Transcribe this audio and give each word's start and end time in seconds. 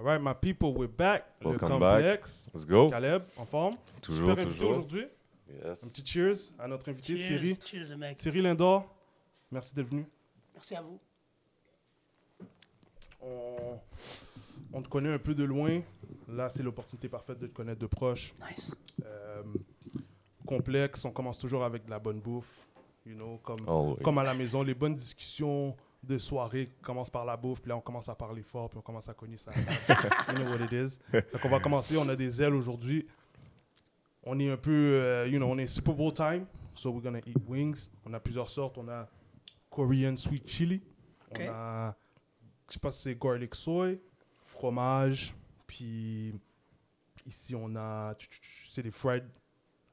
All 0.00 0.06
right, 0.06 0.18
my 0.20 0.32
people, 0.32 0.72
we're 0.72 0.88
back. 0.88 1.24
Welcome 1.44 1.72
le 1.74 1.78
back. 1.78 1.92
complexe. 1.92 2.50
Let's 2.54 2.64
go. 2.64 2.88
Caleb, 2.88 3.22
en 3.36 3.44
forme. 3.44 3.76
Toujours, 4.00 4.30
Super 4.30 4.42
invité 4.44 4.58
toujours. 4.58 4.70
aujourd'hui. 4.70 5.04
Un 5.62 5.68
Yes. 5.68 5.80
petit 5.80 6.06
cheers 6.06 6.36
à 6.58 6.66
notre 6.68 6.88
invité 6.88 7.18
Cheers, 7.18 7.26
Thierry. 7.40 7.58
cheers, 7.86 7.96
mec. 7.98 8.16
Thierry 8.16 8.40
Lindor, 8.40 8.86
merci 9.50 9.74
d'être 9.74 9.88
venu. 9.88 10.06
Merci 10.54 10.74
à 10.76 10.80
vous. 10.80 10.98
On, 13.20 13.78
on 14.72 14.80
te 14.80 14.88
connaît 14.88 15.12
un 15.12 15.18
peu 15.18 15.34
de 15.34 15.44
loin. 15.44 15.82
Là, 16.28 16.48
c'est 16.48 16.62
l'opportunité 16.62 17.08
parfaite 17.10 17.38
de 17.38 17.48
te 17.48 17.52
connaître 17.52 17.80
de 17.80 17.86
proche. 17.86 18.32
Nice. 18.48 18.72
Euh, 19.04 19.42
complexe, 20.46 21.04
on 21.04 21.10
commence 21.10 21.38
toujours 21.38 21.64
avec 21.64 21.84
de 21.84 21.90
la 21.90 21.98
bonne 21.98 22.20
bouffe. 22.20 22.66
You 23.04 23.14
know, 23.16 23.38
comme, 23.42 23.60
Oh, 23.66 23.98
comme 24.02 24.16
à 24.18 24.24
la 24.24 24.32
maison, 24.34 24.62
les 24.62 24.74
bonnes 24.74 24.94
discussions 24.94 25.76
de 26.02 26.18
soirée 26.18 26.68
commencent 26.82 27.10
par 27.10 27.24
la 27.24 27.36
bouffe, 27.36 27.60
puis 27.60 27.68
là 27.68 27.76
on 27.76 27.80
commence 27.80 28.08
à 28.08 28.14
parler 28.14 28.42
fort, 28.42 28.68
puis 28.70 28.78
on 28.78 28.82
commence 28.82 29.08
à 29.08 29.14
cogner 29.14 29.36
ça. 29.36 29.52
you 30.28 30.34
know 30.34 30.50
what 30.50 30.64
it 30.64 30.72
is. 30.72 30.98
Donc 31.12 31.44
on 31.44 31.48
va 31.48 31.60
commencer, 31.60 31.96
on 31.96 32.08
a 32.08 32.16
des 32.16 32.40
ailes 32.42 32.54
aujourd'hui. 32.54 33.06
On 34.22 34.38
est 34.38 34.50
un 34.50 34.56
peu, 34.56 34.70
euh, 34.70 35.26
you 35.28 35.38
know, 35.38 35.46
on 35.48 35.58
est 35.58 35.66
Super 35.66 35.94
Bowl 35.94 36.12
time, 36.12 36.46
so 36.74 36.90
we're 36.90 37.02
gonna 37.02 37.20
eat 37.26 37.36
wings. 37.48 37.90
On 38.04 38.12
a 38.14 38.20
plusieurs 38.20 38.48
sortes, 38.48 38.76
on 38.78 38.88
a 38.88 39.08
Korean 39.70 40.16
sweet 40.16 40.46
chili, 40.48 40.82
Ok. 41.30 41.40
on 41.46 41.52
a, 41.52 41.96
je 42.68 42.74
sais 42.74 42.80
pas 42.80 42.90
si 42.90 43.02
c'est 43.02 43.18
garlic 43.18 43.54
soy, 43.54 44.00
fromage, 44.46 45.34
puis 45.66 46.34
ici 47.26 47.54
on 47.54 47.74
a, 47.76 48.14
c'est 48.68 48.82
des 48.82 48.90
fried, 48.90 49.24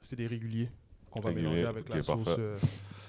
c'est 0.02 0.16
des 0.16 0.28
réguliers 0.28 0.70
qu'on 1.22 1.28
va 1.30 1.34
mélanger 1.34 1.66
avec 1.66 1.90
la 1.90 2.02
sauce, 2.02 2.28
euh, 2.38 2.56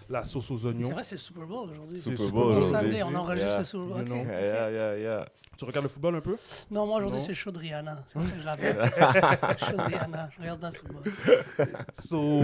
la 0.08 0.24
sauce 0.24 0.50
aux 0.50 0.58
C'est 0.58 0.66
oignons. 0.68 0.90
vrai, 0.90 1.04
c'est 1.04 1.16
Super 1.16 1.46
Bowl 1.46 1.70
aujourd'hui. 1.70 1.96
C'est 1.96 2.02
Super 2.10 2.18
Super 2.26 2.32
Bowl 2.32 2.52
aujourd'hui. 2.56 3.02
On 3.02 3.14
enregistre 3.14 3.48
Yeah. 3.50 3.58
le 3.58 3.64
Super 3.64 3.86
Bowl. 3.86 3.96
You 3.98 4.02
Ok, 4.02 4.06
know. 4.08 4.20
ok. 4.20 4.26
Yeah, 4.28 4.70
yeah, 4.70 4.98
yeah. 4.98 5.26
Tu 5.58 5.64
regardes 5.64 5.84
le 5.86 5.88
football 5.90 6.14
un 6.16 6.20
peu? 6.20 6.36
Non, 6.70 6.86
moi 6.86 6.98
aujourd'hui, 6.98 7.20
c'est 7.20 7.34
chaud 7.34 7.50
de 7.50 7.58
Rihanna. 7.58 8.04
C'est 8.06 8.12
comme 8.14 8.24
ça 8.24 8.34
que 8.34 8.40
je 8.40 8.46
l'appelle. 8.46 8.76
chaud 9.58 9.76
de 9.76 9.82
Rihanna. 9.82 10.30
Je 10.36 10.40
regarde 10.40 10.60
dans 10.60 10.68
le 10.70 10.74
football. 10.74 11.02
So, 11.94 12.42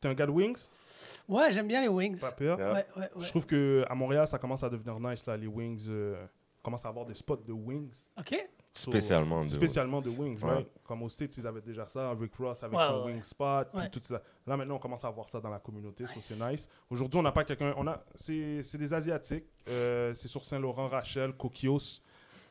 t'es 0.00 0.08
un 0.08 0.14
gars 0.14 0.26
de 0.26 0.30
wings? 0.30 0.68
Ouais, 1.28 1.52
j'aime 1.52 1.68
bien 1.68 1.80
les 1.82 1.88
wings. 1.88 2.18
Pas 2.18 2.32
pire. 2.32 2.56
Yeah. 2.58 2.72
Ouais, 2.72 2.86
ouais, 2.96 3.02
ouais. 3.14 3.22
Je 3.24 3.28
trouve 3.28 3.46
que 3.46 3.84
à 3.88 3.94
Montréal, 3.94 4.26
ça 4.26 4.38
commence 4.38 4.62
à 4.62 4.68
devenir 4.70 4.98
nice 4.98 5.26
là, 5.26 5.36
les 5.36 5.46
wings. 5.46 5.86
euh, 5.88 6.24
commence 6.62 6.84
à 6.84 6.88
avoir 6.88 7.04
des 7.06 7.14
spots 7.14 7.36
de 7.46 7.52
wings. 7.52 7.92
Ok. 8.18 8.48
So, 8.74 8.90
Spécialement 8.90 9.44
de. 9.44 9.48
Spécialement 9.50 10.00
de 10.00 10.08
wings, 10.08 10.42
Ouais. 10.42 10.50
right? 10.50 10.68
Comme 10.84 11.02
aux 11.02 11.08
States, 11.10 11.36
ils 11.36 11.46
avaient 11.46 11.60
déjà 11.60 11.86
ça. 11.86 12.10
Rick 12.18 12.34
Ross 12.36 12.62
avec 12.62 12.78
Ouais, 12.78 12.86
son 12.86 13.04
ouais, 13.04 13.12
wing 13.12 13.22
spot, 13.22 13.68
puis 13.70 13.82
Ouais. 13.82 13.90
tout 13.90 14.00
ça. 14.00 14.22
Là, 14.46 14.56
maintenant, 14.56 14.76
on 14.76 14.78
commence 14.78 15.04
à 15.04 15.08
avoir 15.08 15.28
ça 15.28 15.40
dans 15.40 15.50
la 15.50 15.58
communauté, 15.58 16.06
so 16.06 16.20
c'est 16.22 16.38
nice. 16.38 16.68
Aujourd'hui, 16.88 17.20
on 17.20 17.22
n'a 17.22 17.32
pas 17.32 17.44
quelqu'un. 17.44 17.74
On 17.76 17.86
a, 17.86 18.02
c'est, 18.14 18.62
c'est 18.62 18.78
des 18.78 18.94
Asiatiques. 18.94 19.44
euh, 19.68 20.14
c'est 20.14 20.28
sur 20.28 20.44
Saint-Laurent, 20.46 20.86
Rachel, 20.86 21.34
Kokios. 21.34 22.00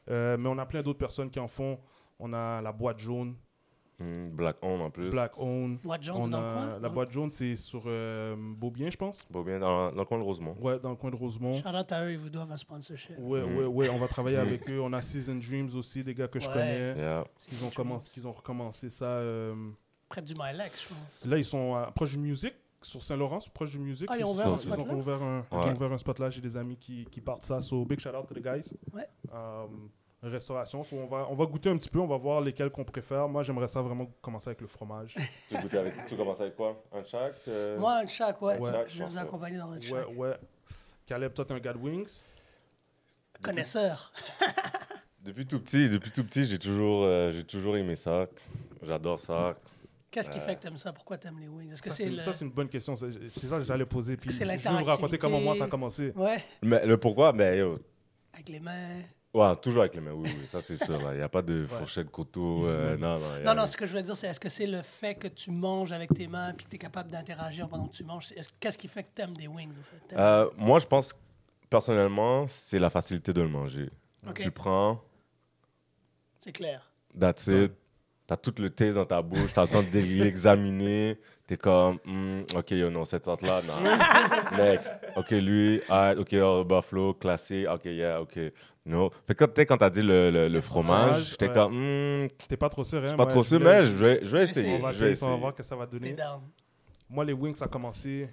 Euh, 0.10 0.38
mais 0.38 0.48
on 0.50 0.58
a 0.60 0.66
plein 0.66 0.82
d'autres 0.84 1.00
personnes 1.00 1.30
qui 1.32 1.40
en 1.40 1.48
font. 1.48 1.80
On 2.20 2.32
a 2.34 2.62
la 2.62 2.72
boîte 2.72 3.00
jaune, 3.00 3.36
Mm, 4.02 4.30
Black 4.32 4.58
On 4.62 4.80
en 4.82 4.90
plus. 4.90 5.10
Black 5.10 5.34
Own. 5.38 5.78
Boîte 5.84 6.04
jaune, 6.04 6.22
c'est 6.24 6.30
dans 6.30 6.42
le 6.42 6.54
coin. 6.54 6.66
la 6.74 6.80
Dans- 6.80 6.90
boîte 6.94 7.12
jaune, 7.12 7.30
c'est 7.32 7.56
sur 7.56 7.84
euh, 7.86 8.36
Beaubien, 8.38 8.90
je 8.90 8.98
pense. 8.98 9.26
Bon, 9.30 9.42
bien 9.44 9.60
dans, 9.60 9.92
dans 9.92 10.00
le 10.00 10.06
coin 10.06 10.18
de 10.18 10.24
Rosemont. 10.24 10.56
Ouais, 10.60 10.80
dans 10.80 10.90
le 10.90 10.96
coin 10.96 11.12
de 11.12 11.16
Rosemont. 11.16 11.56
Shout 11.56 11.68
out 11.70 11.92
à 11.92 12.06
eux, 12.06 12.12
ils 12.14 12.18
vous 12.18 12.30
doivent 12.30 12.52
un 12.52 12.58
sponsorship. 12.58 13.16
Ouais, 13.20 13.42
Mhm. 13.42 13.58
ouais, 13.58 13.66
ouais, 13.66 13.90
on 13.90 13.98
va 13.98 14.08
travailler 14.08 14.38
Mhm. 14.38 14.48
avec 14.48 14.70
eux. 14.70 14.80
On 14.82 14.92
a 14.94 15.02
Season 15.02 15.36
Dreams 15.36 15.70
aussi, 15.76 16.04
des 16.04 16.14
gars 16.14 16.28
que 16.28 16.40
je 16.40 16.48
connais. 16.50 16.96
Yeah. 16.96 17.24
Ils 17.52 17.66
ont, 17.66 17.70
commencé, 17.70 18.20
ils 18.20 18.28
ont 18.28 18.32
recommencé 18.32 18.90
ça. 18.90 19.06
euh, 19.06 19.56
Près 20.10 20.22
du 20.22 20.34
Milex, 20.38 20.84
je 20.84 20.94
pense. 20.94 21.26
Là, 21.26 21.38
ils 21.38 21.46
sont 21.46 21.76
à- 21.76 21.92
proche 21.92 22.12
du 22.14 22.20
Music, 22.20 22.54
sur 22.82 23.02
Saint-Laurent, 23.04 23.40
proche 23.54 23.72
du 23.72 23.80
Music. 23.80 24.08
Ah, 24.12 24.18
ils 24.18 24.26
ont 24.26 24.32
ouvert 24.32 24.48
un 24.48 24.54
ils 24.56 24.60
spot 24.60 24.80
ont 24.80 24.86
là? 24.88 24.94
ouvert 24.96 25.22
un, 25.24 25.46
ils 25.52 25.58
Ouais. 25.58 25.64
ont 25.66 25.72
ouvert 25.74 25.94
un 25.94 25.98
spot 25.98 26.20
là. 26.20 26.30
J'ai 26.30 26.42
des 26.42 26.58
amis 26.58 26.76
qui, 26.78 27.06
qui 27.12 27.22
partent 27.22 27.44
ça. 27.44 27.62
So, 27.62 27.86
big 27.86 28.00
shout 28.00 28.10
out 28.10 28.28
to 28.28 28.34
the 28.34 28.42
guys. 28.44 28.74
Ouais. 28.94 29.08
Euh, 29.34 29.66
restauration. 30.30 30.84
So, 30.84 30.98
on, 30.98 31.08
va, 31.08 31.28
on 31.30 31.36
va 31.36 31.46
goûter 31.46 31.70
un 31.70 31.78
petit 31.78 31.90
peu. 31.90 32.00
On 32.00 32.08
va 32.08 32.18
voir 32.18 32.42
lesquels 32.42 32.70
qu'on 32.70 32.84
préfère. 32.84 33.28
Moi, 33.28 33.44
j'aimerais 33.44 33.68
ça 33.68 33.82
vraiment 33.82 34.08
commencer 34.22 34.50
avec 34.50 34.62
le 34.62 34.68
fromage. 34.68 35.16
Tu, 35.50 35.58
goûtes 35.58 35.74
avec, 35.74 36.06
tu 36.06 36.16
commences 36.16 36.40
avec 36.40 36.56
quoi? 36.56 36.82
Un 36.94 37.04
chaque 37.04 37.36
euh, 37.48 37.78
Moi, 37.80 37.94
un 37.98 38.08
chac, 38.08 38.42
ouais. 38.42 38.58
Ouais. 38.58 38.86
Je 38.88 39.00
vais 39.00 39.10
vous 39.10 39.18
accompagner 39.18 39.58
dans 39.58 39.68
notre 39.68 39.92
ouais, 39.92 40.04
chac. 40.04 40.18
ouais. 40.18 40.36
Caleb, 41.06 41.34
toi, 41.34 41.46
t'es 41.46 41.54
un 41.54 41.60
gars 41.60 41.74
de 41.74 41.80
wings? 41.80 42.24
Connaisseur. 43.42 44.12
Depuis 45.24 45.46
tout 45.46 45.60
petit, 45.60 45.90
depuis 45.90 46.12
tout 46.12 46.24
petit, 46.24 46.46
j'ai 46.46 46.58
toujours, 46.58 47.04
euh, 47.04 47.32
j'ai 47.32 47.44
toujours 47.44 47.78
aimé 47.78 47.96
ça. 47.96 48.28
J'adore 48.82 49.20
ça. 49.20 49.56
Qu'est-ce 50.10 50.30
qui 50.30 50.40
fait 50.40 50.56
que 50.56 50.62
t'aimes 50.62 50.78
ça? 50.78 50.92
Pourquoi 50.92 51.18
t'aimes 51.18 51.40
les 51.40 51.48
wings? 51.48 51.72
Est-ce 51.72 51.82
que 51.82 51.90
Ça, 51.90 51.96
c'est 51.96 52.10
le... 52.10 52.44
une 52.44 52.52
bonne 52.52 52.68
question. 52.68 52.96
C'est 52.96 53.30
ça 53.30 53.58
que 53.58 53.64
j'allais 53.64 53.86
poser. 53.86 54.18
Puis, 54.18 54.32
je 54.32 54.44
vais 54.44 54.58
vous 54.58 54.84
raconter 54.84 55.18
comment 55.18 55.40
moi 55.40 55.56
ça 55.56 55.66
a 55.66 55.68
commencé. 55.68 56.12
Ouais, 56.16 56.44
Mais 56.62 56.86
le 56.86 56.98
pourquoi? 56.98 57.32
Ben, 57.32 57.58
yo, 57.58 57.76
avec 58.34 58.50
les 58.50 58.60
mains. 58.60 59.02
Ouais, 59.34 59.56
toujours 59.58 59.82
avec 59.82 59.96
les 59.96 60.02
mains, 60.02 60.12
oui, 60.14 60.30
oui, 60.40 60.48
ça 60.48 60.62
c'est 60.62 60.78
sûr. 60.78 61.00
Il 61.12 61.18
n'y 61.18 61.22
a 61.24 61.30
pas 61.30 61.42
de 61.42 61.66
fourchette, 61.68 62.10
couteau. 62.12 62.66
Euh, 62.66 62.98
money. 62.98 62.98
non, 63.02 63.20
non. 63.20 63.50
a- 63.52 63.56
Non, 63.56 63.66
ce 63.68 63.78
que 63.78 63.86
je 63.86 63.92
voulais 63.92 64.04
dire, 64.04 64.16
c'est 64.18 64.28
est-ce 64.28 64.40
que 64.40 64.50
c'est 64.50 64.68
le 64.68 64.82
fait 64.82 65.16
que 65.16 65.28
tu 65.28 65.52
manges 65.52 65.92
avec 65.92 66.14
tes 66.14 66.28
mains 66.28 66.54
puis 66.54 66.66
que 66.66 66.70
tu 66.70 66.76
es 66.76 66.80
capable 66.80 67.10
d'interagir 67.10 67.68
pendant 67.68 67.88
que 67.88 67.94
tu 67.96 68.04
manges? 68.04 68.34
Qu'est-ce 68.60 68.78
qui 68.78 68.88
fait 68.88 69.04
que 69.04 69.10
tu 69.16 69.22
aimes 69.22 69.36
des 69.38 69.48
wings, 69.48 69.72
fait? 69.74 70.16
Euh, 70.18 70.50
moi, 70.58 70.80
je 70.80 70.86
pense, 70.86 71.14
personnellement, 71.70 72.46
c'est 72.48 72.80
la 72.80 72.90
facilité 72.90 73.34
de 73.34 73.42
le 73.42 73.50
manger. 73.50 73.90
Tu 74.36 74.52
prends, 74.52 75.02
C'est 76.40 76.52
clair. 76.52 76.92
That's 77.20 77.48
it. 77.48 77.72
T'as 78.32 78.38
tout 78.38 78.54
le 78.62 78.70
taste 78.70 78.96
dans 78.96 79.06
ta 79.06 79.22
bouche, 79.22 79.52
t'as 79.54 79.64
le 79.64 79.68
temps 79.68 79.84
de 79.84 80.00
l'examiner. 80.00 81.20
T'es 81.46 81.58
comme, 81.58 81.98
Hmm, 82.06 82.44
ok, 82.56 82.72
yo, 82.72 82.90
non, 82.90 83.04
cette 83.04 83.26
sorte-là, 83.26 83.62
non. 83.68 83.74
Next. 84.58 84.90
Ok, 85.18 85.32
lui, 85.32 85.82
ok, 85.90 86.36
oh, 86.42 86.64
buffalo, 86.64 87.14
classé, 87.16 87.68
ok, 87.68 87.84
yeah, 87.84 88.22
ok. 88.22 88.40
No. 88.86 89.10
Fait 89.28 89.36
que 89.36 89.44
quand, 89.44 89.60
quand 89.68 89.78
t'as 89.78 89.90
dit 89.90 90.02
le, 90.02 90.32
le, 90.32 90.48
le 90.48 90.62
fromage, 90.62 91.08
fromage, 91.10 91.30
j'étais 91.32 91.48
ouais. 91.50 91.54
comme, 91.54 92.24
hmm, 92.24 92.28
C'était 92.40 92.56
pas 92.56 92.70
trop 92.70 92.86
sûr. 92.86 93.00
Hein, 93.00 93.08
c'est 93.10 93.18
pas 93.18 93.24
moi, 93.26 93.32
trop 93.34 93.44
je 93.44 93.48
sûr, 93.50 93.60
mais 93.60 93.84
je 93.84 93.92
vais, 93.96 94.20
je 94.24 94.38
vais 94.38 94.44
essayer. 94.46 94.76
On 94.76 94.80
va, 94.80 94.94
Je 94.94 95.04
vais 95.04 95.12
essayer, 95.12 95.28
on 95.30 95.34
va 95.34 95.38
voir 95.38 95.52
ce 95.52 95.58
que 95.58 95.64
ça 95.64 95.76
va 95.76 95.86
T'es 95.86 96.00
donner. 96.00 96.14
down. 96.14 96.40
Moi, 97.10 97.26
les 97.26 97.34
wings, 97.34 97.56
ça 97.56 97.66
a 97.66 97.68
commencé 97.68 98.30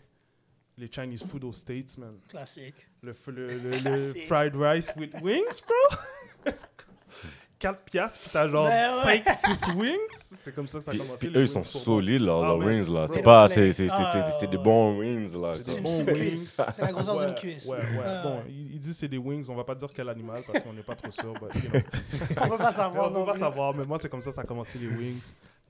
les 0.77 0.89
Chinese 0.89 1.25
food 1.25 1.43
aux 1.43 1.53
States, 1.53 1.99
man. 1.99 2.15
Classique. 2.29 2.87
Le, 3.03 3.13
le, 3.33 3.47
le- 3.49 3.71
le 3.91 4.15
fried 4.29 4.55
rice 4.55 4.93
with 4.97 5.13
wings, 5.23 5.61
bro. 5.67 6.53
4 7.59 7.81
piastres, 7.83 8.21
puis 8.21 8.31
t'as 8.33 8.49
genre 8.49 8.67
Ben 8.69 9.05
ouais. 9.07 9.23
5, 9.27 9.55
6 9.57 9.75
wings? 9.75 9.97
C'est 10.11 10.55
comme 10.55 10.69
ça 10.69 10.79
que 10.79 10.85
ça 10.85 10.91
a 10.93 10.97
commencé. 10.97 11.27
puis 11.29 11.37
eux, 11.37 11.43
ils 11.43 11.49
sont 11.49 11.63
solides, 11.63 12.23
leurs 12.23 12.45
Ah 12.45 12.57
wings, 12.57 12.89
là. 12.93 13.07
C'est 13.09 13.23
pas, 13.23 13.49
c'est 13.49 13.73
c'est- 13.73 13.89
c'est- 13.89 13.93
Ah, 13.93 14.11
c'est- 14.13 14.41
c'est 14.41 14.47
des 14.47 14.57
ouais. 14.57 14.63
bons 14.63 14.99
wings, 14.99 15.37
là. 15.41 15.51
C'est 15.53 15.59
C'est 15.59 15.65
des 15.73 15.77
une, 15.79 15.83
bons 15.83 15.97
wings. 15.99 16.15
cuisse. 16.15 16.61
C'est 16.77 16.83
la 16.83 16.93
grosseur 16.93 17.17
Ouais, 17.17 17.27
d'une 17.27 17.35
cuisse. 17.35 17.67
Ouais, 17.67 17.77
ouais. 17.79 18.03
Ah, 18.05 18.23
Bon, 18.23 18.43
ils, 18.49 18.79
disent 18.79 18.97
c'est 18.97 19.09
des 19.09 19.19
wings. 19.19 19.45
On 19.51 19.55
va 19.57 19.65
pas 19.65 19.75
dire 19.75 19.89
quel 19.93 20.09
animal 20.09 20.43
parce 20.47 20.63
qu'on 20.63 20.73
n'est 20.73 20.83
pas 20.83 20.95
trop 20.95 21.11
sûr. 21.11 21.33
but, 21.35 21.55
you 21.63 21.71
know. 21.71 21.81
On 22.45 22.49
peut 22.49 22.59
pas 22.59 22.73
savoir. 22.73 23.11
on 23.13 23.25
va 23.25 23.33
pas 23.33 23.39
savoir, 23.39 23.75
mais 23.75 23.85
moi, 23.85 23.99
c'est 24.01 24.09
comme 24.09 24.23
ça 24.23 24.31
ça 24.33 24.43
a 24.43 24.45
commencé 24.45 24.79
les 24.79 24.87
wings. 24.89 25.21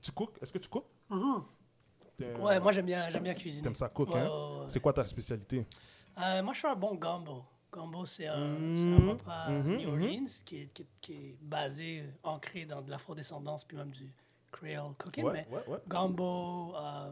Tu 0.01 0.11
cook 0.11 0.31
Est-ce 0.41 0.51
que 0.51 0.59
tu 0.59 0.69
cook 0.69 0.85
Mhm. 1.09 1.41
T'es- 2.17 2.35
Ouais, 2.39 2.59
moi 2.59 2.71
j'aime 2.71 2.85
bien, 2.85 3.09
j'aime 3.09 3.23
bien 3.23 3.33
cuisiner. 3.33 3.63
T'aimes 3.63 3.75
ça 3.75 3.87
cook, 3.89 4.13
Ouais, 4.13 4.19
hein. 4.21 4.63
C'est 4.67 4.79
quoi 4.79 4.93
ta 4.93 5.03
spécialité? 5.05 5.65
Euh, 6.21 6.43
moi, 6.43 6.53
je 6.53 6.59
suis 6.59 6.67
un 6.67 6.75
bon 6.75 6.93
gumbo. 6.95 7.43
Gumbo, 7.71 8.05
c'est 8.05 8.27
un, 8.27 8.57
c'est 8.75 9.03
un 9.03 9.09
repas 9.09 9.49
mhm, 9.49 9.77
New 9.77 9.87
mhm. 9.87 9.93
Orleans 9.93 10.25
qui, 10.45 10.57
est, 10.61 10.73
qui, 10.73 10.81
est, 10.81 10.87
qui 11.01 11.13
est 11.13 11.37
basé, 11.41 11.99
euh, 11.99 12.11
ancré 12.23 12.65
dans 12.65 12.81
de 12.81 12.89
l'afrodescendance, 12.89 13.63
puis 13.63 13.77
même 13.77 13.91
du 13.91 14.11
creole 14.51 14.93
cooking. 14.97 15.23
Ouais, 15.25 15.33
mais 15.33 15.55
ouais, 15.55 15.63
ouais. 15.67 15.77
gumbo, 15.87 16.73
euh, 16.75 17.11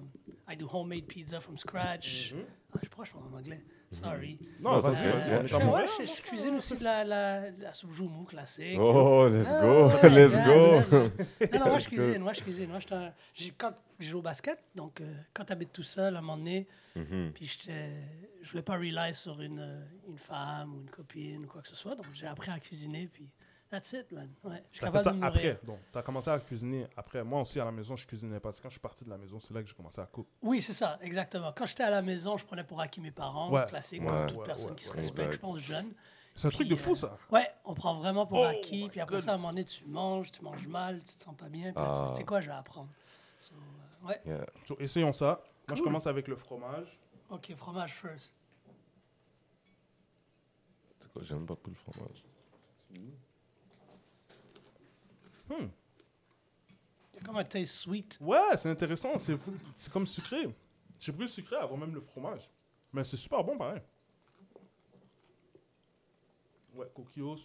I 0.50 0.56
do 0.56 0.68
homemade 0.72 1.06
pizza 1.06 1.40
from 1.40 1.58
scratch. 1.58 2.34
Ah, 2.74 2.80
je 2.82 2.90
pourrais 2.90 3.06
je 3.06 3.12
parle 3.12 3.26
en 3.32 3.38
anglais. 3.38 3.62
Sorry. 3.92 4.38
Non, 4.60 4.82
ça, 4.82 4.94
c'est- 4.94 5.08
est 5.08 5.48
je, 5.48 5.48
je, 5.48 6.16
je 6.18 6.22
cuisine 6.22 6.56
aussi 6.56 6.76
de 6.76 6.84
la, 6.84 7.04
la, 7.06 7.52
la 7.52 7.72
soupe 7.72 7.94
joumou 7.94 8.26
classique. 8.26 8.78
Oh, 8.80 9.28
let's 9.30 9.48
Ah, 9.50 9.62
go, 9.62 9.88
ouais, 9.88 10.10
let's 10.10 10.36
go. 10.36 10.98
Non, 11.54 11.60
non, 11.60 11.70
moi 11.70 11.80
je 11.80 11.88
cuisine, 11.88 12.22
moi 12.22 12.34
je 12.34 12.42
cuisine. 12.42 12.70
Moi, 12.70 12.80
j'ai- 13.34 13.54
quand 13.58 13.72
je 14.00 14.08
joue 14.08 14.20
au 14.20 14.22
basket, 14.22 14.60
donc 14.76 15.00
euh, 15.00 15.14
quand 15.34 15.46
tu 15.46 15.54
habites 15.54 15.72
tout 15.72 15.84
seul, 15.84 16.16
à 16.16 16.20
un 16.20 16.22
moment 16.22 16.38
donné, 16.38 16.68
Mhm. 16.98 17.32
puis 17.34 17.46
je 18.42 18.50
voulais 18.52 18.64
pas 18.64 18.76
rely 18.78 19.14
sur 19.14 19.42
une, 19.42 19.60
euh, 19.60 19.84
une 20.08 20.18
femme 20.18 20.74
ou 20.76 20.82
une 20.82 20.90
copine 20.90 21.46
ou 21.46 21.48
quoi 21.48 21.62
que 21.62 21.68
ce 21.68 21.76
soit, 21.76 21.96
donc 21.96 22.06
j'ai 22.14 22.28
appris 22.28 22.52
à 22.52 22.60
cuisiner, 22.60 23.08
puis 23.08 23.30
that's 23.70 23.92
it, 23.94 24.12
man. 24.12 24.30
Ouais, 24.44 24.64
je 24.72 24.78
suis 24.78 24.86
capable 24.86 25.04
ça 25.04 25.12
de 25.12 25.24
après. 25.24 25.60
Donc, 25.64 25.80
t'as 25.92 26.02
commencé 26.02 26.30
à 26.30 26.40
cuisiner 26.40 26.88
après. 26.96 27.24
Moi 27.24 27.42
aussi, 27.42 27.60
à 27.60 27.66
la 27.66 27.72
maison, 27.72 27.96
je 27.96 28.08
cuisinais 28.08 28.40
pas. 28.40 28.52
C'est 28.52 28.62
quand 28.62 28.70
je 28.70 28.76
suis 28.76 28.80
parti 28.82 29.04
de 29.04 29.10
la 29.10 29.18
maison, 29.18 29.40
c'est 29.40 29.54
là 29.54 29.62
que 29.62 29.68
j'ai 29.68 29.76
commencé 29.76 30.00
à 30.00 30.06
cook. 30.06 30.28
Oui, 30.42 30.62
c'est 30.62 30.74
ça, 30.74 30.98
exactement. 31.02 31.52
Quand 31.56 31.66
j'étais 31.66 31.84
à 31.84 31.90
la 31.90 32.02
maison, 32.02 32.38
je 32.38 32.46
prenais 32.46 32.64
pour 32.64 32.80
acquis 32.80 33.02
mes 33.02 33.12
parents, 33.12 33.52
Ouais. 33.52 33.66
classique, 33.66 34.02
Ouais. 34.02 34.08
comme 34.08 34.28
toute 34.28 34.38
Ouais, 34.40 34.46
personne 34.46 34.70
ouais, 34.70 34.76
qui 34.76 34.86
se 34.86 34.94
respecte, 34.94 35.34
je 35.34 35.40
pense, 35.40 35.60
jeune. 35.60 35.94
C'est 36.34 36.48
un 36.48 36.52
truc 36.52 36.68
de 36.68 36.76
fou, 36.76 36.92
euh, 36.92 36.96
ça. 36.96 37.18
Ouais, 37.32 37.50
on 37.66 37.74
prend 37.74 37.96
vraiment 37.96 38.28
pour 38.28 38.38
Oh 38.40 38.44
acquis, 38.44 38.84
my 38.84 38.90
puis 38.90 39.00
après 39.02 39.20
ça, 39.22 39.32
à 39.32 39.34
un 39.34 39.38
moment 39.38 39.50
donné, 39.50 39.66
tu 39.66 39.84
manges, 39.86 40.32
tu 40.32 40.44
manges 40.44 40.68
mal, 40.68 41.00
tu 41.04 41.16
te 41.16 41.24
sens 41.24 41.36
pas 41.36 41.50
bien, 41.50 41.74
puis 41.74 41.84
là, 41.84 41.90
tu 41.92 41.98
Ah. 42.00 42.08
dis, 42.12 42.18
c'est 42.18 42.24
quoi, 42.26 42.42
je 42.42 42.48
vais 42.48 42.54
apprendre? 42.56 42.90
So, 43.40 43.56
euh, 43.56 43.58
ouais, 44.04 44.22
Yeah. 44.26 44.46
So, 44.68 44.76
essayons 44.80 45.14
ça. 45.14 45.42
Moi, 45.68 45.76
je 45.76 45.84
commence 45.84 46.08
avec 46.08 46.28
le 46.28 46.36
fromage. 46.36 47.00
ok, 47.30 47.54
fromage 47.56 47.94
first. 47.94 48.34
C'est 51.00 51.12
quoi, 51.12 51.24
J'aime 51.24 51.46
pas 51.46 51.56
plus 51.56 51.72
le 51.72 51.78
fromage. 51.78 52.24
Hmm. 55.50 55.68
Il 57.14 57.16
y 57.16 57.20
a 57.20 57.22
comme 57.26 57.38
un 57.38 57.44
taste 57.44 57.74
sweet. 57.76 58.18
Ouais, 58.22 58.58
c'est 58.58 58.70
intéressant. 58.70 59.18
C'est 59.18 59.38
c'est 59.76 59.92
comme 59.92 60.06
sucré. 60.06 60.54
J'ai 61.00 61.12
pris 61.12 61.22
le 61.24 61.28
sucré 61.28 61.56
avant 61.56 61.78
même 61.78 61.94
le 61.94 62.02
fromage. 62.02 62.50
Mais 62.92 63.04
c'est 63.04 63.18
super 63.18 63.44
bon, 63.44 63.58
pareil. 63.58 63.82
Ouais, 66.74 66.88
coquillos. 66.94 67.38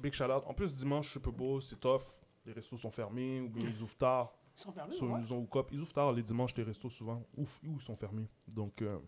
Big 0.00 0.12
shout 0.12 0.24
out. 0.24 0.44
En 0.46 0.54
plus, 0.54 0.72
dimanche, 0.72 1.08
Super 1.08 1.32
Bowl, 1.32 1.60
c'est 1.60 1.80
tough. 1.80 2.02
Les 2.46 2.52
restos 2.52 2.76
sont 2.76 2.90
fermés 2.90 3.40
ou 3.40 3.48
bien 3.48 3.68
ils 3.68 3.82
ouvrent 3.82 3.96
tard. 3.96 4.32
Ils 4.58 4.62
sont 4.62 4.72
fermés, 4.72 5.00
ouais. 5.00 5.20
ils, 5.20 5.32
ont 5.32 5.46
Coop, 5.46 5.68
ils 5.70 5.80
ouvrent 5.80 5.92
tard 5.92 6.12
les 6.12 6.22
dimanches, 6.22 6.52
les 6.56 6.64
restos 6.64 6.88
souvent. 6.88 7.22
Ouf, 7.36 7.60
ou 7.64 7.76
ils 7.76 7.80
sont 7.80 7.94
fermés. 7.94 8.26
Donc, 8.48 8.82
euh, 8.82 8.98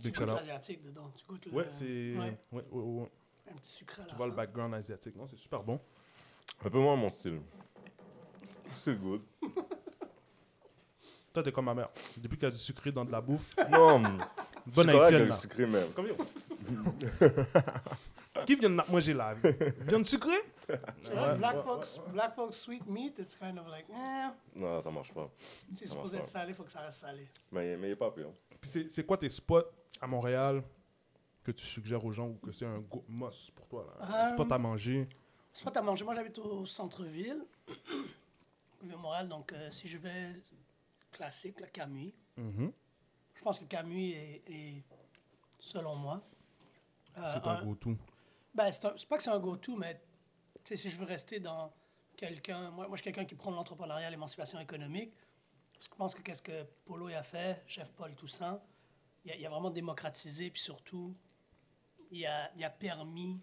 tu 0.00 0.12
goûtes 0.12 0.20
l'asiatique 0.28 0.80
dedans. 0.84 1.10
Tu 1.16 1.26
goûtes 1.26 1.46
le, 1.46 1.52
ouais, 1.52 1.66
c'est. 1.72 2.16
ouais, 2.16 2.38
Ouais, 2.52 2.52
ouais, 2.52 2.64
ouais, 2.70 2.82
ouais. 3.02 3.10
un 3.50 3.54
petit 3.56 3.84
à 3.84 4.00
la 4.02 4.06
Tu 4.06 4.14
vois 4.14 4.26
le 4.28 4.32
background 4.32 4.74
asiatique. 4.74 5.16
Non, 5.16 5.26
c'est 5.26 5.38
super 5.38 5.64
bon. 5.64 5.80
Un 6.64 6.70
peu 6.70 6.78
moins 6.78 6.94
mon 6.94 7.10
style. 7.10 7.40
C'est 8.74 8.94
good. 8.94 9.22
Toi, 11.32 11.42
t'es 11.42 11.50
comme 11.50 11.64
ma 11.64 11.74
mère. 11.74 11.88
Depuis 12.18 12.36
qu'il 12.36 12.44
y 12.46 12.48
a 12.48 12.52
du 12.52 12.56
sucré 12.56 12.92
dans 12.92 13.04
de 13.04 13.10
la 13.10 13.20
bouffe, 13.20 13.56
Non, 13.72 14.00
bonne 14.66 14.88
haïtienne 14.88 15.26
là. 15.28 15.36
sucré 15.36 15.66
même. 15.66 15.90
Comme 15.94 16.06
yo. 16.06 16.16
Qui 18.46 18.54
vient 18.54 18.70
de 18.70 18.74
manger 18.90 19.14
là 19.14 19.34
Vient 19.34 19.98
de 19.98 20.04
sucré 20.66 21.14
Ouais, 21.14 21.20
Ouais, 21.32 21.34
black, 21.38 21.56
ouais, 21.56 21.62
folks, 21.62 22.00
black 22.12 22.34
folks 22.34 22.56
sweet 22.56 22.86
meat, 22.86 23.18
it's 23.18 23.36
kind 23.36 23.58
of 23.58 23.66
like, 23.68 23.86
eh, 23.90 24.58
Non, 24.58 24.82
ça 24.82 24.90
marche 24.90 25.12
pas. 25.12 25.30
c'est 25.74 25.86
supposé 25.86 26.18
être 26.18 26.26
salé, 26.26 26.52
faut 26.54 26.64
que 26.64 26.72
ça 26.72 26.80
reste 26.80 27.00
salé. 27.00 27.28
Mais, 27.52 27.76
mais 27.76 27.88
il 27.88 27.92
est 27.92 27.96
pas 27.96 28.10
pire. 28.10 28.30
Puis 28.60 28.88
c'est- 28.88 29.04
quoi 29.04 29.16
tes 29.16 29.28
spots 29.28 29.62
à 30.00 30.06
Montréal 30.06 30.62
que 31.44 31.52
tu 31.52 31.64
suggères 31.64 32.04
aux 32.04 32.12
gens 32.12 32.28
ou 32.28 32.34
que 32.34 32.50
c'est 32.52 32.66
un 32.66 32.80
go 32.80 33.04
must 33.08 33.52
pour 33.52 33.66
toi 33.68 33.86
là? 34.00 34.06
Un 34.06 34.30
Euh, 34.30 34.34
spot 34.34 34.50
à 34.52 34.58
manger? 34.58 35.08
Pas 35.64 35.78
à 35.78 35.82
manger. 35.82 36.04
Moi, 36.04 36.14
j'habite 36.14 36.38
au 36.38 36.66
centre-ville, 36.66 37.44
Vieux-Montréal. 38.82 39.28
Donc, 39.28 39.52
euh, 39.52 39.70
si 39.70 39.88
je 39.88 39.98
vais 39.98 40.32
classique, 41.12 41.60
la 41.60 41.68
Camus, 41.68 42.12
Mhm. 42.36 42.72
je 43.34 43.42
pense 43.42 43.58
que 43.58 43.64
Camus 43.64 44.10
est, 44.12 44.42
est, 44.50 44.82
selon 45.58 45.94
moi, 45.96 46.20
euh, 47.16 47.30
C'est 47.34 47.46
un 47.48 47.64
go-to. 47.64 47.96
Ben, 48.54 48.70
c'est 48.70 48.84
un- 48.86 48.94
pas 49.08 49.16
que 49.16 49.22
c'est 49.22 49.30
un 49.30 49.38
go-to, 49.40 49.76
mais 49.76 50.00
sais, 50.68 50.76
si 50.76 50.90
je 50.90 50.98
veux 50.98 51.06
rester 51.06 51.40
dans 51.40 51.72
quelqu'un. 52.16 52.70
Moi, 52.70 52.86
moi, 52.88 52.96
je 52.96 53.02
suis 53.02 53.04
quelqu'un 53.12 53.24
qui 53.24 53.34
prend 53.34 53.50
l'entrepreneuriat, 53.50 54.10
l'émancipation 54.10 54.58
économique. 54.58 55.12
Je 55.80 55.88
pense 55.96 56.14
que 56.14 56.22
qu'est-ce 56.22 56.42
que 56.42 56.64
Polo 56.86 57.08
a 57.08 57.22
fait, 57.22 57.62
chef 57.66 57.92
Paul 57.92 58.14
Toussaint, 58.14 58.60
il 59.24 59.32
a, 59.32 59.36
il 59.36 59.44
a 59.46 59.50
vraiment 59.50 59.70
démocratisé, 59.70 60.50
puis 60.50 60.62
surtout, 60.62 61.14
il 62.10 62.24
a, 62.26 62.50
il 62.56 62.64
a 62.64 62.70
permis 62.70 63.40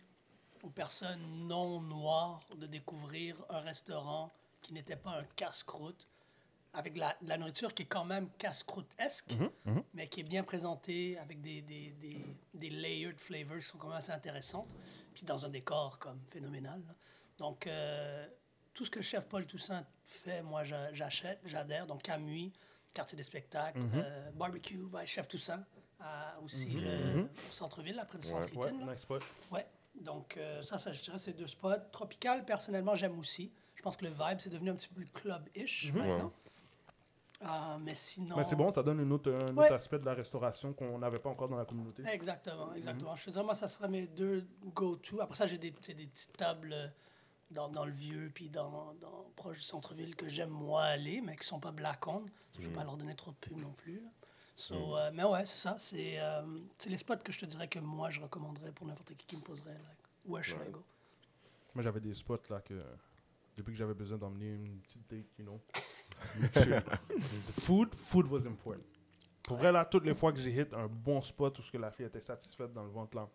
aux 0.64 0.70
personnes 0.70 1.48
non 1.48 1.82
noires 1.82 2.46
de 2.56 2.66
découvrir 2.66 3.44
un 3.50 3.60
restaurant 3.60 4.32
qui 4.62 4.74
n'était 4.74 4.96
pas 4.96 5.12
un 5.12 5.24
casse-croûte, 5.36 6.08
avec 6.76 6.98
la, 6.98 7.16
la 7.22 7.38
nourriture 7.38 7.74
qui 7.76 7.84
est 7.84 7.88
quand 7.88 8.06
même 8.06 8.30
casse-croûte-esque, 8.40 9.34
mais 9.94 10.08
qui 10.08 10.22
est 10.22 10.24
bien 10.24 10.44
présentée 10.44 11.20
avec 11.20 11.40
des, 11.42 11.62
des, 11.62 11.92
des, 11.92 12.26
des 12.56 12.70
layered 12.72 13.20
flavors 13.20 13.58
qui 13.60 13.64
sont 13.68 13.78
quand 13.78 13.90
même 13.90 13.98
assez 13.98 14.12
intéressantes, 14.12 14.74
puis 15.14 15.24
dans 15.24 15.46
un 15.46 15.50
décor 15.50 16.00
comme 16.00 16.20
phénoménal. 16.30 16.82
là. 16.88 16.96
Donc, 17.44 17.68
euh, 17.68 18.26
tout 18.74 18.86
ce 18.86 18.90
que 18.90 19.02
Chef 19.02 19.28
Paul 19.28 19.46
Toussaint 19.46 19.86
fait, 20.06 20.42
moi, 20.42 20.64
j'a- 20.64 20.94
j'achète, 20.94 21.42
j'adhère. 21.44 21.86
Donc, 21.86 22.02
Camus, 22.02 22.54
quartier 22.94 23.18
des 23.18 23.24
spectacles, 23.24 23.82
euh, 23.96 24.32
barbecue 24.32 24.86
by 24.90 25.06
Chef 25.06 25.28
Toussaint, 25.28 25.62
à 26.00 26.40
aussi 26.42 26.70
le 26.70 27.24
au 27.24 27.28
centre-ville, 27.52 28.00
après 28.00 28.18
le 28.18 28.24
centre 28.24 28.56
Ouais, 28.56 28.72
là. 28.72 28.92
nice 28.94 29.02
spot. 29.02 29.22
Ouais, 29.52 29.68
donc 29.94 30.38
euh, 30.38 30.62
ça, 30.62 30.78
ça, 30.78 30.94
je 30.94 31.02
dirais, 31.02 31.18
c'est 31.18 31.34
deux 31.34 31.48
spots. 31.48 31.76
Tropical, 31.92 32.46
personnellement, 32.46 32.96
j'aime 32.96 33.20
aussi. 33.20 33.52
Je 33.76 33.82
pense 33.82 33.98
que 33.98 34.06
le 34.06 34.12
vibe, 34.12 34.40
c'est 34.40 34.50
devenu 34.50 34.70
un 34.70 34.76
petit 34.76 34.88
peu 34.88 34.96
plus 34.96 35.08
club-ish 35.12 35.92
maintenant. 35.92 36.32
Ah, 37.42 37.78
mais 37.82 37.94
sinon... 37.94 38.38
Mais 38.38 38.46
c'est 38.46 38.56
bon, 38.56 38.72
ça 38.72 38.82
donne 38.84 39.02
une 39.02 39.12
autre, 39.12 39.30
un 39.30 39.54
Ouais. 39.58 39.66
autre 39.66 39.74
aspect 39.76 40.00
de 40.00 40.06
la 40.06 40.14
restauration 40.14 40.72
qu'on 40.72 40.98
n'avait 40.98 41.20
pas 41.20 41.30
encore 41.30 41.50
dans 41.50 41.58
la 41.58 41.66
communauté. 41.66 42.04
Exactement, 42.08 42.74
exactement. 42.74 43.18
Je 43.18 43.26
te 43.26 43.32
dirais, 43.32 43.44
moi, 43.44 43.54
ça 43.54 43.68
serait 43.68 43.90
mes 43.90 44.08
deux 44.08 44.48
go-to. 44.74 45.20
Après 45.20 45.36
ça, 45.36 45.46
j'ai 45.46 45.58
des, 45.58 45.72
petites 45.72 46.32
tables 46.38 46.94
dans, 47.54 47.70
dans 47.70 47.86
le 47.86 47.92
vieux, 47.92 48.32
puis 48.34 48.50
dans, 48.50 48.94
dans 48.96 49.32
proche 49.36 49.58
du 49.58 49.64
centre-ville 49.64 50.16
que 50.16 50.28
j'aime 50.28 50.50
moi 50.50 50.84
aller, 50.84 51.22
mais 51.22 51.36
qui 51.36 51.46
sont 51.46 51.60
pas 51.60 51.72
black-on. 51.72 52.26
Je 52.58 52.62
ne 52.62 52.68
vais 52.68 52.74
pas 52.74 52.84
leur 52.84 52.98
donner 52.98 53.16
trop 53.16 53.32
de 53.32 53.38
pub 53.38 53.58
non 53.58 53.72
plus. 53.74 54.00
là. 54.02 54.10
So, 54.56 54.96
euh, 54.98 55.10
mais 55.14 55.24
ouais, 55.24 55.46
c'est 55.46 55.58
ça. 55.58 55.78
C'est 55.80 56.20
euh, 56.20 56.44
c'est 56.78 56.90
les 56.90 56.98
spots 56.98 57.18
que 57.18 57.32
je 57.32 57.40
te 57.40 57.46
dirais 57.46 57.68
que 57.68 57.80
moi, 57.80 58.12
je 58.12 58.22
recommanderais 58.22 58.72
pour 58.72 58.86
n'importe 58.86 59.16
qui 59.16 59.26
qui 59.26 59.36
me 59.38 59.42
poserait. 59.42 59.72
Like, 59.74 59.98
where 60.26 60.44
should 60.44 60.62
I 60.68 60.70
go? 60.72 60.84
Moi, 61.74 61.84
j'avais 61.84 62.00
des 62.00 62.14
spots 62.14 62.38
là 62.52 62.62
que 62.62 62.80
depuis 63.58 63.72
que 63.72 63.78
j'avais 63.80 63.96
besoin 63.96 64.18
d'emmener 64.20 64.54
une 64.54 64.80
petite 64.82 65.10
date, 65.10 65.26
you 65.40 65.46
know. 65.46 65.60
make 66.40 66.54
sure- 66.64 66.82
the 67.10 67.62
food, 67.62 67.96
food 67.96 68.28
was 68.28 68.46
important. 68.46 68.84
Pour 69.44 69.58
vrai, 69.58 69.72
là, 69.72 69.84
toutes 69.86 70.06
les 70.06 70.14
fois 70.14 70.32
que 70.32 70.40
j'ai 70.40 70.52
hit 70.52 70.72
un 70.74 70.88
bon 70.88 71.20
spot 71.22 71.58
où 71.58 71.64
ce 71.64 71.72
que 71.72 71.78
la 71.78 71.92
fille 71.92 72.06
était 72.06 72.22
satisfaite 72.22 72.72
dans 72.74 72.84
le 72.84 72.90
ventre, 72.92 73.18
là, 73.18 73.28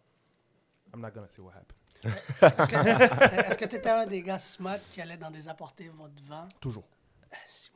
I'm 0.94 1.00
not 1.00 1.10
gonna 1.10 1.28
say 1.28 1.42
what 1.42 1.52
happened. 1.52 1.76
Est-ce 2.04 3.58
que- 3.58 3.64
tu 3.64 3.76
étais 3.76 3.90
un 3.90 4.06
des 4.06 4.22
gars 4.22 4.38
smart 4.38 4.78
qui 4.90 5.00
allait 5.00 5.16
dans 5.16 5.30
des 5.30 5.48
apporter 5.48 5.90
votre 5.96 6.12
vent? 6.28 6.48
Toujours. 6.60 6.84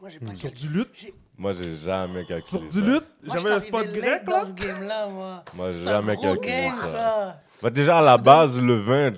Moi, 0.00 0.08
j'ai 0.10 0.18
pas 0.18 0.34
Sur 0.34 0.50
calculé. 0.50 0.68
du 0.72 0.78
lutte, 0.78 1.14
Moi, 1.36 1.52
j'ai 1.52 1.76
jamais 1.76 2.24
sur 2.24 2.28
calculé. 2.28 2.68
du 2.68 2.80
ça. 2.80 2.80
lutte, 2.86 3.06
j'avais 3.22 3.50
un 3.52 3.60
spot 3.60 3.92
grec, 3.92 4.24
dans 4.24 4.32
là? 4.32 4.44
ce 4.46 4.52
game-là, 4.52 5.08
moi. 5.08 5.44
Moi, 5.54 5.72
j'ai 5.72 5.84
jamais 5.84 6.14
gros 6.16 6.32
calculé 6.34 6.46
game, 6.62 6.74
ça. 6.80 6.90
ça. 6.90 7.40
Bah, 7.62 7.70
déjà, 7.70 7.98
à 7.98 8.02
la 8.02 8.16
base, 8.18 8.60
le 8.60 8.74
vin, 8.80 9.12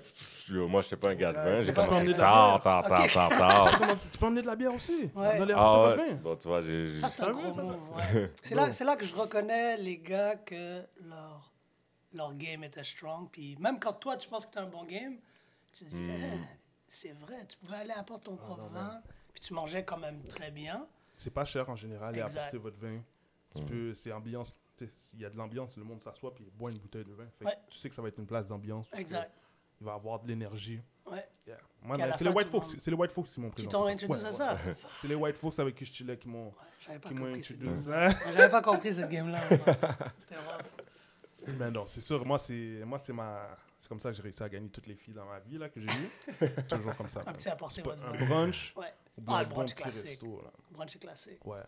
moi, 0.50 0.82
je 0.82 0.86
n'étais 0.86 0.96
pas 0.96 1.10
un 1.10 1.14
gars 1.14 1.32
de 1.32 1.36
vin. 1.38 1.64
J'ai 1.64 1.72
pas 1.72 1.82
commencé 1.84 2.00
emmener 2.00 2.12
de 2.14 2.18
la 2.18 2.24
tard, 2.24 2.50
bière. 2.50 2.62
tard, 2.62 2.82
tard, 2.82 2.88
tard, 2.90 3.06
Tu 3.08 3.14
tard. 3.38 3.78
peux 3.78 3.84
emmener- 3.84 3.96
Tu 4.12 4.18
peux 4.18 4.26
emmener 4.26 4.42
de 4.42 4.46
la 4.46 4.56
bière 4.56 4.74
aussi? 4.74 5.10
Ouais. 5.14 5.38
Dans 5.38 5.44
les 5.46 5.54
Ah 5.56 5.82
ouais. 5.88 5.96
vin? 5.96 6.14
Bon, 6.22 6.36
tu 6.36 6.48
vois, 6.48 6.60
j'ai. 6.60 6.90
j'ai- 6.90 7.00
Ça, 7.00 7.08
c'est 7.08 7.22
un 7.22 7.30
gros 7.30 7.56
là, 8.54 8.72
c'est 8.72 8.84
là 8.84 8.96
que 8.96 9.06
je 9.06 9.14
reconnais 9.14 9.76
les 9.78 9.96
gars 9.98 10.34
que 10.34 10.82
leur, 11.08 11.50
leur 12.14 12.34
game 12.34 12.64
était 12.64 12.84
strong. 12.84 13.28
Puis 13.30 13.56
même 13.58 13.78
quand 13.78 13.92
toi, 13.94 14.16
tu 14.16 14.28
penses 14.28 14.46
que 14.46 14.52
tu 14.52 14.58
un 14.58 14.66
bon 14.66 14.84
game, 14.84 15.16
tu 15.72 15.84
te 15.84 15.90
dis, 15.90 16.02
Eh, 16.10 16.38
c'est 16.86 17.12
vrai, 17.12 17.46
tu 17.48 17.56
pouvais 17.58 17.76
aller 17.78 17.90
apporter 17.92 18.24
ton 18.24 18.36
propre 18.36 18.68
vin, 18.68 19.00
puis 19.32 19.40
tu 19.40 19.52
mangeais 19.54 19.84
quand 19.84 19.98
même 19.98 20.22
très 20.24 20.50
bien. 20.50 20.86
C'est 21.16 21.32
pas 21.32 21.44
cher 21.44 21.68
en 21.68 21.76
général, 21.76 22.16
et 22.16 22.20
apporter 22.20 22.58
votre 22.58 22.78
vin. 22.78 23.00
Tu 23.54 23.62
peux, 23.64 23.94
c'est 23.94 24.10
ambiance, 24.12 24.58
il 25.12 25.20
y 25.20 25.24
a 25.24 25.30
de 25.30 25.36
l'ambiance, 25.36 25.76
le 25.76 25.84
monde 25.84 26.00
s'assoit 26.02 26.34
puis 26.34 26.44
boit 26.52 26.70
une 26.72 26.78
bouteille 26.78 27.04
de 27.04 27.12
vin. 27.12 27.26
Fait 27.38 27.44
Ouais. 27.44 27.56
Tu 27.70 27.78
sais 27.78 27.88
que 27.88 27.94
ça 27.94 28.02
va 28.02 28.08
être 28.08 28.18
une 28.18 28.26
place 28.26 28.48
d'ambiance. 28.48 28.88
Exact. 28.94 29.32
Il 29.80 29.86
va 29.86 29.94
avoir 29.94 30.18
de 30.20 30.26
l'énergie. 30.28 30.80
Ouais. 31.06 31.28
Yeah. 31.46 31.58
C'est 32.16 32.24
les 32.24 32.30
white 32.30 32.50
monde- 32.50 32.64
c'est 32.64 32.90
les 32.90 32.96
white 32.96 33.12
folks 33.12 33.28
qui 33.28 33.38
m'ont 33.40 33.50
Qui 33.50 33.66
présenté. 33.66 33.72
t'ont 33.72 33.84
ça. 33.84 33.90
introduit 33.90 34.16
Ouais, 34.16 34.24
à 34.24 34.30
ouais. 34.30 34.36
ça? 34.36 34.58
C'est 35.00 35.08
les 35.08 35.14
white 35.14 35.36
folks 35.36 35.58
avec 35.58 35.74
qui 35.74 35.84
je 35.84 35.92
chillais 35.92 36.16
qui 36.16 36.26
m'ont 36.28 36.50
qui 36.80 37.44
cette 37.44 37.62
introduit. 37.62 37.66
game. 37.66 37.76
ça. 37.76 38.08
J'avais 38.32 38.48
pas 38.48 38.62
compris 38.62 38.94
cette 38.94 39.10
game-là. 39.10 39.40
Mais 41.58 41.70
non, 41.70 41.84
c'est 41.86 42.00
sûr, 42.00 42.24
moi 42.26 42.38
c'est 42.38 42.82
moi 42.84 42.98
c'est 42.98 43.12
ma 43.12 43.56
c'est 43.78 43.88
comme 43.88 44.00
ça 44.00 44.10
que 44.10 44.16
j'ai 44.16 44.22
réussi 44.22 44.42
à 44.42 44.48
gagner 44.48 44.68
toutes 44.70 44.86
les 44.86 44.94
filles 44.96 45.14
dans 45.14 45.26
ma 45.26 45.38
vie 45.40 45.58
là 45.58 45.68
que 45.68 45.80
j'ai 45.80 45.86
eu. 45.88 46.50
Toujours 46.68 46.96
comme 46.96 47.08
ça. 47.08 47.22
Un 47.26 47.32
petit 47.32 47.48
C'est 47.70 47.82
votre 47.82 48.02
un 48.04 48.26
brunch 48.26 48.74
Ouais. 48.76 48.92
ou 49.18 49.20
bien 49.22 49.34
Ah, 49.34 49.38
un 49.38 49.42
le 49.42 49.48
bon 49.48 49.54
brunch 49.56 49.70
petit 49.74 49.82
classique. 49.82 50.06
resto 50.08 50.42
là. 50.42 50.50
Brunch 50.70 50.96
est 50.96 50.98
classique. 50.98 51.44
Ouais. 51.46 51.62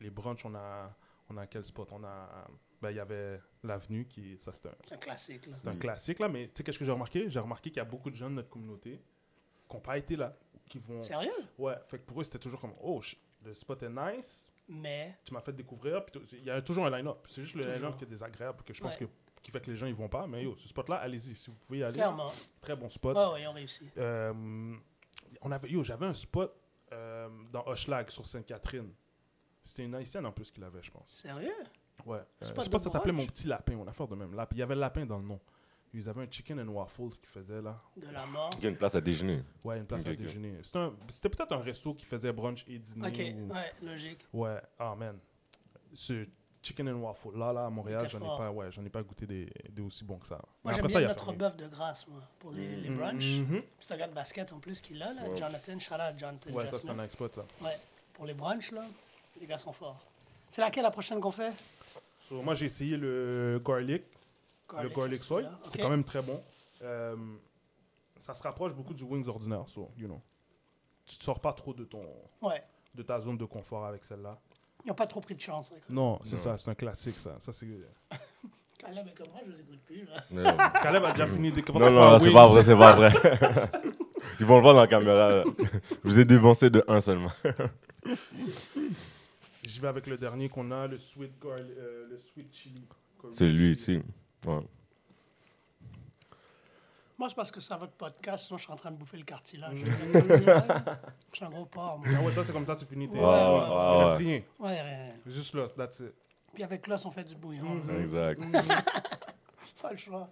Les 0.00 0.10
brunchs, 0.10 0.44
on 0.44 0.54
a 0.54 0.94
on 1.30 1.36
a 1.38 1.46
quel 1.46 1.64
spot? 1.64 1.88
On 1.92 2.04
a 2.04 2.46
ben 2.82 2.90
il 2.90 2.96
y 2.96 3.00
avait 3.00 3.40
l'avenue 3.64 4.06
qui 4.06 4.36
ça 4.38 4.52
c'était 4.52 4.68
un, 4.68 4.74
C'est 4.86 4.94
un 4.94 4.98
classique. 4.98 5.46
Là. 5.46 5.52
c'est 5.54 5.68
un 5.68 5.76
classique 5.76 6.18
là 6.18 6.28
mais 6.28 6.48
tu 6.48 6.52
sais 6.56 6.62
qu'est-ce 6.62 6.78
que 6.78 6.84
j'ai 6.84 6.92
remarqué? 6.92 7.28
J'ai 7.30 7.40
remarqué 7.40 7.70
qu'il 7.70 7.78
y 7.78 7.80
a 7.80 7.84
beaucoup 7.86 8.10
de 8.10 8.16
gens 8.16 8.28
de 8.28 8.34
notre 8.34 8.50
communauté 8.50 9.00
qui 9.68 9.74
n'ont 9.74 9.80
pas 9.80 9.96
été 9.96 10.14
là 10.16 10.36
qui 10.68 10.78
vont 10.78 11.00
Sérieux? 11.00 11.30
Ouais, 11.58 11.74
fait 11.88 11.98
que 11.98 12.04
pour 12.04 12.20
eux 12.20 12.24
c'était 12.24 12.38
toujours 12.38 12.60
comme 12.60 12.74
oh 12.82 13.00
sh- 13.00 13.16
le 13.44 13.54
spot 13.54 13.82
est 13.84 13.88
nice, 13.88 14.45
Mais 14.68 15.18
tu 15.24 15.32
m'as 15.32 15.40
fait 15.40 15.52
découvrir. 15.52 16.02
Il 16.32 16.44
y 16.44 16.50
a 16.50 16.60
toujours 16.60 16.86
un 16.86 16.90
line-up. 16.90 17.18
C'est 17.28 17.42
juste 17.42 17.54
le 17.54 17.62
line-up 17.72 17.96
qui 17.96 18.04
est 18.04 18.08
désagréable, 18.08 18.62
que 18.64 18.74
je 18.74 18.80
pense 18.82 18.98
Ouais. 18.98 19.06
que, 19.06 19.12
qui 19.42 19.50
fait 19.50 19.60
que 19.60 19.70
les 19.70 19.76
gens 19.76 19.86
ils 19.86 19.94
vont 19.94 20.08
pas. 20.08 20.26
Mais 20.26 20.42
yo, 20.44 20.54
ce 20.56 20.68
spot-là, 20.68 20.96
allez-y. 20.96 21.36
Si 21.36 21.50
vous 21.50 21.56
pouvez 21.56 21.78
y 21.78 21.84
aller, 21.84 21.94
clairement. 21.94 22.30
très 22.60 22.74
bon 22.74 22.88
spot. 22.88 23.16
Ouais, 23.16 23.32
ouais, 23.32 23.42
ils 23.42 23.46
ont 23.46 23.52
réussi. 23.52 23.88
Euh, 23.96 24.74
on 25.42 25.52
avait, 25.52 25.68
yo, 25.70 25.84
j'avais 25.84 26.06
un 26.06 26.14
spot 26.14 26.52
euh, 26.92 27.28
dans 27.52 27.64
Hochelag 27.66 28.08
sur 28.10 28.26
Sainte-Catherine. 28.26 28.92
C'était 29.62 29.84
une 29.84 29.94
haïtienne 29.94 30.26
en 30.26 30.32
plus 30.32 30.50
qui 30.50 30.60
l'avait, 30.60 30.82
je 30.82 30.90
pense. 30.90 31.10
Sérieux? 31.22 31.52
Ouais. 32.04 32.18
Euh, 32.18 32.22
je 32.42 32.52
pense 32.52 32.68
que 32.68 32.78
ça 32.78 32.90
s'appelait? 32.90 33.12
Mon 33.12 33.26
Petit 33.26 33.46
Lapin, 33.48 33.74
on 33.76 33.86
a 33.86 33.92
fait 33.92 34.06
de 34.06 34.14
même. 34.14 34.36
Il 34.52 34.58
y 34.58 34.62
avait 34.62 34.74
le 34.74 34.80
lapin 34.80 35.04
dans 35.06 35.18
le 35.18 35.24
nom. 35.24 35.40
Ils 35.98 36.08
avaient 36.10 36.24
un 36.24 36.30
chicken 36.30 36.60
and 36.60 36.68
waffles 36.68 37.08
qu'ils 37.18 37.30
faisaient 37.30 37.62
là. 37.62 37.74
De 37.96 38.06
la 38.12 38.26
mort. 38.26 38.50
Il 38.58 38.64
y 38.64 38.66
a 38.66 38.68
une 38.70 38.76
place 38.76 38.94
à 38.94 39.00
déjeuner. 39.00 39.42
Ouais, 39.64 39.78
une 39.78 39.86
place 39.86 40.06
à 40.06 40.12
déjeuner. 40.14 40.58
C'était 40.62 41.30
peut-être 41.30 41.52
un 41.52 41.60
resto 41.60 41.94
qui 41.94 42.04
faisait 42.04 42.32
brunch 42.32 42.64
et 42.68 42.78
dîner. 42.78 43.08
Ok, 43.08 43.14
ou- 43.18 43.52
ouais, 43.54 43.72
logique. 43.82 44.26
Ouais, 44.32 44.60
ah 44.78 44.94
man. 44.94 45.18
Ce 45.94 46.26
chicken 46.62 46.86
and 46.90 46.96
waffle 47.00 47.30
là, 47.38 47.50
là 47.52 47.64
à 47.66 47.70
Montréal, 47.70 48.06
j'en 48.10 48.18
ai 48.18 48.36
pas, 48.38 48.50
ouais, 48.50 48.70
j'en 48.70 48.84
ai 48.84 48.90
pas 48.90 49.02
goûté 49.02 49.24
des, 49.26 49.50
des 49.70 49.80
aussi 49.80 50.04
bons 50.04 50.18
que 50.18 50.26
ça. 50.26 50.38
Moi, 50.62 50.74
j'aime 50.74 50.86
bien 50.86 51.00
il 51.00 51.04
a 51.04 51.08
notre 51.08 51.32
bœuf 51.32 51.56
de 51.56 51.66
grâce, 51.68 52.06
moi, 52.08 52.20
pour 52.40 52.50
les, 52.50 52.76
les 52.76 52.90
brunchs. 52.90 53.38
Mhm. 53.38 53.62
C'est 53.78 53.94
un 53.94 53.96
gars 53.96 54.08
de 54.08 54.12
basket 54.14 54.52
en 54.52 54.58
plus 54.58 54.82
qui 54.82 54.92
l'a, 54.94 55.14
là, 55.14 55.22
Ouais. 55.22 55.36
Jonathan. 55.36 55.78
Shout 55.78 55.94
out 55.94 56.18
Jonathan 56.18 56.50
Ouais, 56.52 56.66
ça 56.66 56.74
c'est 56.74 56.90
un 56.90 57.02
exploit 57.02 57.30
ça. 57.32 57.46
Ouais, 57.62 57.70
pour 58.12 58.26
les 58.26 58.34
brunchs, 58.34 58.70
là, 58.72 58.84
les 59.40 59.46
gars 59.46 59.56
sont 59.58 59.72
forts. 59.72 60.04
C'est 60.50 60.60
laquelle 60.60 60.82
la 60.82 60.90
prochaine 60.90 61.20
qu'on 61.20 61.30
fait? 61.30 61.52
So, 62.20 62.42
moi 62.42 62.54
j'ai 62.54 62.66
essayé 62.66 62.96
le 62.98 63.62
garlic, 63.64 64.02
le 64.82 64.88
garlic 64.88 65.22
soy. 65.22 65.44
C'est 65.66 65.78
quand 65.80 65.90
même 65.90 66.04
très 66.04 66.22
bon. 66.22 66.42
Euh, 66.82 67.16
ça 68.18 68.34
se 68.34 68.42
rapproche 68.42 68.72
beaucoup 68.74 68.94
du 68.94 69.04
wings 69.04 69.26
ordinaire, 69.28 69.64
so, 69.68 69.90
you 69.96 70.06
know. 70.06 70.20
Tu 71.04 71.18
te 71.18 71.24
sors 71.24 71.40
pas 71.40 71.52
trop 71.52 71.72
de 71.72 71.84
ton 71.84 72.02
Ouais, 72.42 72.62
de 72.94 73.02
ta 73.02 73.20
zone 73.20 73.36
de 73.38 73.44
confort 73.44 73.84
avec 73.86 74.04
celle-là. 74.04 74.38
ils 74.84 74.88
n'ont 74.88 74.94
pas 74.94 75.06
trop 75.06 75.20
pris 75.20 75.34
de 75.36 75.40
chance. 75.40 75.70
avec. 75.70 75.88
Non, 75.88 76.18
c'est 76.24 76.36
ça, 76.36 76.56
c'est 76.56 76.70
un 76.70 76.74
classique 76.74 77.14
ça. 77.14 77.36
Ça 77.38 77.52
c'est 77.52 77.66
Caleb, 78.78 79.06
comme 79.16 79.28
moi, 79.30 79.40
je 79.46 79.52
vous 79.52 79.58
écoute 79.60 79.80
plus, 79.86 80.04
là. 80.04 80.70
Caleb 80.82 81.04
a 81.04 81.12
déjà 81.12 81.26
fini 81.26 81.50
des 81.50 81.62
non, 81.72 81.90
non, 81.90 82.18
c'est 82.18 82.32
pas 82.32 82.46
vrai, 82.46 82.62
c'est 82.62 82.76
pas 82.76 82.94
vrai. 82.94 83.10
Ils 84.40 84.44
vont 84.44 84.56
le 84.56 84.62
voir 84.62 84.74
dans 84.74 84.80
la 84.82 84.86
caméra. 84.86 85.28
là. 85.30 85.44
Je 85.58 86.08
vous 86.08 86.18
ai 86.18 86.24
dépensé 86.26 86.68
de 86.68 86.84
1 86.86 87.00
seulement. 87.00 87.30
J'y 89.64 89.80
vais 89.80 89.88
avec 89.88 90.06
le 90.06 90.18
dernier 90.18 90.48
qu'on 90.48 90.70
a, 90.70 90.86
le 90.86 90.98
sweet, 90.98 91.32
garli- 91.42 91.74
euh, 91.78 92.06
le 92.10 92.18
sweet 92.18 92.52
chili. 92.54 92.86
C'est 93.32 93.48
lui 93.48 93.70
ici. 93.70 94.00
Ouais. 94.46 94.62
Moi, 97.18 97.28
c'est 97.30 97.34
parce 97.34 97.50
que 97.50 97.60
c'est 97.60 97.74
votre 97.76 97.94
podcast, 97.94 98.46
sinon 98.46 98.58
je 98.58 98.64
suis 98.64 98.72
en 98.72 98.76
train 98.76 98.90
de 98.90 98.96
bouffer 98.96 99.16
le 99.16 99.24
cartilage. 99.24 99.80
Mm. 99.80 99.86
Je 101.32 101.36
suis 101.36 101.44
un 101.44 101.48
gros 101.50 101.64
porc. 101.64 101.98
moi. 101.98 102.08
Ah 102.14 102.22
ouais, 102.22 102.32
ça 102.32 102.44
c'est 102.44 102.52
comme 102.52 102.66
ça, 102.66 102.76
tu 102.76 102.84
finis 102.84 103.08
tes. 103.08 103.16
Ouais, 103.16 103.22
Il 103.22 103.24
ouais, 103.24 104.14
rien. 104.16 104.42
Ouais, 104.58 104.80
ouais. 104.82 105.14
Juste 105.26 105.54
là, 105.54 105.66
that's 105.68 106.00
it. 106.00 106.14
Puis 106.52 106.62
avec 106.62 106.86
l'os, 106.86 107.04
on 107.06 107.10
fait 107.10 107.24
du 107.24 107.34
bouillon. 107.34 107.74
Mm. 107.76 108.00
Exact. 108.00 108.40
Pas 109.82 109.90
le 109.92 109.96
choix. 109.96 110.28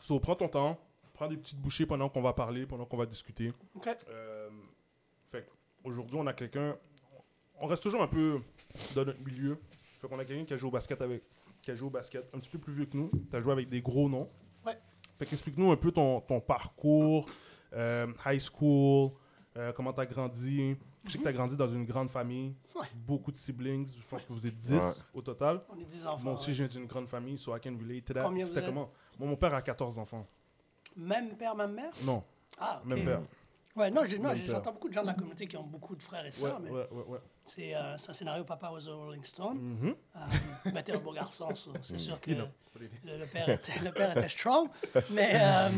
So, 0.00 0.18
prends 0.18 0.34
ton 0.36 0.48
temps, 0.48 0.78
prends 1.12 1.28
des 1.28 1.36
petites 1.36 1.58
bouchées 1.58 1.84
pendant 1.84 2.08
qu'on 2.08 2.22
va 2.22 2.32
parler, 2.32 2.64
pendant 2.66 2.86
qu'on 2.86 2.96
va 2.96 3.06
discuter. 3.06 3.52
OK. 3.74 3.88
Euh, 4.08 4.48
fait 5.26 5.46
aujourd'hui, 5.84 6.16
on 6.18 6.26
a 6.26 6.32
quelqu'un. 6.32 6.76
On 7.60 7.66
reste 7.66 7.82
toujours 7.82 8.02
un 8.02 8.08
peu 8.08 8.40
dans 8.94 9.04
notre 9.04 9.20
milieu. 9.20 9.60
Fait 10.00 10.08
qu'on 10.08 10.18
a 10.18 10.24
quelqu'un 10.24 10.44
qui 10.44 10.54
a 10.54 10.56
joué 10.56 10.68
au 10.68 10.72
basket 10.72 11.02
avec. 11.02 11.22
Qui 11.68 11.72
a 11.72 11.74
joué 11.74 11.88
au 11.88 11.90
basket 11.90 12.30
un 12.32 12.38
petit 12.38 12.48
peu 12.48 12.56
plus 12.58 12.72
vieux 12.72 12.86
que 12.86 12.96
nous. 12.96 13.10
Tu 13.30 13.36
as 13.36 13.42
joué 13.42 13.52
avec 13.52 13.68
des 13.68 13.82
gros 13.82 14.08
noms. 14.08 14.30
Ouais. 14.64 14.78
Fait 15.18 15.26
qu'explique-nous 15.26 15.70
un 15.70 15.76
peu 15.76 15.92
ton, 15.92 16.22
ton 16.22 16.40
parcours, 16.40 17.28
euh, 17.74 18.06
high 18.24 18.40
school, 18.40 19.10
euh, 19.54 19.70
comment 19.74 19.92
tu 19.92 20.00
as 20.00 20.06
grandi. 20.06 20.76
Je 21.04 21.10
sais 21.12 21.18
que 21.18 21.22
tu 21.24 21.28
as 21.28 21.32
grandi 21.34 21.58
dans 21.58 21.68
une 21.68 21.84
grande 21.84 22.08
famille. 22.10 22.54
Ouais. 22.74 22.86
Beaucoup 22.94 23.30
de 23.30 23.36
siblings. 23.36 23.86
Je 23.86 24.06
pense 24.08 24.22
que 24.22 24.32
vous 24.32 24.46
êtes 24.46 24.56
10 24.56 24.72
Ouais. 24.76 24.80
au 25.12 25.20
total. 25.20 25.60
On 25.68 25.78
est 25.78 25.84
10 25.84 26.06
enfants. 26.06 26.24
Moi 26.24 26.32
aussi, 26.32 26.46
ouais. 26.48 26.54
je 26.54 26.62
viens 26.64 26.72
d'une 26.80 26.86
grande 26.88 27.06
famille, 27.08 27.36
so 27.36 27.54
I 27.54 27.60
can 27.60 27.76
relate 27.78 28.06
to 28.06 28.14
that. 28.14 28.22
Combien 28.22 28.44
vous 28.44 28.48
C'était 28.48 28.60
êtes? 28.62 28.66
comment? 28.68 28.90
Moi, 29.18 29.28
mon 29.28 29.36
père 29.36 29.52
a 29.52 29.60
14 29.60 29.98
enfants. 29.98 30.26
Même 30.96 31.36
père, 31.36 31.54
même 31.54 31.74
mère? 31.74 31.92
Non, 32.06 32.24
Ah, 32.58 32.80
OK. 32.82 32.88
même 32.88 33.04
père. 33.04 33.20
Ouais, 33.76 33.90
non, 33.90 34.04
j'ai- 34.04 34.18
j'ai- 34.36 34.46
j'entends 34.48 34.72
beaucoup 34.72 34.88
de 34.88 34.94
gens 34.94 35.02
de 35.02 35.06
la 35.08 35.14
communauté 35.14 35.46
qui 35.46 35.56
ont 35.58 35.62
beaucoup 35.66 35.94
de 35.94 36.02
frères 36.02 36.22
et 36.24 36.28
Ouais, 36.28 36.32
sœurs, 36.32 36.60
mais 36.60 36.70
ouais, 36.70 36.88
ouais, 36.90 37.04
ouais. 37.08 37.18
C'est 37.48 37.74
euh, 37.74 37.96
c'est 37.98 38.10
un 38.10 38.12
scénario 38.12 38.44
Papa 38.44 38.70
was 38.70 38.88
a 38.88 38.94
Rolling 38.94 39.24
Stone. 39.24 39.58
Mhm. 39.58 39.94
Euh, 40.16 40.70
ben, 40.72 40.82
t'es 40.82 40.92
un 40.92 40.98
beau 40.98 41.12
garçon, 41.12 41.54
ça. 41.54 41.70
C'est 41.82 41.98
sûr 41.98 42.20
que 42.20 42.30
le, 42.30 42.48
le 43.04 43.26
père 43.26 43.48
était, 43.48 43.78
le 43.80 43.90
père 43.92 44.16
était 44.16 44.28
strong. 44.28 44.68
Mais, 45.10 45.32
euh, 45.34 45.68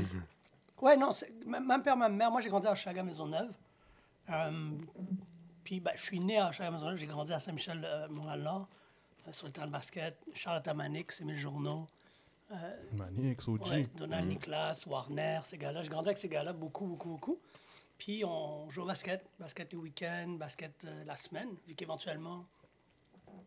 ouais, 0.83 0.97
non, 0.97 1.11
même 1.47 1.83
père, 1.83 1.97
même 1.97 2.17
mère. 2.17 2.31
Moi, 2.31 2.41
j'ai 2.41 2.49
grandi 2.49 2.67
à 2.67 2.75
Chaga 2.75 3.03
Maisonneuve. 3.03 3.53
Euh, 4.31 4.71
puis, 5.65 5.81
ben, 5.81 5.93
je 5.95 6.03
suis 6.03 6.21
né 6.21 6.39
à 6.39 6.53
Chaga 6.53 6.71
Maisonneuve. 6.71 6.97
J'ai 6.97 7.07
grandi 7.07 7.33
à 7.33 7.39
Saint-Michel, 7.39 7.83
euh, 7.85 8.09
Montréal-Nord, 8.09 8.69
euh, 9.29 9.33
sur 9.33 9.47
le 9.47 9.53
terrain 9.53 9.67
de 9.67 9.73
basket. 9.73 10.19
Charlotte 10.35 10.67
Amanic, 10.69 11.13
c'est 11.13 11.25
mes 11.25 11.37
journaux. 11.37 11.87
Manix, 12.93 13.47
OG. 13.47 13.69
Ouais, 13.69 13.89
Donald 13.97 14.27
Nicolas, 14.27 14.75
Warner, 14.85 15.39
ces 15.45 15.57
gars-là. 15.57 15.83
J'ai 15.83 15.89
grandi 15.89 16.09
avec 16.09 16.19
ces 16.19 16.29
gars-là 16.29 16.53
beaucoup, 16.53 16.85
beaucoup, 16.85 17.11
beaucoup. 17.11 17.41
Puis 18.01 18.25
on 18.25 18.67
joue 18.71 18.81
au 18.83 18.87
basket, 18.87 19.23
basket 19.39 19.71
le 19.75 19.79
week-end, 19.79 20.37
basket 20.39 20.87
euh, 20.87 21.05
la 21.05 21.17
semaine, 21.19 21.51
vu 21.69 21.75
qu'éventuellement, 21.75 22.47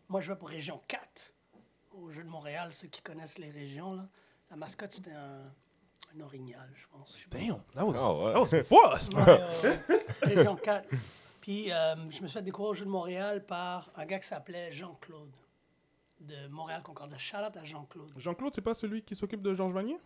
moi 0.07 0.22
je 0.22 0.27
jouais 0.27 0.36
pour 0.36 0.48
Région 0.50 0.79
4 0.88 1.33
au 1.93 2.12
Jeu 2.12 2.24
de 2.24 2.29
Montréal, 2.29 2.72
ceux 2.72 2.88
qui 2.88 3.01
connaissent 3.01 3.39
les 3.39 3.50
régions. 3.50 3.93
Là. 3.93 4.07
La 4.51 4.55
mascotte, 4.55 4.93
c'était 4.93 5.12
un, 5.12 5.41
un 6.15 6.19
orignal, 6.22 6.69
je 6.75 6.86
pense. 6.91 7.17
Je. 7.17 7.27
Damn, 7.29 7.63
that 7.74 7.83
was, 7.83 7.95
Ah 7.98 8.13
ouais. 8.13 8.33
that 8.33 8.39
was 8.41 8.50
before 8.51 8.93
us, 8.95 9.12
man. 9.12 9.25
Ouais, 9.25 9.69
ouais. 9.89 10.36
Région 10.36 10.55
4. 10.55 10.88
Puis 11.41 11.72
euh, 11.72 11.95
je 12.12 12.22
me 12.22 12.27
suis 12.27 12.38
fait 12.38 12.43
découvrir 12.43 12.69
au 12.69 12.74
Jeu 12.75 12.86
de 12.86 12.91
Montréal 12.91 13.43
par 13.45 13.89
un 13.95 14.05
gars 14.05 14.19
qui 14.19 14.27
s'appelait 14.27 14.72
Jean-Claude, 14.72 15.33
de 16.22 16.48
Montréal-Concordia. 16.48 17.17
Charlotte 17.17 17.57
à 17.57 17.65
Jean-Claude. 17.65 18.13
Jean-Claude, 18.17 18.53
c'est 18.53 18.62
pas 18.62 18.75
celui 18.75 19.01
qui 19.01 19.15
s'occupe 19.15 19.41
de 19.41 19.53
Georges 19.55 19.74
Vanier? 19.74 19.98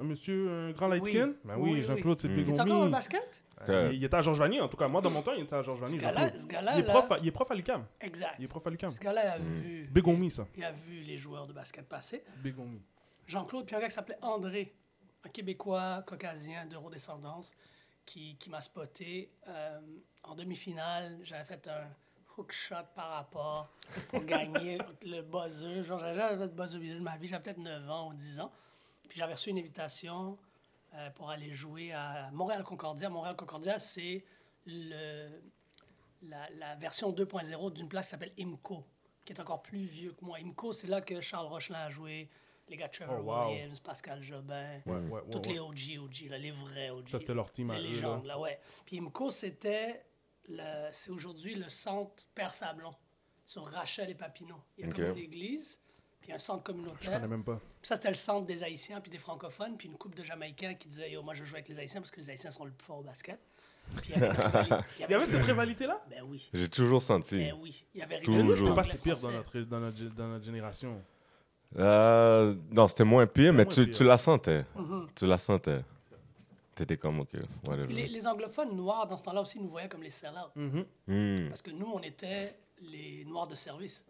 Un 0.00 0.04
monsieur, 0.04 0.48
un 0.50 0.70
grand 0.72 0.88
light 0.88 1.02
Oui. 1.02 1.10
skin? 1.12 1.34
Ben 1.44 1.56
oui, 1.56 1.70
Oui, 1.72 1.78
oui. 1.80 1.84
Jean-Claude, 1.84 2.18
c'est 2.18 2.28
Mm. 2.28 2.36
Big 2.36 2.46
Il 2.48 2.54
est 2.54 2.60
Homie. 2.60 2.70
encore 2.72 2.86
au 2.86 2.90
basket? 2.90 3.42
Euh, 3.68 3.90
il 3.92 4.04
était 4.04 4.14
à 4.16 4.20
Georges 4.22 4.38
Vanier, 4.38 4.60
en 4.60 4.68
tout 4.68 4.76
cas. 4.76 4.86
Moi, 4.86 5.00
dans 5.00 5.10
mon 5.10 5.22
temps, 5.22 5.32
il 5.32 5.42
était 5.42 5.56
à 5.56 5.62
Georges 5.62 5.80
Vanier. 5.80 5.98
Ce 5.98 6.02
gars-là, 6.46 6.74
Il 6.76 6.80
est 6.80 6.86
là- 6.86 6.92
prof, 6.92 7.10
à- 7.10 7.18
il 7.18 7.26
est 7.26 7.32
prof 7.32 7.50
à 7.50 7.54
l'UQAM. 7.54 7.84
Exact. 8.00 8.34
Il 8.38 8.44
est 8.44 8.48
prof 8.48 8.64
à 8.66 8.70
l'UQAM. 8.70 8.90
Ce 8.92 9.00
gars-là 9.00 9.32
a 9.32 9.38
vu, 9.38 9.82
Big 9.90 10.06
Homie, 10.06 10.30
ça. 10.30 10.46
il 10.56 10.64
a 10.64 10.70
vu 10.72 11.00
les 11.00 11.16
joueurs 11.18 11.46
de 11.46 11.52
basket 11.52 11.88
passer. 11.88 12.22
Big 12.36 12.56
Homie. 12.58 12.80
Jean-Claude, 13.26 13.66
puis 13.66 13.74
un 13.74 13.80
gars 13.80 13.88
qui 13.88 13.94
s'appelait 13.94 14.18
André, 14.22 14.72
un 15.24 15.28
Québécois 15.30 16.02
caucasien 16.06 16.64
d'eurodescendance, 16.66 17.52
qui, 18.06 18.36
qui 18.36 18.48
m'a 18.50 18.60
spoté. 18.60 19.30
Euh, 19.48 19.80
en 20.22 20.34
demi-finale, 20.34 21.18
j'avais 21.24 21.44
fait 21.44 21.66
un 21.68 21.88
hook 22.38 22.52
shot 22.52 22.76
par 22.94 23.08
rapport 23.10 23.68
pour 24.08 24.20
gagner 24.24 24.78
le 25.02 25.20
buzzer. 25.22 25.82
Genre, 25.82 25.98
j'avais 25.98 26.14
jamais 26.14 26.38
fait 26.38 26.48
de 26.48 26.54
buzzer 26.54 26.78
de 26.94 27.00
ma 27.00 27.16
vie. 27.16 27.26
J'avais 27.26 27.42
peut-être 27.42 27.58
9 27.58 27.90
ans 27.90 28.08
ou 28.10 28.14
10 28.14 28.38
ans. 28.40 28.52
Puis 29.08 29.18
j'avais 29.18 29.32
reçu 29.34 29.50
une 29.50 29.58
invitation 29.58 30.38
euh, 30.94 31.10
pour 31.10 31.30
aller 31.30 31.52
jouer 31.52 31.92
à 31.92 32.30
Montréal-Concordia. 32.32 33.08
Montréal-Concordia, 33.08 33.78
c'est 33.78 34.24
le, 34.66 35.28
la, 36.22 36.48
la 36.50 36.74
version 36.76 37.12
2.0 37.12 37.72
d'une 37.72 37.88
place 37.88 38.06
qui 38.06 38.10
s'appelle 38.10 38.32
IMCO, 38.38 38.84
qui 39.24 39.32
est 39.32 39.40
encore 39.40 39.62
plus 39.62 39.84
vieux 39.84 40.12
que 40.12 40.24
moi. 40.24 40.38
IMCO, 40.40 40.72
c'est 40.72 40.86
là 40.88 41.00
que 41.00 41.20
Charles 41.20 41.46
Rochelin 41.46 41.78
a 41.80 41.88
joué, 41.90 42.28
les 42.68 42.76
gars 42.76 42.88
Trevor 42.88 43.18
Oh, 43.20 43.22
wow. 43.22 43.48
Williams, 43.50 43.80
Pascal 43.80 44.22
Jobin, 44.22 44.80
Ouais, 44.86 45.22
toutes 45.30 45.46
ouais. 45.46 45.52
les 45.54 45.58
OG, 45.58 45.98
OG, 46.04 46.28
là, 46.30 46.38
les 46.38 46.50
vrais 46.50 46.90
OG. 46.90 47.08
Ça, 47.08 47.18
c'était 47.18 47.34
leur 47.34 47.50
team 47.50 47.70
à 47.70 47.78
Les 47.78 47.88
légendes, 47.90 48.24
là. 48.26 48.34
là, 48.34 48.40
ouais. 48.40 48.60
Puis 48.84 48.96
IMCO, 48.98 49.30
c'était, 49.30 50.04
le- 50.48 50.88
c'est 50.92 51.10
aujourd'hui 51.10 51.54
le 51.54 51.68
centre 51.70 52.24
Père 52.34 52.54
Sablon, 52.54 52.94
sur 53.46 53.64
Rachel 53.64 54.10
et 54.10 54.14
Papineau. 54.14 54.62
Il 54.76 54.82
y 54.84 54.86
a 54.86 54.90
Ok. 54.90 54.96
comme 54.96 55.14
l'église, 55.14 55.78
puis 56.20 56.32
un 56.32 56.38
centre 56.38 56.60
Je 56.66 56.72
communautaire. 56.72 57.12
connais 57.12 57.28
même 57.28 57.44
pas. 57.44 57.56
Puis 57.80 57.88
ça, 57.88 57.96
c'était 57.96 58.08
le 58.08 58.14
centre 58.14 58.46
des 58.46 58.62
Haïtiens 58.62 59.00
puis 59.00 59.10
des 59.10 59.18
francophones, 59.18 59.76
puis 59.76 59.88
une 59.88 59.96
couple 59.96 60.16
de 60.18 60.22
Jamaïcains 60.24 60.74
qui 60.74 60.88
disaient 60.88 61.10
Yo, 61.12 61.22
moi, 61.22 61.34
je 61.34 61.44
joue 61.44 61.54
avec 61.54 61.68
les 61.68 61.78
Haïtiens 61.78 62.00
parce 62.00 62.10
que 62.10 62.20
les 62.20 62.30
Haïtiens 62.30 62.50
sont 62.50 62.64
le 62.64 62.70
plus 62.72 62.84
fort 62.84 62.98
au 62.98 63.02
basket. 63.02 63.38
Puis 64.02 64.12
il 64.14 64.20
y 64.20 64.24
avait, 64.24 64.26
une 64.36 64.42
rivalité- 64.42 64.84
Il 64.98 65.10
y 65.10 65.14
avait 65.14 65.26
cette 65.26 65.44
rivalité-là? 65.44 66.04
Ben 66.10 66.22
oui. 66.26 66.50
J'ai 66.52 66.68
toujours 66.68 67.00
senti. 67.02 67.36
Ben 67.38 67.54
oui. 67.60 67.84
Il 67.94 68.00
y 68.00 68.02
avait 68.02 68.18
Toujours. 68.20 68.36
Mais 68.36 68.42
nous, 68.42 68.50
rivalité 68.50 68.66
c'était 68.66 68.74
pas 68.74 68.84
si 68.84 68.98
pire 68.98 69.18
dans 69.20 69.30
notre, 69.30 69.60
dans 69.60 69.80
notre, 69.80 70.04
dans 70.14 70.28
notre 70.28 70.44
génération. 70.44 71.02
Euh, 71.76 72.54
non, 72.70 72.88
c'était 72.88 73.04
moins 73.04 73.26
pire, 73.26 73.52
mais 73.52 73.64
moins 73.64 73.72
tu, 73.72 73.84
pire. 73.86 73.96
tu 73.96 74.04
la 74.04 74.16
sentais. 74.18 74.64
Mhm. 74.76 75.08
Tu 75.14 75.26
la 75.26 75.38
sentais. 75.38 75.80
T'étais 76.74 76.96
comme, 76.96 77.20
ok, 77.20 77.30
whatever. 77.66 77.92
Les, 77.92 78.06
les 78.08 78.26
anglophones 78.26 78.76
noirs, 78.76 79.06
dans 79.08 79.16
ce 79.16 79.24
temps-là 79.24 79.40
aussi, 79.42 79.58
nous 79.58 79.68
voyaient 79.68 79.88
comme 79.88 80.02
les 80.02 80.10
sell-out. 80.10 80.54
Mhm. 80.54 80.84
Hmm. 81.06 81.48
Parce 81.48 81.62
que 81.62 81.70
nous, 81.70 81.90
on 81.92 82.00
était 82.00 82.54
les 82.82 83.24
noirs 83.24 83.48
de 83.48 83.54
service. 83.54 84.04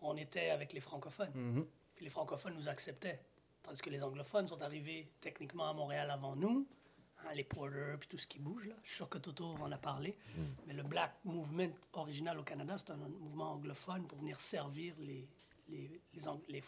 On 0.00 0.16
était 0.16 0.50
avec 0.50 0.72
les 0.72 0.80
francophones. 0.80 1.32
Mhm. 1.34 1.66
Puis 1.94 2.04
les 2.04 2.10
francophones 2.10 2.54
nous 2.54 2.68
acceptaient. 2.68 3.20
Tandis 3.62 3.80
que 3.82 3.90
les 3.90 4.02
anglophones 4.02 4.46
sont 4.46 4.62
arrivés 4.62 5.10
techniquement 5.20 5.68
à 5.68 5.72
Montréal 5.72 6.10
avant 6.10 6.36
nous. 6.36 6.66
Hein, 7.24 7.34
les 7.34 7.42
Porter, 7.42 7.96
puis 7.98 8.08
tout 8.08 8.16
ce 8.18 8.28
qui 8.28 8.38
bouge. 8.38 8.66
Là. 8.68 8.74
Je 8.84 8.88
suis 8.90 8.96
sûr 8.96 9.08
que 9.08 9.18
Toto 9.18 9.44
en 9.60 9.72
a 9.72 9.76
parlé. 9.78 10.16
Mais 10.66 10.72
le 10.72 10.84
Black 10.84 11.12
Movement 11.24 11.72
original 11.94 12.38
au 12.38 12.44
Canada, 12.44 12.76
c'est 12.78 12.90
un 12.92 12.96
mouvement 12.96 13.52
anglophone 13.54 14.06
pour 14.06 14.18
venir 14.18 14.40
servir 14.40 14.94
les, 15.00 15.28
les, 15.68 16.00
les, 16.14 16.28
Ang- 16.28 16.40
les, 16.48 16.62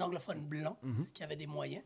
anglophones 0.00 0.40
blancs 0.40 0.76
qui 1.14 1.22
avaient 1.22 1.36
des 1.36 1.46
moyens. 1.46 1.84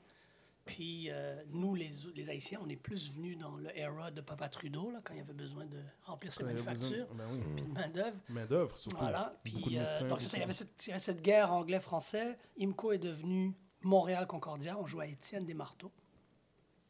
Puis 0.64 1.10
euh, 1.10 1.42
nous, 1.50 1.74
les, 1.74 1.90
les 2.14 2.30
Haïtiens, 2.30 2.60
on 2.62 2.68
est 2.68 2.76
plus 2.76 3.12
venus 3.14 3.36
dans 3.36 3.56
le 3.56 3.76
era 3.76 4.12
de 4.12 4.20
Papa 4.20 4.48
Trudeau, 4.48 4.92
là, 4.92 5.00
quand 5.02 5.12
il 5.12 5.18
y 5.18 5.20
avait 5.20 5.32
besoin 5.32 5.66
de 5.66 5.78
remplir 6.02 6.32
ses 6.32 6.44
manufactures, 6.44 7.06
Ben 7.14 7.26
oui. 7.32 7.40
puis 7.56 7.64
de 7.66 7.72
main-d'œuvre. 7.72 8.16
Main-d'œuvre, 8.28 8.76
surtout. 8.78 8.96
Voilà. 8.98 9.36
Puis, 9.42 9.76
euh, 9.78 10.08
donc, 10.08 10.20
c'est 10.20 10.28
ça, 10.28 10.36
il 10.36 10.42
y 10.42 10.42
beaucoup. 10.42 10.44
avait 10.44 10.52
cette, 10.52 10.86
il 10.86 10.90
y 10.90 10.92
avait 10.92 11.00
cette 11.02 11.20
guerre 11.20 11.52
anglais-français. 11.52 12.38
IMCO 12.58 12.92
est 12.92 12.98
devenu 12.98 13.54
Montréal-Concordia. 13.80 14.78
On 14.78 14.86
jouait 14.86 15.06
à 15.06 15.08
Étienne 15.08 15.44
Desmarteaux. 15.44 15.90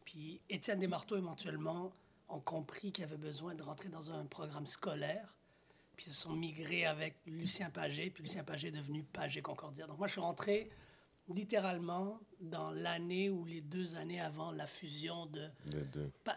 Puis, 0.05 0.43
Étienne 0.51 0.79
Desmarteaux, 0.79 1.17
éventuellement, 1.17 1.93
ont 2.29 2.41
compris 2.41 2.93
qu'il 2.93 3.05
y 3.05 3.07
avait 3.07 3.17
besoin 3.17 3.55
de 3.55 3.63
rentrer 3.63 3.89
dans 3.89 4.13
un 4.13 4.27
programme 4.27 4.67
scolaire. 4.67 5.35
Puis, 5.97 6.07
ils 6.09 6.15
se 6.15 6.21
sont 6.23 6.35
migrés 6.35 6.85
avec 6.85 7.17
Lucien 7.27 7.71
Pagé. 7.71 8.11
Puis, 8.11 8.23
Lucien 8.25 8.45
Pagé 8.45 8.69
est 8.69 8.73
devenu 8.73 9.03
Pagé-Concordia. 9.03 9.87
Donc, 9.87 9.97
moi, 9.99 10.09
je 10.09 10.13
suis 10.13 10.21
rentré 10.21 10.71
littéralement 11.29 12.21
dans 12.41 12.71
l'année 12.71 13.31
ou 13.31 13.45
les 13.45 13.61
deux 13.61 13.97
années 13.97 14.21
avant 14.21 14.51
la 14.51 14.67
fusion 14.67 15.27
de 15.27 15.49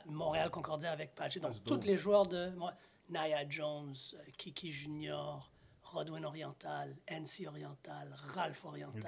Montréal-Concordia 0.08 0.92
avec 0.92 1.16
Pagé. 1.16 1.40
Donc, 1.40 1.54
tous 1.64 1.82
les 1.82 1.98
joueurs 1.98 2.28
de 2.28 2.52
Naya 3.10 3.48
Jones, 3.50 3.94
euh, 4.14 4.18
Kiki 4.38 4.72
Junior, 4.72 5.52
Rodwin 5.84 6.26
Oriental, 6.26 6.96
NC 7.08 7.48
Oriental, 7.48 8.14
Ralph 8.34 8.66
Oriental. 8.66 9.02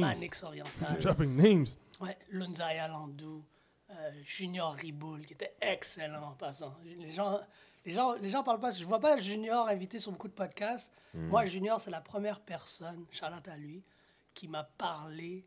Manix 0.00 0.42
Oriental, 0.42 0.98
Dropping 1.00 1.36
names. 1.36 1.66
ouais, 2.00 2.18
Lunzaya 2.30 2.88
Landou, 2.88 3.44
euh, 3.90 4.12
Junior 4.22 4.72
Riboul, 4.74 5.24
qui 5.24 5.34
était 5.34 5.54
excellent 5.60 6.30
en 6.30 6.32
passant. 6.32 6.74
Les 6.84 7.10
gens, 7.10 7.40
les 7.84 7.92
gens, 7.92 8.14
les 8.14 8.28
gens 8.28 8.42
parlent 8.42 8.60
pas. 8.60 8.70
Je 8.72 8.84
vois 8.84 8.98
pas 9.00 9.18
Junior 9.18 9.68
invité 9.68 9.98
sur 9.98 10.10
beaucoup 10.10 10.28
de 10.28 10.32
podcasts. 10.32 10.92
Moi, 11.14 11.44
Junior, 11.46 11.80
c'est 11.80 11.92
la 11.92 12.00
première 12.00 12.40
personne, 12.40 13.06
Charlotte 13.12 13.46
à 13.46 13.56
lui, 13.56 13.84
qui 14.34 14.48
m'a 14.48 14.64
parlé 14.64 15.46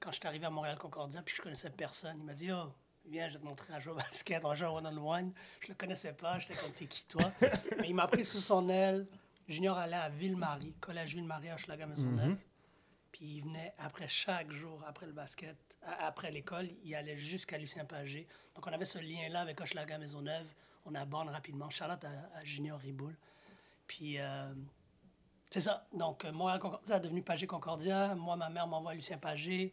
quand 0.00 0.10
je 0.10 0.16
suis 0.16 0.26
arrivé 0.26 0.46
à 0.46 0.50
Montréal-Concordia, 0.50 1.22
puis 1.22 1.34
je 1.36 1.42
connaissais 1.42 1.70
personne. 1.70 2.16
Il 2.18 2.24
m'a 2.24 2.34
dit, 2.34 2.50
oh, 2.52 2.72
viens, 3.06 3.28
je 3.28 3.34
vais 3.34 3.40
te 3.40 3.44
montrer 3.44 3.72
au 3.88 3.94
basket, 3.94 4.42
jouer 4.54 4.66
one-on-one. 4.66 5.32
Je 5.60 5.68
le 5.68 5.74
connaissais 5.74 6.12
pas, 6.12 6.38
j'étais 6.38 6.54
comme, 6.54 6.72
t'es 6.72 6.86
qui 6.86 7.06
toi? 7.06 7.30
Mais 7.80 7.88
il 7.88 7.94
m'a 7.94 8.06
pris 8.06 8.24
sous 8.24 8.40
son 8.40 8.68
aile. 8.68 9.06
Junior 9.48 9.78
allait 9.78 9.96
à 9.96 10.08
Ville-Marie, 10.08 10.74
collège 10.80 11.14
Ville-Marie 11.14 11.50
à 11.50 11.54
Hochelaga 11.54 11.86
Maisonneuve. 11.86 12.36
Puis 13.12 13.36
il 13.36 13.44
venait 13.44 13.74
après 13.78 14.08
chaque 14.08 14.50
jour, 14.50 14.82
après 14.86 15.06
le 15.06 15.12
basket, 15.12 15.56
Après 15.82 16.30
l'école, 16.32 16.68
il 16.82 16.94
allait 16.94 17.16
jusqu'à 17.16 17.56
Lucien 17.56 17.84
Pagé. 17.84 18.26
Donc, 18.54 18.66
on 18.66 18.72
avait 18.72 18.84
ce 18.84 18.98
lien-là 18.98 19.40
avec 19.40 19.60
Hochelaga 19.60 19.98
Maisonneuve. 19.98 20.46
On 20.84 20.94
aborde 20.94 21.28
rapidement. 21.28 21.70
Charlotte 21.70 22.04
à, 22.04 22.38
à 22.38 22.44
Junior 22.44 22.78
Riboul. 22.78 23.16
Puis, 23.86 24.18
euh, 24.18 24.52
c'est 25.60 25.70
ça. 25.70 25.86
Donc, 25.94 26.24
euh, 26.24 26.32
Montréal 26.32 26.58
Concordia 26.58 26.96
est 26.96 27.00
devenu 27.00 27.22
Pagé 27.22 27.46
Concordia. 27.46 28.14
Moi, 28.14 28.36
ma 28.36 28.50
mère 28.50 28.66
m'envoie 28.66 28.92
Lucien 28.94 29.16
Pagé. 29.16 29.72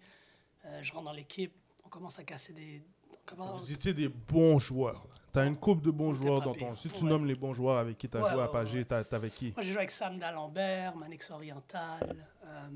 Euh, 0.65 0.79
je 0.81 0.93
rentre 0.93 1.05
dans 1.05 1.11
l'équipe. 1.11 1.53
On 1.85 1.89
commence 1.89 2.17
à 2.19 2.23
casser 2.23 2.53
des. 2.53 2.81
commence- 3.25 3.61
Vous 3.61 3.71
étiez 3.73 3.93
des 3.93 4.07
bons 4.07 4.59
joueurs. 4.59 5.05
Tu 5.33 5.39
as 5.39 5.45
une 5.45 5.57
coupe 5.57 5.81
de 5.81 5.91
bons 5.91 6.13
joueurs 6.13 6.41
dans 6.41 6.53
ton. 6.53 6.73
Si 6.75 6.89
tu 6.89 7.03
Ouais. 7.03 7.09
nommes 7.09 7.25
les 7.25 7.35
bons 7.35 7.53
joueurs 7.53 7.77
avec 7.79 7.97
qui 7.97 8.07
tu 8.07 8.15
as 8.17 8.21
Ouais, 8.21 8.31
joué 8.31 8.41
à 8.43 8.47
Pagé, 8.47 8.79
ouais. 8.79 8.85
t'as- 8.85 9.03
t'avais 9.03 9.29
qui? 9.29 9.51
Moi, 9.55 9.61
j'ai 9.63 9.71
joué 9.71 9.79
avec 9.79 9.91
Sam 9.91 10.17
D'Alembert, 10.19 10.95
Manix 10.95 11.29
Oriental. 11.31 12.15
euh, 12.45 12.69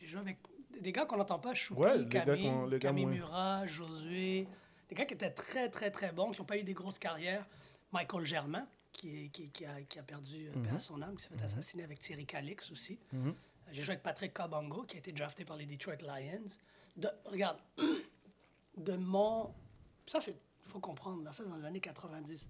j'ai 0.00 0.06
joué 0.06 0.20
avec 0.20 0.38
des 0.80 0.92
gars 0.92 1.04
qu'on 1.06 1.16
n'entend 1.16 1.38
pas, 1.38 1.54
Choupi, 1.54 1.80
gars 1.80 2.24
Camille, 2.24 2.52
gars 2.70 2.78
Camille. 2.78 3.06
Murat, 3.06 3.66
Josué. 3.66 4.46
Des 4.88 4.94
gars 4.94 5.04
qui 5.06 5.14
étaient 5.14 5.30
très, 5.30 5.68
très, 5.68 5.90
très 5.90 6.12
bons, 6.12 6.30
qui 6.32 6.40
n'ont 6.40 6.46
pas 6.46 6.58
eu 6.58 6.62
des 6.64 6.74
grosses 6.74 6.98
carrières. 6.98 7.46
Michael 7.92 8.24
Germain, 8.26 8.66
qui, 8.92 9.24
est- 9.24 9.28
qui, 9.28 9.48
qui 9.50 9.64
a, 9.66 9.80
qui 9.82 9.98
a 9.98 10.02
perdu 10.02 10.48
euh, 10.48 10.52
Mhm. 10.56 10.76
à 10.76 10.80
son 10.80 11.00
âme, 11.02 11.16
qui 11.16 11.22
s'est 11.22 11.28
fait 11.30 11.42
assassiner 11.42 11.84
avec 11.84 11.98
Thierry 12.00 12.26
Calix 12.26 12.70
aussi. 12.70 12.98
Euh, 13.14 13.32
J'ai 13.72 13.82
joué 13.82 13.92
avec 13.92 14.02
Patrick 14.02 14.34
Kabongo, 14.34 14.82
qui 14.84 14.96
a 14.96 14.98
été 14.98 15.12
drafté 15.12 15.44
par 15.44 15.56
les 15.56 15.66
Detroit 15.66 15.96
Lions. 16.02 16.46
De, 16.96 17.08
regarde, 17.26 17.58
de 18.76 18.96
mon... 18.96 19.52
Ça, 20.06 20.20
c'est 20.20 20.36
faut 20.64 20.80
comprendre, 20.80 21.22
là, 21.24 21.32
ça, 21.32 21.42
c'est 21.42 21.48
dans 21.50 21.56
les 21.56 21.64
années 21.64 21.80
90. 21.80 22.48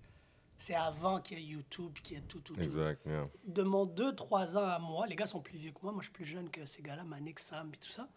C'est 0.58 0.74
avant 0.74 1.20
qu'il 1.22 1.38
y 1.38 1.42
ait 1.42 1.44
YouTube, 1.46 1.94
qu'il 2.02 2.16
y 2.16 2.20
ait 2.20 2.22
tout, 2.24 2.40
tout, 2.40 2.54
tout 2.54 2.60
Exact, 2.60 3.00
yeah. 3.06 3.26
de 3.46 3.62
mon 3.62 3.86
2-3 3.86 4.58
ans 4.58 4.64
à 4.66 4.78
moi, 4.78 5.06
les 5.06 5.16
gars 5.16 5.26
sont 5.26 5.40
plus 5.40 5.56
vieux 5.56 5.72
que 5.72 5.78
moi, 5.82 5.90
moi 5.92 6.02
je 6.02 6.06
suis 6.08 6.12
plus 6.12 6.26
jeune 6.26 6.50
que 6.50 6.66
ces 6.66 6.82
gars-là, 6.82 7.02
Manix, 7.04 7.42
Sam 7.42 7.70
et 7.72 7.78
tout 7.78 7.88
ça, 7.88 8.10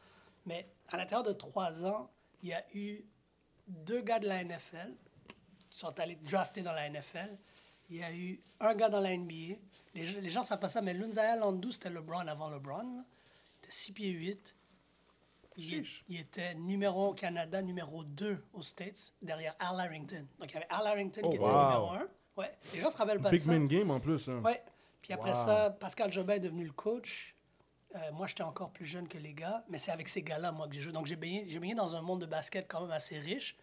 mais 0.46 0.68
à 0.90 0.98
l'intérieur 0.98 1.24
de 1.24 1.32
3 1.32 1.86
ans, 1.86 2.12
il 2.42 2.50
y 2.50 2.54
a 2.54 2.66
eu 2.76 3.06
deux 3.68 4.02
gars 4.02 4.20
de 4.20 4.28
la 4.28 4.44
NFL 4.44 4.94
qui 5.70 5.78
sont 5.80 5.98
allés 6.02 6.16
drafter 6.18 6.62
dans 6.64 6.74
la 6.74 6.90
NFL. 6.90 7.38
Il 7.90 7.98
y 7.98 8.04
a 8.04 8.12
eu 8.14 8.42
un 8.60 8.74
gars 8.76 8.90
dans 8.90 9.00
la 9.02 9.16
NBA. 9.16 9.56
Les, 9.94 10.04
gens- 10.04 10.20
les 10.22 10.30
gens 10.30 10.42
ne 10.42 10.46
savent 10.46 10.60
pas 10.60 10.70
ça, 10.70 10.82
mais 10.82 10.94
Lunzaya 10.94 11.36
Landou, 11.36 11.72
c'était 11.72 11.90
LeBron 11.90 12.28
avant 12.28 12.50
LeBron. 12.50 12.78
là. 12.98 13.04
Il 13.56 13.58
était 13.66 13.72
6 13.72 13.92
pieds 13.94 14.10
8. 14.10 14.56
Il, 15.56 15.86
était 16.20 16.56
numéro 16.56 17.06
1 17.06 17.08
au 17.10 17.14
Canada, 17.14 17.62
numéro 17.62 18.04
2 18.04 18.44
aux 18.54 18.64
States, 18.64 19.14
derrière 19.22 19.56
Al 19.60 19.80
Harrington. 19.80 20.26
Donc 20.40 20.50
il 20.50 20.54
y 20.56 20.58
avait 20.58 20.68
Al 20.70 20.88
Harrington 20.88 21.22
Oh, 21.24 21.30
qui 21.30 21.36
était 21.36 21.46
numéro 21.46 21.92
1. 21.92 22.08
Ouais. 22.38 22.52
Les 22.74 22.80
gens 22.80 22.90
se 22.90 22.98
rappellent 22.98 23.20
pas 23.22 23.30
de 23.30 23.36
Big 23.36 23.46
ça. 23.46 23.52
man 23.52 23.66
game 23.68 23.92
en 23.92 24.00
plus. 24.00 24.28
hein. 24.30 24.42
Ouais. 24.44 24.64
Puis 25.04 25.14
après 25.14 25.30
Wow. 25.32 25.46
ça, 25.46 25.70
Pascal 25.80 26.12
Jobin 26.12 26.34
est 26.36 26.40
devenu 26.40 26.64
le 26.66 26.72
coach. 26.72 27.36
Euh, 27.96 28.12
moi, 28.14 28.26
j'étais 28.26 28.42
encore 28.42 28.72
plus 28.72 28.88
jeune 28.88 29.08
que 29.08 29.20
les 29.20 29.34
gars, 29.36 29.64
mais 29.70 29.78
c'est 29.78 29.92
avec 29.92 30.08
ces 30.08 30.24
gars-là, 30.24 30.52
moi, 30.52 30.68
que 30.68 30.74
j'ai 30.74 30.82
joué. 30.82 30.92
Donc, 30.92 31.06
j'ai 31.06 31.16
baigné, 31.16 31.46
j'ai 31.48 31.60
baigné 31.60 31.76
dans 31.76 31.96
un 31.96 32.02
monde 32.02 32.22
de 32.22 32.26
basket 32.26 32.66
quand 32.68 32.82
même 32.82 32.90
assez 32.92 33.20
riche. 33.20 33.56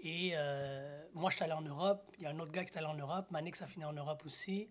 Et 0.00 0.32
euh, 0.34 1.02
moi, 1.14 1.30
je 1.30 1.36
suis 1.36 1.44
allé 1.44 1.52
en 1.52 1.62
Europe. 1.62 2.10
Il 2.18 2.24
y 2.24 2.26
a 2.26 2.30
un 2.30 2.38
autre 2.38 2.52
gars 2.52 2.64
qui 2.64 2.72
est 2.72 2.78
allé 2.78 2.86
en 2.86 2.94
Europe. 2.94 3.30
Manix 3.30 3.60
a 3.62 3.66
fini 3.66 3.84
en 3.84 3.92
Europe 3.92 4.22
aussi. 4.24 4.68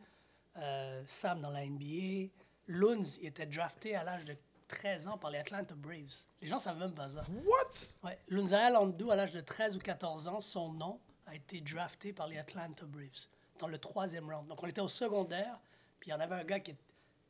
Euh, 0.57 1.03
Sam 1.05 1.41
dans 1.41 1.49
la 1.49 1.65
NBA. 1.65 2.29
Lunz, 2.67 3.17
il 3.21 3.27
était 3.27 3.45
drafté 3.45 3.95
à 3.95 4.03
l'âge 4.03 4.25
de 4.25 4.35
13 4.67 5.07
ans 5.07 5.17
par 5.17 5.31
les 5.31 5.39
Atlanta 5.39 5.75
Braves. 5.75 6.25
Les 6.41 6.47
gens 6.47 6.59
savent 6.59 6.79
même 6.79 6.93
pas 6.93 7.09
ça. 7.09 7.23
What? 7.45 8.07
Ouais. 8.07 8.17
Lunzaya 8.27 8.69
Landou, 8.69 9.11
à 9.11 9.15
l'âge 9.15 9.31
de 9.31 9.41
13 9.41 9.75
ou 9.75 9.79
14 9.79 10.27
ans, 10.27 10.41
son 10.41 10.73
nom 10.73 10.99
a 11.25 11.35
été 11.35 11.61
drafté 11.61 12.13
par 12.13 12.27
les 12.27 12.37
Atlanta 12.37 12.85
Braves 12.85 13.27
dans 13.59 13.67
le 13.67 13.77
troisième 13.77 14.29
round. 14.29 14.47
Donc, 14.47 14.61
on 14.63 14.67
était 14.67 14.81
au 14.81 14.87
secondaire, 14.87 15.59
puis 15.99 16.09
il 16.09 16.13
y 16.13 16.15
en 16.15 16.19
avait 16.19 16.35
un 16.35 16.43
gars 16.43 16.59
qui, 16.59 16.75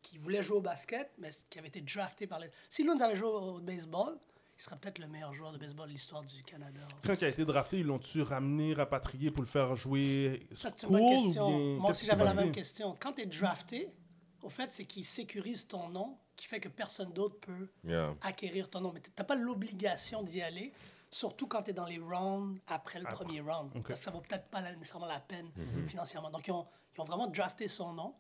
qui 0.01 0.17
voulait 0.17 0.43
jouer 0.43 0.57
au 0.57 0.61
basket, 0.61 1.11
mais 1.17 1.29
qui 1.49 1.59
avait 1.59 1.67
été 1.67 1.81
drafté 1.81 2.27
par 2.27 2.39
les... 2.39 2.49
Si 2.69 2.83
Lunz 2.83 3.01
avait 3.01 3.15
joué 3.15 3.27
au 3.27 3.59
baseball, 3.59 4.17
il 4.57 4.63
serait 4.63 4.75
peut-être 4.77 4.97
le 4.99 5.07
meilleur 5.07 5.33
joueur 5.33 5.51
de 5.51 5.57
baseball 5.57 5.87
de 5.87 5.93
l'histoire 5.93 6.23
du 6.23 6.41
Canada. 6.43 6.79
Quand 7.05 7.13
il 7.13 7.25
a 7.25 7.27
été 7.27 7.45
drafté, 7.45 7.79
ils 7.79 7.85
l'ont-tu 7.85 8.21
ramené, 8.23 8.73
rapatrié 8.73 9.29
pour 9.29 9.43
le 9.43 9.47
faire 9.47 9.75
jouer 9.75 10.47
Ça, 10.51 10.69
c'est 10.75 10.87
une 10.87 10.93
school 10.93 10.99
bonne 10.99 11.03
ou 11.19 11.25
question. 11.25 11.47
bien 11.47 11.79
Moi 11.79 11.91
aussi, 11.91 12.05
j'avais 12.05 12.23
la 12.25 12.33
même 12.33 12.51
question. 12.51 12.95
Quand 12.99 13.11
tu 13.11 13.21
es 13.21 13.25
drafté, 13.27 13.91
au 14.41 14.49
fait, 14.49 14.71
c'est 14.73 14.85
qu'il 14.85 15.05
sécurise 15.05 15.67
ton 15.67 15.89
nom, 15.89 16.17
qui 16.35 16.47
fait 16.47 16.59
que 16.59 16.69
personne 16.69 17.11
d'autre 17.13 17.39
peut 17.39 17.69
Yeah. 17.83 18.15
acquérir 18.21 18.69
ton 18.69 18.81
nom. 18.81 18.91
Mais 18.93 18.99
tu 19.01 19.11
n'as 19.17 19.23
pas 19.23 19.35
l'obligation 19.35 20.23
d'y 20.23 20.41
aller, 20.41 20.71
surtout 21.11 21.47
quand 21.47 21.61
tu 21.63 21.69
es 21.69 21.73
dans 21.73 21.85
les 21.85 21.99
rounds 21.99 22.59
après 22.67 22.99
le 22.99 23.05
premier 23.05 23.41
round. 23.41 23.71
Ok. 23.75 23.87
Parce 23.87 23.99
que 23.99 24.05
ça 24.05 24.11
vaut 24.11 24.21
peut-être 24.21 24.47
pas 24.47 24.61
nécessairement 24.61 25.05
la 25.07 25.19
peine 25.19 25.49
Mhm. 25.55 25.87
financièrement. 25.87 26.29
Donc, 26.31 26.47
ils 26.47 26.51
ont, 26.51 26.65
ils 26.95 27.01
ont 27.01 27.05
vraiment 27.05 27.27
drafté 27.27 27.67
son 27.67 27.93
nom. 27.93 28.15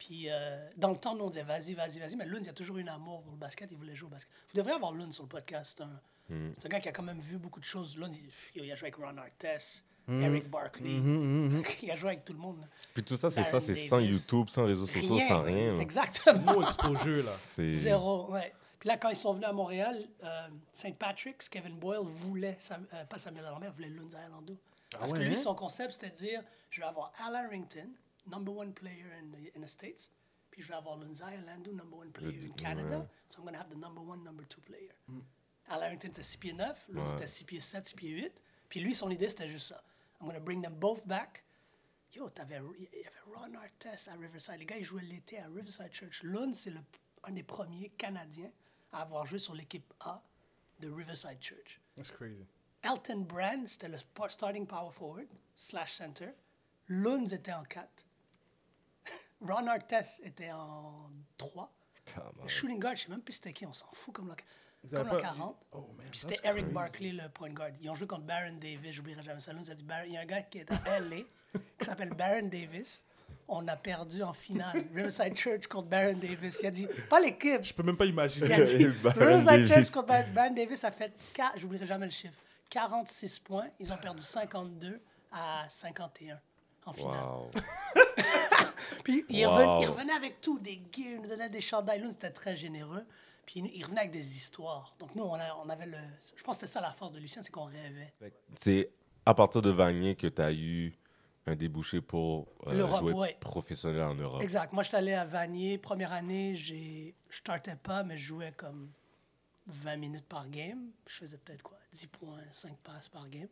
Puis, 0.00 0.30
euh, 0.30 0.58
dans 0.76 0.90
le 0.90 0.96
temps, 0.96 1.14
nous, 1.14 1.26
on 1.26 1.30
disait 1.30 1.42
vas-y, 1.44 1.74
vas-y, 1.74 1.98
vas-y. 2.00 2.16
Mais 2.16 2.24
Lund, 2.24 2.40
il 2.42 2.48
a 2.48 2.52
toujours 2.54 2.78
eu 2.78 2.82
un 2.82 2.94
amour 2.94 3.22
pour 3.22 3.32
le 3.32 3.38
basket. 3.38 3.70
Il 3.70 3.76
voulait 3.76 3.94
jouer 3.94 4.06
au 4.08 4.10
basket. 4.10 4.32
Vous 4.48 4.54
devriez 4.56 4.74
avoir 4.74 4.92
Lund 4.92 5.12
sur 5.12 5.22
le 5.24 5.28
podcast. 5.28 5.74
C'est 5.78 5.84
un, 5.84 6.00
Mhm. 6.30 6.52
c'est 6.58 6.66
un 6.66 6.68
gars 6.70 6.80
qui 6.80 6.88
a 6.88 6.92
quand 6.92 7.02
même 7.02 7.20
vu 7.20 7.36
beaucoup 7.38 7.60
de 7.60 7.64
choses. 7.64 7.98
Lund, 7.98 8.12
il, 8.14 8.62
il 8.64 8.72
a 8.72 8.74
joué 8.74 8.86
avec 8.88 8.96
Ron 8.96 9.16
Artest, 9.18 9.84
Mhm. 10.08 10.22
Eric 10.22 10.48
Barkley. 10.50 10.90
il 11.82 11.90
a 11.90 11.96
joué 11.96 12.08
avec 12.12 12.24
tout 12.24 12.32
le 12.32 12.38
monde. 12.38 12.64
Puis 12.94 13.04
tout 13.04 13.16
ça, 13.16 13.30
c'est 13.30 13.44
ça, 13.44 13.60
c'est 13.60 13.74
sans. 13.74 13.98
YouTube, 14.00 14.48
sans 14.48 14.64
réseaux 14.64 14.86
sociaux, 14.86 15.18
sans 15.28 15.42
rien. 15.42 15.74
là. 15.74 15.80
Exactement. 15.82 16.54
No 16.54 16.62
exposure, 16.62 17.24
là. 17.24 17.32
C'est 17.44 17.70
Zéro, 17.70 18.32
ouais. 18.32 18.52
Puis 18.78 18.88
là, 18.88 18.96
quand 18.96 19.10
ils 19.10 19.16
sont 19.16 19.34
venus 19.34 19.46
à 19.46 19.52
Montréal, 19.52 20.02
euh, 20.24 20.48
St. 20.72 20.96
Patrick's, 20.96 21.50
Kevin 21.50 21.78
Boyle 21.78 22.00
voulait, 22.02 22.56
Sam- 22.58 22.86
euh, 22.94 23.04
pas 23.04 23.18
Samuel 23.18 23.44
Lambert, 23.44 23.72
voulait 23.72 23.90
Lunza 23.90 24.18
Lando. 24.30 24.56
Parce 24.98 25.12
ouais, 25.12 25.18
que 25.18 25.24
lui, 25.24 25.34
hein? 25.34 25.36
son 25.36 25.54
concept, 25.54 25.92
c'était 25.92 26.08
de 26.10 26.14
dire 26.16 26.42
je 26.70 26.80
vais 26.80 26.86
avoir 26.86 27.12
Al 27.26 27.36
Harrington, 27.36 27.88
number 28.30 28.52
one 28.52 28.72
player 28.72 29.06
in 29.20 29.30
the, 29.32 29.56
in 29.56 29.60
the 29.62 29.68
States, 29.68 30.10
puis 30.50 30.62
je 30.62 30.68
vais 30.68 30.74
avoir 30.74 30.96
Lunza 30.96 31.26
Lando, 31.46 31.72
number 31.72 31.96
one 31.98 32.10
player 32.12 32.30
in 32.46 32.52
Canada. 32.54 32.98
ouais. 33.00 33.06
So 33.28 33.38
I'm 33.40 33.44
going 33.44 33.54
to 33.54 33.58
have 33.60 33.68
the 33.70 33.76
number 33.78 34.00
one, 34.00 34.22
number 34.24 34.44
two 34.46 34.60
player. 34.62 34.94
Al 35.68 35.82
Harrington 35.82 36.08
était 36.08 36.22
6 36.24 36.36
pieds 36.38 36.52
9, 36.52 36.86
l'autre 36.88 37.12
était 37.16 37.26
6 37.28 37.44
pieds 37.44 37.60
7, 37.60 37.86
6 37.86 37.94
pieds 37.94 38.10
8. 38.10 38.32
Puis 38.68 38.80
lui, 38.80 38.94
son 38.94 39.10
idée, 39.10 39.28
c'était 39.28 39.46
juste 39.48 39.68
ça. 39.68 39.82
I'm 40.20 40.26
going 40.26 40.34
to 40.38 40.40
bring 40.44 40.62
them 40.62 40.74
both 40.74 41.06
back. 41.06 41.44
Yo, 42.12 42.28
t'avais, 42.28 42.60
il 42.76 42.82
y 43.00 43.06
avait 43.06 43.20
Ron 43.36 43.54
Artest 43.54 44.08
à 44.08 44.14
Riverside. 44.14 44.58
Les 44.58 44.66
gars, 44.66 44.76
ils 44.76 44.84
jouaient 44.84 45.02
l'été 45.02 45.38
à 45.38 45.46
Riverside 45.46 45.92
Church. 45.92 46.22
Lund, 46.24 46.54
c'est 46.54 46.70
le- 46.70 46.80
un 47.22 47.30
des 47.30 47.44
premiers 47.44 47.90
Canadiens 47.90 48.50
à 48.92 49.02
avoir 49.02 49.26
joué 49.26 49.38
sur 49.38 49.54
l'équipe 49.54 49.94
A 50.00 50.20
de 50.80 50.90
Riverside 50.90 51.40
Church. 51.40 51.80
That's 51.94 52.10
crazy. 52.10 52.44
Elton 52.82 53.20
Brand, 53.20 53.68
c'était 53.68 53.88
le 53.88 53.98
starting 54.28 54.66
power 54.66 54.90
forward, 54.90 55.28
slash 55.54 55.92
center. 55.92 56.30
Lund 56.88 57.32
était 57.32 57.52
en 57.52 57.62
4. 57.62 58.04
Ron 59.40 59.66
Artest 59.66 60.20
était 60.24 60.50
en 60.52 61.10
3. 61.38 61.72
Le 62.42 62.48
shooting 62.48 62.78
guard, 62.80 62.96
je 62.96 63.02
sais 63.02 63.08
même 63.08 63.22
plus 63.22 63.34
c'était 63.34 63.52
qui, 63.52 63.66
on 63.66 63.72
s'en 63.72 63.86
fout 63.92 64.12
comme 64.14 64.28
la, 64.28 64.34
comme 64.96 65.06
la 65.06 65.14
pas- 65.14 65.20
40. 65.20 65.56
Oh, 65.72 65.88
man, 65.96 66.06
Puis 66.10 66.18
c'était 66.20 66.40
Eric 66.42 66.62
crazy. 66.64 66.74
Barkley, 66.74 67.12
le 67.12 67.28
point 67.28 67.50
guard. 67.50 67.70
Ils 67.80 67.88
ont 67.90 67.94
joué 67.94 68.06
contre 68.06 68.24
Baron 68.24 68.56
Davis, 68.60 68.92
j'oublierai 68.94 69.22
jamais 69.22 69.40
ça. 69.40 69.52
Lund 69.52 69.68
a 69.70 69.74
dit, 69.74 69.84
Baron- 69.84 70.04
il 70.06 70.12
y 70.12 70.16
a 70.16 70.20
un 70.20 70.24
gars 70.26 70.42
qui 70.42 70.58
est 70.58 70.70
à 70.70 70.98
LA, 71.00 71.16
qui 71.78 71.84
s'appelle 71.84 72.10
Baron 72.14 72.48
Davis. 72.48 73.04
On 73.52 73.66
a 73.68 73.76
perdu 73.76 74.22
en 74.22 74.32
finale. 74.32 74.84
Riverside 74.94 75.36
Church 75.36 75.66
contre 75.68 75.88
Baron 75.88 76.14
Davis. 76.14 76.58
Il 76.62 76.66
a 76.66 76.70
dit, 76.70 76.86
pas 77.08 77.20
l'équipe. 77.20 77.62
Je 77.64 77.72
peux 77.74 77.82
même 77.82 77.96
pas 77.96 78.06
imaginer. 78.06 78.46
Il 78.46 78.52
a 78.52 78.60
dit, 78.60 78.86
Riverside. 79.04 79.66
Church 79.66 79.90
contre 79.90 80.06
Baron 80.08 80.28
Baron 80.32 80.54
Davis 80.54 80.82
a 80.84 80.90
fait, 80.90 81.12
j'oublierai 81.56 81.86
jamais 81.86 82.06
le 82.06 82.12
chiffre, 82.12 82.34
46 82.70 83.38
points. 83.40 83.68
Ils 83.78 83.92
ont 83.92 83.96
perdu 83.96 84.22
52 84.22 85.00
à 85.32 85.64
51 85.68 86.40
en 86.86 86.92
finale. 86.92 87.24
Wow. 87.24 87.50
Puis 89.04 89.24
il, 89.28 89.46
Wow. 89.46 89.52
revenait, 89.52 89.82
il 89.82 89.86
revenait 89.88 90.12
avec 90.12 90.40
tout, 90.40 90.58
des 90.58 90.80
gears, 90.92 91.14
il 91.16 91.20
nous 91.22 91.28
donnait 91.28 91.48
des 91.48 91.60
chandails. 91.60 92.00
Nous, 92.00 92.10
c'était 92.12 92.30
très 92.30 92.56
généreux. 92.56 93.04
Puis 93.46 93.60
il, 93.74 93.82
revenait 93.84 94.00
avec 94.00 94.12
des 94.12 94.36
histoires. 94.36 94.94
Donc 94.98 95.14
nous, 95.14 95.24
on, 95.24 95.34
a- 95.34 95.56
on 95.64 95.68
avait 95.68 95.86
le... 95.86 95.96
Je 96.36 96.42
pense 96.42 96.56
que 96.58 96.66
c'était 96.66 96.72
ça 96.78 96.80
la 96.80 96.92
force 96.92 97.12
de 97.12 97.18
Lucien, 97.18 97.42
c'est 97.42 97.50
qu'on 97.50 97.64
rêvait. 97.64 98.12
C'est 98.60 98.90
à 99.26 99.34
partir 99.34 99.62
de 99.62 99.70
Vanier 99.70 100.14
que 100.14 100.26
tu 100.28 100.40
as 100.42 100.52
eu 100.52 100.94
un 101.46 101.56
débouché 101.56 102.00
pour 102.00 102.46
euh, 102.66 102.86
jouer 102.98 103.12
ouais. 103.12 103.36
professionnel 103.40 104.02
en 104.02 104.14
Europe. 104.14 104.42
Exact. 104.42 104.72
Moi, 104.72 104.82
je 104.82 104.88
suis 104.88 104.96
allé 104.96 105.14
à 105.14 105.24
Vanier. 105.24 105.78
Première 105.78 106.12
année, 106.12 106.54
j'ai, 106.54 107.14
je 107.28 107.38
startais 107.38 107.76
pas, 107.76 108.02
mais 108.04 108.16
je 108.16 108.26
jouais 108.26 108.52
comme 108.56 108.92
20 109.66 109.96
minutes 109.96 110.26
par 110.26 110.48
game. 110.48 110.90
Je 111.08 111.16
faisais 111.16 111.38
peut-être 111.38 111.62
quoi? 111.62 111.78
10 111.92 112.06
points, 112.08 112.38
5 112.52 112.76
passes 112.78 113.08
par 113.08 113.28
game. 113.28 113.48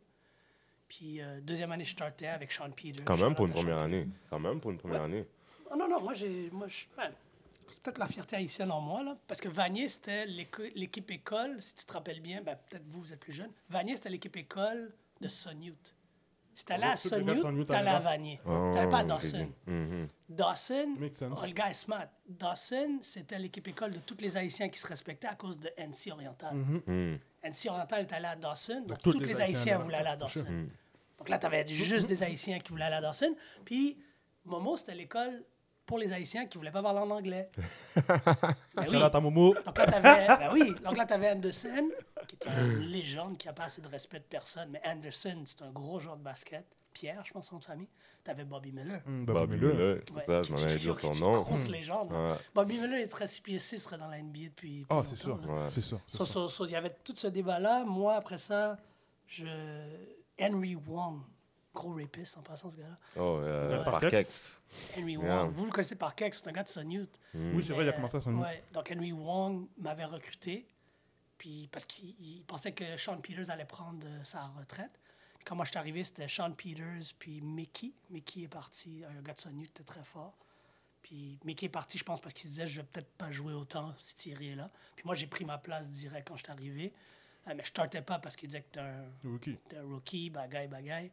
Puis 0.89 1.21
euh, 1.21 1.39
deuxième 1.41 1.71
année, 1.71 1.85
je 1.85 1.91
startais 1.91 2.27
avec 2.27 2.51
Sean 2.51 2.69
Peters. 2.71 3.05
Quand 3.05 3.17
même 3.17 3.35
pour 3.35 3.45
une 3.45 3.53
première 3.53 3.77
année. 3.77 4.07
Quand 4.29 4.39
même 4.39 4.59
pour 4.59 4.71
une 4.71 4.77
première 4.77 4.99
Ouais. 5.01 5.05
année. 5.05 5.25
Oh, 5.71 5.75
non, 5.77 5.87
non, 5.87 6.01
moi, 6.01 6.15
j'ai. 6.15 6.49
Moi, 6.51 6.65
ouais, 6.97 7.11
c'est 7.69 7.81
peut-être 7.83 7.99
la 7.99 8.07
fierté 8.07 8.35
haïtienne 8.35 8.71
en 8.71 8.81
moi, 8.81 9.03
là. 9.03 9.15
Parce 9.27 9.39
que 9.39 9.47
Vanier, 9.49 9.87
c'était 9.87 10.25
l'équipe 10.25 11.09
école, 11.11 11.61
si 11.61 11.75
tu 11.75 11.85
te 11.85 11.93
rappelles 11.93 12.21
bien, 12.21 12.41
ben, 12.41 12.57
peut-être 12.67 12.83
vous, 12.87 13.01
vous 13.01 13.13
êtes 13.13 13.19
plus 13.19 13.33
jeune. 13.33 13.51
Vanier, 13.69 13.95
c'était 13.95 14.09
l'équipe 14.09 14.35
école 14.35 14.91
de 15.21 15.27
Sonute. 15.27 15.93
Si 16.55 16.65
t'allais 16.65 16.87
à 16.87 16.97
Sonute, 16.97 17.67
t'allais 17.67 17.89
à. 17.89 17.99
Vanier. 17.99 18.39
Oh, 18.45 18.71
T'allais 18.73 18.89
pas 18.89 18.97
à 18.99 19.03
Dawson. 19.03 19.47
Mhm. 19.67 20.07
Dawson, 20.27 20.95
oh, 20.99 21.45
le 21.45 21.53
gars 21.53 21.69
est 21.69 21.73
smart. 21.73 22.07
Dawson, 22.27 22.99
c'était 23.01 23.39
l'équipe 23.39 23.67
école 23.67 23.91
de 23.91 23.99
tous 23.99 24.17
les 24.19 24.35
Haïtiens 24.35 24.67
qui 24.69 24.79
se 24.79 24.87
respectaient 24.87 25.27
à 25.27 25.35
cause 25.35 25.57
de 25.59 25.69
NC 25.77 26.11
Oriental. 26.11 26.55
Mhm. 26.55 27.19
NC 27.43 27.69
Oriental 27.69 28.01
est 28.01 28.13
allé 28.13 28.25
à 28.25 28.35
Dawson, 28.35 28.83
donc 28.87 28.99
toutes 28.99 29.13
tous 29.13 29.19
les 29.21 29.27
les, 29.35 29.41
Haïtiens 29.41 29.77
voulaient 29.77 29.97
aller 29.97 30.09
à 30.09 30.17
Dawson. 30.17 30.67
Donc 31.19 31.29
là, 31.29 31.37
tu 31.37 31.45
avais 31.45 31.67
juste 31.67 32.07
des 32.07 32.23
Haïtiens 32.23 32.57
qui 32.59 32.71
voulaient 32.71 32.85
aller 32.85 32.95
à 32.95 33.01
Dawson. 33.01 33.35
Puis, 33.65 33.97
Momo, 34.45 34.75
c'était 34.77 34.95
l'école 34.95 35.43
pour 35.85 35.97
les 35.99 36.11
Haïtiens 36.13 36.45
qui 36.47 36.57
voulaient 36.57 36.71
pas 36.71 36.81
parler 36.81 36.99
en 36.99 37.09
anglais. 37.11 37.49
Ben 38.75 38.85
oui. 38.87 39.21
Momo. 39.21 39.53
Donc 39.65 39.77
là, 39.77 39.85
t'avais, 39.85 40.27
ben 40.39 40.49
oui, 40.53 40.73
donc 40.83 40.95
là, 40.97 41.05
t'avais 41.05 41.29
Anderson, 41.31 41.89
qui 42.27 42.35
est 42.35 42.47
une 42.47 42.79
légende, 42.79 43.37
qui 43.37 43.49
a 43.49 43.53
pas 43.53 43.65
assez 43.65 43.81
de 43.81 43.87
respect 43.87 44.19
de 44.19 44.23
personne. 44.25 44.69
Mais 44.71 44.81
Anderson, 44.85 45.43
c'est 45.45 45.61
un 45.63 45.71
gros 45.71 45.99
joueur 45.99 46.15
de 46.17 46.23
basket. 46.23 46.65
Pierre, 46.93 47.21
je 47.25 47.31
pense, 47.33 47.47
son 47.49 47.59
famille. 47.59 47.87
T'avais 48.23 48.43
Bobby 48.45 48.71
Miller. 48.71 49.01
Mm, 49.05 49.25
Bobby 49.25 49.39
Bobby 49.39 49.55
Miller. 49.57 49.73
Miller, 49.75 49.97
c'est 50.07 50.15
Ouais, 50.15 50.25
ça, 50.25 50.41
je 50.43 50.51
m'en 50.51 50.57
allais 50.63 50.75
dire 50.77 50.99
son 50.99 51.11
nom. 51.13 51.31
Grosse 51.41 51.67
légende. 51.67 52.11
là. 52.11 52.31
Ouais. 52.33 52.37
Bobby 52.55 52.79
Miller 52.79 52.99
est 52.99 53.07
très 53.07 53.27
6 53.27 53.41
pieds 53.41 53.59
6, 53.59 53.79
serait 53.79 53.97
dans 53.97 54.07
la 54.07 54.17
NBA 54.21 54.45
depuis. 54.45 54.85
Ah, 54.89 54.97
depuis 55.03 55.09
c'est 55.17 55.23
sûr. 55.23 55.39
Ouais. 55.49 55.67
C'est 55.69 55.81
sûr. 55.81 55.99
c'est 56.07 56.17
So- 56.17 56.25
sûr. 56.25 56.33
so- 56.33 56.47
so, 56.49 56.65
Il 56.65 56.71
y 56.71 56.75
avait 56.75 56.95
tout 57.03 57.13
ce 57.15 57.27
débat-là. 57.27 57.83
Moi, 57.85 58.15
après 58.15 58.37
ça, 58.39 58.77
je... 59.27 59.43
Henry 60.39 60.75
Wong, 60.75 61.21
gros 61.73 61.93
rapiste 61.93 62.37
en 62.37 62.41
passant, 62.41 62.69
ce 62.69 62.77
gars-là. 62.77 62.97
Oh, 63.17 63.39
euh. 63.41 63.83
Henry 64.95 65.13
Yeah. 65.13 65.43
Wong. 65.43 65.53
Vous 65.53 65.65
le 65.65 65.71
connaissez 65.71 65.95
par 65.95 66.15
quelque, 66.15 66.35
c'est 66.35 66.47
un 66.47 66.51
gars 66.51 66.63
de 66.63 66.69
Son 66.69 66.87
Youth. 66.89 67.19
Oui, 67.33 67.63
c'est 67.65 67.73
vrai, 67.73 67.85
il 67.85 67.89
a 67.89 67.93
commencé 67.93 68.17
à 68.17 68.21
son 68.21 68.31
nom. 68.31 68.41
Ouais, 68.41 68.63
donc 68.71 68.91
Henry 68.91 69.11
Wong 69.11 69.67
m'avait 69.77 70.05
recruté, 70.05 70.67
puis 71.37 71.67
parce 71.71 71.85
qu'il 71.85 72.15
il 72.19 72.43
pensait 72.45 72.71
que 72.71 72.97
Sean 72.97 73.17
Peters 73.17 73.49
allait 73.49 73.65
prendre 73.65 74.05
euh, 74.05 74.23
sa 74.23 74.41
retraite. 74.59 74.99
Puis 75.37 75.45
quand 75.45 75.55
moi 75.55 75.65
je 75.65 75.71
suis 75.71 75.79
arrivé, 75.79 76.03
c'était 76.03 76.27
Sean 76.27 76.51
Peters, 76.51 77.13
puis 77.17 77.41
Mickey. 77.41 77.93
Mickey 78.09 78.41
est 78.41 78.47
parti, 78.47 79.03
un 79.05 79.21
gars 79.21 79.33
de 79.33 79.39
Son 79.39 79.51
Youth, 79.51 79.69
était 79.71 79.83
très 79.83 80.03
fort. 80.03 80.37
Puis 81.01 81.39
Mickey 81.45 81.67
est 81.67 81.69
parti, 81.69 81.97
je 81.97 82.03
pense, 82.03 82.19
parce 82.19 82.33
qu'il 82.33 82.49
se 82.49 82.55
disait 82.55 82.67
je 82.67 82.81
vais 82.81 82.87
peut-être 82.87 83.11
pas 83.13 83.31
jouer 83.31 83.53
autant 83.53 83.93
si 83.97 84.15
Thierry 84.15 84.49
est 84.49 84.55
là. 84.55 84.69
Puis 84.95 85.05
moi 85.05 85.15
j'ai 85.15 85.27
pris 85.27 85.45
ma 85.45 85.57
place 85.57 85.91
direct 85.91 86.27
quand 86.27 86.35
je 86.35 86.43
suis 86.43 86.51
arrivé. 86.51 86.93
Euh, 87.49 87.53
mais 87.55 87.63
je 87.63 87.69
startais 87.69 88.01
pas 88.01 88.19
parce 88.19 88.35
qu'il 88.35 88.47
disait 88.49 88.61
que 88.61 88.67
t'es 88.71 88.79
un, 88.79 89.05
Rookie. 89.23 89.57
T'es 89.67 89.77
un 89.77 89.83
rookie, 89.83 90.29
bagaille, 90.29 90.67
bagaille. 90.67 91.11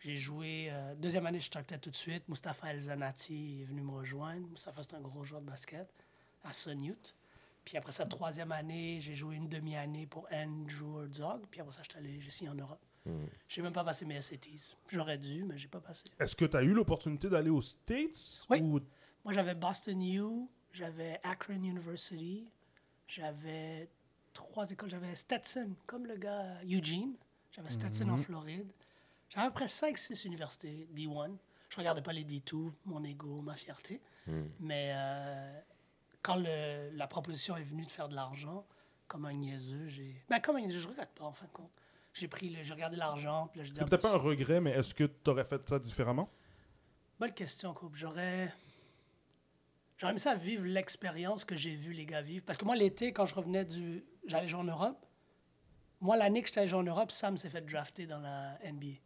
J'ai 0.00 0.16
joué. 0.16 0.68
euh, 0.70 0.94
deuxième 0.96 1.26
année, 1.26 1.40
je 1.40 1.46
startais 1.46 1.78
tout 1.78 1.90
de 1.90 1.96
suite. 1.96 2.28
Mustapha 2.28 2.70
El 2.72 2.80
Zanati 2.80 3.62
est 3.62 3.64
venu 3.64 3.82
me 3.82 3.92
rejoindre. 3.92 4.46
Mustapha, 4.48 4.82
c'est 4.82 4.94
un 4.94 5.00
gros 5.00 5.24
joueur 5.24 5.40
de 5.40 5.46
basket 5.46 5.88
à 6.42 6.52
Sun 6.52 6.82
Youth. 6.84 7.14
Puis 7.64 7.78
après 7.78 7.92
ça, 7.92 8.04
troisième 8.04 8.52
année, 8.52 8.98
j'ai 9.00 9.14
joué 9.14 9.36
une 9.36 9.48
demi-année 9.48 10.06
pour 10.06 10.28
Andrew 10.30 11.02
Herzog. 11.02 11.46
Puis 11.50 11.60
après 11.60 11.72
ça, 11.72 11.82
je 11.82 11.90
suis 11.90 11.98
allé, 11.98 12.20
j'ai 12.20 12.30
signé 12.30 12.50
en 12.50 12.54
Europe. 12.54 12.80
J'ai 13.48 13.60
même 13.60 13.72
pas 13.72 13.84
passé 13.84 14.06
mes 14.06 14.20
SATs. 14.20 14.74
J'aurais 14.90 15.18
dû, 15.18 15.44
mais 15.44 15.58
j'ai 15.58 15.68
pas 15.68 15.80
passé. 15.80 16.04
Est-ce 16.18 16.34
que 16.34 16.46
tu 16.46 16.56
as 16.56 16.62
eu 16.62 16.72
l'opportunité 16.72 17.28
d'aller 17.28 17.50
aux 17.50 17.60
States 17.62 18.46
Oui. 18.48 18.60
ou 18.62 18.80
Moi, 19.24 19.32
j'avais 19.34 19.54
Boston 19.54 20.00
U, 20.02 20.48
j'avais 20.72 21.20
Akron 21.22 21.54
University, 21.62 22.46
j'avais 23.06 23.88
trois 24.34 24.70
écoles. 24.70 24.90
J'avais 24.90 25.14
Stetson, 25.14 25.74
comme 25.86 26.06
le 26.06 26.16
gars 26.16 26.60
Eugene. 26.64 27.14
J'avais 27.52 27.70
Stetson 27.70 28.08
en 28.10 28.18
Floride. 28.18 28.70
J'avais 29.30 29.46
à 29.46 29.50
peu 29.50 29.54
près 29.54 29.66
5-6 29.66 30.26
universités 30.26 30.86
D1. 30.94 31.36
Je 31.70 31.76
regardais 31.78 32.02
pas 32.02 32.12
les 32.12 32.24
D2, 32.24 32.70
mon 32.84 33.02
ego, 33.02 33.40
ma 33.40 33.54
fierté. 33.54 34.00
Mais 34.60 34.92
euh, 34.94 35.60
quand 36.22 36.36
le- 36.36 36.90
la 36.94 37.06
proposition 37.06 37.56
est 37.56 37.62
venue 37.62 37.84
de 37.84 37.90
faire 37.90 38.08
de 38.08 38.14
l'argent, 38.14 38.66
comme 39.08 39.26
un 39.26 39.32
niaiseux, 39.32 39.88
j'ai. 39.88 40.22
Ben, 40.28 40.40
comme 40.40 40.56
un 40.56 40.60
niaiseux, 40.60 40.80
je 40.80 40.88
regrette 40.88 41.10
pas, 41.14 41.24
en 41.24 41.32
fin 41.32 41.46
de 41.46 41.50
compte. 41.52 41.70
J'ai 42.12 42.28
pris 42.28 42.48
le... 42.50 42.62
j'ai 42.62 42.72
regardé 42.72 42.96
l'argent, 42.96 43.48
puis. 43.52 43.60
C'est 43.64 43.82
ah, 43.82 43.84
peut-être 43.84 44.02
ben, 44.02 44.10
pas 44.10 44.14
un 44.14 44.18
regret, 44.18 44.60
mais 44.60 44.70
est-ce 44.70 44.94
que 44.94 45.04
tu 45.04 45.30
aurais 45.30 45.44
fait 45.44 45.68
ça 45.68 45.78
différemment? 45.78 46.30
Bonne 47.18 47.32
question, 47.34 47.74
couple. 47.74 47.98
J'aurais. 47.98 48.52
J'aurais 49.98 50.12
aimé 50.12 50.18
ça 50.18 50.34
vivre 50.34 50.64
l'expérience 50.64 51.44
que 51.44 51.54
j'ai 51.54 51.74
vu 51.74 51.92
les 51.92 52.06
gars 52.06 52.22
vivre. 52.22 52.44
Parce 52.44 52.58
que 52.58 52.64
moi, 52.64 52.76
l'été, 52.76 53.12
quand 53.12 53.26
je 53.26 53.34
revenais 53.34 53.64
du. 53.64 54.04
J'allais 54.26 54.48
jouer 54.48 54.60
en 54.60 54.64
Europe. 54.64 55.04
Moi, 56.00 56.16
l'année 56.16 56.42
que 56.42 56.48
j'étais 56.48 56.60
allé 56.60 56.68
jouer 56.68 56.80
en 56.80 56.84
Europe, 56.84 57.10
Sam 57.10 57.36
s'est 57.38 57.48
fait 57.48 57.62
drafter 57.62 58.06
dans 58.06 58.20
la 58.20 58.58
NBA. 58.64 58.96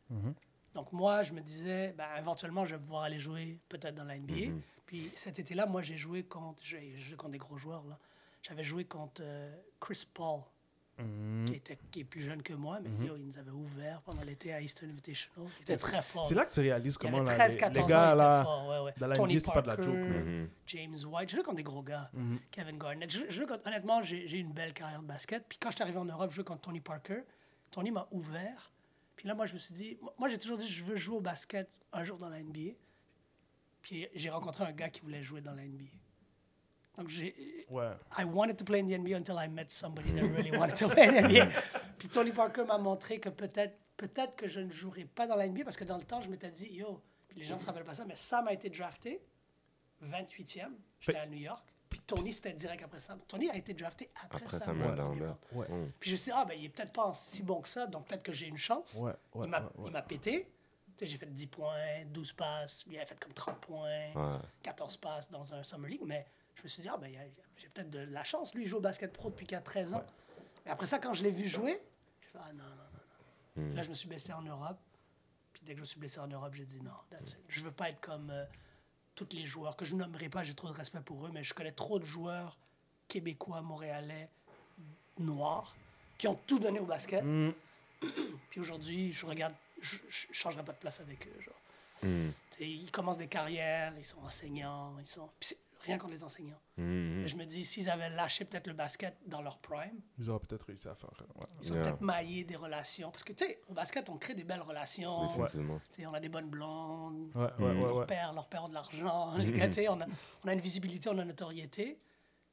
Donc, 0.75 0.93
moi, 0.93 1.23
je 1.23 1.33
me 1.33 1.41
disais, 1.41 1.93
ben, 1.97 2.09
éventuellement, 2.19 2.65
je 2.65 2.75
vais 2.75 2.81
pouvoir 2.81 3.05
aller 3.05 3.19
jouer 3.19 3.59
peut-être 3.69 3.95
dans 3.95 4.05
la 4.05 4.19
NBA. 4.19 4.53
Puis 4.87 5.01
cet 5.17 5.39
été-là, 5.39 5.67
moi, 5.67 5.83
j'ai 5.83 5.97
joué 5.97 6.23
contre. 6.25 6.63
Joué 6.65 7.17
contre 7.17 7.33
des 7.33 7.39
gros 7.39 7.57
joueurs, 7.59 7.85
là. 7.87 7.99
J'avais 8.43 8.65
joué 8.65 8.85
contre 8.85 9.21
euh, 9.25 9.55
Chris 9.81 10.05
Paul, 10.15 10.41
qui, 11.47 11.55
était, 11.55 11.79
qui 11.91 12.01
est 12.01 12.05
plus 12.05 12.23
jeune 12.23 12.43
que 12.43 12.53
moi, 12.55 12.79
mais 12.81 13.07
yo, 13.07 13.17
il 13.17 13.25
nous 13.27 13.39
avait 13.39 13.51
ouvert 13.51 14.01
pendant 14.03 14.23
l'été 14.23 14.53
à 14.53 14.61
Eastern 14.61 14.91
Invitational. 14.91 15.49
Il 15.59 15.63
était 15.63 15.77
très 15.77 16.03
fort. 16.03 16.25
C'est 16.25 16.35
là 16.35 16.45
que 16.45 16.53
tu 16.53 16.61
réalises 16.61 16.99
comment 16.99 17.21
là, 17.21 17.35
13, 17.35 17.53
les, 17.53 17.59
14 17.59 17.79
les 17.79 17.93
gars 17.93 18.15
là, 18.15 18.43
fort, 18.45 18.69
ouais, 18.69 18.81
ouais. 18.87 18.95
dans 18.99 19.07
la 19.07 19.17
Tony 19.17 19.35
NBA, 19.35 19.45
c'est 19.45 19.53
pas 19.53 19.63
de 19.63 19.67
la 19.69 19.77
Parker, 19.77 19.93
joke. 19.93 20.09
là. 20.09 20.21
Mhm. 20.21 20.49
James 20.67 20.97
White. 21.07 21.31
Je 21.31 21.37
jouais 21.37 21.45
contre 21.45 21.57
des 21.57 21.63
gros 21.63 21.83
gars. 21.83 22.11
Mhm. 22.13 22.39
Kevin 22.51 22.79
Garnett. 22.79 23.11
Je, 23.11 23.21
je 23.29 23.43
honnêtement, 23.67 24.03
j'ai 24.03 24.39
une 24.39 24.53
belle 24.53 24.73
carrière 24.73 25.01
de 25.03 25.07
basket. 25.07 25.45
Puis 25.49 25.59
quand 25.59 25.71
je 25.71 25.77
suis 25.77 25.83
arrivé 25.83 25.99
en 25.99 26.05
Europe, 26.05 26.31
je 26.31 26.37
jouais 26.37 26.45
contre 26.45 26.63
Tony 26.63 26.81
Parker. 26.81 27.21
Tony 27.71 27.91
m'a 27.91 28.09
ouvert. 28.11 28.73
Puis 29.17 29.29
là, 29.29 29.35
moi, 29.35 29.47
je 29.47 29.55
me 29.55 29.59
suis 29.59 29.75
dit, 29.75 29.99
moi, 30.19 30.29
j'ai 30.29 30.39
toujours 30.39 30.57
dit, 30.57 30.69
je 30.69 30.85
veux 30.85 30.97
jouer 30.97 31.17
au 31.17 31.21
basket 31.21 31.69
un 31.93 32.05
jour 32.05 32.19
dans 32.19 32.29
la 32.29 32.43
NBA. 32.43 32.75
Puis 33.83 34.09
j'ai 34.15 34.31
rencontré 34.31 34.65
un 34.65 34.73
gars 34.73 34.89
qui 34.91 35.01
voulait 35.01 35.23
jouer 35.23 35.41
dans 35.41 35.55
la 35.55 35.63
NBA. 35.63 35.85
Donc, 36.99 37.09
j'ai. 37.09 37.65
Ouais. 37.71 37.93
I 38.19 38.25
wanted 38.25 38.57
to 38.59 38.65
play 38.65 38.81
in 38.81 38.87
the 38.87 38.99
NBA 38.99 39.17
until 39.17 39.37
I 39.39 39.49
met 39.49 39.71
somebody 39.71 40.11
that 40.11 40.29
really 40.37 40.51
wanted 40.51 40.77
to 40.77 40.89
play 40.89 41.07
in 41.07 41.13
the 41.13 41.29
NBA. 41.29 41.49
Puis 41.99 42.09
Tony 42.09 42.33
Parker 42.33 42.65
m'a 42.65 42.77
montré 42.77 43.21
que 43.21 43.29
peut-être 43.29 43.79
peut-être 43.99 44.37
que 44.37 44.49
je 44.49 44.61
ne 44.61 44.71
jouerais 44.71 45.05
pas 45.05 45.27
dans 45.27 45.37
la 45.37 45.47
NBA 45.47 45.65
parce 45.65 45.77
que 45.77 45.85
dans 45.85 45.99
le 45.99 46.05
temps, 46.05 46.21
je 46.21 46.31
m'étais 46.31 46.51
dit, 46.51 46.69
yo, 46.73 47.03
puis 47.29 47.39
les 47.39 47.45
gens 47.45 47.57
ne 47.57 47.61
se 47.61 47.67
rappellent 47.67 47.85
pas 47.85 47.95
ça, 47.95 48.05
mais 48.07 48.17
Sam 48.17 48.49
a 48.49 48.53
été 48.53 48.71
drafté 48.71 49.21
28e. 50.03 50.71
J'étais 51.01 51.19
à 51.19 51.27
New 51.27 51.39
York. 51.39 51.67
Puis 51.89 52.01
Tony, 52.01 52.33
c'était 52.33 52.53
direct 52.53 52.83
après 52.85 53.01
Sam. 53.01 53.19
Tony 53.27 53.51
a 53.51 53.57
été 53.57 53.75
drafté 53.75 54.11
après, 54.25 54.45
Après 54.45 54.59
Sam. 54.59 54.81
Ouais. 55.53 55.69
Mm. 55.69 55.93
Puis 55.99 56.11
je 56.11 56.15
me 56.15 56.17
suis 56.17 56.31
dit, 56.31 56.33
ah, 56.35 56.45
ben, 56.45 56.55
il 56.59 56.67
est 56.67 56.69
peut-être 56.69 56.93
pas 56.93 57.13
si 57.15 57.43
bon 57.43 57.61
que 57.61 57.69
ça, 57.69 57.87
donc 57.87 58.07
peut-être 58.07 58.23
que 58.23 58.33
j'ai 58.33 58.47
une 58.47 58.59
chance. 58.59 58.95
Ouais, 58.95 59.13
ouais, 59.35 59.47
il 59.47 59.51
m'a 59.51 59.61
ouais, 59.61 59.67
ouais. 59.77 59.85
il 59.87 59.93
m'a 59.93 60.03
pété. 60.03 60.53
Tu 60.97 61.05
sais, 61.05 61.07
J'ai 61.07 61.17
fait 61.17 61.33
10 61.33 61.47
points, 61.47 62.05
12 62.07 62.33
passes, 62.33 62.85
il 62.89 62.97
avait 62.97 63.07
fait 63.07 63.19
comme 63.19 63.33
30 63.33 63.61
points. 63.61 64.13
Ouais. 64.15 64.39
14 64.63 64.97
passes 64.99 65.31
dans 65.31 65.55
un 65.55 65.63
Summer 65.63 65.89
League, 65.89 66.03
mais 66.05 66.27
je 66.59 66.63
me 66.65 66.69
suis 66.69 66.83
dit, 66.83 66.89
ah, 66.89 66.97
ben, 66.97 67.13
j'ai 67.57 67.69
peut-être 67.69 67.91
de 67.91 68.01
la 68.01 68.25
chance. 68.25 68.53
Lui, 68.55 68.65
il 68.65 68.69
joue 68.69 68.79
au 68.79 68.81
basket 68.81 69.13
pro 69.13 69.31
depuis 69.31 69.47
qu'il 69.47 69.57
a 69.57 69.61
13 69.61 69.95
ans. 69.95 70.05
Et 70.67 70.71
après 70.71 70.87
ça, 70.87 70.99
quand 70.99 71.15
je 71.15 71.23
l'ai 71.23 71.31
vu 71.31 71.47
jouer, 71.47 71.81
fait, 72.21 72.39
ah 72.41 72.53
non, 72.53 72.65
non, 72.65 72.71
non, 72.71 73.69
non. 73.69 73.75
Là, 73.75 73.83
je 73.83 73.89
me 73.89 73.95
suis 73.95 74.09
blessé 74.09 74.33
en 74.33 74.43
Europe. 74.43 74.79
Puis 75.53 75.63
dès 75.65 75.73
que 75.73 75.79
je 75.79 75.83
me 75.83 75.87
suis 75.87 76.01
blessé 76.01 76.19
en 76.19 76.27
Europe, 76.27 76.55
j'ai 76.55 76.67
dit, 76.67 76.81
non, 76.83 76.91
that's 77.11 77.33
it. 77.33 77.39
je 77.49 77.63
veux 77.63 77.71
pas 77.71 77.91
être 77.91 78.01
comme 78.01 78.31
euh, 78.31 78.45
tous 79.15 79.29
les 79.33 79.47
joueurs 79.47 79.77
que 79.77 79.85
je 79.85 79.95
nommerai 79.95 80.29
pas, 80.29 80.43
j'ai 80.43 80.55
trop 80.55 80.69
de 80.69 80.75
respect 80.75 81.01
pour 81.01 81.27
eux, 81.27 81.31
mais 81.33 81.43
je 81.45 81.55
connais 81.55 81.73
trop 81.73 81.99
de 81.99 82.05
joueurs 82.05 82.59
québécois, 83.07 83.63
montréalais, 83.63 84.29
noirs, 85.19 85.77
qui 86.17 86.29
ont 86.29 86.39
tout 86.47 86.59
donné 86.59 86.81
au 86.81 86.87
basket. 86.87 87.25
Mm. 87.25 87.53
Puis 88.51 88.61
aujourd'hui, 88.61 89.13
je 89.13 89.27
regarde, 89.27 89.55
je, 89.81 89.97
je 90.09 90.27
changerai 90.33 90.65
pas 90.65 90.73
de 90.73 90.79
place 90.79 91.01
avec 91.01 91.27
eux. 91.27 91.41
Genre. 91.41 91.55
Mm. 92.03 92.31
Sais, 92.51 92.69
Ils 92.69 92.91
commencent 92.91 93.19
des 93.19 93.29
carrières, 93.29 93.95
ils 93.97 94.05
sont 94.05 94.23
enseignants, 94.23 94.97
ils 94.99 95.07
sont. 95.07 95.29
puis 95.39 95.57
rien 95.81 95.99
contre 95.99 96.13
les 96.15 96.25
enseignants. 96.25 96.61
Mm. 96.77 97.21
Mais 97.23 97.29
je 97.29 97.37
me 97.37 97.45
dis, 97.45 97.65
s'ils 97.65 97.89
avaient 97.91 98.11
lâché 98.11 98.45
peut-être 98.45 98.67
le 98.67 98.73
basket 98.73 99.17
dans 99.27 99.43
leur 99.43 99.59
prime, 99.59 100.01
Ils 100.19 100.29
auraient 100.31 100.41
peut-être 100.45 100.65
réussi 100.67 100.89
à 100.89 100.95
faire. 100.95 101.11
euh, 101.21 101.41
ouais. 101.41 101.47
ils 101.63 101.71
auraient 101.71 101.81
Yeah. 101.81 101.91
peut-être 101.91 102.01
maillé 102.01 102.45
des 102.45 102.57
relations. 102.57 103.11
Parce 103.11 103.25
que, 103.25 103.33
tu 103.33 103.45
sais, 103.45 103.61
au 103.69 103.75
basket, 103.75 104.09
on 104.11 104.17
crée 104.19 104.35
des 104.35 104.45
belles 104.45 104.61
relations. 104.63 105.31
On 106.01 106.15
a 106.15 106.21
des 106.21 106.29
bonnes 106.29 106.49
blondes. 106.51 107.31
Ouais, 107.35 107.43
ouais, 107.43 107.51
Mm. 107.59 107.63
ouais, 107.65 107.75
Leurs 107.75 107.97
ouais. 107.99 108.07
pères, 108.07 108.33
leurs 108.33 108.49
pères 108.49 108.65
ont 108.65 108.69
de 108.69 108.75
l'argent. 108.75 109.37
Les 109.37 109.53
gars, 109.53 109.69
tu 109.69 109.75
sais, 109.75 109.89
on 109.89 110.01
a, 110.01 110.07
on 110.45 110.49
a 110.49 110.53
une 110.53 110.61
visibilité, 110.61 111.09
on 111.09 111.19
a 111.19 111.23
une 111.23 111.29
notoriété. 111.29 111.99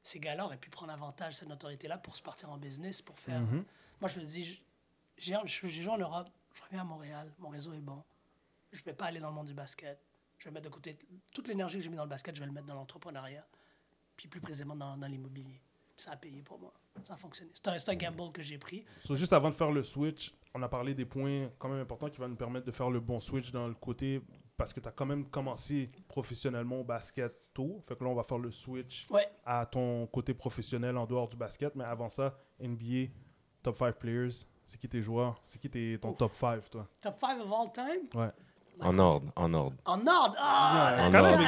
Ces 0.02 0.20
gars-là 0.20 0.44
auraient 0.44 0.56
pu 0.56 0.70
prendre 0.70 0.92
avantage 0.92 1.34
de 1.34 1.38
cette 1.40 1.48
notoriété-là 1.48 1.98
pour 1.98 2.14
se 2.14 2.22
partir 2.22 2.50
en 2.50 2.58
business, 2.58 3.02
pour 3.02 3.18
faire. 3.18 3.40
Moi, 4.00 4.08
je 4.08 4.20
me 4.20 4.24
dis, 4.24 4.62
j'ai 5.16 5.34
joué 5.82 5.88
en 5.92 5.98
Europe, 5.98 6.28
je 6.54 6.62
reviens 6.62 6.82
à 6.82 6.84
Montréal, 6.84 7.32
mon 7.38 7.48
réseau 7.48 7.72
est 7.72 7.80
bon. 7.80 8.02
Je 8.72 8.82
vais 8.84 8.92
pas 8.92 9.06
aller 9.06 9.18
dans 9.20 9.28
le 9.30 9.34
monde 9.34 9.46
du 9.46 9.54
basket. 9.54 9.98
Je 10.38 10.44
vais 10.48 10.50
mettre 10.50 10.68
de 10.68 10.74
côté 10.74 10.98
toute 11.34 11.48
l'énergie 11.48 11.78
que 11.78 11.84
j'ai 11.84 11.90
mis 11.90 11.96
dans 11.96 12.04
le 12.04 12.08
basket, 12.10 12.34
je 12.34 12.40
vais 12.40 12.46
le 12.46 12.52
mettre 12.52 12.66
dans 12.66 12.74
l'entrepreneuriat, 12.74 13.46
puis 14.16 14.28
plus 14.28 14.40
précisément 14.40 14.76
dans, 14.76 14.96
dans 14.96 15.06
l'immobilier. 15.06 15.60
Ça 15.96 16.10
a 16.12 16.16
payé 16.16 16.42
pour 16.42 16.58
moi. 16.58 16.74
Ça 17.04 17.14
a 17.14 17.16
fonctionné. 17.16 17.50
C'est 17.54 17.68
un, 17.68 17.92
un 17.92 17.96
gamble 17.96 18.30
que 18.32 18.42
j'ai 18.42 18.58
pris. 18.58 18.84
So, 19.02 19.16
juste 19.16 19.32
avant 19.32 19.48
de 19.48 19.54
faire 19.54 19.72
le 19.72 19.82
switch, 19.82 20.34
on 20.52 20.62
a 20.62 20.68
parlé 20.68 20.94
des 20.94 21.06
points 21.06 21.48
quand 21.58 21.70
même 21.70 21.80
importants 21.80 22.10
qui 22.10 22.18
vont 22.18 22.28
nous 22.28 22.36
permettre 22.36 22.66
de 22.66 22.70
faire 22.70 22.90
le 22.90 23.00
bon 23.00 23.18
switch 23.18 23.50
dans 23.50 23.66
le 23.66 23.74
côté 23.74 24.20
parce 24.58 24.72
que 24.74 24.80
tu 24.80 24.88
as 24.88 24.92
quand 24.92 25.06
même 25.06 25.26
commencé 25.30 25.90
professionnellement 26.08 26.80
au 26.80 26.84
basket 26.84 27.32
tôt. 27.54 27.82
Fait 27.88 27.96
que 27.96 28.04
là, 28.04 28.10
on 28.10 28.14
va 28.14 28.22
faire 28.24 28.38
le 28.38 28.50
switch 28.50 29.06
Ouais. 29.10 29.26
à 29.44 29.64
ton 29.64 30.06
côté 30.06 30.34
professionnel 30.34 30.96
en 30.98 31.06
dehors 31.06 31.28
du 31.28 31.36
basket. 31.36 31.74
Mais 31.74 31.84
avant 31.84 32.08
ça, 32.10 32.38
NBA, 32.60 33.10
top 33.62 33.76
5 33.76 33.96
players. 33.96 34.30
C'est 34.64 34.78
qui 34.78 34.88
tes 34.88 35.00
joueurs? 35.02 35.40
C'est 35.46 35.58
qui 35.58 35.70
tes, 35.70 35.98
ton 35.98 36.10
Ouf. 36.10 36.18
top 36.18 36.32
5, 36.32 36.68
toi? 36.70 36.88
Top 37.00 37.18
5 37.18 37.40
of 37.40 37.52
all 37.52 37.72
time? 37.72 38.08
Ouais. 38.20 38.30
En 38.80 38.98
ordre, 38.98 39.32
en 39.36 39.54
ordre. 39.54 39.76
En 39.86 40.06
ordre! 40.06 40.36
En 40.38 41.10
Caleb 41.10 41.40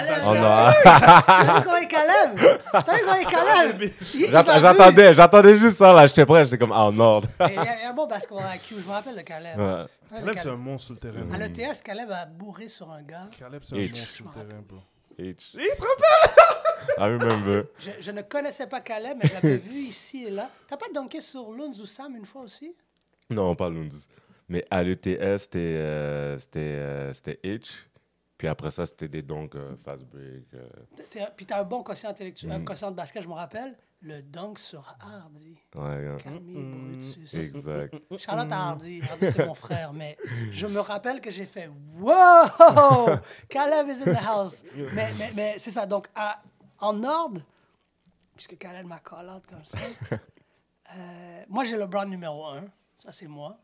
ordre. 3.82 4.60
J'attendais, 4.60 5.14
j'attendais 5.14 5.56
juste 5.56 5.76
ça 5.76 5.92
là, 5.92 6.06
j'étais 6.06 6.24
prêt, 6.24 6.44
j'étais 6.44 6.58
comme 6.58 6.72
ah, 6.72 6.84
en 6.84 6.98
ordre. 6.98 7.28
Il 7.48 7.54
y, 7.54 7.58
a- 7.58 7.90
un 7.90 7.92
bon 7.92 8.06
basketball 8.06 8.44
IQ, 8.54 8.76
je 8.80 8.86
me 8.86 8.92
rappelle 8.92 9.16
de 9.16 9.20
Caleb. 9.20 9.58
Caleb, 10.10 10.34
c'est 10.42 10.48
un 10.48 10.56
monstre 10.56 10.86
sur 10.86 10.94
le 10.94 11.00
terrain. 11.00 11.30
À 11.32 11.38
l'ETS, 11.38 11.82
Caleb 11.82 12.10
a 12.10 12.24
bourré 12.24 12.68
sur 12.68 12.90
un 12.90 13.02
gars. 13.02 13.28
Caleb, 13.38 13.62
c'est 13.62 13.76
un 13.76 13.80
monstre 13.80 14.08
sur 14.08 14.24
le 14.26 14.32
terrain, 14.32 14.62
bro. 14.66 14.78
H. 15.18 15.34
Il 15.54 15.76
se 15.76 15.82
rappelle 15.82 16.34
I 16.96 17.02
remember. 17.02 17.64
Je, 17.78 17.90
je 18.00 18.10
ne 18.12 18.22
connaissais 18.22 18.66
pas 18.68 18.80
Caleb, 18.80 19.18
mais 19.20 19.28
je 19.28 19.34
l'avais 19.34 19.56
vu 19.56 19.74
ici 19.74 20.24
et 20.26 20.30
là. 20.30 20.48
T'as 20.68 20.76
pas 20.76 20.86
dunké 20.94 21.20
sur 21.20 21.50
Lunds 21.52 21.78
ou 21.80 21.86
Sam 21.86 22.14
une 22.16 22.24
fois 22.24 22.42
aussi? 22.42 22.74
Non, 23.28 23.54
pas 23.56 23.68
Lunds. 23.68 24.06
Mais 24.48 24.64
à 24.70 24.82
l'ETS, 24.82 25.42
c'était 25.42 25.58
euh, 25.58 26.38
c'était 26.38 26.58
euh, 26.60 27.12
c'était 27.12 27.38
H. 27.44 27.70
Puis 28.38 28.46
après 28.48 28.70
ça, 28.70 28.86
c'était 28.86 29.08
des 29.08 29.20
donks 29.22 29.56
euh, 29.56 29.74
fast 29.84 30.04
break. 30.04 30.44
euh, 30.54 31.26
Puis 31.36 31.44
t'as 31.44 31.60
un 31.60 31.64
bon 31.64 31.82
quotient 31.82 32.10
intellectuel, 32.10 32.52
un 32.52 32.58
Mm. 32.60 32.64
quotient 32.64 32.90
de 32.90 32.96
basket, 32.96 33.22
je 33.22 33.28
me 33.28 33.34
rappelle. 33.34 33.76
Le 34.00 34.22
dunk 34.22 34.58
sur 34.60 34.96
Hardy. 35.00 35.58
ouais, 35.74 35.82
ouais. 35.82 36.16
Camille 36.22 36.62
Mm, 36.62 36.86
Brutus. 36.94 37.34
Exact. 37.34 37.96
Charlotte 38.16 38.52
à 38.52 38.68
Hardy. 38.68 39.02
Hardy, 39.10 39.32
c'est 39.32 39.44
mon 39.44 39.54
frère, 39.66 39.92
mais 39.92 40.16
je 40.52 40.68
me 40.68 40.78
rappelle 40.78 41.20
que 41.20 41.32
j'ai 41.32 41.46
fait 41.46 41.68
Wow! 41.98 43.16
Caleb 43.48 43.88
is 43.88 44.08
in 44.08 44.12
the 44.14 44.24
house. 44.24 44.62
Mais, 44.94 45.08
mais, 45.18 45.30
mais 45.34 45.54
c'est 45.58 45.72
ça. 45.72 45.84
Donc, 45.84 46.06
à- 46.14 46.40
en 46.78 47.02
ordre, 47.02 47.40
puisque 48.36 48.56
Caleb 48.56 48.86
m'a 48.86 49.00
call 49.00 49.28
out 49.30 49.44
comme 49.48 49.64
ça, 49.64 49.78
euh, 50.96 51.42
moi 51.48 51.64
j'ai 51.64 51.76
le 51.76 51.86
brand 51.86 52.08
numéro 52.08 52.46
1. 52.46 52.60
Ça, 53.02 53.10
c'est 53.10 53.26
moi. 53.26 53.58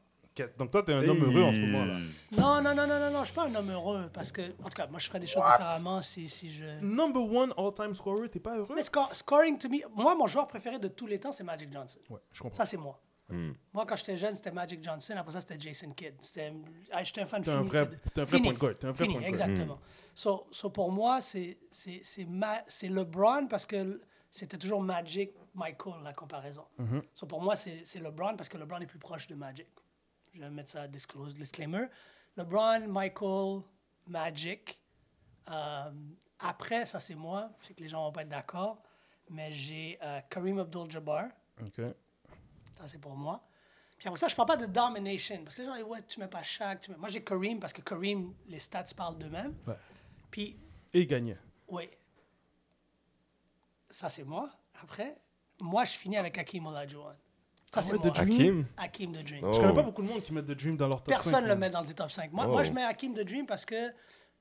Donc 0.58 0.70
toi, 0.72 0.82
t'es 0.82 0.92
un 0.92 1.06
homme 1.08 1.22
heureux 1.22 1.42
en 1.44 1.52
ce 1.52 1.58
moment 1.58 1.84
là. 1.84 1.96
Non, 2.32 2.60
non, 2.62 2.74
non, 2.74 2.86
non, 2.88 2.98
non, 2.98 3.10
non, 3.12 3.20
je 3.20 3.26
suis 3.26 3.34
pas 3.34 3.46
un 3.46 3.54
homme 3.54 3.70
heureux 3.70 4.10
parce 4.12 4.32
que, 4.32 4.42
en 4.62 4.64
tout 4.64 4.76
cas, 4.76 4.86
moi 4.88 4.98
je 4.98 5.06
ferais 5.06 5.20
des 5.20 5.26
choses 5.28 5.42
différemment 5.44 6.02
si, 6.02 6.28
si 6.28 6.52
je. 6.52 6.64
Number 6.82 7.22
one 7.22 7.52
all-time 7.56 7.94
scorer, 7.94 8.28
t'es 8.28 8.40
pas 8.40 8.56
heureux? 8.56 8.74
Mais 8.74 8.82
scoring 8.82 9.58
to 9.58 9.68
me, 9.68 9.78
moi 9.94 10.14
mon 10.16 10.26
joueur 10.26 10.48
préféré 10.48 10.78
de 10.78 10.88
tous 10.88 11.06
les 11.06 11.20
temps 11.20 11.32
c'est 11.32 11.44
Magic 11.44 11.72
Johnson. 11.72 11.98
Ouais, 12.10 12.18
je 12.32 12.40
comprends. 12.42 12.56
Ça 12.58 12.64
c'est 12.64 12.76
moi. 12.76 13.00
Hmm. 13.28 13.52
Moi 13.72 13.86
quand 13.86 13.96
j'étais 13.96 14.16
jeune 14.18 14.34
c'était 14.36 14.50
Magic 14.50 14.82
Johnson, 14.82 15.14
après 15.16 15.32
ça 15.32 15.40
c'était 15.40 15.58
Jason 15.58 15.90
Kidd. 15.92 16.14
C'était- 16.20 16.52
ah, 16.92 17.02
J'étais 17.02 17.22
un 17.22 17.26
fan 17.26 17.42
T'es 17.42 17.50
un 17.52 17.58
fini. 17.58 17.68
vrai- 17.68 17.78
c'est 17.78 17.90
de- 17.90 18.10
t'es 18.12 18.20
un 18.20 18.24
vrai 18.24 18.36
fini. 18.36 18.48
point 18.50 18.58
guard, 18.58 18.78
t'es 18.78 18.86
un 18.86 18.90
vrai 18.90 19.04
Fini, 19.04 19.14
point 19.14 19.30
guard. 19.30 19.48
exactement. 19.48 19.78
So, 20.14 20.46
so 20.50 20.68
pour 20.70 20.90
moi 20.92 21.20
c'est 21.22 21.56
ma- 22.28 22.64
LeBron 22.82 23.46
parce 23.48 23.64
que 23.66 24.00
c'était 24.30 24.58
toujours 24.58 24.82
Magic 24.82 25.30
Michael 25.54 26.02
la 26.02 26.12
comparaison. 26.12 26.64
So 27.14 27.26
pour 27.26 27.40
moi 27.40 27.56
c'est 27.56 27.82
c'est 27.84 28.00
LeBron 28.00 28.36
parce 28.36 28.48
que 28.50 28.58
LeBron 28.58 28.80
est 28.80 28.86
plus 28.86 28.98
proche 28.98 29.26
de 29.28 29.34
Magic. 29.36 29.68
Je 30.34 30.40
vais 30.40 30.50
mettre 30.50 30.70
ça 30.70 30.82
à 30.82 30.88
disclose, 30.88 31.34
disclaimer. 31.34 31.86
LeBron, 32.36 32.88
Michael, 32.88 33.62
Magic. 34.06 34.80
Euh, 35.50 35.90
après, 36.40 36.86
ça 36.86 36.98
c'est 37.00 37.14
moi. 37.14 37.50
Je 37.60 37.66
sais 37.68 37.74
que 37.74 37.80
les 37.82 37.88
gens 37.88 38.04
vont 38.04 38.12
pas 38.12 38.22
être 38.22 38.28
d'accord. 38.28 38.82
Mais 39.30 39.50
j'ai 39.52 39.98
euh, 40.02 40.20
Kareem 40.28 40.58
Abdul-Jabbar. 40.58 41.28
Ok. 41.62 41.80
Ça 42.76 42.86
c'est 42.86 42.98
pour 42.98 43.14
moi. 43.16 43.46
Puis 43.96 44.08
après 44.08 44.18
ça, 44.18 44.26
je 44.28 44.34
parle 44.34 44.48
pas 44.48 44.56
de 44.56 44.66
domination. 44.66 45.42
Parce 45.44 45.54
que 45.56 45.62
les 45.62 45.68
gens 45.68 45.74
disent, 45.76 45.84
ouais, 45.84 46.02
tu 46.02 46.18
mets 46.20 46.28
pas 46.28 46.42
Shaq. 46.42 46.80
tu 46.80 46.90
mets- 46.90 46.96
Moi 46.96 47.08
j'ai 47.08 47.22
Kareem 47.22 47.60
parce 47.60 47.72
que 47.72 47.80
Kareem, 47.80 48.34
les 48.48 48.58
stats 48.58 48.84
parlent 48.96 49.16
d'eux-mêmes. 49.18 49.54
Ouais. 49.66 49.76
Puis, 50.30 50.58
Et 50.92 51.02
il 51.02 51.06
gagnait. 51.06 51.38
oui. 51.68 51.88
Ça 53.88 54.08
c'est 54.10 54.24
moi. 54.24 54.50
Après, 54.82 55.16
moi 55.60 55.84
je 55.84 55.92
finis 55.92 56.16
avec 56.16 56.36
Hakeem 56.36 56.66
Olajuwon. 56.66 57.14
Ça 57.74 57.80
Ah 57.80 57.82
c'est 57.82 57.92
ouais. 57.92 57.98
The 58.10 58.14
Dream? 58.14 58.30
Hakim? 58.30 58.66
Hakeem 58.76 59.12
the 59.12 59.24
Dream. 59.24 59.44
Oh. 59.44 59.52
Je 59.52 59.60
connais 59.60 59.74
pas 59.74 59.82
beaucoup 59.82 60.02
de 60.02 60.08
monde 60.08 60.22
qui 60.22 60.32
met 60.32 60.42
The 60.42 60.52
Dream 60.52 60.76
dans 60.76 60.88
leur 60.88 61.02
top 61.02 61.14
5. 61.14 61.22
Personne 61.22 61.44
ne 61.44 61.48
le 61.48 61.56
met 61.56 61.70
dans 61.70 61.80
le 61.82 61.92
top 61.94 62.10
5. 62.10 62.32
Moi, 62.32 62.44
Oh. 62.48 62.52
moi 62.52 62.64
je 62.64 62.72
mets 62.72 62.82
Hakim 62.84 63.14
the 63.14 63.24
Dream 63.24 63.46
parce 63.46 63.64
que 63.64 63.92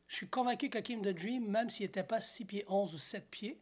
je 0.07 0.15
suis 0.15 0.27
convaincu 0.29 0.69
qu'Hakim 0.69 1.01
the 1.01 1.09
Dream, 1.15 1.49
même 1.49 1.69
s'il 1.69 1.85
n'était 1.85 2.03
pas 2.03 2.21
6 2.21 2.45
pieds 2.45 2.65
11 2.67 2.93
ou 2.93 2.97
7 2.97 3.27
pieds, 3.29 3.59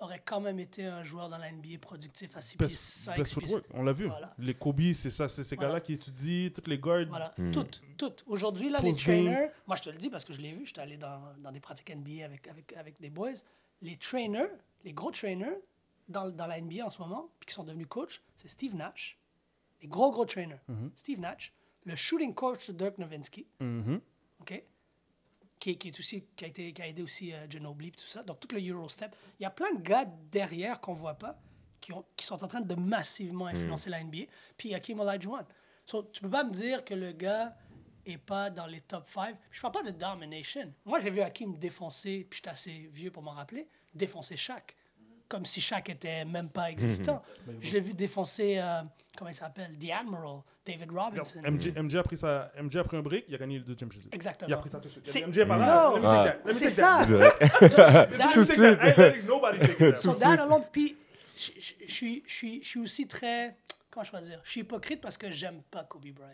aurait 0.00 0.22
quand 0.24 0.40
même 0.40 0.60
été 0.60 0.84
un 0.84 1.02
joueur 1.02 1.28
dans 1.28 1.38
la 1.38 1.50
NBA 1.50 1.78
productif 1.80 2.36
à 2.36 2.40
6 2.40 2.56
pieds 2.56 2.66
Best, 2.68 2.78
5. 2.78 3.16
best 3.16 3.32
6 3.32 3.38
pieds 3.40 3.48
footwork, 3.48 3.66
on 3.74 3.82
l'a 3.82 3.92
vu. 3.92 4.06
Voilà. 4.06 4.32
Les 4.38 4.54
Kobe, 4.54 4.80
c'est 4.94 5.10
ça, 5.10 5.26
c'est 5.28 5.42
ces 5.42 5.56
Voilà. 5.56 5.70
gars-là 5.70 5.80
qui 5.80 5.94
étudient 5.94 6.50
toutes 6.54 6.68
les 6.68 6.78
guards. 6.78 7.06
Voilà, 7.08 7.34
toutes, 7.52 7.82
toutes. 7.96 8.22
Aujourd'hui, 8.28 8.70
là, 8.70 8.78
les 8.80 8.92
trainers, 8.92 9.50
moi 9.66 9.74
je 9.74 9.82
te 9.82 9.90
le 9.90 9.96
dis 9.96 10.08
parce 10.10 10.24
que 10.24 10.32
je 10.32 10.40
l'ai 10.40 10.52
vu, 10.52 10.66
j'étais 10.66 10.82
allé 10.82 10.96
dans, 10.98 11.20
dans 11.42 11.50
des 11.50 11.58
pratiques 11.58 11.90
NBA 11.92 12.24
avec, 12.24 12.46
avec, 12.46 12.72
avec 12.74 13.00
des 13.00 13.10
boys. 13.10 13.32
Les 13.82 13.96
trainers, 13.96 14.50
les 14.84 14.92
gros 14.92 15.10
trainers 15.10 15.58
dans, 16.08 16.30
dans 16.30 16.46
la 16.46 16.60
NBA 16.60 16.84
en 16.84 16.90
ce 16.90 17.00
moment, 17.00 17.30
puis 17.38 17.46
qui 17.48 17.54
sont 17.54 17.64
devenus 17.64 17.86
coachs, 17.88 18.20
c'est 18.36 18.48
Steve 18.48 18.74
Nash. 18.74 19.18
Les 19.80 19.88
gros, 19.88 20.10
gros 20.10 20.24
trainers. 20.24 20.58
Steve 20.96 21.20
Nash, 21.20 21.52
le 21.84 21.94
shooting 21.96 22.34
coach 22.34 22.68
de 22.68 22.72
Dirk 22.72 22.98
Nowitzki, 22.98 23.46
Mhm. 23.60 24.00
OK? 24.40 24.64
Qui, 25.60 25.76
qui, 25.76 25.88
est 25.88 25.98
aussi, 25.98 26.24
qui, 26.36 26.44
a 26.44 26.48
été, 26.48 26.72
qui 26.72 26.82
a 26.82 26.86
aidé 26.86 27.02
aussi 27.02 27.32
euh, 27.32 27.46
Ginobili 27.50 27.88
et 27.88 27.92
tout 27.92 28.04
ça. 28.06 28.22
Donc, 28.22 28.38
tout 28.38 28.54
le 28.54 28.60
Eurostep. 28.64 29.14
Il 29.40 29.42
y 29.42 29.46
a 29.46 29.50
plein 29.50 29.72
de 29.72 29.80
gars 29.82 30.04
derrière 30.30 30.80
qu'on 30.80 30.92
voit 30.92 31.14
pas 31.14 31.36
qui, 31.80 31.92
ont, 31.92 32.04
qui 32.16 32.24
sont 32.24 32.42
en 32.44 32.46
train 32.46 32.60
de 32.60 32.74
massivement 32.76 33.46
influencer 33.46 33.90
la 33.90 34.02
NBA. 34.04 34.26
Puis, 34.56 34.72
Hakim 34.72 35.00
Olajuwon. 35.00 35.44
So, 35.84 36.04
tu 36.04 36.20
peux 36.20 36.30
pas 36.30 36.44
me 36.44 36.50
dire 36.52 36.84
que 36.84 36.94
le 36.94 37.10
gars 37.10 37.56
est 38.06 38.18
pas 38.18 38.50
dans 38.50 38.66
les 38.66 38.80
top 38.82 39.08
5. 39.08 39.36
Je 39.50 39.60
parle 39.60 39.72
pas 39.74 39.82
de 39.82 39.90
domination. 39.90 40.72
Moi, 40.84 41.00
j'ai 41.00 41.10
vu 41.10 41.20
Hakim 41.22 41.58
défoncer, 41.58 42.24
puis 42.30 42.36
j'étais 42.38 42.50
assez 42.50 42.88
vieux 42.92 43.10
pour 43.10 43.24
m'en 43.24 43.32
rappeler, 43.32 43.68
défoncer 43.94 44.36
Shaq. 44.36 44.76
Comme 45.28 45.44
si 45.44 45.60
Shaq 45.60 45.90
était 45.90 46.24
même 46.24 46.48
pas 46.48 46.70
existant. 46.70 47.20
Je 47.60 47.74
l'ai 47.74 47.80
vu 47.80 47.92
défoncer, 47.92 48.58
euh, 48.58 48.80
comment 49.16 49.30
il 49.30 49.34
s'appelle? 49.34 49.76
The 49.78 49.90
Admiral, 49.90 50.40
David 50.64 50.90
Robinson. 50.90 51.40
MJ, 51.44 51.72
MJ 51.76 51.94
a 51.96 52.02
pris 52.02 52.16
sa, 52.16 52.50
MJ 52.62 52.76
a 52.76 52.84
pris 52.84 52.96
un 52.96 53.02
break, 53.02 53.26
il 53.28 53.34
a 53.34 53.38
gagné 53.38 53.58
le 53.58 53.64
deuxième 53.64 53.92
chez 53.92 53.98
eux. 53.98 54.08
Exactement. 54.12 54.48
Il 54.48 54.54
a 54.54 54.56
pris 54.56 54.70
ça 54.70 54.78
tout 54.80 54.88
de 54.88 55.06
suite. 55.06 55.26
MJ 55.26 55.38
est 55.38 55.46
pas 55.46 55.58
là. 55.58 55.90
No. 55.90 55.96
Let 55.96 56.02
me 56.02 56.06
Ah. 56.08 56.52
C'est 56.52 56.70
ça. 56.70 57.06
nobody 59.26 59.58
take 59.60 59.88
it. 59.90 59.96
So 59.98 60.12
that 60.14 60.40
alone, 60.40 60.64
puis 60.72 60.96
je- 61.36 62.22
suis- 62.26 62.80
aussi 62.82 63.06
très, 63.06 63.56
comment 63.90 64.04
je 64.04 64.10
pourrais 64.10 64.22
dire, 64.22 64.40
je 64.44 64.50
suis 64.50 64.60
hypocrite 64.62 65.00
parce 65.00 65.16
que 65.18 65.30
j'aime 65.30 65.62
pas 65.70 65.84
Kobe 65.84 66.06
Bryant. 66.10 66.30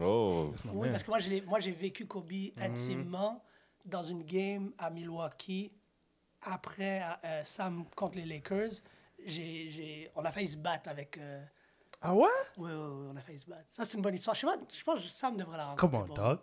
Oh. 0.00 0.52
Oui, 0.74 0.88
parce 0.90 1.02
que 1.02 1.10
moi 1.46 1.60
j'ai 1.60 1.72
vécu 1.72 2.06
Kobe 2.06 2.32
intimement 2.60 3.42
dans 3.86 4.02
une 4.02 4.22
game 4.22 4.70
à 4.78 4.90
Milwaukee 4.90 5.72
après 6.52 7.02
euh, 7.24 7.42
Sam 7.44 7.84
contre 7.96 8.18
les 8.18 8.24
Lakers. 8.24 8.70
J'ai, 9.24 9.70
j'ai- 9.70 10.10
on 10.14 10.24
a 10.24 10.30
failli 10.32 10.48
se 10.48 10.56
battre 10.56 10.88
avec. 10.90 11.18
euh, 11.18 11.42
Ah 12.00 12.14
ouais? 12.14 12.26
oui, 12.56 12.70
oui, 12.70 12.76
oui, 12.76 13.06
on 13.12 13.16
a 13.16 13.20
failli 13.20 13.38
se 13.38 13.46
battre. 13.46 13.66
Ça, 13.70 13.84
c'est 13.84 13.96
une 13.96 14.02
bonne 14.02 14.14
histoire. 14.14 14.34
Je, 14.34 14.40
sais 14.40 14.46
pas, 14.46 14.56
je 14.68 14.84
pense 14.84 15.00
que 15.02 15.08
Sam 15.08 15.36
devrait 15.36 15.56
la 15.56 15.66
rencontrer. 15.66 15.98
Come 15.98 16.10
on, 16.10 16.14
dog. 16.14 16.38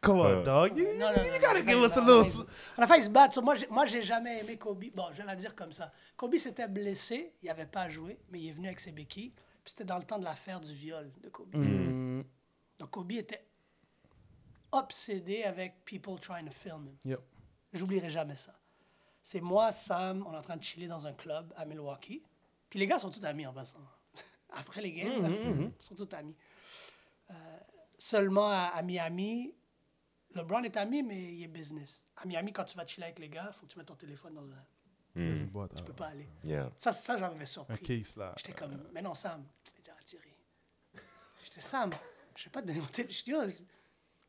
Come 0.00 0.20
on, 0.20 0.42
dog. 0.42 0.78
You, 0.78 0.84
Non, 0.96 1.10
non, 1.10 1.16
non, 1.16 1.24
you 1.24 1.32
non, 1.32 1.38
gotta 1.40 1.66
give 1.66 1.78
us 1.82 1.96
a 1.96 2.00
little... 2.00 2.46
On 2.78 2.82
a 2.82 2.86
failli 2.86 3.02
se 3.02 3.08
battre. 3.10 3.34
So, 3.34 3.42
moi, 3.42 3.56
j'ai, 3.56 3.66
moi, 3.66 3.84
j'ai 3.86 4.02
jamais 4.02 4.40
aimé 4.40 4.56
Kobe. 4.56 4.84
Bon, 4.94 5.08
je 5.12 5.18
vais 5.18 5.24
la 5.24 5.36
dire 5.36 5.54
comme 5.54 5.72
ça. 5.72 5.92
Kobe 6.16 6.36
s'était 6.36 6.68
blessé, 6.68 7.34
il 7.42 7.46
n'avait 7.48 7.66
pas 7.66 7.88
joué, 7.88 8.18
mais 8.30 8.40
il 8.40 8.48
est 8.48 8.52
venu 8.52 8.68
avec 8.68 8.80
ses 8.80 8.92
béquilles. 8.92 9.30
Puis 9.62 9.72
c'était 9.72 9.84
dans 9.84 9.98
le 9.98 10.04
temps 10.04 10.18
de 10.18 10.24
l'affaire 10.24 10.60
du 10.60 10.72
viol 10.72 11.10
de 11.22 11.28
Kobe. 11.28 11.54
Mm, 11.54 12.22
Donc 12.78 12.90
Kobe 12.90 13.12
était 13.12 13.44
obsédé 14.72 15.42
avec 15.42 15.84
people 15.84 16.18
trying 16.18 16.46
to 16.46 16.52
film 16.52 16.86
him. 16.86 16.96
yep. 17.04 17.20
J'oublierai 17.72 18.08
jamais 18.10 18.36
ça. 18.36 18.52
C'est 19.22 19.40
moi, 19.40 19.70
Sam, 19.72 20.24
on 20.26 20.32
est 20.32 20.36
en 20.36 20.42
train 20.42 20.56
de 20.56 20.62
chiller 20.62 20.88
dans 20.88 21.06
un 21.06 21.12
club 21.12 21.52
à 21.56 21.64
Milwaukee. 21.64 22.22
Puis 22.68 22.78
les 22.78 22.86
gars 22.86 22.98
sont 22.98 23.10
tous 23.10 23.24
amis 23.24 23.46
en 23.46 23.52
passant. 23.52 23.78
Après 24.50 24.80
les 24.80 24.92
games, 24.92 25.22
là, 25.22 25.28
ils 25.28 25.72
sont 25.84 25.94
tous 25.94 26.14
amis. 26.16 26.36
Euh, 27.30 27.34
seulement 27.98 28.48
à, 28.48 28.72
à 28.74 28.82
Miami, 28.82 29.54
LeBron 30.34 30.62
est 30.62 30.76
ami, 30.76 31.02
mais 31.02 31.34
il 31.34 31.42
est 31.44 31.48
business. 31.48 32.04
À 32.16 32.26
Miami, 32.26 32.52
quand 32.52 32.64
tu 32.64 32.76
vas 32.76 32.86
chiller 32.86 33.04
avec 33.04 33.18
les 33.18 33.28
gars, 33.28 33.46
il 33.48 33.54
faut 33.54 33.66
que 33.66 33.72
tu 33.72 33.78
mettes 33.78 33.88
ton 33.88 33.96
téléphone 33.96 34.34
dans 34.34 34.42
un... 34.50 34.64
Dans 35.16 35.34
une 35.36 35.46
boîte, 35.48 35.74
Tu 35.76 35.82
peux 35.82 35.92
pas 35.92 36.06
aller. 36.06 36.28
Yeah. 36.44 36.70
Ça, 36.76 36.92
ça, 36.92 37.18
ça 37.18 37.28
m'avait 37.28 37.44
surpris. 37.44 37.78
case, 37.80 38.16
là. 38.16 38.32
J'étais 38.36 38.52
comme, 38.52 38.88
mais 38.92 39.02
non, 39.02 39.12
Sam. 39.14 39.44
Tu 39.64 39.72
dis, 39.82 39.90
ah, 39.90 40.02
Thierry. 40.04 40.32
J'étais 41.44 41.60
Sam, 41.60 41.90
je 42.36 42.44
vais 42.44 42.50
pas 42.50 42.62
te 42.62 42.68
donner 42.68 42.78
mon 42.80 42.86
téléphone. 42.86 43.52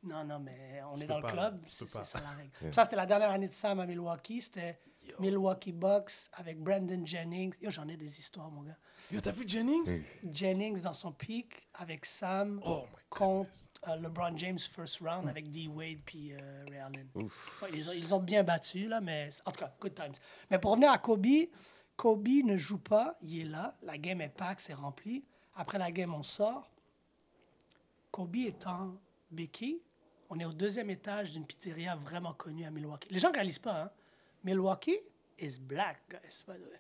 Non, 0.04 0.24
non, 0.24 0.40
mais 0.40 0.82
on 0.92 0.96
Tu 0.96 1.04
est 1.04 1.08
dans 1.08 1.22
pas, 1.22 1.28
le 1.28 1.34
club, 1.34 1.62
c'est 1.66 1.88
ça 1.90 2.20
la 2.20 2.30
règle. 2.30 2.52
Ça, 2.74 2.84
c'était 2.84 2.96
la 2.96 3.06
dernière 3.06 3.30
année 3.30 3.48
de 3.48 3.54
Sam 3.54 3.80
à 3.80 3.86
Milwaukee. 3.86 4.42
C'était 4.42 4.80
Milwaukee 5.20 5.72
Bucks 5.72 6.12
avec 6.34 6.60
Brandon 6.60 7.06
Jennings. 7.06 7.54
Yo, 7.62 7.70
j'en 7.70 7.88
ai 7.88 7.98
des 7.98 8.20
histoires, 8.20 8.50
mon 8.50 8.64
gars. 8.64 8.78
Yo, 9.12 9.22
t'as 9.22 9.32
vu 9.32 9.48
Jennings? 9.48 10.04
Jennings 10.32 10.82
dans 10.82 10.94
son 10.94 11.12
pic 11.12 11.68
avec 11.76 12.06
Sam 12.06 12.60
Oh 12.66 12.86
contre 13.10 13.50
euh, 13.88 13.96
LeBron 13.98 14.36
James 14.38 14.60
first 14.60 15.00
round 15.02 15.28
avec 15.28 15.52
D. 15.52 15.68
Wade 15.68 16.00
puis 16.06 16.34
euh, 16.34 16.66
Ray 16.70 16.80
Allen. 16.80 17.08
Ouais, 17.62 17.70
ils, 17.74 17.90
ont, 17.90 17.94
ils 17.94 18.16
ont 18.16 18.20
bien 18.20 18.44
battu, 18.44 18.88
là, 18.88 19.02
mais 19.02 19.30
en 19.46 19.52
tout 19.52 19.60
cas, 19.60 19.74
good 19.80 19.94
times. 19.94 20.14
Mais 20.50 20.58
pour 20.60 20.72
revenir 20.72 20.92
à 20.92 20.98
Kobe, 20.98 21.26
Kobe 21.96 22.28
ne 22.28 22.58
joue 22.58 22.80
pas, 22.80 23.18
il 23.22 23.42
est 23.42 23.46
là, 23.46 23.76
la 23.84 23.98
game 23.98 24.22
est 24.22 24.30
pack, 24.30 24.60
c'est 24.62 24.74
rempli. 24.74 25.24
Après 25.56 25.78
la 25.78 25.92
game, 25.92 26.14
on 26.14 26.24
sort. 26.24 26.72
Kobe 28.12 28.38
est 28.38 28.66
en 28.66 28.96
béquille. 29.30 29.82
On 30.34 30.40
est 30.40 30.46
au 30.46 30.54
deuxième 30.54 30.90
étage 30.90 31.32
d'une 31.32 31.46
pizzeria 31.46 31.96
vraiment 31.96 32.34
connue 32.34 32.64
à 32.66 32.72
Milwaukee. 32.72 33.10
Les 33.12 33.20
gens 33.20 33.30
ne 33.30 33.34
réalisent 33.36 33.60
pas, 33.60 33.82
hein? 33.84 33.92
Milwaukee 34.46 34.98
is 35.38 35.60
black, 35.60 36.00
guys, 36.10 36.44
by 36.48 36.54
the 36.58 36.66
way. 36.72 36.80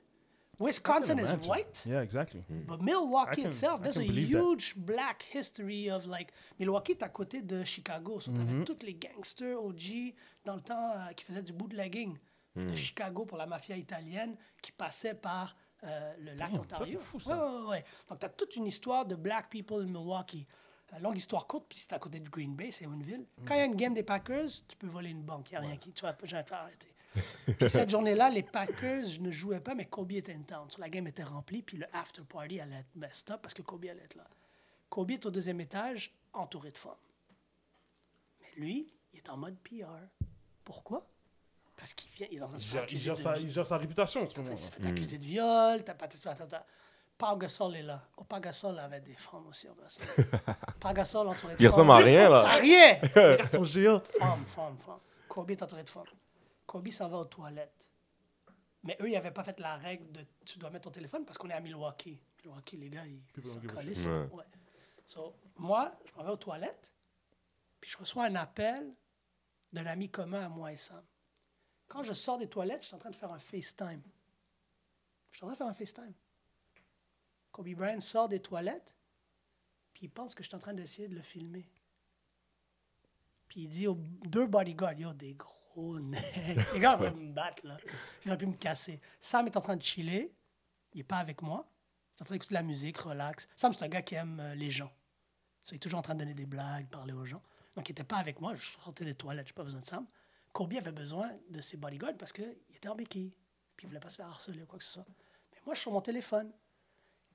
Wisconsin 0.59 1.17
is 1.17 1.47
white. 1.47 1.83
Yeah, 1.87 2.01
exactly. 2.03 2.43
But 2.49 2.81
Milwaukee 2.81 3.41
can- 3.41 3.49
itself, 3.49 3.81
there's 3.81 3.97
a 3.97 4.01
that. 4.01 4.13
huge 4.13 4.75
black 4.77 5.23
history 5.33 5.89
of 5.91 6.05
like 6.05 6.31
Milwaukee 6.59 6.91
est 6.93 7.03
à 7.03 7.09
côté 7.09 7.41
de 7.41 7.63
Chicago. 7.63 8.19
So 8.19 8.31
Mm-hmm. 8.31 8.35
t'avais 8.45 8.63
tous 8.63 8.85
les 8.85 8.93
gangsters 8.93 9.57
OG 9.61 10.13
dans 10.45 10.55
le 10.55 10.61
temps 10.61 10.91
euh, 10.95 11.11
qui 11.13 11.25
faisaient 11.25 11.43
du 11.43 11.53
bootlegging 11.53 12.17
Mm. 12.53 12.67
de 12.67 12.75
Chicago 12.75 13.25
pour 13.25 13.37
la 13.37 13.45
mafia 13.45 13.77
italienne 13.77 14.35
qui 14.61 14.73
passait 14.73 15.13
par 15.13 15.55
euh, 15.85 16.13
le 16.19 16.33
lac 16.33 16.37
Damn, 16.37 16.49
ça, 16.51 16.59
Ontario. 16.59 16.99
c'est 16.99 17.05
fou, 17.05 17.19
ça. 17.21 17.37
Ouais, 17.37 17.59
ouais, 17.61 17.67
ouais. 17.69 17.85
Donc 18.09 18.19
t'as 18.19 18.27
toute 18.27 18.55
une 18.57 18.67
histoire 18.67 19.05
de 19.05 19.15
black 19.15 19.49
people 19.49 19.81
in 19.81 19.85
Milwaukee. 19.87 20.45
Longue 20.99 21.17
histoire 21.17 21.47
courte, 21.47 21.65
puis 21.69 21.77
c'est 21.77 21.93
à 21.93 21.99
côté 21.99 22.19
de 22.19 22.29
Green 22.29 22.55
Bay, 22.55 22.69
c'est 22.71 22.85
une 22.85 23.01
ville. 23.01 23.25
Quand 23.45 23.53
il 23.55 23.59
y 23.59 23.61
a 23.61 23.65
une 23.65 23.75
game 23.75 23.93
des 23.93 24.03
Packers, 24.03 24.49
tu 24.67 24.75
peux 24.77 24.87
voler 24.87 25.09
une 25.09 25.23
banque. 25.23 25.49
Il 25.49 25.53
n'y 25.53 25.57
a 25.57 25.61
rien 25.61 25.77
qui. 25.77 25.91
Tu 25.93 26.01
vas 26.03 26.15
jamais 26.23 26.51
arrêter. 26.51 26.87
Puis 27.57 27.69
cette 27.69 27.89
journée-là, 27.89 28.29
les 28.29 28.43
Packers 28.43 29.05
ne 29.19 29.31
jouaient 29.31 29.59
pas, 29.59 29.73
mais 29.75 29.85
Kobe 29.85 30.11
était 30.13 30.33
in 30.33 30.41
town. 30.43 30.67
La 30.77 30.89
game 30.89 31.07
était 31.07 31.23
remplie, 31.23 31.61
puis 31.61 31.77
le 31.77 31.85
after 31.93 32.21
party 32.23 32.59
allait 32.59 32.77
être 32.77 32.95
messed 32.95 33.31
up 33.31 33.41
parce 33.41 33.53
que 33.53 33.61
Kobe 33.61 33.85
allait 33.85 34.03
être 34.03 34.15
là. 34.15 34.25
Kobe 34.89 35.11
est 35.11 35.25
au 35.25 35.31
deuxième 35.31 35.59
étage, 35.61 36.13
entouré 36.33 36.71
de 36.71 36.77
femmes. 36.77 36.91
Mais 38.41 38.47
lui, 38.57 38.93
il 39.13 39.17
est 39.19 39.29
en 39.29 39.37
mode 39.37 39.57
PR. 39.59 39.87
Pourquoi? 40.63 41.05
Parce 41.77 41.93
qu'il 41.93 42.11
vient, 42.11 42.27
il 42.29 42.37
est 42.37 42.39
dans 42.39 42.53
un 42.53 42.57
Il 42.57 42.67
gère, 42.67 42.85
il 42.91 42.97
gère 42.97 43.17
sa, 43.17 43.37
il 43.39 43.49
gère 43.49 43.65
sa 43.67 43.77
réputation 43.77 44.21
en 44.21 44.29
ce 44.29 44.39
moment. 44.39 44.55
s'est 44.55 44.69
fait 44.69 44.85
accuser 44.85 45.17
de 45.17 45.23
viol, 45.23 45.83
t'as 45.83 45.93
pas 45.95 46.07
t'as- 46.07 46.35
t'as- 46.35 46.45
t'as- 46.45 46.65
Pau 47.21 47.35
Gasol 47.37 47.75
est 47.75 47.83
là. 47.83 48.01
Oh, 48.17 48.23
Pau 48.23 48.39
Gasol 48.39 48.79
avait 48.79 48.99
des 49.01 49.13
femmes 49.15 49.47
aussi. 49.47 49.67
Pau 50.79 50.91
Gasol 50.93 51.27
entouré 51.27 51.55
de 51.55 51.61
Il 51.61 51.67
ressemble 51.67 51.91
à 51.91 51.95
femmes. 51.97 52.05
rien, 52.05 52.25
À 52.25 52.29
là. 52.29 52.41
rien 52.55 52.95
Regarde 53.15 53.49
son 53.49 53.63
géant. 53.63 53.99
Femme, 54.19 54.45
femme, 54.45 54.77
femme. 54.79 54.99
Kobe 55.27 55.51
est 55.51 55.61
entouré 55.61 55.83
de 55.83 55.89
femmes. 55.89 56.05
Kobe 56.65 56.89
s'en 56.89 57.07
va 57.09 57.17
aux 57.19 57.25
toilettes. 57.25 57.91
Mais 58.83 58.97
eux, 59.01 59.07
ils 59.09 59.13
n'avaient 59.13 59.29
pas 59.31 59.43
fait 59.43 59.59
la 59.59 59.75
règle 59.75 60.11
de 60.11 60.25
tu 60.43 60.57
dois 60.57 60.71
mettre 60.71 60.85
ton 60.85 60.91
téléphone 60.91 61.23
parce 61.23 61.37
qu'on 61.37 61.49
est 61.49 61.53
à 61.53 61.59
Milwaukee. 61.59 62.19
Milwaukee, 62.43 62.77
les 62.77 62.89
gars, 62.89 63.05
ils 63.05 63.21
People 63.33 63.51
s'en 63.51 63.59
don't 63.59 63.61
give 63.61 63.71
a 63.71 63.73
collent. 63.81 63.93
shit. 63.95 64.03
ça. 64.03 64.09
Ouais. 64.09 64.27
Ouais. 64.33 64.43
So, 65.05 65.35
moi, 65.57 65.91
je 66.05 66.11
m'en 66.17 66.23
vais 66.23 66.31
aux 66.31 66.37
toilettes, 66.37 66.91
puis 67.79 67.91
je 67.91 67.97
reçois 67.97 68.23
un 68.25 68.35
appel 68.35 68.91
d'un 69.71 69.85
ami 69.85 70.09
commun 70.09 70.45
à 70.45 70.49
moi 70.49 70.71
et 70.71 70.77
Sam. 70.77 71.03
Quand 71.87 72.01
je 72.03 72.13
sors 72.13 72.37
des 72.39 72.47
toilettes, 72.47 72.81
je 72.81 72.87
suis 72.87 72.95
en 72.95 72.99
train 72.99 73.09
de 73.11 73.15
faire 73.15 73.31
un 73.31 73.37
FaceTime. 73.39 74.01
Je 75.31 75.37
suis 75.37 75.43
en 75.43 75.47
train 75.47 75.53
de 75.53 75.57
faire 75.57 75.67
un 75.67 75.73
FaceTime. 75.73 76.13
Kobe 77.51 77.73
Bryant 77.73 77.99
sort 77.99 78.29
des 78.29 78.39
toilettes, 78.39 78.95
puis 79.93 80.05
il 80.05 80.09
pense 80.09 80.33
que 80.33 80.43
je 80.43 80.47
suis 80.49 80.55
en 80.55 80.59
train 80.59 80.73
d'essayer 80.73 81.07
de 81.07 81.15
le 81.15 81.21
filmer. 81.21 81.69
Puis 83.47 83.63
il 83.63 83.67
dit 83.67 83.87
aux 83.87 83.95
deux 83.95 84.47
bodyguards, 84.47 84.93
yo, 84.93 85.13
des 85.13 85.33
gros 85.33 85.99
necks. 85.99 86.73
Les 86.73 86.79
gars 86.79 86.95
vont 86.95 87.13
me 87.13 87.33
battre, 87.33 87.65
là. 87.65 87.77
Ils 88.23 88.29
auraient 88.29 88.37
pu 88.37 88.47
me 88.47 88.55
casser. 88.55 88.99
Sam 89.19 89.47
est 89.47 89.57
en 89.57 89.61
train 89.61 89.75
de 89.75 89.81
chiller. 89.81 90.33
Il 90.93 90.97
n'est 90.97 91.03
pas 91.03 91.17
avec 91.17 91.41
moi. 91.41 91.67
Il 91.67 92.19
est 92.19 92.21
en 92.21 92.25
train 92.25 92.35
d'écouter 92.35 92.55
de 92.55 92.59
la 92.59 92.63
musique, 92.63 92.97
relax. 92.97 93.47
Sam, 93.57 93.73
c'est 93.73 93.83
un 93.83 93.89
gars 93.89 94.01
qui 94.01 94.15
aime 94.15 94.39
euh, 94.39 94.55
les 94.55 94.71
gens. 94.71 94.91
Il 95.69 95.75
est 95.75 95.79
toujours 95.79 95.99
en 95.99 96.01
train 96.01 96.13
de 96.13 96.19
donner 96.19 96.33
des 96.33 96.45
blagues, 96.45 96.87
parler 96.87 97.13
aux 97.13 97.25
gens. 97.25 97.41
Donc, 97.75 97.87
il 97.87 97.91
n'était 97.91 98.03
pas 98.03 98.17
avec 98.17 98.39
moi. 98.41 98.55
Je 98.55 98.71
sortais 98.71 99.05
des 99.05 99.15
toilettes. 99.15 99.47
Je 99.47 99.51
n'ai 99.51 99.55
pas 99.55 99.63
besoin 99.63 99.81
de 99.81 99.85
Sam. 99.85 100.05
Kobe 100.51 100.73
avait 100.73 100.91
besoin 100.91 101.29
de 101.49 101.61
ses 101.61 101.77
bodyguards 101.77 102.17
parce 102.17 102.31
qu'il 102.31 102.55
était 102.73 102.89
en 102.89 102.95
béquille. 102.95 103.33
Puis 103.77 103.85
il 103.85 103.87
ne 103.87 103.89
voulait 103.89 103.99
pas 103.99 104.09
se 104.09 104.17
faire 104.17 104.27
harceler 104.27 104.61
ou 104.63 104.65
quoi 104.65 104.79
que 104.79 104.85
ce 104.85 104.91
soit. 104.91 105.05
Mais 105.51 105.59
moi, 105.65 105.73
je 105.73 105.79
suis 105.79 105.83
sur 105.83 105.91
mon 105.91 106.01
téléphone. 106.01 106.51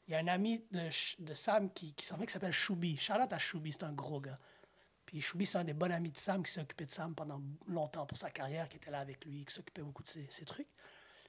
Il 0.07 0.13
y 0.13 0.15
a 0.15 0.19
un 0.19 0.29
ami 0.29 0.65
de, 0.71 0.89
de 1.25 1.35
Sam 1.35 1.73
qui, 1.73 1.93
qui 1.95 2.07
s'en 2.07 2.17
vient 2.17 2.27
qui 2.27 2.33
s'appelle 2.33 2.53
Choubi. 2.53 2.97
Charlotte 2.97 3.33
à 3.33 3.39
Choubi, 3.39 3.73
c'est 3.73 3.85
un 3.85 3.93
gros 3.93 4.21
gars. 4.21 4.39
Puis 5.05 5.21
Choubi, 5.21 5.47
c'est 5.47 5.59
un 5.59 5.65
des 5.65 5.75
bons 5.75 5.91
amis 5.91 6.11
de 6.11 6.19
Sam 6.19 6.43
qui 6.43 6.53
s'est 6.53 6.61
occupé 6.61 6.87
de 6.87 6.91
Sam 6.91 7.15
pendant 7.15 7.41
longtemps 7.67 8.07
pour 8.07 8.19
sa 8.19 8.31
carrière, 8.31 8.69
qui 8.69 8.77
était 8.77 8.91
là 8.91 9.01
avec 9.01 9.25
lui, 9.25 9.45
qui 9.45 9.55
s'occupait 9.55 9.83
beaucoup 9.83 10.03
de 10.03 10.09
ses, 10.09 10.27
ses 10.31 10.45
trucs. 10.45 10.69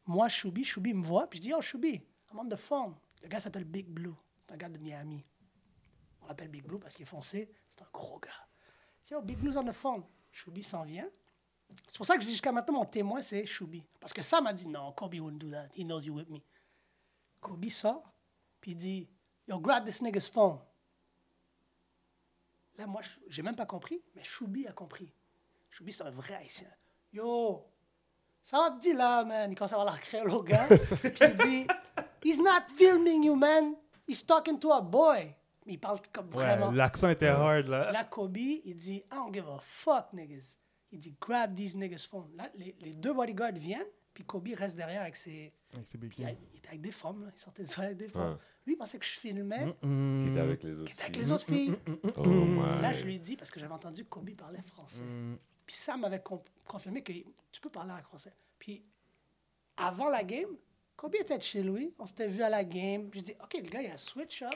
Moi, 0.06 0.30
Choubi, 0.30 0.64
Choubi 0.64 0.94
me 0.94 1.04
voit, 1.04 1.30
puis 1.30 1.38
je 1.38 1.44
dis 1.44 1.54
Oh, 1.54 1.62
Choubi, 1.62 1.96
I'm 2.32 2.40
on 2.40 2.48
the 2.48 2.56
phone. 2.56 2.96
Le 3.24 3.28
gars 3.28 3.40
s'appelle 3.40 3.66
Big 3.66 3.88
Blue. 3.88 4.14
C'est 4.46 4.54
un 4.54 4.58
gars 4.58 4.70
de 4.70 4.78
Miami. 4.78 5.24
On 6.22 6.28
l'appelle 6.28 6.50
Big 6.50 6.64
Blue 6.64 6.80
parce 6.80 6.96
qu'il 6.96 7.04
est 7.04 7.10
foncé. 7.10 7.52
C'est 7.76 7.84
un 7.84 7.88
gros 7.92 8.20
gars. 8.20 8.48
Je 9.04 9.10
dis 9.10 9.16
Oh, 9.16 9.22
Big 9.22 9.38
Blue's 9.38 9.58
on 9.58 9.66
the 9.66 9.72
phone. 9.72 10.04
Choubi 10.32 10.64
s'en 10.64 10.84
vient. 10.84 11.08
C'est 11.90 11.98
pour 11.98 12.06
ça 12.06 12.16
que 12.16 12.22
je 12.22 12.28
dis 12.28 12.34
jusqu'à 12.34 12.52
maintenant, 12.52 12.76
mon 12.76 12.86
témoin, 12.86 13.22
c'est 13.22 13.46
Choubi. 13.46 13.84
Parce 14.00 14.14
que 14.14 14.22
Sam 14.22 14.48
a 14.48 14.54
dit 14.54 14.68
Non, 14.68 14.92
Kobe 14.94 15.16
wouldn't 15.16 15.40
do 15.40 15.50
that. 15.52 15.68
He 15.76 15.84
knows 15.84 16.02
you 16.02 16.14
with 16.14 16.30
me. 16.30 16.42
Kobe 17.42 17.70
sort, 17.70 18.04
puis 18.68 18.74
il 18.74 18.78
dit 18.78 19.10
Yo, 19.48 19.60
grab 19.62 19.86
this 19.86 20.02
nigga's 20.02 20.28
phone. 20.30 20.60
Là, 22.78 22.86
moi, 22.86 23.02
je- 23.02 23.20
j'ai 23.30 23.42
même 23.42 23.56
pas 23.56 23.66
compris, 23.66 24.02
mais 24.14 24.24
Choubi 24.24 24.68
a 24.68 24.74
compris. 24.74 25.14
Choubi, 25.72 25.94
c'est 25.94 26.04
un 26.04 26.10
vrai 26.12 26.36
haïtien. 26.36 26.68
Yo, 27.14 27.66
ça 28.44 28.58
va 28.58 28.72
dit 28.72 28.92
là, 28.92 29.24
man. 29.24 29.50
Il 29.50 29.56
commence 29.56 29.72
à 29.72 29.76
avoir 29.80 29.94
la 29.94 30.00
créole 30.00 30.32
au 30.32 30.44
gars. 30.44 30.68
puis 30.68 30.78
il 31.22 31.36
dit 31.36 31.68
He's 32.24 32.40
not 32.40 32.68
filming 32.76 33.24
you, 33.24 33.36
man. 33.36 33.76
He's 34.06 34.26
talking 34.26 34.60
to 34.60 34.74
a 34.74 34.82
boy. 34.82 35.34
Mais 35.66 35.74
il 35.74 35.80
parle 35.80 36.00
comme 36.12 36.30
vraiment. 36.30 36.70
Ouais, 36.70 36.76
l'accent 36.76 37.10
était 37.10 37.28
hard, 37.28 37.68
là. 37.68 37.92
Là, 37.92 38.04
Kobe, 38.04 38.38
il 38.38 38.76
dit, 38.76 38.96
I 38.98 39.06
don't 39.12 39.34
give 39.34 39.48
a 39.50 39.60
fuck, 39.62 40.12
niggas. 40.14 40.58
Il 40.92 41.00
dit, 41.00 41.16
grab 41.22 41.56
these 41.56 41.74
niggas' 41.76 42.06
phone. 42.08 42.30
Là, 42.36 42.50
les, 42.56 42.76
les 42.82 42.94
deux 42.94 43.14
bodyguards 43.14 43.54
viennent, 43.54 43.88
puis 44.18 44.26
Kobe 44.26 44.48
reste 44.56 44.76
derrière 44.76 45.04
avec 45.04 45.16
ses. 45.16 45.54
Avec 45.76 45.88
ses 45.88 46.00
Puis 46.00 46.08
il, 46.18 46.26
béquilles. 46.26 46.38
il 46.52 46.58
était 46.58 46.70
avec 46.70 46.82
des 46.82 46.92
femmes, 46.92 47.24
là. 47.24 47.30
Il 47.36 47.40
sortait 47.40 47.64
de 47.64 47.80
avec 47.80 47.98
des 47.98 48.08
femmes. 48.10 48.32
Ouais. 48.32 48.38
Lui, 48.66 48.74
il 48.74 48.78
pensait 48.78 48.98
que 48.98 49.06
je 49.06 49.12
filmais, 49.12 49.76
Qui 49.80 50.28
était 50.32 50.40
avec 50.40 50.64
les 50.64 50.74
autres. 50.74 50.92
était 50.92 51.04
avec 51.04 51.14
filles. 51.14 51.22
les 51.24 51.32
autres 51.32 51.46
filles. 51.46 51.76
Oh. 52.18 52.82
Là, 52.82 52.94
je 52.94 53.06
lui 53.06 53.14
ai 53.18 53.20
dit, 53.20 53.36
parce 53.38 53.52
que 53.52 53.60
j'avais 53.60 53.76
entendu 53.76 54.04
que 54.06 54.10
Kobe 54.10 54.32
parlait 54.32 54.64
français. 54.64 55.04
Puis 55.68 55.76
Sam 55.76 56.02
m'avait 56.02 56.24
confirmé 56.68 57.04
que 57.04 57.14
tu 57.52 57.62
peux 57.62 57.70
parler 57.70 57.92
en 57.92 58.02
français. 58.02 58.34
Puis 58.58 58.84
avant 59.78 60.10
la 60.10 60.24
game, 60.24 60.50
Kobe 60.96 61.14
était 61.14 61.40
chez 61.40 61.62
lui. 61.62 61.94
On 62.00 62.08
s'était 62.08 62.28
vu 62.28 62.42
à 62.42 62.50
la 62.50 62.64
game. 62.64 63.12
J'ai 63.14 63.22
dit, 63.22 63.34
OK, 63.44 63.54
le 63.64 63.70
gars, 63.70 63.84
il 63.84 63.92
a 63.92 63.94
un 63.94 63.98
switch 63.98 64.42
up. 64.42 64.50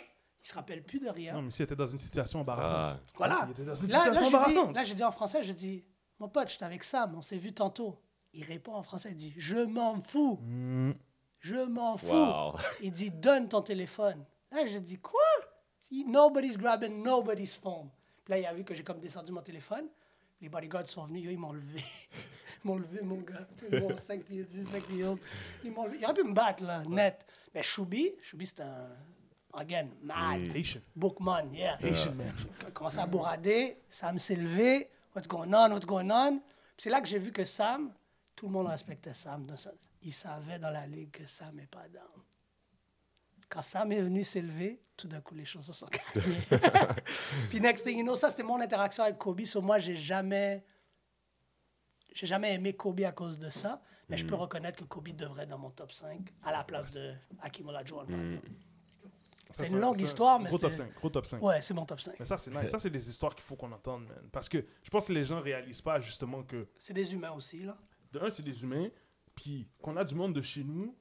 Il 0.43 0.47
se 0.47 0.55
rappelle 0.55 0.81
plus 0.81 0.97
de 0.99 1.07
rien. 1.07 1.33
Non, 1.35 1.43
mais 1.43 1.51
s'il 1.51 1.65
était 1.65 1.75
dans 1.75 1.85
une 1.85 1.99
situation 1.99 2.39
embarrassante. 2.39 2.99
Ah. 3.05 3.11
Voilà. 3.15 3.43
Il 3.45 3.51
était 3.51 3.63
dans 3.65 3.75
une 3.75 3.89
Là, 3.89 4.05
là, 4.07 4.15
situation 4.15 4.23
j'ai 4.23 4.29
dit, 4.29 4.35
embarrassante. 4.35 4.75
là, 4.75 4.83
j'ai 4.83 4.95
dit 4.95 5.03
en 5.03 5.11
français, 5.11 5.43
j'ai 5.43 5.53
dit, 5.53 5.85
mon 6.19 6.29
pote, 6.29 6.49
j'étais 6.49 6.65
avec 6.65 6.83
Sam, 6.83 7.13
on 7.15 7.21
s'est 7.21 7.37
vu 7.37 7.53
tantôt. 7.53 8.01
Il 8.33 8.43
répond 8.45 8.73
en 8.73 8.83
français, 8.83 9.09
il 9.11 9.17
dit, 9.17 9.33
je 9.37 9.57
m'en 9.57 9.99
fous. 9.99 10.39
Mm. 10.43 10.91
Je 11.39 11.65
m'en 11.65 11.97
fous. 11.97 12.07
Wow. 12.07 12.55
Il 12.81 12.91
dit, 12.91 13.09
donne 13.09 13.49
ton 13.49 13.61
téléphone. 13.61 14.23
Là, 14.51 14.65
j'ai 14.67 14.79
dit, 14.79 14.99
quoi? 14.99 15.19
Il 15.89 16.09
Nobody's 16.09 16.57
grabbing 16.57 17.01
nobody's 17.03 17.55
phone. 17.55 17.89
Puis 18.23 18.33
là, 18.33 18.39
il 18.39 18.45
a 18.45 18.53
vu 18.53 18.63
que 18.63 18.73
j'ai 18.73 18.83
comme 18.83 18.99
descendu 18.99 19.31
mon 19.31 19.41
téléphone. 19.41 19.87
Les 20.39 20.49
bodyguards 20.49 20.87
sont 20.87 21.05
venus, 21.05 21.27
ils 21.29 21.37
m'ont 21.37 21.51
levé. 21.51 21.83
Ils 22.63 22.67
m'ont 22.67 22.77
levé, 22.77 23.01
mon 23.01 23.17
gars. 23.17 23.47
Tu 23.57 23.67
sais, 23.67 23.79
mon 23.81 23.97
5 23.97 24.23
pieds 24.23 24.43
10, 24.43 24.67
5 24.67 24.83
pieds 24.83 25.03
11. 25.03 25.17
Ils 25.63 25.71
m'ont 25.71 25.85
levé. 25.85 25.97
Il 25.99 26.05
aurait 26.05 26.13
pu 26.13 26.23
me 26.23 26.33
battre, 26.33 26.63
là, 26.63 26.83
net. 26.87 27.25
Mais 27.55 27.63
Choubi, 27.63 28.11
Choubi, 28.21 28.45
c'est 28.45 28.61
un, 28.61 28.87
again, 29.53 29.87
mad. 30.03 30.55
Haitian. 30.55 30.81
Bookman, 30.95 31.53
yeah. 31.53 31.77
Haitian 31.81 32.13
man. 32.13 32.33
J'ai 32.63 32.71
commencé 32.71 32.99
à 32.99 33.05
bourrader, 33.07 33.77
Sam 33.89 34.17
s'est 34.17 34.35
levé, 34.35 34.89
what's 35.15 35.27
going 35.27 35.51
on, 35.53 35.71
what's 35.71 35.85
going 35.85 36.09
on? 36.11 36.39
Puis 36.39 36.83
c'est 36.83 36.89
là 36.89 37.01
que 37.01 37.07
j'ai 37.07 37.19
vu 37.19 37.31
que 37.31 37.45
Sam, 37.45 37.91
tout 38.35 38.47
le 38.47 38.51
monde 38.53 38.67
respectait 38.67 39.13
Sam. 39.13 39.45
Il 40.01 40.13
savait 40.13 40.57
dans 40.59 40.71
la 40.71 40.87
ligue 40.87 41.11
que 41.11 41.25
Sam 41.25 41.55
n'est 41.55 41.67
pas 41.67 41.87
down. 41.87 42.03
Quand 43.49 43.61
Sam 43.61 43.91
est 43.91 44.01
venu 44.01 44.23
s'élever, 44.23 44.81
tout 44.95 45.07
d'un 45.07 45.19
coup, 45.21 45.35
les 45.35 45.45
choses 45.45 45.65
se 45.65 45.73
sont 45.73 45.87
calmées. 45.87 46.37
Puis 47.49 47.59
next 47.59 47.83
thing 47.85 47.97
you 47.97 48.03
know, 48.03 48.15
ça, 48.15 48.29
c'était 48.29 48.43
mon 48.43 48.59
interaction 48.61 49.03
avec 49.03 49.17
Kobe. 49.17 49.41
Sur 49.41 49.61
moi, 49.61 49.77
j'ai 49.79 49.95
jamais... 49.95 50.63
J'ai 52.13 52.27
jamais 52.27 52.53
aimé 52.53 52.73
Kobe 52.73 53.01
à 53.01 53.11
cause 53.13 53.39
de 53.39 53.49
ça, 53.49 53.81
mais 54.09 54.17
je 54.17 54.25
peux 54.25 54.35
reconnaître 54.35 54.79
que 54.79 54.83
Kobe 54.85 55.09
devrait 55.09 55.43
être 55.43 55.49
dans 55.49 55.57
mon 55.57 55.69
top 55.69 55.91
5 55.93 56.19
à 56.43 56.51
la 56.51 56.63
place 56.65 56.93
de 56.93 57.13
Hakim 57.41 57.67
Olajuwon. 57.69 58.05
Ça, 59.49 59.63
C'est 59.65 59.69
une 59.69 59.79
longue 59.79 59.97
ça, 59.97 60.03
histoire, 60.03 60.39
mais 60.39 60.49
Gros 60.49 60.57
top 60.57 60.71
c'était- 60.71 60.83
5. 60.89 60.93
Gros 60.95 61.09
top 61.09 61.25
5. 61.25 61.41
Ouais, 61.41 61.61
c'est 61.61 61.73
mon 61.73 61.85
top 61.85 61.99
5. 62.01 62.19
Mais 62.19 62.25
ça, 62.25 62.37
c'est 62.37 62.51
nice. 62.55 62.69
Ça, 62.69 62.79
c'est 62.79 62.89
des 62.89 63.09
histoires 63.09 63.33
qu'il 63.35 63.43
faut 63.43 63.55
qu'on 63.55 63.71
entende, 63.71 64.05
man. 64.07 64.29
Parce 64.31 64.47
que 64.49 64.65
je 64.83 64.89
pense 64.89 65.05
que 65.07 65.13
les 65.13 65.23
gens 65.23 65.39
réalisent 65.39 65.81
pas 65.81 65.99
justement 66.01 66.43
que, 66.43 66.67
C'est 66.77 66.93
des 66.93 67.13
humains 67.13 67.31
aussi, 67.31 67.63
là. 67.63 67.77
De 68.11 68.19
un, 68.19 68.29
c'est 68.29 68.43
des 68.43 68.61
humains, 68.63 68.89
puis 69.35 69.67
qu'on 69.81 69.95
a 69.97 70.03
du 70.03 70.15
monde 70.15 70.33
de 70.33 70.41
chez 70.41 70.63
nous 70.63 70.95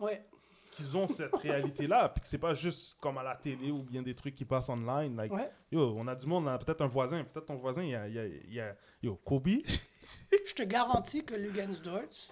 Ouais. 0.00 0.26
qu'ils 0.72 0.96
ont 0.96 1.06
cette 1.06 1.34
réalité-là, 1.36 2.08
puis 2.08 2.22
que 2.22 2.26
c'est 2.26 2.38
pas 2.38 2.54
juste 2.54 2.96
comme 3.00 3.18
à 3.18 3.22
la 3.22 3.36
télé 3.36 3.70
ou 3.70 3.82
bien 3.82 4.02
des 4.02 4.14
trucs 4.14 4.34
qui 4.34 4.44
passent 4.44 4.68
online. 4.70 5.16
Like, 5.16 5.32
Ouais. 5.32 5.50
Yo, 5.70 5.94
on 5.96 6.06
a 6.08 6.14
du 6.14 6.26
monde, 6.26 6.44
peut-être 6.64 6.80
un 6.80 6.86
voisin, 6.86 7.24
peut-être 7.24 7.46
ton 7.46 7.56
voisin, 7.56 7.82
il 7.82 7.90
y 7.90 7.94
a, 7.94 8.08
il 8.08 8.14
y 8.14 8.18
a- 8.18 8.26
il 8.26 8.54
y 8.54 8.60
a- 8.60 8.76
Yo, 9.02 9.16
Kobe, 9.16 9.48
Je 10.46 10.52
te 10.54 10.62
garantis 10.62 11.24
que 11.24 11.34
Lugensdorf, 11.34 12.30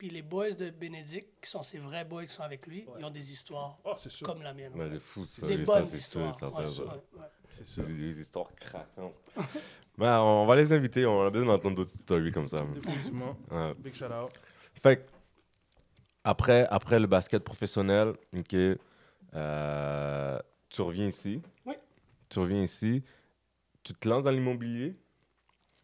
puis 0.00 0.08
les 0.08 0.22
boys 0.22 0.52
de 0.52 0.70
Bénédicte, 0.70 1.28
qui 1.42 1.50
sont 1.50 1.62
ces 1.62 1.78
vrais 1.78 2.06
boys 2.06 2.24
qui 2.24 2.32
sont 2.32 2.42
avec 2.42 2.66
lui, 2.66 2.86
ils 2.98 3.04
ont 3.04 3.10
des 3.10 3.32
histoires 3.32 3.78
oh, 3.84 3.92
c'est 3.98 4.08
sûr. 4.08 4.26
comme 4.26 4.40
la 4.42 4.54
mienne. 4.54 4.72
Ouais, 4.74 4.88
c'est 4.90 4.98
fou, 4.98 5.24
ça. 5.26 5.46
des 5.46 5.58
bonnes 5.58 5.84
c'est 5.84 5.98
sûr, 6.00 6.26
histoires. 6.26 6.34
ça, 6.34 6.46
Ouais, 6.46 6.66
ouais, 6.66 6.94
ouais. 7.20 7.26
C'est 7.50 7.68
C'est 7.68 7.82
sûr. 7.82 7.84
des 7.84 8.18
histoires 8.18 8.48
craquantes. 8.54 9.14
Ben, 9.98 10.18
on 10.20 10.46
va 10.46 10.56
les 10.56 10.72
inviter, 10.72 11.04
on 11.04 11.20
a 11.26 11.28
besoin 11.28 11.52
d'entendre 11.52 11.76
d'autres 11.76 11.90
stories 11.90 12.32
comme 12.32 12.48
ça. 12.48 12.64
Définitivement. 12.64 13.36
Ouais. 13.50 13.74
Big 13.74 13.94
shout 13.94 14.06
out. 14.06 14.30
Fait 14.82 15.06
après, 16.24 16.66
après 16.70 16.98
le 16.98 17.06
basket 17.06 17.44
professionnel, 17.44 18.14
ok, 18.34 18.54
euh, 19.34 20.38
tu 20.70 20.80
reviens 20.80 21.08
ici. 21.08 21.42
Oui. 21.66 21.74
Tu 22.30 22.38
reviens 22.38 22.62
ici. 22.62 23.02
Tu 23.82 23.92
te 23.92 24.08
lances 24.08 24.22
dans 24.22 24.30
l'immobilier? 24.30 24.96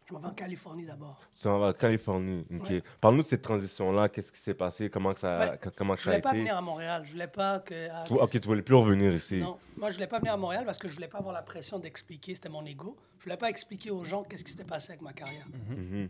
Je 0.07 0.13
m'en 0.13 0.19
vais 0.19 0.27
en 0.27 0.33
Californie 0.33 0.85
d'abord. 0.85 1.19
Tu 1.35 1.47
vas 1.49 1.53
en 1.69 1.73
Californie. 1.73 2.45
ok. 2.49 2.69
Ouais. 2.69 2.83
Parle-nous 3.01 3.23
de 3.23 3.27
cette 3.27 3.41
transition-là. 3.41 4.07
Qu'est-ce 4.07 4.31
qui 4.31 4.39
s'est 4.39 4.53
passé? 4.53 4.89
Comment, 4.89 5.13
que 5.13 5.19
ça, 5.19 5.37
Ouais. 5.51 5.57
que- 5.57 5.67
comment 5.69 5.95
que 5.95 5.99
Je 5.99 6.05
ça 6.05 6.09
a 6.11 6.13
voulais 6.13 6.21
pas 6.21 6.29
été? 6.29 6.37
venir 6.39 6.55
à 6.55 6.61
Montréal. 6.61 7.03
Je 7.05 7.11
voulais 7.11 7.27
pas 7.27 7.59
que. 7.59 7.89
ah, 7.91 8.05
Tu- 8.07 8.13
ok, 8.13 8.29
tu 8.31 8.39
voulais 8.47 8.61
plus 8.61 8.75
revenir 8.75 9.13
ici. 9.13 9.37
Non, 9.37 9.57
moi 9.75 9.89
je 9.89 9.95
voulais 9.95 10.07
pas 10.07 10.19
venir 10.19 10.31
à 10.33 10.37
Montréal 10.37 10.63
parce 10.65 10.77
que 10.77 10.87
je 10.87 10.93
voulais 10.93 11.09
pas 11.09 11.17
avoir 11.17 11.33
la 11.33 11.41
pression 11.41 11.77
d'expliquer, 11.79 12.35
c'était 12.35 12.47
mon 12.47 12.65
ego. 12.65 12.95
Je 13.19 13.23
voulais 13.25 13.35
pas 13.37 13.49
expliquer 13.49 13.91
aux 13.91 14.05
gens 14.05 14.23
qu'est-ce 14.23 14.45
qui 14.45 14.51
s'était 14.51 14.63
passé 14.63 14.91
avec 14.91 15.01
ma 15.01 15.11
carrière. 15.11 15.45
Mhm. 15.49 16.09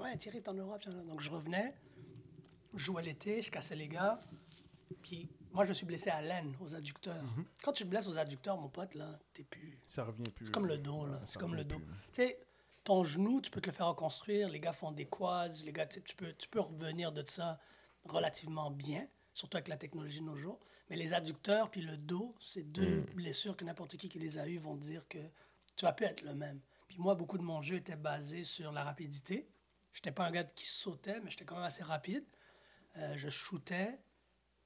Ouais, 0.00 0.16
Thierry 0.16 0.38
est 0.38 0.48
en 0.48 0.54
Europe. 0.54 0.82
Donc 1.08 1.20
je 1.20 1.30
revenais, 1.30 1.72
je 2.74 2.84
jouais 2.84 3.02
l'été, 3.02 3.42
je 3.42 3.50
cassais 3.50 3.76
les 3.76 3.86
gars. 3.88 4.18
Puis 5.02 5.28
moi 5.52 5.64
je 5.64 5.68
me 5.70 5.74
suis 5.74 5.86
blessé 5.86 6.10
à 6.10 6.20
l'aine, 6.20 6.52
aux 6.60 6.74
adducteurs. 6.74 7.14
Quand 7.62 7.72
tu 7.72 7.84
te 7.84 7.88
blesses 7.88 8.08
aux 8.08 8.18
adducteurs, 8.18 8.58
mon 8.58 8.68
pote, 8.68 8.94
là, 8.96 9.18
t'es 9.32 9.44
plus. 9.44 9.78
Ça 9.86 10.02
revient 10.02 10.28
plus. 10.30 10.46
C'est 10.46 10.52
comme 10.52 10.66
le 10.66 10.78
dos, 10.78 11.06
là. 11.06 11.18
C'est 11.26 11.38
comme 11.38 11.54
le 11.54 11.62
dos. 11.64 11.76
plus. 11.76 11.86
Tu 12.12 12.22
sais, 12.22 12.38
ton 12.86 13.02
genou, 13.02 13.40
tu 13.40 13.50
peux 13.50 13.60
te 13.60 13.66
le 13.66 13.72
faire 13.72 13.88
reconstruire. 13.88 14.48
Les 14.48 14.60
gars 14.60 14.72
font 14.72 14.92
des 14.92 15.06
quads. 15.06 15.64
Les 15.64 15.72
gars, 15.72 15.86
tu 15.86 16.00
peux, 16.16 16.32
tu 16.34 16.48
peux 16.48 16.60
revenir 16.60 17.10
de 17.10 17.24
ça 17.26 17.58
relativement 18.04 18.70
bien, 18.70 19.08
surtout 19.34 19.56
avec 19.56 19.66
la 19.66 19.76
technologie 19.76 20.20
de 20.20 20.24
nos 20.24 20.36
jours. 20.36 20.60
Mais 20.88 20.94
les 20.94 21.12
adducteurs 21.12 21.68
puis 21.68 21.82
le 21.82 21.96
dos, 21.96 22.36
c'est 22.40 22.62
deux 22.62 23.00
blessures 23.14 23.56
que 23.56 23.64
n'importe 23.64 23.96
qui 23.96 24.08
qui 24.08 24.20
les 24.20 24.38
a 24.38 24.46
eues 24.46 24.58
vont 24.58 24.76
dire 24.76 25.06
que 25.08 25.18
tu 25.74 25.84
vas 25.84 25.92
plus 25.92 26.06
être 26.06 26.22
le 26.22 26.34
même. 26.34 26.60
Puis 26.86 26.98
moi, 26.98 27.16
beaucoup 27.16 27.38
de 27.38 27.42
mon 27.42 27.60
jeu 27.60 27.74
était 27.74 27.96
basé 27.96 28.44
sur 28.44 28.70
la 28.70 28.84
rapidité. 28.84 29.48
J'étais 29.92 30.12
pas 30.12 30.24
un 30.24 30.30
gars 30.30 30.44
qui 30.44 30.66
sautait, 30.66 31.18
mais 31.20 31.30
j'étais 31.32 31.44
quand 31.44 31.56
même 31.56 31.64
assez 31.64 31.82
rapide. 31.82 32.24
Euh, 32.98 33.16
je 33.16 33.28
shootais 33.28 33.98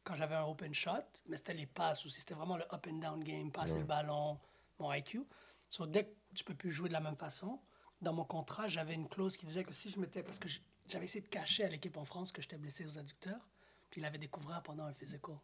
quand 0.04 0.14
j'avais 0.14 0.34
un 0.34 0.44
open 0.44 0.74
shot, 0.74 0.90
mais 1.26 1.38
c'était 1.38 1.54
les 1.54 1.66
passes 1.66 2.04
aussi. 2.04 2.20
C'était 2.20 2.34
vraiment 2.34 2.58
le 2.58 2.64
up 2.64 2.86
and 2.86 2.98
down 2.98 3.24
game, 3.24 3.50
passer 3.50 3.78
le 3.78 3.84
ballon, 3.84 4.38
mon 4.78 4.92
IQ. 4.92 5.26
So, 5.70 5.86
dès 5.86 6.04
que 6.04 6.10
tu 6.34 6.44
peux 6.44 6.54
plus 6.54 6.70
jouer 6.70 6.88
de 6.88 6.92
la 6.92 7.00
même 7.00 7.16
façon, 7.16 7.58
dans 8.00 8.12
mon 8.12 8.24
contrat, 8.24 8.68
j'avais 8.68 8.94
une 8.94 9.08
clause 9.08 9.36
qui 9.36 9.46
disait 9.46 9.64
que 9.64 9.72
si 9.72 9.90
je 9.90 9.98
m'étais. 10.00 10.22
Parce 10.22 10.38
que 10.38 10.48
j'avais 10.86 11.04
essayé 11.04 11.22
de 11.22 11.28
cacher 11.28 11.64
à 11.64 11.68
l'équipe 11.68 11.96
en 11.96 12.04
France 12.04 12.32
que 12.32 12.42
j'étais 12.42 12.58
blessé 12.58 12.84
aux 12.86 12.98
adducteurs, 12.98 13.48
puis 13.90 14.00
il 14.00 14.04
avait 14.04 14.18
découvert 14.18 14.62
pendant 14.62 14.84
un 14.84 14.92
physical. 14.92 15.36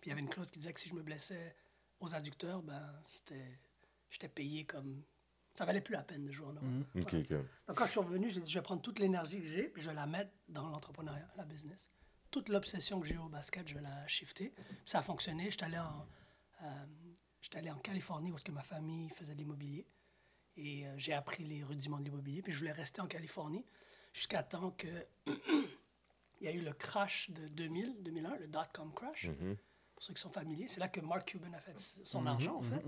Puis 0.00 0.08
il 0.08 0.08
y 0.10 0.12
avait 0.12 0.20
une 0.20 0.28
clause 0.28 0.50
qui 0.50 0.58
disait 0.58 0.72
que 0.72 0.80
si 0.80 0.88
je 0.88 0.94
me 0.94 1.02
blessais 1.02 1.56
aux 2.00 2.14
adducteurs, 2.14 2.62
ben, 2.62 2.82
c'était, 3.08 3.58
j'étais 4.10 4.28
payé 4.28 4.64
comme. 4.64 5.02
Ça 5.54 5.64
valait 5.64 5.80
plus 5.80 5.92
la 5.92 6.02
peine 6.02 6.24
de 6.24 6.32
jouer 6.32 6.48
en 6.48 6.52
Europe. 6.52 6.86
Voilà. 6.94 7.18
ok. 7.18 7.28
Donc 7.68 7.76
quand 7.76 7.86
je 7.86 7.90
suis 7.90 8.00
revenu, 8.00 8.28
j'ai 8.28 8.40
dit 8.40 8.50
je 8.50 8.58
vais 8.58 8.62
prendre 8.62 8.82
toute 8.82 8.98
l'énergie 8.98 9.40
que 9.40 9.46
j'ai, 9.48 9.68
puis 9.68 9.82
je 9.82 9.88
vais 9.88 9.94
la 9.94 10.06
mettre 10.06 10.32
dans 10.48 10.68
l'entrepreneuriat, 10.68 11.28
la 11.36 11.44
business. 11.44 11.90
Toute 12.32 12.48
l'obsession 12.48 13.00
que 13.00 13.06
j'ai 13.06 13.16
au 13.18 13.28
basket, 13.28 13.68
je 13.68 13.74
vais 13.74 13.80
la 13.80 14.06
shifter. 14.08 14.48
Puis 14.50 14.76
ça 14.86 14.98
a 14.98 15.02
fonctionné. 15.02 15.52
J'étais 15.52 15.66
allé 15.66 15.78
en, 15.78 16.08
euh, 16.62 16.86
j'étais 17.40 17.58
allé 17.58 17.70
en 17.70 17.78
Californie 17.78 18.32
où 18.32 18.34
que 18.34 18.50
ma 18.50 18.64
famille 18.64 19.08
faisait 19.10 19.34
de 19.34 19.38
l'immobilier. 19.38 19.86
Et 20.56 20.86
euh, 20.86 20.94
j'ai 20.96 21.12
appris 21.12 21.44
les 21.44 21.62
rudiments 21.64 21.98
de 21.98 22.04
l'immobilier. 22.04 22.42
Puis 22.42 22.52
je 22.52 22.58
voulais 22.58 22.72
rester 22.72 23.00
en 23.00 23.06
Californie 23.06 23.64
jusqu'à 24.12 24.42
temps 24.42 24.70
que 24.72 24.86
il 25.26 26.46
y 26.46 26.48
a 26.48 26.52
eu 26.52 26.60
le 26.60 26.72
crash 26.72 27.30
de 27.30 27.48
2000, 27.48 28.02
2001, 28.02 28.36
le 28.36 28.46
dot-com 28.48 28.92
crash. 28.94 29.26
Mhm. 29.28 29.56
Pour 29.94 30.02
ceux 30.02 30.14
qui 30.14 30.20
sont 30.20 30.28
familiers, 30.28 30.68
c'est 30.68 30.80
là 30.80 30.88
que 30.88 31.00
Mark 31.00 31.26
Cuban 31.28 31.52
a 31.52 31.60
fait 31.60 31.78
son 31.78 32.26
argent, 32.26 32.56
en 32.56 32.62
fait. 32.62 32.82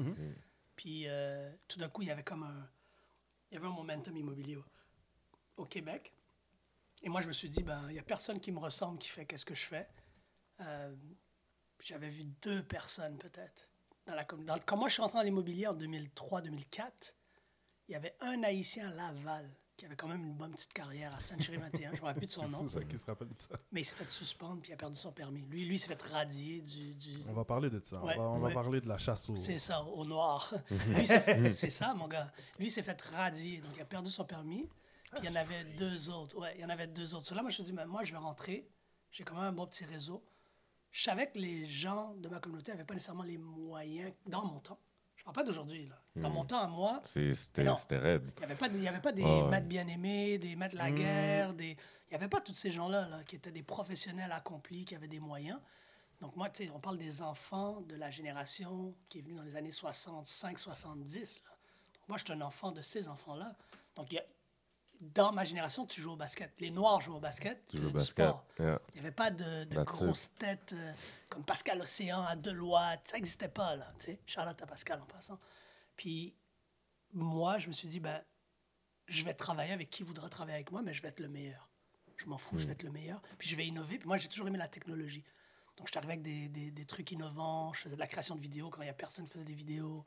Puis 0.76 1.04
euh, 1.06 1.50
tout 1.68 1.78
d'un 1.78 1.88
coup, 1.88 2.02
il 2.02 2.08
y 2.08 2.10
avait 2.10 2.24
comme 2.24 2.42
un, 2.42 2.68
il 3.50 3.54
y 3.54 3.56
avait 3.56 3.66
un 3.66 3.70
momentum 3.72 4.16
immobilier 4.16 4.56
au, 4.56 4.64
au 5.56 5.64
Québec. 5.64 6.12
Et 7.02 7.08
moi, 7.08 7.20
je 7.20 7.28
me 7.28 7.32
suis 7.32 7.48
dit, 7.48 7.62
ben, 7.62 7.84
il 7.88 7.92
n'y 7.92 7.98
a 7.98 8.02
personne 8.02 8.40
qui 8.40 8.50
me 8.52 8.58
ressemble 8.58 8.98
qui 8.98 9.08
fait 9.08 9.24
qu'est-ce 9.26 9.44
que 9.44 9.54
je 9.54 9.64
fais. 9.66 9.88
Euh, 10.60 10.94
J'avais 11.84 12.08
vu 12.08 12.24
deux 12.42 12.62
personnes 12.64 13.18
peut-être. 13.18 13.68
Dans 14.06 14.14
la, 14.14 14.24
com- 14.24 14.44
dans- 14.44 14.58
quand 14.58 14.76
moi, 14.76 14.88
je 14.88 14.94
suis 14.94 15.02
rentré 15.02 15.18
dans 15.18 15.24
l'immobilier 15.24 15.66
en 15.66 15.74
2003-2004, 15.74 17.14
il 17.88 17.92
y 17.92 17.94
avait 17.94 18.16
un 18.20 18.42
Haïtien 18.42 18.88
à 18.88 18.94
Laval 18.94 19.50
qui 19.76 19.84
avait 19.84 19.96
quand 19.96 20.08
même 20.08 20.24
une 20.24 20.34
bonne 20.34 20.52
petite 20.52 20.72
carrière 20.72 21.14
à 21.14 21.20
Century 21.20 21.58
21. 21.58 21.90
Je 21.90 21.96
ne 21.96 22.00
me 22.00 22.06
rappelle 22.06 22.20
plus 22.20 22.26
de 22.26 22.30
son 22.30 22.40
C'est 22.44 22.48
nom. 22.48 22.58
fou, 22.62 22.68
ça, 22.68 22.82
qui 22.82 22.98
se 22.98 23.04
rappelle 23.04 23.28
de 23.28 23.38
ça. 23.38 23.56
Mais 23.72 23.82
il 23.82 23.84
s'est 23.84 23.94
fait 23.94 24.10
suspendre 24.10 24.62
puis 24.62 24.70
il 24.70 24.74
a 24.74 24.76
perdu 24.76 24.96
son 24.96 25.12
permis. 25.12 25.42
Lui, 25.42 25.66
lui 25.66 25.74
il 25.74 25.78
s'est 25.78 25.88
fait 25.88 26.02
radier 26.02 26.62
du, 26.62 26.94
du, 26.94 27.18
On 27.28 27.34
va 27.34 27.44
parler 27.44 27.68
de 27.68 27.80
ça. 27.80 28.02
Ouais, 28.02 28.14
on 28.16 28.22
va, 28.22 28.28
on 28.28 28.38
va 28.38 28.50
parler 28.50 28.80
de 28.80 28.88
la 28.88 28.96
chasse 28.96 29.28
au. 29.28 29.36
c'est 29.36 29.58
ça, 29.58 29.82
au 29.82 30.04
noir. 30.04 30.52
C'est 31.04 31.48
c'est 31.48 31.70
ça, 31.70 31.92
mon 31.94 32.08
gars. 32.08 32.32
Lui, 32.58 32.68
il 32.68 32.70
s'est 32.70 32.82
fait 32.82 33.00
radier. 33.02 33.58
Donc, 33.58 33.72
il 33.76 33.82
a 33.82 33.84
perdu 33.84 34.10
son 34.10 34.24
permis. 34.24 34.66
Puis, 35.12 35.20
il 35.24 35.30
y 35.30 35.32
en 35.32 35.36
avait 35.36 35.64
deux 35.76 36.10
autres. 36.10 36.38
Ouais, 36.38 36.54
il 36.56 36.62
y 36.62 36.64
en 36.64 36.70
avait 36.70 36.86
deux 36.86 37.14
autres. 37.14 37.28
So, 37.28 37.34
là, 37.34 37.42
moi, 37.42 37.50
je 37.50 37.60
me 37.60 37.64
suis 37.64 37.74
dit, 37.74 37.86
moi, 37.86 38.02
je 38.02 38.12
vais 38.12 38.18
rentrer. 38.18 38.68
J'ai 39.10 39.24
quand 39.24 39.34
même 39.34 39.44
un 39.44 39.52
bon 39.52 39.66
petit 39.66 39.84
réseau. 39.84 40.24
Je 40.90 41.02
savais 41.02 41.30
que 41.30 41.38
les 41.38 41.66
gens 41.66 42.14
de 42.14 42.28
ma 42.28 42.40
communauté 42.40 42.72
n'avaient 42.72 42.84
pas 42.84 42.94
nécessairement 42.94 43.22
les 43.22 43.38
moyens 43.38 44.12
dans 44.26 44.44
mon 44.44 44.60
temps. 44.60 44.78
Parle 45.26 45.34
pas 45.34 45.42
d'aujourd'hui, 45.44 45.86
là. 45.88 46.00
Dans 46.22 46.30
mon 46.30 46.44
temps, 46.44 46.60
à 46.62 46.66
moi, 46.68 47.00
C'était 47.34 47.62
raide. 48.06 48.22
il 48.36 48.38
n'y 48.40 48.44
avait 48.44 48.54
pas, 48.54 48.68
y 48.68 48.88
avait 48.88 49.00
pas 49.00 49.12
des 49.12 49.24
maîtres 49.50 49.66
bien-aimés, 49.66 50.38
des 50.38 50.54
maîtres 50.56 50.74
de 50.74 50.78
la 50.78 50.90
guerre, 50.96 51.52
des... 51.54 51.70
il 51.70 51.76
n'y 52.10 52.14
avait 52.14 52.28
pas 52.28 52.40
tous 52.40 52.54
ces 52.54 52.70
gens-là 52.70 53.08
là, 53.08 53.22
qui 53.24 53.36
étaient 53.36 53.50
des 53.50 53.62
professionnels 53.64 54.30
accomplis, 54.32 54.84
qui 54.84 54.94
avaient 54.94 55.08
des 55.08 55.18
moyens. 55.20 55.58
Donc 56.20 56.36
moi, 56.36 56.48
tu 56.48 56.64
sais, 56.64 56.70
on 56.74 56.78
parle 56.80 56.96
des 56.96 57.20
enfants 57.22 57.80
de 57.82 57.96
la 57.96 58.10
génération 58.10 58.94
qui 59.08 59.18
est 59.18 59.22
venue 59.22 59.34
dans 59.34 59.42
les 59.42 59.56
années 59.56 59.70
65-70. 59.70 61.42
là. 61.44 61.50
Donc 61.94 62.08
moi, 62.08 62.18
je 62.18 62.24
suis 62.24 62.32
un 62.32 62.40
enfant 62.40 62.70
de 62.72 62.80
ces 62.80 63.08
enfants-là. 63.08 63.54
Donc 63.96 64.12
il 64.12 64.14
y 64.14 64.18
a- 64.18 64.24
dans 65.00 65.32
ma 65.32 65.44
génération, 65.44 65.84
tu 65.86 66.00
joues 66.00 66.12
au 66.12 66.16
basket. 66.16 66.52
Les 66.60 66.70
Noirs 66.70 67.00
jouent 67.00 67.16
au 67.16 67.20
basket, 67.20 67.66
Tu 67.68 67.76
joues 67.76 67.84
au 67.84 67.86
du 67.88 67.92
basket. 67.94 68.16
Il 68.90 68.94
n'y 68.94 69.00
avait 69.00 69.10
pas 69.14 69.30
de, 69.30 69.64
de 69.64 69.74
That's 69.74 69.84
grosses 69.84 70.30
têtes 70.38 70.72
euh, 70.74 70.92
comme 71.28 71.44
Pascal 71.44 71.80
Océan 71.80 72.22
à 72.24 72.34
Deloitte. 72.36 73.06
Ça 73.08 73.16
n'existait 73.16 73.48
pas, 73.48 73.76
là. 73.76 73.92
Tu 73.98 74.04
sais, 74.06 74.20
Charlotte 74.26 74.60
à 74.62 74.66
Pascal 74.66 75.00
en 75.00 75.06
passant. 75.06 75.38
Puis, 75.96 76.34
moi, 77.12 77.58
je 77.58 77.68
me 77.68 77.72
suis 77.72 77.88
dit, 77.88 78.00
ben, 78.00 78.22
je 79.06 79.24
vais 79.24 79.34
travailler 79.34 79.72
avec 79.72 79.90
qui 79.90 80.02
voudra 80.02 80.28
travailler 80.28 80.56
avec 80.56 80.70
moi, 80.72 80.82
mais 80.82 80.92
je 80.92 81.02
vais 81.02 81.08
être 81.08 81.20
le 81.20 81.28
meilleur. 81.28 81.68
Je 82.16 82.26
m'en 82.26 82.38
fous, 82.38 82.58
je 82.58 82.66
vais 82.66 82.72
être 82.72 82.82
le 82.82 82.90
meilleur. 82.90 83.20
Puis, 83.38 83.48
je 83.48 83.56
vais 83.56 83.66
innover. 83.66 83.98
Puis, 83.98 84.08
moi, 84.08 84.18
j'ai 84.18 84.28
toujours 84.28 84.48
aimé 84.48 84.58
la 84.58 84.68
technologie. 84.68 85.24
Donc, 85.76 85.86
je 85.88 85.90
suis 85.92 85.98
arrivé 85.98 86.14
avec 86.14 86.22
des, 86.22 86.48
des- 86.48 86.70
des 86.70 86.84
trucs 86.86 87.10
innovants. 87.12 87.72
Je 87.74 87.80
faisais 87.80 87.94
de 87.96 88.00
la 88.00 88.06
création 88.06 88.34
de 88.34 88.40
vidéos 88.40 88.70
quand 88.70 88.80
il 88.80 88.84
n'y 88.86 88.90
a 88.90 88.94
personne 88.94 89.26
qui 89.26 89.32
faisait 89.32 89.44
des 89.44 89.54
vidéos. 89.54 90.04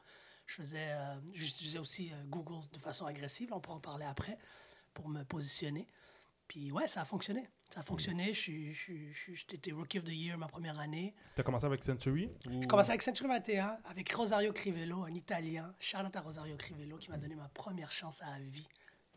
Je 0.48 0.56
faisais, 0.56 0.88
euh, 0.94 1.16
j'utilisais 1.32 1.78
aussi 1.78 2.12
euh, 2.12 2.24
Google 2.26 2.68
de 2.74 2.80
façon 2.80 3.06
agressive. 3.06 3.52
Là, 3.52 3.58
on 3.58 3.60
pourra 3.60 3.78
en 3.78 3.80
parler 3.80 4.06
après 4.06 4.36
pour 5.00 5.10
me 5.10 5.24
positionner. 5.24 5.88
Puis 6.48 6.72
ouais, 6.72 6.88
ça 6.88 7.02
a 7.02 7.06
fonctionné. 7.06 7.48
Ça 7.74 7.80
a 7.82 7.84
fonctionné. 7.84 8.34
Je 8.34 8.40
suis- 8.40 8.74
je 8.74 8.80
suis- 8.80 9.14
je 9.14 9.18
suis- 9.20 9.36
J'étais 9.36 9.72
Rookie 9.72 10.00
of 10.00 10.04
the 10.04 10.10
Year 10.10 10.38
ma 10.38 10.48
première 10.48 10.78
année. 10.80 11.14
T'as 11.36 11.44
commencé 11.44 11.66
avec 11.66 11.84
Century 11.84 12.30
ou- 12.50 12.62
Je 12.64 12.68
commençais 12.68 12.90
avec 12.90 13.02
Century 13.04 13.28
21, 13.30 13.78
avec 13.86 14.12
Rosario 14.12 14.52
Crivello, 14.52 15.04
un 15.04 15.14
Italien. 15.14 15.74
Charlotte 15.80 16.16
à 16.16 16.22
Rosario 16.22 16.58
Crivello, 16.58 16.98
qui 16.98 17.10
m'a 17.12 17.18
donné 17.18 17.36
ma 17.36 17.48
première 17.50 17.92
chance 17.92 18.22
à 18.24 18.32
la 18.32 18.40
vie 18.40 18.68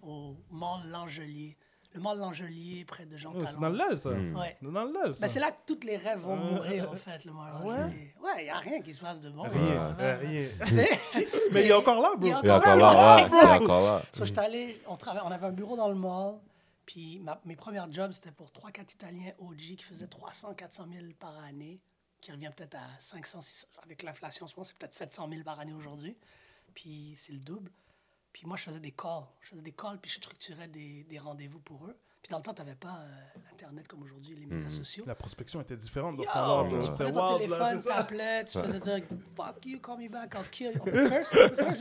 au 0.02 0.36
Mall 0.50 0.86
L'Angelier. 0.88 1.56
Le 1.94 2.00
Mall 2.00 2.18
L'Angelier, 2.18 2.84
près 2.86 3.04
de 3.04 3.16
Jean 3.16 3.34
Ouais, 3.34 3.44
C'est 3.46 3.60
dans 3.60 3.68
l'aile, 3.68 3.98
ça. 3.98 4.10
Ouais. 4.10 4.56
C'est 4.62 4.70
dans 4.72 4.92
ça. 5.14 5.20
Ben, 5.20 5.28
c'est 5.28 5.40
là 5.40 5.50
que 5.52 5.58
tous 5.66 5.86
les 5.86 5.96
rêves 5.98 6.20
vont 6.20 6.32
Euh, 6.34 6.52
mourir, 6.54 6.84
euh, 6.84 6.94
en 6.94 6.96
fait, 6.96 7.24
le 7.26 7.32
Mall 7.32 7.52
ouais? 7.66 7.76
L'Angelier. 7.80 8.14
Ouais, 8.22 8.30
il 8.38 8.44
n'y 8.44 8.50
a 8.50 8.58
rien 8.58 8.80
qui 8.80 8.94
se 8.94 9.00
passe 9.00 9.20
de 9.20 9.28
bon. 9.30 9.42
Rien, 9.42 9.94
Ouais. 9.96 10.02
euh, 10.02 10.18
rien. 10.18 10.48
Mais 11.52 11.64
il 11.64 11.70
est 11.70 11.72
encore 11.74 12.00
là, 12.00 12.12
bro. 12.16 12.26
Il 12.28 12.46
est 12.46 12.50
encore 12.50 12.76
là, 12.76 13.16
ouais. 13.16 13.26
Il 13.28 13.34
est 13.34 13.62
encore 13.62 13.82
là. 13.84 14.02
So, 14.12 14.24
j'étais 14.24 14.40
allé, 14.40 14.80
on, 14.86 14.96
travaillait, 14.96 15.26
on 15.26 15.30
avait 15.30 15.46
un 15.46 15.52
bureau 15.52 15.76
dans 15.76 15.88
le 15.88 15.94
mall, 15.94 16.36
puis 16.86 17.18
ma- 17.20 17.40
mes 17.44 17.56
premiers 17.56 17.82
jobs, 17.90 18.12
c'était 18.12 18.30
pour 18.32 18.50
3-4 18.50 18.92
Italiens 18.94 19.32
OG 19.38 19.56
qui 19.76 19.82
faisaient 19.82 20.06
300-400 20.06 20.84
000 20.90 21.06
par 21.18 21.38
année, 21.44 21.78
qui 22.22 22.32
revient 22.32 22.50
peut-être 22.56 22.76
à 22.76 22.86
500, 23.00 23.40
600, 23.42 23.66
avec 23.82 24.02
l'inflation 24.02 24.44
en 24.44 24.46
ce 24.48 24.54
moment, 24.56 24.64
c'est 24.64 24.76
peut-être 24.78 24.94
700 24.94 25.28
000 25.30 25.42
par 25.42 25.60
année 25.60 25.74
aujourd'hui, 25.74 26.16
puis 26.74 27.14
c'est 27.16 27.32
le 27.32 27.40
double. 27.40 27.70
Puis 28.32 28.46
moi, 28.46 28.56
je 28.56 28.64
faisais 28.64 28.80
des 28.80 28.92
calls. 28.92 29.24
Je 29.42 29.50
faisais 29.50 29.62
des 29.62 29.72
calls, 29.72 29.98
puis 30.00 30.10
je 30.10 30.16
structurais 30.16 30.68
des, 30.68 31.04
des 31.04 31.18
rendez-vous 31.18 31.60
pour 31.60 31.84
eux. 31.86 31.96
Puis 32.22 32.30
dans 32.30 32.38
le 32.38 32.42
temps, 32.44 32.54
tu 32.54 32.62
n'avais 32.62 32.76
pas 32.76 33.00
euh, 33.00 33.50
Internet 33.52 33.88
comme 33.88 34.02
aujourd'hui, 34.04 34.36
les 34.36 34.46
médias 34.46 34.68
sociaux. 34.70 35.02
La 35.06 35.16
prospection 35.16 35.60
était 35.60 35.74
différente 35.76 36.16
dans 36.16 36.22
ce 36.22 36.28
temps-là. 36.28 36.80
tu 36.80 36.92
prenais 36.92 37.12
ton 37.12 37.36
téléphone, 37.38 37.82
t'appelais, 37.82 38.44
tu 38.44 38.58
faisais 38.60 38.78
dire 38.80 39.00
«Fuck 39.36 39.66
you, 39.66 39.80
call 39.80 39.98
me 39.98 40.08
back, 40.08 40.34
I'll 40.34 40.48
kill 40.48 40.72
you.» 40.72 40.80
On 40.80 40.84
peut 40.84 41.08
curse? 41.10 41.32
On 41.32 41.48
peut 41.48 41.56
curse, 41.56 41.80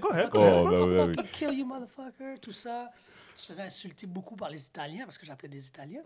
go 0.00 0.10
ahead, 0.12 0.30
go 0.30 0.38
Oh, 0.40 0.86
oui. 1.06 1.14
fucking 1.14 1.30
kill 1.32 1.52
you, 1.58 1.66
motherfucker, 1.66 2.38
tout 2.40 2.52
ça. 2.52 2.90
Tu 3.36 3.42
te 3.42 3.46
faisais 3.48 3.62
insulter 3.62 4.06
beaucoup 4.06 4.34
par 4.34 4.48
les 4.48 4.64
Italiens, 4.64 5.04
parce 5.04 5.18
que 5.18 5.26
j'appelais 5.26 5.48
des 5.50 5.66
Italiens. 5.66 6.02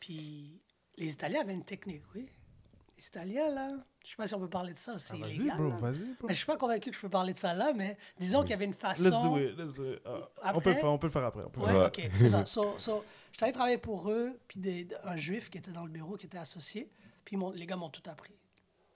Puis 0.00 0.60
les 0.96 1.12
Italiens 1.12 1.42
avaient 1.42 1.54
une 1.54 1.64
technique, 1.64 2.02
oui. 2.16 2.28
Les 2.98 3.06
Italiens, 3.06 3.50
là, 3.50 3.70
je 4.04 4.10
sais 4.10 4.16
pas 4.16 4.26
si 4.26 4.34
on 4.34 4.40
peut 4.40 4.50
parler 4.50 4.72
de 4.72 4.78
ça, 4.78 4.98
c'est 4.98 5.14
Ah, 5.14 5.18
Vas-y, 5.20 5.36
illégal. 5.36 5.56
bro, 5.56 5.68
là. 5.68 5.76
vas-y, 5.76 6.14
bro. 6.14 6.26
Mais 6.26 6.34
je 6.34 6.38
suis 6.38 6.46
pas 6.46 6.56
convaincu 6.56 6.90
que 6.90 6.96
je 6.96 7.00
peux 7.00 7.08
parler 7.08 7.32
de 7.32 7.38
ça 7.38 7.54
là, 7.54 7.72
mais 7.72 7.96
disons 8.18 8.40
qu'il 8.40 8.50
y 8.50 8.54
avait 8.54 8.64
une 8.64 8.72
façon... 8.72 9.04
Let's 9.04 9.22
do 9.22 9.38
it, 9.38 9.56
let's 9.56 9.76
do 9.76 9.92
it. 9.92 10.00
Ah, 10.42 10.52
on, 10.52 10.60
peut 10.60 10.70
le 10.70 10.74
faire, 10.76 10.90
on 10.92 10.98
peut 10.98 11.06
le 11.06 11.12
faire 11.12 11.24
après. 11.24 11.44
peut 11.48 11.60
Ouais, 11.60 11.86
ok, 11.86 12.08
c'est 12.12 12.28
ça. 12.28 12.44
So, 12.46 12.76
so, 12.76 13.04
j'étais 13.30 13.44
allé 13.44 13.52
travailler 13.52 13.78
pour 13.78 14.10
eux, 14.10 14.36
puis 14.48 14.58
des, 14.58 14.88
un 15.04 15.16
juif 15.16 15.48
qui 15.48 15.58
était 15.58 15.70
dans 15.70 15.84
le 15.84 15.92
bureau, 15.92 16.16
qui 16.16 16.26
était 16.26 16.38
associé, 16.38 16.90
puis 17.24 17.36
les 17.54 17.66
gars 17.66 17.76
m'ont 17.76 17.88
tout 17.88 18.02
appris. 18.10 18.34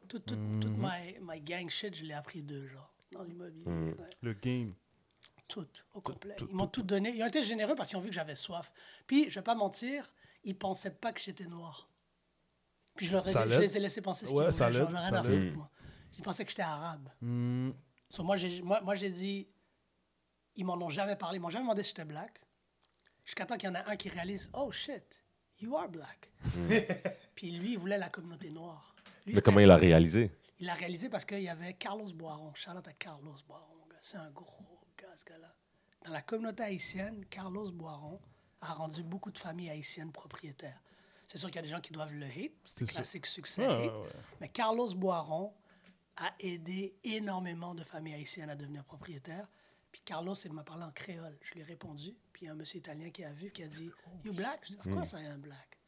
Tout, 0.08 0.18
tout, 0.18 0.36
Toute 0.60 0.76
my, 0.76 1.18
my 1.22 1.40
gang 1.40 1.70
shit, 1.70 1.94
je 1.94 2.04
l'ai 2.04 2.14
appris 2.14 2.42
d'eux, 2.42 2.66
genre, 2.66 2.92
dans 3.12 3.22
l'immobilier. 3.22 3.66
ouais. 3.66 3.94
Le 4.20 4.32
game. 4.32 4.74
Tout, 5.46 5.68
au 5.94 6.00
complet. 6.00 6.34
tout, 6.36 6.48
ils 6.50 6.56
m'ont 6.56 6.66
tout, 6.66 6.82
donné. 6.82 7.14
Ils 7.14 7.22
ont 7.22 7.26
été 7.26 7.42
généreux 7.42 7.76
parce 7.76 7.88
qu'ils 7.88 7.98
ont 7.98 8.00
vu 8.00 8.08
que 8.08 8.14
j'avais 8.14 8.34
soif. 8.34 8.72
Puis, 9.06 9.30
je 9.30 9.36
vais 9.36 9.44
pas 9.44 9.54
mentir, 9.54 10.12
ils 10.42 10.56
pensaient 10.58 10.90
pas 10.90 11.12
que 11.12 11.20
j'étais 11.20 11.46
noir. 11.46 11.88
Puis, 12.94 13.06
je, 13.06 13.12
leur 13.12 13.26
ai- 13.26 13.30
Ça 13.32 13.44
je 13.44 13.48
l'aide. 13.50 13.60
les 13.60 13.76
ai 13.76 13.80
laissés 13.80 14.00
penser 14.02 14.26
ce 14.26 14.30
qu'ils 14.30 14.38
Ouais, 14.40 14.52
ça 14.52 14.66
voulaient. 14.70 14.80
J'en 14.80 14.90
ai 14.92 14.98
rien 14.98 15.12
à 15.14 15.22
foutre, 15.24 15.56
moi. 15.56 15.70
Ils 16.18 16.22
pensaient 16.22 16.44
que 16.44 16.50
j'étais 16.50 16.62
arabe. 16.62 17.08
Hmm. 17.20 17.70
So, 18.10 18.22
moi, 18.22 18.36
j'ai, 18.36 18.60
moi, 18.62 18.80
moi, 18.82 18.94
j'ai 18.94 19.10
dit, 19.10 19.48
ils 20.56 20.64
m'en 20.64 20.74
ont 20.74 20.90
jamais 20.90 21.16
parlé. 21.16 21.38
Ils 21.38 21.40
m'ont 21.40 21.50
jamais 21.50 21.64
demandé 21.64 21.82
si 21.82 21.90
j'étais 21.90 22.04
black. 22.04 22.40
Jusqu'à 23.24 23.46
temps 23.46 23.56
qu'il 23.56 23.68
y 23.68 23.72
en 23.72 23.74
a 23.76 23.88
un 23.90 23.96
qui 23.96 24.08
réalise, 24.08 24.50
oh 24.52 24.70
shit, 24.72 25.24
you 25.60 25.76
are 25.76 25.88
black. 25.88 26.30
Puis 27.34 27.50
lui, 27.52 27.72
il 27.72 27.78
voulait 27.78 27.98
la 27.98 28.08
communauté 28.08 28.50
noire. 28.50 28.94
Lui, 29.26 29.34
Mais 29.34 29.40
comment 29.40 29.60
il 29.60 29.70
a 29.70 29.76
réalisé? 29.76 30.30
Il 30.58 30.66
l'a 30.66 30.74
réalisé 30.74 31.08
parce 31.08 31.24
qu'il 31.24 31.40
y 31.42 31.48
avait 31.48 31.74
Carlos 31.74 32.12
Boiron. 32.14 32.52
Charlotte 32.54 32.86
à 32.88 32.92
Carlos 32.92 33.34
Boiron, 33.46 33.74
mon 33.80 33.86
gars. 33.86 33.96
C'est 34.00 34.16
un 34.18 34.30
gros 34.30 34.80
gars, 35.00 35.08
ce 35.16 35.24
gars-là. 35.24 35.54
Dans 36.04 36.12
la 36.12 36.22
communauté 36.22 36.62
haïtienne, 36.64 37.24
Carlos 37.30 37.70
Boiron 37.72 38.20
a 38.60 38.72
rendu 38.74 39.02
beaucoup 39.02 39.30
de 39.30 39.38
familles 39.38 39.70
haïtiennes 39.70 40.12
propriétaires. 40.12 40.80
C'est 41.32 41.38
sûr 41.38 41.48
qu'il 41.48 41.56
y 41.56 41.58
a 41.60 41.62
des 41.62 41.68
gens 41.68 41.80
qui 41.80 41.92
doivent 41.94 42.12
le 42.12 42.26
hate. 42.26 42.52
C'est 42.66 42.78
sûr. 42.84 42.88
classique 42.88 43.24
succès. 43.24 43.64
Hate. 43.64 43.90
ouais. 43.90 44.08
Mais 44.38 44.48
Carlos 44.50 44.92
Boiron 44.94 45.54
a 46.18 46.30
aidé 46.38 46.94
énormément 47.04 47.74
de 47.74 47.82
familles 47.82 48.12
haïtiennes 48.14 48.50
à 48.50 48.54
devenir 48.54 48.84
propriétaires. 48.84 49.48
Puis 49.90 50.02
Carlos, 50.04 50.34
il 50.34 50.52
m'a 50.52 50.62
parlé 50.62 50.84
en 50.84 50.90
créole. 50.90 51.38
Je 51.40 51.54
lui 51.54 51.60
ai 51.60 51.64
répondu. 51.64 52.14
Puis 52.34 52.42
il 52.42 52.46
y 52.46 52.48
a 52.50 52.52
un 52.52 52.54
monsieur 52.54 52.78
italien 52.80 53.08
qui 53.08 53.24
a 53.24 53.32
vu, 53.32 53.50
qui 53.50 53.62
a 53.62 53.66
dit 53.66 53.90
You 54.26 54.34
black? 54.34 54.60
Je 54.64 54.72
dis, 54.72 54.78
Of 54.78 54.92
course 54.94 55.12
I 55.12 55.26
am 55.26 55.40
black. 55.40 55.78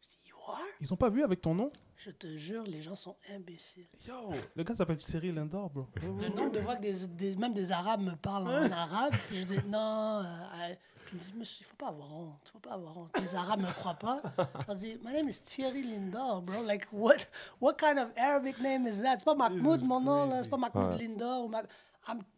Je 0.00 0.06
dis, 0.08 0.18
You 0.30 0.36
Quoi? 0.42 0.58
Ils 0.80 0.90
ont 0.94 0.96
pas 0.96 1.10
vu 1.10 1.22
avec 1.22 1.42
ton 1.42 1.54
nom? 1.54 1.68
Je 1.96 2.10
te 2.10 2.36
jure, 2.38 2.62
les 2.62 2.80
gens 2.80 2.94
sont 2.94 3.16
imbéciles. 3.30 3.88
Yo, 4.06 4.30
le 4.56 4.62
gars 4.64 4.74
s'appelle 4.74 5.02
Cyril 5.02 5.34
Lindor, 5.34 5.68
bro. 5.68 5.86
Le 6.02 6.28
nombre 6.30 6.52
de 6.52 6.62
fois 6.62 6.76
que 6.76 6.80
des, 6.82 7.06
des- 7.08 7.36
même 7.36 7.52
des 7.52 7.70
Arabes 7.72 8.00
me 8.00 8.14
parlent 8.16 8.48
en 8.48 8.70
arabe, 8.72 9.12
je 9.32 9.42
dis 9.44 9.58
non. 9.66 10.22
euh, 10.24 10.74
puis 11.08 11.16
ils 11.16 11.20
me 11.20 11.22
disent, 11.22 11.34
monsieur, 11.34 11.58
il 11.62 11.64
faut 11.64 11.76
pas 11.76 11.88
avoir 11.88 12.12
honte. 12.12 12.40
Il 12.44 12.50
faut 12.50 12.58
pas 12.58 12.72
avoir 12.74 12.98
honte. 12.98 13.18
Les 13.18 13.34
Arabes 13.34 13.60
me 13.62 13.72
croient 13.72 13.94
pas. 13.94 14.20
Je 14.36 14.66
leur 14.66 14.76
dis, 14.76 14.98
my 15.02 15.12
name 15.14 15.26
is 15.30 15.38
Thierry 15.40 15.82
Lindor, 15.82 16.42
bro. 16.42 16.62
Like, 16.64 16.86
what, 16.92 17.16
what 17.62 17.74
kind 17.76 17.98
of 17.98 18.10
Arabic 18.14 18.58
name 18.60 18.86
is 18.86 19.00
that? 19.00 19.16
C'est 19.18 19.24
pas 19.24 19.34
Mahmoud, 19.34 19.82
mon 19.84 20.00
nom, 20.00 20.26
là. 20.28 20.42
C'est 20.42 20.50
pas 20.50 20.58
Mahmoud 20.58 20.92
Ouais. 20.98 21.06
Lindor. 21.06 21.46
Ou 21.46 21.52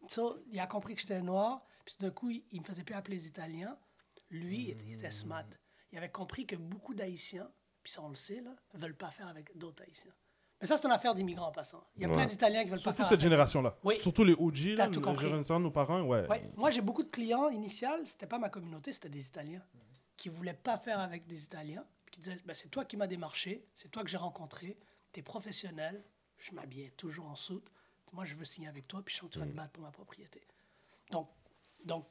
so, 0.07 0.39
il 0.53 0.61
a 0.61 0.69
compris 0.69 0.95
que 0.95 1.01
j'étais 1.01 1.21
noir. 1.21 1.67
Puis 1.85 1.97
d'un 1.99 2.11
coup, 2.11 2.31
il, 2.31 2.45
il 2.53 2.61
me 2.61 2.65
faisait 2.65 2.85
plus 2.85 2.95
appeler 2.95 3.17
les 3.17 3.27
Italiens. 3.27 3.77
Lui, 4.31 4.63
il 4.67 4.71
était, 4.71 4.85
il 4.87 4.95
était 4.95 5.11
smart. 5.11 5.47
Il 5.91 5.99
avait 5.99 6.09
compris 6.11 6.47
que 6.47 6.55
beaucoup 6.55 6.95
d'Haïtiens, 6.95 7.51
puis 7.83 7.93
ça 7.93 8.03
on 8.03 8.11
le 8.11 8.15
sait, 8.15 8.41
là, 8.41 8.53
veulent 8.75 8.97
pas 8.97 9.11
faire 9.11 9.27
avec 9.27 9.57
d'autres 9.59 9.83
Haïtiens. 9.83 10.13
Mais 10.61 10.67
ça, 10.67 10.77
c'est 10.77 10.87
une 10.87 10.93
affaire 10.93 11.15
d'immigrants 11.15 11.49
en 11.49 11.53
passant. 11.53 11.83
Il 11.97 12.03
y 12.03 12.05
a 12.05 12.09
Ouais. 12.09 12.15
plein 12.15 12.27
d'Italiens 12.27 12.65
qui 12.65 12.71
veulent 12.71 12.79
Surtout 12.79 12.91
pas 12.91 12.97
faire 13.05 13.07
cette 13.07 13.15
affaire- 13.19 13.23
génération-là. 13.31 13.77
Oui. 13.83 13.99
Surtout 13.99 14.25
les 14.25 14.35
OG, 14.35 14.75
là, 14.77 14.89
tout 14.89 15.01
les 15.01 15.59
nos 15.59 15.71
parents, 15.71 16.03
ouais. 16.03 16.27
Ouais. 16.29 16.51
Moi, 16.57 16.71
j'ai 16.71 16.83
beaucoup 16.83 17.03
de 17.03 17.09
clients 17.09 17.49
initiales, 17.49 18.07
c'était 18.07 18.27
pas 18.27 18.39
ma 18.39 18.51
communauté, 18.51 18.93
c'était 18.93 19.09
des 19.09 19.27
Italiens 19.27 19.63
qui 20.17 20.29
voulaient 20.29 20.53
pas 20.53 20.77
faire 20.77 21.01
avec 21.01 21.27
des 21.27 21.43
Italiens, 21.45 21.85
qui 22.11 22.21
disaient 22.21 22.37
ben, 22.45 22.55
c'est 22.55 22.69
toi 22.69 22.85
qui 22.85 22.97
m'as 22.99 23.07
démarché, 23.07 23.65
c'est 23.77 23.91
toi 23.91 24.03
que 24.05 24.11
j'ai 24.11 24.19
rencontré, 24.19 24.77
tu 25.13 25.21
es 25.21 25.23
professionnel, 25.23 26.05
je 26.37 26.53
m'habillais 26.53 26.91
toujours 26.91 27.27
en 27.27 27.37
soute, 27.37 27.67
moi 28.13 28.25
je 28.27 28.35
veux 28.35 28.45
signer 28.45 28.69
avec 28.69 28.87
toi, 28.87 29.03
puis 29.03 29.15
je 29.15 29.21
sens 29.21 29.29
que 29.31 29.35
tu 29.35 29.39
vas 29.39 29.47
te 29.47 29.53
battre 29.57 29.71
pour 29.71 29.83
ma 29.85 29.91
propriété. 29.93 30.43
Donc, 31.11 31.31
donc 31.87 32.07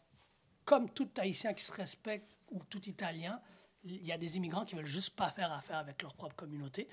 comme 0.66 0.90
tout 0.90 1.10
Haïtien 1.18 1.54
qui 1.54 1.64
se 1.64 1.72
respecte 1.72 2.32
ou 2.52 2.64
tout 2.64 2.82
Italien, 2.90 3.40
il 3.84 4.04
y 4.04 4.12
a 4.12 4.18
des 4.18 4.38
immigrants 4.38 4.66
qui 4.66 4.76
veulent 4.76 4.86
juste 4.88 5.12
pas 5.16 5.30
faire 5.30 5.52
affaire 5.52 5.78
avec 5.78 6.02
leur 6.02 6.14
propre 6.16 6.36
communauté. 6.36 6.88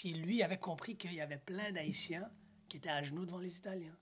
Puis 0.00 0.14
lui 0.14 0.36
il 0.36 0.42
avait 0.42 0.56
compris 0.56 0.96
qu'il 0.96 1.12
y 1.12 1.20
avait 1.20 1.36
plein 1.36 1.72
d'Haïtiens 1.72 2.30
qui 2.70 2.78
étaient 2.78 2.88
à 2.88 3.02
genoux 3.02 3.26
devant 3.26 3.36
les 3.38 3.54
Italiens. 3.54 3.94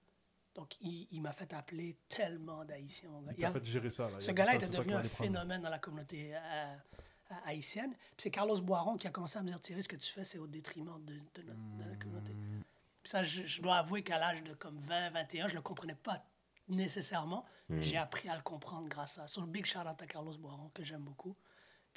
Donc, 0.54 0.76
il, 0.80 1.08
il 1.10 1.20
m'a 1.20 1.32
fait 1.32 1.52
appeler 1.52 1.96
tellement 2.08 2.64
d'Haïtiens. 2.64 3.10
Il 3.36 3.44
a 3.44 3.50
fait 3.50 3.64
gérer 3.64 3.90
ça. 3.90 4.08
Là. 4.08 4.20
Ce 4.20 4.30
gars-là 4.30 4.54
était 4.54 4.68
devenu 4.68 4.94
un 4.94 5.02
phénomène 5.02 5.60
dans 5.60 5.70
la 5.70 5.80
communauté 5.80 6.36
euh, 6.36 6.38
euh, 6.38 7.34
haïtienne. 7.46 7.90
Puis 7.90 8.16
c'est 8.18 8.30
Carlos 8.30 8.60
Boiron 8.60 8.96
qui 8.96 9.08
a 9.08 9.10
commencé 9.10 9.40
à 9.40 9.42
me 9.42 9.48
dire 9.48 9.60
Thierry, 9.60 9.82
ce 9.82 9.88
que 9.88 9.96
tu 9.96 10.12
fais, 10.12 10.22
c'est 10.22 10.38
au 10.38 10.46
détriment 10.46 11.04
de, 11.04 11.14
de 11.14 11.42
notre, 11.42 11.58
de 11.84 11.90
la 11.90 11.96
communauté. 11.96 12.32
Puis 13.02 13.10
ça, 13.10 13.24
je, 13.24 13.42
je 13.42 13.60
dois 13.60 13.78
avouer 13.78 14.04
qu'à 14.04 14.18
l'âge 14.20 14.44
de 14.44 14.54
comme 14.54 14.78
20, 14.78 15.10
21, 15.10 15.48
je 15.48 15.54
ne 15.54 15.56
le 15.58 15.62
comprenais 15.62 15.96
pas 15.96 16.24
nécessairement. 16.68 17.44
mais 17.68 17.82
J'ai 17.82 17.96
appris 17.96 18.28
à 18.28 18.36
le 18.36 18.42
comprendre 18.42 18.88
grâce 18.88 19.18
à 19.18 19.26
ça. 19.26 19.40
Big 19.48 19.66
shout 19.66 19.80
out 19.80 20.00
à 20.00 20.06
Carlos 20.06 20.38
Boiron, 20.38 20.70
que 20.72 20.84
j'aime 20.84 21.02
beaucoup. 21.02 21.34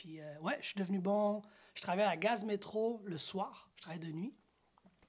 Puis 0.01 0.19
euh, 0.19 0.39
ouais, 0.39 0.57
je 0.61 0.65
suis 0.69 0.75
devenu 0.79 0.97
bon. 0.99 1.43
Je 1.75 1.81
travaillais 1.83 2.07
à 2.09 2.17
Gaz 2.17 2.43
Métro 2.43 3.03
le 3.05 3.19
soir. 3.19 3.69
Je 3.75 3.81
travaillais 3.83 4.03
de 4.07 4.11
nuit. 4.11 4.33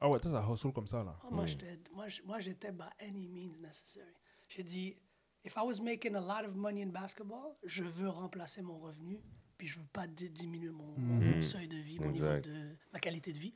Ah 0.01 0.09
ouais, 0.11 0.21
toi, 0.21 0.31
ça 0.33 0.47
hustle 0.53 0.71
comme 0.73 0.87
ça, 0.87 1.03
là. 1.03 1.17
Ah, 1.23 1.29
moi, 1.31 1.47
j'étais, 1.47 1.79
moi, 2.27 2.41
j'étais 2.41 2.73
by 2.73 2.85
any 3.01 3.27
means 3.27 3.57
necessary. 3.61 4.13
J'ai 4.51 4.63
dit, 4.65 4.97
if 5.45 5.55
I 5.57 5.61
was 5.65 5.81
making 5.83 6.15
a 6.15 6.21
lot 6.21 6.47
of 6.47 6.55
money 6.55 6.83
in 6.83 6.89
basketball, 6.91 7.57
je 7.65 7.85
veux 7.85 8.09
remplacer 8.11 8.61
mon 8.61 8.77
revenu, 8.79 9.23
puis 9.57 9.67
je 9.67 9.79
veux 9.79 9.87
pas 9.87 10.07
di- 10.07 10.29
diminuer 10.29 10.69
mon, 10.71 10.95
mon 10.99 11.41
seuil 11.41 11.69
de 11.69 11.77
vie, 11.79 11.99
mon 11.99 12.11
niveau 12.11 12.27
de 12.43 12.77
ma 12.93 12.99
qualité 13.01 13.33
de 13.33 13.39
vie. 13.39 13.55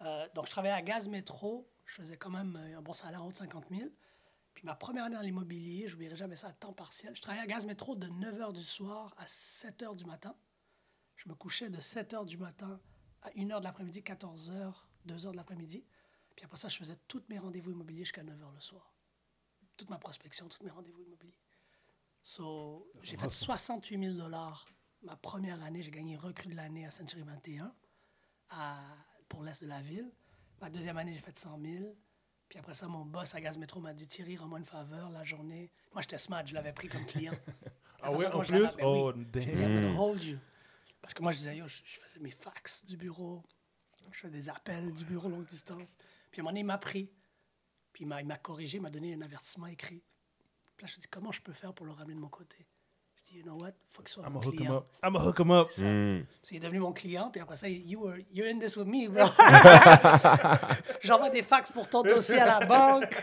Euh, 0.00 0.26
donc, 0.34 0.46
je 0.46 0.52
travaillais 0.52 0.74
à 0.74 0.80
Gaz 0.82 1.06
Métro. 1.06 1.68
Je 1.84 1.96
faisais 1.96 2.16
quand 2.16 2.30
même 2.30 2.56
euh, 2.58 2.78
un 2.78 2.82
bon 2.82 2.94
salaire 2.94 3.22
en 3.22 3.26
haut 3.28 3.32
de 3.32 3.36
50 3.36 3.66
000. 3.70 3.90
Puis 4.54 4.64
ma 4.64 4.74
première 4.74 5.04
année 5.04 5.16
dans 5.16 5.20
l'immobilier, 5.22 5.86
je 5.86 5.92
n'oublierai 5.92 6.16
jamais 6.16 6.36
ça 6.36 6.46
à 6.48 6.52
temps 6.52 6.72
partiel. 6.72 7.14
Je 7.14 7.20
travaillais 7.20 7.44
à 7.44 7.46
Gaz 7.46 7.66
Métro 7.66 7.94
de 7.94 8.06
9 8.06 8.38
h 8.38 8.52
du 8.54 8.62
soir 8.62 9.12
à 9.18 9.26
7 9.26 9.82
h 9.82 9.96
du 9.96 10.04
matin. 10.06 10.34
Je 11.24 11.28
me 11.28 11.34
couchais 11.34 11.70
de 11.70 11.80
7 11.80 12.14
h 12.14 12.24
du 12.26 12.36
matin 12.36 12.80
à 13.22 13.28
1 13.36 13.46
h 13.46 13.58
de 13.60 13.64
l'après-midi, 13.64 14.02
14 14.02 14.50
h, 14.50 14.72
2 15.04 15.14
h 15.14 15.30
de 15.30 15.36
l'après-midi. 15.36 15.84
Puis 16.34 16.44
après 16.44 16.56
ça, 16.56 16.68
je 16.68 16.76
faisais 16.76 16.96
tous 17.06 17.22
mes 17.28 17.38
rendez-vous 17.38 17.70
immobiliers 17.70 18.04
jusqu'à 18.04 18.22
9 18.24 18.36
h 18.36 18.54
le 18.54 18.60
soir. 18.60 18.92
Toute 19.76 19.88
ma 19.90 19.98
prospection, 19.98 20.48
tous 20.48 20.64
mes 20.64 20.70
rendez-vous 20.70 21.00
immobiliers. 21.02 21.38
So, 22.22 22.90
j'ai 23.02 23.16
fait 23.16 23.30
68 23.30 23.98
000 24.04 24.14
dollars 24.16 24.66
ma 25.02 25.16
première 25.16 25.62
année. 25.62 25.82
J'ai 25.82 25.90
gagné 25.90 26.16
recrue 26.16 26.48
de 26.50 26.56
l'année 26.56 26.86
à 26.86 26.90
Century 26.90 27.22
21 27.22 27.72
à, 28.50 28.78
pour 29.28 29.42
l'est 29.44 29.62
de 29.62 29.68
la 29.68 29.80
ville. 29.80 30.10
Ma 30.60 30.70
deuxième 30.70 30.96
année, 30.98 31.12
j'ai 31.14 31.20
fait 31.20 31.36
100 31.36 31.58
000. 31.60 31.96
Puis 32.48 32.58
après 32.58 32.74
ça, 32.74 32.86
mon 32.86 33.04
boss 33.04 33.34
à 33.34 33.40
Gaz 33.40 33.56
Métro 33.58 33.80
m'a 33.80 33.94
dit 33.94 34.06
Thierry, 34.06 34.36
rends-moi 34.36 34.58
une 34.58 34.64
faveur 34.64 35.10
la 35.10 35.24
journée. 35.24 35.72
Moi, 35.92 36.02
j'étais 36.02 36.18
smart, 36.18 36.46
je 36.46 36.54
l'avais 36.54 36.72
pris 36.72 36.88
comme 36.88 37.04
client. 37.06 37.34
Ah 38.04 38.18
ça, 38.18 38.36
en 38.36 38.40
plus? 38.40 38.58
oui. 38.78 38.82
Oh, 38.82 39.12
J'ai 39.32 39.40
dit, 39.52 39.52
damn. 39.52 39.70
I'm 39.70 39.74
gonna 39.84 39.96
hold 39.96 40.24
you. 40.24 40.36
Parce 41.02 41.12
que 41.14 41.22
moi, 41.22 41.32
je 41.32 41.38
disais, 41.38 41.56
yo, 41.56 41.66
je, 41.68 41.82
je 41.84 41.98
faisais 41.98 42.20
mes 42.20 42.30
fax 42.30 42.84
du 42.86 42.96
bureau. 42.96 43.42
Je 44.10 44.18
faisais 44.20 44.32
des 44.32 44.48
appels 44.48 44.92
du 44.92 45.04
bureau 45.04 45.28
longue 45.28 45.46
distance. 45.46 45.96
Puis 46.30 46.40
à 46.40 46.42
un 46.42 46.44
moment 46.44 46.50
donné, 46.50 46.60
il 46.60 46.66
m'a 46.66 46.78
pris. 46.78 47.10
Puis 47.92 48.04
il 48.04 48.06
m'a, 48.06 48.20
il 48.20 48.26
m'a 48.26 48.38
corrigé, 48.38 48.78
il 48.78 48.80
m'a 48.80 48.90
donné 48.90 49.14
un 49.14 49.20
avertissement 49.22 49.66
écrit. 49.66 50.02
Puis 50.76 50.86
là, 50.86 50.92
je 50.92 50.96
me 50.96 51.02
dis, 51.02 51.08
comment 51.08 51.30
je 51.32 51.40
peux 51.42 51.52
faire 51.52 51.72
pour 51.74 51.86
le 51.86 51.92
ramener 51.92 52.14
de 52.14 52.20
mon 52.20 52.28
côté? 52.28 52.66
Je 53.16 53.22
dis, 53.30 53.38
you 53.38 53.42
know 53.44 53.56
what? 53.60 53.72
Faut 53.90 54.02
qu'il 54.02 54.08
soit 54.12 54.24
I'm 54.26 54.32
mon 54.32 54.40
hook 54.40 54.54
him 54.54 54.58
client. 54.58 54.76
up. 54.76 54.86
I'm 55.04 55.16
a 55.16 55.18
hook 55.20 55.38
him 55.38 55.50
up. 55.50 55.70
Hmm. 55.76 56.24
C'est 56.42 56.58
devenu 56.58 56.80
mon 56.80 56.92
client, 56.92 57.30
puis 57.30 57.40
après 57.40 57.56
ça, 57.56 57.68
you 57.68 58.00
were, 58.00 58.18
you're 58.32 58.48
in 58.48 58.58
this 58.58 58.76
with 58.76 58.86
me, 58.86 59.08
bro. 59.08 59.26
J'envoie 61.02 61.30
des 61.30 61.42
fax 61.42 61.70
pour 61.70 61.88
ton 61.88 62.02
dossier 62.02 62.38
à 62.40 62.58
la 62.60 62.66
banque. 62.66 63.14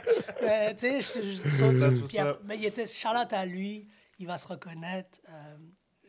Euh, 0.43 0.69
tu 0.73 0.79
sais, 0.79 1.01
je- 1.01 1.49
je- 1.49 2.05
puis 2.05 2.17
après- 2.19 2.39
mais 2.45 2.57
il 2.57 2.65
était 2.65 2.87
Charlotte 2.87 3.31
à 3.33 3.45
lui, 3.45 3.87
il 4.19 4.27
va 4.27 4.37
se 4.37 4.47
reconnaître. 4.47 5.19
Euh, 5.29 5.57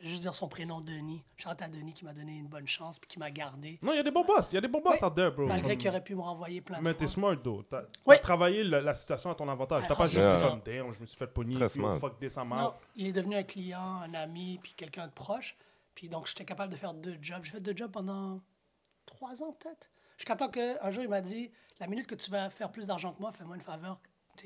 juste 0.03 0.23
dire 0.23 0.35
son 0.35 0.49
prénom, 0.49 0.81
Denis. 0.81 1.23
Charlotte 1.37 1.63
à 1.63 1.69
Denis 1.69 1.93
qui 1.93 2.05
m'a 2.05 2.13
donné 2.13 2.37
une 2.37 2.49
bonne 2.49 2.67
chance, 2.67 2.99
puis 2.99 3.09
qui 3.09 3.19
m'a 3.19 3.31
gardé. 3.31 3.79
Non, 3.83 3.93
il 3.93 3.97
y 3.97 4.01
a 4.01 4.03
des 4.03 4.11
bons 4.11 4.25
boss. 4.25 4.49
Il 4.53 4.55
y 4.55 4.59
a 4.59 4.61
des 4.61 4.69
bons 4.69 4.81
boss 4.81 5.01
Ouais. 5.01 5.05
out 5.05 5.15
there, 5.15 5.31
bro. 5.31 5.47
Malgré 5.47 5.77
qu'il 5.77 5.89
aurait 5.89 6.03
pu 6.03 6.15
me 6.15 6.21
renvoyer 6.21 6.61
plein 6.61 6.79
de 6.79 6.83
Mais 6.85 6.95
t'es 6.95 7.07
smart, 7.07 7.37
though. 7.43 7.63
T'as 7.63 7.83
travaillé 8.19 8.65
la, 8.65 8.81
la 8.81 8.95
situation 8.95 9.31
à 9.31 9.35
ton 9.35 9.49
avantage. 9.49 9.85
T'as 9.87 9.95
pas 9.95 10.07
juste 10.07 10.19
yeah. 10.19 10.37
dit 10.37 10.49
comme, 10.49 10.61
damn, 10.65 10.93
je 10.93 11.01
me 11.01 11.07
suis 11.07 11.17
fait 11.17 11.27
pogner. 11.27 11.67
Puis, 11.67 11.81
oh, 11.83 11.95
fuck 11.95 12.19
this, 12.19 12.37
Non, 12.37 12.75
il 12.97 13.09
est 13.09 13.13
devenu 13.13 13.37
un 13.37 13.43
client, 13.43 14.01
un 14.03 14.15
ami, 14.15 14.59
puis 14.63 14.75
quelqu'un 14.75 15.07
de 15.07 15.13
proche. 15.13 15.57
Puis 15.95 16.09
donc, 16.09 16.27
j'étais 16.27 16.45
capable 16.45 16.73
de 16.73 16.79
faire 16.79 16.95
deux 16.95 17.19
jobs. 17.21 17.43
J'ai 17.45 17.53
fait 17.53 17.61
deux 17.61 17.77
jobs 17.77 17.91
pendant 17.91 18.41
trois 19.07 19.43
ans, 19.43 19.53
peut-être. 19.53 19.91
Jusqu'à 20.17 20.37
temps 20.37 20.49
qu'un 20.49 20.91
jour, 20.91 21.03
il 21.03 21.09
m'a 21.09 21.21
dit 21.21 21.51
La 21.81 21.87
minute 21.87 22.07
que 22.07 22.15
tu 22.15 22.31
vas 22.31 22.51
faire 22.51 22.71
plus 22.71 22.87
d'argent 22.87 23.13
que 23.13 23.21
moi, 23.21 23.33
fais-moi 23.33 23.57
une 23.57 23.63
faveur. 23.63 23.99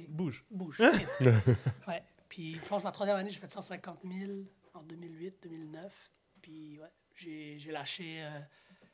Bouge. 0.09 0.44
Bouge. 0.50 0.80
ouais. 1.88 2.02
Puis, 2.28 2.55
je 2.55 2.68
pense 2.68 2.82
que 2.82 2.86
ma 2.86 2.92
troisième 2.92 3.16
année, 3.16 3.30
j'ai 3.30 3.38
fait 3.38 3.52
150 3.52 4.00
000 4.02 4.32
en 4.74 4.82
2008, 4.82 5.42
2009. 5.42 6.12
Puis, 6.42 6.78
ouais, 6.78 6.88
j'ai 7.14 7.58
j'ai 7.58 7.72
lâché, 7.72 8.22
euh, 8.22 8.38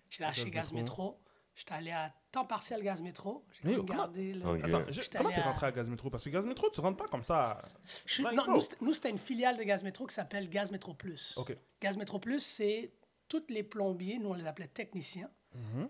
j'ai 0.08 0.22
lâché 0.22 0.44
Gaz 0.44 0.52
Gaz 0.52 0.72
Métro. 0.72 1.18
J'étais 1.54 1.74
allé 1.74 1.90
à 1.90 2.14
temps 2.30 2.46
partiel 2.46 2.82
Gaz 2.82 3.02
Métro. 3.02 3.44
J'ai 3.50 3.68
même 3.68 3.78
comment- 3.84 3.98
gardé 3.98 4.32
le. 4.34 4.46
Ok. 4.46 4.60
Attends, 4.64 4.84
je- 4.90 5.02
comment 5.16 5.30
t'es 5.30 5.36
à- 5.36 5.42
rentré 5.42 5.66
à 5.66 5.72
Gaz 5.72 5.90
Métro? 5.90 6.08
Parce 6.08 6.24
que 6.24 6.30
Gaz 6.30 6.46
Métro, 6.46 6.70
tu 6.70 6.80
rentres 6.80 6.96
pas 6.96 7.08
comme 7.08 7.24
ça. 7.24 7.60
Je 8.06 8.22
non, 8.22 8.44
nous, 8.80 8.92
c'était- 8.94 9.10
une 9.10 9.18
filiale 9.18 9.56
de 9.56 9.62
Gaz 9.64 9.82
Métro 9.82 10.06
qui 10.06 10.14
s'appelle 10.14 10.48
Gaz 10.48 10.70
Métro 10.70 10.94
Plus. 10.94 11.36
Gaz 11.80 11.96
Métro 11.96 12.18
Plus, 12.18 12.40
c'est 12.40 12.92
tous 13.28 13.42
les 13.48 13.62
plombiers, 13.62 14.18
nous 14.18 14.30
on 14.30 14.34
les 14.34 14.46
appelait 14.46 14.68
techniciens. 14.68 15.30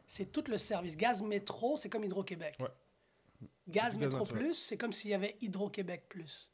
C'est 0.07 0.33
tout 0.33 0.45
le 0.49 0.57
service. 0.57 0.97
Gaz 0.97 1.21
Métro, 1.23 1.77
c'est 1.77 1.91
comme 1.91 2.03
Hydro-Québec. 2.05 2.57
Ouais. 2.61 2.69
Gaz 3.69 3.97
Métro. 3.99 4.25
Plus, 4.25 4.55
c'est 4.55 4.77
comme 4.79 4.93
s'il 4.93 5.11
y 5.11 5.15
avait 5.15 5.37
Hydro-Québec 5.43 6.07
Plus. 6.09 6.50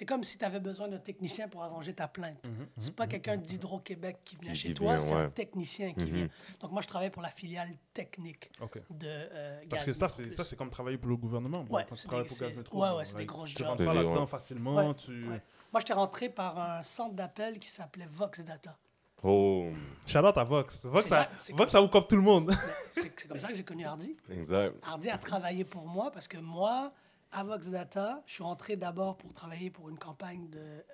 C'est 0.00 0.06
comme 0.06 0.24
si 0.24 0.38
tu 0.38 0.44
avais 0.46 0.60
besoin 0.60 0.88
d'un 0.88 0.96
technicien 0.98 1.46
pour 1.46 1.62
arranger 1.62 1.92
ta 1.92 2.08
plainte. 2.08 2.42
c'est 2.78 2.96
pas 2.96 3.06
quelqu'un 3.06 3.36
d'Hydro-Québec 3.36 4.20
qui 4.24 4.36
vient 4.36 4.52
Qui- 4.54 4.58
chez 4.58 4.72
toi, 4.72 4.98
c'est 4.98 5.12
un 5.12 5.28
technicien 5.28 5.92
qui 5.92 6.10
vient. 6.10 6.28
Donc 6.58 6.72
moi, 6.72 6.80
je 6.80 6.86
travaille 6.88 7.10
pour 7.10 7.20
la 7.20 7.28
filiale 7.28 7.68
technique 7.92 8.50
Ok. 8.62 8.78
de 8.88 9.06
euh, 9.06 9.60
Parce 9.68 9.84
Gaz 9.84 9.92
que 9.92 9.98
ça, 10.00 10.08
c'est 10.08 10.22
Plus. 10.22 10.32
ça, 10.32 10.42
c'est 10.44 10.56
comme 10.56 10.70
travailler 10.70 10.96
pour 10.96 11.10
le 11.10 11.18
gouvernement. 11.18 11.66
Ouais, 11.68 11.84
Quand 11.86 11.96
tu 11.96 12.00
c'est 12.00 12.08
travailles 12.08 12.22
des- 12.26 12.34
pour 12.34 12.38
Gaz 12.48 12.56
Métro, 12.56 12.82
ouais, 12.82 12.96
ouais, 12.96 13.04
c'est 13.04 13.12
des 13.12 13.18
like, 13.18 13.28
grosses 13.28 13.52
Tu 13.52 13.62
rentres 13.62 13.84
pas 13.84 13.90
Ouais. 13.90 13.94
là-dedans 14.02 14.26
facilement. 14.26 14.74
Ouais. 14.88 14.94
Tu... 14.94 15.28
Ouais. 15.28 15.42
Moi, 15.70 15.80
j'étais 15.80 15.92
rentré 15.92 16.30
par 16.30 16.58
un 16.58 16.82
centre 16.82 17.14
d'appel 17.14 17.58
qui 17.58 17.68
s'appelait 17.68 18.08
Vox 18.08 18.40
Data. 18.42 18.78
Oh, 19.22 19.68
Shout 20.06 20.18
out 20.20 20.38
à 20.38 20.44
Vox. 20.44 20.86
Vox, 20.86 21.06
ça, 21.10 21.28
Vox, 21.52 21.72
ça 21.72 21.78
vous 21.82 21.88
coupe 21.88 22.08
tout 22.08 22.16
le 22.16 22.22
monde. 22.22 22.50
C'est 22.94 23.12
c'est 23.20 23.28
comme 23.28 23.38
ça 23.38 23.48
que 23.48 23.54
j'ai 23.56 23.64
connu 23.64 23.84
Hardy. 23.84 24.16
exact. 24.30 24.76
Hardy 24.82 25.10
a 25.10 25.18
travaillé 25.18 25.64
pour 25.66 25.86
moi 25.86 26.10
parce 26.10 26.26
que 26.26 26.38
moi, 26.38 26.90
à 27.32 27.44
Vox 27.44 27.68
Data, 27.68 28.22
je 28.26 28.34
suis 28.34 28.42
rentré 28.42 28.76
d'abord 28.76 29.16
pour 29.16 29.32
travailler 29.32 29.70
pour 29.70 29.88
une 29.88 29.98
campagne 29.98 30.48
de 30.50 30.84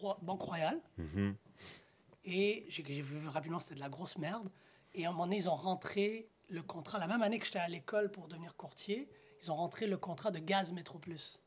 Roi- 0.00 0.18
Banque 0.22 0.42
Royale. 0.42 0.80
Mhm. 0.98 1.36
Et 2.24 2.66
j'ai 2.68 2.84
j'ai 2.86 3.02
vu 3.02 3.26
rapidement 3.28 3.60
c'était 3.60 3.74
de 3.74 3.80
la 3.80 3.88
grosse 3.88 4.16
merde. 4.18 4.50
Et 4.94 5.04
à 5.06 5.08
un 5.08 5.12
moment 5.12 5.24
donné, 5.24 5.36
ils 5.38 5.48
ont 5.48 5.54
rentré 5.54 6.28
le 6.48 6.62
contrat, 6.62 6.98
la 6.98 7.06
même 7.06 7.22
année 7.22 7.38
que 7.38 7.46
j'étais 7.46 7.58
à 7.58 7.68
l'école 7.68 8.10
pour 8.10 8.28
devenir 8.28 8.56
courtier, 8.56 9.08
ils 9.42 9.50
ont 9.50 9.56
rentré 9.56 9.86
le 9.86 9.96
contrat 9.96 10.30
de 10.30 10.38
Gaz 10.38 10.72
Métro 10.72 10.98
Plus. 10.98 11.40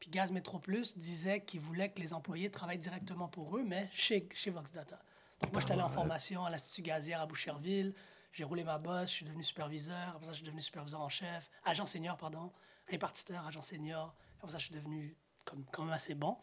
Puis 0.00 0.10
Gaz 0.10 0.32
Métro 0.32 0.58
Plus 0.58 0.96
disait 0.98 1.44
qu'ils 1.44 1.60
voulaient 1.60 1.90
que 1.90 2.00
les 2.00 2.12
employés 2.14 2.50
travaillent 2.50 2.78
directement 2.78 3.28
pour 3.28 3.56
eux, 3.56 3.62
mais 3.62 3.88
chez, 3.92 4.28
chez 4.32 4.50
Vox 4.50 4.72
Data. 4.72 5.00
Donc 5.40 5.52
moi, 5.52 5.60
j'étais 5.60 5.72
allé 5.74 5.82
en 5.82 5.88
formation 5.88 6.44
à 6.44 6.50
l'Institut 6.50 6.82
gazière 6.82 7.20
à 7.20 7.26
Boucherville. 7.26 7.94
J'ai 8.32 8.44
roulé 8.44 8.64
ma 8.64 8.78
bosse, 8.78 9.10
je 9.10 9.14
suis 9.16 9.24
devenu 9.26 9.42
superviseur. 9.42 10.08
Après 10.14 10.24
ça, 10.24 10.32
je 10.32 10.36
suis 10.36 10.44
devenu 10.46 10.62
superviseur 10.62 11.00
en 11.02 11.08
chef, 11.08 11.50
agent 11.64 11.84
senior, 11.86 12.16
pardon, 12.16 12.50
répartiteur, 12.88 13.46
agent 13.46 13.62
senior. 13.62 14.14
Après 14.38 14.52
ça, 14.52 14.58
je 14.58 14.64
suis 14.64 14.74
devenu 14.74 15.16
comme, 15.44 15.64
quand 15.72 15.84
même 15.84 15.92
assez 15.94 16.14
bon. 16.14 16.36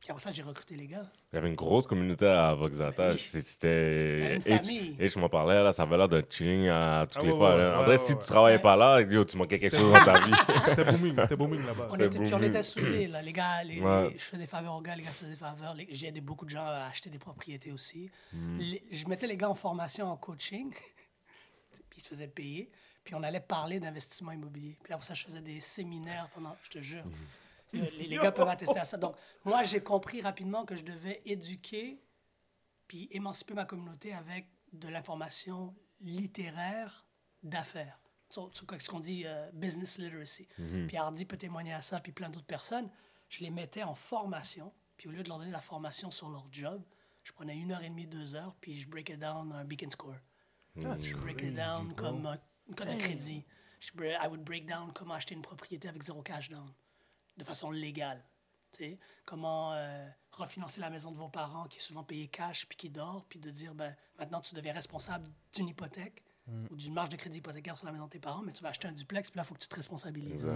Puis 0.00 0.10
après 0.10 0.22
ça, 0.22 0.32
j'ai 0.32 0.42
recruté 0.42 0.74
les 0.74 0.88
gars. 0.88 1.06
Il 1.32 1.36
y 1.36 1.38
avait 1.38 1.48
une 1.48 1.54
grosse 1.54 1.86
communauté 1.86 2.26
à 2.26 2.52
Voxata. 2.54 3.12
Oui. 3.12 3.18
C'était. 3.18 4.38
Famille. 4.40 4.96
H 4.98 5.16
m'en 5.20 5.28
parlait, 5.28 5.62
là, 5.62 5.72
ça 5.72 5.84
avait 5.84 5.96
l'air 5.96 6.08
d'un 6.08 6.22
chilling 6.28 6.66
à 6.68 7.06
toutes 7.08 7.22
Ah 7.22 7.26
les 7.26 7.30
ouais, 7.30 7.36
fois. 7.36 7.56
ouais, 7.56 7.66
en 7.66 7.82
vrai, 7.82 7.90
ouais, 7.90 7.98
si 7.98 8.12
ouais. 8.12 8.18
tu 8.18 8.26
travaillais 8.26 8.58
pas 8.58 8.74
là, 8.74 9.00
yo, 9.00 9.24
tu 9.24 9.36
manquais 9.36 9.58
quelque 9.58 9.76
chose 9.78 9.92
dans 9.92 10.02
ta 10.04 10.18
vie. 10.20 10.32
C'était 10.66 10.84
booming, 10.92 11.14
c'était 11.20 11.36
booming 11.36 11.64
là-bas. 11.64 11.86
On 11.88 11.92
C'était 11.92 12.06
était, 12.06 12.18
puis 12.18 12.26
on 12.34 12.36
booming. 12.38 12.50
était 12.50 12.62
soudés, 12.64 13.06
là. 13.06 13.22
Les 13.22 13.32
gars, 13.32 13.62
les, 13.62 13.80
Ouais. 13.80 14.10
les- 14.10 14.18
je 14.18 14.24
faisais 14.24 14.38
des 14.38 14.46
faveurs 14.46 14.74
aux 14.74 14.80
gars, 14.80 14.96
les 14.96 15.04
gars 15.04 15.10
faisaient 15.10 15.30
des 15.30 15.36
faveurs. 15.36 15.74
Les- 15.74 15.86
J'ai 15.92 16.08
aidé 16.08 16.20
beaucoup 16.20 16.46
de 16.46 16.50
gens 16.50 16.64
à 16.66 16.86
acheter 16.90 17.08
des 17.08 17.18
propriétés 17.18 17.70
aussi. 17.70 18.10
Hmm. 18.32 18.58
Les- 18.58 18.82
je 18.90 19.06
mettais 19.06 19.28
les 19.28 19.36
gars 19.36 19.50
en 19.50 19.54
formation, 19.54 20.10
en 20.10 20.16
coaching, 20.16 20.72
puis 21.90 21.98
ils 21.98 22.02
se 22.02 22.08
faisaient 22.08 22.26
payer. 22.26 22.72
Puis 23.04 23.14
on 23.14 23.22
allait 23.22 23.40
parler 23.40 23.80
d'investissement 23.80 24.32
immobilier. 24.32 24.78
Puis 24.82 24.92
après 24.92 25.06
ça, 25.06 25.14
je 25.14 25.24
faisais 25.24 25.42
des 25.42 25.60
séminaires 25.60 26.28
pendant, 26.34 26.56
je 26.62 26.70
te 26.70 26.78
jure. 26.80 27.04
Hmm. 27.04 27.12
Euh, 27.74 27.86
Les, 27.98 28.06
les 28.06 28.16
gars 28.16 28.32
peuvent 28.32 28.48
attester 28.48 28.78
à 28.78 28.84
ça. 28.84 28.96
Donc, 28.98 29.16
moi, 29.44 29.64
j'ai 29.64 29.82
compris 29.82 30.20
rapidement 30.20 30.64
que 30.64 30.76
je 30.76 30.84
devais 30.84 31.22
éduquer 31.24 31.98
puis 32.86 33.08
émanciper 33.10 33.54
ma 33.54 33.64
communauté 33.64 34.12
avec 34.12 34.46
de 34.74 34.88
l'information 34.88 35.74
littéraire 36.02 37.06
d'affaires. 37.42 37.98
Ce 38.28 38.88
qu'on 38.88 39.00
dit 39.00 39.22
euh, 39.26 39.50
business 39.52 39.98
literacy. 39.98 40.46
Puis 40.88 40.96
Hardy 40.96 41.24
peut 41.24 41.36
témoigner 41.36 41.72
à 41.72 41.82
ça, 41.82 42.00
puis 42.00 42.12
plein 42.12 42.28
d'autres 42.28 42.46
personnes. 42.46 42.90
Je 43.28 43.44
les 43.44 43.50
mettais 43.50 43.82
en 43.82 43.94
formation, 43.94 44.72
puis 44.96 45.08
au 45.08 45.12
lieu 45.12 45.22
de 45.22 45.28
leur 45.28 45.38
donner 45.38 45.50
la 45.50 45.60
formation 45.60 46.10
sur 46.10 46.28
leur 46.28 46.46
job, 46.50 46.82
je 47.24 47.32
prenais 47.32 47.56
une 47.56 47.72
heure 47.72 47.82
et 47.82 47.88
demie, 47.88 48.06
deux 48.06 48.34
heures, 48.34 48.54
puis 48.60 48.78
je 48.78 48.88
break 48.88 49.10
it 49.10 49.18
down 49.18 49.52
un 49.52 49.64
beacon 49.64 49.90
score. 49.90 50.16
je 50.76 51.14
break 51.16 51.42
it 51.42 51.54
down 51.54 51.94
comme 51.94 52.26
un, 52.26 52.38
une 52.68 52.74
code 52.74 52.88
de 52.88 52.96
crédit. 52.96 53.44
Je 53.80 53.90
I 53.98 54.26
would 54.28 54.44
break 54.44 54.66
down 54.66 54.92
comment 54.92 55.14
acheter 55.14 55.34
une 55.34 55.42
propriété 55.42 55.88
avec 55.88 56.02
zéro 56.02 56.22
cash 56.22 56.48
down, 56.48 56.72
de 57.36 57.44
façon 57.44 57.70
légale. 57.70 58.24
Tu 58.72 58.84
sais, 58.84 58.98
comment 59.26 59.74
euh, 59.74 60.08
refinancer 60.30 60.80
la 60.80 60.88
maison 60.88 61.10
de 61.10 61.16
vos 61.18 61.28
parents 61.28 61.66
qui 61.66 61.78
est 61.78 61.82
souvent 61.82 62.04
payée 62.04 62.28
cash 62.28 62.66
puis 62.66 62.76
qui 62.76 62.90
dort, 62.90 63.26
puis 63.28 63.38
de 63.38 63.50
dire 63.50 63.74
ben, 63.74 63.94
maintenant 64.18 64.40
tu 64.40 64.54
deviens 64.54 64.72
responsable 64.72 65.28
d'une 65.54 65.68
hypothèque 65.68 66.24
ou 66.70 66.76
d'une 66.76 66.92
marge 66.92 67.08
de 67.08 67.16
crédit 67.16 67.38
hypothécaire 67.38 67.76
sur 67.76 67.86
la 67.86 67.92
maison 67.92 68.06
de 68.06 68.10
tes 68.10 68.18
parents, 68.18 68.42
mais 68.42 68.52
tu 68.52 68.62
vas 68.62 68.70
acheter 68.70 68.88
un 68.88 68.92
duplex, 68.92 69.30
puis 69.30 69.36
là, 69.36 69.44
il 69.44 69.46
faut 69.46 69.54
que 69.54 69.60
tu 69.60 69.68
te 69.68 69.76
responsabilises. 69.76 70.48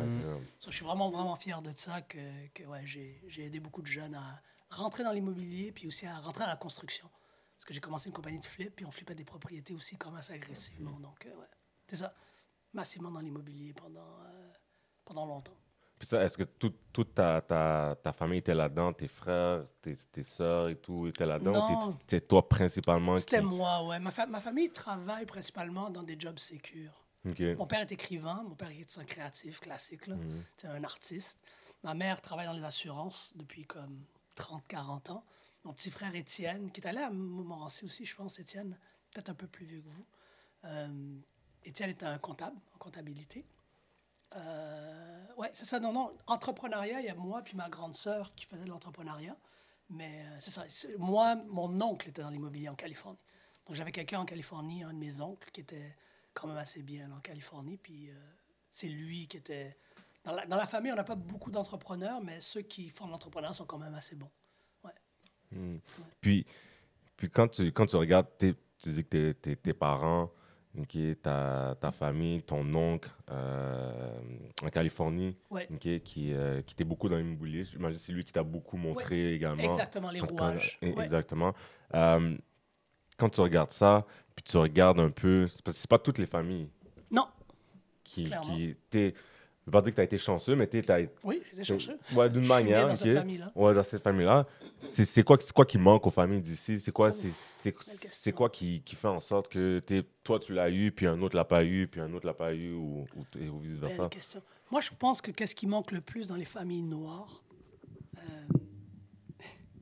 So, 0.58 0.70
je 0.70 0.76
suis 0.76 0.84
vraiment, 0.84 1.10
vraiment 1.10 1.36
fier 1.36 1.62
de 1.62 1.70
ça, 1.72 2.02
que, 2.02 2.48
que 2.48 2.64
ouais, 2.64 2.84
j'ai 2.84 3.22
j'ai 3.28 3.44
aidé 3.44 3.60
beaucoup 3.60 3.82
de 3.82 3.86
jeunes 3.86 4.14
à 4.14 4.42
rentrer 4.70 5.04
dans 5.04 5.12
l'immobilier, 5.12 5.72
puis 5.72 5.86
aussi 5.86 6.06
à 6.06 6.18
rentrer 6.18 6.44
à 6.44 6.48
la 6.48 6.56
construction. 6.56 7.08
Parce 7.56 7.64
que 7.64 7.72
j'ai 7.72 7.80
commencé 7.80 8.08
une 8.08 8.14
compagnie 8.14 8.38
de 8.38 8.44
flip, 8.44 8.74
puis 8.74 8.84
on 8.84 8.90
flippait 8.90 9.14
des 9.14 9.24
propriétés 9.24 9.74
aussi 9.74 9.96
quand 9.96 10.10
même 10.10 10.18
assez 10.18 10.32
agressivement. 10.32 10.98
Donc, 11.00 11.24
euh, 11.26 11.34
ouais, 11.36 11.46
c'est 11.86 11.96
ça. 11.96 12.12
Massivement 12.72 13.10
dans 13.10 13.20
l'immobilier 13.20 13.72
pendant, 13.72 14.00
euh, 14.00 14.48
pendant 15.04 15.26
longtemps. 15.26 15.56
Puis 15.98 16.08
ça, 16.08 16.22
est-ce 16.22 16.36
que 16.36 16.42
tout- 16.42 16.74
toute 16.92 17.14
ta, 17.14 17.40
ta, 17.40 17.96
ta 18.02 18.12
famille 18.12 18.38
était 18.40 18.54
là-dedans, 18.54 18.92
tes 18.92 19.08
frères, 19.08 19.64
tes, 19.80 19.96
tes 20.12 20.24
soeurs 20.24 20.68
et 20.68 20.76
tout 20.76 21.06
étaient 21.06 21.24
là-dedans? 21.24 21.52
Non. 21.52 21.92
C'était 22.00 22.20
toi 22.20 22.46
principalement 22.46 23.18
C'était 23.18 23.40
qui... 23.40 23.46
moi, 23.46 23.82
ouais. 23.86 23.98
Ma, 23.98 24.10
fa- 24.10 24.26
ma 24.26 24.40
famille 24.42 24.70
travaille 24.70 25.24
principalement 25.24 25.88
dans 25.88 26.02
des 26.02 26.18
jobs 26.20 26.38
sécures. 26.38 27.02
Mon 27.24 27.66
père 27.66 27.80
est 27.80 27.90
écrivain, 27.90 28.44
mon 28.46 28.54
père 28.54 28.70
est 28.70 28.98
un 28.98 29.04
créatif 29.04 29.58
classique, 29.58 30.06
là. 30.06 30.14
c'est 30.56 30.68
un 30.68 30.84
artiste. 30.84 31.40
Ma 31.82 31.92
mère 31.94 32.20
travaille 32.20 32.46
dans 32.46 32.52
les 32.52 32.62
assurances 32.62 33.32
depuis 33.34 33.64
comme 33.64 34.04
30-40 34.36 35.10
ans. 35.10 35.24
Mon 35.64 35.72
petit 35.72 35.90
frère 35.90 36.14
Étienne, 36.14 36.70
qui 36.70 36.80
est 36.80 36.86
allé 36.86 36.98
à 37.00 37.10
Montmorency 37.10 37.84
aussi, 37.84 38.04
je 38.04 38.14
pense, 38.14 38.38
Étienne, 38.38 38.78
peut-être 39.12 39.30
un 39.30 39.34
peu 39.34 39.48
plus 39.48 39.66
vieux 39.66 39.80
que 39.80 39.88
vous. 39.88 40.06
Euh, 40.66 41.18
Étienne 41.66 41.90
est 41.90 42.02
un 42.02 42.18
comptable 42.18 42.56
en 42.74 42.78
comptabilité. 42.78 43.44
Euh, 44.34 45.26
ouais, 45.36 45.50
c'est 45.52 45.64
ça. 45.64 45.78
Non, 45.80 45.92
non. 45.92 46.16
Entrepreneuriat, 46.26 47.00
il 47.00 47.06
y 47.06 47.08
a 47.08 47.14
moi 47.14 47.42
puis 47.42 47.56
ma 47.56 47.68
grande 47.68 47.94
sœur 47.94 48.34
qui 48.34 48.46
faisait 48.46 48.64
de 48.64 48.70
l'entrepreneuriat. 48.70 49.36
Mais 49.90 50.22
euh, 50.22 50.36
c'est 50.40 50.50
ça. 50.50 50.64
Moi, 50.98 51.36
mon 51.48 51.80
oncle 51.80 52.08
était 52.08 52.22
dans 52.22 52.30
l'immobilier 52.30 52.68
en 52.68 52.74
Californie. 52.74 53.18
Donc 53.66 53.76
j'avais 53.76 53.92
quelqu'un 53.92 54.20
en 54.20 54.24
Californie, 54.24 54.82
un 54.82 54.92
de 54.92 54.98
mes 54.98 55.20
oncles, 55.20 55.50
qui 55.50 55.60
était 55.60 55.96
quand 56.34 56.48
même 56.48 56.56
assez 56.56 56.82
bien 56.82 57.10
en 57.12 57.20
Californie. 57.20 57.76
Puis 57.76 58.10
euh, 58.10 58.14
c'est 58.70 58.88
lui 58.88 59.26
qui 59.28 59.36
était. 59.36 59.76
Dans 60.24 60.32
la, 60.32 60.46
dans 60.46 60.56
la 60.56 60.66
famille, 60.66 60.90
on 60.90 60.96
n'a 60.96 61.04
pas 61.04 61.14
beaucoup 61.14 61.50
d'entrepreneurs, 61.52 62.20
mais 62.20 62.40
ceux 62.40 62.62
qui 62.62 62.88
font 62.90 63.06
de 63.06 63.12
l'entrepreneuriat 63.12 63.54
sont 63.54 63.66
quand 63.66 63.78
même 63.78 63.94
assez 63.94 64.16
bons. 64.16 64.30
Hmm. 65.52 65.78
Puis, 66.20 66.44
puis 67.16 67.30
quand, 67.30 67.46
tu, 67.46 67.70
quand 67.70 67.86
tu 67.86 67.94
regardes, 67.94 68.26
tes- 68.36 68.56
tu 68.78 68.92
dis 68.92 69.04
que 69.04 69.08
tes, 69.08 69.34
tes, 69.34 69.56
tes 69.56 69.72
parents, 69.72 70.28
ok, 70.78 71.20
ta, 71.22 71.76
ta 71.80 71.90
famille, 71.92 72.42
ton 72.42 72.72
oncle 72.74 73.10
euh, 73.30 74.18
en 74.62 74.68
Californie, 74.68 75.36
Ouais. 75.50 75.68
qui, 76.04 76.32
euh, 76.32 76.62
qui 76.62 76.74
était 76.74 76.84
beaucoup 76.84 77.08
dans 77.08 77.16
l'immobilier, 77.16 77.64
j'imagine 77.64 77.98
que 77.98 78.02
c'est 78.04 78.12
lui 78.12 78.24
qui 78.24 78.32
t'a 78.32 78.42
beaucoup 78.42 78.76
montré 78.76 79.34
également. 79.34 79.62
Exactement, 79.62 80.10
les 80.10 80.20
rouages. 80.20 80.78
quand- 80.80 80.86
Ouais. 80.88 81.04
Exactement. 81.04 81.54
Euh, 81.94 82.36
quand 83.16 83.28
tu 83.30 83.40
regardes 83.40 83.70
ça, 83.70 84.04
puis 84.34 84.42
tu 84.42 84.56
regardes 84.58 85.00
un 85.00 85.10
peu, 85.10 85.46
parce 85.64 85.76
que 85.76 85.80
c'est 85.82 85.90
pas 85.90 85.98
toutes 85.98 86.18
les 86.18 86.26
familles 86.26 86.68
Non, 87.10 87.26
qui... 88.04 88.24
Clairement. 88.24 88.54
qui 88.54 88.76
je 89.66 89.70
veux 89.72 89.72
pas 89.72 89.80
dire 89.82 89.90
que 89.90 89.96
tu 89.96 90.00
as 90.00 90.04
été 90.04 90.16
chanceux, 90.18 90.54
mais 90.54 90.68
tu 90.68 90.78
as 90.88 91.00
oui, 91.24 91.42
j'étais 91.50 91.64
chanceux. 91.64 91.98
Ouais, 92.14 92.30
d'une 92.30 92.46
manière. 92.46 92.86
dans 92.86 92.94
cette 92.94 93.16
famille-là. 93.18 93.50
Ouais, 93.56 93.74
dans 93.74 93.82
cette 93.82 94.02
famille-là. 94.04 94.46
C'est 94.92 95.24
quoi, 95.24 95.36
quoi 95.52 95.66
qui 95.66 95.76
manque 95.76 96.06
aux 96.06 96.12
familles 96.12 96.40
d'ici? 96.40 96.78
C'est 96.78 96.92
quoi, 96.92 97.10
c'est- 97.10 98.32
quoi 98.32 98.48
qui, 98.48 98.80
qui 98.82 98.94
fait 98.94 99.08
en 99.08 99.18
sorte 99.18 99.48
que 99.48 99.80
t'es- 99.80 100.04
toi, 100.22 100.38
tu 100.38 100.52
l'as 100.52 100.70
eu, 100.70 100.92
puis 100.92 101.08
un 101.08 101.20
autre 101.20 101.34
l'a 101.34 101.44
pas 101.44 101.64
eu, 101.64 101.88
puis 101.88 102.00
un 102.00 102.12
autre 102.14 102.26
l'a 102.28 102.34
pas 102.34 102.54
eu, 102.54 102.74
ou, 102.74 103.06
ou, 103.16 103.58
vice-versa? 103.58 104.08
Moi, 104.70 104.80
je 104.80 104.90
pense 104.96 105.20
que 105.20 105.32
qu'est-ce 105.32 105.56
qui 105.56 105.66
manque 105.66 105.90
le 105.90 106.00
plus 106.00 106.28
dans 106.28 106.36
les 106.36 106.44
familles 106.44 106.82
noires, 106.82 107.42
euh, 108.18 108.20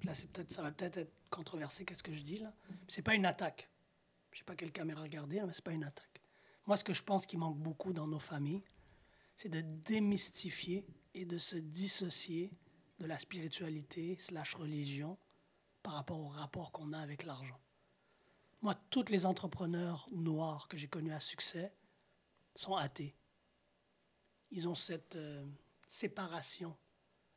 là, 0.05 0.13
peut-être, 0.33 0.51
ça 0.51 0.63
va 0.63 0.71
peut-être 0.73 0.97
être 0.97 1.13
controversé, 1.29 1.85
qu'est-ce 1.85 2.03
que 2.03 2.13
je 2.15 2.21
dis 2.23 2.39
là. 2.39 2.55
C'est 2.89 3.03
pas 3.03 3.15
une 3.15 3.27
attaque. 3.27 3.69
Je 4.33 4.39
sais 4.39 4.45
pas 4.45 4.55
quelle 4.55 4.73
caméra 4.73 5.03
regarder, 5.03 5.43
mais 5.47 5.53
c'est 5.53 5.65
pas 5.65 5.73
une 5.73 5.85
attaque. 5.85 6.23
Moi, 6.67 6.79
ce 6.79 6.85
que 6.85 6.95
je 6.95 7.03
pense 7.03 7.27
qui 7.27 7.37
manque 7.37 7.59
beaucoup 7.59 7.93
dans 7.93 8.07
nos 8.07 8.19
familles, 8.19 8.63
c'est 9.37 9.49
de 9.49 9.61
démystifier 9.61 10.87
et 11.15 11.25
de 11.25 11.39
se 11.39 11.57
dissocier 11.57 12.53
de 12.99 13.07
la 13.07 13.19
spiritualité 13.19 14.17
slash 14.19 14.55
religion 14.55 15.19
par 15.83 15.95
rapport 15.95 16.21
au 16.21 16.29
rapport 16.29 16.73
qu'on 16.73 16.93
a 16.93 16.99
avec 16.99 17.25
l'argent. 17.25 17.61
Moi, 18.63 18.75
tous 18.91 19.05
les 19.11 19.27
entrepreneurs 19.27 20.09
noirs 20.13 20.69
que 20.69 20.77
j'ai 20.77 20.89
connus 20.89 21.13
à 21.13 21.21
succès 21.21 21.73
sont 22.55 22.75
athées 22.77 23.15
ils 24.51 24.69
ont 24.69 24.75
cette 24.77 25.17
euh, 25.17 25.45
séparation 25.85 26.77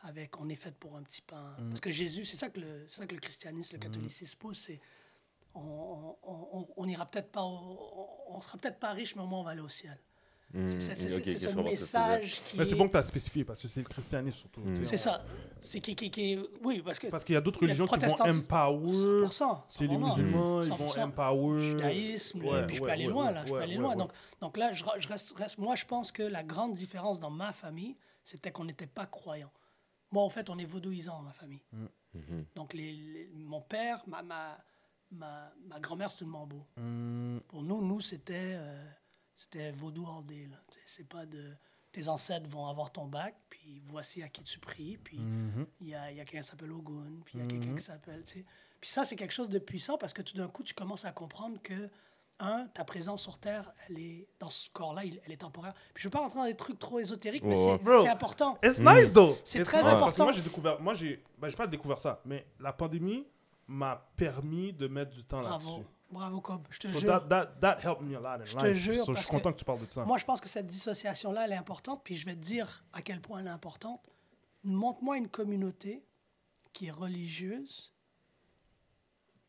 avec 0.01 0.39
on 0.39 0.47
est 0.49 0.55
fait 0.55 0.75
pour 0.77 0.95
un 0.95 1.01
petit 1.01 1.21
pain. 1.23 1.55
Parce 1.69 1.79
que 1.81 1.89
Jésus, 1.89 2.25
c'est 2.25 2.35
ça 2.37 2.49
que 2.51 2.59
le, 2.59 2.85
c'est 2.87 2.97
ça 2.97 3.07
que 3.07 3.15
le 3.15 3.19
christianisme, 3.21 3.75
le 3.75 3.79
catholicisme 3.79 4.37
pousse, 4.37 4.59
c'est 4.67 4.79
on, 5.55 6.15
on, 6.21 6.49
on, 6.59 6.67
on 6.77 6.87
ira 6.87 7.09
peut-être 7.09 7.31
pas, 7.31 7.41
au- 7.41 8.23
on 8.27 8.39
sera 8.41 8.59
peut-être 8.59 8.79
pas 8.79 8.91
riche, 8.91 9.15
mais 9.15 9.23
au 9.23 9.25
moins 9.25 9.39
on 9.39 9.43
va 9.43 9.51
aller 9.51 9.61
au 9.61 9.69
ciel. 9.69 9.99
Hmm, 10.53 10.65
C'est, 10.65 10.79
c'est- 10.79 10.95
c'est- 10.95 11.15
ok, 11.17 11.21
c'est 11.25 11.47
ok, 11.47 11.53
ce 11.53 11.59
message 11.61 12.41
qui 12.41 12.57
Mais 12.57 12.63
c'est 12.63 12.71
est- 12.71 12.75
bon 12.75 12.87
que 12.87 12.91
tu 12.93 12.97
as 12.97 13.03
spécifié 13.03 13.43
parce 13.43 13.61
que 13.61 13.67
c'est 13.67 13.81
le 13.81 13.87
christianisme 13.87 14.37
surtout. 14.37 14.61
sais. 14.75 14.85
c'est 14.85 14.95
ça. 14.97 15.25
C'est 15.59 15.81
qui, 15.81 15.93
qui, 15.93 16.09
qui- 16.09 16.39
oui, 16.63 16.81
parce 16.85 16.99
que 16.99 17.07
Parce 17.07 17.25
qu'il 17.25 17.33
y 17.35 17.37
a 17.37 17.41
d'autres 17.41 17.59
le 17.61 17.65
religions 17.67 17.85
qui 17.85 17.99
vont 17.99 18.13
empower. 18.13 18.93
100%, 19.25 19.65
C'est 19.67 19.87
les 19.87 19.95
100%. 19.97 20.09
musulmans, 20.15 20.61
ils 20.61 20.69
vont 20.69 20.77
100%. 20.91 21.03
empower. 21.03 21.59
judaïsme, 21.59 22.45
Ouais, 22.45 22.65
puis 22.65 22.75
je 22.77 22.79
peux 22.81 22.85
ouais, 22.87 22.91
aller 22.93 23.07
ouais, 23.07 23.11
loin, 23.11 23.27
ouais, 23.27 23.33
là, 23.33 23.45
je 23.45 23.51
peux 23.51 23.59
aller 23.59 23.75
ouais, 23.75 23.81
loin. 23.81 23.89
ouais. 23.91 23.97
Donc, 23.97 24.11
donc 24.39 24.55
là, 24.57 24.71
je, 24.71 24.85
je 24.99 25.07
reste, 25.09 25.37
reste- 25.37 25.57
moi, 25.57 25.75
je 25.75 25.83
pense 25.85 26.13
que 26.13 26.23
la 26.23 26.43
grande 26.43 26.73
différence 26.75 27.19
dans 27.19 27.29
ma 27.29 27.51
famille, 27.51 27.97
c'était 28.23 28.51
qu'on 28.51 28.63
n'était 28.65 28.87
pas 28.87 29.05
croyants. 29.05 29.51
Moi, 30.11 30.23
en 30.23 30.29
fait, 30.29 30.49
on 30.49 30.57
est 30.57 30.65
vaudouisants 30.65 31.17
dans 31.17 31.23
ma 31.23 31.33
famille. 31.33 31.63
Mhm. 32.13 32.45
Donc, 32.55 32.73
les, 32.73 32.93
les- 32.93 33.29
mon 33.33 33.59
père, 33.59 34.01
ma, 34.07 34.23
ma, 34.23 34.57
ma, 35.11 35.51
ma 35.67 35.79
grand-mère, 35.81 36.09
c'est 36.09 36.23
une 36.23 36.31
mambo. 36.31 36.65
Pour 37.49 37.61
nous, 37.63 37.81
nous, 37.85 37.99
c'était 37.99 38.53
euh, 38.55 38.85
c'était 39.37 39.71
vaudou 39.71 40.05
sais, 40.69 40.81
C'est 40.85 41.07
pas 41.07 41.25
de... 41.25 41.55
Tes 41.93 42.09
ancêtres 42.09 42.49
vont 42.49 42.67
avoir 42.67 42.91
ton 42.91 43.07
bac, 43.07 43.35
puis 43.49 43.81
voici 43.85 44.21
à 44.21 44.27
qui 44.27 44.43
tu 44.43 44.59
pries, 44.59 44.97
puis 44.97 45.17
mhm. 45.17 45.65
il 45.79 45.87
y 45.87 45.95
a, 45.95 46.11
y 46.11 46.19
a 46.19 46.25
quelqu'un 46.25 46.41
qui 46.41 46.47
s'appelle 46.47 46.71
Ogun, 46.71 47.21
puis 47.23 47.35
il 47.37 47.41
y 47.41 47.43
a 47.43 47.47
quelqu'un 47.47 47.75
qui 47.75 47.83
s'appelle... 47.83 48.23
Puis 48.79 48.89
ça, 48.89 49.05
c'est 49.05 49.15
quelque 49.15 49.33
chose 49.33 49.49
de 49.49 49.57
puissant 49.57 49.97
parce 49.97 50.13
que 50.13 50.21
tout 50.21 50.35
d'un 50.35 50.47
coup, 50.47 50.63
tu 50.63 50.73
commences 50.73 51.05
à 51.05 51.11
comprendre 51.11 51.59
que, 51.63 51.89
un, 52.39 52.67
ta 52.67 52.83
présence 52.83 53.23
sur 53.23 53.39
Terre, 53.39 53.71
elle 53.87 53.99
est, 53.99 54.27
dans 54.39 54.49
ce 54.49 54.69
corps-là, 54.69 55.03
elle 55.05 55.31
est 55.31 55.37
temporaire. 55.37 55.73
Puis 55.93 56.03
je 56.03 56.07
veux 56.07 56.11
pas 56.11 56.19
rentrer 56.19 56.39
dans 56.39 56.45
des 56.45 56.55
trucs 56.55 56.77
trop 56.77 56.99
ésotériques, 56.99 57.43
mais 57.43 57.55
c'est- 57.55 58.07
important. 58.07 58.59
It's 58.63 58.79
nice 58.79 59.11
though. 59.11 59.37
C'est 59.43 59.63
très 59.63 59.77
nice, 59.77 59.85
Parce 59.85 59.99
que 59.99 60.03
important. 60.03 60.23
moi 60.25 60.33
j'ai 60.33 60.41
découvert, 60.41 60.79
moi 60.79 60.93
j'ai, 60.93 61.23
ben, 61.39 61.51
pas 61.51 61.67
découvert 61.67 61.97
ça, 61.97 62.21
mais 62.25 62.45
la 62.59 62.73
pandémie 62.73 63.25
m'a 63.67 64.07
permis 64.15 64.71
de 64.71 64.87
mettre 64.87 65.11
du 65.11 65.23
temps 65.23 65.41
là-dessus. 65.41 65.81
Bravo, 66.09 66.39
Cobb. 66.41 66.67
Je 66.69 66.79
te 66.79 66.87
So 66.87 66.99
jure. 66.99 67.09
that, 67.09 67.27
that, 67.29 67.59
that 67.61 67.79
helped 67.83 68.01
me 68.01 68.15
a 68.15 68.19
lot 68.19 68.41
in 68.41 68.45
Je 68.45 68.55
te 68.57 68.73
jure, 68.73 69.03
So 69.05 69.13
je 69.13 69.19
suis 69.19 69.29
content 69.29 69.51
que 69.51 69.55
que 69.55 69.59
tu 69.59 69.65
parles 69.65 69.85
de 69.85 69.91
ça. 69.91 70.05
Moi, 70.05 70.17
je 70.17 70.25
pense 70.25 70.39
que 70.39 70.47
cette 70.47 70.67
dissociation-là, 70.67 71.45
elle 71.45 71.51
est 71.51 71.57
importante, 71.57 72.01
puis 72.03 72.15
je 72.15 72.25
vais 72.25 72.35
te 72.35 72.41
dire 72.41 72.85
à 72.93 73.01
quel 73.01 73.19
point 73.21 73.39
elle 73.39 73.47
est 73.47 73.49
importante. 73.49 74.01
Montre-moi 74.63 75.17
une 75.17 75.27
communauté 75.27 76.05
qui 76.73 76.87
est 76.87 76.91
religieuse 76.91 77.93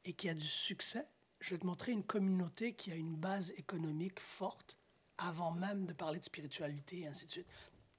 et 0.04 0.12
qui 0.14 0.28
a 0.28 0.34
du 0.34 0.44
succès. 0.44 1.06
Je 1.40 1.50
vais 1.50 1.58
te 1.58 1.66
montrer 1.66 1.92
une 1.92 2.02
communauté 2.04 2.74
qui 2.74 2.90
a 2.90 2.96
une 2.96 3.14
base 3.14 3.52
économique 3.56 4.18
forte 4.18 4.76
avant 5.18 5.52
même 5.52 5.86
de 5.86 5.92
parler 5.92 6.18
de 6.18 6.24
spiritualité 6.24 7.00
et 7.00 7.06
ainsi 7.06 7.26
de 7.26 7.30
suite. 7.30 7.46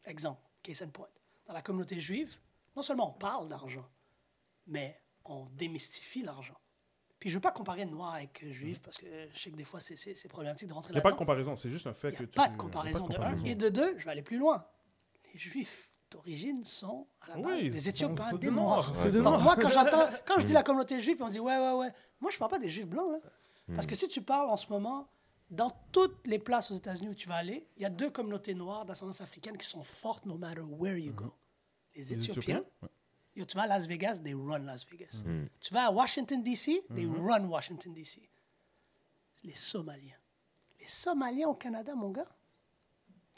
Exemple, 0.06 0.42
case 0.64 0.82
in 0.82 0.90
point. 0.90 1.08
Dans 1.46 1.54
la 1.54 1.62
communauté 1.62 2.00
juive, 2.00 2.36
non 2.76 2.84
seulement 2.84 3.10
on 3.16 3.18
parle 3.18 3.48
d'argent, 3.48 3.88
mais 4.68 5.02
on 5.26 5.46
démystifie 5.54 6.24
l'argent. 6.24 6.59
Puis 7.20 7.30
je 7.30 7.36
veux 7.36 7.42
pas 7.42 7.52
comparer 7.52 7.86
noir 7.86 8.14
avec 8.14 8.46
juif 8.52 8.82
parce 8.82 8.98
que 8.98 9.06
je 9.34 9.40
sais 9.40 9.52
que 9.52 9.56
des 9.58 9.66
fois 9.66 9.80
c'est- 9.80 10.28
problématique 10.30 10.68
de 10.70 10.74
rentrer 10.74 10.92
Il 10.92 10.96
n'y 10.96 11.00
a 11.00 11.02
pas 11.02 11.10
de 11.10 11.14
là-dedans. 11.14 11.18
comparaison, 11.26 11.56
c'est 11.56 11.70
juste 11.70 11.86
un 11.88 11.94
fait 11.94 12.10
Il 12.10 12.14
que 12.18 12.24
n'y 12.24 12.26
a 12.26 12.32
tu. 12.32 12.36
pas 12.36 12.48
de 12.48 12.56
comparaison 12.56 13.08
de 13.08 13.18
un. 13.18 13.38
Et 13.44 13.56
de 13.56 13.70
deux, 13.70 13.96
je 13.98 14.06
vais 14.06 14.12
aller 14.12 14.22
plus 14.22 14.38
loin. 14.38 14.66
Les 15.34 15.40
juifs 15.40 15.92
d'origine 16.12 16.64
sont 16.64 17.08
à 17.22 17.30
la 17.30 17.44
base 17.44 17.46
Oui, 17.62 17.70
des 17.70 17.82
sont- 17.82 17.90
Éthiopiens, 17.90 18.34
des 18.34 18.50
noirs. 18.52 18.92
C'est 18.96 19.12
des 19.12 19.20
Noirs. 19.20 19.42
moi, 19.42 19.56
quand 19.56 19.70
j'entends, 19.70 20.10
quand 20.26 20.40
je 20.40 20.46
dis 20.46 20.54
la 20.54 20.64
communauté 20.64 21.00
juive, 21.00 21.18
on 21.22 21.28
dit 21.30 21.40
ouais, 21.40 21.58
ouais, 21.60 21.74
ouais. 21.74 21.92
Moi, 22.22 22.32
je 22.32 22.38
parle 22.38 22.52
pas 22.52 22.60
des 22.60 22.70
juifs 22.70 22.88
blancs. 22.88 23.12
Là. 23.12 23.20
Parce 23.76 23.86
que 23.86 23.96
si 23.96 24.08
tu 24.08 24.22
parles 24.22 24.50
en 24.50 24.58
ce 24.58 24.68
moment, 24.70 25.08
dans 25.52 25.72
toutes 25.92 26.26
les 26.26 26.40
places 26.40 26.72
aux 26.72 26.76
États-Unis 26.76 27.10
où 27.10 27.14
tu 27.16 27.28
vas 27.28 27.36
aller, 27.36 27.68
il 27.78 27.84
y 27.84 27.86
a 27.86 27.90
deux 27.90 28.10
communautés 28.10 28.54
noires 28.56 28.86
d'ascendance 28.86 29.20
africaine 29.22 29.58
qui 29.58 29.66
sont 29.68 29.84
fortes 29.84 30.26
no 30.26 30.36
matter 30.38 30.62
where 30.62 30.98
you 30.98 31.12
go. 31.14 31.34
Les 31.96 32.04
Les 32.04 32.14
Éthiopiens. 32.14 32.64
Ouais. 32.82 32.90
Yo, 33.36 33.46
tu 33.46 33.56
vas 33.56 33.64
à 33.64 33.68
Las 33.68 33.88
Vegas, 33.88 34.20
they 34.22 34.34
run 34.34 34.66
Las 34.66 34.86
Vegas. 34.86 35.24
Mm. 35.26 35.48
Tu 35.60 35.74
vas 35.74 35.88
à 35.88 35.92
Washington, 35.92 36.44
D.C., 36.44 36.84
they 36.94 37.06
run 37.06 37.46
Washington, 37.46 37.94
D.C. 37.94 38.30
Les 39.44 39.54
Somaliens. 39.54 40.18
Les 40.80 40.88
Somaliens 40.88 41.48
au 41.48 41.56
Canada, 41.56 41.96
mon 41.96 42.12
gars, 42.12 42.28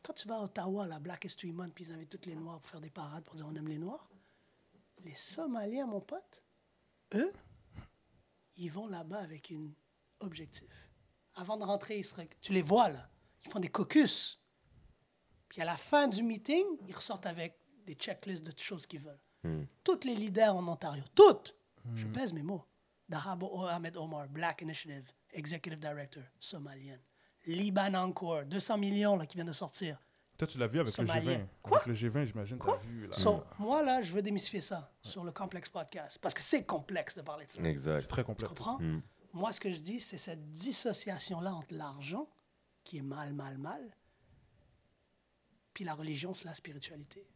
quand 0.04 0.14
tu 0.14 0.28
vas 0.28 0.38
à 0.38 0.44
Ottawa, 0.44 0.88
la 0.88 1.00
Black 1.00 1.26
History 1.26 1.52
Month, 1.52 1.74
puis 1.74 1.86
ils 1.86 1.94
invitent 1.94 2.10
tous 2.10 2.30
les 2.30 2.36
Noirs 2.36 2.60
pour 2.60 2.72
faire 2.72 2.82
des 2.82 2.90
parades 2.90 3.24
pour 3.24 3.36
dire 3.36 3.46
on 3.48 3.56
aime 3.56 3.68
les 3.68 3.78
Noirs, 3.78 4.10
les 5.04 5.16
Somaliens, 5.16 5.86
mon 5.86 6.02
pote, 6.02 6.44
eux, 7.14 7.32
ils 8.56 8.72
vont 8.72 8.88
là-bas 8.88 9.20
avec 9.20 9.52
un 9.52 9.72
objectif. 10.20 10.90
Avant 11.36 11.58
de 11.58 11.64
rentrer, 11.64 12.00
ils 12.00 12.04
se 12.04 12.14
tu 12.42 12.54
les 12.54 12.62
vois 12.62 12.90
là, 12.90 13.10
ils 13.46 13.52
font 13.52 13.60
des 13.60 13.70
caucus. 13.70 14.40
Puis 15.48 15.62
à 15.62 15.66
la 15.66 15.78
fin 15.78 16.08
du 16.08 16.24
meeting, 16.24 16.66
ils 16.88 16.96
ressortent 16.96 17.26
avec 17.26 17.58
des 17.86 17.94
checklists 17.94 18.46
de 18.46 18.58
choses 18.58 18.86
qu'ils 18.86 19.02
veulent. 19.02 19.20
Mm. 19.44 19.64
Toutes 19.84 20.06
les 20.06 20.16
leaders 20.16 20.56
en 20.56 20.68
Ontario, 20.68 21.04
toutes, 21.16 21.56
je 21.96 22.06
pèse 22.08 22.32
mes 22.34 22.44
mots. 22.44 22.64
Dahabo 23.10 23.66
Ahmed 23.66 23.98
Omar, 23.98 24.28
Black 24.30 24.62
Initiative, 24.62 25.10
Executive 25.32 25.80
Director, 25.80 26.24
somalienne. 26.40 27.00
Liban 27.48 27.94
Encore, 27.96 28.46
200 28.46 28.78
millions 28.78 29.16
là, 29.16 29.26
qui 29.26 29.36
viennent 29.36 29.48
de 29.48 29.52
sortir. 29.52 29.98
Toi, 30.38 30.48
tu 30.48 30.58
l'as 30.58 30.68
vu 30.68 30.80
avec 30.80 30.94
Somalien. 30.94 31.22
le 31.24 31.38
G20. 31.38 31.48
Quoi? 31.62 31.78
Avec 31.82 31.88
le 31.88 31.94
G20, 32.10 32.26
j'imagine, 32.26 32.60
tu 32.60 32.70
as 32.70 32.76
vu. 32.78 33.08
Là. 33.08 33.14
So, 33.14 33.44
moi, 33.60 33.84
là, 33.84 34.02
je 34.02 34.14
veux 34.14 34.22
démystifier 34.22 34.62
ça 34.62 34.92
sur 35.02 35.24
le 35.24 35.32
Complexe 35.32 35.70
Podcast. 35.70 36.18
Parce 36.22 36.34
que 36.34 36.42
c'est 36.42 36.64
complexe 36.64 37.16
de 37.18 37.22
parler 37.22 37.46
de 37.46 37.52
ça. 37.52 37.60
C'est 37.62 37.68
Exact. 37.70 38.08
très 38.08 38.22
Tu 38.22 38.26
complexe. 38.28 38.50
comprends? 38.50 38.80
Mm. 38.80 39.02
Moi, 39.34 39.52
ce 39.52 39.60
que 39.60 39.72
je 39.72 39.80
dis, 39.82 40.00
c'est 40.00 40.18
cette 40.18 40.52
dissociation-là 40.52 41.54
entre 41.54 41.74
l'argent, 41.74 42.28
qui 42.84 42.98
est 42.98 43.02
mal, 43.04 43.34
mal, 43.34 43.58
mal, 43.58 43.96
puis 45.74 45.84
la 45.84 45.94
religion, 45.94 46.34
c'est 46.34 46.46
la 46.46 46.54
spiritualité. 46.54 47.28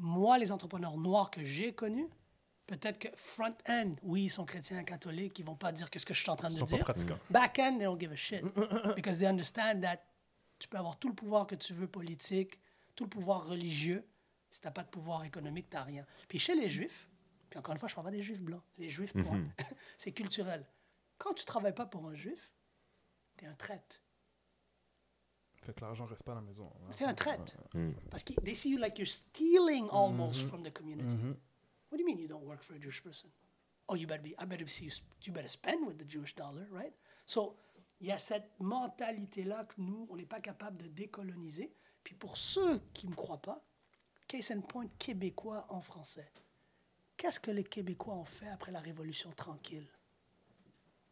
Moi, 0.00 0.38
les 0.38 0.50
entrepreneurs 0.52 0.96
noirs 0.96 1.30
que 1.30 1.44
j'ai 1.44 1.72
connus, 1.72 2.08
peut-être 2.66 2.98
que 2.98 3.08
front-end, 3.14 3.94
oui, 4.02 4.24
ils 4.24 4.30
sont 4.30 4.44
chrétiens, 4.44 4.82
catholiques, 4.84 5.38
ils 5.38 5.44
vont 5.44 5.54
pas 5.56 5.72
dire 5.72 5.90
qu'est-ce 5.90 6.06
que 6.06 6.14
je 6.14 6.20
suis 6.20 6.30
en 6.30 6.36
train 6.36 6.48
Ils 6.48 6.54
de 6.54 6.58
sont 6.58 6.66
pas 6.66 6.76
dire. 6.76 6.84
pratiquants. 6.84 7.18
Back-end, 7.30 7.76
they 7.78 7.84
don't 7.84 8.00
give 8.00 8.12
a 8.12 8.16
shit. 8.16 8.42
Because 8.96 9.18
they 9.18 9.26
understand 9.26 9.80
that 9.82 9.98
tu 10.58 10.68
peux 10.68 10.78
avoir 10.78 10.98
tout 10.98 11.08
le 11.08 11.14
pouvoir 11.14 11.46
que 11.46 11.54
tu 11.54 11.72
veux 11.74 11.86
politique, 11.86 12.58
tout 12.94 13.04
le 13.04 13.10
pouvoir 13.10 13.46
religieux. 13.46 14.06
Si 14.50 14.60
tu 14.60 14.66
n'as 14.66 14.72
pas 14.72 14.82
de 14.82 14.88
pouvoir 14.88 15.24
économique, 15.24 15.68
tu 15.70 15.76
n'as 15.76 15.84
rien. 15.84 16.04
Puis 16.28 16.38
chez 16.38 16.54
les 16.54 16.68
Juifs, 16.68 17.08
puis 17.48 17.58
encore 17.58 17.72
une 17.72 17.78
fois, 17.78 17.88
je 17.88 17.92
ne 17.92 17.96
parle 17.96 18.06
pas 18.06 18.10
des 18.12 18.22
Juifs 18.22 18.42
blancs, 18.42 18.62
les 18.78 18.88
Juifs, 18.90 19.12
point. 19.12 19.42
c'est 19.96 20.12
culturel. 20.12 20.66
Quand 21.18 21.34
tu 21.34 21.42
ne 21.42 21.46
travailles 21.46 21.74
pas 21.74 21.86
pour 21.86 22.06
un 22.06 22.14
Juif, 22.14 22.50
tu 23.36 23.44
es 23.44 23.48
un 23.48 23.54
traître. 23.54 24.00
Fait 25.62 25.74
que 25.74 25.80
l'argent 25.82 26.04
reste 26.06 26.22
pas 26.22 26.32
à 26.32 26.36
la 26.36 26.40
maison. 26.40 26.70
hein. 26.74 26.92
Tu 26.96 27.02
es 27.02 27.06
un 27.06 27.14
traître. 27.14 27.54
Mm. 27.74 27.90
Parce 28.10 28.24
que 28.24 28.32
they 28.40 28.54
see 28.54 28.70
you 28.70 28.78
like 28.78 28.98
you're 28.98 29.06
stealing 29.06 29.88
almost 29.90 30.42
from 30.48 30.62
the 30.62 30.72
community. 30.72 31.14
Mhm. 31.16 31.36
What 31.90 31.98
do 31.98 32.02
you 32.02 32.06
mean 32.06 32.18
you 32.18 32.28
don't 32.28 32.44
work 32.44 32.62
for 32.62 32.74
a 32.76 32.78
Jewish 32.80 33.02
person? 33.02 33.30
Oh, 33.88 33.96
you 33.96 34.06
better 34.06 34.22
be. 34.22 34.30
I 34.40 34.46
better 34.46 34.66
see 34.68 34.84
you. 34.86 34.90
sp- 34.94 35.04
You 35.26 35.32
better 35.32 35.48
spend 35.48 35.86
with 35.86 35.98
the 35.98 36.08
Jewish 36.08 36.34
dollar, 36.34 36.66
right? 36.72 36.94
So, 37.26 37.56
il 38.00 38.06
y 38.06 38.12
a 38.12 38.18
cette 38.18 38.48
mentalité-là 38.60 39.64
que 39.64 39.74
nous, 39.80 40.06
on 40.10 40.16
n'est 40.16 40.24
pas 40.24 40.40
capable 40.40 40.78
de 40.78 40.86
décoloniser. 40.88 41.74
Puis 42.02 42.14
pour 42.14 42.36
ceux 42.38 42.78
qui 42.94 43.06
ne 43.06 43.10
me 43.10 43.16
croient 43.16 43.42
pas, 43.42 43.62
case 44.26 44.50
in 44.52 44.60
point 44.60 44.86
québécois 44.98 45.66
en 45.68 45.80
français. 45.82 46.30
Qu'est-ce 47.16 47.38
que 47.40 47.50
les 47.50 47.64
Québécois 47.64 48.14
ont 48.14 48.24
fait 48.24 48.48
après 48.48 48.72
la 48.72 48.80
Révolution 48.80 49.30
tranquille? 49.32 49.86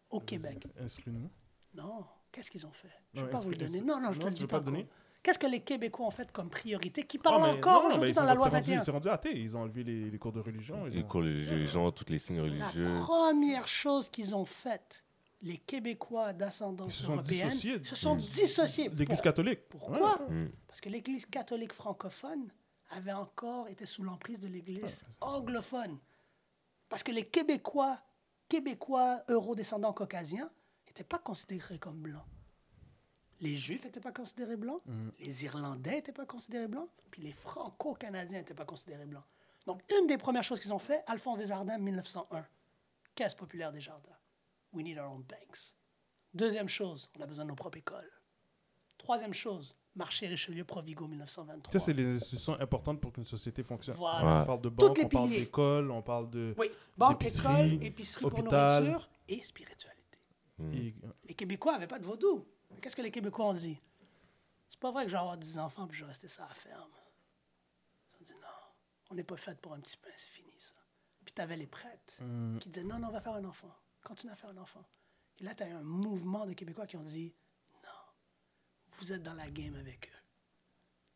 Au 0.08 0.20
Québec? 0.20 0.66
Instruis-nous. 0.80 1.28
Non. 1.74 2.06
Qu'est-ce 2.32 2.50
qu'ils 2.50 2.66
ont 2.66 2.72
fait? 2.72 2.88
Je 3.14 3.20
ne 3.20 3.24
vais 3.26 3.30
pas 3.30 3.38
vous 3.38 3.50
le 3.50 3.56
donner. 3.56 3.80
Non, 3.80 4.00
non, 4.00 4.12
je 4.12 4.18
te 4.18 4.24
non, 4.24 4.30
le 4.30 4.34
dis 4.36 4.46
pas. 4.46 4.62
Qu'est-ce 5.22 5.38
que 5.38 5.46
les 5.46 5.60
Québécois 5.60 6.06
ont 6.06 6.10
fait 6.12 6.30
comme 6.30 6.48
priorité 6.48 7.02
qui 7.02 7.18
Ah, 7.18 7.22
parlent 7.24 7.42
mais 7.42 7.58
encore 7.58 7.84
aujourd'hui 7.86 8.10
ils 8.10 8.14
dans 8.14 8.20
sont- 8.22 8.26
la 8.26 8.34
loi 8.34 8.44
c'est 8.50 8.56
rendu- 8.56 8.70
21? 8.70 8.84
C'est 8.84 8.90
rendu 8.92 9.08
athée. 9.08 9.36
Ils 9.38 9.56
ont 9.56 9.60
enlevé 9.62 9.82
les, 9.82 10.10
les 10.10 10.18
cours 10.18 10.32
de 10.32 10.40
religion. 10.40 10.86
ils 10.86 10.92
Les, 10.94 11.02
ont- 11.02 11.06
cours, 11.08 11.22
les, 11.22 11.44
les 11.44 11.66
gens, 11.66 11.90
toutes 11.90 12.10
les 12.10 12.18
signes 12.20 12.40
religieux. 12.40 12.92
La 12.92 13.00
première 13.00 13.66
chose 13.66 14.08
qu'ils 14.08 14.34
ont 14.36 14.44
faite, 14.44 15.04
les 15.42 15.58
Québécois 15.58 16.32
d'ascendance 16.32 16.94
Ils 16.94 16.98
se 17.00 17.02
sont 17.04 17.12
européenne 17.14 17.48
dissociés. 17.48 17.82
se 17.84 17.96
sont 17.96 18.14
dissociés. 18.16 18.88
L'Église 18.90 19.06
Pour- 19.18 19.22
catholique. 19.22 19.68
Pourquoi? 19.68 20.22
Ouais. 20.22 20.34
Mm. 20.34 20.50
Parce 20.68 20.80
que 20.80 20.88
l'Église 20.88 21.26
catholique 21.26 21.72
francophone 21.72 22.48
avait 22.90 23.12
encore 23.12 23.68
été 23.68 23.86
sous 23.86 24.04
l'emprise 24.04 24.38
de 24.38 24.46
l'Église 24.48 25.04
anglophone. 25.20 25.98
Parce 26.88 27.02
que 27.02 27.10
les 27.12 27.24
Québécois, 27.26 27.98
Québécois 28.48 29.22
euro-descendants 29.28 29.92
caucasiens, 29.92 30.48
n'étaient 30.98 31.08
pas 31.08 31.18
considérés 31.18 31.78
comme 31.78 32.00
blancs. 32.00 32.26
Les 33.40 33.56
Juifs 33.56 33.84
n'étaient 33.84 34.00
pas 34.00 34.12
considérés 34.12 34.56
blancs, 34.56 34.82
les 35.20 35.44
Irlandais 35.44 35.92
n'étaient 35.92 36.12
pas 36.12 36.26
considérés 36.26 36.66
blancs, 36.66 36.88
puis 37.10 37.22
les 37.22 37.32
Franco-Canadiens 37.32 38.38
n'étaient 38.38 38.54
pas 38.54 38.64
considérés 38.64 39.06
blancs. 39.06 39.24
Donc, 39.64 39.82
une 39.96 40.06
des 40.06 40.18
premières 40.18 40.42
choses 40.42 40.58
qu'ils 40.58 40.72
ont 40.72 40.78
fait, 40.78 41.04
Alphonse 41.06 41.38
Desjardins, 41.38 41.78
1901, 41.78 42.44
Caisse 43.14 43.34
populaire 43.34 43.70
des 43.70 43.80
jardins. 43.80 44.16
We 44.72 44.84
need 44.84 44.98
our 44.98 45.12
own 45.12 45.22
banks. 45.22 45.76
Deuxième 46.34 46.68
chose, 46.68 47.08
on 47.16 47.22
a 47.22 47.26
besoin 47.26 47.44
de 47.44 47.50
nos 47.50 47.54
propres 47.54 47.78
écoles. 47.78 48.10
Troisième 48.96 49.34
chose, 49.34 49.76
marché 49.94 50.26
Richelieu 50.26 50.64
Provigo 50.64 51.06
1923. 51.06 51.72
Ça, 51.72 51.78
c'est 51.78 51.92
les 51.92 52.16
institutions 52.16 52.58
importantes 52.60 53.00
pour 53.00 53.12
qu'une 53.12 53.24
société 53.24 53.62
fonctionne. 53.62 53.96
Voilà. 53.96 54.42
On 54.42 54.46
parle 54.46 54.60
de 54.62 54.68
banque, 54.68 54.98
on 55.02 55.08
parle 55.08 55.30
d'école, 55.30 55.90
on 55.90 56.02
parle 56.02 56.30
de. 56.30 56.54
Oui, 56.58 56.70
banque, 56.96 57.20
d'épicerie, 57.20 57.74
école, 57.74 57.84
épicerie 57.84 58.30
pour 58.30 58.42
nourriture 58.42 59.08
et 59.28 59.42
spiritualité. 59.42 59.97
Et- 60.72 60.94
Les 61.24 61.34
Québécois 61.34 61.72
n'avaient 61.72 61.86
pas 61.86 61.98
de 61.98 62.06
vaudou. 62.06 62.46
Qu'est-ce 62.80 62.96
que 62.96 63.02
les 63.02 63.10
Québécois 63.10 63.46
ont 63.46 63.54
dit? 63.54 63.80
C'est 64.68 64.80
pas 64.80 64.90
vrai 64.90 65.04
que 65.04 65.10
je 65.10 65.14
vais 65.16 65.20
avoir 65.20 65.36
10 65.38 65.58
enfants 65.58 65.86
puis 65.86 65.96
je 65.98 66.04
vais 66.04 66.08
rester 66.08 66.28
ça 66.28 66.44
à 66.44 66.48
la 66.48 66.54
ferme. 66.54 66.90
Ils 68.12 68.22
ont 68.22 68.24
dit 68.24 68.34
non, 68.42 68.48
on 69.10 69.14
n'est 69.14 69.24
pas 69.24 69.36
fait 69.36 69.58
pour 69.60 69.72
un 69.72 69.80
petit 69.80 69.96
pain, 69.96 70.10
c'est 70.16 70.28
fini 70.30 70.52
ça. 70.58 70.74
Puis 71.24 71.32
tu 71.34 71.40
avais 71.42 71.56
les 71.56 71.66
prêtres 71.66 72.22
Mm. 72.22 72.58
qui 72.58 72.68
disaient 72.68 72.84
non, 72.84 72.98
non, 72.98 73.08
on 73.08 73.12
va 73.12 73.20
faire 73.20 73.34
un 73.34 73.44
enfant. 73.44 73.74
Continue 74.04 74.32
à 74.32 74.36
faire 74.36 74.50
un 74.50 74.56
enfant. 74.58 74.84
Et 75.40 75.44
là, 75.44 75.54
tu 75.54 75.62
as 75.62 75.68
eu 75.68 75.72
un 75.72 75.82
mouvement 75.82 76.44
de 76.46 76.52
Québécois 76.52 76.86
qui 76.86 76.96
ont 76.96 77.02
dit 77.02 77.34
non, 77.82 77.90
vous 78.92 79.12
êtes 79.12 79.22
dans 79.22 79.34
la 79.34 79.48
game 79.50 79.74
avec 79.76 80.08
eux. 80.08 80.18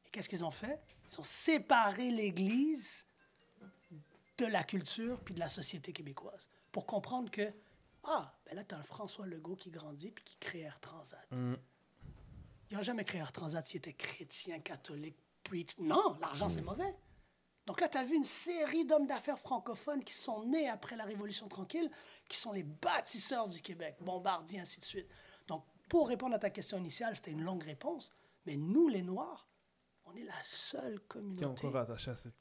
Et 0.06 0.10
qu'est-ce 0.10 0.28
qu'ils 0.28 0.44
ont 0.44 0.50
fait? 0.50 0.80
Ils 1.10 1.20
ont 1.20 1.24
séparé 1.24 2.10
l'Église 2.10 3.04
de 4.38 4.46
la 4.46 4.64
culture 4.64 5.20
puis 5.20 5.34
de 5.34 5.40
la 5.40 5.48
société 5.48 5.92
québécoise 5.92 6.48
pour 6.72 6.86
comprendre 6.86 7.30
que, 7.30 7.52
ah, 8.04 8.34
ben 8.52 8.58
là, 8.58 8.64
tu 8.64 8.74
as 8.74 8.78
un 8.78 8.82
François 8.82 9.26
Legault 9.26 9.56
qui 9.56 9.70
grandit 9.70 10.10
puis 10.10 10.24
qui 10.24 10.36
crée 10.36 10.60
Air 10.60 10.78
Transat. 10.78 11.26
Mm. 11.30 11.54
Il 12.68 12.74
n'aurait 12.74 12.84
jamais 12.84 13.04
créé 13.04 13.20
Air 13.20 13.32
Transat 13.32 13.64
s'il 13.66 13.78
était 13.78 13.94
chrétien, 13.94 14.60
catholique, 14.60 15.16
preach. 15.42 15.70
Non, 15.78 16.18
l'argent, 16.20 16.50
c'est 16.50 16.60
mauvais. 16.60 16.94
Donc 17.64 17.80
là, 17.80 17.88
tu 17.88 17.96
as 17.96 18.04
vu 18.04 18.16
une 18.16 18.24
série 18.24 18.84
d'hommes 18.84 19.06
d'affaires 19.06 19.38
francophones 19.38 20.04
qui 20.04 20.12
sont 20.12 20.44
nés 20.44 20.68
après 20.68 20.96
la 20.96 21.04
Révolution 21.04 21.48
tranquille, 21.48 21.90
qui 22.28 22.36
sont 22.36 22.52
les 22.52 22.62
bâtisseurs 22.62 23.48
du 23.48 23.62
Québec, 23.62 23.96
Bombardier, 24.00 24.60
ainsi 24.60 24.80
de 24.80 24.84
suite. 24.84 25.08
Donc, 25.46 25.64
pour 25.88 26.08
répondre 26.08 26.34
à 26.34 26.38
ta 26.38 26.50
question 26.50 26.76
initiale, 26.76 27.16
c'était 27.16 27.30
une 27.30 27.42
longue 27.42 27.62
réponse, 27.62 28.10
mais 28.44 28.56
nous, 28.56 28.88
les 28.88 29.02
Noirs, 29.02 29.48
on 30.04 30.14
est 30.14 30.24
la 30.24 30.42
seule 30.42 31.00
communauté 31.00 31.68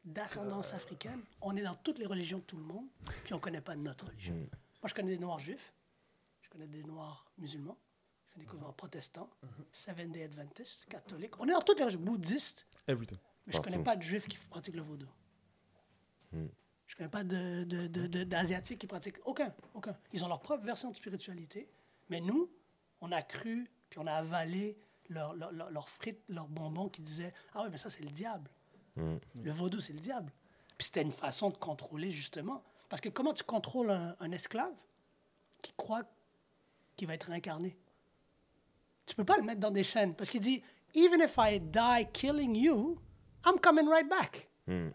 d'ascendance 0.03 0.73
africaine. 0.73 1.23
On 1.41 1.55
est 1.55 1.61
dans 1.61 1.75
toutes 1.75 1.99
les 1.99 2.07
religions 2.07 2.39
de 2.39 2.43
tout 2.43 2.57
le 2.57 2.63
monde, 2.63 2.87
puis 3.23 3.33
on 3.33 3.37
ne 3.37 3.41
connaît 3.41 3.61
pas 3.61 3.75
notre 3.75 4.07
religion. 4.07 4.35
Moi, 4.35 4.87
je 4.87 4.93
connais 4.93 5.11
des 5.11 5.19
Noirs 5.19 5.39
juifs, 5.39 5.71
connais 6.51 6.67
des 6.67 6.83
Noirs 6.83 7.25
musulmans, 7.37 7.77
je 8.27 8.33
connais 8.33 8.45
des 8.45 8.57
Noirs 8.59 8.73
protestants, 8.73 9.29
Seven 9.71 10.11
Day 10.11 10.23
Adventists, 10.23 10.85
catholiques. 10.85 11.39
On 11.39 11.47
est 11.47 11.51
dans 11.51 11.59
toutes 11.61 11.79
les 11.79 11.97
bouddhistes, 11.97 12.65
Everything. 12.87 13.17
mais 13.47 13.53
je 13.53 13.57
ne 13.57 13.63
connais 13.63 13.83
pas 13.83 13.95
de 13.95 14.01
juifs 14.01 14.27
qui 14.27 14.37
pratiquent 14.37 14.75
le 14.75 14.81
vaudou. 14.83 15.07
Je 16.33 16.37
ne 16.37 16.97
connais 16.97 17.09
pas 17.09 17.23
de- 17.23 17.63
de- 17.63 17.87
de- 17.87 18.07
de- 18.07 18.23
d'asiatiques 18.23 18.79
qui 18.79 18.87
pratiquent. 18.87 19.17
Aucun, 19.25 19.53
aucun. 19.73 19.95
Ils 20.13 20.23
ont 20.25 20.27
leur 20.27 20.41
propre 20.41 20.63
version 20.65 20.91
de 20.91 20.95
spiritualité, 20.95 21.69
mais 22.09 22.19
nous, 22.19 22.49
on 23.01 23.11
a 23.11 23.21
cru, 23.21 23.69
puis 23.89 23.99
on 23.99 24.07
a 24.07 24.13
avalé 24.13 24.77
leurs 25.09 25.33
leur, 25.33 25.51
leur- 25.51 25.89
frites, 25.89 26.21
leurs 26.29 26.47
bonbons 26.47 26.89
qui 26.89 27.01
disaient 27.01 27.33
Ah 27.53 27.63
oui, 27.63 27.69
mais 27.71 27.77
ça, 27.77 27.89
c'est 27.89 28.03
le 28.03 28.11
diable. 28.11 28.49
Mm. 28.97 29.15
Le 29.43 29.51
vaudou, 29.51 29.79
c'est 29.79 29.93
le 29.93 29.99
diable. 29.99 30.31
Puis 30.77 30.85
c'était 30.85 31.01
une 31.01 31.11
façon 31.11 31.49
de 31.49 31.57
contrôler, 31.57 32.11
justement. 32.11 32.61
Parce 32.89 33.01
que 33.01 33.09
comment 33.09 33.33
tu 33.33 33.43
contrôles 33.43 33.89
un, 33.91 34.15
un 34.19 34.31
esclave 34.31 34.73
qui 35.61 35.71
croit 35.77 36.03
va 37.05 37.13
être 37.15 37.27
réincarné? 37.27 37.77
Tu 39.05 39.15
peux 39.15 39.25
pas 39.25 39.37
le 39.37 39.43
mettre 39.43 39.59
dans 39.59 39.71
des 39.71 39.83
chaînes. 39.83 40.15
Parce 40.15 40.29
qu'il 40.29 40.41
dit 40.41 40.61
Even 40.93 41.21
if 41.21 41.35
I 41.37 41.59
die 41.59 42.07
killing 42.13 42.55
you, 42.55 42.97
I'm 43.45 43.59
coming 43.59 43.87
right 43.87 44.07
back. 44.07 44.49
Mm. 44.67 44.89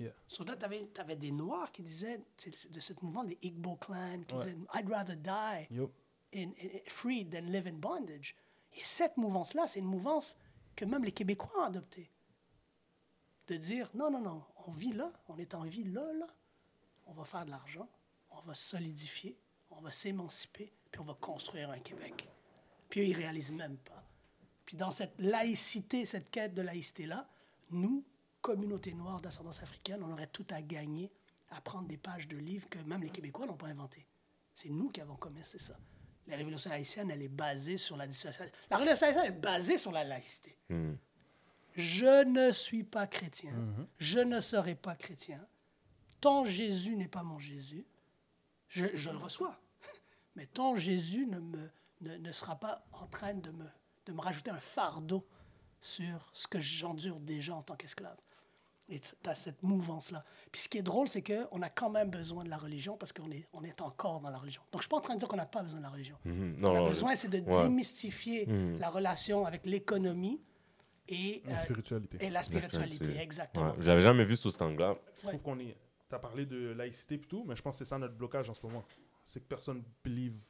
Yeah. 0.00 0.12
So 0.28 0.44
là, 0.44 0.56
tu 0.56 0.64
avais, 1.00 1.16
des 1.16 1.32
Noirs 1.32 1.72
qui 1.72 1.82
disaient, 1.82 2.20
de 2.70 2.80
ce 2.80 2.92
mouvement 3.02 3.24
des 3.24 3.36
Igbo 3.42 3.74
clans, 3.76 4.22
qui 4.26 4.34
Ouais. 4.34 4.44
disaient 4.44 4.56
I'd 4.74 4.88
rather 4.88 5.16
die 5.16 5.66
in, 6.34 6.50
in- 6.50 6.80
free 6.86 7.24
than 7.28 7.40
live 7.50 7.66
in 7.66 7.72
bondage. 7.78 8.36
Et 8.76 8.80
cette 8.84 9.16
mouvance-là, 9.16 9.66
c'est 9.66 9.80
une 9.80 9.86
mouvance 9.86 10.36
que 10.76 10.84
même 10.84 11.02
les 11.04 11.10
Québécois 11.12 11.50
ont 11.58 11.64
adoptée. 11.64 12.10
De 13.48 13.56
dire 13.56 13.90
non, 13.94 14.10
non, 14.10 14.20
non, 14.20 14.44
on 14.66 14.70
vit 14.70 14.92
là, 14.92 15.10
on 15.28 15.36
est 15.38 15.54
en 15.54 15.62
vie 15.64 15.84
là, 15.84 16.12
là, 16.12 16.26
on 17.06 17.12
va 17.14 17.24
faire 17.24 17.44
de 17.46 17.50
l'argent, 17.50 17.88
on 18.30 18.40
va 18.40 18.54
solidifier, 18.54 19.36
on 19.70 19.80
va 19.80 19.90
s'émanciper, 19.90 20.72
puis 20.90 21.00
on 21.00 21.04
va 21.04 21.14
construire 21.14 21.70
un 21.70 21.78
Québec. 21.78 22.28
Puis 22.88 23.00
eux, 23.00 23.04
ils 23.04 23.16
réalisent 23.16 23.52
même 23.52 23.76
pas. 23.78 24.04
Puis 24.64 24.76
dans 24.76 24.90
cette 24.90 25.20
laïcité, 25.20 26.06
cette 26.06 26.30
quête 26.30 26.54
de 26.54 26.62
laïcité-là, 26.62 27.28
nous, 27.70 28.04
communauté 28.40 28.94
noire 28.94 29.20
d'ascendance 29.20 29.62
africaine, 29.62 30.02
on 30.02 30.12
aurait 30.12 30.26
tout 30.26 30.46
à 30.50 30.62
gagner 30.62 31.10
à 31.50 31.60
prendre 31.60 31.88
des 31.88 31.96
pages 31.96 32.28
de 32.28 32.36
livres 32.36 32.68
que 32.68 32.78
même 32.80 33.02
les 33.02 33.10
Québécois 33.10 33.46
n'ont 33.46 33.56
pas 33.56 33.68
inventés. 33.68 34.06
C'est 34.54 34.68
nous 34.68 34.90
qui 34.90 35.00
avons 35.00 35.16
commencé 35.16 35.58
ça. 35.58 35.78
La 36.26 36.36
révolution 36.36 36.70
haïtienne, 36.70 37.10
elle 37.10 37.22
est 37.22 37.28
basée 37.28 37.78
sur 37.78 37.96
la 37.96 38.06
dissociation. 38.06 38.44
La 38.70 38.76
révolution 38.76 39.06
haïtienne 39.06 39.24
est 39.24 39.40
basée 39.40 39.78
sur 39.78 39.92
la 39.92 40.04
laïcité. 40.04 40.58
Hmm. 40.68 40.94
Je 41.74 42.24
ne 42.24 42.52
suis 42.52 42.84
pas 42.84 43.06
chrétien. 43.06 43.52
Je 43.98 44.18
ne 44.18 44.40
serai 44.40 44.74
pas 44.74 44.96
chrétien. 44.96 45.40
Ton 46.20 46.44
Jésus 46.44 46.96
n'est 46.96 47.08
pas 47.08 47.22
mon 47.22 47.38
Jésus. 47.38 47.86
Je, 48.68 48.88
je 48.94 49.10
le 49.10 49.16
reçois. 49.16 49.58
Mais 50.38 50.46
ton 50.46 50.76
Jésus 50.76 51.26
ne, 51.26 51.40
me, 51.40 51.68
ne, 52.00 52.16
ne 52.16 52.32
sera 52.32 52.54
pas 52.54 52.84
en 52.92 53.06
train 53.08 53.34
de 53.34 53.50
me, 53.50 53.64
de 54.06 54.12
me 54.12 54.20
rajouter 54.20 54.52
un 54.52 54.60
fardeau 54.60 55.26
sur 55.80 56.30
ce 56.32 56.46
que 56.46 56.60
j'endure 56.60 57.18
déjà 57.18 57.54
en 57.56 57.62
tant 57.62 57.74
qu'esclave. 57.74 58.16
Et 58.88 59.00
tu 59.00 59.10
as 59.26 59.34
cette 59.34 59.62
mouvance-là. 59.64 60.24
Puis 60.52 60.62
ce 60.62 60.68
qui 60.68 60.78
est 60.78 60.82
drôle, 60.82 61.08
c'est 61.08 61.22
qu'on 61.22 61.60
a 61.60 61.68
quand 61.68 61.90
même 61.90 62.08
besoin 62.08 62.44
de 62.44 62.48
la 62.48 62.56
religion 62.56 62.96
parce 62.96 63.12
qu'on 63.12 63.30
est, 63.32 63.46
on 63.52 63.62
est 63.64 63.80
encore 63.82 64.20
dans 64.20 64.30
la 64.30 64.38
religion. 64.38 64.62
Donc 64.72 64.74
je 64.74 64.76
ne 64.78 64.82
suis 64.82 64.88
pas 64.90 64.96
en 64.96 65.00
train 65.00 65.14
de 65.14 65.18
dire 65.18 65.28
qu'on 65.28 65.36
n'a 65.36 65.44
pas 65.44 65.62
besoin 65.62 65.80
de 65.80 65.84
la 65.84 65.90
religion. 65.90 66.16
Mhm. 66.24 66.54
Ce 66.56 66.60
Non, 66.62 66.70
a 66.70 66.78
non, 66.80 66.88
besoin, 66.88 67.14
c'est 67.16 67.28
de 67.28 67.40
ouais. 67.40 67.62
démystifier 67.64 68.46
la 68.78 68.88
relation 68.88 69.44
avec 69.44 69.66
l'économie 69.66 70.40
et, 71.08 71.42
La 71.46 71.56
euh, 71.56 71.58
spiritualité. 71.58 72.18
et 72.20 72.30
la 72.30 72.42
spiritualité. 72.44 73.16
Exactement. 73.18 73.70
Ouais, 73.72 73.76
J'avais 73.82 74.02
jamais 74.02 74.24
vu 74.24 74.36
sous 74.36 74.52
cet 74.52 74.62
angle-là. 74.62 74.96
Je 75.20 75.26
trouve 75.26 75.42
qu'on 75.42 75.58
est. 75.58 75.76
Tu 76.08 76.14
as 76.14 76.18
parlé 76.18 76.46
de 76.46 76.68
laïcité 76.72 77.16
et 77.16 77.20
tout, 77.20 77.44
mais 77.46 77.56
je 77.56 77.60
pense 77.62 77.74
que 77.74 77.78
c'est 77.78 77.84
ça 77.90 77.98
notre 77.98 78.14
blocage 78.14 78.48
en 78.48 78.54
ce 78.54 78.64
moment. 78.64 78.84
C'est 79.28 79.40
que 79.40 79.46
personne 79.46 79.84
believe. 80.02 80.40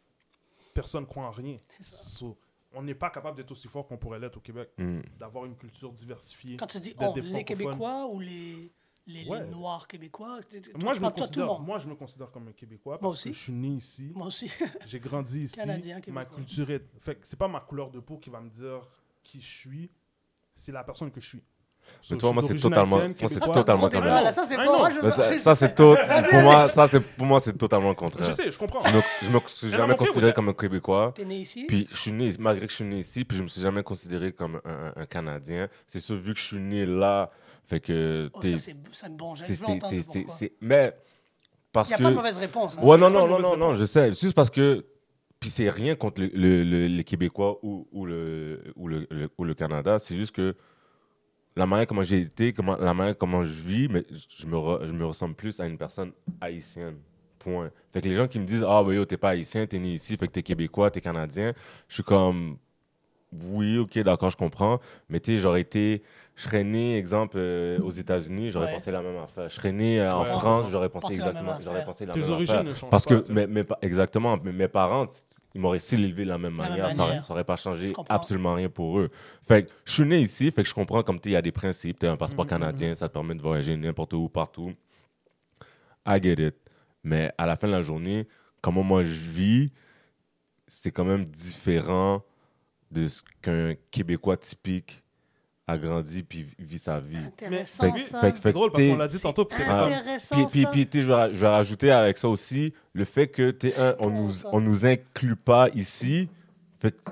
Personne 0.73 1.05
croit 1.05 1.25
en 1.25 1.33
rien. 1.33 1.59
C'est 1.81 1.85
ça. 1.85 1.97
So, 2.19 2.39
on 2.73 2.81
n'est 2.81 2.95
pas 2.95 3.11
capable 3.11 3.37
d'être 3.37 3.51
aussi 3.51 3.67
fort 3.67 3.89
qu'on 3.89 3.97
pourrait 3.99 4.21
l'être 4.21 4.37
au 4.37 4.41
Québec. 4.41 4.71
Hmm. 4.79 5.01
D'avoir 5.19 5.47
une 5.47 5.57
culture 5.57 5.93
diversifiée. 5.93 6.59
Quand 6.59 6.69
tu 6.69 6.79
dis 6.79 6.95
on, 6.97 7.13
des 7.13 7.23
les. 7.23 7.43
Québécois 7.43 8.07
ou 8.07 8.21
les, 8.21 8.71
les. 9.09 9.25
Noirs 9.47 9.89
québécois, 9.89 10.39
Moi 10.81 10.95
je, 10.95 11.01
me 11.01 11.07
tout 11.09 11.15
le 11.15 11.21
considère, 11.23 11.47
monde. 11.47 11.67
moi, 11.67 11.79
je 11.79 11.89
me 11.89 11.97
considère 11.97 12.31
comme 12.31 12.47
un 12.47 12.53
Québécois 12.53 13.01
parce 13.01 13.03
Moi 13.03 13.11
aussi. 13.11 13.31
que 13.31 13.35
je 13.35 13.43
suis 13.43 13.53
né 13.53 13.69
ici. 13.69 14.13
Moi 14.15 14.29
aussi. 14.29 14.49
J'ai 14.87 15.01
grandi 15.01 15.43
ici. 15.43 15.57
Canadien, 15.57 15.97
ma 15.97 16.01
Québécois. 16.01 16.37
culture 16.37 16.71
est. 16.71 16.85
Fait 17.01 17.19
c'est 17.23 17.39
pas 17.39 17.49
ma 17.49 17.61
couleur 17.61 17.91
de 17.91 17.99
peau 17.99 18.19
qui 18.19 18.31
va 18.31 18.41
me 18.41 18.49
dire 18.49 18.79
qui 19.25 19.41
je 19.41 19.59
suis. 19.59 19.91
C'est 20.55 20.71
la 20.71 20.85
personne 20.85 21.11
que 21.11 21.21
je 21.21 21.27
suis. 21.31 21.43
So, 22.01 22.15
Mais 22.15 22.21
toi, 22.21 22.33
moi, 22.33 22.43
c'est 22.47 22.55
totalement- 22.57 22.97
moi, 22.99 23.09
c'est 23.27 23.41
totalement 23.41 23.83
contraire. 23.83 24.05
là, 24.25 24.33
ça, 24.33 25.55
c'est 25.55 25.75
tout. 25.75 25.97
Pour 26.31 26.41
moi, 26.41 26.67
ça, 26.69 26.89
c'est 26.89 27.01
pour 27.01 27.27
moi, 27.27 27.41
c'est 27.41 27.53
totalement 27.59 27.89
le 27.91 27.95
contraire. 27.95 28.25
Je 28.27 28.33
sais, 28.33 28.51
je 28.51 28.59
comprends. 28.59 28.81
Je 28.87 28.97
me, 28.97 29.01
je 29.23 29.31
me 29.31 29.41
suis 29.47 29.71
jamais 29.71 29.97
considéré 29.97 30.33
comme 30.33 30.49
un 30.49 30.53
Québécois. 30.55 31.13
T'es 31.15 31.25
né 31.25 31.37
ici? 31.41 31.65
Puis 31.67 31.87
je 31.91 31.97
suis 31.97 32.13
né, 32.13 32.31
malgré 32.39 32.67
que 32.67 32.71
je 32.71 32.77
suis 32.77 32.85
né 32.85 32.99
ici, 32.99 33.25
puis 33.25 33.37
je 33.37 33.43
me 33.43 33.49
suis 33.49 33.61
jamais 33.61 33.83
considéré 33.83 34.33
comme 34.33 34.61
un, 34.65 34.71
un- 34.97 35.03
un 35.03 35.07
Canadien. 35.07 35.69
C'est 35.87 36.01
sûr, 36.01 36.17
vu 36.17 36.35
que 36.35 36.41
je 36.41 36.45
suis 36.45 36.59
né 36.61 36.87
là, 36.87 37.31
fait 37.67 37.81
que 37.81 38.31
Oh, 38.33 38.41
ça, 38.43 38.49
c'est 38.59 38.59
c'est 38.59 38.73
bon. 39.17 40.29
C'est- 40.29 40.53
mais 40.61 40.95
parce 41.73 41.89
Il 41.91 41.93
n'y 41.93 41.95
a 41.95 41.99
que 41.99 42.03
pas 42.05 42.11
de 42.11 42.15
mauvaise 42.15 42.39
réponse. 42.39 42.77
hein. 42.79 42.83
ouais 42.83 42.97
non 42.97 43.11
non 43.11 43.27
non 43.39 43.57
non 43.57 43.75
je 43.75 43.85
sais 43.85 44.09
juste 44.09 44.33
parce 44.35 44.49
que 44.51 44.87
puis 45.39 45.51
c'est 45.51 45.69
rien 45.69 45.95
contre 45.95 46.23
le- 46.23 46.31
le- 46.33 46.65
le- 46.65 46.87
les 46.87 47.05
Québécois 47.05 47.59
ou, 47.63 47.87
ou 47.93 48.07
le 48.07 48.63
ou 48.75 48.89
le, 48.89 49.07
le- 49.11 49.29
ou 49.37 49.45
le 49.45 49.53
Canada 49.55 49.99
c'est 49.99 50.17
juste 50.17 50.33
que 50.35 50.57
la 51.59 51.67
manière 51.67 51.87
comment 51.87 52.03
j'ai 52.03 52.21
été 52.21 52.53
comment 52.53 52.77
la 52.77 52.95
manière 52.95 53.19
comment 53.19 53.43
je 53.43 53.63
vis 53.63 53.89
mais 53.89 54.05
je 54.11 54.47
me 54.47 54.87
je 54.87 54.93
me 54.93 55.05
ressemble 55.05 55.35
plus 55.35 55.59
à 55.61 55.67
une 55.67 55.77
personne 55.77 56.13
haïtienne 56.41 56.97
point 57.39 57.71
fait 57.93 58.01
que 58.01 58.09
les 58.09 58.15
gens 58.15 58.29
qui 58.29 58.39
me 58.39 58.45
disent 58.45 58.65
ah 58.67 58.83
bah 58.83 58.95
yo 58.95 59.05
t'es 59.05 59.17
pas 59.17 59.31
haïtien 59.31 59.67
t'es 59.67 59.79
né 59.79 59.93
ici 59.95 60.17
fait 60.17 60.29
que 60.29 60.33
t'es 60.33 60.43
québécois 60.43 60.91
t'es 60.91 61.01
canadien 61.01 61.53
je 61.89 61.95
suis 61.95 62.03
comme 62.03 62.59
oui, 63.33 63.79
ok, 63.79 63.99
d'accord, 64.01 64.31
je 64.31 64.37
comprends. 64.37 64.81
Mais 65.09 65.21
tu 65.21 65.39
j'aurais 65.39 65.61
été. 65.61 66.03
Je 66.39 66.45
serais 66.45 66.63
né, 66.63 66.97
exemple, 66.97 67.37
euh, 67.37 67.81
aux 67.81 67.91
États-Unis, 67.91 68.51
j'aurais 68.53 68.67
Ouais. 68.67 68.73
pensé 68.73 68.93
la 68.93 69.03
même 69.03 69.17
affaire. 69.17 69.49
Je 69.49 69.57
serais 69.57 69.73
né 69.73 70.01
euh, 70.01 70.15
en 70.15 70.21
Ouais. 70.23 70.27
France, 70.29 70.67
j'aurais 70.71 70.89
pensé 70.89 71.09
Pensé 71.09 71.19
la 71.19 71.25
même 71.25 71.35
exactement. 71.35 71.61
J'aurais 71.61 71.79
affaire. 71.79 71.85
pensé 71.87 72.07
la 72.07 72.13
Tes 72.13 72.21
même 72.21 72.31
origines 72.31 72.55
affaire. 72.55 72.65
ne 72.65 72.75
changent 72.75 72.91
Parce 72.91 73.05
pas, 73.07 73.21
que, 73.23 73.33
mes, 73.33 73.47
mes 73.49 73.65
exactement, 73.83 74.37
mes, 74.37 74.53
mes 74.53 74.69
parents, 74.69 75.07
ils 75.57 75.61
m'auraient 75.61 75.81
s'ils 75.81 76.05
élevé 76.05 76.23
de 76.23 76.29
la 76.29 76.39
même 76.39 76.57
La 76.57 76.63
même 76.63 76.71
manière, 76.71 76.93
ça 76.93 77.03
aurait- 77.03 77.09
manière. 77.09 77.25
ça 77.25 77.33
aurait 77.33 77.43
pas 77.43 77.57
changé 77.57 77.93
absolument 78.09 78.55
rien 78.55 78.69
pour 78.69 79.01
eux. 79.01 79.11
Fait 79.43 79.65
que 79.65 79.73
je 79.85 79.93
suis 79.95 80.05
né 80.05 80.21
ici, 80.21 80.53
fait 80.53 80.63
que 80.63 80.69
je 80.69 80.75
comprends 80.75 81.03
comme 81.03 81.19
il 81.25 81.33
y 81.33 81.35
a 81.37 81.43
des 81.43 81.51
principes. 81.51 81.99
Tu 81.99 82.07
as 82.07 82.13
un 82.13 82.17
passeport 82.17 82.45
Mhm, 82.45 82.51
canadien, 82.51 82.95
ça 82.95 83.09
te 83.09 83.15
permet 83.15 83.35
de 83.35 83.43
voyager 83.43 83.77
n'importe 83.77 84.13
où, 84.13 84.29
partout. 84.29 84.73
I 86.07 86.21
get 86.23 86.35
it. 86.35 86.55
Mais 87.03 87.33
à 87.37 87.47
la 87.47 87.57
fin 87.57 87.67
de 87.67 87.73
la 87.73 87.83
journée, 87.83 88.29
comment 88.63 88.85
moi 88.85 89.03
je 89.03 89.11
vis, 89.29 89.73
c'est 90.69 90.93
quand 90.93 91.05
même 91.05 91.25
différent 91.25 92.23
de 92.93 93.09
ce 93.09 93.23
qu'un 93.43 93.75
Québécois 93.91 94.37
typique 94.37 95.03
a 95.69 95.77
grandi 95.79 96.23
puis 96.23 96.47
vit 96.59 96.79
sa 96.79 96.99
vie. 96.99 97.19
Intéressant, 97.19 97.93
Fait 97.93 98.01
ça. 98.01 98.33
C'est 98.43 98.53
drôle 98.53 98.73
parce 98.73 98.85
qu'on 98.85 98.97
l'a 98.97 99.07
dit 99.07 99.21
tantôt. 99.21 99.45
puis 99.45 99.63
Intéressant, 99.63 100.47
Puis, 100.47 100.65
puis, 100.67 100.87
puis, 100.87 101.03
je 101.03 101.13
vais, 101.13 101.35
je 101.35 101.41
vais 101.41 101.49
rajouter 101.49 101.91
avec 101.91 102.17
ça 102.17 102.29
aussi 102.29 102.73
le 102.95 103.05
fait 103.05 103.29
que 103.29 103.51
t'es 103.51 103.79
un, 103.79 103.95
on 104.01 104.09
nous, 104.11 104.33
ça. 104.33 104.49
on 104.53 104.61
nous 104.61 104.87
inclut 104.87 105.37
pas 105.37 105.69
ici. 105.75 106.29
Fait 106.81 106.93
que 106.93 107.11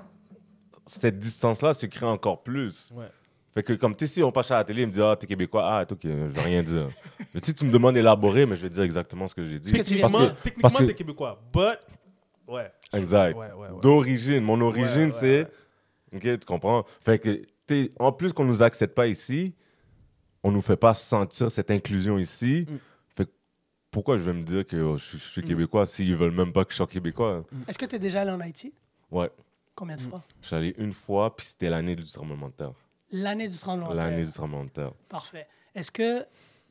cette 0.86 1.18
distance-là 1.18 1.74
se 1.74 1.84
crée 1.86 2.06
encore 2.06 2.42
plus. 2.42 2.90
Ouais. 2.94 3.06
Fait 3.54 3.62
que 3.62 3.72
comme 3.74 3.94
tu 3.94 4.06
sais, 4.06 4.14
si 4.14 4.22
on 4.22 4.32
passe 4.32 4.50
à 4.50 4.56
la 4.56 4.64
télé, 4.64 4.82
il 4.82 4.88
me 4.88 4.92
dit 4.92 5.02
Ah, 5.02 5.14
t'es 5.16 5.26
québécois, 5.26 5.62
ah, 5.64 5.84
ok, 5.90 5.98
je 6.02 6.08
vais 6.08 6.42
rien 6.42 6.62
dire. 6.62 6.88
mais 7.34 7.40
si 7.42 7.54
tu 7.54 7.64
me 7.64 7.70
demandes 7.72 7.94
d'élaborer, 7.94 8.46
mais 8.46 8.56
je 8.56 8.62
vais 8.62 8.70
dire 8.70 8.82
exactement 8.82 9.26
ce 9.28 9.34
que 9.34 9.46
j'ai 9.46 9.58
dit. 9.58 9.72
Techniquement, 9.72 10.08
que- 10.08 10.24
techniquement, 10.42 10.60
parce 10.62 10.76
que- 10.78 10.84
t'es 10.84 10.94
québécois. 10.94 11.42
But. 11.52 11.78
Ouais. 12.48 12.70
Exact. 12.92 13.36
Ouais, 13.36 13.46
ouais, 13.52 13.68
ouais. 13.70 13.80
D'origine. 13.82 14.40
Mon 14.44 14.60
origine, 14.62 15.10
Ouais, 15.10 15.20
ouais, 15.20 15.46
c'est. 16.12 16.16
Ok, 16.16 16.22
tu 16.40 16.46
comprends? 16.46 16.84
Fait 17.00 17.18
que, 17.18 17.42
en 17.98 18.12
plus 18.12 18.32
qu'on 18.32 18.44
nous 18.44 18.62
accepte 18.62 18.94
pas 18.94 19.06
ici, 19.06 19.54
on 20.42 20.50
nous 20.52 20.62
fait 20.62 20.76
pas 20.76 20.94
sentir 20.94 21.50
cette 21.50 21.70
inclusion 21.70 22.18
ici. 22.18 22.66
Mm. 22.68 22.76
Fait 23.08 23.28
pourquoi 23.90 24.16
je 24.18 24.22
vais 24.24 24.32
me 24.32 24.42
dire 24.42 24.66
que 24.66 24.76
oh, 24.76 24.96
je, 24.96 25.04
suis- 25.04 25.18
je 25.18 25.24
suis 25.24 25.42
Mm. 25.42 25.46
québécois 25.46 25.86
s'ils 25.86 26.16
veulent 26.16 26.30
même 26.34 26.52
pas 26.52 26.64
que 26.64 26.72
je 26.72 26.76
sois 26.76 26.86
québécois? 26.86 27.44
Est-ce 27.66 27.78
que 27.78 27.86
tu 27.86 27.96
es 27.96 27.98
déjà 27.98 28.22
allé 28.22 28.30
en 28.30 28.40
Haïti? 28.40 28.72
Ouais. 29.10 29.30
Combien 29.74 29.96
de 29.96 30.02
Mm. 30.02 30.08
fois? 30.10 30.22
Je 30.40 30.46
suis 30.46 30.56
allé 30.56 30.74
une 30.78 30.92
fois, 30.92 31.34
puis 31.34 31.46
c'était 31.46 31.68
l'année 31.68 31.96
du 31.96 32.04
tremblement 32.10 32.48
de 32.48 32.52
terre. 32.54 32.72
L'année 33.10 33.48
du 33.48 33.56
tremblement 33.58 33.90
de 33.90 33.96
L'année 33.96 34.16
terre. 34.16 34.26
du 34.26 34.32
tremblement 34.32 34.64
de 34.64 34.70
terre. 34.70 34.92
Parfait. 35.08 35.46
Est-ce 35.74 35.90
que, 35.90 36.24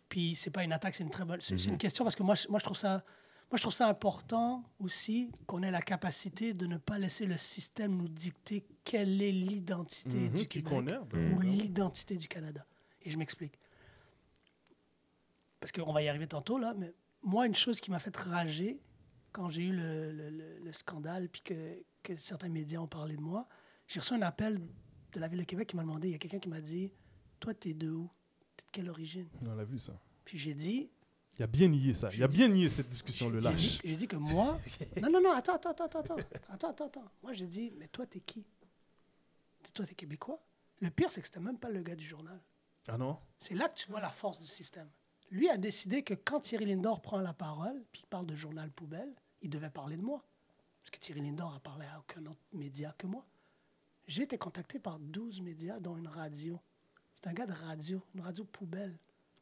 puis 0.10 0.36
c'est 0.36 0.50
pas 0.52 0.64
une 0.64 0.74
attaque, 0.74 0.96
c'est 0.96 1.04
une 1.04 1.10
très 1.10 1.24
bonne, 1.26 1.39
c'est 1.41 1.64
une 1.66 1.78
question 1.78 2.04
parce 2.04 2.16
que 2.16 2.24
moi, 2.24 2.36
moi 2.50 2.60
je 2.60 2.64
trouve 2.66 2.78
ça, 2.78 3.04
moi 3.52 3.58
je 3.58 3.62
trouve 3.62 3.74
ça 3.74 3.88
important 3.88 4.64
aussi 4.80 5.32
qu'on 5.48 5.62
ait 5.64 5.72
la 5.72 5.82
capacité 5.82 6.54
de 6.54 6.66
ne 6.66 6.78
pas 6.78 6.98
laisser 7.00 7.26
le 7.26 7.38
système 7.38 7.96
nous 7.96 8.08
dicter 8.08 8.66
quelle 8.84 9.22
est 9.22 9.32
l'identité 9.32 10.30
Mhm, 10.30 10.30
du 10.34 10.46
qui 10.46 10.62
Québec 10.64 10.72
ou 11.36 11.39
l'identité 11.41 12.18
du 12.18 12.28
Canada. 12.28 12.66
Et 13.04 13.10
je 13.10 13.18
m'explique. 13.18 13.58
Parce 15.60 15.72
qu'on 15.72 15.93
va 15.93 16.02
y 16.02 16.10
arriver 16.10 16.28
tantôt 16.28 16.58
là, 16.58 16.74
mais 16.78 16.93
moi 17.22 17.46
une 17.48 17.56
chose 17.56 17.80
qui 17.82 17.91
m'a 17.91 18.00
fait 18.00 18.16
rager 18.16 18.80
quand 19.32 19.50
j'ai 19.50 19.64
eu 19.64 19.72
le, 19.72 20.12
le- 20.12 20.30
le- 20.30 20.60
le 20.60 20.74
scandale 20.74 21.30
puis 21.30 21.41
que, 21.41 21.84
que 22.04 22.16
certains 22.18 22.50
médias 22.50 22.80
ont 22.80 22.88
parlé 22.88 23.16
de 23.16 23.22
moi, 23.22 23.48
j'ai 23.88 24.00
reçu 24.00 24.14
un 24.14 24.22
appel 24.22 24.60
de 25.12 25.20
la 25.20 25.28
ville 25.28 25.39
de 25.39 25.43
Québec 25.46 25.68
qui 25.70 25.76
m'a 25.76 25.82
demandé, 25.84 26.10
il 26.10 26.12
y 26.12 26.16
a 26.16 26.18
quelqu'un 26.20 26.39
qui 26.39 26.50
m'a 26.50 26.62
dit, 26.62 26.91
toi 27.39 27.54
t'es 27.54 27.74
de 27.74 27.89
où? 27.89 28.10
T'es 28.58 28.64
de 28.66 28.72
quelle 28.72 28.89
origine 28.89 29.28
On 29.41 29.54
l'a 29.56 29.64
vu 29.66 29.78
ça. 29.80 30.00
Puis 30.24 30.38
j'ai 30.38 30.54
dit, 30.54 30.89
Il 31.38 31.43
a 31.43 31.47
bien 31.47 31.67
nié 31.67 31.93
ça. 31.93 32.09
Il 32.13 32.23
a 32.23 32.27
bien 32.27 32.47
nié 32.47 32.69
cette 32.69 32.88
discussion, 32.88 33.29
le 33.29 33.39
lâche. 33.39 33.79
j'ai 33.83 33.95
dit 33.95 34.07
que 34.07 34.15
moi, 34.15 34.59
non 35.01 35.09
non 35.09 35.21
non, 35.21 35.31
attends 35.31 35.55
attends 35.55 35.71
attends 35.71 35.86
attends 35.86 36.15
attends 36.49 36.69
attends 36.69 36.86
attends. 36.86 37.11
Moi 37.23 37.33
j'ai 37.33 37.47
dit, 37.47 37.73
mais 37.77 37.88
toi 37.88 38.05
t'es 38.05 38.21
qui? 38.21 38.45
Toi 39.73 39.86
t'es 39.86 39.95
québécois? 39.95 40.41
Le 40.81 40.89
pire 40.89 41.11
c'est 41.11 41.21
que 41.21 41.27
c'était 41.27 41.39
même 41.39 41.57
pas 41.57 41.69
le 41.69 41.81
gars 41.81 41.95
du 41.95 42.05
journal. 42.05 42.39
Ah 42.88 42.97
non? 42.97 43.17
C'est 43.39 43.55
là 43.55 43.67
que 43.67 43.75
tu 43.75 43.89
vois 43.89 43.99
la 44.01 44.11
force 44.11 44.39
du 44.39 44.45
système. 44.47 44.89
Lui 45.31 45.49
a 45.49 45.57
décidé 45.57 46.03
que 46.03 46.13
quand 46.13 46.39
Thierry 46.41 46.65
Lindor 46.65 47.01
prend 47.01 47.17
la 47.17 47.33
parole, 47.33 47.83
puis 47.91 48.03
il 48.03 48.07
parle 48.07 48.27
de 48.27 48.36
journal 48.36 48.69
poubelle, 48.71 49.13
il 49.41 49.49
devait 49.49 49.71
parler 49.71 49.97
de 49.97 50.03
moi. 50.03 50.23
Parce 50.81 50.91
que 50.91 50.99
Thierry 50.99 51.21
Lindor 51.21 51.53
a 51.55 51.59
parlé 51.59 51.86
à 51.88 51.99
aucun 51.99 52.23
autre 52.27 52.39
média 52.53 52.93
que 52.97 53.07
moi. 53.07 53.25
J'ai 54.07 54.23
été 54.23 54.38
contacté 54.38 54.77
par 54.77 54.99
12 54.99 55.41
médias, 55.41 55.79
dont 55.79 55.97
une 55.97 56.07
radio. 56.07 56.59
C'est 57.15 57.27
un 57.27 57.33
gars 57.33 57.47
de 57.47 57.53
radio, 57.53 58.03
une 58.13 58.21
radio 58.21 58.45
poubelle. 58.45 58.95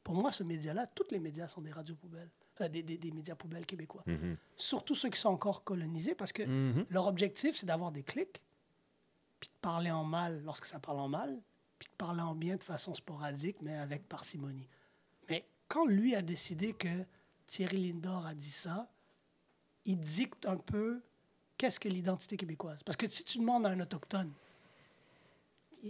Pour 0.04 0.16
moi, 0.16 0.32
ce 0.32 0.44
média-là, 0.44 0.86
tous 0.88 1.06
les 1.12 1.20
médias 1.20 1.48
sont 1.48 1.62
des 1.62 1.72
radios 1.72 1.96
poubelles, 1.96 2.30
euh, 2.62 2.68
des, 2.68 2.84
des- 2.84 2.98
des 2.98 3.12
médias 3.12 3.36
poubelles 3.36 3.66
québécois. 3.66 4.04
Mhm. 4.06 4.38
Surtout 4.58 4.96
ceux 4.96 5.10
qui 5.10 5.20
sont 5.20 5.30
encore 5.30 5.64
colonisés, 5.64 6.14
parce 6.16 6.34
que 6.34 6.44
Mhm. 6.44 6.86
leur 6.90 7.08
objectif, 7.08 7.56
c'est 7.56 7.66
d'avoir 7.66 7.92
des 7.92 8.04
clics, 8.04 8.42
puis 9.40 9.50
de 9.50 9.56
parler 9.62 9.92
en 9.92 10.04
mal 10.04 10.42
lorsque 10.44 10.66
ça 10.66 10.80
parle 10.80 11.00
en 11.00 11.08
mal, 11.08 11.40
puis 11.80 11.88
de 11.90 11.96
parler 11.98 12.22
en 12.22 12.36
bien 12.36 12.56
de 12.58 12.64
façon 12.64 12.94
sporadique, 12.94 13.58
mais 13.62 13.76
avec 13.76 14.08
parcimonie. 14.08 14.68
Mais 15.30 15.46
quand 15.68 15.86
lui 15.86 16.16
a 16.16 16.22
décidé 16.22 16.74
que 16.74 17.06
Thierry 17.48 17.92
Lindor 17.92 18.26
a 18.26 18.34
dit 18.36 18.52
ça, 18.52 18.90
il 19.86 20.00
dicte 20.00 20.46
un 20.46 20.58
peu 20.58 21.02
qu'est-ce 21.58 21.80
que 21.80 21.88
l'identité 21.90 22.36
québécoise. 22.38 22.84
Parce 22.84 22.98
que 22.98 23.08
si 23.08 23.24
tu 23.24 23.38
demandes 23.40 23.66
à 23.66 23.70
un 23.70 23.80
autochtone, 23.80 24.32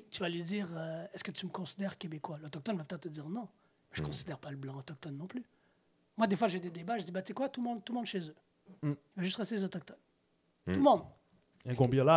tu 0.09 0.20
vas 0.20 0.30
lui 0.30 0.43
dire 0.43 0.68
euh, 0.76 1.05
Est-ce 1.14 1.24
que 1.24 1.32
tu 1.32 1.45
me 1.45 1.51
considères 1.51 1.97
québécois? 1.97 2.38
L'autochtone 2.41 2.78
va 2.78 2.84
peut-être 2.84 3.01
te 3.03 3.09
dire 3.09 3.30
non. 3.30 3.47
Je 3.93 4.01
ne 4.01 4.07
considère 4.07 4.39
pas 4.39 4.51
le 4.51 4.57
blanc 4.57 4.77
autochtone 4.77 5.17
non 5.17 5.27
plus. 5.27 5.43
Moi, 6.17 6.27
des 6.27 6.35
fois, 6.35 6.47
j'ai 6.47 6.59
des 6.59 6.69
débats, 6.69 6.97
je 6.99 7.05
dis 7.05 7.11
bah, 7.11 7.21
Tu 7.21 7.29
sais 7.29 7.33
quoi, 7.33 7.49
tout 7.49 7.61
le, 7.61 7.69
monde, 7.69 7.83
tout 7.83 7.93
le 7.93 7.97
monde 7.97 8.05
chez 8.05 8.19
eux. 8.19 8.35
Mm. 8.81 8.91
Il 8.91 9.17
va 9.17 9.23
juste 9.23 9.37
rester 9.37 9.55
les 9.55 9.63
autochtones. 9.63 9.97
Mm. 10.65 10.73
Tout 10.73 10.79
le 10.79 10.83
monde. 10.83 11.03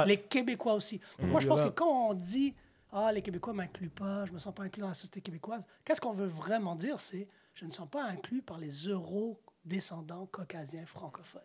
Les 0.06 0.18
Québécois 0.18 0.74
aussi. 0.74 1.00
Donc 1.18 1.30
moi, 1.30 1.40
je 1.40 1.46
pense 1.46 1.60
que 1.60 1.68
quand 1.68 2.10
on 2.10 2.14
dit 2.14 2.54
Ah, 2.92 3.12
les 3.12 3.22
Québécois 3.22 3.52
ne 3.52 3.58
m'incluent 3.58 3.90
pas, 3.90 4.24
je 4.24 4.30
ne 4.30 4.34
me 4.34 4.38
sens 4.38 4.54
pas 4.54 4.64
inclus 4.64 4.80
dans 4.80 4.88
la 4.88 4.94
société 4.94 5.20
québécoise, 5.20 5.64
qu'est-ce 5.84 6.00
qu'on 6.00 6.12
veut 6.12 6.26
vraiment 6.26 6.74
dire 6.74 6.98
C'est 6.98 7.28
Je 7.54 7.64
ne 7.64 7.70
sens 7.70 7.88
pas 7.88 8.04
inclus 8.04 8.42
par 8.42 8.58
les 8.58 8.70
euro-descendants 8.88 10.26
caucasiens 10.26 10.84
francophones. 10.86 11.42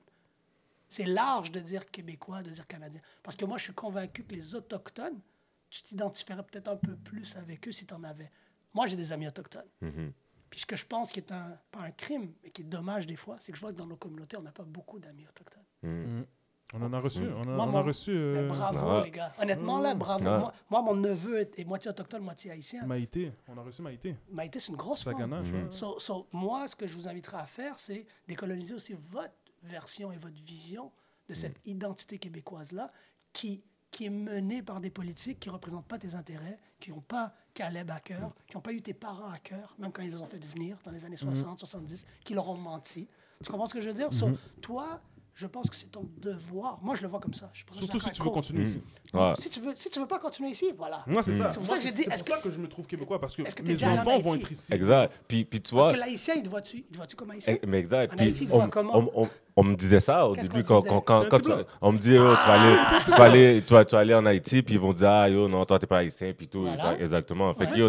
C'est 0.90 1.06
large 1.06 1.52
de 1.52 1.60
dire 1.60 1.86
Québécois, 1.86 2.42
de 2.42 2.50
dire 2.50 2.68
Canadien. 2.68 3.00
Parce 3.24 3.38
que 3.38 3.46
moi, 3.46 3.58
je 3.58 3.64
suis 3.64 3.74
convaincu 3.74 4.24
que 4.24 4.34
les 4.36 4.56
Autochtones, 4.56 5.22
tu 5.70 5.84
t'identifierais 5.84 6.44
peut-être 6.44 6.68
un 6.68 6.76
peu 6.76 6.98
plus 6.98 7.38
avec 7.38 7.66
eux 7.68 7.72
si 7.72 7.86
tu 7.86 7.94
en 7.94 8.04
avais. 8.04 8.30
Moi, 8.74 8.88
j'ai 8.88 8.96
des 8.96 9.12
amis 9.12 9.28
autochtones. 9.28 9.70
Mhm. 9.82 10.14
Puis 10.50 10.60
ce 10.62 10.66
que 10.66 10.76
je 10.76 10.86
pense 10.86 11.12
qui 11.12 11.20
est 11.20 11.32
un, 11.32 11.58
pas 11.72 11.80
un 11.80 11.92
crime, 11.92 12.34
mais 12.44 12.52
qui 12.52 12.62
est 12.62 12.66
dommage 12.66 13.08
des 13.08 13.16
fois, 13.16 13.38
c'est 13.40 13.52
que 13.52 13.58
je 13.58 13.62
vois 13.62 13.72
que 13.72 13.78
dans 13.78 13.86
nos 13.88 13.96
communautés, 13.96 14.38
on 14.38 14.42
n'a 14.42 14.52
pas 14.52 14.64
beaucoup 14.66 15.00
d'amis 15.00 15.26
autochtones. 15.28 15.64
Mhm. 15.84 16.26
On 16.74 16.82
en 16.84 16.94
a 16.94 17.00
reçu. 17.00 17.24
On, 17.28 17.42
a, 17.42 17.46
Moi, 17.46 17.66
on 17.68 17.76
a 17.76 17.82
reçu 17.82 18.12
Mais 18.12 18.18
euh, 18.18 18.48
bravo, 18.48 18.90
Ah. 18.90 19.02
les 19.04 19.12
gars. 19.12 19.34
Honnêtement, 19.42 19.80
là, 19.80 19.94
bravo. 19.94 20.24
Ah. 20.28 20.40
Moi, 20.40 20.54
moi, 20.70 20.82
mon 20.82 20.96
neveu 20.96 21.40
est, 21.42 21.60
est 21.60 21.66
moitié 21.66 21.90
autochtone, 21.90 22.22
moitié 22.24 22.52
haïtien. 22.52 22.86
Maïté. 22.86 23.34
On 23.50 23.58
a 23.58 23.62
reçu 23.62 23.82
Maïté. 23.82 24.16
Maïté, 24.30 24.60
c'est 24.60 24.70
une 24.72 24.78
grosse 24.78 25.04
femme. 25.04 25.16
Mhm. 25.22 25.44
crois. 25.68 25.72
So, 25.72 26.00
so, 26.00 26.28
moi, 26.32 26.68
ce 26.70 26.76
que 26.78 26.88
je 26.88 26.96
vous 26.96 27.08
inviterai 27.10 27.38
à 27.38 27.46
faire, 27.46 27.78
c'est 27.78 28.06
décoloniser 28.28 28.74
aussi 28.74 28.94
votre 28.94 29.34
version 29.64 30.12
et 30.14 30.18
votre 30.18 30.42
vision 30.42 30.92
de 31.28 31.34
cette 31.34 31.60
identité 31.66 32.18
québécoise-là 32.20 32.92
qui, 33.34 33.64
qui 33.92 34.06
est 34.06 34.10
menée 34.10 34.62
par 34.64 34.80
des 34.80 34.90
politiques 34.90 35.40
qui 35.42 35.50
ne 35.50 35.54
représentent 35.54 35.88
pas 35.88 35.98
tes 35.98 36.16
intérêts, 36.16 36.58
qui 36.82 36.92
n'ont 36.92 37.00
pas 37.00 37.34
Caleb 37.54 37.90
à 37.92 38.00
cœur, 38.00 38.34
qui 38.48 38.58
n'ont 38.58 38.62
pas 38.62 38.74
eu 38.74 38.82
tes 38.82 38.94
parents 38.94 39.30
à 39.30 39.38
cœur, 39.38 39.76
même 39.80 39.92
quand 39.92 40.02
ils 40.02 40.12
les 40.12 40.22
ont 40.22 40.26
fait 40.26 40.44
venir 40.44 40.78
dans 40.84 40.92
les 40.92 41.06
années 41.06 41.16
60, 41.18 41.60
70, 41.60 42.06
qui 42.26 42.34
leur 42.34 42.50
ont 42.50 42.58
menti. 42.58 43.08
Tu 43.44 43.50
comprends 43.50 43.68
ce 43.68 43.74
que 43.74 43.82
je 43.82 43.88
veux 43.88 43.96
dire? 43.96 44.12
So, 44.12 44.32
toi, 44.62 45.02
je 45.34 45.48
pense 45.48 45.70
que 45.70 45.76
c'est 45.76 45.92
ton 45.92 46.08
devoir. 46.22 46.78
Moi, 46.82 46.96
je 46.96 47.02
le 47.02 47.08
vois 47.08 47.20
comme 47.20 47.34
ça. 47.34 47.50
Je 47.54 47.64
Surtout 47.78 48.00
si 48.00 48.12
tu 48.12 48.22
veux 48.22 48.30
continuer 48.30 48.62
Mhm. 48.62 48.68
ici. 48.68 48.82
Ouais. 49.14 49.34
Si 49.40 49.50
tu 49.50 49.60
veux, 49.60 49.72
si 49.76 49.90
tu 49.90 50.00
veux 50.00 50.06
pas 50.08 50.20
continuer 50.20 50.50
ici, 50.52 50.72
voilà. 50.78 51.04
Moi, 51.08 51.24
c'est 51.24 51.38
ça. 51.38 51.50
C'est 51.52 51.58
pour 51.60 51.68
Moi, 51.68 51.76
ça 51.76 51.82
que 51.82 51.88
j'ai 51.88 51.92
dit, 51.96 52.04
C'est 52.04 52.14
est-ce 52.14 52.24
pour 52.24 52.36
ça 52.36 52.42
que- 52.42 52.52
je 52.52 52.60
me 52.60 52.68
trouve 52.68 52.86
québécois 52.86 53.20
parce 53.20 53.36
que 53.36 53.42
que 53.44 53.64
mes 53.64 53.84
en 53.84 53.94
enfants 53.94 54.20
vont 54.20 54.36
être 54.36 54.52
ici. 54.52 54.74
Exact. 54.74 55.12
Puis, 55.28 55.46
puis 55.46 55.62
tu 55.62 55.74
Parce 55.74 55.86
vois, 55.86 55.94
que 55.94 56.00
l'haïtien, 56.00 56.36
il 56.36 56.44
te 56.44 56.50
voit-tu, 56.50 56.78
il 56.78 56.84
te 56.84 56.98
voit-tu 56.98 57.16
comme 57.16 57.32
haïtien? 57.32 57.58
Eh, 57.62 57.66
Mais 57.66 57.80
exact. 57.80 58.14
En 58.14 58.18
Puis 58.18 58.26
Haïti, 58.28 58.44
ils 58.44 58.50
te 58.50 58.68
comment? 58.68 58.98
on- 58.98 59.24
on- 59.24 59.30
on 59.58 59.64
me 59.64 59.76
disait 59.76 60.00
ça 60.00 60.28
au 60.28 60.36
début 60.36 60.64
quand, 60.64 60.82
quand, 60.82 61.02
quand, 61.02 61.40
tu- 61.40 61.52
on 61.82 61.92
me 61.92 61.98
dit 61.98 62.18
oh, 62.18 62.36
tu, 62.42 62.48
vas 62.48 62.54
aller, 62.62 62.78
tu, 63.06 63.12
vas 63.12 63.24
aller, 63.24 63.62
tu, 63.66 63.74
vas, 63.74 63.86
tu 63.86 63.92
vas 63.96 64.00
aller 64.02 64.14
en 64.14 64.26
Haïti 64.26 64.62
puis 64.62 64.76
ils 64.76 64.80
vont 64.80 64.94
dire 64.94 65.10
ah 65.10 65.30
yo 65.30 65.48
non 65.50 65.66
toi 65.66 65.78
t'es 65.78 65.88
pas 65.88 65.98
haïtien 66.00 66.32
puis 66.34 66.48
tout 66.48 66.62
Voilà. 66.62 66.76
Exact- 66.76 67.02
exactement 67.02 67.54
fait 67.54 67.66
Ouais, 67.66 67.72
que 67.72 67.78
yo 67.78 67.86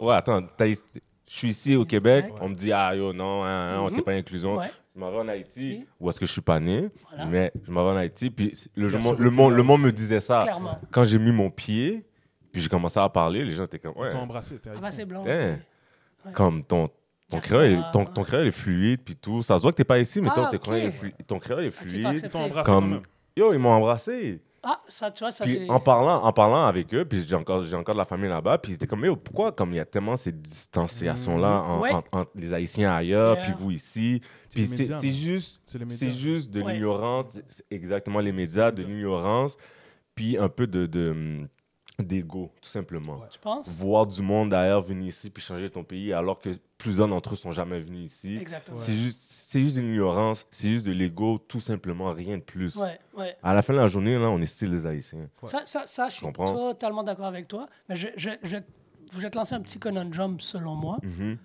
ouais 0.00 0.14
attends 0.14 0.42
je 0.60 0.74
suis 1.26 1.48
ici 1.48 1.76
au 1.76 1.86
Québec 1.86 2.26
on 2.42 2.50
me 2.50 2.54
dit 2.54 2.72
ah 2.72 2.94
yo 2.94 3.12
non 3.14 3.42
hein, 3.44 3.48
hein, 3.74 3.80
on 3.80 3.90
Mhm. 3.90 3.96
t'es 3.96 4.02
pas 4.02 4.12
inclusion 4.12 4.56
Ouais. 4.56 4.70
Je 4.94 5.00
m'en 5.00 5.10
vais 5.10 5.18
en 5.18 5.28
Haïti 5.28 5.50
Puis? 5.78 5.86
où 6.00 6.08
est-ce 6.08 6.20
que 6.20 6.26
je 6.26 6.32
suis 6.32 6.40
pas 6.40 6.60
né 6.60 6.88
Voilà. 7.08 7.26
mais 7.26 7.52
je 7.66 7.70
m'en 7.70 7.84
vais 7.84 7.90
en 7.90 7.96
Haïti 7.96 8.30
puis 8.30 8.52
le, 8.76 8.88
le, 8.88 8.98
monde- 8.98 9.18
le, 9.18 9.30
monde, 9.30 9.50
le 9.52 9.56
Québec 9.56 9.66
monde 9.68 9.82
me 9.82 9.92
disait 9.92 10.20
ça 10.20 10.40
Clairement. 10.42 10.76
quand 10.90 11.04
j'ai 11.04 11.18
mis 11.18 11.32
mon 11.32 11.50
pied 11.50 12.04
puis 12.52 12.60
j'ai 12.62 12.68
commencé 12.68 13.00
à 13.00 13.08
parler 13.08 13.44
les 13.44 13.50
gens 13.52 13.64
étaient 13.64 13.78
comme 13.80 13.96
ouais 13.96 14.08
Ils 14.08 14.12
t'ont 14.12 14.20
embrassé. 14.20 14.56
T'es 14.58 14.70
Ah 14.70 14.74
haïtien. 14.76 14.90
c'est 14.92 15.04
blanc. 15.04 15.24
Ouais. 15.24 15.58
comme 16.32 16.64
ton 16.64 16.88
ton 17.30 17.40
créole, 17.40 17.72
est- 17.72 17.90
ton, 17.92 18.04
ton 18.04 18.22
créole 18.22 18.46
est 18.46 18.52
fluide, 18.52 19.00
puis 19.02 19.16
tout. 19.16 19.42
Ça 19.42 19.56
se 19.56 19.62
voit 19.62 19.72
que 19.72 19.76
t'es 19.78 19.82
pas 19.84 19.98
ici, 19.98 20.20
mais 20.20 20.28
Ah, 20.30 20.50
ton, 20.52 20.58
créole 20.58 20.78
est 20.80 20.90
fluide. 20.90 21.14
Ton 21.26 21.38
créole 21.38 21.64
est 21.64 21.70
t'as 21.70 21.76
fluide. 21.80 22.20
Ils 22.22 22.28
t'ont 22.30 22.40
embrassé 22.44 22.70
Comme, 22.70 23.00
yo, 23.34 23.52
ils 23.54 23.58
m'ont 23.58 23.70
embrassé. 23.70 24.40
Ah, 24.66 24.80
ça, 24.88 25.10
tu 25.10 25.20
vois, 25.20 25.30
ça 25.30 25.44
Puis 25.44 25.58
c'est. 25.66 25.70
en 25.70 25.78
parlant, 25.78 26.22
en 26.24 26.32
parlant 26.32 26.64
avec 26.66 26.92
eux, 26.94 27.04
puis 27.04 27.22
j'ai 27.26 27.34
encore, 27.36 27.62
j'ai 27.62 27.76
encore 27.76 27.94
de 27.94 27.98
la 28.00 28.06
famille 28.06 28.30
là-bas, 28.30 28.56
puis 28.58 28.72
ils 28.72 28.74
étaient 28.76 28.86
comme, 28.86 29.04
yo, 29.04 29.14
pourquoi, 29.14 29.52
comme 29.52 29.72
il 29.72 29.76
y 29.76 29.80
a 29.80 29.84
tellement 29.84 30.16
cette 30.16 30.40
distanciation-là 30.40 31.78
Ouais. 31.80 31.92
en- 31.92 32.02
entre 32.12 32.30
les 32.34 32.52
Haïtiens 32.54 32.92
ailleurs, 32.94 33.36
Yeah. 33.36 33.44
puis 33.44 33.52
vous 33.58 33.70
ici? 33.70 34.20
Puis 34.50 34.62
les 34.62 34.66
c'est 34.68 34.70
médias, 34.82 35.00
c'est 35.00 35.06
non? 35.06 35.12
juste, 35.12 35.60
C'est 35.64 35.78
les 35.78 35.84
c'est 35.96 36.06
médias. 36.06 36.18
juste 36.18 36.50
de 36.50 36.62
Ouais. 36.62 36.72
l'ignorance, 36.74 37.26
c'est 37.48 37.64
exactement 37.70 38.20
les 38.20 38.32
médias, 38.32 38.70
de 38.70 38.82
l'ignorance, 38.82 39.56
puis 40.14 40.38
un 40.38 40.48
peu 40.48 40.66
de, 40.66 40.86
de, 40.86 41.46
d'ego, 41.98 42.50
tout 42.60 42.68
simplement. 42.68 43.20
Tu 43.30 43.38
penses? 43.38 43.68
Voir 43.70 44.06
du 44.06 44.20
monde 44.20 44.48
d'ailleurs 44.50 44.82
venir 44.82 45.08
ici 45.08 45.30
puis 45.30 45.42
changer 45.42 45.70
ton 45.70 45.84
pays 45.84 46.12
alors 46.12 46.38
que 46.40 46.50
plusieurs 46.76 47.06
d'entre 47.08 47.34
eux 47.34 47.36
sont 47.36 47.52
jamais 47.52 47.80
venus 47.80 48.12
ici. 48.12 48.36
Exactement. 48.36 48.76
C'est 48.78 48.96
juste, 48.96 49.20
c'est 49.20 49.60
juste 49.60 49.76
de 49.76 49.80
l'ignorance, 49.80 50.46
c'est 50.50 50.68
juste 50.70 50.84
de 50.84 50.92
l'ego, 50.92 51.38
tout 51.38 51.60
simplement, 51.60 52.10
rien 52.10 52.38
de 52.38 52.42
plus. 52.42 52.74
Ouais, 52.76 52.98
ouais. 53.16 53.36
À 53.42 53.54
la 53.54 53.62
fin 53.62 53.72
de 53.72 53.78
la 53.78 53.86
journée, 53.86 54.18
là, 54.18 54.28
on 54.28 54.40
est 54.40 54.46
style 54.46 54.70
les 54.72 54.86
Haïtiens. 54.86 55.28
Ça, 55.44 55.62
ça, 55.66 55.86
ça, 55.86 56.08
je 56.08 56.14
suis 56.16 56.26
comprends? 56.26 56.46
totalement 56.46 57.02
d'accord 57.04 57.26
avec 57.26 57.46
toi. 57.46 57.68
Mais 57.88 57.96
je, 57.96 58.08
je, 58.16 58.30
je, 58.42 58.56
je 59.12 59.18
vais 59.20 59.30
te 59.30 59.38
lancer 59.38 59.54
un 59.54 59.60
petit 59.60 59.78
conundrum 59.78 60.40
selon 60.40 60.74
moi. 60.74 60.98
Mhm. 61.02 61.38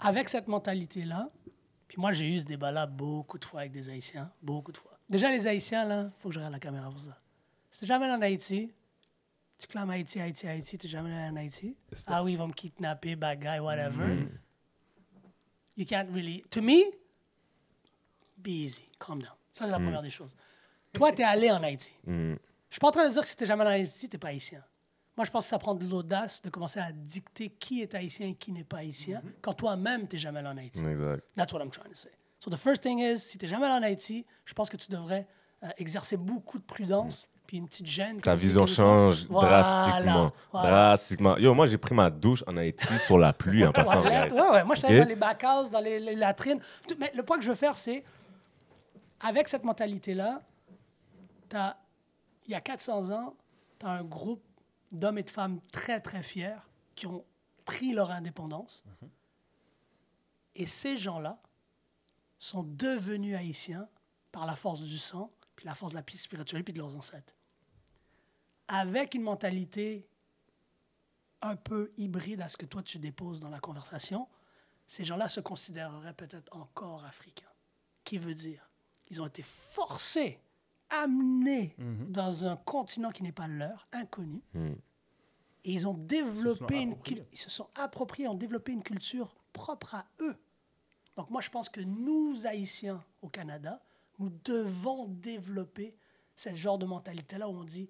Avec 0.00 0.28
cette 0.28 0.48
mentalité-là, 0.48 1.28
puis 1.86 2.00
moi, 2.00 2.10
j'ai 2.10 2.28
eu 2.34 2.40
ce 2.40 2.46
débat-là 2.46 2.86
beaucoup 2.86 3.38
de 3.38 3.44
fois 3.44 3.60
avec 3.60 3.72
des 3.72 3.88
Haïtiens, 3.90 4.30
beaucoup 4.42 4.72
de 4.72 4.78
fois. 4.78 4.98
Déjà, 5.08 5.30
les 5.30 5.46
Haïtiens, 5.46 5.84
là, 5.84 6.10
faut 6.18 6.30
que 6.30 6.34
je 6.34 6.38
regarde 6.38 6.54
la 6.54 6.58
caméra 6.58 6.88
pour 6.90 6.98
ça. 6.98 7.18
T'es 7.78 7.86
jamais 7.86 8.10
en 8.10 8.20
Haïti, 8.22 8.72
tu 9.62 9.68
clames 9.68 9.90
Haïti, 9.90 10.20
Haïti, 10.20 10.46
Haïti, 10.48 10.76
t'es 10.78 10.88
jamais 10.88 11.12
allé 11.12 11.30
en 11.30 11.36
Haïti? 11.36 11.76
Ah 12.08 12.22
oui, 12.24 12.32
ils 12.32 12.38
vont 12.38 12.48
me 12.48 12.52
kidnapper, 12.52 13.14
bagaille, 13.16 13.60
whatever. 13.60 14.04
Mhm. 14.06 14.28
You 15.76 15.86
can't 15.86 16.08
really. 16.12 16.42
To 16.50 16.60
me, 16.60 16.82
be 18.36 18.48
easy, 18.64 18.88
calm 18.98 19.20
down. 19.20 19.32
Ça, 19.54 19.64
c'est 19.66 19.70
la 19.70 19.78
Mhm. 19.78 19.84
première 19.84 20.02
des 20.02 20.10
choses. 20.10 20.34
Toi, 20.92 21.12
t'es 21.12 21.22
allé 21.22 21.50
en 21.50 21.62
Haïti. 21.62 21.92
Mhm. 22.06 22.36
Je 22.68 22.74
suis 22.74 22.80
pas 22.80 22.88
en 22.88 22.90
train 22.90 23.06
de 23.08 23.12
dire 23.12 23.22
que 23.22 23.28
si 23.28 23.36
t'es 23.36 23.46
jamais 23.46 23.62
allé 23.64 23.70
en 23.70 23.82
Haïti, 23.84 24.08
t'es 24.08 24.18
pas 24.18 24.28
haïtien. 24.28 24.62
Moi, 25.16 25.26
je 25.26 25.30
pense 25.30 25.44
que 25.44 25.50
ça 25.50 25.58
prend 25.58 25.74
de 25.74 25.84
l'audace 25.86 26.40
de 26.42 26.48
commencer 26.50 26.80
à 26.80 26.90
dicter 26.90 27.50
qui 27.50 27.82
est 27.82 27.94
haïtien 27.94 28.28
et 28.28 28.34
qui 28.34 28.50
n'est 28.50 28.64
pas 28.64 28.78
haïtien 28.78 29.22
quand 29.42 29.52
toi-même 29.52 30.08
t'es 30.08 30.18
jamais 30.18 30.38
allé 30.40 30.48
en 30.48 30.56
Haïti. 30.56 30.82
Exact. 30.84 31.22
That's 31.36 31.52
what 31.52 31.60
I'm 31.62 31.70
trying 31.70 31.90
to 31.90 31.94
say. 31.94 32.10
So 32.40 32.50
the 32.50 32.56
first 32.56 32.82
thing 32.82 32.98
is, 32.98 33.18
si 33.18 33.38
t'es 33.38 33.46
jamais 33.46 33.66
allé 33.66 33.74
en 33.74 33.82
Haïti, 33.82 34.24
je 34.46 34.54
pense 34.54 34.68
que 34.70 34.76
tu 34.78 34.88
devrais 34.90 35.26
euh, 35.62 35.68
exercer 35.76 36.16
beaucoup 36.16 36.58
de 36.58 36.64
prudence 36.64 37.28
puis 37.52 37.58
une 37.58 37.66
petite 37.68 37.84
gêne. 37.84 38.18
Ta 38.22 38.34
vision 38.34 38.64
change 38.64 39.26
Voilà, 39.28 39.60
drastiquement. 39.60 40.32
voilà. 40.50 40.70
Drastiquement. 40.70 41.36
Yo, 41.36 41.52
moi, 41.52 41.66
j'ai 41.66 41.76
pris 41.76 41.94
ma 41.94 42.08
douche 42.08 42.42
en 42.46 42.56
Haïti 42.56 42.86
sur 43.04 43.18
la 43.18 43.34
pluie 43.34 43.62
en 43.66 43.72
passant. 43.72 44.02
Ouais, 44.02 44.32
ouais, 44.32 44.48
ouais. 44.52 44.64
Moi, 44.64 44.74
je 44.74 44.80
suis 44.80 44.86
Ok? 44.86 44.90
allé 44.92 45.00
dans 45.02 45.08
les 45.10 45.16
back 45.16 45.42
dans 45.70 45.80
les, 45.84 46.00
les 46.00 46.14
latrines. 46.14 46.60
Tout- 46.88 46.94
Mais 46.98 47.12
le 47.14 47.22
point 47.22 47.36
que 47.36 47.44
je 47.44 47.50
veux 47.50 47.54
faire, 47.54 47.76
c'est, 47.76 48.04
avec 49.20 49.48
cette 49.48 49.64
mentalité-là, 49.64 50.40
t'as- 51.50 51.76
il 52.46 52.52
y 52.52 52.54
a 52.54 52.62
400 52.62 53.10
ans, 53.10 53.34
tu 53.78 53.84
as 53.84 53.90
un 53.90 54.02
groupe 54.04 54.42
d'hommes 54.90 55.18
et 55.18 55.22
de 55.22 55.28
femmes 55.30 55.60
très, 55.72 56.00
très 56.00 56.22
fiers 56.22 56.56
qui 56.94 57.06
ont 57.06 57.22
pris 57.66 57.92
leur 57.92 58.12
indépendance. 58.12 58.82
Et 60.54 60.64
ces 60.64 60.96
gens-là 60.96 61.38
sont 62.38 62.62
devenus 62.62 63.36
haïtiens 63.36 63.86
par 64.32 64.46
la 64.46 64.56
force 64.56 64.80
du 64.80 64.96
sang, 64.98 65.30
puis 65.54 65.66
la 65.66 65.74
force 65.74 65.92
de 65.92 65.98
la 65.98 66.04
spiritualité, 66.16 66.72
puis 66.72 66.72
de 66.72 66.78
leurs 66.78 66.96
ancêtres. 66.96 67.34
Avec 68.68 69.14
une 69.14 69.22
mentalité 69.22 70.08
un 71.40 71.56
peu 71.56 71.92
hybride 71.96 72.40
à 72.40 72.48
ce 72.48 72.56
que 72.56 72.66
toi 72.66 72.82
tu 72.82 72.98
déposes 72.98 73.40
dans 73.40 73.48
la 73.50 73.58
conversation, 73.60 74.28
ces 74.86 75.04
gens-là 75.04 75.28
se 75.28 75.40
considéreraient 75.40 76.14
peut-être 76.14 76.54
encore 76.56 77.04
africains. 77.04 77.48
Qui 78.04 78.18
veut 78.18 78.34
dire? 78.34 78.68
Ils 79.10 79.20
ont 79.20 79.26
été 79.26 79.42
forcés, 79.42 80.40
amenés 80.90 81.74
dans 82.08 82.46
un 82.46 82.56
continent 82.56 83.10
qui 83.10 83.22
n'est 83.22 83.32
pas 83.32 83.48
leur, 83.48 83.88
inconnu, 83.92 84.42
Mhm. 84.54 84.76
et 85.64 85.72
ils 85.72 85.86
ont 85.88 85.94
développé 85.94 86.80
une 86.82 86.92
appropriés. 86.92 87.16
cul- 87.22 87.26
ils 87.32 87.38
se 87.38 87.50
sont 87.50 87.68
appropriés, 87.74 88.28
ont 88.28 88.34
développé 88.34 88.72
une 88.72 88.82
culture 88.82 89.34
propre 89.52 89.94
à 89.94 90.06
eux. 90.20 90.36
Donc 91.16 91.28
moi 91.30 91.40
je 91.40 91.50
pense 91.50 91.68
que 91.68 91.80
nous 91.80 92.46
Haïtiens 92.46 93.02
au 93.20 93.28
Canada, 93.28 93.82
nous 94.18 94.30
devons 94.44 95.06
développer 95.08 95.94
ce 96.36 96.54
genre 96.54 96.78
de 96.78 96.86
mentalité-là 96.86 97.48
où 97.48 97.52
on 97.56 97.64
dit 97.64 97.88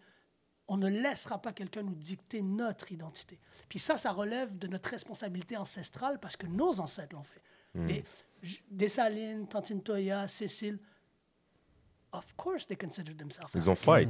on 0.68 0.76
ne 0.76 0.88
laissera 0.88 1.40
pas 1.40 1.52
quelqu'un 1.52 1.82
nous 1.82 1.94
dicter 1.94 2.40
notre 2.42 2.92
identité. 2.92 3.38
Puis 3.68 3.78
ça, 3.78 3.96
ça 3.98 4.10
relève 4.12 4.56
de 4.56 4.66
notre 4.68 4.90
responsabilité 4.90 5.56
ancestrale 5.56 6.18
parce 6.20 6.36
que 6.36 6.46
nos 6.46 6.80
ancêtres 6.80 7.14
l'ont 7.14 7.24
fait. 7.24 7.42
Les 7.74 8.04
J- 8.42 8.62
Dessalines, 8.70 9.46
Tantine 9.48 9.82
Toya, 9.82 10.28
Cécile, 10.28 10.78
of 12.12 12.34
course 12.36 12.66
they 12.66 12.76
considered 12.76 13.16
themselves 13.16 13.50
Ils 13.54 13.68
ont 13.70 13.74
fight. 13.74 14.08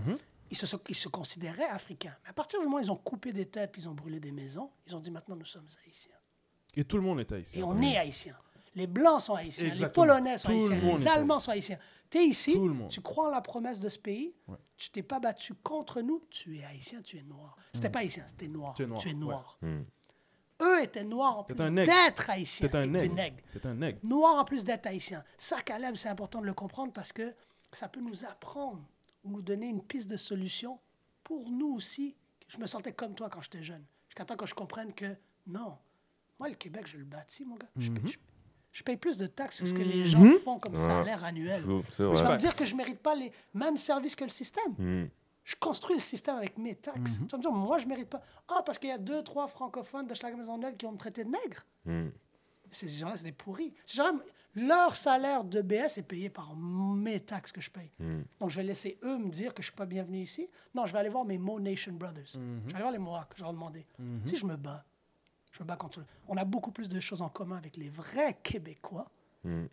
Ils 0.51 0.57
se, 0.57 0.67
sont- 0.67 0.81
ils 0.89 0.95
se 0.95 1.09
considéraient 1.09 1.69
africains. 1.69 2.15
Mais 2.25 2.31
à 2.31 2.33
partir 2.33 2.59
du 2.59 2.67
moment 2.67 2.77
où 2.79 2.81
ils 2.81 2.93
ont 2.93 2.97
coupé 2.97 3.33
des 3.33 3.47
têtes 3.47 3.73
puis 3.73 3.83
ils 3.83 3.89
ont 3.89 3.95
brûlé 3.95 4.21
des 4.21 4.33
maisons, 4.33 4.71
ils 4.87 4.95
ont 4.95 5.01
dit 5.01 5.11
maintenant 5.11 5.37
nous 5.37 5.45
sommes 5.47 5.67
haïtiens. 5.87 6.13
Et 6.77 6.85
tout 6.85 6.97
le 6.97 7.03
monde 7.03 7.21
est 7.21 7.33
haïtien. 7.33 7.61
Et 7.61 7.65
on 7.65 7.79
est 7.79 7.97
haïtiens. 7.97 8.37
Les 8.75 8.87
Blancs 8.87 9.21
sont 9.21 9.35
haïtiens, 9.35 9.69
Exactement. 9.69 10.05
les 10.07 10.13
Polonais 10.15 10.39
sont 10.39 10.49
Tout 10.49 10.55
haïtiens, 10.73 10.97
les 10.99 11.07
Allemands 11.09 11.35
haïtien. 11.37 11.39
sont 11.39 11.51
haïtiens. 11.53 11.79
Tu 12.13 12.19
es 12.19 12.27
ici, 12.27 12.53
Tout 12.53 12.69
le 12.69 12.75
monde. 12.75 12.91
tu 12.91 13.01
crois 13.01 13.29
en 13.29 13.31
la 13.31 13.41
promesse 13.41 13.81
de 13.81 13.89
ce 13.89 13.99
pays, 13.99 14.35
Ouais. 14.47 14.59
tu 14.77 14.91
t'es 14.91 15.03
pas 15.03 15.19
battu 15.19 15.55
contre 15.55 16.03
nous, 16.03 16.23
tu 16.29 16.59
es 16.59 16.65
haïtien, 16.65 17.01
tu 17.01 17.17
es 17.17 17.23
noir. 17.23 17.57
C'était 17.73 17.89
pas 17.89 18.01
haïtien, 18.01 18.25
c'était 18.27 18.49
noir. 18.49 18.75
Tu 18.75 18.83
es 18.83 19.15
noir, 19.15 19.59
ouais. 19.63 19.69
Mhm. 19.69 19.87
eux 20.61 20.83
étaient 20.83 21.05
noirs 21.05 21.39
en 21.39 21.45
plus 21.45 21.55
d'être 21.57 22.29
haïtiens. 22.31 22.69
T'es 22.69 22.77
un 22.77 22.87
nègre. 22.87 23.37
T'es 23.53 23.67
un 23.67 23.75
nègre. 23.75 23.99
Noir 24.03 24.39
en 24.39 24.45
plus 24.45 24.63
d'être 24.65 24.87
haïtien. 24.87 25.25
Ça, 25.39 25.61
Caleb, 25.63 25.97
c'est 25.97 26.11
important 26.11 26.41
de 26.43 26.47
le 26.47 26.53
comprendre 26.55 26.93
parce 26.93 27.13
que 27.15 27.35
ça 27.73 27.89
peut 27.89 28.01
nous 28.03 28.25
apprendre 28.27 28.85
ou 29.25 29.31
nous 29.31 29.43
donner 29.43 29.69
une 29.69 29.83
piste 29.83 30.11
de 30.11 30.19
solution 30.19 30.79
pour 31.25 31.51
nous 31.51 31.73
aussi. 31.75 32.15
Je 32.47 32.59
me 32.59 32.67
sentais 32.67 32.93
comme 32.93 33.15
toi 33.15 33.31
quand 33.31 33.41
j'étais 33.41 33.63
jeune. 33.63 33.85
Jusqu'à 34.09 34.27
temps 34.27 34.37
que 34.37 34.45
je 34.45 34.55
comprenne 34.55 34.93
que 34.93 35.17
non, 35.47 35.79
moi, 36.39 36.51
le 36.51 36.57
Québec, 36.57 36.87
je 36.87 36.99
le 36.99 37.05
bâtis, 37.05 37.47
mon 37.47 37.57
gars. 37.57 37.71
Je, 37.77 37.91
je- 38.05 38.13
je 38.13 38.19
paye 38.83 38.97
plus 38.97 39.19
de 39.19 39.27
taxes 39.27 39.61
que 39.61 39.67
ce 39.67 39.75
que 39.75 39.83
les 39.83 40.07
gens 40.07 40.25
font 40.43 40.59
comme 40.59 40.77
salaire 40.77 41.25
annuel. 41.25 41.63
Vas 41.99 42.35
me 42.35 42.39
dire 42.39 42.57
que 42.57 42.65
je 42.65 42.73
ne 42.73 42.79
mérite 42.79 43.01
pas 43.01 43.15
les 43.15 43.31
mêmes 43.53 43.77
services 43.77 44.17
que 44.17 44.25
le 44.25 44.31
système. 44.31 44.73
Mm. 44.79 45.09
Je 45.45 45.57
construis 45.57 45.97
le 45.97 46.01
système 46.01 46.37
avec 46.37 46.57
mes 46.57 46.75
taxes. 46.77 47.19
Tu 47.19 47.27
vas 47.33 47.37
me 47.37 47.43
dire, 47.43 47.53
moi, 47.53 47.79
je 47.79 47.85
ne 47.85 47.89
mérite 47.91 48.09
pas. 48.09 48.23
Ah, 48.49 48.63
parce 48.65 48.79
qu'il 48.79 48.89
y 48.89 48.93
a 48.93 48.99
deux, 48.99 49.23
trois 49.25 49.49
francophones 49.49 50.07
de 50.07 50.15
Schlag 50.15 50.37
Maisonneuve 50.37 50.77
qui 50.77 50.87
vont 50.87 50.93
me 50.93 50.99
traiter 50.99 51.25
de 51.25 51.31
nègre. 51.31 51.67
Ces 52.71 52.89
gens-là, 52.89 53.17
c'est 53.17 53.25
des 53.25 53.33
pourris. 53.33 53.75
Ces 53.85 53.97
gens-là, 53.99 54.13
leur 54.55 54.95
salaire 54.97 55.45
de 55.45 55.61
BS 55.61 55.99
est 55.99 56.07
payé 56.07 56.31
par 56.31 56.55
mes 56.57 57.21
taxes 57.21 57.53
que 57.53 57.61
je 57.61 57.71
paye. 57.71 57.91
Donc, 58.41 58.51
je 58.51 58.57
vais 58.57 58.63
laisser 58.63 58.99
eux 59.03 59.19
me 59.19 59.29
dire 59.29 59.53
que 59.53 59.63
je 59.63 59.67
ne 59.67 59.73
suis 59.73 59.77
pas 59.77 59.85
bienvenu 59.87 60.21
ici. 60.21 60.49
Non, 60.75 60.87
je 60.87 60.93
vais 60.93 61.01
aller 61.01 61.09
voir 61.09 61.25
mes 61.25 61.39
Mo 61.39 61.59
Nation 61.61 61.93
Brothers. 61.93 62.33
Je 62.35 62.39
vais 62.39 62.75
aller 62.75 62.83
voir 62.83 62.93
les 62.93 62.99
Mohawks, 62.99 63.33
je 63.35 63.41
vais 63.41 63.45
leur 63.45 63.53
demander. 63.53 63.85
Si 64.25 64.37
je 64.37 64.47
me 64.47 64.57
bats, 64.57 64.85
je 65.53 65.63
me 65.63 65.69
bats 65.69 65.77
contre 65.77 66.01
eux. 66.01 66.07
On 66.29 66.37
a 66.37 66.45
beaucoup 66.45 66.73
plus 66.73 66.89
de 66.89 66.99
choses 67.01 67.23
en 67.23 67.29
commun 67.29 67.57
avec 67.57 67.77
les 67.77 67.89
vrais 67.89 68.35
Québécois 68.43 69.11
Mm. 69.45 69.65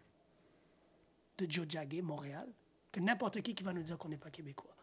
de 1.37 1.51
Joe 1.51 1.65
Jagger, 1.69 2.01
Montréal, 2.01 2.47
que 2.91 2.99
n'importe 2.99 3.41
qui 3.41 3.53
qui 3.53 3.63
va 3.63 3.71
nous 3.71 3.83
dire 3.83 3.97
qu'on 3.99 4.09
n'est 4.09 4.17
pas 4.17 4.31
Québécois. 4.31 4.75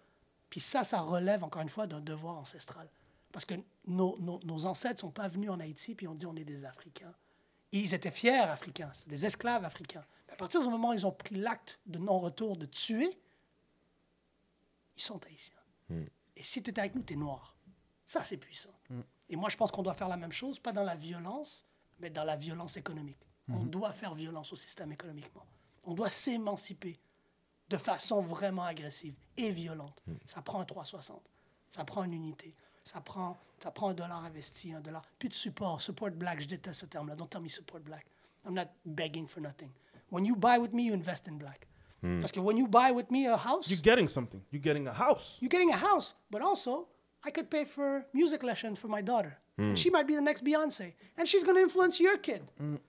Puis 0.48 0.60
ça, 0.60 0.84
ça 0.84 1.00
relève 1.00 1.42
encore 1.42 1.60
une 1.62 1.68
fois 1.68 1.88
d'un 1.88 2.00
devoir 2.00 2.36
ancestral. 2.36 2.88
Parce 3.32 3.44
que 3.44 3.54
nos, 3.86 4.16
nos, 4.20 4.38
nos 4.44 4.64
ancêtres 4.66 4.94
ne 4.94 5.00
sont 5.00 5.10
pas 5.10 5.26
venus 5.26 5.50
en 5.50 5.58
Haïti 5.58 5.94
puis 5.96 6.06
ont 6.06 6.14
dit 6.14 6.24
on 6.24 6.36
est 6.36 6.44
des 6.44 6.64
Africains. 6.64 7.12
Et 7.72 7.80
ils 7.80 7.94
étaient 7.94 8.12
fiers 8.12 8.38
Africains, 8.38 8.90
c'est 8.94 9.08
des 9.08 9.26
esclaves 9.26 9.64
africains. 9.64 10.04
Mais 10.28 10.34
à 10.34 10.36
partir 10.36 10.62
du 10.62 10.68
moment 10.68 10.90
où 10.90 10.92
ils 10.94 11.04
ont 11.06 11.10
pris 11.12 11.34
l'acte 11.34 11.80
de 11.86 11.98
non-retour, 11.98 12.56
de 12.56 12.66
tuer, 12.66 13.18
ils 14.96 15.02
sont 15.02 15.20
haïtiens. 15.26 15.56
Et 16.36 16.42
si 16.44 16.62
tu 16.62 16.70
es 16.70 16.78
avec 16.78 16.94
nous, 16.94 17.02
tu 17.02 17.14
es 17.14 17.16
noir. 17.16 17.56
Ça, 18.06 18.22
c'est 18.22 18.36
puissant. 18.36 18.70
Et 19.28 19.36
moi, 19.36 19.48
je 19.48 19.56
pense 19.56 19.70
qu'on 19.70 19.82
doit 19.82 19.94
faire 19.94 20.08
la 20.08 20.16
même 20.16 20.32
chose, 20.32 20.58
pas 20.58 20.72
dans 20.72 20.84
la 20.84 20.94
violence, 20.94 21.64
mais 21.98 22.10
dans 22.10 22.24
la 22.24 22.36
violence 22.36 22.76
économique. 22.76 23.18
On 23.48 23.64
doit 23.64 23.92
faire 23.92 24.14
violence 24.14 24.52
au 24.52 24.56
système 24.56 24.90
économiquement. 24.92 25.44
On 25.84 25.94
doit 25.94 26.08
s'émanciper 26.08 26.98
de 27.68 27.76
façon 27.76 28.20
vraiment 28.20 28.64
agressive 28.64 29.14
et 29.36 29.50
violente. 29.50 30.02
Ça 30.24 30.42
prend 30.42 30.60
un 30.60 30.64
360. 30.64 31.22
Ça 31.70 31.84
prend 31.84 32.02
une 32.04 32.12
unité. 32.14 32.52
Ça 32.82 33.00
prend, 33.00 33.36
ça 33.62 33.70
prend 33.70 33.90
un 33.90 33.94
dollar 33.94 34.24
investi, 34.24 34.72
un 34.72 34.80
dollar. 34.80 35.02
Puis 35.18 35.28
de 35.28 35.34
support, 35.34 35.80
support 35.80 36.10
black, 36.10 36.40
je 36.40 36.46
déteste 36.46 36.80
ce 36.80 36.86
terme-là. 36.86 37.14
Don't 37.16 37.28
tell 37.28 37.40
me 37.40 37.48
support 37.48 37.80
black. 37.82 38.06
I'm 38.44 38.54
not 38.54 38.66
begging 38.84 39.26
for 39.26 39.40
nothing. 39.40 39.70
When 40.10 40.24
you 40.24 40.36
buy 40.36 40.58
with 40.58 40.72
me, 40.72 40.84
you 40.84 40.94
invest 40.94 41.26
in 41.28 41.36
black. 41.38 41.66
Parce 42.20 42.30
que 42.30 42.38
when 42.38 42.56
you 42.56 42.68
buy 42.68 42.92
with 42.92 43.10
me 43.10 43.26
a 43.26 43.36
house, 43.36 43.68
You're 43.68 43.80
getting 43.82 44.06
something. 44.06 44.40
You're 44.52 44.62
getting 44.62 44.86
a 44.86 44.92
house. 44.92 45.38
you're 45.40 45.48
getting 45.48 45.72
a 45.72 45.76
house, 45.76 46.14
but 46.30 46.40
also 46.40 46.86
I 47.26 47.30
could 47.30 47.48
pay 47.50 47.64
for 47.64 48.04
music 48.12 48.42
lessons 48.42 48.78
for 48.78 48.88
my 48.88 49.02
daughter. 49.02 49.36
And 49.58 49.74
she 49.76 49.88
might 49.90 50.06
be 50.06 50.14
the 50.14 50.20
next 50.20 50.44
Beyonce. 50.44 50.92
And 51.16 51.26
she's 51.26 51.42
going 51.42 51.56
to 51.56 51.62
influence 51.62 51.98
your 51.98 52.18
kid. 52.18 52.42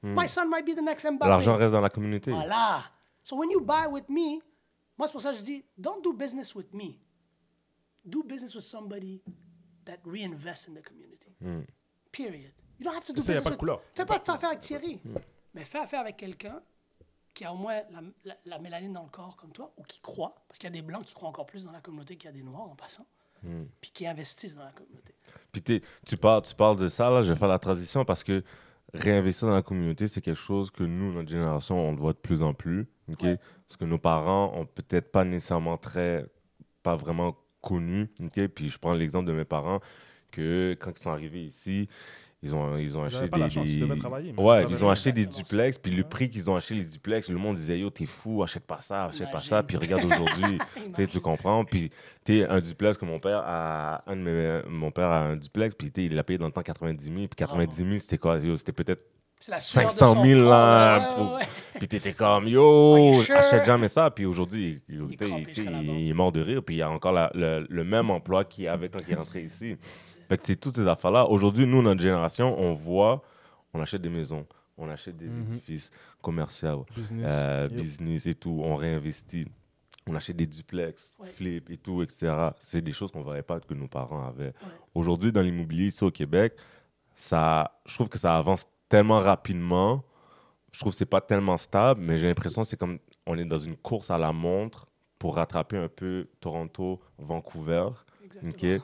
My 0.04 0.28
son 0.28 0.50
might 0.50 0.66
be 0.66 0.74
the 0.74 0.82
next 0.82 1.06
Mbappé. 1.06 1.28
L'argent 1.30 1.56
reste 1.58 1.72
dans 1.74 1.82
la 1.82 1.90
communauté. 1.90 2.32
Voilà. 2.32 2.84
So 3.24 3.36
when 3.38 3.50
you 3.50 3.62
buy 3.62 3.88
with 3.88 4.10
me, 4.10 4.42
moi 4.98 5.08
c'est 5.08 5.14
pour 5.14 5.22
ça 5.22 5.32
que 5.32 5.38
je 5.40 5.44
dis, 5.44 5.64
don't 5.78 6.02
do 6.04 6.14
business 6.14 6.54
with 6.56 6.74
me. 6.74 7.00
Do 8.06 8.22
business 8.24 8.54
with 8.56 8.64
somebody 8.66 9.22
that 9.86 9.98
reinvests 10.06 10.68
in 10.68 10.74
the 10.74 10.82
community. 10.82 11.34
Period. 12.12 12.52
You 12.80 12.86
don't 12.86 12.96
have 12.96 13.06
to 13.06 13.14
do 13.14 13.22
Ça, 13.22 13.34
y 13.34 13.38
a 13.38 13.40
business 13.40 13.44
pas 13.44 13.50
de 13.50 13.54
with... 13.56 13.60
couleur. 13.60 13.82
Fais 13.94 14.06
pas 14.06 14.20
de 14.20 14.30
affaire 14.32 14.50
avec 14.50 14.60
Thierry. 14.60 15.02
Mais 15.54 15.64
fais 15.66 15.80
affaire 15.80 16.02
avec 16.02 16.18
quelqu'un 16.18 16.62
qui 17.34 17.46
a 17.46 17.54
au 17.54 17.56
moins 17.56 17.82
la, 17.92 18.02
la- 18.26 18.38
la 18.46 18.60
mélanine 18.60 18.94
dans 18.94 19.04
le 19.04 19.10
corps 19.10 19.36
comme 19.38 19.52
toi, 19.52 19.74
ou 19.78 19.84
qui 19.84 20.00
croit, 20.02 20.36
parce 20.48 20.58
qu'il 20.60 20.68
y 20.70 20.74
a 20.74 20.76
des 20.76 20.82
Blancs 20.82 21.06
qui 21.06 21.14
croient 21.14 21.30
encore 21.30 21.46
plus 21.46 21.64
dans 21.66 21.72
la 21.72 21.82
communauté 21.82 22.16
qu'il 22.18 22.28
y 22.30 22.34
a 22.34 22.36
des 22.36 22.44
Noirs 22.44 22.70
en 22.70 22.76
passant, 22.76 23.06
puis 23.82 23.92
qui 23.92 24.08
investissent 24.08 24.56
dans 24.56 24.66
la 24.66 24.72
communauté. 24.72 25.14
Puis 25.52 25.82
tu 26.06 26.18
parles, 26.18 26.42
tu 26.42 26.56
parles 26.56 26.78
de 26.78 26.90
ça, 26.90 27.10
là, 27.10 27.22
je 27.22 27.32
vais 27.34 27.40
faire 27.40 27.48
la 27.48 27.60
transition 27.60 28.06
parce 28.06 28.24
que 28.24 28.44
réinvestir 28.94 29.48
dans 29.48 29.54
la 29.54 29.62
communauté, 29.62 30.08
c'est 30.08 30.22
quelque 30.22 30.40
chose 30.40 30.72
que 30.72 30.84
nous, 30.84 31.14
notre 31.14 31.30
génération, 31.30 31.78
on 31.80 31.92
le 31.92 31.98
voit 31.98 32.14
de 32.14 32.18
plus 32.18 32.42
en 32.42 32.54
plus. 32.54 32.88
ok? 33.12 33.24
Ouais. 33.24 33.40
Parce 33.68 33.78
que 33.78 33.86
nos 33.86 33.98
parents 33.98 34.54
ont 34.56 34.66
peut-être 34.66 35.12
pas 35.12 35.24
nécessairement 35.24 35.78
très, 35.78 36.26
pas 36.84 36.96
vraiment 36.96 37.38
connus. 37.62 38.10
ok? 38.24 38.48
Puis 38.48 38.70
je 38.70 38.78
prends 38.78 38.94
l'exemple 38.94 39.28
de 39.28 39.34
mes 39.34 39.46
parents 39.46 39.80
que 40.32 40.76
quand 40.80 40.92
ils 40.92 41.02
sont 41.02 41.12
arrivés 41.12 41.44
ici, 41.44 41.88
ils 42.44 42.54
ont, 42.54 42.78
ils 42.78 42.96
ont 42.96 43.04
acheté 43.04 43.28
des. 43.28 43.50
chance, 43.50 43.68
mais 43.68 44.44
Ouais, 44.44 44.66
ils 44.70 44.86
ont 44.86 44.90
acheté 44.90 45.12
des 45.12 45.26
duplex, 45.26 45.80
puis 45.80 45.92
le 45.92 46.04
prix 46.04 46.30
qu'ils 46.30 46.50
ont 46.50 46.56
acheté 46.56 46.76
les 46.76 46.84
duplex, 46.84 47.30
le 47.30 47.38
monde 47.38 47.56
disait 47.56 47.80
Yo, 47.80 47.90
t'es 47.90 48.06
fou, 48.06 48.44
achète 48.44 48.66
pas 48.66 48.80
ça, 48.80 49.06
achète 49.06 49.32
pas 49.32 49.40
ça. 49.40 49.64
Puis 49.64 49.78
regarde 49.78 50.06
aujourd'hui, 50.06 50.60
tu 51.10 51.20
comprends. 51.20 51.66
Puis 51.66 51.90
tu 52.24 52.44
un 52.44 52.62
duplex 52.62 52.98
que 52.98 53.06
mon 53.06 53.20
père 53.20 53.42
a, 53.44 54.04
un 54.06 54.16
de 54.16 54.22
mes, 54.22 54.62
mon 54.70 54.92
père 54.92 55.08
a 55.10 55.20
un 55.20 55.36
duplex, 55.36 55.74
puis 55.74 55.92
il 55.96 56.14
l'a 56.16 56.24
payé 56.24 56.38
dans 56.38 56.46
le 56.46 56.52
temps 56.52 56.62
90 56.62 57.04
000. 57.04 57.16
Puis 57.16 57.30
90 57.36 57.76
000, 57.76 57.98
c'était 57.98 58.20
quoi 58.20 58.38
Yo, 58.38 58.56
C'était 58.56 58.72
peut-être 58.72 59.04
la 59.48 59.60
sueur 59.60 59.86
de 59.86 59.90
500 59.92 60.16
son 60.16 60.24
000 60.24 60.42
front, 60.42 60.50
là. 60.50 60.98
ouais, 60.98 61.06
ouais, 61.08 61.16
pour- 61.16 61.36
ouais. 61.36 61.44
Puis 61.76 61.88
t'étais 61.88 62.14
comme 62.14 62.48
Yo, 62.48 63.14
sure? 63.22 63.36
achète 63.38 63.66
jamais 63.66 63.88
ça. 63.88 64.10
Puis 64.10 64.26
aujourd'hui, 64.26 64.82
il, 64.90 64.96
Il 64.96 65.14
est 65.14 66.08
il- 66.08 66.14
mort 66.16 66.32
de 66.32 66.42
rire. 66.42 66.64
Puis 66.64 66.76
il 66.76 66.78
y 66.80 66.82
a 66.82 66.90
encore 66.90 67.12
la- 67.12 67.32
le, 67.36 67.66
le 67.70 67.84
même 67.84 68.10
emploi 68.10 68.46
qu'il 68.46 68.68
avait 68.68 68.90
quand 68.90 69.00
il 69.08 69.14
est 69.14 69.16
rentré 69.16 69.44
ici. 69.44 69.78
Fait 70.28 70.38
que 70.38 70.44
c'est 70.46 70.56
toutes 70.56 70.76
ces 70.76 70.88
affaires-là. 70.88 71.26
Aujourd'hui, 71.28 71.66
nous, 71.68 71.82
notre 71.82 72.02
génération, 72.02 72.60
on 72.60 72.74
voit, 72.74 73.22
on 73.74 73.82
achète 73.82 74.02
des 74.02 74.10
maisons, 74.10 74.46
on 74.78 74.90
achète 74.90 75.16
des 75.18 75.28
édifices 75.28 75.92
commerciaux, 76.22 76.86
Business. 76.96 77.32
euh, 77.32 77.68
Yep. 77.70 77.80
business 77.82 78.26
et 78.26 78.34
tout, 78.34 78.60
on 78.64 78.76
réinvestit. 78.76 79.46
On 80.10 80.16
achète 80.16 80.36
des 80.38 80.48
duplex, 80.48 81.16
Ouais. 81.20 81.28
flip 81.30 81.70
et 81.70 81.78
tout, 81.78 82.02
etc. 82.02 82.34
C'est 82.60 82.82
des 82.82 82.92
choses 82.94 83.12
qu'on 83.12 83.20
ne 83.20 83.24
voyait 83.26 83.42
pas 83.44 83.60
que 83.60 83.74
nos 83.74 83.88
parents 83.88 84.26
avaient. 84.28 84.54
Aujourd'hui, 84.96 85.32
dans 85.32 85.42
l'immobilier 85.42 85.88
ici 85.88 86.04
au 86.04 86.12
Québec, 86.12 86.54
ça, 87.16 87.80
je 87.86 87.94
trouve 87.96 88.10
que 88.10 88.18
ça 88.18 88.36
avance 88.38 88.66
tellement 88.90 89.20
rapidement. 89.20 90.04
Je 90.72 90.80
trouve 90.80 90.92
que 90.94 90.98
c'est 90.98 91.06
pas 91.06 91.22
tellement 91.22 91.58
stable, 91.58 92.02
mais 92.02 92.18
j'ai 92.18 92.28
l'impression 92.28 92.62
que 92.62 92.68
c'est 92.68 92.78
comme 92.78 93.00
on 93.26 93.38
est 93.38 93.46
dans 93.46 93.58
une 93.58 93.76
course 93.76 94.10
à 94.12 94.18
la 94.18 94.32
montre 94.32 94.88
pour 95.20 95.36
rattraper 95.36 95.78
un 95.78 95.88
peu 95.88 96.28
Toronto, 96.40 97.00
Vancouver. 97.18 97.90
Exactement. 98.24 98.76
OK? 98.76 98.82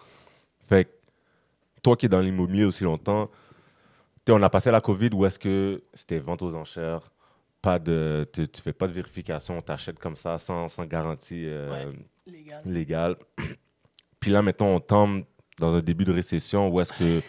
Fait 0.68 0.86
que 0.86 0.90
toi 1.82 1.96
qui 1.96 2.06
es 2.08 2.10
dans 2.10 2.22
l'immobilier 2.22 2.66
aussi 2.66 2.84
longtemps, 2.84 3.30
on 4.30 4.42
a 4.42 4.50
passé 4.50 4.72
la 4.72 4.82
COVID 4.82 5.10
où 5.14 5.26
est-ce 5.26 5.38
que 5.38 5.84
c'était 5.94 6.20
vente 6.20 6.42
aux 6.42 6.56
enchères, 6.56 7.12
pas 7.62 7.80
de, 7.80 8.28
tu, 8.34 8.48
tu 8.48 8.62
fais 8.62 8.74
pas 8.74 8.88
de 8.88 8.94
vérification, 8.94 9.62
tu 9.62 9.72
achètes 9.72 10.00
comme 10.00 10.16
ça 10.16 10.38
sans, 10.38 10.68
sans 10.68 10.86
garantie 10.86 11.46
euh, 11.46 11.92
Légal. 12.26 12.62
légale. 12.66 13.16
Puis 14.20 14.32
là, 14.32 14.42
maintenant, 14.42 14.68
on 14.68 14.80
tombe 14.80 15.24
dans 15.60 15.76
un 15.76 15.82
début 15.82 16.06
de 16.06 16.14
récession 16.14 16.70
où 16.70 16.80
est-ce 16.80 16.94
que 16.94 17.22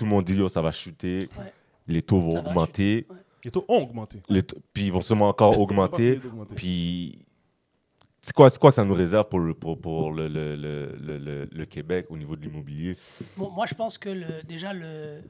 tout 0.00 0.04
le 0.06 0.10
monde 0.10 0.24
dit, 0.24 0.34
yo, 0.34 0.48
ça 0.48 0.60
va 0.62 0.72
chuter, 0.72 1.28
Ouais. 1.38 1.52
les 1.86 2.02
taux 2.02 2.18
vont 2.20 2.38
augmenter, 2.38 3.06
ouais. 3.10 3.16
Les 3.44 3.50
taux 3.50 3.64
ont 3.68 3.82
augmenté. 3.82 4.22
les 4.28 4.42
taux- 4.42 4.58
puis 4.72 4.86
ils 4.86 4.92
vont 4.92 5.00
sûrement 5.00 5.28
encore 5.28 5.58
augmenter. 5.58 6.18
Puis, 6.54 7.18
c'est 8.20 8.34
quoi, 8.34 8.50
c'est 8.50 8.58
quoi 8.58 8.70
que 8.70 8.74
ça 8.76 8.84
nous 8.84 8.92
réserve 8.94 9.28
pour 9.30 9.40
le, 9.40 9.54
pour, 9.54 9.80
pour 9.80 10.12
le, 10.12 10.28
le, 10.28 10.56
le, 10.56 10.94
le, 11.00 11.18
le- 11.18 11.48
le 11.50 11.64
Québec 11.64 12.06
au 12.10 12.18
niveau 12.18 12.36
de 12.36 12.42
l'immobilier? 12.42 12.96
Bon, 13.38 13.50
moi, 13.50 13.64
je 13.66 13.74
pense 13.74 13.96
que 13.96 14.10
le, 14.10 14.42
déjà, 14.44 14.74
le... 14.74 15.22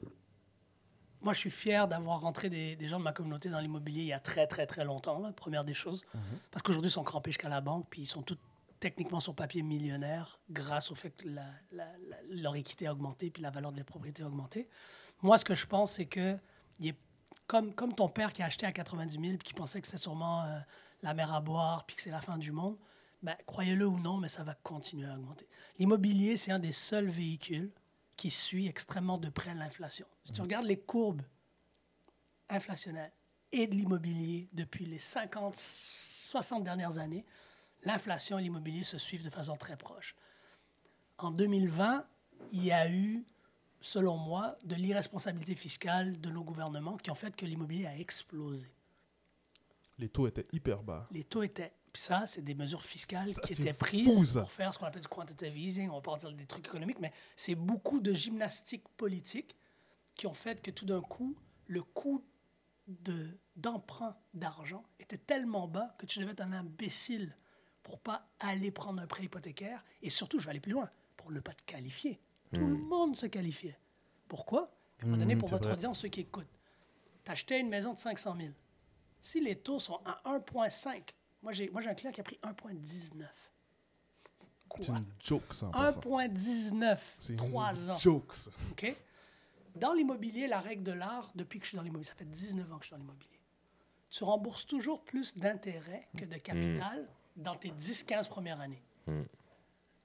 moi, 1.23 1.32
je 1.35 1.39
suis 1.39 1.51
fier 1.51 1.86
d'avoir 1.86 2.20
rentré 2.20 2.51
des, 2.51 2.74
des 2.74 2.89
gens 2.89 2.99
de 2.99 3.05
ma 3.05 3.12
communauté 3.12 3.49
dans 3.49 3.61
l'immobilier 3.61 4.01
il 4.03 4.09
y 4.09 4.12
a 4.12 4.19
très, 4.19 4.47
très, 4.49 4.66
très 4.66 4.85
longtemps, 4.85 5.20
là, 5.20 5.32
première 5.32 5.62
des 5.65 5.74
choses. 5.74 6.03
Parce 6.51 6.62
qu'aujourd'hui, 6.65 6.89
ils 6.90 6.93
sont 6.94 7.05
crampés 7.05 7.31
jusqu'à 7.31 7.49
la 7.49 7.61
banque, 7.61 7.86
puis 7.90 8.03
ils 8.03 8.07
sont 8.07 8.23
tous 8.23 8.39
techniquement 8.81 9.20
sur 9.20 9.35
papier 9.35 9.62
millionnaires 9.62 10.40
grâce 10.51 10.90
au 10.90 10.94
fait 10.94 11.11
que 11.11 11.28
la- 11.28 11.44
la- 11.70 11.93
la- 12.09 12.23
leur 12.31 12.57
équité 12.57 12.86
a 12.86 12.93
augmenté, 12.93 13.31
puis 13.31 13.43
la 13.43 13.51
valeur 13.51 13.73
de 13.73 13.77
les 13.77 13.85
propriétés 13.85 14.23
a 14.23 14.27
augmenté. 14.27 14.69
Moi, 15.23 15.36
ce 15.39 15.44
que 15.44 15.55
je 15.55 15.66
pense, 15.66 15.93
c'est 15.93 16.07
que 16.07 16.39
il 16.78 16.89
est 16.89 16.97
comme, 17.47 17.74
comme 17.74 17.94
ton 17.94 18.09
père 18.09 18.32
qui 18.32 18.43
a 18.43 18.47
acheté 18.47 18.65
à 18.66 18.73
90 18.73 19.12
000 19.20 19.36
puis 19.36 19.48
qui 19.48 19.55
pensait 19.55 19.81
que 19.81 19.86
c'était 19.86 19.98
sûrement 19.98 20.44
euh, 20.44 20.59
la 21.02 21.15
mer 21.15 21.32
à 21.32 21.40
boire 21.40 21.85
puis 21.86 21.94
que 21.97 22.02
c'est 22.02 22.11
la 22.11 22.20
fin 22.23 22.39
du 22.39 22.52
monde, 22.52 22.77
ben, 23.23 23.36
croyez-le 23.47 23.86
ou 23.86 23.98
non, 24.01 24.16
mais 24.16 24.28
ça 24.28 24.43
va 24.44 24.55
continuer 24.55 25.07
à 25.07 25.15
augmenter. 25.15 25.47
L'immobilier, 25.78 26.39
c'est 26.39 26.52
un 26.52 26.59
des 26.59 26.73
seuls 26.73 27.09
véhicules 27.09 27.70
qui 28.16 28.31
suit 28.31 28.66
extrêmement 28.66 29.19
de 29.19 29.28
près 29.28 29.55
l'inflation. 29.55 30.07
Si 30.24 30.32
tu 30.32 30.40
regardes 30.40 30.65
les 30.66 30.81
courbes 30.81 31.23
inflationnaires 32.48 33.11
et 33.52 33.66
de 33.66 33.74
l'immobilier 33.74 34.48
depuis 34.52 34.86
les 34.86 34.98
50, 34.98 35.55
60 35.57 36.65
dernières 36.65 36.98
années, 36.98 37.24
l'inflation 37.85 38.39
et 38.39 38.43
l'immobilier 38.43 38.82
se 38.82 38.98
suivent 38.98 39.24
de 39.24 39.31
façon 39.31 39.57
très 39.57 39.77
proche. 39.77 40.15
En 41.19 41.31
2020, 41.31 42.07
il 42.52 42.65
y 42.65 42.73
a 42.73 42.90
eu, 42.90 43.24
selon 43.81 44.16
moi, 44.16 44.57
de 44.65 44.74
l'irresponsabilité 44.74 45.55
fiscale 45.55 46.20
de 46.20 46.31
nos 46.31 46.43
gouvernements 46.43 46.97
qui 46.97 47.11
ont 47.11 47.15
fait 47.15 47.35
que 47.35 47.47
l'immobilier 47.47 47.86
a 47.86 47.97
explosé. 47.98 48.70
Les 49.98 50.09
taux 50.09 50.27
étaient 50.27 50.44
hyper 50.52 50.82
bas. 50.82 51.07
Les 51.11 51.24
taux 51.24 51.43
étaient. 51.43 51.73
Puis 51.93 52.02
ça, 52.02 52.27
c'est 52.27 52.43
des 52.43 52.55
mesures 52.55 52.82
fiscales 52.82 53.32
Ça, 53.32 53.43
qui 53.43 53.52
étaient 53.52 53.73
prises 53.73 54.35
pour 54.35 54.51
faire 54.51 54.73
ce 54.73 54.78
qu'on 54.78 54.86
appelle 54.86 55.02
du 55.02 55.09
quantitative 55.09 55.59
easing. 55.59 55.90
On 55.90 55.97
va 55.97 56.01
pas 56.01 56.16
dire 56.19 56.32
des 56.32 56.47
trucs 56.47 56.66
économiques, 56.66 57.01
mais 57.01 57.12
c'est 57.35 57.57
beaucoup 57.57 58.01
de 58.01 58.12
gymnastique 58.15 58.89
politique 58.97 59.57
qui 60.15 60.27
ont 60.27 60.32
fait 60.32 60.62
que 60.62 60.70
tout 60.70 60.86
d'un 60.86 61.01
coup, 61.01 61.36
le 61.66 61.82
coût 61.82 62.24
de, 62.86 63.39
d'emprunt 63.57 64.16
d'argent 64.35 64.85
était 64.98 65.19
tellement 65.19 65.69
bas 65.69 65.94
que 65.98 66.07
tu 66.07 66.20
devais 66.20 66.32
être 66.32 66.40
un 66.43 66.52
imbécile 66.52 67.36
pour 67.82 68.01
pas 68.01 68.28
aller 68.40 68.70
prendre 68.70 69.01
un 69.02 69.07
prêt 69.07 69.24
hypothécaire. 69.24 69.82
Et 70.02 70.11
surtout, 70.11 70.39
je 70.39 70.44
vais 70.44 70.51
aller 70.51 70.61
plus 70.61 70.73
loin, 70.73 70.90
pour 71.16 71.31
ne 71.31 71.40
pas 71.40 71.55
te 71.55 71.62
qualifier. 71.65 72.20
Tout 72.52 72.66
le 72.66 72.77
monde 72.77 73.16
se 73.16 73.27
qualifiait. 73.27 73.78
Pourquoi? 74.28 74.70
À 75.01 75.05
un 75.05 75.07
moment 75.07 75.16
donné, 75.19 75.35
Mhm, 75.35 75.40
pour 75.40 75.48
votre 75.48 75.65
vrai. 75.69 75.74
audience, 75.77 76.01
ceux 76.01 76.09
qui 76.09 76.20
écoutent, 76.20 76.47
t'achetais 77.24 77.61
une 77.61 77.69
maison 77.69 77.94
de 77.94 77.98
500 77.98 78.36
000. 78.36 78.48
Si 79.23 79.40
les 79.40 79.57
taux 79.57 79.78
sont 79.78 80.01
à 80.05 80.20
1,5, 80.24 81.15
moi 81.43 81.52
j'ai, 81.52 81.70
moi 81.70 81.81
j'ai 81.81 81.90
un 81.90 81.94
client 81.94 82.12
qui 82.12 82.20
a 82.20 82.24
pris 82.24 82.39
1,19. 82.43 83.27
C'est 84.81 84.86
Quoi? 84.86 84.97
une 84.98 85.05
joke, 85.20 85.52
ça. 85.52 85.66
en 85.66 85.70
passant. 85.70 86.01
1,19, 86.01 86.98
C'est 87.19 87.36
3 87.36 87.74
une 87.74 87.90
ans. 87.90 87.97
joke, 87.97 88.35
ça. 88.35 88.51
OK? 88.70 88.94
Dans 89.77 89.93
l'immobilier, 89.93 90.47
la 90.47 90.61
règle 90.61 90.82
de 90.82 90.93
l'art, 90.93 91.31
depuis 91.35 91.59
que 91.59 91.65
je 91.65 91.70
suis 91.70 91.77
dans 91.77 91.82
l'immobilier, 91.82 92.09
ça 92.09 92.15
fait 92.15 92.24
19 92.24 92.73
ans 92.73 92.77
que 92.78 92.82
je 92.85 92.86
suis 92.89 92.93
dans 92.94 92.98
l'immobilier, 93.01 93.40
tu 94.11 94.24
rembourses 94.24 94.66
toujours 94.66 95.02
plus 95.05 95.36
d'intérêts 95.36 96.09
que 96.16 96.24
de 96.24 96.36
capital 96.36 97.09
dans 97.36 97.55
tes 97.55 97.70
10-15 97.70 98.28
premières 98.28 98.61
années. 98.61 98.82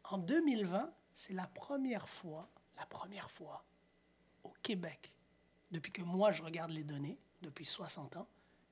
En 0.04 0.18
2020, 0.18 0.92
c'est 1.16 1.34
la 1.34 1.48
première 1.48 2.10
fois, 2.10 2.50
la 2.78 2.86
première 2.86 3.32
fois 3.32 3.64
au 4.44 4.54
Québec, 4.62 5.12
depuis 5.72 5.92
que 5.92 6.02
moi 6.02 6.32
je 6.32 6.44
regarde 6.44 6.72
les 6.72 6.84
données, 6.84 7.18
depuis 7.42 7.66
60 7.66 8.18
ans, 8.18 8.28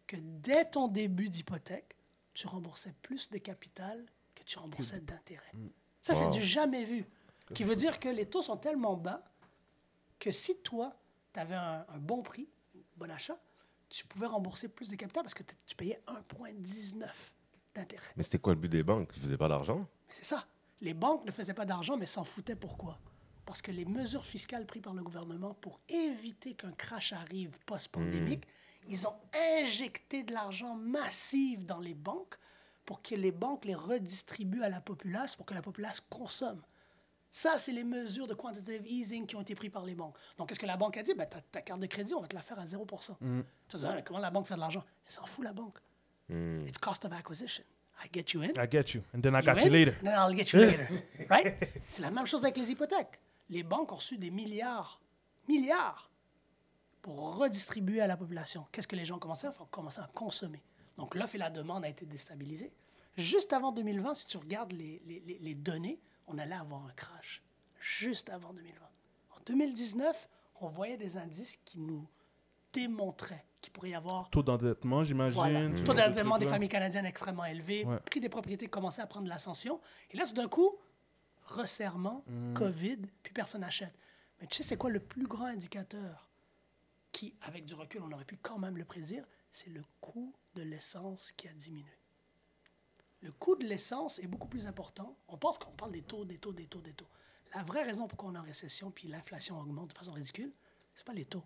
que 0.08 0.18
dès 0.20 0.66
ton 0.66 0.88
début 0.88 1.30
d'hypothèque, 1.30 1.96
tu 2.34 2.48
remboursais 2.48 2.94
plus 3.02 3.30
de 3.30 3.38
capital 3.38 4.06
que 4.36 4.44
tu 4.44 4.58
remboursais 4.58 5.00
d'intérêts. 5.00 5.54
Ça, 6.02 6.14
c'est 6.14 6.30
du 6.30 6.42
jamais 6.42 6.84
vu. 6.84 7.06
Qui 7.54 7.64
veut 7.64 7.76
dire 7.76 8.00
que 8.00 8.10
les 8.10 8.26
taux 8.26 8.42
sont 8.42 8.58
tellement 8.58 8.96
bas 8.96 9.24
que 10.20 10.32
si 10.32 10.58
toi, 10.58 10.96
tu 11.34 11.40
avais 11.40 11.56
un, 11.56 11.86
un 11.88 11.98
bon 11.98 12.24
prix, 12.24 12.50
un 12.76 12.80
bon 12.98 13.12
achat, 13.12 13.38
tu 13.90 14.06
pouvais 14.06 14.26
rembourser 14.26 14.70
plus 14.70 14.90
de 14.90 14.96
capital 14.96 15.24
parce 15.24 15.34
que 15.34 15.44
tu 15.66 15.76
payais 15.76 16.02
1,19 16.08 17.08
d'intérêt. 17.76 18.04
Mais 18.16 18.24
c'était 18.24 18.40
quoi 18.40 18.54
le 18.54 18.60
but 18.60 18.70
des 18.70 18.84
banques? 18.84 19.10
Ils 19.16 19.22
faisaient 19.24 19.38
pas 19.38 19.48
d'argent? 19.48 19.86
C'est 20.10 20.26
ça. 20.26 20.46
Les 20.82 20.94
banques 20.94 21.26
ne 21.26 21.32
faisaient 21.32 21.54
pas 21.54 21.66
d'argent, 21.66 21.98
mais 21.98 22.06
s'en 22.06 22.24
foutaient. 22.24 22.56
Pourquoi? 22.56 23.00
Parce 23.46 23.62
que 23.62 23.72
les 23.72 23.86
mesures 23.86 24.26
fiscales 24.26 24.66
prises 24.66 24.84
par 24.84 24.94
le 24.94 25.04
gouvernement 25.04 25.54
pour 25.56 25.80
éviter 25.90 26.54
qu'un 26.56 26.72
crash 26.72 27.14
arrive 27.14 27.58
post-pandémique, 27.66 28.46
ils 28.88 29.08
ont 29.08 29.16
injecté 29.62 30.24
de 30.24 30.34
l'argent 30.34 30.76
massif 30.76 31.66
dans 31.66 31.80
les 31.80 31.94
banques 31.94 32.38
pour 32.86 33.02
que 33.02 33.16
les 33.16 33.32
banques 33.32 33.66
les 33.66 33.76
redistribuent 33.76 34.64
à 34.64 34.70
la 34.70 34.82
populace, 34.82 35.36
pour 35.36 35.46
que 35.46 35.54
la 35.54 35.62
populace 35.62 36.02
consomme. 36.10 36.62
Ça, 37.32 37.58
c'est 37.58 37.72
les 37.72 37.84
mesures 37.84 38.28
de 38.28 38.34
quantitative 38.34 38.86
easing 38.86 39.26
qui 39.26 39.36
ont 39.36 39.42
été 39.42 39.56
prises 39.56 39.72
par 39.72 39.86
les 39.86 39.96
banques. 39.96 40.16
Donc, 40.38 40.50
qu'est-ce 40.50 40.60
que 40.60 40.68
la 40.68 40.78
banque 40.78 40.98
a 40.98 41.04
dit? 41.04 41.14
Ben, 41.16 41.26
ta, 41.26 41.42
ta 41.42 41.62
carte 41.62 41.80
de 41.80 41.88
crédit, 41.88 42.14
on 42.14 42.22
va 42.22 42.28
te 42.28 42.36
la 42.36 42.42
faire 42.42 42.60
à 42.60 42.68
0 42.68 42.86
Tu 42.86 42.96
vas 43.78 43.80
dire, 43.80 43.90
Ah, 43.90 44.02
comment 44.04 44.20
la 44.20 44.30
banque 44.30 44.46
fait 44.46 44.54
de 44.54 44.60
l'argent? 44.60 44.84
Elle 45.06 45.12
s'en 45.12 45.26
fout, 45.26 45.44
la 45.44 45.54
banque. 45.54 45.80
It's 46.30 46.78
cost 46.80 47.06
of 47.06 47.14
acquisition. 47.14 47.64
I 48.04 48.08
get 48.12 48.34
you 48.34 48.42
in. 48.44 48.52
I 48.58 48.68
get 48.68 48.94
you. 48.94 49.02
And 49.14 49.22
then 49.22 49.36
I 49.36 49.40
You 49.40 49.46
got 49.46 49.64
you 49.64 49.70
later. 49.70 49.96
Then 50.02 50.14
I'll 50.16 50.36
get 50.36 50.52
you 50.52 50.60
later. 50.60 50.88
right? 51.30 51.56
C'est 51.92 52.02
la 52.02 52.10
même 52.12 52.26
chose 52.26 52.44
avec 52.44 52.58
les 52.58 52.72
hypothèques. 52.72 53.20
Les 53.50 53.64
banques 53.64 53.92
ont 53.92 53.96
reçu 53.98 54.18
des 54.18 54.32
milliards, 54.32 55.00
milliards, 55.48 56.10
pour 57.02 57.38
redistribuer 57.38 58.02
à 58.02 58.08
la 58.08 58.18
population. 58.18 58.66
Qu'est-ce 58.72 58.88
que 58.88 58.96
les 58.96 59.06
gens 59.06 59.20
commençaient 59.20 59.48
à 59.48 59.52
faire? 59.52 59.68
Commençaient 59.70 60.02
à 60.02 60.10
consommer. 60.14 60.62
Donc 60.98 61.16
l'offre 61.16 61.36
et 61.36 61.38
la 61.38 61.50
demande 61.50 61.84
a 61.86 61.90
été 61.90 62.06
déstabilisée. 62.06 62.72
Juste 63.18 63.54
avant 63.54 63.72
2020, 63.72 64.16
si 64.16 64.26
tu 64.26 64.38
regardes 64.38 64.72
les, 64.72 65.02
les- 65.06 65.20
les- 65.20 65.40
les 65.40 65.56
données, 65.56 66.00
on 66.28 66.38
allait 66.38 66.56
avoir 66.56 66.86
un 66.86 66.94
crash. 66.94 67.44
Juste 67.80 68.30
avant 68.30 68.54
2020. 68.54 68.80
En 69.32 69.40
2019, 69.46 70.28
on 70.62 70.68
voyait 70.70 70.98
des 70.98 71.18
indices 71.18 71.60
qui 71.66 71.80
nous 71.80 72.08
démontraient 72.72 73.46
qu'il 73.64 73.74
pourrait 73.74 73.90
y 73.92 73.96
avoir 73.96 74.30
Taux 74.30 74.44
d'endettement, 74.44 75.04
j'imagine. 75.04 75.34
voilà. 75.36 75.70
Taux 75.84 75.94
d'endettement 75.94 76.38
des 76.38 76.46
familles 76.46 76.70
canadiennes 76.70 77.06
extrêmement 77.08 77.46
élevé, 77.46 77.86
Ouais. 77.86 78.00
prix 78.02 78.20
des 78.20 78.30
propriétés 78.30 78.68
commençait 78.68 79.02
à 79.02 79.08
prendre 79.08 79.26
de 79.26 79.30
l'ascension. 79.30 79.80
Et 80.12 80.18
là, 80.18 80.26
tout 80.28 80.34
d'un 80.34 80.48
coup, 80.48 80.78
resserrement, 81.46 82.24
Mm. 82.28 82.54
COVID, 82.54 82.98
puis 83.24 83.34
personne 83.34 83.62
n'achète. 83.62 83.94
Mais 84.40 84.48
tu 84.48 84.58
sais, 84.58 84.64
c'est 84.64 84.78
quoi 84.78 84.90
le 84.90 85.00
plus 85.00 85.26
grand 85.28 85.46
indicateur 85.46 86.30
qui, 87.12 87.36
avec 87.42 87.66
du 87.66 87.74
recul, 87.74 88.02
on 88.04 88.12
aurait 88.12 88.26
pu 88.26 88.38
quand 88.38 88.60
même 88.60 88.78
le 88.78 88.86
prédire? 88.86 89.26
C'est 89.52 89.70
le 89.70 89.82
coût 90.02 90.34
de 90.56 90.64
l'essence 90.64 91.32
qui 91.32 91.48
a 91.48 91.54
diminué. 91.54 91.92
Le 93.22 93.32
coût 93.32 93.56
de 93.56 93.64
l'essence 93.66 94.20
est 94.20 94.28
beaucoup 94.28 94.48
plus 94.48 94.68
important. 94.68 95.18
On 95.30 95.38
pense 95.38 95.58
qu'on 95.58 95.72
parle 95.72 95.92
des 95.94 96.02
taux, 96.02 96.26
des 96.26 96.38
taux, 96.38 96.52
des 96.52 96.68
taux, 96.68 96.82
des 96.82 96.94
taux. 96.94 97.08
La 97.56 97.64
vraie 97.64 97.84
raison 97.84 98.08
pourquoi 98.08 98.30
on 98.30 98.36
est 98.36 98.40
en 98.40 98.44
récession 98.44 98.92
puis 98.92 99.08
l'inflation 99.08 99.58
augmente 99.60 99.92
de 99.92 99.98
façon 99.98 100.12
ridicule, 100.12 100.52
c'est 100.96 101.06
pas 101.06 101.14
les 101.14 101.26
taux. 101.26 101.44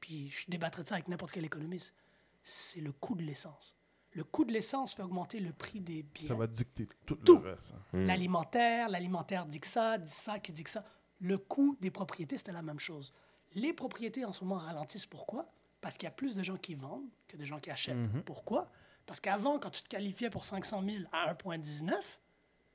Puis 0.00 0.28
je 0.28 0.44
débattrais 0.48 0.82
de 0.82 0.88
ça 0.88 0.94
avec 0.96 1.08
n'importe 1.08 1.32
quel 1.32 1.44
économiste. 1.44 1.94
C'est 2.42 2.80
le 2.80 2.92
coût 2.92 3.14
de 3.14 3.22
l'essence. 3.22 3.76
Le 4.12 4.24
coût 4.24 4.44
de 4.44 4.52
l'essence 4.52 4.94
fait 4.94 5.02
augmenter 5.02 5.38
le 5.40 5.52
prix 5.52 5.80
des 5.80 6.02
biens. 6.02 6.28
Ça 6.28 6.34
va 6.34 6.46
dicter 6.46 6.88
tout, 7.06 7.14
Tout. 7.16 7.38
le 7.38 7.50
reste. 7.52 7.72
hein. 7.72 7.98
L'alimentaire, 8.06 8.88
l'alimentaire 8.88 9.46
dit 9.46 9.60
que 9.60 9.66
ça, 9.68 9.98
dit 9.98 10.10
ça, 10.10 10.38
qui 10.38 10.52
dit 10.52 10.64
que 10.64 10.70
ça. 10.70 10.84
Le 11.20 11.38
coût 11.38 11.76
des 11.80 11.90
propriétés, 11.90 12.38
c'était 12.38 12.50
la 12.52 12.62
même 12.62 12.80
chose. 12.80 13.12
Les 13.54 13.72
propriétés 13.72 14.24
en 14.24 14.32
ce 14.32 14.42
moment 14.44 14.58
ralentissent. 14.58 15.06
Pourquoi? 15.06 15.52
Parce 15.80 15.96
qu'il 15.96 16.04
y 16.04 16.08
a 16.08 16.12
plus 16.12 16.34
de 16.34 16.42
gens 16.42 16.56
qui 16.56 16.74
vendent 16.74 17.08
que 17.28 17.36
de 17.36 17.44
gens 17.44 17.60
qui 17.60 17.70
achètent. 17.70 18.24
Pourquoi? 18.24 18.70
Parce 19.06 19.20
qu'avant, 19.20 19.58
quand 19.58 19.70
tu 19.70 19.82
te 19.82 19.88
qualifiais 19.88 20.30
pour 20.30 20.44
500 20.44 20.82
000 20.84 21.04
à 21.12 21.32
1,19, 21.34 21.92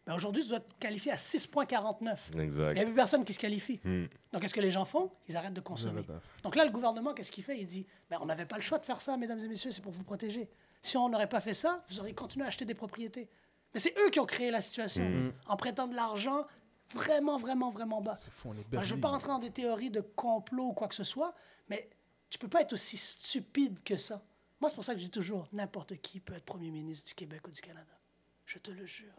ben 0.05 0.13
aujourd'hui, 0.13 0.43
tu 0.43 0.49
dois 0.49 0.59
te 0.59 0.71
qualifier 0.79 1.11
à 1.11 1.15
6,49. 1.15 2.17
Il 2.33 2.39
n'y 2.39 2.79
a 2.79 2.85
plus 2.85 2.93
personne 2.93 3.25
qui 3.25 3.33
se 3.33 3.39
qualifie. 3.39 3.79
Hmm. 3.83 4.05
Donc, 4.31 4.41
qu'est-ce 4.41 4.53
que 4.53 4.61
les 4.61 4.69
gens 4.69 4.85
font? 4.85 5.11
Ils 5.27 5.35
arrêtent 5.35 5.53
de 5.53 5.61
consommer. 5.61 6.03
Donc 6.43 6.55
là, 6.55 6.65
le 6.65 6.71
gouvernement, 6.71 7.13
qu'est-ce 7.13 7.31
qu'il 7.31 7.43
fait? 7.43 7.59
Il 7.59 7.65
dit, 7.65 7.87
ben, 8.09 8.19
on 8.21 8.25
n'avait 8.25 8.45
pas 8.45 8.57
le 8.57 8.61
choix 8.61 8.77
de 8.77 8.85
faire 8.85 9.01
ça, 9.01 9.17
mesdames 9.17 9.39
et 9.39 9.47
messieurs, 9.47 9.71
c'est 9.71 9.81
pour 9.81 9.91
vous 9.91 10.03
protéger. 10.03 10.47
Si 10.81 10.95
on 10.97 11.09
n'aurait 11.09 11.29
pas 11.29 11.39
fait 11.39 11.55
ça, 11.55 11.83
vous 11.89 11.99
auriez 11.99 12.13
continué 12.13 12.45
à 12.45 12.49
acheter 12.49 12.65
des 12.65 12.75
propriétés. 12.75 13.27
Mais 13.73 13.79
c'est 13.79 13.95
eux 13.97 14.09
qui 14.11 14.19
ont 14.19 14.25
créé 14.25 14.51
la 14.51 14.61
situation 14.61 15.33
en 15.47 15.57
prêtant 15.57 15.87
de 15.87 15.95
l'argent 15.95 16.45
vraiment, 16.93 17.37
vraiment, 17.37 17.71
vraiment 17.71 18.01
bas. 18.01 18.15
C'est 18.15 18.31
fou, 18.31 18.49
on 18.49 18.53
est 18.53 18.65
Alors, 18.71 18.83
je 18.83 18.91
ne 18.91 18.95
veux 18.95 19.01
pas 19.01 19.09
rentrer 19.09 19.29
dans 19.29 19.39
des 19.39 19.49
théories 19.49 19.89
de 19.89 20.01
complot 20.01 20.67
ou 20.67 20.73
quoi 20.73 20.87
que 20.87 20.95
ce 20.95 21.03
soit, 21.03 21.33
mais 21.67 21.89
tu 22.29 22.37
peux 22.37 22.47
pas 22.47 22.61
être 22.61 22.73
aussi 22.73 22.97
stupide 22.97 23.81
que 23.83 23.97
ça. 23.97 24.23
Moi, 24.59 24.69
c'est 24.69 24.75
pour 24.75 24.83
ça 24.83 24.93
que 24.93 24.99
je 24.99 25.05
dis 25.05 25.11
toujours, 25.11 25.47
n'importe 25.51 25.97
qui 25.97 26.19
peut 26.19 26.33
être 26.35 26.45
premier 26.45 26.71
ministre 26.71 27.07
du 27.07 27.15
Québec 27.15 27.47
ou 27.47 27.51
du 27.51 27.61
Canada. 27.61 27.99
Je 28.45 28.59
te 28.59 28.71
le 28.71 28.85
jure. 28.85 29.13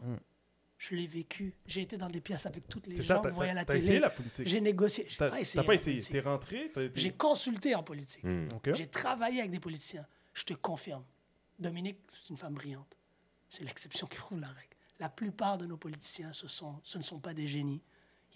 Je 0.77 0.95
l'ai 0.95 1.07
vécu. 1.07 1.55
J'ai 1.65 1.81
été 1.81 1.97
dans 1.97 2.07
des 2.07 2.21
pièces 2.21 2.45
avec 2.45 2.67
toutes 2.67 2.87
les 2.87 3.01
gens 3.01 3.21
que 3.21 3.29
voyez 3.29 3.51
à 3.51 3.55
la 3.55 3.65
télé. 3.65 3.79
essayé 3.79 3.99
la 3.99 4.09
politique? 4.11 4.47
J'ai 4.47 4.61
négocié. 4.61 5.05
J'ai 5.09 5.17
T'as 5.17 5.29
pas 5.29 5.39
essayé. 5.41 5.61
t'as 5.61 5.67
pas 5.67 5.73
essayé? 5.73 6.01
T'es 6.01 6.19
rentré? 6.19 6.71
J'ai 6.95 7.11
consulté 7.13 7.73
en 7.75 7.83
politique. 7.83 8.23
OK. 8.55 8.73
J'ai 8.75 8.87
travaillé 8.87 9.39
avec 9.39 9.51
des 9.51 9.59
politiciens. 9.59 10.05
Je 10.33 10.43
te 10.43 10.53
confirme. 10.53 11.03
Dominique, 11.57 11.97
c'est 12.13 12.29
une 12.29 12.37
femme 12.37 12.53
brillante. 12.53 12.95
C'est 13.49 13.63
l'exception 13.63 14.05
qui 14.05 14.17
prouve 14.17 14.39
la 14.39 14.47
règle. 14.49 14.75
La 14.99 15.09
plupart 15.09 15.57
de 15.57 15.65
nos 15.65 15.77
politiciens, 15.77 16.31
ce, 16.31 16.47
sont, 16.47 16.79
ce 16.83 16.97
ne 16.99 17.03
sont 17.03 17.19
pas 17.19 17.33
des 17.33 17.47
génies. 17.47 17.81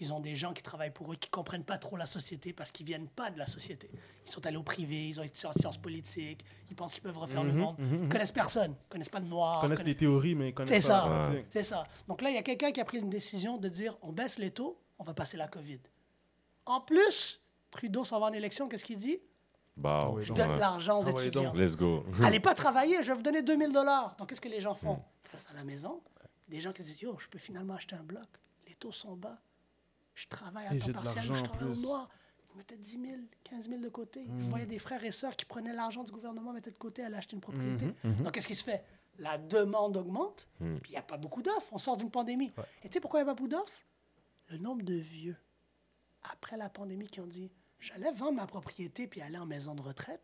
Ils 0.02 0.12
ont 0.12 0.18
des 0.20 0.34
gens 0.34 0.52
qui 0.52 0.62
travaillent 0.62 0.90
pour 0.90 1.12
eux, 1.12 1.16
qui 1.16 1.28
ne 1.28 1.30
comprennent 1.30 1.62
pas 1.64 1.78
trop 1.78 1.96
la 1.96 2.06
société 2.06 2.52
parce 2.52 2.72
qu'ils 2.72 2.84
ne 2.84 2.88
viennent 2.88 3.08
pas 3.08 3.30
de 3.30 3.38
la 3.38 3.46
société. 3.46 3.88
Ils 4.26 4.30
sont 4.32 4.44
allés 4.46 4.56
au 4.56 4.64
privé, 4.64 5.08
ils 5.08 5.20
ont 5.20 5.22
été 5.22 5.46
en 5.46 5.52
sciences 5.52 5.78
politiques, 5.78 6.44
ils 6.68 6.74
pensent 6.74 6.92
qu'ils 6.94 7.02
peuvent 7.04 7.16
refaire 7.16 7.44
le 7.44 7.52
monde. 7.52 7.76
Ils 7.78 8.02
ne 8.02 8.08
connaissent 8.08 8.32
personne, 8.32 8.72
ils 8.72 8.84
ne 8.86 8.88
connaissent 8.90 9.08
pas 9.08 9.20
de 9.20 9.28
noir. 9.28 9.58
Ils 9.58 9.60
connaissent 9.62 9.78
connaissent- 9.78 9.86
les 9.94 9.96
théories, 9.96 10.34
mais 10.34 10.46
ils 10.46 10.48
c'est 10.48 10.54
connaissent 10.54 10.84
ça. 10.86 11.00
pas 11.02 11.08
la 11.08 11.20
pratique. 11.20 11.46
C'est 11.52 11.62
ça. 11.62 11.84
Donc 12.08 12.20
là, 12.20 12.30
il 12.30 12.34
y 12.34 12.38
a 12.38 12.42
quelqu'un 12.42 12.72
qui 12.72 12.80
a 12.80 12.84
pris 12.84 12.98
une 12.98 13.08
décision 13.10 13.58
de 13.58 13.68
dire 13.68 13.96
on 14.02 14.12
baisse 14.12 14.38
les 14.38 14.50
taux, 14.50 14.76
on 14.98 15.04
va 15.04 15.14
passer 15.14 15.36
la 15.36 15.46
COVID. 15.46 15.78
En 16.66 16.80
plus, 16.80 17.40
Trudeau 17.70 18.04
s'en 18.04 18.18
va 18.20 18.26
en 18.26 18.32
élection, 18.32 18.68
qu'est-ce 18.68 18.84
qu'il 18.84 18.98
dit? 18.98 19.18
Bah, 19.76 20.10
oui, 20.12 20.22
Je 20.24 20.28
donc, 20.28 20.36
donne 20.36 20.48
ouais. 20.50 20.54
de 20.56 20.60
l'argent 20.60 21.00
aux 21.00 21.08
Ah 21.08 21.12
ouais, 21.12 21.26
étudiants. 21.28 21.44
donc. 21.52 21.56
Let's 21.56 21.76
go. 21.76 22.04
Allez 22.24 22.40
pas 22.40 22.54
travailler, 22.54 23.02
je 23.02 23.08
vais 23.12 23.14
vous 23.16 23.22
donner 23.22 23.42
2000 23.42 23.72
dollars. 23.72 24.16
Donc 24.18 24.28
qu'est-ce 24.28 24.40
que 24.40 24.48
les 24.48 24.60
gens 24.60 24.74
font? 24.74 25.00
Ils 25.26 25.30
restent 25.30 25.50
à 25.50 25.54
la 25.54 25.64
maison. 25.64 26.02
Des 26.48 26.60
gens 26.60 26.72
qui 26.72 26.82
disent 26.82 27.00
Yo, 27.00 27.16
je 27.18 27.28
peux 27.28 27.38
finalement 27.38 27.74
acheter 27.74 27.94
un 27.94 28.02
bloc. 28.02 28.26
Les 28.68 28.74
taux 28.74 28.92
sont 28.92 29.16
bas. 29.16 29.38
Je 30.14 30.26
travaille 30.28 30.66
à 30.66 30.74
Et 30.74 30.78
temps 30.78 30.92
partiel, 30.92 31.24
je 31.24 31.42
travaille 31.42 31.68
au 31.68 31.80
noir. 31.80 32.08
Ils 32.54 32.58
mettaient 32.58 32.76
10 32.76 32.90
000, 33.00 33.16
15 33.44 33.68
000 33.68 33.80
de 33.80 33.88
côté. 33.88 34.26
Je 34.40 34.46
voyais 34.46 34.66
des 34.66 34.78
frères 34.78 35.02
et 35.04 35.10
sœurs 35.10 35.34
qui 35.34 35.44
prenaient 35.44 35.72
l'argent 35.72 36.04
du 36.04 36.12
gouvernement, 36.12 36.52
mettaient 36.52 36.70
de 36.70 36.76
côté, 36.76 37.02
allaient 37.02 37.16
acheter 37.16 37.34
une 37.34 37.40
propriété. 37.40 37.86
Donc 38.04 38.32
qu'est-ce 38.32 38.46
qui 38.46 38.56
se 38.56 38.64
fait? 38.64 38.84
La 39.18 39.36
demande 39.38 39.96
augmente, 39.96 40.48
puis 40.58 40.90
il 40.90 40.92
n'y 40.92 40.96
a 40.96 41.02
pas 41.02 41.16
beaucoup 41.18 41.42
d'offres. 41.42 41.72
On 41.72 41.78
sort 41.78 41.96
d'une 41.96 42.10
pandémie. 42.10 42.52
Et 42.82 42.88
tu 42.88 42.94
sais 42.94 43.00
pourquoi 43.00 43.20
il 43.20 43.24
n'y 43.24 43.30
a 43.30 43.32
pas 43.32 43.36
beaucoup 43.36 43.48
d'offres? 43.48 43.78
Le 44.48 44.58
nombre 44.58 44.82
de 44.82 44.94
vieux, 44.94 45.36
après 46.24 46.56
la 46.56 46.68
pandémie, 46.68 47.08
qui 47.08 47.20
ont 47.20 47.26
dit 47.26 47.50
J'allais 47.82 48.12
vendre 48.12 48.34
ma 48.34 48.46
propriété 48.46 49.06
puis 49.06 49.20
aller 49.22 49.38
en 49.38 49.46
maison 49.46 49.74
de 49.74 49.82
retraite. 49.82 50.22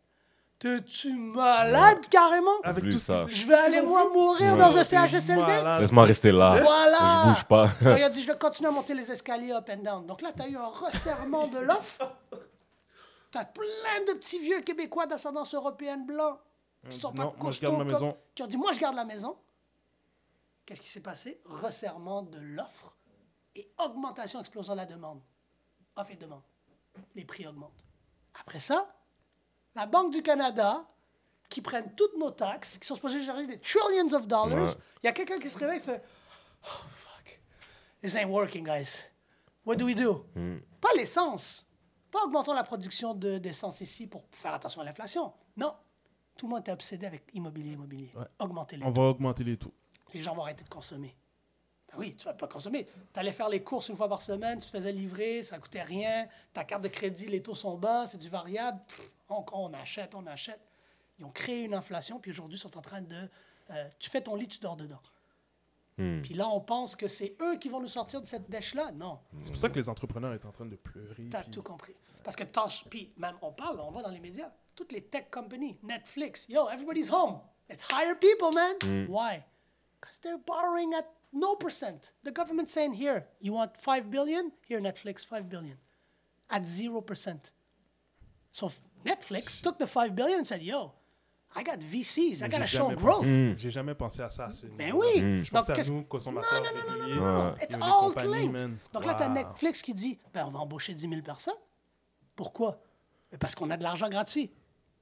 T'es-tu 0.59 1.13
malade 1.13 2.05
carrément? 2.09 2.59
Avec 2.63 2.83
Plus 2.83 2.91
tout 2.93 2.99
ça. 2.99 3.25
Je 3.29 3.45
vais 3.47 3.53
aller 3.53 3.81
moi 3.81 4.09
mourir 4.09 4.51
Ouais. 4.53 4.57
dans 4.57 4.75
un 4.77 4.83
CHSLD. 4.83 5.79
Laisse-moi 5.79 6.03
rester 6.03 6.31
là. 6.33 6.59
Voilà 6.61 6.97
Je 7.23 7.29
bouge 7.29 7.43
pas. 7.45 7.69
Il 7.97 8.03
a 8.03 8.09
dit, 8.09 8.21
je 8.21 8.27
vais 8.27 8.37
continuer 8.37 8.69
à 8.69 8.73
monter 8.73 8.93
les 8.93 9.09
escaliers 9.09 9.53
up 9.53 9.69
and 9.71 9.77
down. 9.83 10.05
Donc 10.05 10.21
là, 10.21 10.33
tu 10.35 10.41
as 10.41 10.49
eu 10.49 10.57
un 10.57 10.65
resserrement 10.67 11.47
de 11.47 11.59
l'offre. 11.59 12.11
Tu 13.31 13.37
as 13.37 13.45
plein 13.45 14.03
de 14.07 14.13
petits 14.17 14.39
vieux 14.39 14.59
Québécois 14.59 15.05
d'ascendance 15.05 15.53
européenne 15.55 16.05
blancs 16.05 16.37
qui 16.89 16.99
sont 16.99 17.13
pas 17.13 17.23
non, 17.23 17.33
moi, 17.39 17.51
je 17.51 17.59
costauds 17.59 17.65
garde 17.67 17.77
ma 17.77 17.83
comme- 17.85 17.93
maison. 17.93 18.17
qui 18.35 18.43
ont 18.43 18.47
dit, 18.47 18.57
moi, 18.57 18.71
je 18.73 18.79
garde 18.79 18.95
la 18.95 19.05
maison. 19.05 19.37
Qu'est-ce 20.65 20.81
qui 20.81 20.89
s'est 20.89 20.99
passé? 20.99 21.39
Resserrement 21.45 22.21
de 22.23 22.37
l'offre 22.39 22.97
et 23.55 23.71
augmentation, 23.77 24.39
explosion 24.41 24.73
de 24.73 24.77
la 24.77 24.85
demande. 24.85 25.21
Offre 25.95 26.11
et 26.11 26.15
demande. 26.15 26.41
Les 27.15 27.23
prix 27.23 27.47
augmentent. 27.47 27.85
Après 28.41 28.59
ça, 28.59 28.87
la 29.79 29.85
Banque 29.85 30.11
du 30.13 30.21
Canada, 30.21 30.85
qui 31.49 31.61
prennent 31.61 31.93
toutes 31.95 32.17
nos 32.17 32.31
taxes, 32.31 32.77
qui 32.77 32.85
sont 32.87 32.95
supposées 32.95 33.21
générer 33.21 33.47
des 33.47 33.59
trillions 33.59 34.13
of 34.13 34.27
dollars, 34.27 34.49
Ouais. 34.69 34.73
il 35.03 35.05
y 35.05 35.09
a 35.09 35.13
quelqu'un 35.13 35.39
qui 35.39 35.49
se 35.49 35.57
réveille 35.57 35.77
et 35.77 35.81
fait 35.81 36.03
Oh, 36.63 36.67
fuck. 36.93 37.39
This 38.01 38.15
ain't 38.15 38.29
working, 38.29 38.65
guys. 38.65 39.05
What 39.65 39.77
do 39.77 39.85
we 39.85 39.95
do? 39.95 40.25
Pas 40.81 40.89
l'essence. 40.97 41.65
Pas 42.11 42.19
augmentons 42.25 42.53
la 42.53 42.63
production 42.63 43.13
de- 43.13 43.37
d'essence 43.37 43.81
ici 43.81 44.07
pour 44.07 44.25
faire 44.31 44.53
attention 44.53 44.81
à 44.81 44.83
l'inflation. 44.83 45.31
Non. 45.55 45.73
Tout 46.37 46.47
le 46.47 46.53
monde 46.55 46.67
est 46.67 46.71
obsédé 46.71 47.05
avec 47.05 47.23
immobilier, 47.33 47.73
immobilier. 47.73 48.11
Augmenter 48.39 48.77
les 48.77 48.85
On 48.85 48.91
va 48.91 49.03
augmenter 49.03 49.43
les 49.43 49.57
taux. 49.57 49.73
les 50.13 50.21
gens 50.21 50.33
vont 50.35 50.41
arrêter 50.43 50.63
de 50.63 50.69
consommer. 50.69 51.15
Ben 51.91 51.97
oui, 51.97 52.15
tu 52.15 52.25
vas 52.25 52.33
pas 52.33 52.47
consommer. 52.47 52.85
Tu 53.13 53.19
allais 53.19 53.31
faire 53.31 53.49
les 53.49 53.63
courses 53.63 53.89
une 53.89 53.95
fois 53.95 54.07
par 54.07 54.21
semaine, 54.21 54.59
tu 54.59 54.65
te 54.67 54.71
faisais 54.77 54.91
livrer, 54.91 55.43
ça 55.43 55.57
coûtait 55.57 55.81
rien. 55.81 56.27
Ta 56.53 56.63
carte 56.63 56.83
de 56.83 56.87
crédit, 56.87 57.27
les 57.27 57.41
taux 57.41 57.55
sont 57.55 57.77
bas, 57.77 58.05
c'est 58.07 58.17
du 58.19 58.29
variable. 58.29 58.79
Pff, 58.87 59.11
on, 59.29 59.43
on 59.53 59.73
achète, 59.73 60.13
on 60.15 60.25
achète. 60.27 60.59
Ils 61.17 61.25
ont 61.25 61.31
créé 61.31 61.63
une 61.63 61.73
inflation, 61.73 62.19
puis 62.19 62.31
aujourd'hui, 62.31 62.57
ils 62.57 62.61
sont 62.61 62.77
en 62.77 62.81
train 62.81 63.01
de. 63.01 63.27
euh, 63.71 63.87
tu 63.99 64.09
fais 64.09 64.21
ton 64.21 64.35
lit, 64.35 64.47
tu 64.47 64.59
dors 64.59 64.75
dedans. 64.77 65.01
Hmm. 65.97 66.21
Puis 66.21 66.33
là, 66.33 66.47
on 66.47 66.61
pense 66.61 66.95
que 66.95 67.07
c'est 67.07 67.35
eux 67.41 67.57
qui 67.57 67.67
vont 67.69 67.81
nous 67.81 67.87
sortir 67.87 68.21
de 68.21 68.25
cette 68.25 68.49
dèche-là? 68.49 68.91
Non, 68.93 69.19
C'est 69.43 69.51
pour 69.51 69.59
ça 69.59 69.69
que 69.69 69.75
les 69.79 69.89
entrepreneurs 69.89 70.39
sont 70.41 70.47
en 70.47 70.51
train 70.51 70.65
de 70.65 70.75
pleurer. 70.77 71.27
tu 71.29 71.35
as 71.35 71.41
puis- 71.41 71.51
tout 71.51 71.63
compris. 71.63 71.93
Parce 72.23 72.35
que 72.35 72.43
tant, 72.43 72.67
puis 72.89 73.11
même 73.17 73.35
on 73.41 73.51
parle, 73.51 73.79
on 73.79 73.89
va 73.91 74.01
dans 74.03 74.09
les 74.11 74.19
médias, 74.19 74.51
toutes 74.75 74.91
les 74.91 75.01
tech 75.01 75.25
companies, 75.31 75.77
Netflix, 75.83 76.45
yo, 76.47 76.69
everybody's 76.69 77.09
home. 77.11 77.39
Let's 77.69 77.85
hire 77.91 78.15
people, 78.17 78.49
man. 78.53 79.07
Why? 79.09 79.43
Because 79.99 80.19
they're 80.21 80.37
borrowing 80.37 80.93
at 80.93 81.05
no 81.31 81.55
percent. 81.55 82.11
The 82.23 82.31
government's 82.31 82.71
saying, 82.71 82.93
here, 82.93 83.27
you 83.39 83.53
want 83.53 83.77
5 83.77 84.09
billion? 84.09 84.51
Here, 84.67 84.79
Netflix, 84.81 85.25
5 85.25 85.47
billion. 85.49 85.77
At 86.49 86.63
0%. 86.63 87.51
So 88.51 88.69
Netflix 89.05 89.61
took 89.61 89.77
the 89.77 89.85
5 89.87 90.15
billion 90.15 90.39
and 90.39 90.45
said, 90.47 90.61
yo, 90.63 90.93
I 91.55 91.63
got 91.63 91.79
VCs, 91.79 92.41
I 92.41 92.47
Mais 92.47 92.49
got 92.49 92.57
to 92.59 92.65
j'ai 92.67 92.77
show 92.77 92.89
growth. 92.95 93.23
pensé- 93.23 93.57
J'ai 93.57 93.69
jamais 93.71 93.95
pensé 93.95 94.21
à 94.21 94.29
ça. 94.29 94.49
Ben 94.77 94.91
oui. 94.93 95.43
Je 95.43 95.51
Donc, 95.51 95.61
pensais 95.61 95.71
à 95.71 95.75
qu'est-ce- 95.75 95.91
nous, 95.91 96.03
consommateurs 96.03 96.51
Non, 96.53 96.69
non, 96.69 96.75
non, 96.75 96.89
non, 96.89 97.07
non, 97.07 97.15
non, 97.15 97.33
non. 97.43 97.51
Ouais. 97.53 97.63
It's 97.63 97.75
all 97.75 98.31
linked. 98.31 98.77
Donc 98.93 99.05
là, 99.05 99.13
tu 99.15 99.23
as 99.23 99.27
Wow. 99.27 99.33
Netflix 99.33 99.81
qui 99.81 99.93
dit 99.93 100.17
ben, 100.33 100.45
on 100.45 100.49
va 100.51 100.59
embaucher 100.59 100.93
10 100.93 101.09
000 101.09 101.21
personnes. 101.21 101.55
Pourquoi? 102.35 102.81
Ben, 103.31 103.37
Parce 103.37 103.55
qu'on 103.55 103.69
a 103.71 103.77
de 103.77 103.83
l'argent 103.83 104.09
gratuit. 104.09 104.51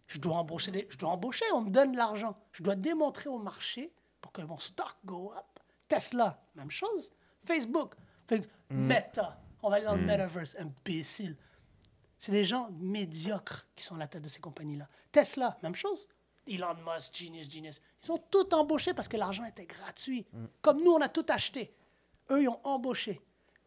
Je 0.08 0.20
dois, 0.20 0.38
embaucher 0.38 0.72
des- 0.72 0.88
je 0.90 0.98
dois 0.98 1.10
embaucher, 1.10 1.44
on 1.54 1.62
me 1.62 1.70
donne 1.70 1.92
de 1.92 1.98
l'argent. 1.98 2.34
Je 2.54 2.64
dois 2.64 2.76
démontrer 2.76 3.30
au 3.30 3.40
marché 3.40 3.92
pour 4.22 4.32
que 4.32 4.42
mon 4.42 4.58
stock 4.58 4.96
go 5.06 5.34
up. 5.36 5.57
Tesla, 5.88 6.42
même 6.56 6.72
chose. 6.72 7.12
Facebook, 7.40 7.96
que 8.28 8.36
Meta, 8.70 9.40
on 9.62 9.70
va 9.70 9.78
aller 9.78 9.86
dans 9.86 9.96
le 9.96 10.02
metaverse, 10.06 10.56
imbécile. 10.60 11.36
C'est 12.20 12.32
des 12.32 12.46
gens 12.46 12.70
médiocres 12.80 13.68
qui 13.76 13.84
sont 13.84 13.96
à 13.96 14.00
la 14.00 14.08
tête 14.08 14.24
de 14.24 14.30
ces 14.30 14.40
compagnies-là. 14.40 14.88
Tesla, 15.12 15.58
même 15.64 15.76
chose. 15.76 16.08
Elon 16.48 16.76
Musk, 16.86 17.16
Genius, 17.16 17.50
Genius. 17.50 17.80
Ils 18.02 18.06
sont 18.06 18.18
tous 18.32 18.54
embauchés 18.54 18.94
parce 18.94 19.08
que 19.08 19.18
l'argent 19.18 19.46
était 19.46 19.66
gratuit. 19.66 20.26
Comme 20.62 20.84
nous, 20.84 20.92
on 20.92 21.02
a 21.02 21.10
tout 21.10 21.26
acheté. 21.30 21.74
Eux, 22.32 22.44
ils 22.44 22.48
ont 22.50 22.60
embauché. 22.64 23.22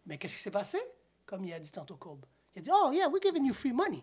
Mais 0.07 0.19
qu'est-ce 0.19 0.37
qui 0.37 0.43
s'est 0.43 0.51
passé? 0.51 0.79
Comme 1.27 1.45
il 1.45 1.53
a 1.53 1.61
dit 1.61 1.71
tantôt 1.71 1.97
Cobb. 1.97 2.25
Il 2.55 2.61
a 2.61 2.63
dit, 2.63 2.71
oh 2.73 2.91
yeah, 2.93 3.09
we're 3.09 3.23
giving 3.23 3.47
you 3.47 3.55
free 3.55 3.73
money. 3.73 4.03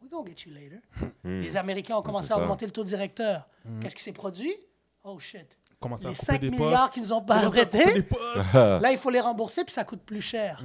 We're 0.00 0.10
going 0.10 0.24
to 0.24 0.30
get 0.30 0.48
you 0.48 0.54
later. 0.54 0.80
Les 1.24 1.56
Américains 1.56 1.96
ont 1.96 2.02
commencé 2.02 2.32
à 2.32 2.38
augmenter 2.38 2.66
le 2.66 2.72
taux 2.72 2.84
directeur. 2.84 3.48
Qu'est-ce 3.80 3.96
qui 3.96 4.02
s'est 4.02 4.12
produit? 4.12 4.54
Oh 5.02 5.18
shit. 5.18 5.58
Commencer 5.80 6.06
à 6.06 6.08
Les 6.10 6.14
couper 6.16 6.26
5 6.26 6.40
des 6.40 6.50
milliards 6.50 6.80
postes. 6.82 6.94
qu'ils 6.94 7.02
nous 7.04 7.12
ont 7.12 7.22
pas 7.22 7.36
arrêtés. 7.44 8.06
Là, 8.54 8.90
il 8.90 8.98
faut 8.98 9.10
les 9.10 9.20
rembourser, 9.20 9.64
puis 9.64 9.72
ça 9.74 9.84
coûte 9.84 10.02
plus 10.02 10.20
cher. 10.22 10.64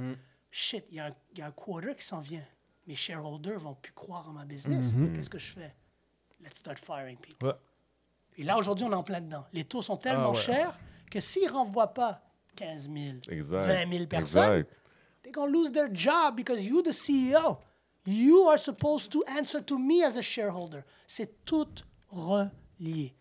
Shit, 0.50 0.84
il 0.90 0.96
y, 0.96 1.00
a 1.00 1.06
un- 1.06 1.14
il 1.32 1.38
y 1.38 1.42
a 1.42 1.46
un 1.46 1.50
quarter 1.52 1.94
qui 1.96 2.04
s'en 2.04 2.20
vient. 2.20 2.42
Mes 2.86 2.94
shareholders 2.96 3.58
vont 3.58 3.74
plus 3.74 3.92
croire 3.92 4.28
en 4.28 4.32
ma 4.32 4.44
business. 4.44 4.94
Qu'est-ce 5.14 5.30
que 5.30 5.38
je 5.38 5.52
fais? 5.52 5.74
Let's 6.42 6.58
start 6.58 6.78
firing 6.78 7.16
people. 7.16 7.48
Ouais. 7.48 7.54
Et 8.36 8.42
là, 8.44 8.56
aujourd'hui, 8.58 8.84
on 8.86 8.90
est 8.90 8.94
en 8.96 9.02
plein 9.04 9.20
dedans. 9.20 9.44
Les 9.52 9.64
taux 9.64 9.80
sont 9.82 9.96
tellement 9.96 10.26
Ah 10.26 10.30
ouais. 10.30 10.34
chers 10.36 10.78
que 11.10 11.20
s'ils 11.20 11.46
ne 11.46 11.52
renvoient 11.52 11.94
pas 11.94 12.20
15 12.56 12.90
000, 12.92 13.16
Exact. 13.28 13.66
20 13.66 13.92
000 13.92 14.06
personnes, 14.06 14.42
Exact. 14.58 14.70
they're 15.22 15.32
going 15.32 15.46
to 15.46 15.52
lose 15.52 15.72
their 15.72 15.88
job 15.94 16.36
because 16.36 16.64
you're 16.66 16.82
the 16.82 16.92
CEO. 16.92 17.58
You 18.06 18.48
are 18.48 18.58
supposed 18.58 19.10
to 19.12 19.22
answer 19.38 19.62
to 19.64 19.78
me 19.78 20.02
as 20.04 20.16
a 20.18 20.22
shareholder. 20.22 20.82
C'est 21.06 21.44
tout 21.46 21.66
relié. 22.10 23.14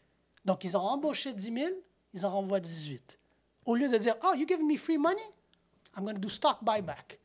Donc, 0.46 0.64
ils 0.64 0.76
ont 0.76 0.82
embauché 0.82 1.34
10 1.34 1.54
000, 1.54 1.72
ils 2.14 2.26
en 2.26 2.32
renvoient 2.32 2.60
18. 2.60 3.20
Au 3.66 3.76
lieu 3.76 3.88
de 3.88 3.98
dire, 3.98 4.16
oh, 4.24 4.34
you 4.36 4.46
giving 4.48 4.68
me 4.68 4.78
free 4.78 4.98
money? 4.98 5.24
I'm 5.96 6.04
going 6.04 6.16
to 6.16 6.22
do 6.22 6.30
stock 6.30 6.64
buyback. 6.64 7.20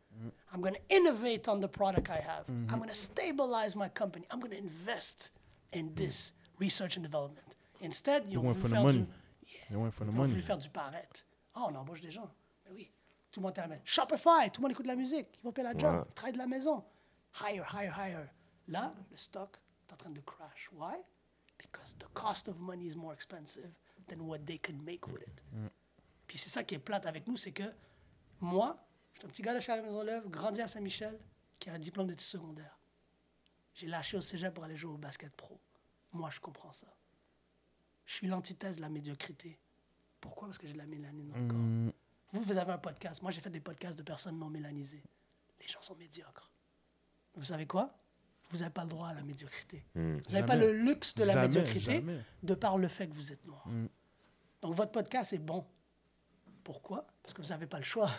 I'm 0.53 0.61
going 0.61 0.74
to 0.74 0.81
innovate 0.89 1.49
on 1.49 1.61
the 1.61 1.69
product 1.69 2.09
I 2.11 2.20
have. 2.20 2.49
I'm 2.49 2.78
going 2.78 2.89
to 2.89 2.95
stabilize 2.95 3.77
my 3.77 3.89
company. 3.89 4.27
I'm 4.31 4.40
going 4.40 4.53
to 4.53 4.59
invest 4.59 5.31
in 5.73 5.95
this 5.95 6.32
research 6.59 6.97
and 6.97 7.03
development. 7.03 7.55
Instead, 7.81 8.24
ils 8.28 8.39
ont 8.39 8.43
want 8.43 8.55
voulu 8.55 8.61
for 8.61 8.69
the 8.69 8.74
faire 8.74 8.82
money. 8.82 8.99
du... 8.99 9.07
They 9.69 9.77
went 9.77 9.93
for 9.93 10.05
the 10.05 10.11
Ils 10.11 10.20
ont 10.20 10.24
voulu 10.24 10.43
faire 10.43 10.59
du 10.59 10.69
paraître. 10.70 11.24
Ah, 11.55 11.66
on 11.70 11.74
embauche 11.74 12.01
des 12.01 12.11
gens. 12.11 12.28
Mais 12.65 12.73
oui. 12.74 12.90
Tout 13.31 13.40
le 13.40 13.47
monde 13.47 13.57
maison. 13.69 13.82
Shopify, 13.85 14.51
tout 14.51 14.61
le 14.61 14.62
monde 14.62 14.73
écoute 14.73 14.86
de 14.86 14.90
la 14.90 14.97
musique. 14.97 15.28
Ils 15.35 15.45
vont 15.45 15.53
payer 15.53 15.69
la 15.69 15.77
job. 15.77 16.05
Ils 16.09 16.15
travaillent 16.15 16.32
de 16.32 16.39
la 16.39 16.47
maison. 16.47 16.85
Hire, 17.40 17.66
hire, 17.74 17.95
hire. 17.99 18.28
Là, 18.69 18.95
le 19.11 19.16
stock 19.16 19.59
est 19.89 19.93
en 19.93 19.97
train 19.97 20.11
de 20.11 20.20
crash. 20.20 20.70
Why? 20.74 20.97
Because 21.59 21.94
the 21.98 22.06
cost 22.14 22.48
of 22.48 22.59
money 22.60 22.86
is 22.86 22.97
more 22.97 23.12
expensive 23.12 23.70
than 24.06 24.20
what 24.20 24.39
they 24.47 24.59
can 24.59 24.74
make 24.85 25.06
with 25.09 25.22
it. 25.22 25.43
Puis 26.26 26.39
c'est 26.39 26.51
ça 26.51 26.62
qui 26.62 26.74
est 26.74 26.78
plate 26.78 27.06
avec 27.06 27.26
nous, 27.26 27.36
c'est 27.36 27.52
que 27.52 27.64
moi, 28.40 28.86
je 29.14 29.20
suis 29.20 29.26
un 29.26 29.30
petit 29.30 29.43
gars 29.43 29.55
de 29.55 29.60
chez 29.60 29.80
Maisonneuve, 29.80 30.28
grandi 30.28 30.60
à 30.60 30.68
Saint-Michel, 30.68 31.18
qui 31.59 31.70
a 31.70 31.74
un 31.74 31.78
diplôme 31.78 32.06
d'études 32.06 32.26
secondaires. 32.26 32.78
J'ai 33.74 33.86
lâché 33.86 34.16
au 34.16 34.20
cégep 34.20 34.55
pour 34.55 34.64
aller 34.64 34.76
jouer 34.76 34.93
au 34.93 34.98
basket 34.98 35.35
pro. 35.35 35.60
Moi, 36.12 36.30
je 36.30 36.40
comprends 36.40 36.72
ça. 36.72 36.86
Je 38.06 38.14
suis 38.14 38.26
l'antithèse 38.26 38.76
de 38.76 38.80
la 38.80 38.89
médiocrité. 38.89 39.59
Pourquoi? 40.20 40.48
Parce 40.48 40.59
que 40.59 40.66
j'ai 40.66 40.72
de 40.72 40.78
la 40.78 40.86
mélanine 40.86 41.28
dans 41.28 41.36
le 41.36 41.48
corps. 41.48 41.93
Vous, 42.32 42.43
vous 42.43 42.59
avez 42.59 42.72
un 42.72 42.78
podcast. 42.78 43.22
Moi, 43.22 43.30
j'ai 43.30 43.40
fait 43.40 43.51
des 43.51 43.60
podcasts 43.60 43.97
de 43.97 44.02
personnes 44.02 44.39
non 44.39 44.48
mélanisées. 44.48 45.02
Les 45.60 45.66
gens 45.66 45.82
sont 45.82 45.94
médiocres. 45.97 46.51
Vous 47.35 47.44
savez 47.44 47.66
quoi? 47.66 47.97
Vous 48.51 48.59
n'avez 48.59 48.70
pas 48.70 48.83
le 48.85 48.89
droit 48.89 49.09
à 49.09 49.15
la 49.15 49.23
médiocrité. 49.23 49.85
Vous 49.95 50.20
n'avez 50.31 50.47
pas 50.47 50.57
le 50.57 50.73
luxe 50.73 51.15
de 51.15 51.25
la 51.25 51.35
Jamais, 51.35 51.49
médiocrité 51.49 51.95
jamais. 51.97 52.20
de 52.43 52.55
par 52.55 52.79
le 52.79 52.89
fait 52.89 53.07
que 53.09 53.15
vous 53.15 53.33
êtes 53.33 53.45
noir. 53.47 53.65
Donc, 54.62 54.75
votre 54.75 54.91
podcast 54.93 55.33
est 55.35 55.39
bon. 55.39 55.65
Pourquoi? 56.65 57.07
Parce 57.23 57.35
que 57.35 57.43
vous 57.43 57.49
n'avez 57.49 57.66
pas 57.66 57.79
le 57.79 57.85
choix. 57.85 58.11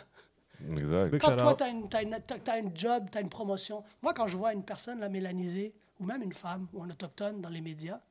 Exact. 0.70 1.18
Quand 1.20 1.36
toi, 1.38 1.56
tu 1.56 1.64
as, 1.64 1.70
une, 1.70 1.88
t'as 1.90 2.04
une- 2.04 2.20
t'as- 2.22 2.40
t'as 2.40 2.60
une 2.60 2.76
job, 2.76 3.08
tu 3.12 3.18
as 3.18 3.22
une 3.22 3.30
promotion. 3.30 3.84
Moi, 4.02 4.14
quand 4.14 4.28
je 4.28 4.36
vois 4.38 4.54
une 4.54 4.64
personne, 4.64 5.00
la 5.00 5.10
mélanisée, 5.10 5.74
ou 6.00 6.06
même 6.06 6.22
une 6.22 6.34
femme 6.34 6.68
ou 6.74 6.84
un 6.84 6.90
autochtone 6.90 7.42
dans 7.42 7.50
les 7.50 7.62
médias, 7.62 8.02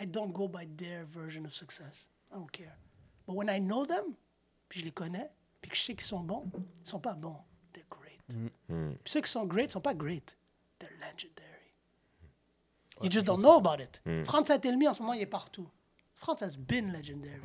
I 0.00 0.06
don't 0.06 0.32
go 0.32 0.48
by 0.48 0.66
their 0.68 1.04
version 1.06 1.44
of 1.44 1.52
success. 1.52 2.08
I 2.30 2.34
don't 2.36 2.50
care. 2.50 2.76
But 3.26 3.34
when 3.36 3.48
I 3.48 3.60
know 3.60 3.84
them, 3.86 4.04
puis 4.68 4.80
je 4.80 4.84
les 4.86 4.90
connais, 4.92 5.30
puis 5.60 5.70
que 5.70 5.76
je 5.76 5.82
sais 5.82 5.94
qu'ils 5.94 6.06
sont 6.06 6.20
bons, 6.20 6.50
ils 6.82 6.88
sont 6.88 7.00
pas 7.00 7.14
bons. 7.14 7.36
They're 7.72 7.84
great. 7.90 8.20
Puis 9.04 9.12
ceux 9.12 9.20
qui 9.20 9.30
sont 9.30 9.44
great 9.46 9.70
sont 9.70 9.80
pas 9.80 9.94
great. 9.94 10.36
They're 10.80 10.90
legendary. 10.98 11.46
You 13.02 13.08
just 13.10 13.24
don't 13.26 13.40
know 13.40 13.56
about 13.58 13.80
it. 13.80 14.02
Franz 14.24 14.46
Saint-Elmy, 14.48 14.88
en 14.88 14.94
ce 14.94 15.00
moment, 15.02 15.12
il 15.14 15.20
est 15.22 15.26
partout. 15.26 15.68
Franz 16.16 16.42
has 16.42 16.56
been 16.58 16.92
legendary. 16.92 17.40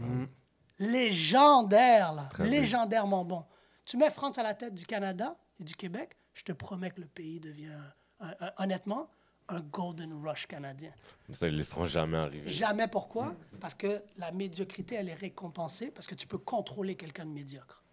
Légendaire, 0.80 2.14
là. 2.14 2.24
Très 2.32 2.44
bien. 2.44 2.62
Légendairement 2.62 3.24
bon. 3.24 3.45
Tu 3.86 3.98
mets 3.98 4.10
France 4.12 4.38
à 4.38 4.44
la 4.44 4.53
tête 4.53 4.74
du 4.74 4.86
Canada 4.86 5.38
et 5.60 5.64
du 5.64 5.76
Québec, 5.76 6.18
je 6.34 6.44
te 6.44 6.52
promets 6.52 6.90
que 6.91 6.99
le 7.02 7.07
pays 7.07 7.40
devient, 7.40 7.72
un- 8.20 8.36
un- 8.40 8.52
honnêtement, 8.57 9.10
un 9.48 9.60
golden 9.62 10.12
rush 10.28 10.48
canadien. 10.48 10.91
Ça, 11.32 11.48
ils 11.48 11.53
ne 11.53 11.57
laisseront 11.57 11.86
jamais 11.86 12.18
arriver. 12.18 12.49
Jamais 12.49 12.88
pourquoi? 12.88 13.36
Parce 13.62 13.76
que 13.76 14.02
la 14.18 14.32
médiocrité, 14.32 14.95
elle 14.95 15.07
est 15.10 15.14
récompensée 15.14 15.91
parce 15.91 16.07
que 16.07 16.16
tu 16.16 16.26
peux 16.28 16.40
contrôler 16.40 16.95
quelqu'un 16.95 17.26
de 17.26 17.32
médiocre. 17.32 17.84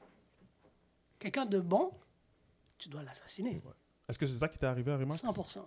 Quelqu'un 1.19 1.45
de 1.47 1.61
bon, 1.61 1.93
tu 2.79 2.89
dois 2.89 3.03
l'assassiner. 3.03 3.63
Est-ce 4.09 4.19
que 4.19 4.27
c'est 4.27 4.39
ça 4.39 4.49
qui 4.49 4.59
t'est 4.59 4.67
arrivé 4.67 4.93
à 4.93 4.97
Remax 4.97 5.23
100%. 5.23 5.59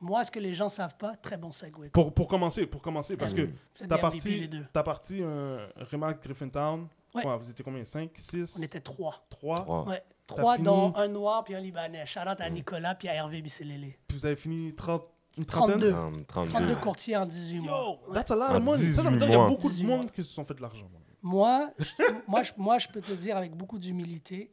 Moi, 0.00 0.24
ce 0.24 0.30
que 0.30 0.38
les 0.38 0.54
gens 0.54 0.68
savent 0.68 0.96
pas, 0.96 1.16
très 1.16 1.36
bon 1.36 1.50
segue. 1.50 1.90
Pour, 1.90 2.14
pour 2.14 2.28
commencer, 2.28 2.66
pour 2.66 2.80
commencer, 2.82 3.16
parce 3.16 3.34
que 3.34 3.40
êtes 3.42 3.88
t'as 3.88 3.98
parti, 3.98 4.48
t'as 4.72 4.82
parti 4.84 5.22
un 5.22 5.58
Remax 5.90 6.20
Griffintown. 6.20 6.86
Ouais. 7.14 7.26
Ouais, 7.26 7.36
vous 7.38 7.50
étiez 7.50 7.64
combien? 7.64 7.84
5, 7.84 8.10
6, 8.14 8.56
On 8.58 8.62
était 8.62 8.80
trois. 8.80 9.26
3. 9.30 9.56
Trois. 9.56 9.88
Ouais. 9.88 10.02
T'as 10.26 10.34
Trois, 10.36 10.54
fini- 10.56 10.64
dont 10.66 10.94
un 10.94 11.08
noir 11.08 11.42
puis 11.42 11.54
un 11.54 11.60
libanais. 11.60 12.04
Shout 12.06 12.20
out 12.20 12.38
à 12.40 12.48
Nicolas 12.50 12.94
puis 12.94 13.08
à 13.08 13.14
Hervé 13.14 13.40
Bisselélé. 13.42 13.98
Puis 14.06 14.18
vous 14.18 14.26
avez 14.26 14.36
fini 14.36 14.74
30, 14.74 15.02
une 15.38 15.44
trentaine? 15.46 15.78
32. 15.80 15.90
30, 15.90 16.26
32. 16.28 16.50
32 16.52 16.76
courtiers 16.76 17.16
en 17.16 17.26
18 17.26 17.60
mois. 17.60 17.98
Yo, 18.06 18.12
that's 18.12 18.30
a 18.30 18.36
lot 18.36 18.54
of 18.56 18.62
money. 18.62 18.92
Ça, 18.92 19.02
ça 19.02 19.10
veut 19.10 19.16
dire 19.16 19.26
qu'il 19.26 19.34
y 19.34 19.38
18 19.38 19.42
a 19.42 19.46
beaucoup 19.48 19.68
de 19.68 19.72
18 19.72 19.86
monde 19.86 20.02
mois. 20.02 20.10
qui 20.12 20.22
se 20.22 20.28
sont 20.32 20.44
fait 20.44 20.54
de 20.54 20.60
l'argent. 20.60 20.86
moi. 20.92 21.00
Moi, 21.22 21.70
je, 21.78 22.02
moi, 22.28 22.42
je, 22.44 22.52
moi, 22.58 22.78
je 22.78 22.88
peux 22.88 23.00
te 23.00 23.12
dire 23.12 23.36
avec 23.36 23.56
beaucoup 23.56 23.78
d'humilité 23.78 24.52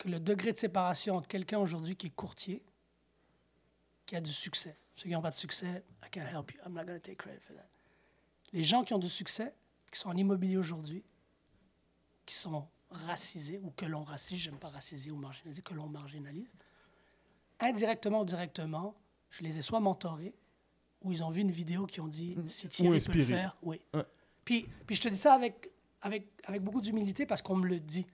que 0.00 0.08
le 0.08 0.18
degré 0.18 0.52
de 0.52 0.58
séparation 0.58 1.16
entre 1.16 1.28
quelqu'un 1.28 1.58
aujourd'hui 1.58 1.94
qui 1.94 2.06
est 2.06 2.10
courtier, 2.16 2.62
qui 4.06 4.16
a 4.16 4.20
du 4.20 4.32
succès, 4.32 4.76
ceux 4.94 5.04
qui 5.04 5.10
n'ont 5.10 5.20
pas 5.20 5.30
de 5.30 5.36
succès, 5.36 5.84
I 6.02 6.08
can't 6.10 6.26
help 6.26 6.52
you. 6.52 6.60
I'm 6.64 6.72
not 6.72 6.84
going 6.84 6.98
to 6.98 7.00
take 7.00 7.18
credit 7.18 7.40
for 7.40 7.54
that. 7.54 7.68
Les 8.52 8.64
gens 8.64 8.82
qui 8.82 8.94
ont 8.94 8.98
du 8.98 9.10
succès, 9.10 9.54
qui 9.92 10.00
sont 10.00 10.08
en 10.08 10.16
immobilier 10.16 10.56
aujourd'hui, 10.56 11.04
qui 12.24 12.34
sont 12.34 12.66
racisés 12.90 13.60
ou 13.62 13.70
que 13.72 13.84
l'on 13.84 14.02
racise, 14.02 14.38
j'aime 14.38 14.58
pas 14.58 14.70
raciser 14.70 15.10
ou 15.10 15.16
marginaliser, 15.16 15.60
que 15.60 15.74
l'on 15.74 15.88
marginalise, 15.88 16.50
indirectement 17.60 18.22
ou 18.22 18.24
directement, 18.24 18.96
je 19.28 19.42
les 19.42 19.58
ai 19.58 19.62
soit 19.62 19.80
mentorés, 19.80 20.34
ou 21.02 21.12
ils 21.12 21.22
ont 21.22 21.30
vu 21.30 21.42
une 21.42 21.50
vidéo 21.50 21.86
qui 21.86 22.00
ont 22.00 22.08
dit 22.08 22.36
si 22.48 22.66
Ou 22.66 22.70
Thierry 22.70 23.00
peut 23.00 23.18
le 23.18 23.24
faire, 23.24 23.56
oui. 23.62 23.80
Ouais. 23.92 24.04
Puis, 24.46 24.66
puis 24.86 24.96
je 24.96 25.02
te 25.02 25.08
dis 25.08 25.16
ça 25.16 25.34
avec, 25.34 25.70
avec, 26.00 26.26
avec 26.44 26.62
beaucoup 26.62 26.80
d'humilité 26.80 27.26
parce 27.26 27.42
qu'on 27.42 27.56
me 27.56 27.68
le 27.68 27.78
dit. 27.78 28.06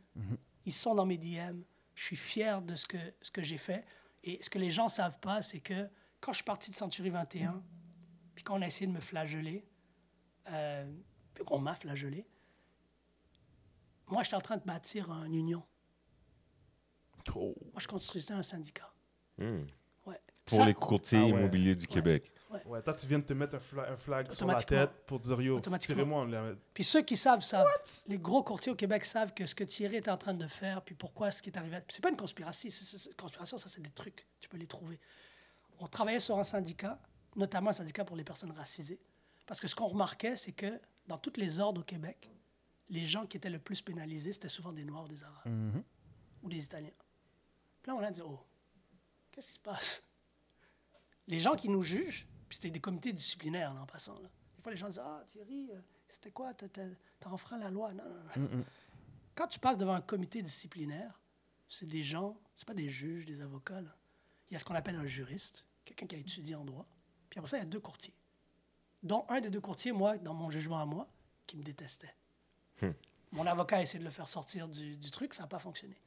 Ils 0.65 0.73
sont 0.73 0.97
dans 0.97 1.07
mes 1.07 1.17
DM. 1.17 1.63
Je 1.97 2.05
suis 2.05 2.16
fier 2.16 2.62
de 2.62 2.77
ce 2.77 2.86
que, 2.86 2.98
ce 3.20 3.31
que 3.32 3.43
j'ai 3.43 3.59
fait. 3.59 3.85
Et 4.23 4.40
ce 4.43 4.48
que 4.51 4.59
les 4.59 4.70
gens 4.70 4.89
savent 4.89 5.18
pas, 5.18 5.43
c'est 5.43 5.60
que 5.60 5.89
quand 6.20 6.32
je 6.32 6.36
suis 6.36 6.44
parti 6.44 6.70
de 6.70 6.77
Century 6.77 7.10
21, 7.10 7.62
puis 8.35 8.44
qu'on 8.44 8.62
a 8.62 8.66
essayé 8.66 8.86
de 8.86 8.93
me 8.93 9.01
flageller, 9.01 9.66
euh, 10.51 10.85
puis 11.35 11.43
qu'on 11.44 11.59
m'a 11.59 11.74
flagellé, 11.74 12.27
moi, 14.09 14.23
j'étais 14.23 14.36
en 14.36 14.40
train 14.40 14.56
de 14.56 14.64
bâtir 14.64 15.10
une 15.10 15.35
union. 15.35 15.62
Oh. 17.35 17.55
Moi, 17.73 17.81
je 17.81 17.89
construisais 17.89 18.35
un 18.35 18.43
syndicat. 18.43 18.93
Hmm. 19.39 19.64
Ouais. 20.05 20.20
Pour 20.44 20.59
Ça, 20.59 20.64
les 20.66 20.74
courtiers 20.74 21.18
Ah 21.18 21.24
ouais. 21.24 21.31
immobiliers 21.31 21.74
du 21.74 21.86
Québec. 21.89 22.31
Ouais, 22.66 22.81
toi, 22.82 22.94
tu 22.94 23.06
viens 23.06 23.18
de 23.18 23.24
te 23.24 23.32
mettre 23.32 23.56
un, 23.56 23.59
fla- 23.59 23.90
un 23.90 23.97
flag 23.97 24.27
sur 24.36 24.47
la 24.47 24.55
tête 24.86 24.90
pour 25.06 25.18
dire 25.18 25.40
yo, 25.40 25.56
tirez-moi. 25.78 26.27
Puis 26.74 26.85
ceux 26.85 27.02
qui 27.02 27.16
savent, 27.16 27.43
savent. 27.43 27.66
Les 28.06 28.18
gros 28.18 28.43
courtiers 28.44 28.70
au 28.73 28.77
Québec 28.77 29.05
savent 29.05 29.35
que 29.35 29.47
ce 29.47 29.55
que 29.55 29.64
Thierry 29.64 29.97
était 29.97 30.10
en 30.10 30.16
train 30.16 30.35
de 30.35 30.47
faire, 30.47 30.82
puis 30.82 30.94
pourquoi 30.94 31.31
ce 31.32 31.43
qui 31.43 31.51
est 31.51 31.59
arrivé. 31.59 31.78
C'est 31.89 32.01
pas 32.02 32.10
une 32.10 32.16
conspiration. 32.16 32.70
c'est- 32.70 33.16
conspiration, 33.16 33.59
ça, 33.59 33.68
c'est 33.68 33.81
des 33.82 33.90
trucs. 33.90 34.27
Tu 34.40 34.48
peux 34.48 34.56
les 34.59 34.66
trouver. 34.66 35.01
On 35.81 35.89
travaillait 35.89 36.20
sur 36.20 36.39
un 36.39 36.44
syndicat, 36.44 37.01
notamment 37.35 37.70
un 37.70 37.74
syndicat 37.74 38.05
pour 38.05 38.16
les 38.16 38.24
personnes 38.24 38.52
racisées. 38.52 39.01
Parce 39.47 39.60
que 39.60 39.66
ce 39.68 39.74
qu'on 39.74 39.86
remarquait, 39.89 40.36
c'est 40.36 40.52
que 40.52 40.81
dans 41.06 41.18
toutes 41.18 41.36
les 41.36 41.60
ordres 41.60 41.81
au 41.81 41.85
Québec, 41.85 42.31
les 42.89 43.06
gens 43.06 43.27
qui 43.27 43.36
étaient 43.36 43.51
le 43.51 43.59
plus 43.59 43.82
pénalisés, 43.82 44.32
c'était 44.32 44.48
souvent 44.48 44.73
des 44.73 44.85
Noirs 44.85 45.05
ou 45.05 45.09
des 45.09 45.23
Arabes 45.24 45.43
ou 46.43 46.48
des 46.48 46.62
Italiens. 46.64 46.90
Puis 47.82 47.90
là, 47.93 47.97
on 47.98 48.02
a 48.05 48.10
dit, 48.12 48.23
oh, 48.24 48.39
qu'est-ce 49.32 49.48
qui 49.48 49.52
se 49.55 49.59
passe? 49.60 50.05
Les 51.28 51.40
gens 51.40 51.55
qui 51.56 51.68
nous 51.68 51.82
jugent, 51.82 52.27
puis 52.48 52.56
c'était 52.56 52.70
des 52.70 52.81
comités 52.81 53.12
disciplinaires 53.12 53.74
là, 53.74 53.82
en 53.82 53.86
passant. 53.86 54.18
Là. 54.20 54.28
Des 54.56 54.62
fois, 54.62 54.73
les 54.73 54.78
gens 54.78 54.89
disent, 54.89 55.02
ah, 55.05 55.23
Thierry, 55.27 55.70
euh, 55.73 55.81
c'était 56.09 56.31
quoi? 56.31 56.55
T'as 56.55 56.89
enfreint 57.27 57.59
la 57.59 57.70
loi. 57.70 57.93
Non, 57.93 58.05
non, 58.05 58.48
non. 58.56 58.64
Quand 59.35 59.47
tu 59.47 59.59
passes 59.59 59.77
devant 59.77 59.94
un 59.94 60.01
comité 60.01 60.43
disciplinaire, 60.43 61.20
c'est 61.68 61.86
des 61.86 62.02
gens, 62.02 62.40
c'est 62.56 62.66
pas 62.66 62.74
des 62.74 62.89
juges, 62.89 63.27
des 63.27 63.40
avocats. 63.40 63.81
là. 63.81 63.97
Il 64.48 64.55
y 64.55 64.56
a 64.56 64.59
ce 64.59 64.64
qu'on 64.64 64.74
appelle 64.74 64.97
un 64.97 65.06
juriste, 65.06 65.66
quelqu'un 65.85 66.06
qui 66.06 66.14
a 66.14 66.18
étudié 66.18 66.55
en 66.55 66.64
droit. 66.64 66.86
Puis 67.28 67.39
après 67.39 67.51
ça, 67.51 67.56
il 67.59 67.60
y 67.60 67.62
a 67.62 67.66
deux 67.66 67.81
courtiers. 67.81 68.14
Dont 69.02 69.27
un 69.28 69.40
des 69.40 69.51
deux 69.51 69.60
courtiers, 69.60 69.93
moi, 69.93 70.16
dans 70.18 70.35
mon 70.35 70.51
jugement 70.51 70.81
à 70.81 70.86
moi, 70.86 71.09
qui 71.47 71.56
me 71.56 71.62
détestait. 71.62 72.14
Mon 73.32 73.47
avocat 73.47 73.78
a 73.78 73.82
essayé 73.82 73.98
de 73.98 74.05
le 74.05 74.10
faire 74.10 74.28
sortir 74.28 74.68
du, 74.68 74.97
du 74.97 75.10
truc, 75.10 75.35
ça 75.35 75.43
n'a 75.43 75.48
pas 75.48 75.59
fonctionné. 75.59 76.01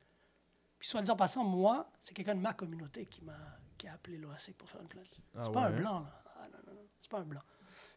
Puis 0.79 0.87
soit 0.87 1.01
disant 1.01 1.15
passant, 1.15 1.43
moi, 1.43 1.91
c'est 2.01 2.13
quelqu'un 2.13 2.35
de 2.35 2.39
ma 2.41 2.53
communauté 2.53 3.05
qui 3.05 3.21
m'a 3.21 3.37
qui 3.77 3.87
a 3.87 3.93
appelé 3.93 4.17
l'OASIC 4.17 4.57
pour 4.57 4.69
faire 4.69 4.81
une 4.81 4.87
plainte. 4.87 5.21
Ah 5.35 5.41
c'est 5.41 5.51
pas 5.51 5.67
un 5.67 5.71
blanc, 5.71 6.01
là. 6.01 6.21
Ah, 6.35 6.47
non, 6.51 6.59
non, 6.67 6.73
non. 6.73 6.87
C'est 7.09 7.17
pas 7.17 7.21
un 7.23 7.25
blanc. 7.25 7.41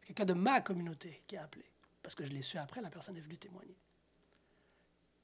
C'est 0.00 0.06
quelqu'un 0.06 0.24
de 0.24 0.32
ma 0.32 0.62
communauté 0.62 1.22
qui 1.26 1.36
a 1.36 1.42
appelé. 1.42 1.64
Parce 2.02 2.14
que 2.14 2.24
je 2.24 2.30
l'ai 2.30 2.40
su 2.40 2.56
après, 2.56 2.80
la 2.80 2.88
personne 2.88 3.14
est 3.16 3.20
venue 3.20 3.36
témoigner. 3.36 3.76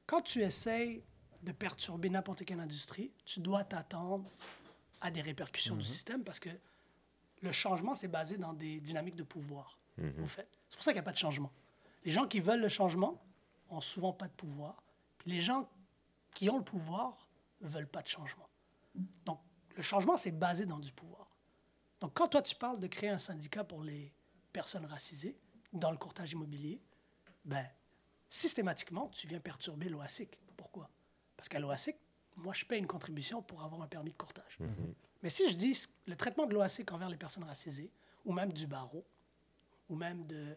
Quand 0.06 0.20
tu 0.20 0.42
essayes 0.42 1.02
de 1.42 1.52
perturber 1.52 2.10
n'importe 2.10 2.44
quelle 2.44 2.60
industrie, 2.60 3.10
tu 3.24 3.40
dois 3.40 3.64
t'attendre 3.64 4.30
à 5.00 5.10
des 5.10 5.22
répercussions 5.22 5.74
du 5.76 5.84
système 5.84 6.22
parce 6.22 6.38
que 6.38 6.50
le 7.40 7.52
changement, 7.52 7.94
c'est 7.94 8.08
basé 8.08 8.36
dans 8.36 8.52
des 8.52 8.78
dynamiques 8.80 9.16
de 9.16 9.22
pouvoir, 9.22 9.78
au 9.98 10.26
fait. 10.26 10.48
C'est 10.68 10.76
pour 10.76 10.84
ça 10.84 10.90
qu'il 10.90 10.96
n'y 10.96 11.00
a 11.00 11.04
pas 11.04 11.12
de 11.12 11.16
changement. 11.16 11.52
Les 12.04 12.12
gens 12.12 12.26
qui 12.26 12.40
veulent 12.40 12.60
le 12.60 12.68
changement 12.68 13.22
ont 13.70 13.80
souvent 13.80 14.12
pas 14.12 14.28
de 14.28 14.32
pouvoir. 14.32 14.82
Puis 15.18 15.30
les 15.30 15.40
gens 15.40 15.68
qui 16.34 16.50
ont 16.50 16.58
le 16.58 16.64
pouvoir 16.64 17.26
ne 17.62 17.68
veulent 17.68 17.88
pas 17.88 18.02
de 18.02 18.08
changement. 18.08 18.48
Donc, 19.24 19.40
le 19.76 19.82
changement, 19.82 20.16
c'est 20.16 20.32
basé 20.32 20.66
dans 20.66 20.78
du 20.78 20.92
pouvoir. 20.92 21.27
Donc, 22.00 22.14
quand 22.14 22.28
toi, 22.28 22.42
tu 22.42 22.54
parles 22.54 22.78
de 22.78 22.86
créer 22.86 23.10
un 23.10 23.18
syndicat 23.18 23.64
pour 23.64 23.82
les 23.82 24.12
personnes 24.52 24.86
racisées 24.86 25.36
dans 25.72 25.90
le 25.90 25.96
courtage 25.96 26.32
immobilier, 26.32 26.80
ben, 27.44 27.66
systématiquement, 28.28 29.08
tu 29.08 29.26
viens 29.26 29.40
perturber 29.40 29.88
l'OASIC. 29.88 30.38
Pourquoi? 30.56 30.90
Parce 31.36 31.48
qu'à 31.48 31.58
l'OASIC, 31.58 31.96
moi, 32.36 32.54
je 32.54 32.64
paye 32.64 32.78
une 32.78 32.86
contribution 32.86 33.42
pour 33.42 33.62
avoir 33.62 33.82
un 33.82 33.88
permis 33.88 34.10
de 34.10 34.16
courtage. 34.16 34.58
Mais 35.22 35.30
si 35.30 35.48
je 35.48 35.54
dis 35.54 35.86
le 36.06 36.14
traitement 36.14 36.46
de 36.46 36.54
l'OASIC 36.54 36.92
envers 36.92 37.08
les 37.08 37.16
personnes 37.16 37.44
racisées, 37.44 37.90
ou 38.24 38.32
même 38.32 38.52
du 38.52 38.66
barreau, 38.66 39.04
ou 39.88 39.96
même 39.96 40.26
de 40.26 40.56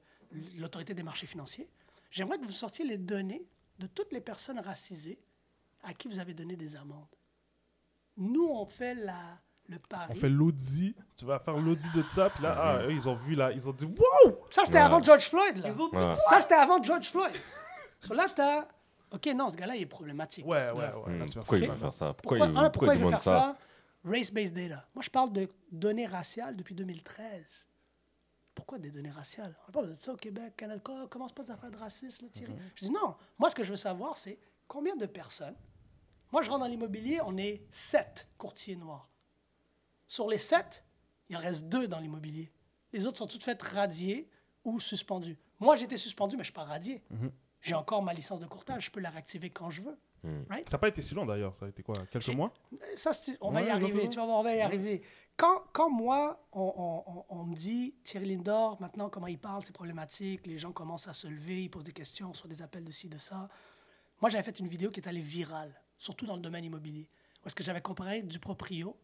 l'autorité 0.57 0.93
des 0.93 1.03
marchés 1.03 1.25
financiers, 1.25 1.67
j'aimerais 2.11 2.37
que 2.37 2.45
vous 2.45 2.51
sortiez 2.51 2.85
les 2.85 2.97
données 2.97 3.45
de 3.79 3.87
toutes 3.87 4.11
les 4.11 4.21
personnes 4.21 4.59
racisées 4.59 5.19
à 5.83 5.93
qui 5.93 6.07
vous 6.07 6.19
avez 6.19 6.33
donné 6.33 6.55
des 6.55 6.75
amendes. 6.75 7.15
Nous, 8.17 8.45
on 8.45 8.65
fait 8.65 8.93
la, 8.93 9.41
le 9.71 9.79
pari. 9.79 10.13
On 10.15 10.15
fait 10.19 10.29
l'audit. 10.29 10.95
Tu 11.17 11.25
vas 11.25 11.39
faire 11.39 11.57
l'audit 11.57 11.91
de 11.93 12.03
ça. 12.09 12.29
Puis 12.29 12.43
là, 12.43 12.55
ah, 12.57 12.83
eux, 12.83 12.91
ils 12.91 13.07
ont 13.09 13.15
vu 13.15 13.35
là. 13.35 13.51
Ils 13.51 13.67
ont 13.67 13.73
dit 13.73 13.85
Wow! 13.85 14.39
Ça, 14.49 14.63
c'était 14.65 14.77
Ouais. 14.77 14.83
avant 14.83 15.01
George 15.03 15.27
Floyd. 15.29 15.57
Là. 15.57 15.69
Ils 15.69 15.81
ont 15.81 15.89
dit 15.89 15.97
Ouais. 15.97 16.15
Ça, 16.29 16.41
c'était 16.41 16.53
avant 16.55 16.81
George 16.81 17.09
Floyd. 17.09 17.33
so 17.99 18.13
là, 18.13 18.27
t'as... 18.33 18.67
OK, 19.13 19.25
non, 19.35 19.49
ce 19.49 19.57
gars-là, 19.57 19.75
il 19.75 19.81
est 19.81 19.85
problématique. 19.87 20.45
Ouais, 20.45 20.71
ouais, 20.71 20.93
ouais. 21.05 21.17
Là, 21.17 21.25
tu 21.25 21.33
vas 21.33 21.41
Pourquoi 21.41 21.57
il 21.57 21.67
ça. 21.67 21.75
faire 21.75 21.93
ça? 21.93 22.13
Pourquoi, 22.13 22.37
Pourquoi, 22.37 22.63
il, 22.65 22.71
pourquoi 22.71 22.95
il 22.95 23.03
veut 23.03 23.09
faire 23.09 23.19
ça? 23.19 23.57
Race-based 24.05 24.53
data. 24.53 24.85
Moi, 24.95 25.03
je 25.03 25.09
parle 25.09 25.31
de 25.33 25.47
données 25.71 26.05
raciales 26.05 26.55
depuis 26.55 26.73
2013. 26.75 27.67
Pourquoi 28.55 28.79
des 28.79 28.89
données 28.89 29.11
raciales? 29.11 29.53
On 29.67 29.71
besoin 29.71 29.91
de 29.91 29.97
ça 29.97 30.13
au 30.13 30.15
Québec, 30.15 30.53
Canada. 30.57 30.79
Co- 30.83 31.07
Commence 31.07 31.33
pas 31.33 31.43
des 31.43 31.51
affaires 31.51 31.71
de 31.71 31.77
racisme, 31.77 32.25
là, 32.25 32.31
Thierry. 32.31 32.53
Je 32.75 32.85
dis 32.85 32.91
non. 32.91 33.15
Moi, 33.37 33.49
ce 33.49 33.55
que 33.55 33.63
je 33.63 33.69
veux 33.71 33.75
savoir, 33.77 34.17
c'est 34.17 34.39
combien 34.67 34.95
de 34.95 35.05
personnes. 35.05 35.55
Moi, 36.31 36.41
je 36.41 36.49
rentre 36.49 36.61
dans 36.63 36.69
l'immobilier, 36.69 37.19
on 37.25 37.37
est 37.37 37.65
sept 37.69 38.27
courtiers 38.37 38.75
noirs. 38.77 39.09
Sur 40.11 40.27
les 40.27 40.39
sept, 40.39 40.83
il 41.29 41.37
en 41.37 41.39
reste 41.39 41.69
deux 41.69 41.87
dans 41.87 41.99
l'immobilier. 42.01 42.51
Les 42.91 43.07
autres 43.07 43.17
sont 43.19 43.27
toutes 43.27 43.45
faites 43.45 43.61
radiées 43.61 44.29
ou 44.65 44.81
suspendues. 44.81 45.39
Moi, 45.57 45.77
j'ai 45.77 45.85
été 45.85 45.95
suspendu, 45.95 46.35
mais 46.35 46.43
je 46.43 46.49
ne 46.49 46.51
suis 46.51 46.53
pas 46.53 46.65
radié. 46.65 47.01
J'ai 47.61 47.75
encore 47.75 48.03
ma 48.03 48.13
licence 48.13 48.41
de 48.41 48.45
courtage, 48.45 48.87
je 48.87 48.91
peux 48.91 48.99
la 48.99 49.09
réactiver 49.09 49.49
quand 49.51 49.69
je 49.69 49.79
veux. 49.83 49.97
Right? 50.49 50.67
Ça 50.69 50.75
n'a 50.75 50.79
pas 50.79 50.89
été 50.89 51.01
si 51.01 51.15
long 51.15 51.25
d'ailleurs. 51.25 51.55
Ça 51.55 51.65
a 51.65 51.69
été 51.69 51.81
quoi 51.81 51.95
Quelques 52.07 52.27
mois? 52.27 52.53
Ça, 52.97 53.11
on 53.39 53.51
va 53.51 53.61
Ouais, 53.61 53.67
y 53.67 53.69
arriver. 53.69 54.09
Tu 54.09 54.17
vas 54.17 54.25
voir, 54.25 54.39
on 54.39 54.43
va 54.43 54.53
y 54.53 54.59
arriver. 54.59 55.01
Quand, 55.37 55.63
quand 55.71 55.89
moi, 55.89 56.45
on, 56.51 56.61
on- 56.61 57.03
on- 57.19 57.25
on 57.29 57.43
me 57.45 57.55
dit, 57.55 57.95
Thierry 58.03 58.35
Lindor, 58.35 58.81
maintenant, 58.81 59.09
comment 59.09 59.27
il 59.27 59.39
parle, 59.39 59.63
c'est 59.63 59.71
problématique, 59.71 60.45
les 60.45 60.57
gens 60.57 60.73
commencent 60.73 61.07
à 61.07 61.13
se 61.13 61.27
lever, 61.27 61.63
ils 61.63 61.69
posent 61.69 61.85
des 61.85 61.93
questions 61.93 62.33
sur 62.33 62.49
des 62.49 62.61
appels 62.61 62.83
de 62.83 62.91
ci, 62.91 63.07
de 63.07 63.17
ça. 63.17 63.47
Moi, 64.21 64.29
j'avais 64.29 64.43
fait 64.43 64.59
une 64.59 64.67
vidéo 64.67 64.91
qui 64.91 64.99
est 64.99 65.07
allée 65.07 65.21
virale, 65.21 65.73
surtout 65.97 66.25
dans 66.25 66.35
le 66.35 66.41
domaine 66.41 66.65
immobilier, 66.65 67.07
où 67.43 67.47
est-ce 67.47 67.55
que 67.55 67.63
j'avais 67.63 67.81
comparé 67.81 68.21
du 68.23 68.39
proprio 68.39 68.97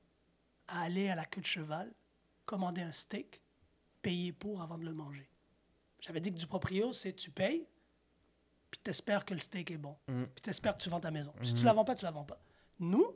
à 0.67 0.81
aller 0.81 1.09
à 1.09 1.15
la 1.15 1.25
queue 1.25 1.41
de 1.41 1.45
cheval, 1.45 1.93
commander 2.45 2.81
un 2.81 2.91
steak, 2.91 3.41
payer 4.01 4.31
pour 4.33 4.61
avant 4.61 4.77
de 4.77 4.85
le 4.85 4.93
manger. 4.93 5.29
J'avais 6.01 6.19
dit 6.21 6.31
que 6.31 6.37
du 6.37 6.47
proprio, 6.47 6.93
c'est 6.93 7.13
tu 7.13 7.31
payes, 7.31 7.67
puis 8.71 8.79
t'espères 8.83 9.25
que 9.25 9.33
le 9.33 9.39
steak 9.39 9.71
est 9.71 9.77
bon, 9.77 9.97
puis 10.05 10.41
t'espères 10.41 10.77
que 10.77 10.83
tu 10.83 10.89
vends 10.89 10.99
ta 10.99 11.11
maison. 11.11 11.33
Si 11.41 11.53
tu 11.53 11.63
la 11.65 11.73
vends 11.73 11.85
pas, 11.85 11.95
tu 11.95 12.05
la 12.05 12.11
vends 12.11 12.23
pas. 12.25 12.39
Nous, 12.79 13.15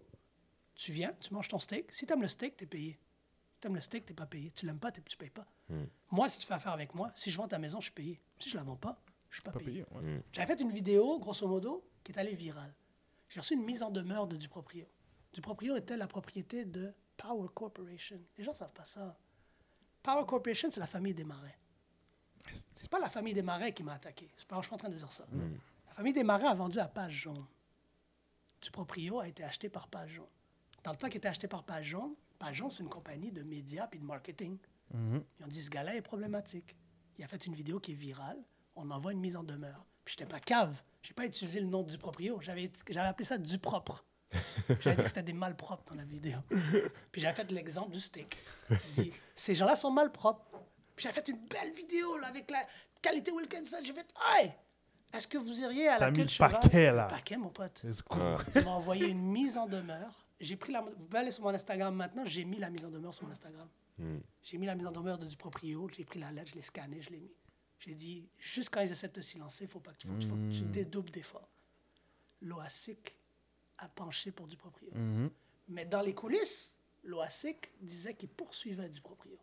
tu 0.76 0.92
viens, 0.92 1.14
tu 1.20 1.34
manges 1.34 1.48
ton 1.48 1.60
steak. 1.60 1.92
Si 1.94 2.06
tu 2.06 2.14
aimes 2.14 2.22
le 2.22 2.28
steak, 2.28 2.58
tu 2.58 2.64
es 2.64 2.68
payé. 2.68 3.00
Si 3.54 3.60
tu 3.62 3.68
aimes 3.68 3.76
le 3.76 3.82
steak, 3.82 4.06
tu 4.06 4.14
pas 4.14 4.26
payé. 4.26 4.50
Tu 4.52 4.66
l'aimes 4.66 4.80
pas, 4.80 4.92
t'es- 4.92 5.02
tu 5.02 5.16
payes 5.18 5.30
pas. 5.30 5.46
Moi, 6.10 6.28
si 6.30 6.40
tu 6.40 6.48
fais 6.48 6.54
affaire 6.56 6.72
avec 6.72 6.96
moi, 6.96 7.12
si 7.16 7.30
je 7.30 7.38
vends 7.38 7.48
ta 7.48 7.60
maison, 7.60 7.80
je 7.80 7.86
suis 7.86 7.92
payé. 7.94 8.20
Si 8.40 8.50
je 8.50 8.58
la 8.58 8.64
vends 8.64 8.76
pas, 8.76 9.00
je 9.30 9.36
suis 9.36 9.44
pas, 9.44 9.52
Pas 9.52 9.60
payé. 9.60 9.84
payé. 9.84 9.86
ouais. 10.02 10.24
J'avais 10.34 10.48
fait 10.56 10.62
une 10.62 10.72
vidéo, 10.72 11.20
grosso 11.20 11.48
modo, 11.48 11.88
qui 12.04 12.12
est 12.12 12.18
allée 12.18 12.34
virale. 12.36 12.74
J'ai 13.30 13.40
reçu 13.40 13.54
une 13.54 13.64
mise 13.64 13.84
en 13.84 13.92
demeure 13.92 14.28
de 14.28 14.36
Duproprio. 14.36 14.86
Duproprio 15.34 15.76
était 15.78 15.96
la 15.96 16.08
propriété 16.08 16.66
de 16.66 16.94
Power 17.22 17.50
Corporation. 17.54 18.20
Les 18.38 18.44
gens 18.44 18.52
ne 18.52 18.58
savent 18.58 18.74
pas 18.74 18.86
ça. 18.86 19.16
Power 20.02 20.26
Corporation, 20.26 20.70
c'est 20.72 20.80
la 20.80 20.88
famille 20.88 21.14
des 21.14 21.24
Marais. 21.24 21.58
C'est 22.74 22.90
pas 22.90 23.00
la 23.00 23.10
famille 23.10 23.34
des 23.34 23.44
Marais 23.44 23.74
qui 23.74 23.84
m'a 23.84 23.94
attaqué. 23.94 24.30
C'est 24.38 24.48
pas, 24.48 24.58
je 24.58 24.62
suis 24.64 24.70
pas 24.70 24.76
en 24.76 24.80
train 24.80 24.90
de 24.90 24.96
dire 24.96 25.12
ça. 25.12 25.26
La 25.88 25.94
famille 25.94 26.14
des 26.14 26.24
Marais 26.24 26.48
a 26.48 26.54
vendu 26.56 26.80
à 26.80 26.88
Page 26.88 27.14
Jaune. 27.14 27.46
Duproprio 28.62 29.20
a 29.20 29.28
été 29.28 29.44
acheté 29.44 29.70
par 29.70 29.88
Page 29.88 30.12
Jaune. 30.14 30.26
Dans 30.84 30.92
le 30.92 30.98
temps 30.98 31.08
qu'il 31.08 31.18
était 31.18 31.28
acheté 31.28 31.48
par 31.48 31.64
Page 31.64 31.86
Jaune, 31.86 32.16
Page 32.40 32.56
Jaune, 32.56 32.72
c'est 32.72 32.82
une 32.82 32.90
compagnie 32.90 33.32
de 33.32 33.44
médias 33.44 33.88
et 33.92 34.00
de 34.00 34.04
marketing. 34.04 34.58
Ils 34.94 35.46
ont 35.46 35.48
dit, 35.48 35.62
ce 35.62 35.70
gars-là 35.70 35.96
est 35.96 36.02
problématique. 36.02 36.76
Il 37.18 37.24
a 37.24 37.28
fait 37.28 37.46
une 37.46 37.54
vidéo 37.54 37.80
qui 37.80 37.92
est 37.92 37.96
virale. 37.96 38.42
On 38.76 38.90
envoie 38.90 39.12
une 39.14 39.20
mise 39.20 39.36
en 39.36 39.44
demeure. 39.44 39.86
Puis 40.04 40.16
j'étais 40.18 40.30
pas 40.30 40.40
cave. 40.40 40.82
J'ai 41.04 41.14
pas 41.14 41.26
utilisé 41.26 41.60
le 41.60 41.68
nom 41.68 41.84
du 41.84 41.98
proprio. 41.98 42.42
J'avais, 42.42 42.72
j'avais 42.90 43.08
appelé 43.08 43.26
ça 43.26 43.38
du 43.38 43.60
propre. 43.60 44.04
J'avais 44.80 44.96
dit 44.96 45.04
que 45.04 45.08
c'était 45.10 45.24
des 45.24 45.34
malpropres 45.34 45.84
dans 45.90 45.96
la 45.96 46.04
vidéo. 46.06 46.38
Puis 47.12 47.22
j'avais 47.22 47.36
fait 47.36 47.52
l'exemple 47.52 47.92
du 47.92 48.00
steak. 48.00 48.38
J'ai 48.70 49.04
dit, 49.04 49.14
ces 49.36 49.56
gens-là 49.56 49.76
sont 49.76 49.92
malpropres. 49.92 50.42
Puis 50.96 51.04
j'avais 51.04 51.16
fait 51.16 51.28
une 51.30 51.46
belle 51.48 51.72
vidéo 51.72 52.18
là, 52.18 52.28
avec 52.28 52.50
la 52.52 52.66
qualité 53.02 53.32
Wilkinson. 53.32 53.78
J'ai 53.84 53.94
fait, 53.94 54.08
hey, 54.38 54.52
est-ce 55.14 55.28
que 55.28 55.38
vous 55.38 55.60
iriez 55.62 55.88
à 55.90 55.98
T'as 55.98 56.06
la 56.06 56.12
mis 56.12 56.18
queue 56.18 56.22
le 56.22 56.26
de 56.28 56.32
cheval? 56.32 56.52
paquet, 56.62 56.92
là. 56.92 57.04
Le 57.04 57.10
paquet, 57.10 57.38
mon 57.38 57.50
pote. 57.50 57.82
Let's 57.84 58.02
go. 58.04 58.16
Ouais. 58.16 58.36
Ils 58.56 58.64
m'ont 58.64 58.72
envoyé 58.72 59.08
une 59.08 59.22
mise 59.32 59.58
en 59.58 59.68
demeure. 59.68 60.26
J'ai 60.40 60.56
pris 60.56 60.72
la. 60.72 60.82
Vous 60.82 60.92
pouvez 60.92 61.20
aller 61.20 61.32
sur 61.32 61.44
mon 61.44 61.50
Instagram 61.54 61.94
maintenant. 61.96 62.24
J'ai 62.26 62.46
mis 62.46 62.58
la 62.58 62.70
mise 62.70 62.86
en 62.86 62.90
demeure 62.90 63.14
sur 63.14 63.26
mon 63.26 63.32
Instagram. 63.32 63.68
J'ai 64.42 64.58
mis 64.58 64.66
la 64.66 64.74
mise 64.74 64.88
en 64.88 64.92
demeure 64.92 65.20
de 65.20 65.28
du 65.28 65.36
proprio. 65.38 65.88
J'ai 65.96 66.04
pris 66.06 66.20
la 66.20 66.32
lettre, 66.32 66.50
je 66.52 66.56
l'ai 66.56 66.62
scanné, 66.64 67.02
je 67.02 67.10
l'ai 67.12 67.20
mis. 67.20 67.32
J'ai 67.78 67.94
dit, 67.94 68.28
juste 68.40 68.70
quand 68.70 68.82
ils 68.82 68.92
essaient 68.92 69.08
de 69.08 69.14
te 69.14 69.22
silencer, 69.22 69.66
il 69.66 69.70
faut 69.70 69.80
pas 69.80 69.92
que 69.92 69.98
tu, 69.98 70.08
faut, 70.08 70.14
que 70.14 70.20
tu- 70.22 70.28
faut 70.28 70.36
que 70.36 70.52
tu 70.52 70.62
dédoubles 70.64 71.10
d'efforts. 71.12 71.50
L'OASIC 72.42 73.18
a 73.82 73.90
penché 73.90 74.32
pour 74.32 74.48
du 74.48 74.56
proprio. 74.56 74.90
Mais 75.68 75.86
dans 75.86 76.02
les 76.02 76.14
coulisses, 76.14 76.76
l'OASIC 77.04 77.72
disait 77.82 78.14
qu'il 78.14 78.30
poursuivait 78.30 78.90
du 78.90 79.02
proprio. 79.02 79.38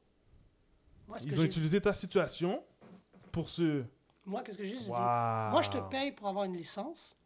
Moi, 1.08 1.18
Ils 1.24 1.38
ont 1.40 1.44
utilisé 1.44 1.80
ta 1.80 1.92
situation 1.94 2.62
pour 3.32 3.48
ce. 3.48 3.84
moi, 4.24 4.42
qu'est-ce 4.42 4.58
que 4.58 4.64
j'ai 4.64 4.76
dit? 4.78 4.88
Moi, 4.88 5.60
je 5.62 5.70
te 5.70 5.78
paye 5.90 6.12
pour 6.12 6.28
avoir 6.28 6.44
une 6.44 6.56
licence. 6.56 7.16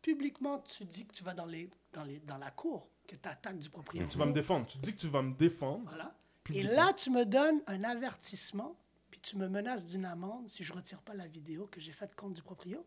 Publiquement, 0.00 0.58
tu 0.60 0.84
dis 0.84 1.06
que 1.06 1.12
tu 1.12 1.22
vas 1.22 1.34
dans, 1.34 1.46
les, 1.46 1.70
dans, 1.92 2.02
les, 2.04 2.18
dans 2.20 2.38
la 2.38 2.50
cour, 2.50 2.88
que 3.06 3.14
tu 3.14 3.28
attaques 3.28 3.58
du 3.58 3.70
proprio. 3.70 4.04
Tu 4.08 4.18
vas 4.18 4.26
me 4.26 4.32
défendre. 4.32 4.66
Tu 4.66 4.78
dis 4.78 4.92
que 4.94 5.00
tu 5.00 5.08
vas 5.08 5.22
me 5.22 5.32
défendre. 5.34 5.84
Voilà. 5.84 6.14
Et 6.52 6.62
là, 6.64 6.92
tu 6.92 7.10
me 7.10 7.24
donnes 7.24 7.60
un 7.68 7.84
avertissement, 7.84 8.76
puis 9.10 9.20
tu 9.20 9.36
me 9.36 9.48
menaces 9.48 9.86
d'une 9.86 10.04
amende 10.04 10.48
si 10.48 10.64
je 10.64 10.72
retire 10.72 11.02
pas 11.02 11.14
la 11.14 11.26
vidéo 11.28 11.66
que 11.68 11.80
j'ai 11.80 11.92
faite 11.92 12.14
contre 12.16 12.34
du 12.34 12.42
proprio. 12.42 12.84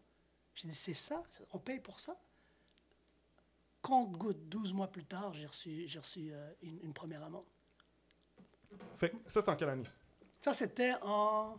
J'ai 0.56 0.68
dit, 0.68 0.76
c'est 0.76 0.94
ça? 0.94 1.24
On 1.54 1.60
paye 1.60 1.80
pour 1.80 2.00
ça? 2.00 2.18
Compte 3.86 4.14
goutte, 4.14 4.50
12 4.50 4.74
mois 4.74 4.88
plus 4.88 5.06
tard, 5.06 5.32
j'ai 5.34 5.46
reçu, 5.46 5.84
j'ai 5.88 6.00
reçu 6.00 6.30
euh, 6.32 6.52
une, 6.64 6.80
une 6.82 6.94
première 6.94 7.24
amende. 7.24 7.46
Fait 8.98 9.14
ça, 9.28 9.42
c'est 9.44 9.52
en 9.52 9.56
quelle 9.56 9.70
année? 9.70 9.84
Ça, 10.42 10.54
c'était 10.54 10.94
en 11.04 11.56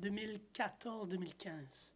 2014-2015. 0.00 1.92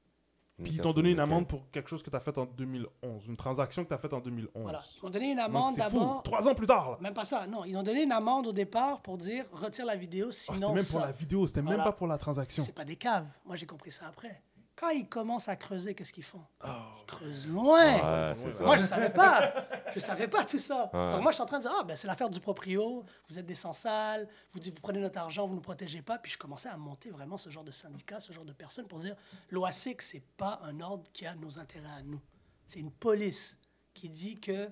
Puis 0.62 0.73
ils 0.74 0.81
t'ont 0.82 0.93
donné 0.93 1.11
une 1.12 1.20
amende 1.20 1.48
pour 1.48 1.70
quelque 1.70 1.89
chose 1.89 2.02
que 2.02 2.11
tu 2.11 2.16
as 2.16 2.20
fait 2.20 2.36
en 2.36 2.44
2011. 2.44 3.27
Une 3.28 3.36
transaction 3.39 3.82
que 3.82 3.89
tu 3.89 3.94
as 3.94 3.98
faite 3.98 4.12
en 4.12 4.20
2011. 4.20 4.62
Voilà. 4.62 4.82
Ils 4.98 5.02
m'ont 5.02 5.09
donné 5.11 5.31
une 5.31 5.36
Donc, 5.39 5.47
amende 5.47 5.74
c'est 5.74 5.82
fou. 5.85 5.98
d'abord. 5.98 6.23
Trois 6.23 6.47
ans 6.48 6.55
plus 6.55 6.66
tard. 6.66 6.90
là. 6.90 6.98
Même 7.01 7.15
pas 7.15 7.24
ça, 7.24 7.47
non. 7.47 7.65
Ils 7.65 7.74
ont 7.78 7.82
donné 7.82 8.02
une 8.02 8.12
amende 8.12 8.47
au 8.48 8.52
départ 8.52 9.01
pour 9.01 9.16
dire 9.16 9.47
retire 9.52 9.86
la 9.86 9.97
vidéo, 9.97 10.27
Ah, 10.28 10.32
sinon 10.32 10.59
c'était 10.69 10.73
même 10.74 10.85
pour 10.85 11.01
la 11.01 11.12
vidéo, 11.12 11.47
c'était 11.47 11.62
Voilà. 11.62 11.77
même 11.78 11.85
pas 11.85 11.93
pour 11.93 12.07
la 12.07 12.19
transaction. 12.19 12.62
C'est 12.62 12.74
pas 12.74 12.85
des 12.85 12.97
caves. 12.97 13.27
Moi, 13.47 13.57
j'ai 13.57 13.65
compris 13.65 13.90
ça 13.90 14.07
après. 14.09 14.43
Quand 14.81 14.89
ils 14.89 15.07
commencent 15.07 15.48
à 15.51 15.57
creuser, 15.57 15.94
qu'est-ce 15.94 16.12
qu'ils 16.15 16.24
font? 16.24 16.43
Oh. 16.65 16.69
Ils 17.01 17.05
creusent 17.05 17.48
loin. 17.48 18.32
Ouais. 18.32 18.35
Moi, 18.61 18.77
je 18.77 18.82
savais 18.82 19.11
pas. 19.11 19.52
Je 19.94 20.01
savais 20.01 20.27
pas 20.27 20.43
tout 20.43 20.59
ça. 20.59 20.90
Ouais. 20.94 21.12
Donc, 21.12 21.20
moi, 21.20 21.32
je 21.32 21.35
suis 21.35 21.43
en 21.43 21.47
train 21.47 21.59
de 21.59 21.65
dire, 21.65 21.73
ah, 21.78 21.85
ben, 21.85 21.94
c'est 21.94 22.07
l'affaire 22.07 22.31
du 22.31 22.40
proprio. 22.40 23.05
Vous 23.28 23.39
êtes 23.39 23.44
des 23.44 23.55
sans-sales. 23.55 24.27
Vous 24.52 24.59
dites, 24.59 24.74
vous 24.74 24.81
prenez 24.81 24.98
notre 24.98 25.19
argent, 25.19 25.44
vous 25.44 25.51
ne 25.51 25.57
nous 25.57 25.62
protégez 25.62 26.01
pas. 26.01 26.16
Puis, 26.16 26.32
je 26.32 26.39
commençais 26.39 26.70
à 26.70 26.78
monter 26.78 27.11
vraiment 27.11 27.36
ce 27.36 27.51
genre 27.51 27.62
de 27.62 27.73
syndicat, 27.73 28.20
ce 28.20 28.32
genre 28.32 28.47
de 28.47 28.55
personnes 28.55 28.86
pour 28.86 29.01
dire, 29.01 29.16
l'OASIC, 29.51 30.01
c'est 30.01 30.24
pas 30.39 30.62
un 30.65 30.81
ordre 30.81 31.05
qui 31.12 31.27
a 31.27 31.35
nos 31.35 31.59
intérêts 31.59 31.98
à 31.98 32.02
nous. 32.02 32.23
C'est 32.66 32.81
une 32.81 32.90
police 32.90 33.59
qui 33.93 34.09
dit 34.09 34.40
que 34.40 34.70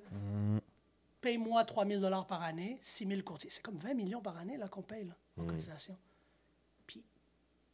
paye-moi 1.21 1.67
3 1.67 1.85
000 1.85 2.25
par 2.25 2.43
année, 2.43 2.79
6 2.81 3.07
000 3.09 3.21
courtiers. 3.21 3.51
C'est 3.51 3.61
comme 3.61 3.77
20 3.77 3.93
millions 3.93 4.23
par 4.23 4.39
année 4.39 4.57
là, 4.57 4.69
qu'on 4.69 4.81
paye 4.81 5.05
là, 5.05 5.15
en 5.39 5.45
cotisation. 5.45 5.99
Puis, 6.87 7.05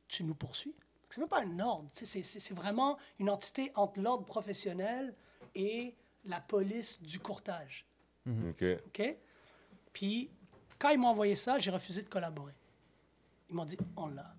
tu 0.08 0.24
nous 0.24 0.34
poursuis. 0.34 0.74
C'est 1.14 1.20
même 1.20 1.28
pas 1.28 1.42
un 1.42 1.60
ordre. 1.60 1.88
C'est, 1.92 2.06
c'est- 2.06 2.24
c'est 2.24 2.54
vraiment 2.54 2.98
une 3.20 3.30
entité 3.30 3.70
entre 3.76 4.00
l'ordre 4.00 4.24
professionnel 4.24 5.14
et 5.54 5.94
la 6.24 6.40
police 6.40 7.00
du 7.00 7.20
courtage. 7.20 7.86
Ok. 8.26 8.64
OK? 8.88 9.16
Puis, 9.92 10.28
quand 10.76 10.88
ils 10.90 10.98
m'ont 10.98 11.06
envoyé 11.08 11.36
ça, 11.36 11.60
j'ai 11.60 11.70
refusé 11.70 12.02
de 12.02 12.08
collaborer. 12.08 12.54
Ils 13.48 13.54
m'ont 13.54 13.64
dit, 13.64 13.76
on 13.96 14.08
l'a. 14.08 14.34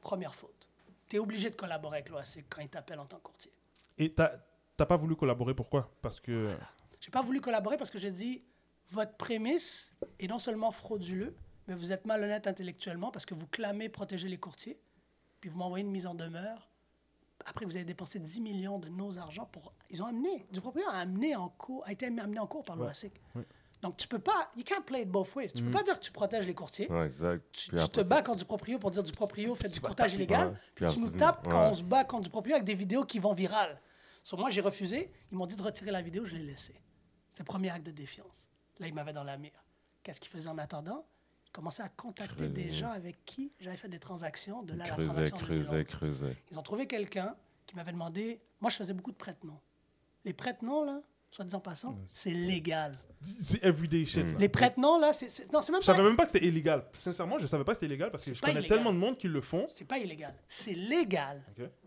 Première 0.00 0.32
faute. 0.34 0.68
Tu 1.08 1.16
es 1.16 1.18
obligé 1.18 1.50
de 1.50 1.56
collaborer 1.56 1.98
avec 1.98 2.10
l'OASIC 2.10 2.46
quand 2.48 2.60
ils 2.62 2.68
t'appellent 2.68 3.00
en 3.00 3.06
tant 3.06 3.16
que 3.16 3.22
courtier. 3.24 3.50
Et 3.98 4.12
t'as 4.14 4.32
t'as 4.76 4.86
pas 4.86 4.96
voulu 4.96 5.16
collaborer, 5.16 5.54
pourquoi? 5.54 5.90
Parce 6.02 6.20
que. 6.20 6.56
J'ai 7.00 7.10
pas 7.10 7.22
voulu 7.22 7.40
collaborer 7.40 7.76
parce 7.76 7.90
que 7.90 7.98
j'ai 7.98 8.12
dit 8.12 8.44
votre 8.90 9.16
prémisse 9.16 9.92
est 10.20 10.28
non 10.28 10.38
seulement 10.38 10.70
frauduleux, 10.70 11.34
mais 11.66 11.74
vous 11.74 11.92
êtes 11.92 12.04
malhonnête 12.06 12.46
intellectuellement 12.46 13.10
parce 13.10 13.26
que 13.26 13.34
vous 13.34 13.48
clamez 13.48 13.88
protéger 13.88 14.28
les 14.28 14.38
courtiers, 14.38 14.78
puis 15.42 15.50
vous 15.50 15.58
m'envoyez 15.58 15.84
une 15.84 15.90
mise 15.90 16.06
en 16.06 16.14
demeure. 16.14 16.70
Après, 17.44 17.66
vous 17.66 17.74
avez 17.74 17.84
dépensé 17.84 18.20
10 18.20 18.40
millions 18.40 18.78
de 18.78 18.88
nos 18.88 19.18
argents 19.18 19.46
pour. 19.46 19.74
Ils 19.90 20.00
ont 20.00 20.06
amené. 20.06 20.46
Du 20.52 20.60
propriétaire 20.60 20.94
a 20.94 21.00
amené 21.00 21.34
en 21.34 21.48
cours, 21.48 21.84
a 21.84 21.90
été 21.90 22.06
amené 22.06 22.38
en 22.38 22.46
cours 22.46 22.64
par 22.64 22.76
l'OASIC. 22.76 23.12
Donc, 23.82 23.96
tu 23.96 24.06
peux 24.06 24.20
pas. 24.20 24.52
You 24.56 24.62
can't 24.62 24.84
play 24.86 25.02
it 25.02 25.10
both 25.10 25.34
ways. 25.34 25.48
Tu 25.48 25.64
peux 25.64 25.72
pas 25.72 25.82
dire 25.82 25.98
que 25.98 26.04
tu 26.04 26.12
protèges 26.12 26.46
les 26.46 26.54
courtiers. 26.54 26.88
Ouais, 26.88 27.06
exact. 27.06 27.44
Tu, 27.50 27.70
te 27.70 28.00
bats 28.02 28.22
contre 28.22 28.38
du 28.38 28.44
proprio 28.44 28.78
pour 28.78 28.92
dire 28.92 29.02
du 29.02 29.10
proprio 29.10 29.54
fait 29.56 29.66
du 29.66 29.80
courtage 29.80 30.14
illégal. 30.14 30.50
Ouais. 30.50 30.54
Puis 30.76 30.86
Puis 30.86 30.94
tu 30.94 31.00
nous 31.00 31.10
tapes 31.10 31.48
quand 31.48 31.64
ouais. 31.64 31.70
on 31.70 31.74
se 31.74 31.82
bat 31.82 32.04
contre 32.04 32.22
du 32.22 32.30
proprio 32.30 32.54
avec 32.54 32.64
des 32.64 32.76
vidéos 32.76 33.04
qui 33.04 33.18
vont 33.18 33.32
virales. 33.32 33.80
Sur 34.22 34.38
moi, 34.38 34.50
j'ai 34.50 34.60
refusé. 34.60 35.12
Ils 35.32 35.36
m'ont 35.36 35.46
dit 35.46 35.56
de 35.56 35.62
retirer 35.62 35.90
la 35.90 36.02
vidéo, 36.02 36.24
je 36.24 36.36
l'ai 36.36 36.44
laissée. 36.44 36.80
C'était 37.30 37.42
le 37.42 37.46
premier 37.46 37.70
acte 37.70 37.84
de 37.84 37.90
défiance. 37.90 38.46
Là, 38.78 38.86
ils 38.86 38.94
m'avaient 38.94 39.12
dans 39.12 39.24
la 39.24 39.36
mire. 39.36 39.64
Qu'est-ce 40.04 40.20
qu'ils 40.20 40.30
faisaient 40.30 40.48
en 40.48 40.58
attendant? 40.58 41.04
Commençaient 41.52 41.82
à 41.82 41.88
contacter 41.90 42.48
des 42.48 42.70
gens 42.72 42.90
avec 42.90 43.24
qui 43.26 43.50
j'avais 43.60 43.76
fait 43.76 43.88
des 43.88 43.98
transactions 43.98 44.62
de 44.62 44.74
là 44.74 44.84
à 44.84 44.96
la 44.96 45.04
transaction 45.04 45.36
2011. 45.46 45.84
creusait. 45.84 46.36
Ils 46.50 46.58
ont 46.58 46.62
trouvé 46.62 46.86
quelqu'un 46.86 47.36
qui 47.66 47.76
m'avait 47.76 47.92
demandé. 47.92 48.40
Moi, 48.60 48.70
je 48.70 48.76
faisais 48.76 48.94
beaucoup 48.94 49.12
de 49.12 49.16
prête-noms. 49.16 49.60
Les 50.24 50.32
prête-noms, 50.32 50.84
là, 50.84 51.02
soit 51.30 51.44
disant 51.44 51.60
passant, 51.60 51.98
c'est 52.06 52.30
légal. 52.30 52.92
C'est 53.40 53.62
everyday 53.62 54.06
shit. 54.06 54.24
là. 54.26 54.38
Les 54.38 54.48
prête-noms, 54.48 54.98
là, 54.98 55.12
c'est. 55.12 55.26
Non, 55.52 55.60
c'est 55.60 55.72
même 55.72 55.82
Je 55.82 55.86
pas. 55.86 55.92
savais 55.92 56.02
même 56.04 56.16
pas 56.16 56.24
que 56.26 56.32
c'était 56.32 56.46
illégal. 56.46 56.84
Sincèrement, 56.94 57.38
je 57.38 57.46
savais 57.46 57.64
pas 57.64 57.72
que 57.72 57.76
c'était 57.78 57.86
illégal 57.86 58.10
parce 58.10 58.24
que 58.24 58.32
je 58.32 58.40
connais 58.40 58.54
illégal. 58.60 58.76
tellement 58.78 58.92
de 58.94 58.98
monde 58.98 59.18
qui 59.18 59.28
le 59.28 59.40
font. 59.42 59.66
C'est 59.68 59.84
pas 59.86 59.98
illégal. 59.98 60.34
C'est 60.48 60.74
légal. 60.74 61.42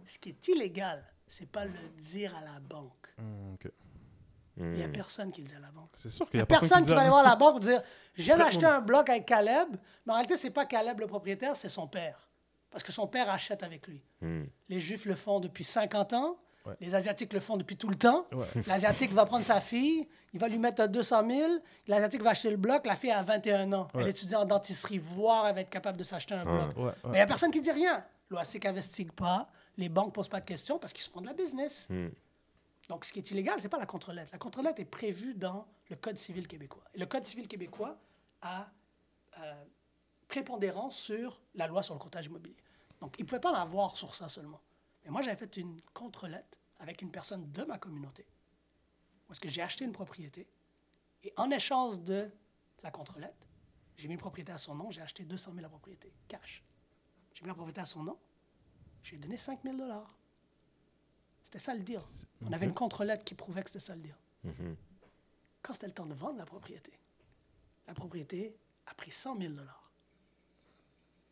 Ce 0.06 0.20
qui 0.20 0.30
est 0.30 0.48
illégal, 0.48 1.04
c'est 1.28 1.50
pas 1.50 1.66
le 1.66 1.72
dire 1.98 2.36
à 2.36 2.42
la 2.42 2.60
banque. 2.60 2.92
Hmm, 3.18 3.54
ok. 3.56 3.72
Il 4.58 4.64
n'y 4.72 4.84
a 4.84 4.88
Hmm. 4.88 4.92
personne 4.92 5.32
qui 5.32 5.42
le 5.42 5.48
dit 5.48 5.56
à 5.56 5.60
la 5.60 5.70
banque. 5.72 5.90
C'est 5.96 6.10
sûr 6.10 6.26
Il 6.28 6.30
qu'il 6.32 6.38
n'y 6.38 6.40
y 6.40 6.42
a 6.42 6.44
a 6.44 6.46
personne, 6.46 6.70
personne 6.70 6.84
qui 6.86 6.90
dit 6.90 6.94
va 6.96 7.02
aller 7.02 7.10
voir 7.10 7.24
la 7.24 7.36
banque 7.36 7.52
pour 7.52 7.60
dire 7.60 7.82
Je 8.14 8.24
viens 8.24 8.38
d'acheter 8.38 8.66
un 8.66 8.80
bloc 8.80 9.10
avec 9.10 9.26
Caleb, 9.26 9.68
mais 10.06 10.14
en 10.14 10.16
réalité, 10.16 10.38
c'est 10.38 10.50
pas 10.52 10.66
Caleb 10.66 11.00
le 11.00 11.08
propriétaire, 11.08 11.56
c'est 11.56 11.70
son 11.70 11.88
père. 11.88 12.30
Parce 12.72 12.84
que 12.84 12.92
son 12.92 13.08
père 13.08 13.30
achète 13.30 13.64
avec 13.64 13.88
lui. 13.88 14.02
Hmm. 14.22 14.44
Les 14.70 14.80
Juifs 14.80 15.06
le 15.06 15.16
font 15.16 15.40
depuis 15.40 15.64
50 15.64 16.14
ans. 16.14 16.38
Ouais. 16.66 16.74
Les 16.80 16.96
Asiatiques 16.96 17.32
le 17.34 17.40
font 17.40 17.58
depuis 17.58 17.78
tout 17.78 17.90
le 17.90 17.96
temps. 17.96 18.26
Ouais. 18.32 18.46
L'Asiatique 18.68 19.12
va 19.12 19.26
prendre 19.26 19.44
sa 19.46 19.62
fille, 19.62 20.08
il 20.34 20.40
va 20.40 20.48
lui 20.48 20.58
mettre 20.58 20.88
200 20.88 21.30
000. 21.30 21.52
L'Asiatique 21.88 22.24
va 22.24 22.32
acheter 22.32 22.50
le 22.50 22.58
bloc, 22.58 22.86
la 22.88 22.96
fille 22.96 23.12
a 23.12 23.22
21 23.22 23.72
ans. 23.74 23.88
Elle 23.94 24.02
Ouais. 24.04 24.10
étudie 24.10 24.36
en 24.36 24.46
dentisterie, 24.46 24.98
voire 24.98 25.46
elle 25.48 25.54
va 25.56 25.62
être 25.62 25.70
capable 25.70 25.98
de 25.98 26.04
s'acheter 26.04 26.34
un 26.34 26.44
bloc. 26.44 26.76
Ouais, 26.78 26.84
ouais. 26.86 26.92
Mais 27.04 27.10
il 27.10 27.16
n'y 27.16 27.20
a 27.20 27.28
personne 27.28 27.52
qui 27.52 27.62
dit 27.62 27.72
rien. 27.72 28.04
L'OASIC 28.32 28.64
n'investigue 28.66 29.12
pas, 29.12 29.48
les 29.78 29.90
banques 29.90 30.08
ne 30.08 30.12
posent 30.12 30.28
pas 30.28 30.40
de 30.40 30.46
questions 30.46 30.80
parce 30.80 30.92
qu'ils 30.92 31.04
se 31.04 31.12
font 31.12 31.22
de 31.22 31.28
la 31.28 31.34
business. 31.34 31.86
Hmm. 31.92 32.08
Donc, 32.90 33.06
ce 33.06 33.12
qui 33.12 33.20
est 33.20 33.32
illégal, 33.32 33.60
ce 33.60 33.64
n'est 33.64 33.70
pas 33.70 33.80
la 33.80 33.86
contre-lettre. 33.86 34.32
La 34.32 34.38
contre-lettre 34.38 34.80
est 34.80 34.86
prévue 34.86 35.34
dans 35.34 35.68
le 35.90 35.96
Code 35.96 36.18
civil 36.18 36.48
québécois. 36.48 36.84
Et 36.94 37.00
le 37.00 37.06
Code 37.06 37.24
civil 37.24 37.48
québécois 37.48 37.98
a 38.42 38.70
euh, 39.40 39.66
prépondérance 40.28 40.98
sur 40.98 41.42
la 41.56 41.68
loi 41.68 41.82
sur 41.82 41.94
le 41.94 42.00
courtage 42.00 42.28
immobilier. 42.28 42.58
Donc, 43.02 43.16
ils 43.18 43.24
ne 43.24 43.28
pouvaient 43.28 43.42
pas 43.42 43.52
en 43.52 43.62
avoir 43.62 43.98
sur 43.98 44.14
ça 44.14 44.30
seulement. 44.30 44.62
Mais 45.04 45.10
moi, 45.10 45.22
j'avais 45.22 45.36
fait 45.36 45.58
une 45.58 45.80
contre-lettre 45.94 46.60
avec 46.80 47.02
une 47.02 47.12
personne 47.12 47.52
de 47.52 47.64
ma 47.64 47.78
communauté, 47.78 48.26
parce 49.28 49.40
que 49.40 49.50
j'ai 49.50 49.62
acheté 49.62 49.86
une 49.86 49.92
propriété. 49.92 50.48
Et 51.24 51.34
en 51.38 51.50
échange 51.52 52.00
de 52.02 52.30
la 52.84 52.92
contre-lettre, 52.92 53.48
j'ai 53.98 54.08
mis 54.08 54.16
une 54.16 54.20
propriété 54.20 54.52
à 54.52 54.58
son 54.58 54.76
nom, 54.76 54.92
j'ai 54.92 55.02
acheté 55.02 55.24
200 55.24 55.52
000 55.52 55.62
la 55.62 55.70
propriété, 55.70 56.14
cash. 56.28 56.64
J'ai 57.34 57.44
mis 57.44 57.48
la 57.48 57.54
propriété 57.54 57.82
à 57.82 57.86
son 57.86 58.04
nom, 58.04 58.18
j'ai 59.04 59.18
donné 59.18 59.38
5 59.38 59.62
000 59.64 59.78
C'était 61.46 61.60
ça 61.60 61.74
le 61.74 61.80
deal. 61.82 62.00
On 62.46 62.52
avait 62.52 62.66
une 62.66 62.74
contre-lettre 62.74 63.24
qui 63.24 63.34
prouvait 63.36 63.64
que 63.64 63.70
c'était 63.70 63.80
ça 63.86 63.96
le 63.96 64.02
deal. 64.02 64.16
Mhm. 64.44 64.76
Quand 65.62 65.74
c'était 65.74 65.88
le 65.88 65.94
temps 65.94 66.06
de 66.06 66.14
vendre 66.14 66.38
la 66.38 66.46
propriété, 66.46 66.92
la 67.88 67.94
propriété 67.94 68.56
a 68.88 68.94
pris 68.94 69.12
100 69.12 69.40
000 69.40 69.54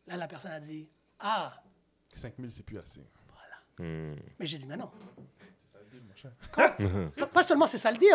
Là, 0.06 0.16
la 0.16 0.26
personne 0.28 0.50
a 0.52 0.60
dit 0.60 0.88
Ah, 1.18 1.62
5000, 2.12 2.50
c'est 2.52 2.62
plus 2.62 2.78
assez. 2.78 3.00
Hmm. 3.78 4.14
mais 4.38 4.46
j'ai 4.46 4.58
dit 4.58 4.66
Mais 4.68 4.76
non. 4.76 4.88
Ça 5.72 5.78
le 5.80 5.86
dit, 5.86 6.00
mon 6.06 6.14
cher. 6.14 6.32
Pas- 7.16 7.26
Pas 7.26 7.42
seulement 7.42 7.66
c'est 7.66 7.78
ça 7.78 7.90
le 7.90 7.98
deal. 7.98 8.14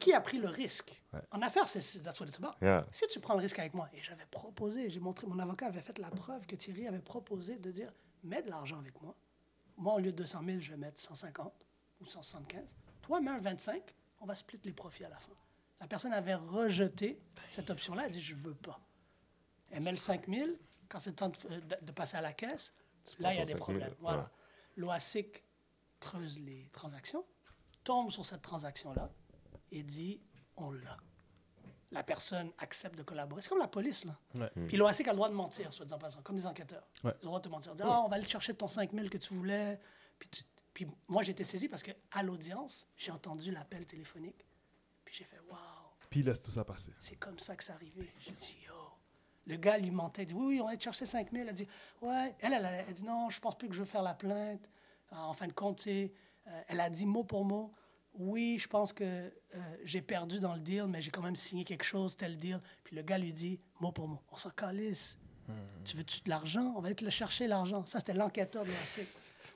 Qui 0.00 0.14
a 0.14 0.20
pris 0.20 0.38
le 0.38 0.48
risque? 0.48 1.02
Ouais. 1.12 1.20
En 1.32 1.42
affaires, 1.42 1.68
c'est 1.68 1.80
c'est- 1.82 1.98
that's 2.00 2.18
what 2.20 2.26
it's 2.26 2.38
about. 2.38 2.54
Yeah. 2.62 2.86
Si 2.92 3.06
tu 3.08 3.18
prends 3.20 3.34
le 3.34 3.40
risque 3.40 3.58
avec 3.58 3.74
moi, 3.74 3.88
et 3.92 4.00
j'avais 4.00 4.24
proposé, 4.30 4.88
j'ai 4.88 5.00
montré, 5.00 5.26
mon 5.26 5.38
avocat 5.38 5.66
avait 5.66 5.82
fait 5.82 5.98
la 5.98 6.08
preuve 6.10 6.46
que 6.46 6.54
Thierry 6.56 6.86
avait 6.86 7.00
proposé 7.02 7.56
de 7.58 7.70
dire 7.70 7.92
mets 8.22 8.42
de 8.42 8.48
l'argent 8.48 8.78
avec 8.78 8.98
moi. 9.02 9.14
Moi, 9.78 9.94
au 9.94 9.98
lieu 9.98 10.12
de 10.12 10.16
200 10.16 10.42
000, 10.44 10.58
je 10.60 10.70
vais 10.72 10.76
mettre 10.76 11.00
150 11.00 11.52
ou 12.00 12.04
175. 12.04 12.76
Toi, 13.00 13.20
mets 13.20 13.30
un 13.30 13.38
25, 13.38 13.82
on 14.20 14.26
va 14.26 14.34
split 14.34 14.60
les 14.64 14.72
profits 14.72 15.04
à 15.04 15.08
la 15.08 15.18
fin. 15.18 15.32
La 15.80 15.86
personne 15.86 16.12
avait 16.12 16.34
rejeté 16.34 17.20
cette 17.52 17.70
option-là. 17.70 18.04
Elle 18.06 18.12
dit 18.12 18.20
je 18.20 18.34
veux 18.34 18.54
pas. 18.54 18.80
Elle 19.70 19.82
met 19.84 19.92
le 19.92 19.96
5 19.96 20.28
000. 20.28 20.50
Quand 20.88 20.98
c'est 20.98 21.10
le 21.10 21.16
temps 21.16 21.28
de, 21.28 21.36
euh, 21.50 21.60
de- 21.60 21.84
de 21.86 21.92
passer 21.92 22.16
à 22.16 22.20
la 22.20 22.32
caisse, 22.32 22.72
là, 23.20 23.32
il 23.34 23.38
y 23.38 23.40
a 23.40 23.44
des 23.44 23.52
5 23.52 23.58
000, 23.58 23.64
problèmes. 23.64 23.94
Voilà. 24.00 24.30
L'OASIC 24.76 25.44
creuse 26.00 26.40
les 26.40 26.68
transactions, 26.72 27.24
tombe 27.84 28.10
sur 28.10 28.24
cette 28.26 28.42
transaction-là 28.42 29.10
et 29.70 29.82
dit 29.82 30.20
on 30.56 30.70
l'a. 30.72 30.96
La 31.90 32.02
personne 32.02 32.52
accepte 32.58 32.96
de 32.96 33.02
collaborer. 33.02 33.40
C'est 33.40 33.48
comme 33.48 33.58
la 33.58 33.66
police, 33.68 34.04
là. 34.04 34.16
Ouais. 34.34 34.50
Puis 34.66 34.76
l'OASIC 34.76 35.08
a 35.08 35.12
le 35.12 35.16
droit 35.16 35.28
de 35.30 35.34
mentir, 35.34 35.72
soit 35.72 35.86
disant 35.86 35.98
passant, 35.98 36.20
comme 36.22 36.36
des 36.36 36.46
enquêteurs. 36.46 36.86
Ouais. 37.02 37.12
Ils 37.22 37.28
ont 37.28 37.32
le 37.34 37.38
droit 37.38 37.38
de 37.40 37.44
te 37.44 37.48
mentir. 37.48 37.74
Dire, 37.74 37.86
ah, 37.88 38.02
on 38.04 38.08
va 38.08 38.16
aller 38.16 38.26
chercher 38.28 38.52
ton 38.54 38.68
5 38.68 38.92
000 38.92 39.08
que 39.08 39.16
tu 39.16 39.32
voulais. 39.32 39.80
Puis, 40.18 40.28
tu- 40.28 40.42
puis 40.74 40.86
moi, 41.08 41.22
j'ai 41.22 41.32
été 41.32 41.44
saisi 41.44 41.66
parce 41.68 41.82
qu'à 41.82 42.22
l'audience, 42.22 42.86
j'ai 42.96 43.10
entendu 43.10 43.50
l'appel 43.52 43.86
téléphonique. 43.86 44.44
Puis 45.04 45.14
j'ai 45.14 45.24
fait, 45.24 45.40
waouh, 45.48 45.58
Puis 46.10 46.20
il 46.20 46.26
laisse 46.26 46.42
tout 46.42 46.50
ça 46.50 46.62
passer. 46.64 46.92
c'est 47.00 47.16
comme 47.16 47.38
ça 47.38 47.56
que 47.56 47.64
c'est 47.64 47.72
arrivé. 47.72 48.12
J'ai 48.18 48.32
dit, 48.32 48.58
yo. 48.66 48.74
Le 49.46 49.56
gars 49.56 49.78
lui 49.78 49.90
mentait. 49.90 50.24
Il 50.24 50.26
dit, 50.26 50.34
oui, 50.34 50.46
oui, 50.46 50.60
on 50.60 50.64
va 50.64 50.70
aller 50.70 50.78
te 50.78 50.84
chercher 50.84 51.06
5 51.06 51.32
000. 51.32 51.46
Elle 51.48 51.54
dit, 51.54 51.66
ouais. 52.02 52.34
Elle, 52.40 52.52
elle, 52.52 52.66
elle, 52.66 52.84
elle 52.86 52.94
dit, 52.94 53.04
non, 53.04 53.30
je 53.30 53.40
pense 53.40 53.56
plus 53.56 53.66
que 53.68 53.74
je 53.74 53.80
veux 53.80 53.86
faire 53.86 54.02
la 54.02 54.12
plainte. 54.12 54.68
En 55.10 55.32
fin 55.32 55.46
de 55.46 55.52
compte, 55.54 55.82
euh, 55.86 56.06
elle 56.68 56.80
a 56.80 56.90
dit 56.90 57.06
mot 57.06 57.24
pour 57.24 57.46
mot, 57.46 57.72
oui, 58.18 58.58
je 58.58 58.68
pense 58.68 58.92
que 58.92 59.04
euh, 59.04 59.30
j'ai 59.84 60.02
perdu 60.02 60.40
dans 60.40 60.54
le 60.54 60.60
deal, 60.60 60.84
mais 60.88 61.00
j'ai 61.00 61.10
quand 61.10 61.22
même 61.22 61.36
signé 61.36 61.64
quelque 61.64 61.84
chose, 61.84 62.16
tel 62.16 62.36
deal. 62.38 62.60
Puis 62.84 62.96
le 62.96 63.02
gars 63.02 63.16
lui 63.18 63.32
dit, 63.32 63.60
mot 63.80 63.92
pour 63.92 64.08
mot, 64.08 64.20
on 64.30 64.36
s'en 64.36 64.50
calisse. 64.50 65.16
Tu 65.82 65.96
veux-tu 65.96 66.20
de 66.20 66.28
l'argent? 66.28 66.74
On 66.76 66.80
va 66.80 66.86
aller 66.88 66.94
te 66.94 67.04
le 67.06 67.10
chercher, 67.10 67.46
l'argent. 67.46 67.86
Ça, 67.86 68.00
c'était 68.00 68.12
l'enquêteur 68.12 68.64
de 68.64 68.68
l'OASIC. 68.70 69.08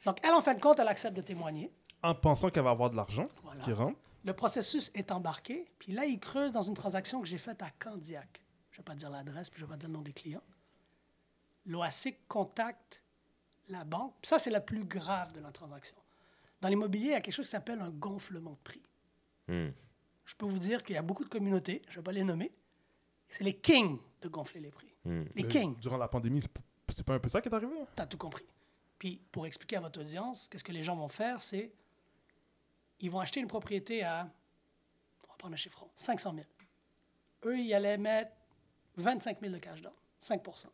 Donc, 0.06 0.16
elle, 0.22 0.32
en 0.32 0.40
fin 0.40 0.54
de 0.54 0.60
compte, 0.60 0.78
elle 0.78 0.88
accepte 0.88 1.14
de 1.14 1.20
témoigner. 1.20 1.70
En 2.02 2.14
pensant 2.14 2.48
qu'elle 2.48 2.62
va 2.64 2.70
avoir 2.70 2.88
de 2.88 2.96
l'argent 2.96 3.26
Voilà. 3.42 3.62
qui 3.62 3.72
rentre. 3.74 3.98
Le 4.24 4.32
processus 4.32 4.90
est 4.94 5.12
embarqué. 5.12 5.66
Puis 5.78 5.92
là, 5.92 6.06
il 6.06 6.18
creuse 6.18 6.50
dans 6.50 6.62
une 6.62 6.72
transaction 6.72 7.20
que 7.20 7.26
j'ai 7.26 7.36
faite 7.36 7.60
à 7.62 7.68
Candiac. 7.72 8.40
Je 8.70 8.76
ne 8.76 8.78
vais 8.78 8.84
pas 8.84 8.94
dire 8.94 9.10
l'adresse, 9.10 9.50
puis 9.50 9.60
je 9.60 9.64
ne 9.66 9.68
vais 9.68 9.74
pas 9.74 9.76
dire 9.76 9.90
le 9.90 9.94
nom 9.96 10.00
des 10.00 10.14
clients. 10.14 10.40
L'OASIC 11.66 12.26
contacte 12.26 13.02
la 13.68 13.84
banque. 13.84 14.14
Ça, 14.22 14.38
c'est 14.38 14.50
la 14.50 14.60
plus 14.62 14.84
grave 14.84 15.32
de 15.32 15.40
la 15.40 15.52
transaction. 15.52 15.96
Dans 16.62 16.68
l'immobilier, 16.68 17.06
il 17.06 17.10
y 17.10 17.14
a 17.14 17.20
quelque 17.20 17.34
chose 17.34 17.44
qui 17.46 17.50
s'appelle 17.50 17.80
un 17.80 17.90
gonflement 17.90 18.52
de 18.52 18.58
prix. 18.62 18.82
Hmm. 19.48 19.70
Je 20.24 20.34
peux 20.36 20.46
vous 20.46 20.58
dire 20.60 20.82
qu'il 20.82 20.94
y 20.94 20.98
a 20.98 21.02
beaucoup 21.02 21.24
de 21.24 21.28
communautés, 21.28 21.82
je 21.88 21.90
ne 21.90 21.96
vais 21.96 22.02
pas 22.02 22.12
les 22.12 22.22
nommer, 22.24 22.52
c'est 23.28 23.42
les 23.44 23.58
kings 23.58 23.98
de 24.22 24.28
gonfler 24.28 24.60
les 24.60 24.70
prix. 24.70 24.94
Hmm. 25.04 25.24
Les 25.34 25.44
Euh, 25.44 25.48
kings, 25.48 25.76
Durant 25.80 25.96
la 25.98 26.06
pandémie, 26.08 26.40
c'est 26.88 27.04
pas 27.04 27.14
un 27.14 27.18
peu 27.18 27.28
ça 27.28 27.40
qui 27.42 27.48
est 27.48 27.54
arrivé? 27.54 27.72
hein? 27.80 27.86
tu 27.96 28.02
as 28.02 28.06
tout 28.06 28.16
compris. 28.16 28.46
Puis, 28.98 29.20
pour 29.32 29.44
expliquer 29.46 29.76
à 29.76 29.80
votre 29.80 30.00
audience, 30.00 30.48
qu'est-ce 30.48 30.62
que 30.62 30.70
les 30.70 30.84
gens 30.84 30.94
vont 30.94 31.08
faire, 31.08 31.42
c'est 31.42 31.72
ils 33.00 33.10
vont 33.10 33.18
acheter 33.18 33.40
une 33.40 33.48
propriété 33.48 34.04
à, 34.04 34.32
on 35.26 35.32
va 35.32 35.36
prendre 35.36 35.54
un 35.54 35.56
chiffre 35.56 35.80
rond, 35.80 35.90
500 35.96 36.32
000. 36.34 36.46
Eux, 37.46 37.58
ils 37.58 37.74
allaient 37.74 37.98
mettre 37.98 38.30
25 38.98 39.40
000 39.40 39.52
de 39.52 39.58
cash 39.58 39.82
down, 39.82 39.92
5% 40.22 40.66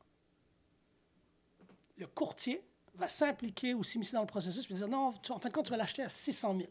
Le 1.96 2.06
courtier 2.08 2.62
va 2.98 3.08
s'impliquer 3.08 3.74
ou 3.74 3.82
s'immiscer 3.82 4.12
dans 4.14 4.20
le 4.22 4.26
processus 4.26 4.66
puis 4.66 4.74
dire 4.74 4.88
non, 4.88 5.12
tu- 5.12 5.32
en 5.32 5.38
fin 5.38 5.48
de 5.48 5.54
compte, 5.54 5.64
tu 5.66 5.70
vas 5.70 5.76
l'acheter 5.76 6.02
à 6.02 6.08
600 6.08 6.56
000. 6.58 6.68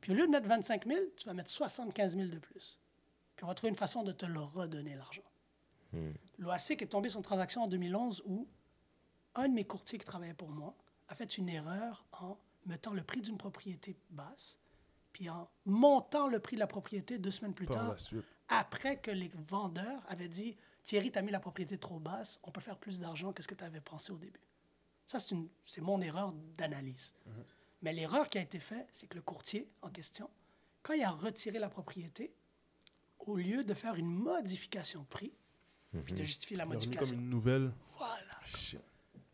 Puis 0.00 0.12
au 0.12 0.14
lieu 0.14 0.26
de 0.26 0.30
mettre 0.30 0.48
25 0.48 0.86
000, 0.86 0.98
tu 1.16 1.26
vas 1.26 1.34
mettre 1.34 1.50
75 1.50 2.16
000 2.16 2.28
de 2.28 2.38
plus. 2.38 2.80
Puis 3.36 3.44
on 3.44 3.48
va 3.48 3.54
trouver 3.54 3.68
une 3.70 3.76
façon 3.76 4.02
de 4.02 4.12
te 4.12 4.26
le 4.26 4.40
redonner, 4.40 4.94
l'argent. 4.96 5.22
L'OASIC 6.38 6.82
est 6.82 6.86
tombé 6.86 7.08
sur 7.08 7.18
une 7.18 7.24
transaction 7.24 7.62
en 7.64 7.68
2011 7.68 8.22
où 8.26 8.48
un 9.34 9.48
de 9.48 9.54
mes 9.54 9.64
courtiers 9.64 9.98
qui 9.98 10.04
travaillait 10.06 10.34
pour 10.34 10.48
moi 10.50 10.74
a 11.08 11.14
fait 11.14 11.36
une 11.36 11.48
erreur 11.48 12.04
en 12.12 12.38
mettant 12.66 12.92
le 12.92 13.02
prix 13.02 13.20
d'une 13.20 13.36
propriété 13.38 13.96
basse, 14.10 14.58
puis 15.12 15.28
en 15.28 15.48
montant 15.66 16.28
le 16.28 16.38
prix 16.40 16.56
de 16.56 16.60
la 16.60 16.66
propriété 16.66 17.18
deux 17.18 17.30
semaines 17.30 17.54
plus 17.54 17.66
Par 17.66 17.76
tard, 17.76 17.88
après 18.48 18.98
que 19.00 19.10
les 19.10 19.30
vendeurs 19.34 20.02
avaient 20.08 20.28
dit 20.28 20.56
Thierry, 20.84 21.10
tu 21.12 21.18
as 21.18 21.22
mis 21.22 21.30
la 21.32 21.40
propriété 21.40 21.76
trop 21.78 21.98
basse, 21.98 22.38
on 22.44 22.50
peut 22.50 22.60
faire 22.60 22.78
plus 22.78 22.98
d'argent 23.00 23.32
que 23.32 23.42
ce 23.42 23.48
que 23.48 23.54
tu 23.54 23.64
avais 23.64 23.80
pensé 23.80 24.12
au 24.12 24.16
début. 24.18 24.40
Ça, 25.10 25.18
c'est 25.18 25.80
mon 25.80 26.00
erreur 26.00 26.32
d'analyse. 26.56 27.14
Mais 27.82 27.92
l'erreur 27.92 28.28
qui 28.28 28.38
a 28.38 28.42
été 28.42 28.60
faite, 28.60 28.86
c'est 28.92 29.08
que 29.08 29.16
le 29.16 29.22
courtier 29.22 29.68
en 29.82 29.90
question, 29.90 30.30
quand 30.84 30.94
il 30.94 31.02
a 31.02 31.10
retiré 31.10 31.58
la 31.58 31.68
propriété, 31.68 32.32
au 33.18 33.36
lieu 33.36 33.64
de 33.64 33.74
faire 33.74 33.96
une 33.96 34.06
modification 34.08 35.00
de 35.00 35.06
prix, 35.06 35.32
puis 36.04 36.12
de 36.14 36.22
justifier 36.22 36.56
la 36.56 36.62
Il 36.62 36.68
modification, 36.68 37.16
comme 37.16 37.24
une 37.24 37.28
nouvelle. 37.28 37.72
voilà, 37.98 38.38
Shit. 38.44 38.80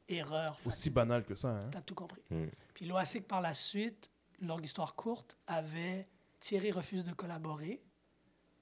erreur. 0.09 0.59
Aussi 0.65 0.89
banale 0.89 1.27
que 1.27 1.35
ça. 1.35 1.51
Hein? 1.51 1.69
T'as 1.71 1.83
tout 1.83 1.95
compris. 1.95 2.23
Mm. 2.31 2.47
Puis 2.73 2.87
l'OASIC, 2.87 3.29
par 3.29 3.43
la 3.43 3.53
suite, 3.53 4.11
longue 4.41 4.65
histoire 4.65 4.95
courte, 4.95 5.37
avait 5.47 6.09
Thierry 6.41 6.73
refuse 6.73 7.05
de 7.05 7.13
collaborer. 7.13 7.83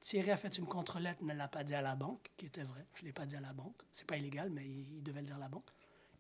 Thierry 0.00 0.32
a 0.32 0.36
fait 0.36 0.58
une 0.58 0.66
contre-lettre, 0.66 1.22
ne 1.22 1.32
l'a 1.32 1.46
pas 1.46 1.62
dit 1.62 1.76
à 1.76 1.80
la 1.80 1.94
banque, 1.94 2.32
qui 2.36 2.46
était 2.46 2.64
vrai. 2.64 2.84
Je 2.94 3.02
ne 3.02 3.06
l'ai 3.06 3.12
pas 3.12 3.24
dit 3.24 3.36
à 3.36 3.40
la 3.40 3.52
banque. 3.52 3.80
C'est 3.92 4.04
pas 4.06 4.16
illégal, 4.16 4.50
mais 4.50 4.64
il, 4.68 4.96
il 4.96 5.02
devait 5.04 5.20
le 5.20 5.26
dire 5.26 5.36
à 5.36 5.38
la 5.38 5.48
banque. 5.48 5.70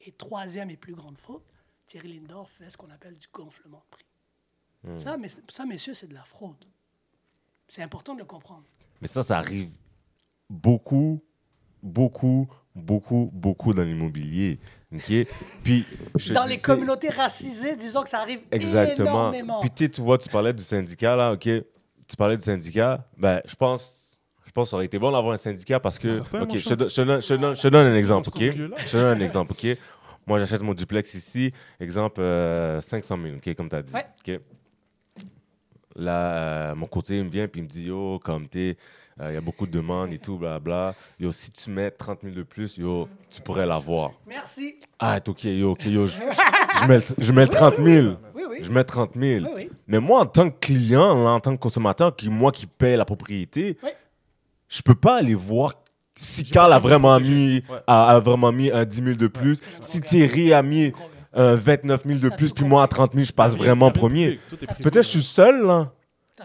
Et 0.06 0.12
troisième 0.12 0.70
et 0.70 0.76
plus 0.76 0.94
grande 0.94 1.18
faute, 1.18 1.42
Thierry 1.86 2.18
Lindor 2.18 2.48
fait 2.48 2.70
ce 2.70 2.76
qu'on 2.76 2.90
appelle 2.90 3.16
du 3.18 3.26
gonflement 3.32 3.78
de 3.78 3.90
prix. 3.90 4.06
Ça, 4.98 5.16
mais, 5.16 5.28
ça, 5.48 5.64
messieurs, 5.64 5.94
c'est 5.94 6.06
de 6.08 6.14
la 6.14 6.24
fraude. 6.24 6.62
C'est 7.68 7.82
important 7.82 8.12
de 8.14 8.18
le 8.18 8.26
comprendre. 8.26 8.64
Mais 9.00 9.08
ça, 9.08 9.22
ça 9.22 9.38
arrive 9.38 9.70
beaucoup, 10.50 11.22
beaucoup, 11.82 12.46
beaucoup, 12.74 13.30
beaucoup 13.32 13.72
dans 13.72 13.82
l'immobilier. 13.82 14.58
OK? 14.94 15.12
Puis, 15.62 15.86
je 16.16 16.34
Dans 16.34 16.44
les 16.44 16.58
communautés 16.58 17.08
racisées, 17.08 17.76
disons 17.76 18.02
que 18.02 18.10
ça 18.10 18.20
arrive 18.20 18.40
Exactement. 18.50 19.32
énormément. 19.32 19.60
Puis, 19.60 19.90
tu 19.90 20.00
vois, 20.02 20.18
tu 20.18 20.28
parlais 20.28 20.52
du 20.52 20.62
syndicat, 20.62 21.16
là, 21.16 21.32
OK? 21.32 21.40
Tu 21.42 22.16
parlais 22.18 22.36
du 22.36 22.42
syndicat. 22.42 23.08
Ben, 23.16 23.40
je 23.46 23.54
pense, 23.54 24.18
je 24.44 24.52
pense 24.52 24.66
que 24.66 24.70
ça 24.70 24.76
aurait 24.76 24.84
été 24.86 24.98
bon 24.98 25.10
d'avoir 25.10 25.32
un 25.32 25.38
syndicat 25.38 25.80
parce 25.80 25.98
que. 25.98 26.20
OK, 26.42 26.56
je 26.56 26.68
te, 26.68 26.74
donne- 26.74 26.88
je 26.90 26.94
te 26.94 27.00
donne- 27.00 27.20
je 27.22 27.26
te 27.28 27.34
donne- 27.34 27.56
je 27.56 27.62
te 27.62 27.68
donne 27.68 27.86
un 27.92 27.96
exemple, 27.96 28.28
OK? 28.28 28.38
Je 28.40 28.50
te 28.90 28.96
donne 28.96 29.18
un 29.18 29.24
exemple, 29.24 29.52
OK? 29.52 29.78
Moi, 30.26 30.38
j'achète 30.38 30.62
mon 30.62 30.74
duplex 30.74 31.14
ici, 31.14 31.52
exemple 31.80 32.20
euh, 32.20 32.80
500 32.80 33.18
000, 33.22 33.36
OK, 33.36 33.54
comme 33.54 33.68
tu 33.68 33.76
as 33.76 33.82
dit. 33.82 33.92
Ouais. 33.92 34.40
Là, 35.96 36.70
euh, 36.70 36.74
mon 36.74 36.86
courtier 36.86 37.18
il 37.18 37.24
me 37.24 37.30
vient 37.30 37.46
puis 37.46 37.60
il 37.60 37.64
me 37.64 37.68
dit 37.68 37.84
Yo, 37.84 38.18
comme 38.18 38.48
t'es, 38.48 38.76
il 39.20 39.32
y 39.32 39.36
a 39.36 39.40
beaucoup 39.40 39.64
de 39.64 39.70
demandes 39.70 40.12
et 40.12 40.18
tout, 40.18 40.36
blablabla. 40.36 40.94
Yo, 41.20 41.30
si 41.30 41.52
tu 41.52 41.70
mets 41.70 41.90
30 41.92 42.20
000 42.24 42.34
de 42.34 42.42
plus, 42.42 42.76
yo, 42.78 43.08
tu 43.30 43.40
pourrais 43.40 43.64
l'avoir. 43.64 44.10
Merci. 44.26 44.76
Ah, 44.98 45.20
OK, 45.24 45.44
yo, 45.44 45.70
OK, 45.70 45.84
yo, 45.86 46.08
je, 46.08 46.14
je 46.18 46.84
mets, 46.86 46.98
je 47.18 47.32
mets 47.32 47.42
le 47.42 47.48
30 47.48 47.76
000. 47.76 48.16
Oui, 48.34 48.42
oui. 48.50 48.58
Je 48.62 48.72
mets 48.72 48.82
30 48.82 49.12
000. 49.14 49.44
Oui, 49.46 49.50
oui. 49.54 49.70
Mais 49.86 50.00
moi, 50.00 50.18
en 50.20 50.26
tant 50.26 50.50
que 50.50 50.58
client, 50.58 51.22
là, 51.22 51.30
en 51.30 51.38
tant 51.38 51.54
que 51.54 51.60
consommateur, 51.60 52.16
qui, 52.16 52.28
moi 52.28 52.50
qui 52.50 52.66
paye 52.66 52.96
la 52.96 53.04
propriété, 53.04 53.78
Oui. 53.84 53.90
je 54.68 54.82
peux 54.82 54.96
pas 54.96 55.18
aller 55.18 55.36
voir 55.36 55.74
si 56.16 56.44
Carl 56.44 56.72
a 56.72 56.78
vraiment, 56.78 57.18
mis, 57.20 57.62
Ouais. 57.68 57.78
a, 57.86 58.08
a 58.10 58.18
vraiment 58.20 58.52
mis 58.52 58.70
un 58.70 58.84
10 58.84 58.96
000 59.02 59.16
de 59.16 59.26
plus, 59.26 59.58
si 59.80 60.00
Thierry 60.00 60.52
a 60.52 60.62
mis 60.62 60.92
un 61.32 61.54
29 61.56 62.02
000 62.06 62.18
de 62.20 62.28
plus, 62.28 62.52
puis 62.52 62.64
moi 62.64 62.82
à 62.84 62.88
30 62.88 63.12
000, 63.14 63.24
je 63.24 63.32
passe 63.32 63.56
vraiment 63.56 63.90
premier. 63.90 64.38
Peut-être 64.80 65.02
je 65.02 65.08
suis 65.08 65.22
seul, 65.22 65.64
là. 65.66 65.92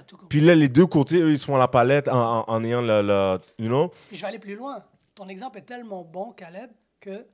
Compris. 0.10 0.28
Puis 0.30 0.40
là, 0.40 0.56
les 0.56 0.70
deux 0.70 0.86
côtés, 0.86 1.18
eux, 1.20 1.32
ils 1.32 1.38
se 1.40 1.46
font 1.46 1.58
la 1.58 1.68
palette 1.68 2.08
en, 2.08 2.40
en- 2.40 2.46
en 2.48 2.64
ayant 2.64 2.82
le, 2.82 3.02
le- 3.02 3.40
You 3.58 3.68
know? 3.68 3.92
Puis 4.08 4.18
je 4.18 4.22
vais 4.22 4.28
aller 4.28 4.40
plus 4.40 4.56
loin. 4.56 4.84
Ton 5.16 5.28
exemple 5.28 5.58
est 5.58 5.64
tellement 5.64 6.04
bon, 6.04 6.32
Caleb, 6.32 6.70
que 7.00 7.26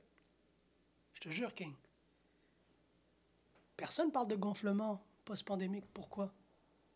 je 1.14 1.20
te 1.20 1.28
jure, 1.30 1.54
King. 1.54 1.72
Personne 3.76 4.10
parle 4.10 4.26
de 4.28 4.36
gonflement 4.36 5.00
post-pandémique. 5.24 5.84
Pourquoi? 5.92 6.30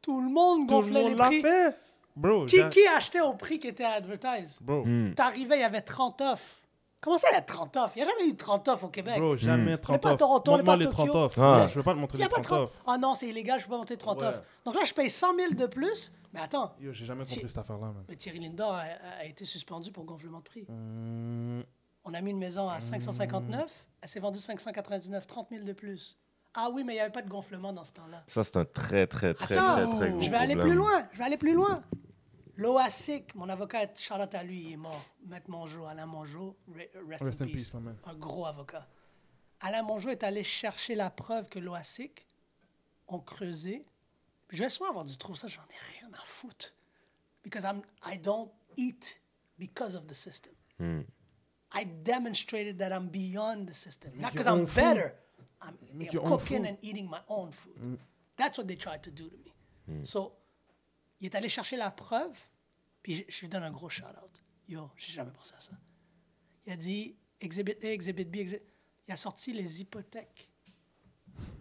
Tout 0.02 0.20
le 0.22 0.30
monde 0.30 0.66
Tout 0.66 0.74
le 0.74 0.80
gonflait 0.80 1.02
monde 1.02 1.10
les 1.12 1.16
l'a 1.16 1.24
prix. 1.26 1.40
fait. 1.42 1.76
Bro, 2.16 2.46
Qui, 2.46 2.68
qui 2.68 2.86
achetait 2.88 3.20
au 3.20 3.34
prix 3.34 3.58
qui 3.58 3.68
était 3.68 3.84
advertised? 3.84 4.58
Bro, 4.60 4.84
Hmm. 4.84 5.14
T'arrivais, 5.14 5.56
il 5.58 5.60
y 5.60 5.64
avait 5.64 5.80
30 5.82 6.20
offres. 6.20 6.56
Comment 7.00 7.16
ça, 7.16 7.28
il 7.30 7.34
y 7.34 7.38
a 7.38 7.42
30 7.42 7.76
offres? 7.78 7.92
Il 7.96 8.02
n'y 8.02 8.08
a 8.08 8.12
jamais 8.12 8.30
eu 8.30 8.36
30 8.36 8.68
offres 8.68 8.84
au 8.84 8.88
Québec. 8.88 9.18
bro, 9.18 9.34
jamais 9.36 9.78
30 9.78 10.02
pas 10.02 10.08
à 10.10 10.12
offres. 10.12 10.18
Toronto, 10.18 10.52
on 10.52 10.62
pas 10.64 10.72
à 10.74 10.76
les 10.76 10.84
Tokyo. 10.84 11.04
30 11.06 11.14
offres. 11.16 11.40
Ah. 11.42 11.66
Je 11.68 11.74
veux 11.76 11.82
pas 11.82 11.94
te 11.94 11.98
montrer 11.98 12.18
Il 12.18 12.20
y 12.20 12.24
a 12.24 12.26
les 12.26 12.30
pas 12.30 12.40
30 12.42 12.44
30 12.44 12.60
offres. 12.60 12.82
Ah 12.86 12.98
non, 12.98 13.14
c'est 13.14 13.26
illégal, 13.28 13.58
je 13.58 13.64
peux 13.64 13.70
pas 13.70 13.78
monter 13.78 13.96
30 13.96 14.20
Ouais. 14.20 14.26
offres. 14.28 14.42
Donc 14.66 14.74
là, 14.74 14.82
je 14.84 14.92
paye 14.92 15.08
100 15.08 15.34
000 15.36 15.54
de 15.54 15.66
plus. 15.66 16.12
Mais 16.34 16.40
attends, 16.40 16.74
Yo, 16.78 16.92
j'ai 16.92 17.06
jamais 17.06 17.24
compris 17.24 17.48
cette 17.48 17.58
affaire-là, 17.58 17.86
man. 17.86 18.04
mais 18.08 18.16
Thierry 18.16 18.38
Lindor 18.38 18.72
a, 18.74 18.84
a 19.20 19.24
été 19.24 19.44
suspendu 19.46 19.90
pour 19.90 20.04
gonflement 20.04 20.38
de 20.38 20.44
prix. 20.44 20.64
Hmm, 20.68 21.62
On 22.04 22.12
a 22.14 22.20
mis 22.20 22.30
une 22.32 22.38
maison 22.38 22.68
à 22.68 22.80
559, 22.80 23.86
elle 24.02 24.08
s'est 24.08 24.20
vendue 24.20 24.38
599, 24.38 25.26
30 25.26 25.48
000 25.50 25.64
de 25.64 25.72
plus. 25.72 26.18
Ah 26.54 26.68
oui, 26.72 26.82
mais 26.84 26.94
il 26.94 26.96
n'y 26.96 27.00
avait 27.00 27.12
pas 27.12 27.22
de 27.22 27.28
gonflement 27.28 27.72
dans 27.72 27.84
ce 27.84 27.92
temps-là. 27.92 28.24
Ça, 28.26 28.42
c'est 28.42 28.56
un 28.56 28.64
très, 28.64 29.06
très, 29.06 29.34
très, 29.34 29.56
Attends, 29.56 29.86
très, 29.88 29.96
très 29.98 30.10
gros 30.10 30.20
je 30.20 30.30
vais 30.30 30.36
aller 30.36 30.54
problème. 30.56 30.60
plus 30.68 30.74
loin, 30.76 31.08
je 31.12 31.18
vais 31.18 31.24
aller 31.24 31.36
plus 31.36 31.54
loin. 31.54 31.82
L'OASIC, 32.56 33.34
mon 33.36 33.48
avocat, 33.48 33.86
Charlotte 33.94 34.34
à 34.34 34.42
lui, 34.42 34.60
il 34.64 34.72
est 34.72 34.76
mort. 34.76 35.02
Maître 35.26 35.48
Mongeau, 35.48 35.86
Alain 35.86 36.06
Mongeau, 36.06 36.56
re- 36.70 36.88
rest, 37.08 37.24
Rest 37.24 37.40
in 37.42 37.44
in 37.44 37.48
peace. 37.48 37.70
peace. 37.70 37.80
Un 38.04 38.14
gros 38.14 38.46
avocat. 38.46 38.86
Alain 39.60 39.82
Mongeau 39.82 40.08
est 40.10 40.22
allé 40.24 40.42
chercher 40.44 40.94
la 40.94 41.08
preuve 41.10 41.48
que 41.48 41.58
l'OASIC 41.58 42.26
ont 43.08 43.20
creusé. 43.20 43.86
Je 44.50 44.62
vais 44.64 44.68
souvent 44.68 44.90
avoir 44.90 45.04
du 45.04 45.16
trou, 45.16 45.34
ça, 45.36 45.46
j'en 45.48 45.62
ai 45.62 45.98
rien 46.00 46.10
à 46.12 46.24
foutre. 46.26 46.74
Because 47.44 47.62
I'm, 47.64 47.80
I 48.04 48.18
don't 48.18 48.50
eat 48.76 49.20
because 49.58 49.94
of 49.96 50.06
the 50.06 50.14
system. 50.14 50.52
Hmm. 50.78 51.02
I 51.72 51.84
demonstrated 51.86 52.78
that 52.78 52.90
I'm 52.90 53.08
beyond 53.08 53.66
the 53.68 53.74
system. 53.74 54.10
Not 54.20 54.32
because 54.32 54.46
I'm 54.48 54.66
food. 54.66 55.12
I'm 55.62 55.76
Make 55.92 56.12
cooking 56.38 56.64
and 56.66 56.76
eating 56.82 57.08
my 57.08 57.20
own 57.28 57.50
food. 57.52 57.98
That's 58.36 58.56
what 58.58 58.66
they 58.66 58.76
tried 58.76 59.02
to 59.02 59.10
do 59.10 59.28
to 59.28 59.36
me. 59.36 59.52
So, 60.04 60.32
il 61.20 61.26
est 61.26 61.34
allé 61.34 61.48
chercher 61.48 61.76
la 61.76 61.90
preuve, 61.90 62.36
puis 63.02 63.14
je, 63.16 63.24
je 63.28 63.40
lui 63.40 63.48
donne 63.48 63.64
un 63.64 63.70
gros 63.72 63.88
shout-out. 63.90 64.42
Yo, 64.68 64.88
j'ai 64.96 65.12
jamais 65.12 65.32
pensé 65.32 65.52
à 65.56 65.60
ça. 65.60 65.72
Il 66.66 66.72
a 66.72 66.76
dit 66.76 67.16
Exhibit 67.40 67.74
A, 67.82 67.92
Exhibit 67.92 68.24
B, 68.24 68.36
exhi- 68.36 68.62
il 69.08 69.12
a 69.12 69.16
sorti 69.16 69.52
les 69.52 69.80
hypothèques 69.80 70.48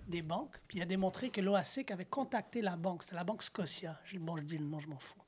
des 0.07 0.21
banques, 0.21 0.59
puis 0.67 0.77
il 0.79 0.81
a 0.81 0.85
démontré 0.85 1.29
que 1.29 1.41
l'OASIC 1.41 1.91
avait 1.91 2.05
contacté 2.05 2.61
la 2.61 2.75
banque. 2.77 3.03
C'était 3.03 3.15
la 3.15 3.23
banque 3.23 3.43
Scotia. 3.43 3.99
Je, 4.05 4.17
bon, 4.19 4.37
je 4.37 4.43
dis 4.43 4.57
le 4.57 4.65
nom, 4.65 4.79
je 4.79 4.87
m'en 4.87 4.99
fous. 4.99 5.21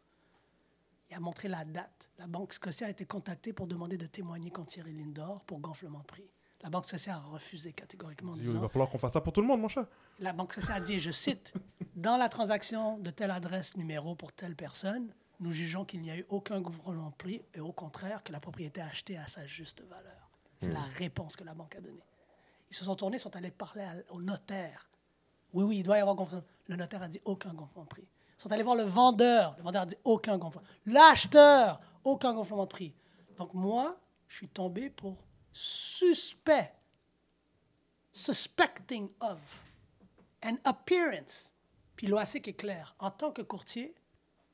Il 1.10 1.16
a 1.16 1.20
montré 1.20 1.48
la 1.50 1.66
date. 1.66 2.10
La 2.18 2.26
Banque 2.28 2.54
Scotia 2.54 2.88
a 2.88 2.90
été 2.90 3.06
contactée 3.06 3.52
pour 3.52 3.68
demander 3.68 3.98
de 3.98 4.06
témoigner 4.08 4.50
contre 4.50 4.72
Thierry 4.72 4.94
Lindor 4.94 5.42
pour 5.46 5.60
gonflement 5.60 6.00
de 6.00 6.06
prix. 6.06 6.30
La 6.64 6.70
Banque 6.70 6.86
Scotia 6.86 7.16
a 7.16 7.20
refusé 7.20 7.74
catégoriquement 7.74 8.32
en 8.32 8.36
Yo, 8.36 8.42
Il 8.42 8.46
disant 8.48 8.60
va 8.60 8.68
falloir 8.70 8.90
qu'on 8.90 8.98
fasse 9.00 9.14
ça 9.14 9.22
pour 9.22 9.34
tout 9.34 9.42
le 9.42 9.48
monde, 9.48 9.62
mon 9.62 9.68
cher. 9.68 9.86
la 10.20 10.32
Banque 10.34 10.54
Scotia 10.54 10.76
a 10.76 10.80
dit, 10.80 10.94
et 10.96 11.00
je 11.00 11.12
cite, 11.12 11.54
dans 11.96 12.18
la 12.18 12.30
transaction 12.30 12.98
de 13.00 13.10
telle 13.10 13.32
adresse 13.32 13.76
numéro 13.78 14.16
pour 14.16 14.32
telle 14.32 14.56
personne, 14.56 15.12
nous 15.40 15.52
jugeons 15.52 15.86
qu'il 15.86 16.02
n'y 16.02 16.12
a 16.12 16.18
eu 16.18 16.26
aucun 16.30 16.62
gouvernement 16.62 17.10
de 17.10 17.16
prix 17.16 17.42
et 17.56 17.60
au 17.60 17.72
contraire 17.72 18.24
que 18.24 18.32
la 18.32 18.40
propriété 18.40 18.80
a 18.80 18.86
acheté 18.86 19.18
à 19.18 19.26
sa 19.28 19.48
juste 19.48 19.82
valeur. 19.90 20.30
C'est 20.62 20.72
la 20.72 20.82
réponse 20.98 21.36
que 21.36 21.44
la 21.44 21.56
banque 21.56 21.76
a 21.76 21.82
donnée. 21.82 22.04
Ils 22.70 22.76
se 22.76 22.86
sont 22.86 22.96
tournés, 22.96 23.18
sont 23.18 23.36
allés 23.36 23.50
parler 23.50 23.82
à- 23.82 23.96
au 24.14 24.22
notaire. 24.22 24.88
Oui, 25.54 25.64
oui, 25.64 25.78
il 25.80 25.84
doit 25.84 25.98
y 25.98 26.00
avoir 26.02 26.16
gonflement. 26.16 26.44
Le 26.68 26.76
notaire 26.76 27.02
a 27.02 27.08
dit 27.08 27.20
aucun 27.26 27.54
gonflement 27.56 27.84
de 27.86 27.90
prix. 27.90 28.04
Ils 28.38 28.42
sont 28.42 28.52
allés 28.52 28.62
voir 28.64 28.76
le 28.76 28.84
vendeur. 28.84 29.56
Le 29.58 29.64
vendeur 29.64 29.82
a 29.82 29.86
dit 29.88 29.96
aucun 30.04 30.38
gonflement. 30.38 30.64
L'acheteur, 30.86 31.82
aucun 32.04 32.34
gonflement 32.36 32.64
de 32.66 32.70
prix. 32.70 32.94
Donc 33.40 33.54
moi, 33.56 33.98
je 34.28 34.38
suis 34.38 34.48
tombé 34.48 34.92
pour 34.92 35.18
suspect. 35.52 36.74
Suspecting 38.14 39.10
of 39.20 39.40
an 40.44 40.58
appearance. 40.64 41.54
Puis 41.96 42.08
l'OASIC 42.08 42.48
est 42.48 42.54
clair. 42.54 42.96
En 43.00 43.12
tant 43.12 43.32
que 43.32 43.42
courtier, 43.42 43.96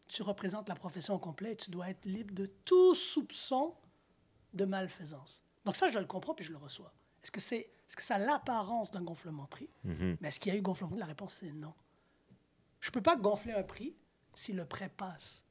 tu 0.07 0.21
représentes 0.21 0.69
la 0.69 0.75
profession 0.75 1.15
au 1.15 1.19
complet 1.19 1.53
et 1.53 1.55
tu 1.55 1.71
dois 1.71 1.89
être 1.89 2.05
libre 2.05 2.33
de 2.33 2.45
tout 2.45 2.95
soupçon 2.95 3.75
de 4.53 4.65
malfaisance. 4.65 5.41
Donc 5.65 5.75
ça, 5.75 5.89
je 5.89 5.99
le 5.99 6.05
comprends 6.05 6.33
puis 6.33 6.45
je 6.45 6.51
le 6.51 6.57
reçois. 6.57 6.93
Est-ce 7.23 7.31
que, 7.31 7.41
c'est, 7.41 7.69
est-ce 7.87 7.95
que 7.95 8.03
ça 8.03 8.15
a 8.15 8.19
l'apparence 8.19 8.91
d'un 8.91 9.01
gonflement 9.01 9.43
de 9.43 9.49
prix? 9.49 9.69
Mais 10.21 10.29
est-ce 10.29 10.39
qu'il 10.39 10.51
y 10.53 10.55
a 10.55 10.57
eu 10.57 10.61
gonflement 10.61 10.95
de? 10.95 10.99
La 10.99 11.05
réponse, 11.05 11.33
c'est 11.35 11.51
non. 11.51 11.73
Je 12.79 12.89
ne 12.89 12.93
peux 12.93 13.01
pas 13.01 13.15
gonfler 13.15 13.53
un 13.53 13.63
prix 13.63 13.95
si 14.33 14.53
le 14.53 14.65
prêt 14.65 14.89
passe. 14.89 15.43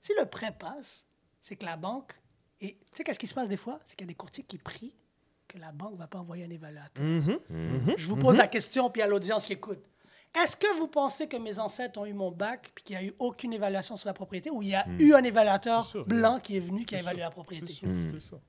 Si 0.00 0.12
le 0.18 0.26
prêt 0.26 0.56
passe, 0.56 1.04
c'est 1.40 1.56
que 1.56 1.64
la 1.64 1.76
banque... 1.76 2.19
Et 2.60 2.74
tu 2.74 2.96
sais, 2.96 3.04
qu'est-ce 3.04 3.18
qui 3.18 3.26
se 3.26 3.34
passe 3.34 3.48
des 3.48 3.56
fois? 3.56 3.80
C'est 3.86 3.96
qu'il 3.96 4.06
y 4.06 4.08
a 4.08 4.12
des 4.12 4.14
courtiers 4.14 4.44
qui 4.44 4.58
prient 4.58 4.94
que 5.48 5.58
la 5.58 5.72
banque 5.72 5.94
ne 5.94 5.98
va 5.98 6.06
pas 6.06 6.18
envoyer 6.18 6.44
un 6.44 6.50
évaluateur. 6.50 7.04
Je 7.04 8.06
vous 8.06 8.16
pose 8.16 8.36
la 8.36 8.48
question, 8.48 8.90
puis 8.90 9.02
à 9.02 9.06
l'audience 9.06 9.44
qui 9.44 9.54
écoute. 9.54 9.82
Est-ce 10.40 10.56
que 10.56 10.78
vous 10.78 10.86
pensez 10.86 11.26
que 11.26 11.36
mes 11.36 11.58
ancêtres 11.58 11.98
ont 11.98 12.06
eu 12.06 12.12
mon 12.12 12.30
bac, 12.30 12.70
puis 12.72 12.84
qu'il 12.84 12.96
n'y 12.96 13.02
a 13.02 13.06
eu 13.08 13.14
aucune 13.18 13.52
évaluation 13.52 13.96
sur 13.96 14.06
la 14.06 14.12
propriété, 14.12 14.48
ou 14.48 14.62
il 14.62 14.68
y 14.68 14.74
a 14.76 14.86
eu 15.00 15.12
un 15.12 15.24
évaluateur 15.24 15.84
sûr, 15.84 16.06
blanc 16.06 16.38
qui 16.38 16.56
est 16.56 16.60
venu, 16.60 16.84
qui 16.84 16.94
a 16.94 17.00
évalué 17.00 17.20
la 17.20 17.30
propriété? 17.30 17.66
C'est 17.66 17.72
sûr, 17.72 17.88
c'est 17.90 18.20
ça. 18.20 18.40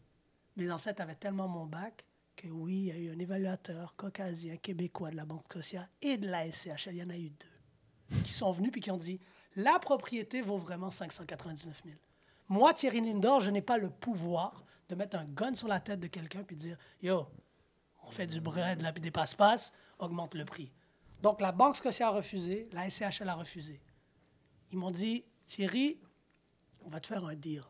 Mes 0.56 0.70
ancêtres 0.70 1.02
avaient 1.02 1.16
tellement 1.16 1.48
mon 1.48 1.66
bac 1.66 2.06
que 2.36 2.48
oui, 2.48 2.74
il 2.74 2.86
y 2.86 2.92
a 2.92 2.98
eu 2.98 3.12
un 3.12 3.18
évaluateur 3.18 3.96
caucasien, 3.96 4.58
québécois 4.58 5.10
de 5.10 5.16
la 5.16 5.26
Banque 5.26 5.46
Scotia 5.50 5.88
et 6.02 6.18
de 6.18 6.28
la 6.28 6.52
SCHL. 6.52 6.92
Il 6.92 6.98
y 6.98 7.04
en 7.04 7.10
a 7.10 7.18
eu 7.18 7.30
deux 7.30 8.22
qui 8.26 8.34
sont 8.34 8.52
venus 8.52 8.72
puis 8.72 8.82
qui 8.82 8.92
ont 8.92 8.98
dit 8.98 9.20
la 9.56 9.80
propriété 9.80 10.42
vaut 10.42 10.58
vraiment 10.58 10.92
599 10.92 11.82
000. 11.84 11.96
Moi, 12.52 12.74
Thierry 12.74 13.00
Lindor, 13.00 13.40
je 13.40 13.50
n'ai 13.50 13.62
pas 13.62 13.78
le 13.78 13.90
pouvoir 13.90 14.66
de 14.90 14.96
mettre 14.96 15.18
un 15.18 15.24
gun 15.24 15.56
sur 15.56 15.70
la 15.70 15.80
tête 15.80 16.02
de 16.02 16.08
quelqu'un 16.08 16.44
puis 16.44 16.58
de 16.58 16.62
dire 16.62 16.78
Yo, 17.02 17.26
on 18.04 18.12
fait 18.12 18.28
du 18.28 18.42
bread 18.42 18.82
là, 18.82 18.92
puis 18.92 19.00
des 19.00 19.10
passe-passe, 19.10 19.72
augmente 20.00 20.36
le 20.36 20.44
prix. 20.44 20.70
Donc 21.22 21.40
la 21.40 21.54
Banque 21.54 21.78
Scotia 21.78 22.08
a 22.08 22.12
refusé, 22.12 22.68
la 22.74 22.90
SCHL 22.90 23.30
a 23.30 23.36
refusé. 23.36 23.80
Ils 24.70 24.78
m'ont 24.78 24.92
dit 24.92 25.24
Thierry, 25.46 25.98
on 26.84 26.90
va 26.90 27.00
te 27.00 27.08
faire 27.08 27.24
un 27.24 27.36
deal. 27.36 27.64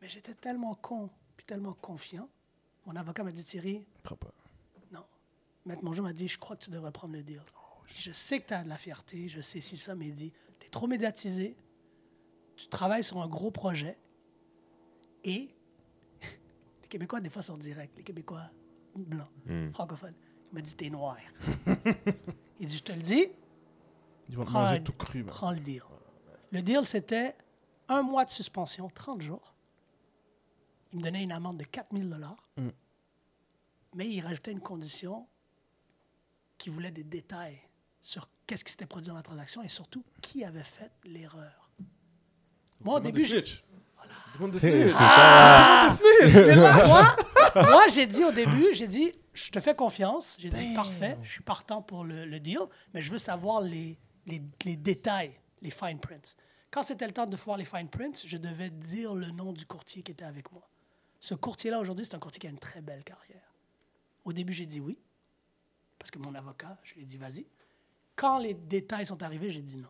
Mais 0.00 0.08
j'étais 0.08 0.34
tellement 0.34 0.76
con 0.76 1.10
puis 1.36 1.44
tellement 1.44 1.74
confiant. 1.74 2.28
Mon 2.86 2.94
avocat 2.94 3.24
m'a 3.24 3.32
dit 3.32 3.42
Thierry, 3.42 3.84
non. 4.92 5.04
Maître 5.64 5.82
Mongeau 5.82 6.04
m'a 6.04 6.12
dit 6.12 6.28
Je 6.28 6.38
crois 6.38 6.54
que 6.54 6.62
tu 6.62 6.70
devrais 6.70 6.92
prendre 6.92 7.14
le 7.14 7.24
deal. 7.24 7.42
je 7.86 8.12
sais 8.12 8.38
que 8.38 8.46
tu 8.46 8.54
as 8.54 8.62
de 8.62 8.68
la 8.68 8.78
fierté, 8.78 9.28
je 9.28 9.40
sais 9.40 9.60
si 9.60 9.76
ça, 9.76 9.96
mais 9.96 10.06
il 10.06 10.14
dit 10.14 10.32
Tu 10.60 10.68
es 10.68 10.70
trop 10.70 10.86
médiatisé, 10.86 11.56
tu 12.54 12.68
travailles 12.68 13.02
sur 13.02 13.20
un 13.20 13.26
gros 13.26 13.50
projet 13.50 13.98
et 15.24 15.54
les 16.82 16.88
Québécois, 16.88 17.20
des 17.20 17.30
fois, 17.30 17.42
sont 17.42 17.56
directs. 17.56 17.92
Les 17.96 18.02
Québécois 18.02 18.50
blancs, 18.94 19.28
francophones. 19.72 20.14
Il 20.50 20.54
m'a 20.54 20.60
dit 20.60 20.74
T'es 20.74 20.90
noir. 20.90 21.16
il 22.60 22.66
dit 22.66 22.76
Je 22.76 22.82
te 22.82 22.92
le 22.92 23.02
dis, 23.02 23.26
Ils 24.28 24.36
vont 24.36 24.48
manger 24.48 24.82
tout 24.82 24.92
cru. 24.92 25.24
prends 25.24 25.50
le 25.50 25.60
deal. 25.60 25.82
Le 26.50 26.62
deal, 26.62 26.84
c'était 26.84 27.34
un 27.88 28.02
mois 28.02 28.24
de 28.24 28.30
suspension, 28.30 28.88
30 28.88 29.22
jours. 29.22 29.54
Il 30.92 30.98
me 30.98 31.02
donnait 31.02 31.24
une 31.24 31.32
amende 31.32 31.56
de 31.56 31.64
4000 31.64 32.08
dollars. 32.08 32.48
Mm. 32.56 32.68
Mais 33.96 34.08
il 34.08 34.20
rajoutait 34.20 34.52
une 34.52 34.60
condition 34.60 35.26
qui 36.58 36.70
voulait 36.70 36.92
des 36.92 37.02
détails 37.02 37.60
sur 38.00 38.28
qu'est-ce 38.46 38.64
qui 38.64 38.70
s'était 38.70 38.86
produit 38.86 39.08
dans 39.08 39.16
la 39.16 39.22
transaction 39.22 39.62
et 39.62 39.68
surtout 39.68 40.04
qui 40.20 40.44
avait 40.44 40.62
fait 40.62 40.92
l'erreur. 41.04 41.70
Moi, 42.80 42.96
au 42.96 43.00
début. 43.00 43.26
Demande 44.34 44.56
C'est- 44.58 44.70
snitch. 44.84 44.96
Ah! 44.98 45.88
Demande 45.88 46.22
des 46.22 46.32
snitch. 46.32 46.46
Mais 46.46 46.56
moi, 46.56 46.86
moi, 46.86 47.62
moi, 47.70 47.88
j'ai 47.88 48.06
dit 48.06 48.24
au 48.24 48.32
début, 48.32 48.68
j'ai 48.72 48.88
dit, 48.88 49.12
je 49.32 49.50
te 49.50 49.60
fais 49.60 49.74
confiance. 49.74 50.36
J'ai 50.38 50.50
dit, 50.50 50.74
parfait, 50.74 51.16
je 51.22 51.30
suis 51.30 51.42
partant 51.42 51.82
pour 51.82 52.04
le, 52.04 52.24
le 52.24 52.40
deal, 52.40 52.58
mais 52.92 53.00
je 53.00 53.10
veux 53.10 53.18
savoir 53.18 53.60
les, 53.60 53.98
les, 54.26 54.42
les 54.64 54.76
détails, 54.76 55.32
les 55.62 55.70
fine 55.70 55.98
prints. 56.00 56.34
Quand 56.70 56.82
c'était 56.82 57.06
le 57.06 57.12
temps 57.12 57.26
de 57.26 57.36
voir 57.36 57.56
les 57.56 57.64
fine 57.64 57.88
prints, 57.88 58.24
je 58.26 58.36
devais 58.36 58.70
dire 58.70 59.14
le 59.14 59.30
nom 59.30 59.52
du 59.52 59.64
courtier 59.66 60.02
qui 60.02 60.10
était 60.12 60.24
avec 60.24 60.50
moi. 60.52 60.68
Ce 61.20 61.34
courtier-là, 61.34 61.78
aujourd'hui, 61.78 62.04
c'est 62.04 62.16
un 62.16 62.18
courtier 62.18 62.40
qui 62.40 62.46
a 62.48 62.50
une 62.50 62.58
très 62.58 62.80
belle 62.80 63.04
carrière. 63.04 63.54
Au 64.24 64.32
début, 64.32 64.52
j'ai 64.52 64.66
dit 64.66 64.80
oui, 64.80 64.98
parce 65.98 66.10
que 66.10 66.18
mon 66.18 66.34
avocat, 66.34 66.76
je 66.82 66.94
lui 66.94 67.02
ai 67.02 67.04
dit 67.06 67.16
vas-y. 67.16 67.46
Quand 68.16 68.38
les 68.38 68.54
détails 68.54 69.06
sont 69.06 69.22
arrivés, 69.22 69.50
j'ai 69.50 69.62
dit 69.62 69.76
non. 69.76 69.88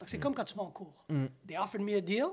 Donc, 0.00 0.08
c'est 0.08 0.18
comme 0.18 0.34
quand 0.34 0.44
tu 0.44 0.54
vas 0.54 0.62
en 0.62 0.70
cours. 0.70 1.04
They 1.46 1.56
offered 1.56 1.82
me 1.82 1.96
a 1.96 2.00
deal, 2.00 2.26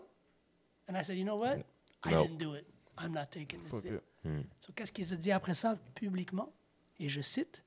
and 0.87 0.95
I 0.95 1.03
said, 1.03 1.17
you 1.17 1.23
know 1.25 1.37
what? 1.37 1.65
I 2.03 2.11
No. 2.11 2.23
didn't 2.23 2.37
do 2.37 2.53
it. 2.55 2.65
I'm 2.97 3.11
not 3.11 3.27
taking 3.31 3.61
this 3.63 3.81
deal. 3.81 3.95
it. 3.95 4.45
So, 4.61 4.71
Qu'est-ce 4.73 4.91
qu'il 4.91 5.05
se 5.05 5.15
dit 5.15 5.31
après 5.31 5.53
ça 5.53 5.77
publiquement? 5.95 6.51
Et 6.99 7.09
je 7.09 7.21
cite, 7.21 7.63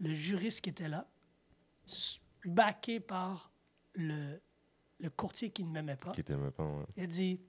le 0.00 0.12
juriste 0.14 0.60
qui 0.60 0.70
était 0.70 0.88
là, 0.88 1.06
backé 2.44 3.00
par 3.00 3.52
le, 3.94 4.40
le 4.98 5.10
courtier 5.10 5.50
qui 5.50 5.64
ne 5.64 5.70
m'aimait 5.70 5.96
pas, 5.96 6.12
Qui 6.12 6.24
t'aimait 6.24 6.50
pas, 6.50 6.64
ouais. 6.64 6.84
il 6.96 7.02
a 7.04 7.06
dit 7.06 7.40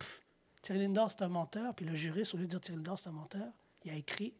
Thierry 0.62 0.82
Lindor, 0.84 1.12
c'est 1.12 1.24
un 1.24 1.28
menteur. 1.30 1.74
Puis 1.76 1.86
le 1.86 1.96
juriste, 1.96 2.34
au 2.34 2.38
lieu 2.38 2.44
de 2.46 2.50
dire 2.50 2.62
Thierry 2.62 2.78
Lindor, 2.78 3.00
c'est 3.00 3.10
un 3.10 3.14
menteur, 3.14 3.52
il 3.84 3.92
a 3.92 3.96
écrit 3.96 4.34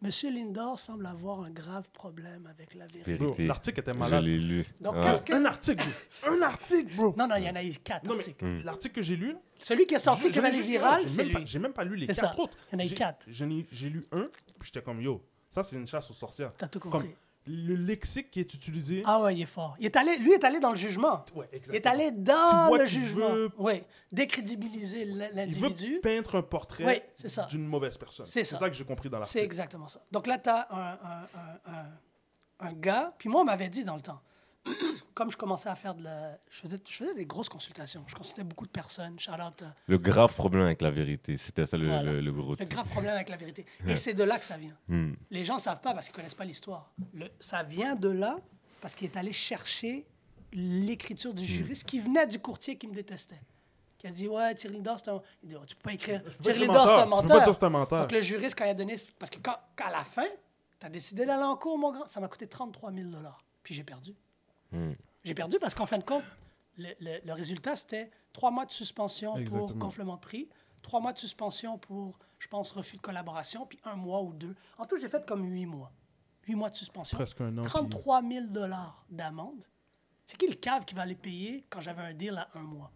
Monsieur 0.00 0.30
Lindor 0.30 0.78
semble 0.78 1.06
avoir 1.06 1.40
un 1.40 1.50
grave 1.50 1.88
problème 1.92 2.46
avec 2.46 2.74
la 2.74 2.86
vérité. 2.86 3.44
L'article 3.46 3.80
était 3.80 3.92
Je 3.92 3.98
malade. 3.98 4.22
l'ai 4.24 4.38
lu. 4.38 4.64
Donc, 4.80 4.94
Ouais. 4.94 5.00
qu'est-ce 5.02 5.22
que. 5.22 5.32
Un 5.32 5.44
article, 5.44 5.84
bro. 6.22 6.32
Un 6.32 6.42
article, 6.42 6.94
bro. 6.94 7.14
Non, 7.18 7.26
non, 7.26 7.34
il 7.36 7.44
y 7.44 7.50
en 7.50 7.56
a 7.56 7.64
eu 7.64 7.72
quatre 7.82 8.04
Non, 8.04 8.12
mais 8.14 8.18
articles. 8.20 8.62
l'article 8.64 8.94
que 8.94 9.02
j'ai 9.02 9.16
lu, 9.16 9.34
Celui 9.58 9.86
qui 9.86 9.94
est 9.94 9.98
sorti, 9.98 10.22
je- 10.22 10.28
qui 10.28 10.34
je- 10.34 10.40
va 10.40 10.46
aller 10.48 10.58
je- 10.58 10.62
viral, 10.62 11.02
j'ai 11.02 11.08
c'est 11.08 11.24
même 11.24 11.32
pas- 11.32 11.38
lui. 11.40 11.46
J'ai 11.48 11.58
même 11.58 11.72
pas 11.72 11.84
lu 11.84 11.96
les 11.96 12.06
C'est 12.06 12.20
quatre 12.20 12.36
ça. 12.36 12.40
autres. 12.40 12.56
Il 12.70 12.74
y 12.74 12.76
en 12.76 12.78
a 12.78 12.84
eu 12.84 12.88
J'ai- 12.88 12.94
quatre. 12.94 13.26
j'en 13.28 13.50
ai- 13.50 13.66
J'ai 13.72 13.90
lu 13.90 14.06
un, 14.12 14.22
puis 14.60 14.66
j'étais 14.66 14.82
comme, 14.82 15.00
yo, 15.00 15.20
ça 15.50 15.64
c'est 15.64 15.74
une 15.74 15.86
chasse 15.88 16.08
aux 16.10 16.14
sorcières. 16.14 16.52
T'as 16.56 16.68
tout 16.68 16.78
Comme 16.78 16.92
compris. 16.92 17.10
Le 17.48 17.74
lexique 17.74 18.30
qui 18.30 18.40
est 18.40 18.54
utilisé. 18.54 19.02
Ah 19.06 19.20
ouais, 19.22 19.34
il 19.34 19.42
est 19.42 19.46
fort. 19.46 19.74
Il 19.80 19.86
est 19.86 19.96
allé, 19.96 20.16
lui 20.18 20.32
est 20.32 20.44
allé 20.44 20.60
dans 20.60 20.70
le 20.70 20.76
jugement. 20.76 21.24
Ouais, 21.34 21.48
Il 21.68 21.74
est 21.74 21.86
allé 21.86 22.10
dans 22.12 22.74
le 22.74 22.84
jugement. 22.86 23.30
veut- 23.32 23.50
Oui, 23.58 23.82
décrédibiliser 24.12 25.02
l- 25.02 25.08
Il 25.10 25.18
veut 25.30 25.34
l'individu. 25.36 26.00
peindre 26.02 26.36
un 26.36 26.42
portrait 26.42 27.10
c'est 27.16 27.28
ça. 27.28 27.44
d'une 27.46 27.66
mauvaise 27.66 27.96
personne. 27.96 28.26
C'est 28.26 28.44
C'est 28.44 28.50
ça. 28.54 28.58
ça 28.58 28.68
que 28.70 28.76
j'ai 28.76 28.84
compris 28.84 29.08
dans 29.08 29.16
C'est 29.18 29.20
l'article. 29.38 29.44
exactement 29.44 29.88
ça. 29.88 30.00
Donc 30.12 30.26
là, 30.26 30.38
tu 30.38 30.48
as 30.50 30.68
un, 30.70 30.92
un- 30.92 31.72
un- 31.72 31.72
un- 31.72 32.66
un 32.68 32.72
gars, 32.74 33.14
puis 33.18 33.28
moi, 33.28 33.40
on 33.42 33.44
m'avait 33.44 33.68
dit 33.68 33.84
dans 33.84 33.94
le 33.94 34.00
temps, 34.00 34.20
comme 35.14 35.30
je 35.30 35.36
commençais 35.36 35.68
à 35.68 35.74
faire 35.74 35.94
de 35.94 36.04
la... 36.04 36.38
Je 36.50 36.60
faisais, 36.60 36.78
je 36.88 36.92
faisais 36.92 37.14
des 37.14 37.26
grosses 37.26 37.48
consultations. 37.48 38.04
Je 38.06 38.14
consultais 38.14 38.44
beaucoup 38.44 38.66
de 38.66 38.70
personnes. 38.70 39.14
Out 39.14 39.62
à- 39.62 39.74
Le 39.86 39.98
grave 39.98 40.32
problème 40.34 40.62
avec 40.64 40.80
la 40.82 40.90
vérité, 40.90 41.36
c'était 41.36 41.64
ça 41.64 41.76
le, 41.76 41.86
Voilà. 41.86 42.02
le, 42.12 42.20
le 42.20 42.32
gros 42.32 42.52
le 42.52 42.56
titre. 42.58 42.70
grave 42.70 42.88
problème 42.88 43.14
avec 43.14 43.28
la 43.28 43.36
vérité. 43.36 43.66
Et 43.86 43.96
c'est 43.96 44.14
de 44.14 44.22
là 44.24 44.38
que 44.38 44.44
ça 44.44 44.56
vient. 44.56 44.76
Hmm. 44.88 45.12
Les 45.30 45.44
gens 45.44 45.56
ne 45.56 45.60
savent 45.60 45.80
pas 45.80 45.92
parce 45.94 46.06
qu'ils 46.06 46.12
ne 46.14 46.16
connaissent 46.18 46.34
pas 46.34 46.44
l'histoire. 46.44 46.92
Le- 47.12 47.28
Ça 47.40 47.62
vient 47.62 47.94
de 47.96 48.08
là 48.08 48.38
parce 48.80 48.94
qu'il 48.94 49.06
est 49.08 49.16
allé 49.16 49.32
chercher 49.32 50.06
l'écriture 50.52 51.34
du 51.34 51.44
juriste 51.44 51.84
qui 51.84 52.00
venait 52.00 52.26
du 52.26 52.38
courtier 52.38 52.76
qui 52.78 52.86
me 52.88 52.94
détestait. 52.94 53.40
Qui 53.98 54.06
a 54.06 54.10
dit 54.10 54.28
Ouais, 54.28 54.54
Thierry 54.54 54.76
Lindor, 54.76 54.98
c'est 54.98 55.10
un. 55.10 55.20
Il 55.42 55.48
dit 55.48 55.56
Oh, 55.60 55.64
Tu 55.66 55.74
peux 55.74 55.82
pas 55.82 55.92
écrire. 55.92 56.22
Thierry 56.40 56.62
être 56.62 56.68
Lindor, 56.68 56.88
c'est 56.88 56.94
un 56.94 57.06
menteur. 57.06 57.20
Tu 57.20 57.26
peux 57.32 57.38
pas 57.38 57.44
dire 57.44 57.54
c'est 57.54 57.64
un 57.64 57.70
menteur. 57.70 58.00
Donc 58.02 58.12
le 58.12 58.20
juriste, 58.20 58.56
quand 58.56 58.64
il 58.64 58.70
a 58.70 58.74
donné. 58.74 58.96
Parce 59.18 59.30
que 59.30 59.38
quand, 59.42 59.56
quand 59.76 59.86
à 59.86 59.90
la 59.90 60.04
fin, 60.04 60.26
tu 60.78 60.86
as 60.86 60.88
décidé 60.88 61.26
d'aller 61.26 61.42
en 61.42 61.56
cours, 61.56 61.76
mon 61.76 61.90
grand, 61.92 62.06
ça 62.06 62.20
m'a 62.20 62.28
coûté 62.28 62.46
33 62.46 62.92
000 62.92 63.08
Puis 63.64 63.74
j'ai 63.74 63.82
perdu. 63.82 64.14
Hmm. 64.72 64.92
J'ai 65.24 65.34
perdu 65.34 65.58
parce 65.58 65.74
qu'en 65.74 65.86
fin 65.86 65.98
de 65.98 66.04
compte, 66.04 66.24
le, 66.76 66.88
le- 67.00 67.20
le 67.24 67.32
résultat, 67.32 67.76
c'était 67.76 68.10
trois 68.32 68.50
mois 68.50 68.64
de 68.66 68.70
suspension 68.70 69.34
pour 69.44 69.74
gonflement 69.74 70.14
de 70.16 70.20
prix, 70.20 70.48
trois 70.82 71.00
mois 71.00 71.12
de 71.12 71.18
suspension 71.18 71.78
pour, 71.78 72.18
je 72.38 72.48
pense, 72.48 72.70
refus 72.70 72.96
de 72.96 73.02
collaboration, 73.02 73.66
puis 73.66 73.78
un 73.84 73.96
mois 73.96 74.22
ou 74.22 74.32
deux. 74.32 74.54
En 74.78 74.84
tout, 74.86 74.98
j'ai 74.98 75.08
fait 75.08 75.24
comme 75.26 75.44
huit 75.44 75.66
mois. 75.66 75.92
Huit 76.46 76.54
mois 76.54 76.70
de 76.70 76.76
suspension. 76.76 77.16
Presque 77.18 77.40
un 77.40 77.56
an. 77.58 77.62
puis- 77.62 77.70
33 77.70 78.22
000 78.22 78.46
d'amende. 79.10 79.64
C'est 80.24 80.36
qui 80.36 80.46
le 80.46 80.54
cave 80.54 80.84
qui 80.84 80.94
va 80.94 81.04
les 81.06 81.14
payer 81.14 81.64
quand 81.70 81.80
j'avais 81.80 82.02
un 82.02 82.12
deal 82.14 82.36
à 82.36 82.48
un 82.54 82.62
mois? 82.62 82.90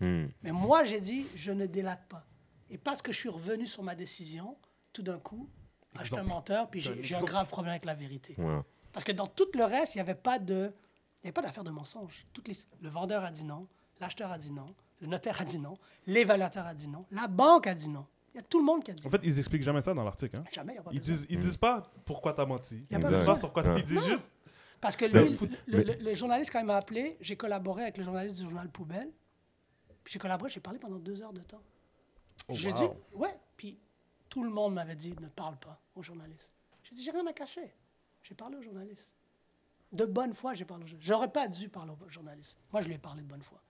Hmm. 0.00 0.26
Mais 0.42 0.52
moi, 0.52 0.84
j'ai 0.84 1.00
dit, 1.00 1.26
je 1.36 1.52
ne 1.52 1.66
délate 1.66 2.06
pas. 2.08 2.26
Et 2.68 2.76
parce 2.78 3.00
que 3.00 3.12
je 3.12 3.18
suis 3.18 3.28
revenu 3.28 3.66
sur 3.66 3.82
ma 3.82 3.94
décision, 3.94 4.56
tout 4.92 5.02
d'un 5.02 5.18
coup, 5.18 5.48
ah, 5.94 6.00
je 6.02 6.08
suis 6.08 6.16
un 6.18 6.24
menteur, 6.24 6.68
puis 6.68 6.80
j'ai 6.80 6.92
Un 6.92 7.02
j'ai 7.02 7.14
un 7.16 7.22
grave 7.22 7.48
problème 7.48 7.70
avec 7.70 7.84
la 7.84 7.94
vérité. 7.94 8.34
Ouais. 8.38 8.60
Parce 8.92 9.04
que 9.04 9.12
dans 9.12 9.26
tout 9.28 9.46
le 9.54 9.64
reste, 9.64 9.94
il 9.94 9.98
n'y 9.98 10.02
avait 10.02 10.14
pas 10.16 10.38
de, 10.38 10.72
il 11.22 11.24
y 11.24 11.26
avait 11.28 11.32
pas 11.32 11.42
d'affaire 11.42 11.64
de 11.64 11.70
mensonge. 11.70 12.26
Toutes 12.32 12.48
les, 12.48 12.54
le 12.80 12.88
vendeur 12.88 13.24
a 13.24 13.30
dit 13.30 13.44
non, 13.44 13.66
l'acheteur 14.00 14.30
a 14.32 14.38
dit 14.38 14.52
non, 14.52 14.66
le 15.00 15.06
notaire 15.06 15.40
a 15.40 15.44
dit 15.44 15.58
non, 15.58 15.76
l'évaluateur 16.06 16.66
a 16.66 16.74
dit 16.74 16.88
non, 16.88 17.04
la 17.10 17.26
banque 17.28 17.66
a 17.66 17.74
dit 17.74 17.88
non. 17.88 18.06
Il 18.34 18.36
y 18.36 18.40
a 18.40 18.42
tout 18.42 18.58
le 18.58 18.64
monde 18.66 18.84
qui 18.84 18.90
a 18.90 18.94
dit 18.94 19.06
En 19.06 19.10
fait, 19.10 19.20
ils 19.24 19.38
expliquent 19.38 19.62
jamais 19.62 19.80
ça 19.80 19.94
dans 19.94 20.04
l'article. 20.04 20.36
Hein. 20.38 20.44
jamais. 20.52 20.74
il 20.74 20.76
y 20.76 20.78
a 20.78 20.82
pas 20.82 20.90
Ils 20.92 21.00
disent, 21.00 21.26
ils 21.30 21.38
disent 21.38 21.56
pas 21.56 21.90
pourquoi 22.04 22.34
t'as 22.34 22.44
menti. 22.44 22.76
Y 22.90 22.94
a 22.94 22.98
Ils 22.98 23.02
pas 23.02 23.08
disent 23.10 23.24
pas 23.24 23.36
sur 23.36 23.50
quoi 23.50 23.62
Ouais. 23.62 23.80
Ils 23.80 23.84
disent 23.84 24.04
juste. 24.04 24.30
Parce 24.78 24.94
que 24.94 25.06
lui, 25.06 25.38
le, 25.66 25.78
mais- 25.78 25.84
le- 25.84 25.94
le 26.04 26.14
journaliste, 26.14 26.52
quand 26.52 26.60
il 26.60 26.66
m'a 26.66 26.76
appelé, 26.76 27.16
j'ai 27.22 27.34
collaboré 27.34 27.84
avec 27.84 27.96
le 27.96 28.04
journaliste 28.04 28.36
du 28.36 28.42
journal 28.42 28.68
Poubelle. 28.70 29.10
Puis 30.04 30.12
j'ai 30.12 30.18
collaboré, 30.18 30.50
j'ai 30.50 30.60
parlé 30.60 30.78
pendant 30.78 30.98
deux 30.98 31.22
heures 31.22 31.32
de 31.32 31.40
temps. 31.40 31.62
Oh, 32.48 32.52
j'ai 32.54 32.70
wow. 32.72 32.76
dit, 32.76 32.84
ouais. 33.14 33.34
Puis 33.56 33.78
tout 34.28 34.44
le 34.44 34.50
monde 34.50 34.74
m'avait 34.74 34.96
dit, 34.96 35.14
ne 35.18 35.28
parle 35.28 35.56
pas 35.56 35.80
au 35.94 36.02
journaliste. 36.02 36.50
J'ai 36.82 36.94
dit, 36.94 37.02
j'ai 37.02 37.10
rien 37.12 37.26
à 37.26 37.32
cacher. 37.32 37.74
J'ai 38.22 38.34
parlé 38.34 38.58
au 38.58 38.62
journaliste. 38.62 39.10
De 39.92 40.04
bonne 40.04 40.34
foi, 40.34 40.54
j'ai 40.54 40.64
parlé 40.64 40.84
au 40.84 40.86
journaliste. 40.86 41.06
J'aurais 41.08 41.30
pas 41.30 41.48
dû 41.48 41.68
parler 41.68 41.92
au 41.92 42.08
journaliste. 42.08 42.58
Moi, 42.72 42.82
je 42.82 42.88
lui 42.88 42.94
ai 42.94 42.98
parlé 42.98 43.22
de 43.22 43.28
bonne 43.28 43.42
foi. 43.42 43.62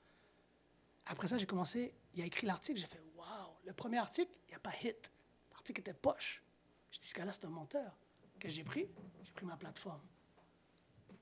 Après 1.07 1.29
ça, 1.29 1.39
j'ai 1.39 1.47
commencé, 1.47 1.95
il 2.15 2.23
a 2.23 2.27
écrit 2.27 2.47
l'article, 2.47 2.79
j'ai 2.81 2.87
fait 2.87 3.03
Waouh, 3.17 3.27
le 3.65 3.73
premier 3.73 3.99
article, 3.99 4.33
il 4.47 4.51
n'y 4.51 4.55
a 4.57 4.59
pas 4.59 4.73
hit. 4.83 5.13
L'article 5.53 5.81
était 5.81 5.95
poche. 5.95 6.43
Je 6.91 6.99
dis, 6.99 7.07
ce 7.07 7.15
gars-là, 7.15 7.33
c'est 7.33 7.45
un 7.45 7.51
menteur. 7.51 7.93
Que 8.41 8.49
j'ai 8.49 8.65
pris? 8.65 8.87
J'ai 9.25 9.33
pris 9.33 9.47
ma 9.47 9.57
plateforme. 9.57 10.01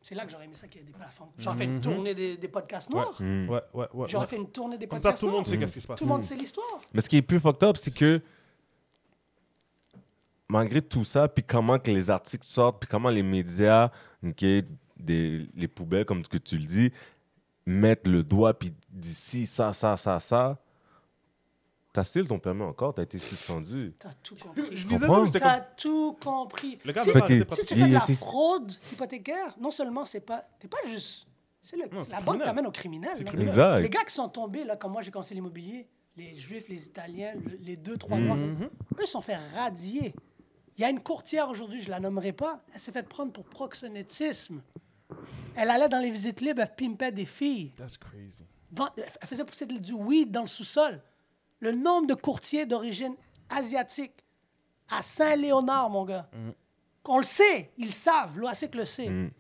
C'est 0.00 0.14
là 0.14 0.24
que 0.26 0.30
j'aurais 0.30 0.44
aimé 0.44 0.54
ça 0.54 0.68
qu'il 0.68 0.80
y 0.80 0.84
ait 0.84 0.86
des 0.86 0.92
plateformes. 0.92 1.30
J'aurais 1.38 1.56
fait 1.56 1.64
une 1.64 1.80
tournée 1.80 2.14
des, 2.14 2.36
des 2.36 2.48
podcasts 2.48 2.90
noirs. 2.90 3.18
Ouais, 3.20 3.48
ouais, 3.72 3.88
ouais. 3.94 4.08
J'aurais 4.08 4.26
fait 4.26 4.36
une 4.36 4.50
tournée 4.50 4.76
des 4.76 4.86
Comme 4.86 5.00
ça, 5.00 5.08
podcasts 5.10 5.20
tout 5.20 5.26
le 5.26 5.32
monde 5.32 5.46
sait 5.46 5.58
qu'est-ce 5.58 5.72
qui 5.74 5.80
se 5.80 5.86
passe. 5.86 5.98
Tout 5.98 6.04
le 6.04 6.10
monde 6.10 6.22
sait 6.22 6.36
l'histoire. 6.36 6.80
Mais 6.92 7.00
ce 7.00 7.08
qui 7.08 7.16
est 7.16 7.22
plus 7.22 7.40
fucked 7.40 7.62
up, 7.62 7.76
c'est 7.78 7.94
que 7.94 8.20
malgré 10.48 10.82
tout 10.82 11.04
ça, 11.04 11.26
puis 11.28 11.42
comment 11.42 11.78
que 11.78 11.90
les 11.90 12.10
articles 12.10 12.46
sortent, 12.46 12.80
puis 12.80 12.88
comment 12.88 13.08
les 13.08 13.22
médias, 13.22 13.90
ok, 14.22 14.44
des, 15.05 15.47
les 15.55 15.68
poubelles, 15.68 16.05
comme 16.05 16.24
ce 16.24 16.28
que 16.28 16.39
tu 16.39 16.56
le 16.59 16.64
dis, 16.66 16.90
mettent 17.66 18.06
le 18.06 18.22
doigt, 18.22 18.55
puis 18.59 18.72
d'ici, 18.90 19.47
ça, 19.47 19.72
ça, 19.72 19.97
ça, 19.97 20.18
ça, 20.20 20.59
t'as 21.93 22.05
still 22.05 22.26
ton 22.26 22.39
permis 22.39 22.62
encore, 22.62 22.93
t'as 22.94 23.02
été 23.05 23.18
suspendu? 23.18 23.94
T'as 23.98 24.12
tout 24.22 24.35
compris. 24.36 24.62
Je 24.76 24.86
disais 24.86 25.06
ça, 25.06 25.24
T'as 25.32 25.60
comme. 25.60 25.66
tout 25.76 26.16
compris. 26.22 26.78
Le 26.85 26.93
gars 26.93 27.02
Si- 27.05 27.12
pas 27.12 27.26
Si 27.28 27.64
tu 27.64 27.74
fais 27.74 27.89
de 27.89 27.93
la 27.94 28.02
était- 28.02 28.14
fraude 28.14 28.72
hypothécaire, 28.93 29.55
non 29.60 29.70
seulement 29.70 30.05
c'est 30.05 30.20
pas, 30.20 30.44
t'es 30.59 30.68
pas 30.68 30.78
juste, 30.89 31.26
c'est 31.62 31.76
le, 31.76 31.85
la 32.10 32.20
banque 32.20 32.43
t'amène 32.43 32.66
au 32.66 32.70
criminel. 32.72 33.12
Exact. 33.39 33.81
Les 33.81 33.89
gars 33.90 34.05
qui 34.05 34.12
sont 34.14 34.28
tombés 34.28 34.64
là, 34.64 34.76
quand 34.76 34.89
moi 34.89 35.02
j'ai 35.02 35.10
commencé 35.10 35.35
l'immobilier, 35.35 35.86
les 36.16 36.35
Juifs, 36.36 36.68
les 36.68 36.86
Italiens, 36.86 37.32
le- 37.35 37.59
les 37.62 37.76
deux 37.76 37.97
trois 37.97 38.18
Mm. 38.18 38.24
noirs, 38.24 38.36
Mhm. 38.36 38.62
eux 38.64 38.70
ils 39.01 39.06
se 39.06 39.12
sont 39.12 39.20
fait 39.20 39.39
radier. 39.56 40.14
Il 40.76 40.81
y 40.82 40.85
a 40.85 40.90
une 40.90 41.01
courtière 41.01 41.48
aujourd'hui, 41.48 41.81
je 41.82 41.89
la 41.90 42.01
nommerai 42.01 42.32
pas, 42.32 42.60
elle 42.74 42.81
s'est 42.81 42.90
fait 42.93 43.09
prendre 43.09 43.32
pour 43.32 43.44
proxénétisme. 43.44 44.60
Elle 45.56 45.70
allait 45.70 45.89
dans 45.89 46.01
les 46.01 46.10
visites 46.10 46.40
libres, 46.40 46.62
elle 46.62 46.74
pimpait 46.74 47.12
des 47.12 47.26
filles. 47.26 47.70
That's 47.76 47.97
crazy. 47.97 48.44
Elle 48.97 49.28
faisait 49.28 49.44
pousser 49.44 49.66
du 49.66 49.93
weed 49.93 50.31
dans 50.31 50.43
le 50.43 50.47
sous-sol. 50.48 51.01
Le 51.60 51.72
nombre 51.72 52.06
de 52.09 52.14
courtiers 52.14 52.66
d'origine 52.66 53.14
asiatique 53.48 54.24
à 54.89 55.02
Saint-Léonard, 55.02 55.90
mon 55.90 56.05
gars. 56.05 56.28
Qu'on 57.02 57.18
le 57.18 57.24
sait, 57.24 57.72
ils 57.76 57.93
savent, 57.93 58.39
l'OASIC 58.39 58.74
le 58.74 58.85
sait. 58.85 59.09
Mm. 59.09 59.31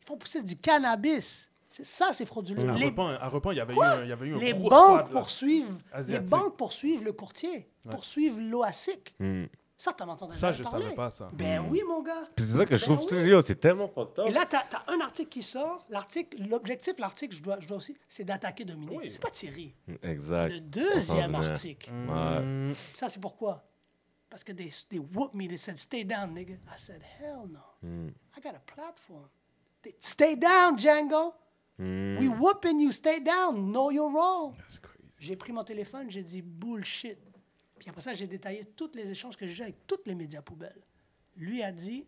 Ils 0.00 0.06
font 0.06 0.16
pousser 0.16 0.42
du 0.42 0.56
cannabis. 0.56 1.50
C'est 1.68 1.84
ça, 1.84 2.12
c'est 2.12 2.26
frauduleux. 2.26 2.68
À 2.68 2.76
Les, 2.76 2.86
Repent, 2.86 3.16
à 3.20 3.26
Repent, 3.26 3.50
il 3.50 3.56
y 3.56 3.60
avait 3.60 3.74
eu 3.74 3.82
un, 3.82 4.02
il 4.04 4.08
y 4.08 4.12
avait 4.12 4.26
eu 4.28 4.34
un 4.34 4.38
les 4.38 4.52
gros 4.52 4.70
banques 4.70 4.98
squad, 5.00 5.10
poursuivent, 5.10 5.78
les 6.06 6.20
banques 6.20 6.56
poursuivent 6.56 7.02
le 7.02 7.12
courtier, 7.12 7.68
poursuivent 7.90 8.40
l'OASIC. 8.40 9.14
Mm. 9.18 9.44
Ça, 9.84 9.92
t'en 9.92 10.08
entendais 10.08 10.34
Ça, 10.34 10.50
je 10.50 10.62
parler. 10.62 10.84
savais 10.84 10.94
pas, 10.94 11.10
ça. 11.10 11.28
Ben 11.30 11.62
oui, 11.68 11.82
mon 11.86 12.02
gars. 12.02 12.26
Puis 12.34 12.46
c'est 12.46 12.56
ça 12.56 12.64
que 12.64 12.74
je 12.74 12.86
Ben 12.86 12.96
trouve, 12.96 13.12
oui. 13.12 13.28
yo, 13.28 13.42
c'est 13.42 13.60
tellement 13.60 13.86
fucked 13.86 14.18
up. 14.18 14.26
Et 14.26 14.30
là, 14.30 14.46
tu 14.46 14.56
as, 14.56 14.66
un 14.86 14.98
article 15.00 15.28
qui 15.28 15.42
sort. 15.42 15.84
L'article, 15.90 16.38
l'objectif, 16.48 16.94
l'article, 16.98 17.36
je 17.36 17.42
dois, 17.42 17.60
je 17.60 17.68
dois 17.68 17.76
aussi, 17.76 17.94
c'est 18.08 18.24
d'attaquer 18.24 18.64
Dominique. 18.64 18.98
Oui. 18.98 19.10
C'est 19.10 19.20
pas 19.20 19.30
Thierry. 19.30 19.74
Exact. 20.02 20.54
Le 20.54 20.60
deuxième 20.60 21.34
article. 21.34 21.90
Ouais. 21.90 22.40
Mm. 22.40 22.74
Ça, 22.94 23.10
c'est 23.10 23.20
pourquoi? 23.20 23.62
Parce 24.30 24.42
que 24.42 24.52
they, 24.52 24.72
they 24.88 24.98
whooped 24.98 25.34
me. 25.34 25.48
They 25.48 25.58
said, 25.58 25.76
stay 25.76 26.02
down, 26.02 26.32
nigga. 26.34 26.54
I 26.54 26.78
said, 26.78 27.02
hell 27.20 27.46
no. 27.46 27.60
Mm. 27.86 28.08
I 28.38 28.40
got 28.40 28.54
a 28.54 28.62
platform. 28.64 29.28
They, 29.82 29.94
stay 30.00 30.34
down, 30.34 30.78
Django. 30.78 31.34
Mm. 31.78 32.20
We 32.20 32.28
whooping 32.28 32.80
you. 32.80 32.90
Stay 32.90 33.20
down. 33.20 33.70
Know 33.70 33.90
your 33.90 34.10
role. 34.10 34.54
That's 34.56 34.78
crazy. 34.78 35.12
J'ai 35.20 35.36
pris 35.36 35.52
mon 35.52 35.62
téléphone, 35.62 36.10
j'ai 36.10 36.22
dit 36.22 36.40
bullshit. 36.40 37.18
Puis 37.84 37.90
après 37.90 38.00
ça, 38.00 38.14
j'ai 38.14 38.26
détaillé 38.26 38.64
tous 38.64 38.92
les 38.94 39.10
échanges 39.10 39.36
que 39.36 39.46
j'ai 39.46 39.60
eu 39.60 39.62
avec 39.64 39.86
tous 39.86 39.98
les 40.06 40.14
médias 40.14 40.40
poubelles. 40.40 40.80
Lui 41.36 41.62
a 41.62 41.70
dit, 41.70 42.06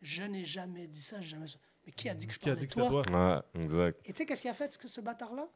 je 0.00 0.22
n'ai 0.22 0.42
jamais 0.46 0.86
dit 0.86 1.02
ça, 1.02 1.20
jamais 1.20 1.46
ça. 1.46 1.58
Mais 1.84 1.92
qui 1.92 2.08
a 2.08 2.14
dit 2.14 2.26
que 2.26 2.32
je 2.32 2.38
Qui 2.38 2.48
a 2.48 2.52
parlais 2.54 2.60
dit 2.60 2.66
de 2.66 2.72
que 2.72 2.80
c'était 2.80 2.88
toi? 2.88 3.02
toi? 3.02 3.42
Ouais, 3.54 3.62
exact. 3.62 4.00
Et 4.08 4.12
tu 4.14 4.16
sais 4.18 4.24
qu'est-ce 4.24 4.40
qu'il 4.40 4.50
a 4.50 4.54
fait, 4.54 4.72
ce, 4.80 4.88
ce 4.88 5.00
bâtard-là? 5.02 5.46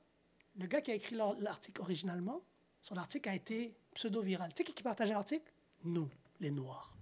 Le 0.59 0.67
gars 0.67 0.83
qui 0.83 0.91
a 0.91 0.95
écrit 0.95 1.17
l'ar- 1.17 1.37
l'article 1.41 1.81
originalement, 1.81 2.43
son 2.83 2.97
article 2.99 3.31
a 3.31 3.35
été 3.35 3.75
pseudo-viral. 3.95 4.51
Tu 4.53 4.59
sais 4.59 4.65
qui, 4.65 4.75
qui 4.75 4.83
partageait 4.83 5.15
l'article? 5.15 5.51
Nous, 5.85 6.11
les 6.39 6.51
Noirs. 6.51 6.95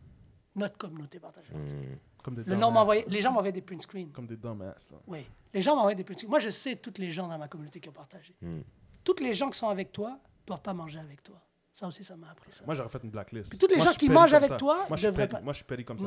Notre 0.54 0.78
communauté 0.78 1.18
partageait 1.18 1.52
l'article. 1.52 1.80
Mm. 1.80 1.98
Comme 2.22 2.34
des 2.36 2.44
Le 2.44 2.54
nom 2.54 2.70
les 3.08 3.20
gens 3.20 3.32
m'envoyaient 3.32 3.52
des 3.52 3.62
print 3.62 3.82
screens. 3.82 4.12
Comme 4.12 4.28
des 4.28 4.36
dumbasses. 4.36 4.92
là. 4.92 4.98
Oui. 5.08 5.26
Les 5.52 5.60
gens 5.60 5.74
m'envoyaient 5.74 5.96
des 5.96 6.04
print 6.04 6.20
screens. 6.20 6.30
Moi, 6.30 6.38
je 6.38 6.50
sais 6.50 6.76
toutes 6.76 6.98
les 6.98 7.10
gens 7.10 7.26
dans 7.26 7.36
ma 7.36 7.48
communauté 7.48 7.80
qui 7.80 7.88
ont 7.88 7.92
partagé. 7.92 8.32
Mm. 8.40 8.60
Toutes 9.02 9.20
les 9.20 9.34
gens 9.34 9.50
qui 9.50 9.58
sont 9.58 9.68
avec 9.68 9.90
toi 9.90 10.12
ne 10.12 10.46
doivent 10.46 10.62
pas 10.62 10.72
manger 10.72 11.00
avec 11.00 11.20
toi. 11.24 11.42
Ça 11.74 11.88
aussi, 11.88 12.04
ça 12.04 12.14
m'a 12.16 12.30
appris 12.30 12.52
ça. 12.52 12.64
Moi, 12.64 12.76
j'aurais 12.76 12.88
fait 12.88 13.02
une 13.02 13.10
blacklist. 13.10 13.50
Puis 13.50 13.58
toutes 13.58 13.72
les 13.72 13.78
Moi, 13.78 13.86
gens 13.86 13.92
qui 13.94 14.08
mangent 14.08 14.32
avec 14.32 14.48
ça. 14.50 14.56
toi 14.56 14.84
Moi, 14.88 14.96
je 14.96 15.08
petty. 15.08 15.26
pas- 15.32 15.40
Moi, 15.40 15.52
je 15.52 15.56
suis 15.56 15.64
petty 15.64 15.84
comme 15.84 15.98
ça. 15.98 16.06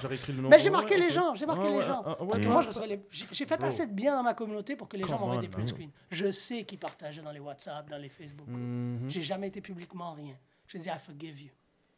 J'aurais- 0.00 0.14
écrit 0.16 0.32
le 0.32 0.40
nom. 0.40 0.48
Mais 0.48 0.58
j'ai 0.58 0.70
marqué 0.70 0.96
les 0.96 1.10
gens, 1.10 1.34
j'ai 1.34 1.44
marqué 1.44 1.68
les 1.68 1.82
gens. 1.82 2.02
Parce 2.02 2.40
que 2.40 2.48
moi, 2.48 2.62
j'ai 3.30 3.44
fait 3.44 3.62
assez 3.62 3.86
de 3.86 3.92
bien 3.92 4.16
dans 4.16 4.22
ma 4.22 4.32
communauté 4.32 4.74
pour 4.74 4.88
que 4.88 4.96
les 4.96 5.04
gens 5.04 5.18
m'envoient 5.18 5.36
des 5.36 5.48
print 5.48 5.68
screens. 5.68 5.90
Je 6.10 6.30
sais 6.32 6.64
qu'ils 6.64 6.78
partageaient 6.78 7.20
dans 7.22 7.30
les 7.30 7.40
WhatsApp, 7.40 7.88
dans 7.90 7.98
les 7.98 8.08
Facebook. 8.08 8.48
Mhm. 8.48 9.08
J'ai 9.10 9.22
jamais 9.22 9.48
été 9.48 9.60
publiquement 9.60 10.14
rien. 10.14 10.34
Je 10.66 10.78
dis, 10.78 10.88
I 10.88 10.98
forgive 10.98 11.38
you. 11.42 11.50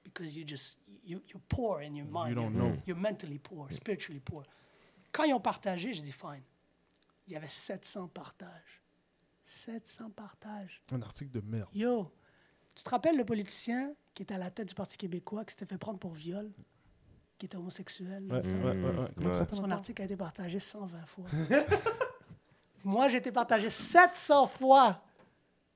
Because 0.03 0.37
you 0.37 0.45
just, 0.47 0.81
you, 1.05 1.23
you're 1.29 1.41
poor 1.49 1.81
in 1.83 1.95
your 1.95 2.09
mind. 2.11 2.31
You 2.31 2.35
don't 2.35 2.53
know. 2.53 2.73
you're 2.85 2.99
mentally 3.01 3.39
poor, 3.39 3.71
spiritually 3.73 4.21
poor. 4.21 4.43
Quand 5.13 5.23
ils 5.23 5.33
ont 5.33 5.41
partagé, 5.41 5.93
j'ai 5.93 6.03
dit, 6.03 6.13
fine. 6.13 6.43
Il 7.29 7.33
y 7.33 7.37
avait 7.37 7.47
700 7.47 8.09
partages. 8.09 8.83
700 9.47 10.11
partages. 10.11 10.83
Un 10.93 11.01
article 11.03 11.31
de 11.31 11.41
merde. 11.41 11.69
Yo, 11.75 12.11
tu 12.75 12.83
te 12.85 12.91
rappelles 12.91 13.17
le 13.17 13.25
politicien 13.25 13.93
qui 14.15 14.23
était 14.23 14.35
à 14.35 14.39
la 14.39 14.51
tête 14.51 14.69
du 14.69 14.75
Parti 14.75 14.97
québécois, 14.97 15.45
qui 15.45 15.53
s'était 15.53 15.67
fait 15.67 15.79
prendre 15.79 15.99
pour 15.99 16.13
viol, 16.13 16.51
qui 17.39 17.47
était 17.47 17.57
homosexuel? 17.57 18.25
Ouais, 18.31 18.43
là, 18.43 18.49
ouais, 18.49 18.65
ouais, 18.65 18.75
ouais. 18.75 19.09
Comment 19.17 19.27
Ouais. 19.29 19.33
ça 19.33 19.39
s'appelle? 19.41 19.59
Son 19.59 19.71
article 19.71 20.03
a 20.03 20.05
été 20.05 20.17
partagé 20.17 20.59
120 20.61 21.07
fois. 21.07 21.25
Moi, 22.85 23.09
j'ai 23.09 23.17
été 23.19 23.33
partagé 23.33 23.71
700 23.71 24.47
fois. 24.47 25.03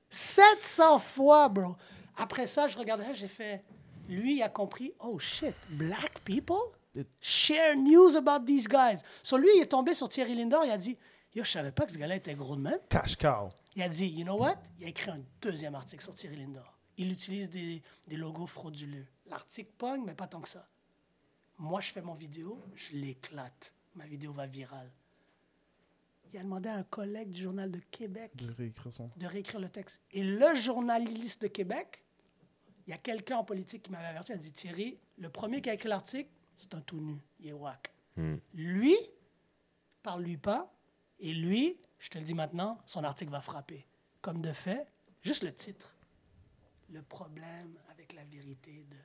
700 0.09 0.99
fois, 0.99 1.49
bro. 1.49 1.75
Après 2.17 2.47
ça, 2.47 2.67
je 2.67 2.77
regardais, 2.77 3.13
j'ai 3.15 3.27
fait. 3.27 3.63
Lui, 4.07 4.37
il 4.37 4.43
a 4.43 4.49
compris. 4.49 4.93
Oh 4.99 5.19
shit, 5.19 5.55
black 5.69 6.19
people 6.23 6.57
share 7.21 7.75
news 7.75 8.15
about 8.17 8.45
these 8.45 8.67
guys. 8.67 9.01
So 9.23 9.37
lui, 9.37 9.47
il 9.55 9.61
est 9.61 9.67
tombé 9.67 9.93
sur 9.93 10.09
Thierry 10.09 10.35
Lindor. 10.35 10.65
Il 10.65 10.71
a 10.71 10.77
dit 10.77 10.97
Yo, 11.33 11.43
je 11.43 11.51
savais 11.51 11.71
pas 11.71 11.85
que 11.85 11.91
ce 11.91 11.97
gars-là 11.97 12.15
était 12.15 12.33
gros 12.33 12.55
de 12.55 12.61
même. 12.61 12.79
Cash 12.89 13.15
cow. 13.15 13.49
Il 13.75 13.83
a 13.83 13.87
dit, 13.87 14.07
you 14.07 14.23
know 14.25 14.35
what? 14.37 14.55
Il 14.79 14.85
a 14.85 14.89
écrit 14.89 15.11
un 15.11 15.21
deuxième 15.41 15.75
article 15.75 16.03
sur 16.03 16.13
Thierry 16.15 16.37
Lindor. 16.37 16.78
Il 16.99 17.11
utilise 17.11 17.49
des, 17.49 17.81
des 18.07 18.17
logos 18.17 18.45
frauduleux. 18.45 19.05
L'article 19.25 19.71
pogne, 19.77 20.03
mais 20.05 20.13
pas 20.13 20.27
tant 20.27 20.41
que 20.41 20.49
ça. 20.49 20.67
Moi, 21.57 21.79
je 21.81 21.91
fais 21.91 22.01
mon 22.01 22.13
vidéo, 22.13 22.61
je 22.75 22.95
l'éclate. 22.97 23.73
Ma 23.95 24.05
vidéo 24.05 24.31
va 24.33 24.45
virale. 24.45 24.91
Il 26.31 26.39
a 26.39 26.43
demandé 26.43 26.69
à 26.69 26.75
un 26.75 26.83
collègue 26.83 27.29
du 27.31 27.41
Journal 27.41 27.71
de 27.71 27.79
Québec 27.89 28.31
De 28.35 28.51
réécrire 28.51 28.93
son. 28.93 29.09
de 29.15 29.25
réécrire 29.25 29.59
le 29.59 29.69
texte. 29.69 30.01
Et 30.11 30.23
le 30.23 30.55
journaliste 30.55 31.41
de 31.41 31.47
Québec, 31.47 32.03
il 32.85 32.91
y 32.91 32.93
a 32.93 32.97
quelqu'un 32.97 33.37
en 33.37 33.43
politique 33.43 33.83
qui 33.83 33.91
m'avait 33.91 34.07
averti, 34.07 34.33
il 34.33 34.35
a 34.35 34.37
dit, 34.37 34.51
Thierry, 34.51 34.99
le 35.17 35.29
premier 35.29 35.61
qui 35.61 35.69
a 35.69 35.73
écrit 35.73 35.89
l'article, 35.89 36.29
c'est 36.57 36.73
un 36.75 36.81
tout 36.81 36.99
nu. 36.99 37.17
Il 37.39 37.47
est 37.47 37.53
whack. 37.53 37.93
Mm. 38.17 38.35
Lui, 38.53 38.95
parle-lui 40.03 40.37
pas. 40.37 40.71
Et 41.19 41.33
lui, 41.33 41.77
je 41.97 42.09
te 42.09 42.17
le 42.17 42.23
dis 42.25 42.33
maintenant, 42.33 42.77
son 42.85 43.03
article 43.03 43.31
va 43.31 43.41
frapper. 43.41 43.85
Comme 44.21 44.41
de 44.41 44.51
fait, 44.53 44.85
juste 45.21 45.43
le 45.43 45.53
titre. 45.53 45.95
Le 46.91 47.01
problème 47.01 47.77
avec 47.91 48.13
la 48.13 48.23
vérité 48.23 48.85
de. 48.89 48.97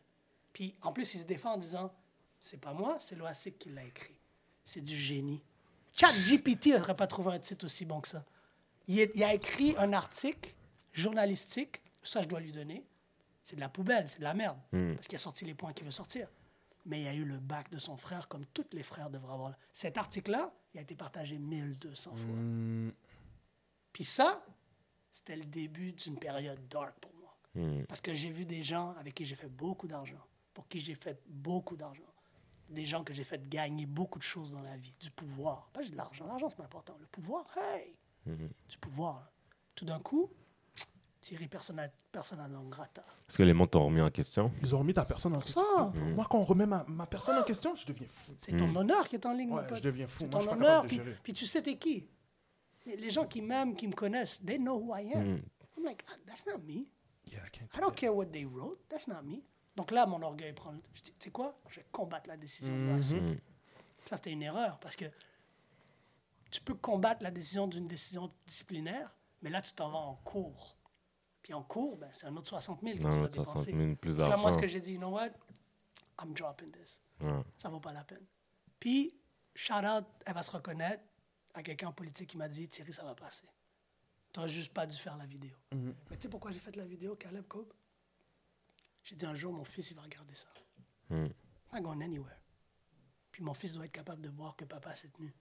Puis 0.52 0.74
en 0.82 0.92
plus, 0.92 1.14
il 1.14 1.20
se 1.20 1.24
défend 1.24 1.54
en 1.54 1.58
disant 1.58 1.92
c'est 2.40 2.58
pas 2.60 2.72
moi, 2.72 2.98
c'est 3.00 3.14
l'OASIC 3.16 3.58
qui 3.58 3.70
l'a 3.70 3.84
écrit. 3.84 4.18
C'est 4.64 4.80
du 4.80 4.96
génie. 4.96 5.42
ChatGPT 5.94 6.66
n'aurait 6.68 6.96
pas 6.96 7.06
trouvé 7.06 7.32
un 7.34 7.38
titre 7.38 7.64
aussi 7.66 7.84
bon 7.84 8.00
que 8.00 8.08
ça. 8.08 8.24
Il, 8.88 8.98
est- 9.00 9.12
il 9.14 9.22
a 9.24 9.32
écrit 9.34 9.74
un 9.78 9.92
article 9.92 10.54
journalistique, 10.92 11.82
ça 12.02 12.22
je 12.22 12.28
dois 12.28 12.40
lui 12.40 12.52
donner. 12.52 12.84
C'est 13.42 13.56
de 13.56 13.60
la 13.60 13.68
poubelle, 13.68 14.08
c'est 14.08 14.18
de 14.18 14.24
la 14.24 14.34
merde. 14.34 14.58
Mm. 14.72 14.94
Parce 14.94 15.06
qu'il 15.06 15.16
a 15.16 15.18
sorti 15.18 15.44
les 15.44 15.54
points 15.54 15.72
qu'il 15.72 15.84
veut 15.84 15.90
sortir. 15.90 16.28
Mais 16.86 17.00
il 17.00 17.04
y 17.04 17.08
a 17.08 17.14
eu 17.14 17.24
le 17.24 17.38
bac 17.38 17.70
de 17.70 17.78
son 17.78 17.96
frère, 17.96 18.28
comme 18.28 18.44
tous 18.46 18.64
les 18.72 18.82
frères 18.82 19.08
devraient 19.10 19.32
avoir. 19.34 19.52
Cet 19.72 19.96
article-là, 19.98 20.52
il 20.74 20.78
a 20.78 20.82
été 20.82 20.94
partagé 20.94 21.38
1200 21.38 22.10
fois. 22.16 22.34
Mm. 22.34 22.92
Puis 23.92 24.04
ça, 24.04 24.44
c'était 25.10 25.36
le 25.36 25.44
début 25.44 25.92
d'une 25.92 26.18
période 26.18 26.66
dark 26.68 26.94
pour. 27.00 27.12
Mm. 27.54 27.84
Parce 27.88 28.00
que 28.00 28.12
j'ai 28.14 28.30
vu 28.30 28.44
des 28.46 28.62
gens 28.62 28.94
avec 28.98 29.14
qui 29.14 29.24
j'ai 29.24 29.36
fait 29.36 29.48
beaucoup 29.48 29.86
d'argent, 29.86 30.18
pour 30.52 30.66
qui 30.68 30.80
j'ai 30.80 30.94
fait 30.94 31.20
beaucoup 31.28 31.76
d'argent. 31.76 32.02
Des 32.68 32.84
gens 32.86 33.04
que 33.04 33.12
j'ai 33.12 33.24
fait 33.24 33.46
gagner 33.48 33.86
beaucoup 33.86 34.18
de 34.18 34.24
choses 34.24 34.52
dans 34.52 34.62
la 34.62 34.76
vie, 34.76 34.94
du 34.98 35.10
pouvoir. 35.10 35.68
Pas 35.72 35.80
juste 35.82 35.92
de 35.92 35.96
l'argent, 35.98 36.26
l'argent 36.26 36.48
c'est 36.48 36.56
pas 36.56 36.64
important. 36.64 36.96
Le 37.00 37.06
pouvoir, 37.06 37.44
hey, 37.58 37.94
Mhm. 38.26 38.48
du 38.68 38.78
pouvoir. 38.78 39.14
là. 39.20 39.30
Tout 39.74 39.84
d'un 39.84 40.00
coup, 40.00 40.30
Thierry 41.20 41.48
persona, 41.48 41.88
persona 42.12 42.46
non 42.48 42.64
grata. 42.68 43.04
Est-ce 43.28 43.38
que 43.38 43.42
les 43.42 43.52
mondes 43.54 43.70
t'ont 43.70 43.84
remis 43.86 44.00
en 44.02 44.10
question? 44.10 44.50
Ils 44.62 44.74
ont 44.74 44.78
remis 44.78 44.92
ta 44.94 45.04
personne 45.06 45.34
en 45.34 45.40
question. 45.40 45.62
Ça. 45.76 45.92
Moi, 46.14 46.24
quand 46.28 46.38
on 46.38 46.44
remet 46.44 46.66
ma, 46.66 46.84
ma 46.84 47.06
personne 47.06 47.36
en 47.38 47.42
question, 47.42 47.74
je 47.74 47.86
deviens 47.86 48.06
fou. 48.08 48.32
C'est 48.38 48.56
ton 48.56 48.74
honneur 48.76 49.08
qui 49.08 49.16
est 49.16 49.24
en 49.26 49.32
ligne, 49.32 49.50
Ouais, 49.50 49.66
pote. 49.66 49.78
je 49.78 49.82
deviens 49.82 50.06
fou. 50.06 50.18
C'est 50.20 50.26
je 50.26 50.30
ton 50.30 50.40
suis 50.40 50.48
pas 50.48 50.54
honneur. 50.54 50.86
Puis, 51.22 51.32
tu 51.32 51.46
sais 51.46 51.62
t'es 51.62 51.76
qui? 51.78 52.08
Mais 52.86 52.96
les 52.96 53.08
gens 53.10 53.26
qui 53.26 53.40
m'aiment, 53.40 53.74
qui 53.74 53.88
me 53.88 53.94
connaissent, 53.94 54.40
they 54.44 54.58
know 54.58 54.76
who 54.78 54.94
I 54.94 55.12
am. 55.14 55.34
Mm. 55.36 55.42
I'm 55.78 55.84
like, 55.84 56.04
ah, 56.08 56.16
that's 56.26 56.44
not 56.46 56.58
me. 56.66 56.86
Yeah, 57.34 57.44
I 57.46 57.50
can't 57.50 57.68
I 57.76 57.80
don't 57.80 57.94
care 57.94 58.14
what 58.14 58.26
they 58.26 58.44
wrote. 58.44 58.78
That's 58.88 59.06
not 59.08 59.22
me. 59.22 59.42
Donc 59.76 59.90
là, 59.90 60.06
mon 60.06 60.22
orgueil 60.22 60.52
prend. 60.52 60.72
le- 60.72 60.82
Je 60.94 61.02
dis, 61.02 61.12
tu 61.12 61.24
sais 61.24 61.30
quoi? 61.30 61.58
Je 61.68 61.80
vais 61.80 61.86
combattre 61.90 62.28
la 62.28 62.36
décision 62.36 62.72
de 62.74 62.78
Mhm. 62.80 63.38
Ça, 64.06 64.16
c'était 64.16 64.30
une 64.32 64.42
erreur 64.42 64.78
parce 64.80 64.96
que 64.96 65.06
tu 66.50 66.60
peux 66.60 66.74
combattre 66.74 67.22
la 67.22 67.30
décision 67.30 67.66
d'une 67.66 67.88
décision 67.88 68.30
disciplinaire, 68.46 69.10
mais 69.42 69.50
là, 69.50 69.60
tu 69.60 69.72
t'en 69.72 69.90
vas 69.90 69.98
en 69.98 70.14
cours. 70.16 70.76
Puis 71.42 71.52
en 71.52 71.62
cours, 71.62 71.96
ben, 71.98 72.08
c'est 72.12 72.26
un 72.26 72.36
autre 72.36 72.48
60 72.48 72.80
000 72.82 72.96
que 72.96 73.02
tu 73.02 73.06
Non, 73.08 73.20
vas 73.22 73.32
60 73.32 73.66
dépenser. 73.66 73.72
000 73.72 73.96
plus 73.96 74.14
que 74.14 74.20
là, 74.20 74.28
moi, 74.28 74.36
d'argent. 74.36 74.50
ce 74.52 74.58
que 74.60 74.66
j'ai 74.66 74.80
dit, 74.80 74.92
you 74.94 74.98
know 74.98 75.10
what? 75.10 75.30
I'm 76.22 76.32
dropping 76.32 76.70
this. 76.70 77.00
Ouais. 77.20 77.42
Ça 77.58 77.68
vaut 77.68 77.80
pas 77.80 77.92
la 77.92 78.04
peine. 78.04 78.24
Puis, 78.78 79.18
shout 79.54 79.74
out, 79.84 80.04
elle 80.24 80.34
va 80.34 80.42
se 80.42 80.50
reconnaître 80.50 81.02
à 81.54 81.62
quelqu'un 81.62 81.88
en 81.88 81.92
politique 81.92 82.30
qui 82.30 82.36
m'a 82.38 82.48
dit 82.48 82.68
Thierry, 82.68 82.92
ça 82.92 83.04
va 83.04 83.14
passer. 83.14 83.46
Tu 84.34 84.48
juste 84.48 84.72
pas 84.72 84.84
dû 84.84 84.96
faire 84.96 85.16
la 85.16 85.26
vidéo. 85.26 85.56
Mais 85.72 86.16
tu 86.16 86.22
sais 86.22 86.28
pourquoi 86.28 86.50
j'ai 86.50 86.58
fait 86.58 86.74
la 86.74 86.84
vidéo, 86.84 87.14
Caleb 87.14 87.46
Cope 87.46 87.72
J'ai 89.04 89.14
dit 89.14 89.26
un 89.26 89.34
jour, 89.34 89.52
mon 89.52 89.64
fils, 89.64 89.92
il 89.92 89.96
va 89.96 90.02
regarder 90.02 90.34
ça. 90.34 90.48
Mm. 91.10 91.28
Not 91.72 91.80
going 91.80 92.00
anywhere. 92.00 92.40
Puis 93.30 93.44
mon 93.44 93.54
fils 93.54 93.72
doit 93.72 93.84
être 93.84 93.92
capable 93.92 94.22
de 94.22 94.28
voir 94.28 94.56
que 94.56 94.64
papa 94.64 94.94
s'est 94.94 95.08
tenu. 95.08 95.32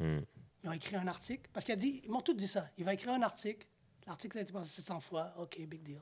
Mm. 0.00 0.18
Ils 0.64 0.68
ont 0.68 0.72
écrit 0.72 0.96
un 0.96 1.06
article, 1.06 1.48
parce 1.52 1.64
qu'il 1.64 1.72
a 1.72 1.76
dit, 1.76 2.00
ils 2.04 2.10
m'ont 2.10 2.20
tous 2.20 2.34
dit 2.34 2.48
ça. 2.48 2.68
Il 2.78 2.84
va 2.84 2.94
écrire 2.94 3.12
un 3.12 3.22
article, 3.22 3.66
l'article 4.06 4.38
a 4.38 4.40
été 4.40 4.52
passé 4.52 4.70
700 4.70 5.00
fois, 5.00 5.34
ok, 5.38 5.60
big 5.66 5.82
deal. 5.82 6.00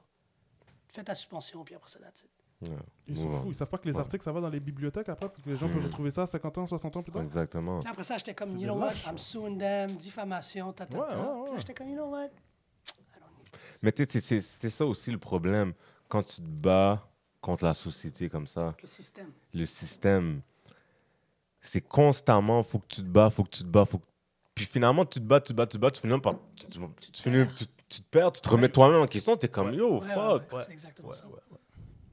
Fais 0.89 1.05
ta 1.05 1.15
suspension, 1.15 1.63
puis 1.65 1.75
après 1.75 1.91
ça, 1.91 1.99
that's 1.99 2.23
it. 2.23 2.31
Ouais. 2.63 2.69
Ils 3.09 3.17
sont 3.17 3.31
fous. 3.33 3.49
Ils 3.49 3.55
savent 3.55 3.69
pas 3.69 3.79
que 3.79 3.89
les 3.89 3.95
Ouais. 3.95 4.01
articles, 4.01 4.23
ça 4.23 4.33
va 4.33 4.41
dans 4.41 4.51
les 4.51 4.61
bibliothèques 4.61 5.09
après, 5.09 5.29
puis 5.31 5.43
que 5.43 5.49
les 5.51 5.57
gens 5.57 5.67
Mm. 5.69 5.73
peuvent 5.73 5.85
retrouver 5.85 6.11
ça 6.11 6.27
50 6.27 6.59
ans, 6.59 6.67
60 6.67 6.97
ans 6.97 7.03
plus 7.03 7.11
tard. 7.13 7.23
Exactement. 7.23 7.81
Puis 7.81 7.89
après 7.91 8.05
ça, 8.05 8.19
j'étais 8.19 8.35
comme, 8.35 8.51
you 8.59 8.65
know 8.67 8.75
what? 8.79 8.93
I'm 9.07 9.17
suing 9.19 9.57
them, 9.59 9.91
diffamation, 9.93 10.73
ta, 10.73 10.85
ta, 10.87 10.99
ta. 10.99 11.17
ouais, 11.17 11.51
ouais. 11.51 11.59
j'étais 11.59 11.73
comme, 11.75 11.89
you 11.89 11.95
know 11.97 12.11
what, 12.11 12.27
I 12.27 12.29
don't 13.19 13.29
need 13.39 13.51
this. 13.51 13.61
Mais 13.83 13.93
tu 13.93 14.05
sais, 14.05 14.09
c'est- 14.11 14.21
c'est- 14.21 14.41
c'était 14.43 14.71
ça 14.71 14.85
aussi 14.85 15.11
le 15.11 15.19
problème. 15.19 15.73
Quand 16.09 16.23
tu 16.23 16.37
te 16.37 16.47
bats 16.47 17.09
contre 17.41 17.65
la 17.65 17.73
société 17.75 18.29
comme 18.29 18.47
ça, 18.47 18.75
Le 18.83 18.87
système. 18.87 19.31
le 19.55 19.65
système, 19.65 20.43
c'est 21.63 21.81
constamment, 21.81 22.63
faut 22.63 22.79
que 22.79 22.87
tu 22.89 23.01
te 23.03 23.07
bats, 23.07 23.31
faut 23.31 23.45
que 23.45 23.51
tu 23.51 23.63
te 23.63 23.69
bats, 23.69 23.85
faut 23.87 23.99
que- 23.99 24.05
Puis 24.55 24.67
finalement, 24.67 25.07
tu 25.07 25.21
te 25.21 25.25
bats, 25.25 25.41
tu 25.41 25.53
te 25.53 25.57
bats, 25.57 25.67
tu 25.67 25.79
te 25.79 25.81
bats, 25.81 25.91
tu 25.91 26.01
finis 26.03 26.21
par... 26.21 26.35
Tu, 26.55 26.67
tu- 26.67 26.79
tu 27.01 27.13
te 27.13 27.19
finis- 27.19 27.45
perds. 27.45 27.55
tu- 27.55 27.65
tu 27.89 28.01
te 28.03 28.09
perds, 28.11 28.33
tu 28.33 28.41
te 28.43 28.49
remets 28.51 28.69
toi-même 28.69 29.01
en 29.01 29.07
question, 29.07 29.35
t'es 29.37 29.49
comme, 29.49 29.69
Ouais. 29.69 29.77
yo, 29.77 30.01
fuck. 30.03 30.53
ouais, 30.53 30.57
Ouais. 30.59 30.65
C'est 30.67 30.73
exactement 30.73 31.09
Ouais, 31.09 31.15
ça. 31.15 31.25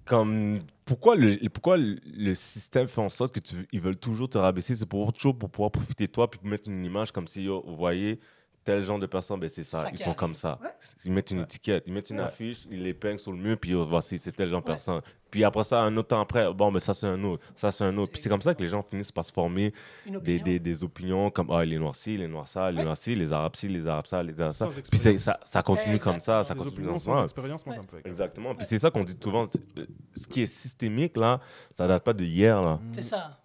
Comme, 0.07 0.61
pourquoi 0.85 1.17
le, 1.17 1.37
pourquoi 1.49 1.75
le, 1.77 2.33
système 2.33 2.87
fait 2.87 3.01
en 3.01 3.09
sorte 3.09 3.33
que 3.33 3.41
tu, 3.41 3.67
veulent 3.77 3.97
toujours 3.97 4.29
te 4.29 4.37
rabaisser? 4.37 4.75
C'est 4.75 4.85
pour 4.85 5.11
toujours 5.11 5.37
pour 5.37 5.49
pouvoir 5.49 5.69
profiter 5.69 6.07
de 6.07 6.11
toi 6.11 6.29
puis 6.29 6.39
mettre 6.43 6.69
une 6.69 6.85
image 6.85 7.11
comme 7.11 7.27
si, 7.27 7.43
yo, 7.43 7.61
vous 7.67 7.75
voyez, 7.75 8.19
tel 8.67 8.83
genre 8.83 8.99
de 8.99 9.05
personnes, 9.05 9.39
ben 9.39 9.47
c'est 9.49 9.63
ça, 9.63 9.77
Ça 9.83 9.89
ils 9.91 9.97
sont 9.97 10.13
comme 10.13 10.33
ça. 10.35 10.59
Ouais. 10.61 10.69
Ils 11.05 11.11
mettent 11.13 11.31
une 11.31 11.37
Ouais. 11.39 11.43
étiquette, 11.45 11.83
ils 11.87 11.93
mettent 11.93 12.09
une 12.09 12.17
Ouais. 12.19 12.25
affiche, 12.25 12.67
ils 12.69 12.83
l'épinglent 12.83 13.17
sur 13.19 13.31
le 13.31 13.37
mur, 13.37 13.57
puis 13.57 13.71
yo, 13.71 13.85
voici, 13.87 14.19
c'est 14.19 14.31
tel 14.33 14.49
genre 14.49 14.61
de 14.61 14.67
Ouais. 14.67 14.73
personne. 14.73 15.01
Puis 15.31 15.43
après 15.43 15.63
ça, 15.63 15.81
un 15.83 15.95
autre 15.97 16.09
temps 16.09 16.21
après, 16.21 16.53
bon, 16.53 16.71
ben 16.71 16.79
ça 16.79 16.93
c'est 16.93 17.07
un 17.07 17.21
autre, 17.23 17.43
ça 17.55 17.71
c'est 17.71 17.83
un 17.83 17.97
autre. 17.97 18.11
Puis 18.11 18.21
c'est 18.21 18.29
comme 18.29 18.41
ça 18.41 18.53
que 18.53 18.61
les 18.61 18.67
gens 18.69 18.81
finissent 18.83 19.11
par 19.11 19.23
se 19.25 19.31
former 19.31 19.73
des, 20.21 20.39
des, 20.39 20.59
des 20.59 20.83
opinions 20.83 21.29
comme, 21.31 21.49
ah, 21.51 21.63
les 21.65 21.77
noirs 21.77 21.95
ci, 21.95 22.17
les 22.17 22.27
noirs 22.27 22.47
ça, 22.47 22.69
les 22.71 22.81
noirs 22.83 22.95
ci, 22.97 23.15
les 23.15 23.31
arabes 23.33 23.55
ci, 23.55 23.67
les 23.67 23.87
arabes 23.87 24.05
ça, 24.07 24.21
les 24.23 24.39
arabes 24.39 24.53
ça. 24.53 24.69
Puis 24.89 25.17
ça, 25.19 25.39
ça 25.43 25.61
continue 25.63 25.99
comme 25.99 26.19
ça, 26.19 26.43
ça 26.43 26.53
Les 26.53 26.59
continue 26.61 26.87
comme 26.87 26.99
ça. 26.99 27.23
expérience, 27.23 27.65
moi, 27.65 27.75
ça 27.75 27.81
me 27.81 27.87
fait. 27.87 28.07
Exactement. 28.07 28.53
Puis 28.55 28.65
c'est 28.65 28.79
ça 28.79 28.89
qu'on 28.91 29.03
dit 29.03 29.17
souvent. 29.21 29.43
euh, 29.77 29.85
Ce 30.15 30.27
qui 30.27 30.41
est 30.43 30.45
systémique, 30.45 31.15
là, 31.17 31.39
ça 31.75 31.87
date 31.87 32.03
pas 32.03 32.13
de 32.13 32.23
hier, 32.23 32.61
là. 32.61 32.79
C'est 32.93 33.03
ça. 33.03 33.37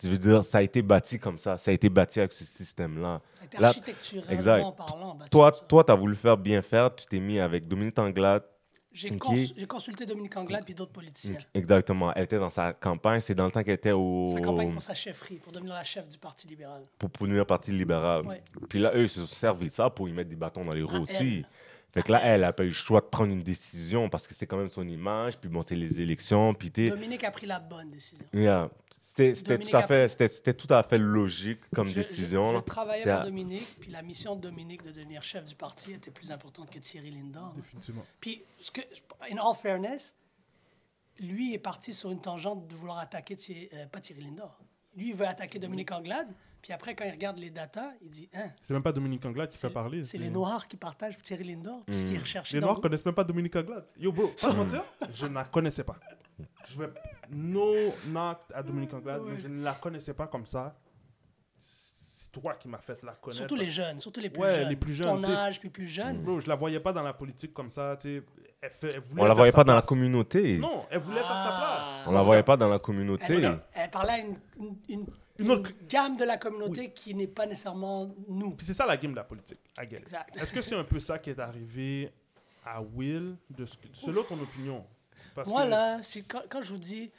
Tu 0.00 0.08
veux 0.08 0.18
dire, 0.18 0.44
ça 0.44 0.58
a 0.58 0.62
été 0.62 0.80
bâti 0.82 1.18
comme 1.18 1.38
ça. 1.38 1.56
Ça 1.56 1.70
a 1.70 1.74
été 1.74 1.88
bâti 1.88 2.20
avec 2.20 2.32
ce 2.32 2.44
système-là. 2.44 3.20
Ça 3.34 3.42
a 3.42 3.44
été 3.46 3.58
Là- 3.58 3.72
exact. 4.30 4.64
parlant. 4.76 5.14
bâti 5.16 5.30
Toi, 5.30 5.50
comme 5.50 5.60
ça. 5.60 5.66
toi, 5.66 5.84
tu 5.84 5.92
as 5.92 5.94
voulu 5.96 6.14
faire 6.14 6.36
bien 6.36 6.62
faire. 6.62 6.94
Tu 6.94 7.06
t'es 7.06 7.18
mis 7.18 7.40
avec 7.40 7.66
Dominique 7.66 7.98
Anglade. 7.98 8.44
J'ai 8.92 9.10
cons- 9.16 9.34
consulté 9.68 10.06
Dominique 10.06 10.36
Anglade 10.36 10.64
puis 10.64 10.74
d'autres 10.74 10.92
politiciens. 10.92 11.36
Exactement. 11.54 12.12
Elle 12.14 12.24
était 12.24 12.38
dans 12.38 12.50
sa 12.50 12.72
campagne. 12.72 13.20
C'est 13.20 13.34
dans 13.34 13.44
le 13.44 13.50
temps 13.52 13.62
qu'elle 13.62 13.74
était 13.74 13.92
au... 13.92 14.26
Sa 14.34 14.40
campagne 14.40 14.72
pour 14.72 14.82
sa 14.82 14.94
chefferie, 14.94 15.36
pour 15.36 15.52
devenir 15.52 15.74
la 15.74 15.84
chef 15.84 16.08
du 16.08 16.18
Parti 16.18 16.48
libéral. 16.48 16.82
pour, 16.98 17.10
pour 17.10 17.26
devenir 17.26 17.44
parti 17.46 17.70
libéral. 17.70 18.26
Ouais. 18.26 18.42
Puis 18.68 18.78
là, 18.78 18.92
eux, 18.94 19.02
ils 19.02 19.08
se 19.08 19.20
sont 19.20 19.26
servis 19.26 19.66
de 19.66 19.72
ça 19.72 19.90
pour 19.90 20.08
y 20.08 20.12
mettre 20.12 20.30
des 20.30 20.36
bâtons 20.36 20.64
dans 20.64 20.72
les 20.72 20.82
roues 20.82 20.96
À 20.96 21.00
aussi. 21.00 21.38
elle. 21.38 21.46
Fait 21.92 22.02
que 22.02 22.12
là, 22.12 22.20
elle 22.24 22.44
a 22.44 22.52
pas 22.52 22.64
eu 22.64 22.68
le 22.68 22.72
choix 22.72 23.00
de 23.00 23.06
prendre 23.06 23.32
une 23.32 23.42
décision 23.42 24.08
parce 24.08 24.26
que 24.26 24.34
c'est 24.34 24.46
quand 24.46 24.56
même 24.58 24.70
son 24.70 24.86
image. 24.86 25.38
Puis 25.38 25.48
bon, 25.50 25.62
c'est 25.62 25.74
les 25.74 26.00
élections. 26.00 26.54
Puis 26.54 26.70
t'es... 26.70 26.88
Dominique 26.90 27.24
a 27.24 27.30
pris 27.30 27.46
la 27.46 27.60
bonne 27.60 27.90
décision. 27.90 28.24
Yeah. 28.32 28.68
C'était 29.34 29.58
tout 29.58 29.76
à 29.76 29.82
fait, 29.82 30.54
tout 30.54 30.74
à 30.74 30.82
fait 30.82 30.98
logique 30.98 31.60
comme 31.74 31.88
Je- 31.88 31.94
décision. 31.94 32.52
Je, 32.52 32.56
je 32.58 32.62
travaillais 32.62 33.04
pour 33.04 33.22
Dominique, 33.24 33.76
puis 33.80 33.90
la 33.90 34.02
mission 34.02 34.36
de 34.36 34.40
Dominique 34.42 34.82
de 34.82 34.90
devenir 34.92 35.22
chef 35.22 35.44
du 35.44 35.54
parti 35.54 35.92
était 35.92 36.10
plus 36.10 36.30
importante 36.30 36.70
que 36.70 36.78
Thierry 36.78 37.10
Lindor. 37.10 37.52
Définitivement. 37.54 38.04
Puis, 38.20 38.42
ce 38.60 38.70
que, 38.70 38.80
in 39.30 39.36
all 39.36 39.54
fairness, 39.56 40.14
lui 41.20 41.54
est 41.54 41.58
parti 41.58 41.92
sur 41.94 42.10
une 42.10 42.20
tangente 42.20 42.68
de 42.68 42.74
vouloir 42.74 42.98
attaquer, 42.98 43.36
Thierry- 43.36 43.68
euh, 43.74 43.86
pas 43.86 44.00
Thierry 44.00 44.22
Lindor. 44.22 44.58
Lui, 44.96 45.10
il 45.10 45.14
veut 45.14 45.26
attaquer 45.26 45.58
Dominique 45.58 45.92
Anglade, 45.92 46.28
puis 46.62 46.72
après, 46.72 46.94
quand 46.94 47.04
il 47.04 47.10
regarde 47.12 47.38
les 47.38 47.50
datas, 47.50 47.92
il 48.02 48.10
dit 48.10 48.28
hein, 48.34 48.50
C'est 48.62 48.74
même 48.74 48.82
pas 48.82 48.92
Dominique 48.92 49.24
Anglade 49.24 49.48
qui 49.50 49.58
fait 49.58 49.70
parler. 49.70 50.04
c'est 50.04 50.18
les 50.18 50.30
Noirs 50.30 50.66
qui 50.66 50.76
partagent 50.76 51.16
Thierry 51.18 51.44
Lindor, 51.44 51.84
puis 51.84 51.94
ce 51.96 52.04
Hmm. 52.04 52.08
qui 52.08 52.14
est 52.14 52.18
recherché 52.18 52.56
Les 52.56 52.60
Noirs 52.60 52.80
connaissent 52.80 53.04
même 53.04 53.14
pas 53.14 53.24
Dominique 53.24 53.54
Anglade. 53.56 53.86
Yo, 53.98 54.10
bro, 54.12 54.28
pas 54.40 54.52
mentir, 54.52 54.82
je 55.12 55.26
ne 55.26 55.34
la 55.34 55.44
connaissais 55.44 55.84
pas. 55.84 55.98
Je 56.68 56.78
vais... 56.80 56.88
No 57.30 57.74
knock 58.06 58.38
à 58.54 58.62
Dominique 58.62 58.92
Anglade, 58.94 59.22
mais 59.26 59.38
je 59.38 59.48
ne 59.48 59.62
la 59.62 59.74
connaissais 59.74 60.14
pas 60.14 60.26
comme 60.26 60.46
ça. 60.46 60.76
C'est 61.58 62.30
toi 62.32 62.54
qui 62.54 62.68
m'as 62.68 62.78
fait 62.78 63.02
la 63.02 63.12
connaître. 63.12 63.38
Surtout 63.38 63.56
les 63.56 63.70
jeunes, 63.70 64.00
surtout 64.00 64.20
les 64.20 64.30
plus 64.30 64.42
Ouais, 64.42 64.54
jeunes. 64.56 64.68
les 64.68 64.76
plus 64.76 64.92
jeunes, 64.94 65.20
Ton 65.20 65.30
âge, 65.30 65.60
puis 65.60 65.70
plus 65.70 65.88
jeune. 65.88 66.22
Bro, 66.22 66.40
je 66.40 66.48
la 66.48 66.54
voyais 66.54 66.80
pas 66.80 66.92
dans 66.92 67.02
la 67.02 67.14
politique 67.14 67.52
comme 67.54 67.70
ça, 67.70 67.96
tu 67.96 68.18
sais. 68.18 68.22
Elle, 68.60 68.70
fait- 68.70 68.94
elle 68.94 69.00
voulait 69.00 69.22
On 69.22 69.26
la 69.26 69.34
voyait 69.34 69.52
pas 69.52 69.64
dans 69.64 69.74
la 69.74 69.82
communauté. 69.82 70.58
Non, 70.58 70.84
elle 70.90 70.98
voulait 71.00 71.20
faire 71.20 71.26
sa 71.28 71.48
Ah. 71.48 71.76
place. 71.76 72.06
On 72.08 72.12
la 72.12 72.22
voyait 72.22 72.42
pas 72.42 72.56
dans 72.56 72.68
la 72.68 72.78
communauté. 72.78 73.24
elle- 73.34 73.60
elle 73.72 73.90
parlait 73.90 74.12
à 74.12 74.18
une, 74.18 74.36
une- 74.58 74.76
une- 74.88 75.06
Une 75.38 75.44
une 75.46 75.50
autre- 75.52 75.70
gamme 75.88 76.16
de 76.16 76.24
la 76.24 76.36
communauté 76.36 76.90
qui 76.90 77.14
n'est 77.14 77.28
pas 77.28 77.46
nécessairement 77.46 78.12
nous. 78.28 78.56
Puis 78.56 78.66
c'est 78.66 78.74
ça 78.74 78.84
la 78.84 78.96
game 78.96 79.12
de 79.12 79.16
la 79.16 79.24
politique. 79.24 79.58
Est-ce 80.34 80.52
que 80.52 80.60
c'est 80.60 80.74
un 80.74 80.82
peu 80.84 80.98
ça 80.98 81.18
qui 81.18 81.30
est 81.30 81.38
arrivé 81.38 82.10
à 82.66 82.82
Will, 82.82 83.36
de 83.48 83.64
ce 83.64 83.76
que- 83.76 83.86
selon 83.92 84.22
ton 84.24 84.34
opinion? 84.34 84.84
Parce 85.42 85.48
Moi, 85.48 85.64
que 85.64 85.70
là, 85.70 86.02
c'est 86.02 86.22
quand, 86.28 86.42
quand 86.48 86.62
je 86.62 86.70
vous 86.72 86.78
dis, 86.78 87.10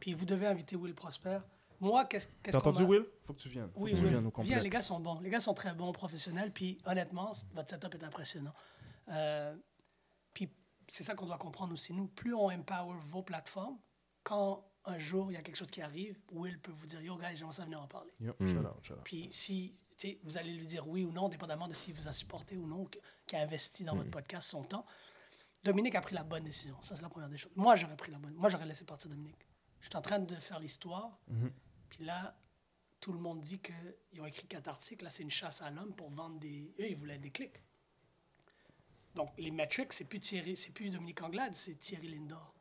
puis 0.00 0.14
vous 0.14 0.24
devez 0.24 0.46
inviter 0.46 0.76
Will 0.76 0.94
Prosper, 0.94 1.38
moi, 1.80 2.04
qu'est-ce 2.06 2.26
qu'est-ce 2.42 2.56
T'as 2.56 2.60
qu'on 2.62 2.70
entendu 2.70 2.84
Will? 2.84 3.04
Faut 3.22 3.34
que 3.34 3.40
tu 3.40 3.48
viennes. 3.48 3.70
Oui, 3.76 3.94
oui. 3.94 4.10
Viens, 4.44 4.60
les 4.60 4.70
gars 4.70 4.80
sont 4.82 5.00
bons. 5.00 5.18
Les 5.20 5.28
gars 5.30 5.40
sont 5.40 5.54
très 5.54 5.74
bons, 5.74 5.92
professionnels. 5.92 6.52
Puis 6.52 6.78
honnêtement, 6.86 7.32
votre 7.52 7.68
setup 7.70 7.94
est 7.94 8.04
impressionnant. 8.04 8.54
Euh, 9.08 9.54
puis 10.32 10.50
c'est 10.88 11.02
ça 11.04 11.14
qu'on 11.14 11.26
doit 11.26 11.36
comprendre 11.38 11.72
aussi. 11.72 11.92
Nous, 11.92 12.06
plus 12.06 12.34
on 12.34 12.46
empower 12.46 12.96
vos 13.00 13.22
plateformes, 13.22 13.78
quand 14.22 14.64
un 14.86 14.98
jour 14.98 15.30
il 15.30 15.34
y 15.34 15.36
a 15.36 15.42
quelque 15.42 15.56
chose 15.56 15.70
qui 15.70 15.82
arrive, 15.82 16.16
Will 16.32 16.58
peut 16.60 16.72
vous 16.72 16.86
dire 16.86 17.00
Yo, 17.02 17.16
guys, 17.16 17.36
j'aimerais 17.36 17.54
ça 17.54 17.64
venir 17.64 17.80
en 17.82 17.86
parler. 17.88 18.12
Yep, 18.20 18.40
Mm. 18.40 18.48
shout 18.48 18.58
out, 18.60 18.74
shout 18.82 18.92
out. 18.94 19.00
Puis 19.04 19.28
si 19.32 19.74
tu 19.98 20.08
sais, 20.08 20.18
vous 20.24 20.36
allez 20.38 20.52
lui 20.52 20.66
dire 20.66 20.86
oui 20.88 21.04
ou 21.04 21.12
non, 21.12 21.28
dépendamment 21.28 21.68
de 21.68 21.74
s'il 21.74 21.94
vous 21.94 22.08
a 22.08 22.12
supporté 22.12 22.56
ou 22.56 22.66
non, 22.66 22.86
qui 23.26 23.36
a 23.36 23.40
investi 23.40 23.84
dans 23.84 23.94
votre 23.96 24.10
podcast 24.10 24.48
son 24.48 24.62
temps. 24.62 24.84
Dominique 25.64 25.94
a 25.94 26.00
pris 26.02 26.14
la 26.14 26.22
bonne 26.22 26.44
décision. 26.44 26.76
Ça, 26.82 26.94
c'est 26.94 27.02
la 27.02 27.08
première 27.08 27.28
des 27.28 27.38
choses. 27.38 27.52
Moi, 27.56 27.74
j'aurais 27.76 27.96
pris 27.96 28.12
la 28.12 28.18
bonne. 28.18 28.34
Moi, 28.34 28.50
j'aurais 28.50 28.66
laissé 28.66 28.84
partir 28.84 29.08
Dominique. 29.10 29.48
J'étais 29.80 29.96
en 29.96 30.02
train 30.02 30.18
de 30.18 30.34
faire 30.34 30.60
l'histoire. 30.60 31.18
Puis 31.88 32.04
là, 32.04 32.36
tout 33.00 33.12
le 33.12 33.18
monde 33.18 33.40
dit 33.40 33.60
qu'ils 33.60 34.20
ont 34.20 34.26
écrit 34.26 34.46
quatre 34.46 34.68
articles. 34.68 35.04
Là, 35.04 35.10
c'est 35.10 35.22
une 35.22 35.30
chasse 35.30 35.62
à 35.62 35.70
l'homme 35.70 35.94
pour 35.94 36.10
vendre 36.10 36.38
des. 36.38 36.72
Eux, 36.78 36.88
ils 36.88 36.96
voulaient 36.96 37.18
des 37.18 37.30
clics. 37.30 37.62
Donc, 39.14 39.30
les 39.38 39.50
metrics, 39.50 39.92
c'est 39.92 40.04
plus, 40.04 40.18
Thierry, 40.18 40.56
c'est 40.56 40.72
plus 40.72 40.90
Dominique 40.90 41.22
Anglade, 41.22 41.54
c'est 41.54 41.78
Thierry 41.78 42.08
Lindor. 42.08 42.52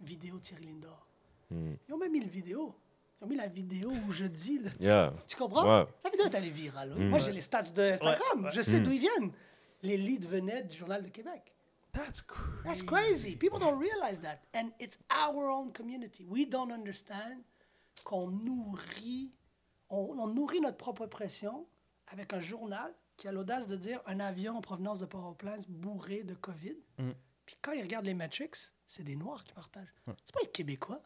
Vidéo 0.00 0.38
Thierry 0.40 0.64
Lindor. 0.64 1.06
Hmm. 1.50 1.74
Ils 1.88 1.94
ont 1.94 1.98
même 1.98 2.12
mis 2.12 2.20
le 2.20 2.28
vidéo. 2.30 2.74
Ils 3.20 3.24
ont 3.24 3.28
mis 3.28 3.36
la 3.36 3.46
vidéo 3.46 3.92
où 4.08 4.12
je 4.12 4.24
dis. 4.24 4.58
là. 4.58 4.70
Yeah. 4.80 5.14
Tu 5.28 5.36
comprends? 5.36 5.62
Ouais. 5.62 5.86
La 6.02 6.10
vidéo 6.10 6.26
est 6.26 6.34
allée 6.34 6.50
virale. 6.50 6.94
Mm. 6.96 7.08
Moi, 7.08 7.18
j'ai 7.18 7.32
les 7.32 7.40
stats 7.40 7.62
de 7.62 7.92
Instagram. 7.92 8.44
Ouais. 8.44 8.50
Je 8.50 8.62
sais 8.62 8.80
d'où 8.80 8.90
ils 8.90 9.00
viennent. 9.00 9.32
Les 9.82 9.96
leads 9.96 10.26
venaient 10.26 10.64
du 10.64 10.76
Journal 10.76 11.02
de 11.02 11.08
Québec. 11.08 11.54
That's 11.92 12.20
crazy. 12.20 12.62
That's 12.64 12.82
crazy. 12.82 13.36
People 13.36 13.58
don't 13.58 13.78
realize 13.78 14.20
that. 14.20 14.44
And 14.54 14.72
it's 14.78 14.98
our 15.10 15.50
own 15.50 15.72
community. 15.72 16.24
We 16.28 16.46
don't 16.46 16.72
understand 16.72 17.44
qu'on 18.04 18.30
nourrit, 18.30 19.32
on, 19.88 20.18
on 20.18 20.28
nourrit 20.28 20.60
notre 20.60 20.76
propre 20.76 21.06
pression 21.06 21.66
avec 22.08 22.32
un 22.32 22.40
journal 22.40 22.94
qui 23.16 23.28
a 23.28 23.32
l'audace 23.32 23.66
de 23.66 23.76
dire 23.76 24.00
un 24.06 24.18
avion 24.20 24.56
en 24.56 24.60
provenance 24.60 24.98
de 24.98 25.06
Port-au-Prince 25.06 25.68
bourré 25.68 26.22
de 26.22 26.34
COVID. 26.34 26.76
Mm. 26.98 27.10
Puis 27.44 27.56
quand 27.60 27.72
ils 27.72 27.82
regardent 27.82 28.06
les 28.06 28.14
metrics, 28.14 28.56
c'est 28.86 29.02
des 29.02 29.16
Noirs 29.16 29.44
qui 29.44 29.52
partagent. 29.52 29.94
C'est 30.24 30.32
pas 30.32 30.40
le 30.42 30.50
Québécois. 30.50 31.02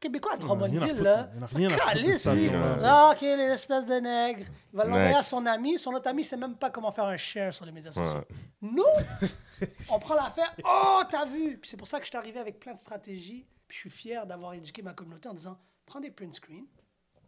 Québécois 0.00 0.32
à 0.34 0.36
Il 0.38 0.44
en 0.44 0.60
a 0.60 0.64
rien 0.66 0.66
à 0.66 0.68
Drummondville, 0.68 1.02
là, 1.02 1.30
il 1.34 1.40
en 1.40 1.44
a 1.44 1.46
s'en 1.48 1.56
rien 1.56 1.68
à 1.68 1.72
foutre 1.72 1.86
de 1.86 1.92
calisse, 1.92 2.22
ça, 2.22 2.34
lui. 2.34 2.50
là. 2.50 2.78
Ah, 2.82 3.10
OK, 3.14 3.20
les 3.22 3.28
espèces 3.44 3.86
de 3.86 3.94
nègres. 3.94 4.44
Il 4.72 4.76
va 4.76 4.84
l'envoyer 4.84 5.14
à 5.14 5.22
son 5.22 5.46
ami. 5.46 5.78
Son 5.78 5.92
autre 5.92 6.08
ami 6.08 6.22
sait 6.24 6.36
même 6.36 6.54
pas 6.56 6.70
comment 6.70 6.92
faire 6.92 7.04
un 7.06 7.16
share 7.16 7.52
sur 7.54 7.64
les 7.64 7.72
médias 7.72 7.92
sociaux. 7.92 8.18
Ouais. 8.18 8.26
Nous, 8.60 8.82
on 9.90 9.98
prend 9.98 10.14
l'affaire. 10.14 10.54
Oh, 10.64 11.00
t'as 11.10 11.24
vu? 11.24 11.56
Puis 11.58 11.70
c'est 11.70 11.76
pour 11.76 11.88
ça 11.88 11.98
que 11.98 12.04
je 12.04 12.10
suis 12.10 12.18
arrivé 12.18 12.38
avec 12.38 12.58
plein 12.60 12.74
de 12.74 12.78
stratégies. 12.78 13.46
Puis 13.68 13.76
je 13.76 13.80
suis 13.80 13.90
fier 13.90 14.26
d'avoir 14.26 14.52
éduqué 14.54 14.82
ma 14.82 14.92
communauté 14.92 15.28
en 15.28 15.34
disant 15.34 15.58
prends 15.86 15.98
des 16.00 16.10
print 16.10 16.34
screens, 16.34 16.66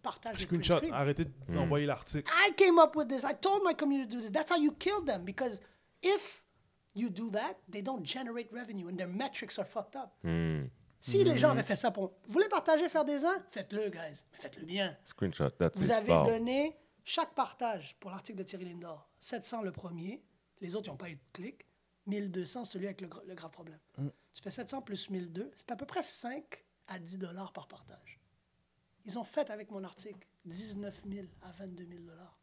partage 0.02 0.36
des 0.36 0.46
print 0.46 0.62
Screenshot, 0.64 0.78
screens. 0.86 0.92
arrêtez 0.94 1.24
Hmm. 1.48 1.54
d'envoyer 1.54 1.86
l'article. 1.86 2.30
I 2.46 2.52
came 2.54 2.78
up 2.78 2.94
with 2.94 3.08
this. 3.08 3.24
I 3.24 3.34
told 3.40 3.62
my 3.64 3.74
community 3.74 4.10
to 4.10 4.16
do 4.16 4.22
this. 4.22 4.30
That's 4.30 4.50
how 4.52 4.56
you 4.60 4.72
kill 4.78 5.02
them. 5.04 5.24
Because 5.24 5.60
if 6.02 6.44
you 6.94 7.08
do 7.10 7.30
that, 7.30 7.54
they 7.68 7.82
don't 7.82 8.04
generate 8.04 8.52
revenue 8.52 8.88
and 8.88 8.96
their 8.96 9.08
metrics 9.08 9.58
are 9.58 9.64
fucked 9.66 9.96
up. 9.96 10.12
Si 11.00 11.22
les 11.24 11.38
gens 11.38 11.50
avaient 11.50 11.62
fait 11.62 11.76
ça 11.76 11.90
pour. 11.90 12.14
Vous 12.26 12.32
voulez 12.32 12.48
partager, 12.48 12.88
faire 12.88 13.04
des 13.04 13.24
uns? 13.24 13.44
Faites-le, 13.50 13.88
guys. 13.90 14.24
Mais 14.32 14.38
faites-le 14.38 14.64
bien. 14.64 14.96
Screenshot, 15.04 15.50
that's 15.50 15.76
Vous 15.78 15.86
it. 15.86 15.90
avez 15.92 16.12
Wow. 16.12 16.24
donné 16.24 16.76
Chaque 17.04 17.34
partage 17.34 17.96
pour 18.00 18.10
l'article 18.10 18.38
de 18.38 18.42
Thierry 18.42 18.66
Lindor, 18.66 19.08
700 19.20 19.62
le 19.62 19.72
premier, 19.72 20.22
les 20.60 20.76
autres 20.76 20.90
n'ont 20.90 20.96
pas 20.98 21.08
eu 21.08 21.14
de 21.14 21.20
clic, 21.32 21.64
1200 22.06 22.64
celui 22.66 22.84
avec 22.86 23.00
le, 23.00 23.08
le 23.26 23.34
grave 23.34 23.50
problème. 23.50 23.78
Tu 24.34 24.42
fais 24.42 24.50
700 24.50 24.82
plus 24.82 25.08
1002, 25.08 25.50
c'est 25.56 25.70
à 25.70 25.76
peu 25.76 25.86
près 25.86 26.02
5 26.02 26.64
à 26.88 26.98
10 26.98 27.16
dollars 27.18 27.52
par 27.54 27.66
partage. 27.66 28.20
Ils 29.06 29.18
ont 29.18 29.24
fait 29.24 29.48
avec 29.50 29.70
mon 29.70 29.84
article 29.84 30.26
19 30.44 31.02
000 31.10 31.26
à 31.42 31.50
22 31.52 31.86
000 31.86 32.00
dollars. 32.02 32.38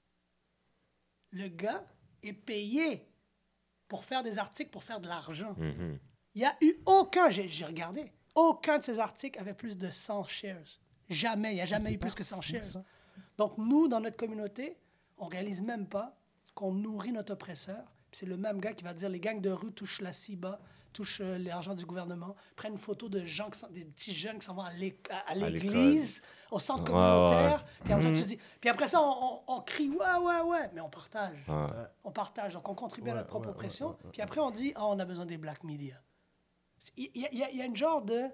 Le 1.32 1.48
gars 1.48 1.86
est 2.24 2.34
payé 2.34 3.08
pour 3.88 4.04
faire 4.04 4.24
des 4.24 4.40
articles, 4.40 4.72
pour 4.72 4.84
faire 4.84 5.00
de 5.00 5.08
l'argent. 5.08 5.54
Mhm. 5.58 6.00
Il 6.34 6.40
n'y 6.40 6.46
a 6.46 6.56
eu 6.62 6.74
aucun, 6.88 7.30
j'ai 7.30 7.66
regardé, 7.66 8.12
aucun 8.36 8.78
de 8.80 8.84
ces 8.84 9.00
articles 9.00 9.40
avait 9.40 9.54
plus 9.54 9.78
de 9.78 9.90
100 9.90 10.24
shares. 10.26 10.80
Jamais, 11.10 11.52
il 11.52 11.56
n'y 11.56 11.62
a 11.62 11.66
jamais 11.66 11.94
eu 11.94 11.98
plus 11.98 12.14
que 12.16 12.24
100 12.24 12.42
shares. 12.42 12.84
Donc, 13.38 13.58
nous, 13.58 13.88
dans 13.88 14.00
notre 14.00 14.18
communauté, 14.18 14.78
on 15.18 15.26
réalise 15.28 15.62
même 15.62 15.88
pas 15.88 16.16
qu'on 16.54 16.72
nourrit 16.74 17.12
notre 17.12 17.34
oppresseur. 17.34 17.84
C'est 18.12 18.26
le 18.26 18.38
même 18.38 18.60
gars 18.60 18.74
qui 18.74 18.84
va 18.84 18.94
dire 18.94 19.10
les 19.10 19.20
gangs 19.20 19.42
de 19.42 19.50
rue 19.50 19.72
touchent 19.74 20.02
la 20.02 20.14
CIBA, 20.14 20.60
touchent 20.94 21.20
euh, 21.22 21.38
l'argent 21.38 21.76
du 21.76 21.86
gouvernement, 21.86 22.34
prennent 22.56 22.74
une 22.74 22.78
photo 22.80 23.10
de 23.10 23.20
gens, 23.26 23.50
qui 23.50 23.60
sont, 23.60 23.68
des 23.70 23.84
petits 23.84 24.14
jeunes 24.14 24.40
qui 24.40 24.46
s'en 24.46 24.54
vont 24.54 24.62
à 24.64 24.72
l'église, 25.36 26.22
au 26.52 26.60
centre 26.60 26.84
Ouais, 26.84 26.88
communautaire. 26.92 27.60
ouais. 27.66 27.84
Puis, 27.84 27.94
après 27.94 28.14
ça, 28.16 28.22
tu 28.22 28.28
dis- 28.28 28.40
puis 28.62 28.70
après 28.70 28.88
ça, 28.88 29.02
on, 29.02 29.42
on- 29.48 29.56
on 29.58 29.62
crie 29.62 29.90
ouais, 29.90 30.16
ouais, 30.22 30.42
ouais, 30.42 30.70
mais 30.74 30.80
on 30.82 30.90
partage. 30.90 31.38
Ouais. 31.48 31.68
On 32.06 32.12
partage, 32.12 32.54
donc 32.54 32.68
on 32.70 32.74
contribue 32.76 33.10
à 33.10 33.16
notre 33.16 33.28
propre 33.28 33.50
oppression. 33.50 33.98
Puis 34.14 34.22
après, 34.22 34.40
on 34.40 34.52
dit, 34.52 34.72
ah, 34.76 34.86
on 34.88 34.98
a 35.00 35.06
besoin 35.06 35.26
des 35.26 35.38
black 35.38 35.64
media. 35.66 35.96
Il 36.98 37.10
y, 37.16 37.26
a- 37.26 37.52
y 37.52 37.58
y 37.58 37.62
une 37.62 37.76
genre 37.76 38.02
de. 38.02 38.30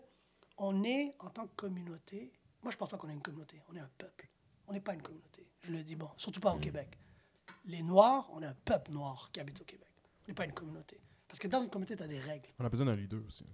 On 0.58 0.84
est, 0.84 1.16
en 1.20 1.30
tant 1.30 1.48
que 1.48 1.56
communauté. 1.56 2.32
Moi, 2.62 2.72
je 2.72 2.78
pense 2.78 2.90
pas 2.90 2.98
qu'on 2.98 3.10
est 3.10 3.14
une 3.14 3.22
communauté. 3.22 3.62
On 3.70 3.76
est 3.76 3.80
un 3.80 3.90
peuple. 3.98 4.30
On 4.68 4.74
n'est 4.74 4.82
pas 4.82 4.94
une 4.94 5.02
communauté. 5.02 5.48
Je 5.62 5.72
le 5.72 5.84
dis, 5.84 5.96
bon, 5.96 6.10
surtout 6.18 6.40
pas 6.40 6.54
au 6.54 6.60
Québec. 6.60 6.98
Les 7.66 7.82
Noirs, 7.82 8.30
on 8.34 8.42
est 8.42 8.46
un 8.48 8.54
peuple 8.66 8.92
noir 8.92 9.30
qui 9.32 9.40
habite 9.40 9.62
au 9.62 9.66
Québec. 9.66 9.88
On 10.24 10.28
n'est 10.28 10.34
pas 10.36 10.46
une 10.46 10.54
communauté. 10.54 11.00
Parce 11.28 11.40
que 11.40 11.48
dans 11.48 11.62
une 11.64 11.70
communauté, 11.70 11.96
tu 11.96 12.04
as 12.04 12.08
des 12.08 12.20
règles. 12.20 12.50
On 12.60 12.66
a 12.66 12.70
besoin 12.70 12.86
d'un 12.88 12.96
leader 12.96 13.24
aussi. 13.26 13.46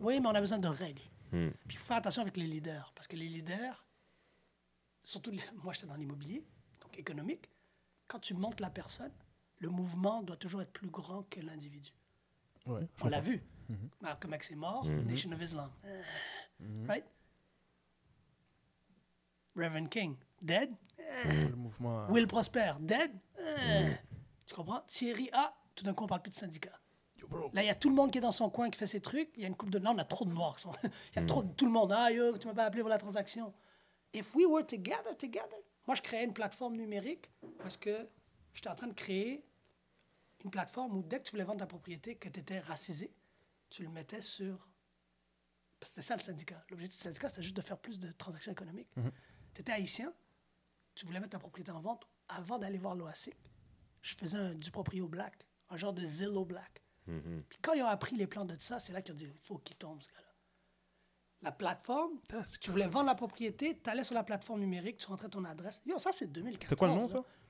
Oui, 0.00 0.20
mais 0.20 0.26
on 0.28 0.34
a 0.34 0.40
besoin 0.40 0.58
de 0.58 0.68
règles. 0.68 1.02
Hmm. 1.32 1.50
Puis 1.66 1.76
il 1.76 1.78
faut 1.78 1.86
faire 1.86 1.96
attention 1.96 2.22
avec 2.22 2.36
les 2.36 2.46
leaders. 2.46 2.92
Parce 2.94 3.08
que 3.08 3.16
les 3.16 3.28
leaders, 3.28 3.84
surtout, 5.02 5.30
les- 5.30 5.40
moi 5.62 5.72
j'étais 5.72 5.86
dans 5.86 5.94
l'immobilier, 5.96 6.44
donc 6.80 6.96
économique, 6.98 7.48
quand 8.06 8.18
tu 8.20 8.34
montes 8.34 8.60
la 8.60 8.70
personne, 8.70 9.12
le 9.58 9.68
mouvement 9.68 10.22
doit 10.22 10.36
toujours 10.36 10.62
être 10.62 10.72
plus 10.72 10.88
grand 10.88 11.22
que 11.24 11.40
l'individu. 11.40 11.90
Ouais. 12.66 12.86
On 13.02 13.08
l'a 13.08 13.20
vu. 13.20 13.42
Malcolm 14.00 14.34
X 14.34 14.50
est 14.50 14.56
mort, 14.56 14.84
Nation 14.86 15.32
of 15.32 15.40
Islam. 15.42 15.70
Euh, 15.84 16.02
Right? 16.88 17.04
Reverend 19.54 19.88
King, 19.88 20.16
dead? 20.42 20.70
Le 21.24 21.54
mouvement. 21.56 22.04
euh, 22.04 22.08
Will 22.08 22.26
Prosper, 22.26 22.72
dead? 22.80 23.10
Euh, 23.38 23.92
Tu 24.46 24.54
comprends? 24.54 24.80
Thierry 24.86 25.28
A, 25.32 25.54
tout 25.74 25.84
d'un 25.84 25.94
coup, 25.94 26.04
on 26.04 26.06
parle 26.06 26.22
plus 26.22 26.30
de 26.30 26.34
syndicat. 26.36 26.78
Yo, 27.16 27.26
bro. 27.26 27.50
Là, 27.52 27.62
il 27.62 27.66
y 27.66 27.70
a 27.70 27.74
tout 27.74 27.88
le 27.88 27.94
monde 27.94 28.10
qui 28.10 28.18
est 28.18 28.22
dans 28.22 28.32
son 28.32 28.50
coin, 28.50 28.68
qui 28.70 28.78
fait 28.78 28.86
ses 28.86 29.00
trucs. 29.00 29.30
Il 29.36 29.42
y 29.42 29.44
a 29.44 29.48
une 29.48 29.56
coupe 29.56 29.70
de... 29.70 29.78
Là, 29.78 29.92
on 29.94 29.98
a 29.98 30.04
trop 30.04 30.24
de 30.24 30.30
noirs. 30.32 30.56
Il 30.84 31.16
y 31.16 31.18
a 31.18 31.26
trop 31.26 31.42
de... 31.42 31.52
Tout 31.54 31.64
le 31.66 31.72
monde. 31.72 31.92
Ah, 31.92 32.10
yo, 32.12 32.36
tu 32.38 32.46
m'as 32.46 32.54
pas 32.54 32.64
appelé 32.64 32.82
pour 32.82 32.90
la 32.90 32.98
transaction. 32.98 33.52
If 34.12 34.34
we 34.34 34.46
were 34.46 34.64
together, 34.66 35.16
together. 35.18 35.56
Moi, 35.86 35.94
je 35.96 36.02
créais 36.02 36.24
une 36.24 36.32
plateforme 36.34 36.76
numérique 36.76 37.30
parce 37.58 37.76
que 37.76 38.08
j'étais 38.52 38.68
en 38.68 38.74
train 38.74 38.86
de 38.88 38.92
créer 38.94 39.44
une 40.44 40.50
plateforme 40.50 40.96
où 40.98 41.02
dès 41.02 41.18
que 41.18 41.24
tu 41.24 41.30
voulais 41.32 41.44
vendre 41.44 41.60
ta 41.60 41.66
propriété, 41.66 42.14
que 42.16 42.28
tu 42.28 42.40
étais 42.40 42.58
racisé, 42.60 43.10
tu 43.76 43.82
le 43.82 43.90
mettais 43.90 44.22
sur... 44.22 44.70
Parce 45.78 45.92
que 45.92 45.96
c'était 45.96 46.02
ça 46.02 46.16
le 46.16 46.22
syndicat. 46.22 46.64
L'objectif 46.70 46.98
du 46.98 47.04
syndicat, 47.04 47.28
c'était 47.28 47.42
juste 47.42 47.56
de 47.56 47.60
faire 47.60 47.78
plus 47.78 47.98
de 47.98 48.10
transactions 48.12 48.52
économiques. 48.52 48.88
Tu 49.52 49.60
étais 49.60 49.72
haïtien, 49.72 50.14
tu 50.94 51.04
voulais 51.04 51.20
mettre 51.20 51.32
ta 51.32 51.38
propriété 51.38 51.70
en 51.72 51.80
vente 51.80 52.08
avant 52.28 52.58
d'aller 52.58 52.78
voir 52.78 52.96
l'OASIC. 52.96 53.36
Je 54.00 54.14
faisais 54.14 54.38
un, 54.38 54.54
du 54.54 54.70
proprio 54.70 55.08
black, 55.08 55.46
un 55.68 55.76
genre 55.76 55.92
de 55.92 56.04
Zillow 56.04 56.46
black. 56.46 56.82
Mhm. 57.06 57.44
Puis 57.48 57.58
quand 57.60 57.74
ils 57.74 57.82
ont 57.82 57.86
appris 57.86 58.16
les 58.16 58.26
plans 58.26 58.46
de 58.46 58.56
ça, 58.58 58.80
c'est 58.80 58.94
là 58.94 59.02
qu'ils 59.02 59.12
ont 59.12 59.18
dit 59.18 59.26
il 59.26 59.40
faut 59.42 59.58
qu'il 59.58 59.76
tombe, 59.76 60.02
ce 60.02 60.08
gars-là. 60.08 60.32
La 61.42 61.52
plateforme, 61.52 62.18
tu 62.60 62.70
voulais 62.70 62.88
vendre 62.88 63.06
la 63.06 63.14
propriété, 63.14 63.78
tu 63.78 63.90
allais 63.90 64.04
sur 64.04 64.14
la 64.14 64.24
plateforme 64.24 64.60
numérique, 64.60 64.96
tu 64.96 65.06
rentrais 65.06 65.28
ton 65.28 65.44
adresse. 65.44 65.82
Yo, 65.84 65.98
ça, 65.98 66.12
c'est 66.12 66.28
2014. 66.28 66.62
C'était 66.62 66.76
quoi 66.76 66.88
le 66.88 66.94
nom, 66.94 67.02
là. 67.02 67.08
ça? 67.08 67.22
Ah, 67.22 67.45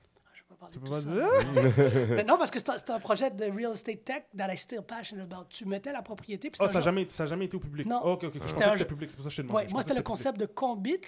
peux 0.47 0.55
pas 0.55 0.67
parler 0.67 0.73
Tu 0.73 0.79
de 0.79 0.83
peux 0.83 0.87
tout 0.87 0.93
pas 0.93 1.01
ça. 1.01 1.91
dire? 1.91 2.07
Mais 2.15 2.23
non, 2.25 2.37
parce 2.37 2.51
que 2.51 2.59
c'est 2.59 2.89
un, 2.89 2.99
projet 2.99 3.29
de 3.31 3.45
real 3.45 3.73
estate 3.73 4.03
tech 4.03 4.23
that 4.35 4.53
I 4.53 4.57
still 4.57 4.81
passionate 4.81 5.31
about. 5.31 5.45
Tu 5.49 5.65
mettais 5.65 5.91
la 5.91 6.01
propriété, 6.01 6.49
puis 6.49 6.59
Oh, 6.61 6.67
ça 6.67 6.73
n'a 6.73 6.81
jamais, 6.81 7.07
jamais 7.09 7.45
été 7.45 7.57
au 7.57 7.59
public. 7.59 7.85
Non. 7.87 8.01
Oh, 8.03 8.11
ok, 8.13 8.25
ok. 8.25 8.33
Je 8.33 8.39
C'était 8.39 8.53
pensais 8.53 8.63
un 8.65 8.71
que 8.71 8.77
c'était 8.77 8.89
public, 8.89 9.09
c'est 9.11 9.15
pour 9.17 9.23
ça 9.23 9.29
que 9.29 9.35
je 9.35 9.41
te 9.41 9.47
demandais. 9.47 9.65
Ouais, 9.65 9.71
moi, 9.71 9.81
c'était 9.81 9.93
le 9.93 9.99
public. 10.01 10.07
concept 10.07 10.39
de 10.39 10.45
Combit. 10.45 11.01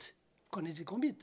Connaissez 0.49 0.83
Combit? 0.83 1.17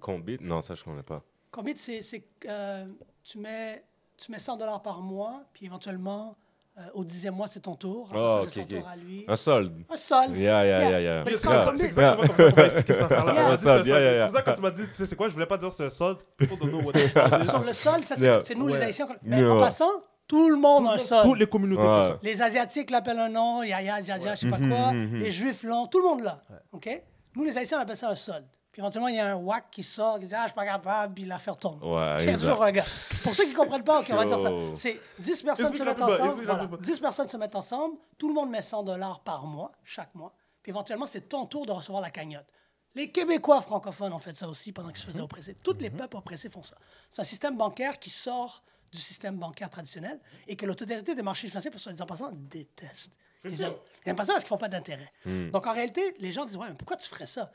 Combit? 0.00 0.38
Non, 0.40 0.60
ça, 0.60 0.74
je 0.74 0.84
connais 0.84 1.02
pas. 1.02 1.22
Combit, 1.50 1.76
c'est 1.76 2.00
c'est, 2.02 2.24
euh, 2.46 2.86
tu, 3.24 3.38
mets, 3.38 3.84
tu 4.16 4.30
mets 4.32 4.38
100 4.38 4.56
dollars 4.56 4.80
par 4.82 5.00
mois, 5.02 5.44
puis 5.52 5.66
éventuellement, 5.66 6.36
euh, 6.78 6.80
au 6.94 7.04
dixième 7.04 7.34
mois, 7.34 7.48
c'est 7.48 7.60
ton 7.60 7.74
tour. 7.76 8.10
Oh, 8.14 8.28
ça, 8.40 8.48
c'est 8.48 8.60
son 8.60 8.66
tour 8.66 8.88
à 8.88 8.96
lui. 8.96 9.24
Un 9.28 9.36
solde. 9.36 9.72
Un 9.90 9.96
solde. 9.96 10.36
Yeah, 10.38 10.64
yeah, 10.64 10.88
yeah, 10.90 11.00
yeah. 11.00 11.22
But 11.24 11.36
C'est 11.36 11.48
c'est 11.76 11.86
exactement 11.86 12.26
comme 12.26 12.36
ça 12.36 12.50
qu'on 12.50 12.76
cette 12.86 12.90
affaire-là. 13.02 13.34
Yeah. 13.34 13.56
Ça, 13.56 13.82
c'est 13.84 13.88
yeah, 13.90 13.94
ça. 13.96 14.00
yeah, 14.00 14.14
C'est 14.14 14.22
pour 14.24 14.32
ça 14.32 14.40
que 14.40 14.44
quand 14.46 14.52
tu 14.54 14.62
m'as 14.62 14.70
dit, 14.70 14.88
tu 14.88 14.94
sais 14.94 15.06
c'est 15.06 15.16
quoi, 15.16 15.28
je 15.28 15.34
voulais 15.34 15.46
pas 15.46 15.58
dire 15.58 15.72
ce 15.72 15.90
solde. 15.90 16.18
People 16.36 16.56
don't 16.58 16.70
know 16.70 16.80
what 16.80 16.92
it 16.98 17.06
is. 17.42 17.48
Sur 17.48 17.62
le 17.62 17.72
sol, 17.72 18.04
ça, 18.04 18.16
c'est 18.16 18.22
Yeah. 18.24 18.40
c'est 18.44 18.54
nous, 18.54 18.68
les. 18.68 18.80
Haïtiens. 18.80 19.06
Mais 19.22 19.38
Yeah. 19.40 19.50
en 19.52 19.58
passant, 19.60 19.90
tout 20.26 20.48
le 20.48 20.56
monde 20.56 20.86
a 20.86 20.92
un 20.92 20.98
solde. 20.98 21.28
Toutes 21.28 21.38
les 21.40 21.46
communautés 21.46 21.82
Ouais. 21.82 21.88
font 21.88 22.02
ça. 22.04 22.18
Les 22.22 22.40
Asiatiques 22.40 22.90
l'appellent 22.90 23.18
un 23.18 23.28
nom, 23.28 23.62
Yaya, 23.62 24.00
Jaja, 24.02 24.34
je 24.34 24.40
sais 24.40 24.48
pas 24.48 24.56
quoi. 24.56 24.92
Les 24.94 25.30
Juifs 25.30 25.62
l'ont, 25.64 25.86
tout 25.88 25.98
le 25.98 26.04
monde 26.04 26.22
l'a. 26.22 26.42
OK? 26.72 26.88
Nous, 27.36 27.44
les 27.44 27.56
Haïtiens, 27.58 27.78
on 27.78 27.82
appelle 27.82 27.96
ça 27.96 28.08
un 28.10 28.14
solde. 28.14 28.44
Puis 28.72 28.80
éventuellement, 28.80 29.08
il 29.08 29.16
y 29.16 29.20
a 29.20 29.32
un 29.32 29.36
whack 29.36 29.66
qui 29.70 29.82
sort, 29.82 30.18
qui 30.18 30.26
dit 30.26 30.34
Ah, 30.34 30.42
je 30.42 30.46
suis 30.48 30.54
pas 30.54 30.64
capable, 30.64 31.12
puis 31.12 31.24
l'affaire 31.26 31.58
tombe. 31.58 31.82
Ouais, 31.84 32.16
C'est 32.18 32.32
toujours 32.32 32.62
un 32.62 32.72
gars. 32.72 32.84
Pour 33.22 33.34
ceux 33.34 33.44
qui 33.44 33.50
ne 33.50 33.56
comprennent 33.56 33.84
pas, 33.84 34.00
OK, 34.00 34.06
on 34.10 34.16
va 34.16 34.24
dire 34.24 34.38
ça. 34.40 34.50
C'est 34.76 34.98
10 35.18 35.42
personnes 35.42 35.74
se 35.74 35.82
mettent 35.82 36.00
ensemble. 36.00 36.42
Voilà. 36.44 36.54
rapidement. 36.54 36.78
10 36.80 37.00
personnes 37.00 37.28
se 37.28 37.36
mettent 37.36 37.54
ensemble. 37.54 37.98
Tout 38.16 38.28
le 38.28 38.34
monde 38.34 38.48
met 38.50 38.62
100 38.62 38.82
dollars 38.84 39.20
par 39.20 39.44
mois, 39.46 39.72
chaque 39.84 40.14
mois. 40.14 40.32
Puis 40.62 40.70
éventuellement, 40.70 41.06
c'est 41.06 41.28
ton 41.28 41.44
tour 41.44 41.66
de 41.66 41.72
recevoir 41.72 42.00
la 42.00 42.10
cagnotte. 42.10 42.46
Les 42.94 43.10
Québécois 43.10 43.60
francophones 43.60 44.12
ont 44.12 44.18
fait 44.18 44.36
ça 44.36 44.48
aussi 44.48 44.72
pendant 44.72 44.88
qu'ils 44.88 44.98
se 44.98 45.06
faisaient 45.06 45.20
oppresser. 45.20 45.54
Tous 45.62 45.76
les 45.78 45.90
peuples 45.90 46.16
oppressés 46.16 46.48
font 46.48 46.62
ça. 46.62 46.76
C'est 47.10 47.20
un 47.20 47.24
système 47.24 47.56
bancaire 47.56 47.98
qui 47.98 48.10
sort 48.10 48.62
du 48.90 48.98
système 48.98 49.36
bancaire 49.36 49.70
traditionnel 49.70 50.20
et 50.46 50.56
que 50.56 50.64
l'autorité 50.66 51.14
des 51.14 51.22
marchés 51.22 51.48
financiers, 51.48 51.70
pour 51.70 51.80
soi 51.80 51.92
disant 51.92 52.06
passant, 52.06 52.30
déteste. 52.32 53.12
Ils 53.44 53.56
ça. 53.56 53.66
aiment, 53.68 53.74
ils 54.04 54.10
aiment 54.10 54.16
pas 54.16 54.24
ça 54.24 54.32
parce 54.34 54.44
qu'ils 54.44 54.48
font 54.50 54.58
pas 54.58 54.68
d'intérêt. 54.68 55.10
Donc 55.26 55.66
en 55.66 55.72
réalité, 55.72 56.14
les 56.20 56.32
gens 56.32 56.44
disent 56.44 56.56
Ouais, 56.56 56.68
mais 56.68 56.74
pourquoi 56.74 56.96
tu 56.96 57.08
ferais 57.08 57.26
ça? 57.26 57.50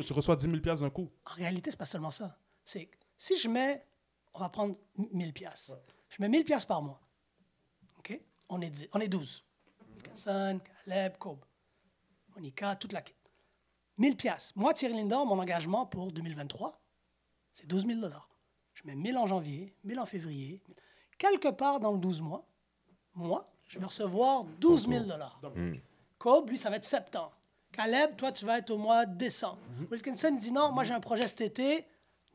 Tu 0.00 0.12
reçois 0.12 0.36
10 0.36 0.44
000 0.46 0.60
piastres 0.60 0.82
d'un 0.84 0.90
coup. 0.90 1.10
en 1.26 1.34
réalité, 1.34 1.70
c'est 1.70 1.76
pas 1.76 1.84
seulement 1.86 2.10
ça. 2.10 2.36
C'est 2.64 2.88
si 3.16 3.36
je 3.38 3.48
mets, 3.48 3.86
on 4.34 4.40
va 4.40 4.48
prendre 4.48 4.76
1000 5.12 5.32
pièces. 5.32 5.72
Je 6.08 6.16
mets 6.22 6.28
1000 6.28 6.44
pièces 6.44 6.64
par 6.64 6.82
mois. 6.82 7.00
OK? 7.98 8.20
On 8.48 8.60
est, 8.60 8.70
dix- 8.70 8.88
on 8.92 9.00
est 9.00 9.08
12. 9.08 9.44
Wilkinson, 9.94 10.60
Caleb, 10.86 11.16
Cobb, 11.18 11.44
Monica, 12.34 12.76
toute 12.76 12.92
la 12.92 13.02
kit. 13.02 13.14
1000 13.98 14.16
pièces. 14.16 14.52
Moi, 14.56 14.74
Thierry 14.74 14.94
Lindor, 14.94 15.24
mon 15.26 15.38
engagement 15.38 15.86
pour 15.86 16.10
2023, 16.12 16.80
c'est 17.52 17.66
12 17.66 17.86
000 17.86 18.00
dollars. 18.00 18.28
Je 18.74 18.82
mets 18.86 18.96
1000 18.96 19.16
en 19.16 19.26
janvier, 19.26 19.74
1000 19.84 20.00
en 20.00 20.06
février. 20.06 20.60
Quelque 21.16 21.48
part 21.48 21.78
dans 21.78 21.92
le 21.92 21.98
12 21.98 22.20
mois, 22.22 22.44
moi, 23.14 23.48
je 23.68 23.78
vais 23.78 23.84
recevoir 23.86 24.44
12 24.44 24.88
000 24.88 25.04
dollars. 25.04 25.38
Cobb, 26.18 26.50
lui, 26.50 26.58
ça 26.58 26.70
va 26.70 26.76
être 26.76 26.84
septembre. 26.84 27.36
Caleb, 27.74 28.16
toi, 28.16 28.30
tu 28.32 28.44
vas 28.44 28.58
être 28.58 28.70
au 28.70 28.78
mois 28.78 29.04
de 29.04 29.16
décembre. 29.16 29.58
Wilkinson 29.90 30.30
dit 30.38 30.52
non, 30.52 30.70
moi 30.72 30.84
j'ai 30.84 30.92
un 30.94 31.00
projet 31.00 31.26
cet 31.26 31.40
été. 31.40 31.84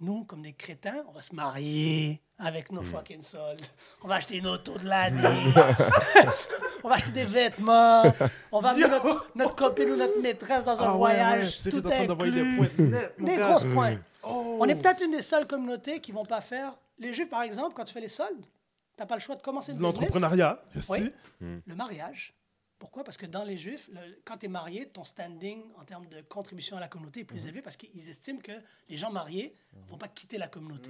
Nous, 0.02 0.24
comme 0.24 0.42
des 0.42 0.54
crétins, 0.54 1.04
on 1.10 1.12
va 1.12 1.22
se 1.22 1.36
marier 1.36 2.22
avec 2.38 2.72
nos 2.72 2.82
fucking 2.82 3.22
soldes. 3.22 3.66
On 4.02 4.08
va 4.08 4.16
acheter 4.16 4.38
une 4.38 4.48
auto 4.48 4.78
de 4.78 4.86
l'année. 4.88 5.54
on 6.84 6.88
va 6.90 6.96
acheter 6.96 7.12
des 7.12 7.26
vêtements. 7.26 8.04
On 8.52 8.62
va 8.62 8.70
amener 8.70 8.88
notre, 8.88 9.28
notre 9.36 9.56
copine 9.56 9.92
ou 9.92 9.96
notre 9.98 10.22
maîtresse 10.22 10.64
dans 10.64 10.80
un 10.82 10.86
Ah 10.86 10.92
ouais, 10.94 10.98
voyage. 10.98 11.46
ouais, 11.66 11.72
Thierry 11.72 11.82
tout 11.82 11.90
des 11.90 11.96
inclus. 11.96 12.90
nettes, 12.90 13.14
mon 13.20 13.26
Des 13.26 13.36
grosses 13.38 13.66
pointes. 13.66 14.00
Oh. 14.24 14.58
On 14.62 14.66
est 14.68 14.76
peut-être 14.76 15.04
une 15.04 15.12
des 15.12 15.22
seules 15.22 15.48
communautés 15.48 16.00
qui 16.00 16.12
vont 16.14 16.26
pas 16.26 16.40
faire. 16.42 16.74
Les 16.98 17.14
Juifs, 17.14 17.30
par 17.30 17.42
exemple, 17.44 17.74
quand 17.76 17.84
tu 17.86 17.94
fais 17.94 18.02
les 18.02 18.08
soldes, 18.08 18.42
tu 18.42 19.00
n'as 19.00 19.06
pas 19.06 19.16
le 19.16 19.22
choix 19.22 19.36
de 19.36 19.42
commencer 19.42 19.72
le 19.74 19.78
business. 19.80 19.94
L'entrepreneuriat. 19.96 20.62
Oui. 20.90 21.00
Si. 21.00 21.12
Le 21.42 21.76
mariage. 21.76 22.34
Pourquoi? 22.80 23.04
Parce 23.04 23.18
que 23.18 23.26
dans 23.26 23.44
les 23.44 23.58
Juifs, 23.58 23.90
le- 23.92 24.22
quand 24.26 24.38
tu 24.38 24.46
es 24.46 24.50
marié, 24.50 24.88
ton 24.88 25.04
standing 25.04 25.62
en 25.78 25.84
termes 25.84 26.08
de 26.08 26.22
contribution 26.22 26.78
à 26.78 26.80
la 26.80 26.88
communauté 26.88 27.20
est 27.20 27.26
plus 27.26 27.46
élevé 27.46 27.62
parce 27.62 27.76
qu'ils 27.76 28.10
estiment 28.10 28.40
que 28.40 28.54
les 28.88 28.96
gens 28.98 29.12
mariés 29.12 29.54
ne 29.76 29.86
vont 29.90 29.98
pas 29.98 30.08
quitter 30.08 30.38
la 30.38 30.48
communauté. 30.48 30.90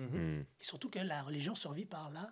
Et 0.59 0.63
surtout 0.63 0.89
que 0.89 0.99
la 0.99 1.23
religion 1.23 1.55
survit 1.55 1.85
par 1.85 2.11
la, 2.11 2.31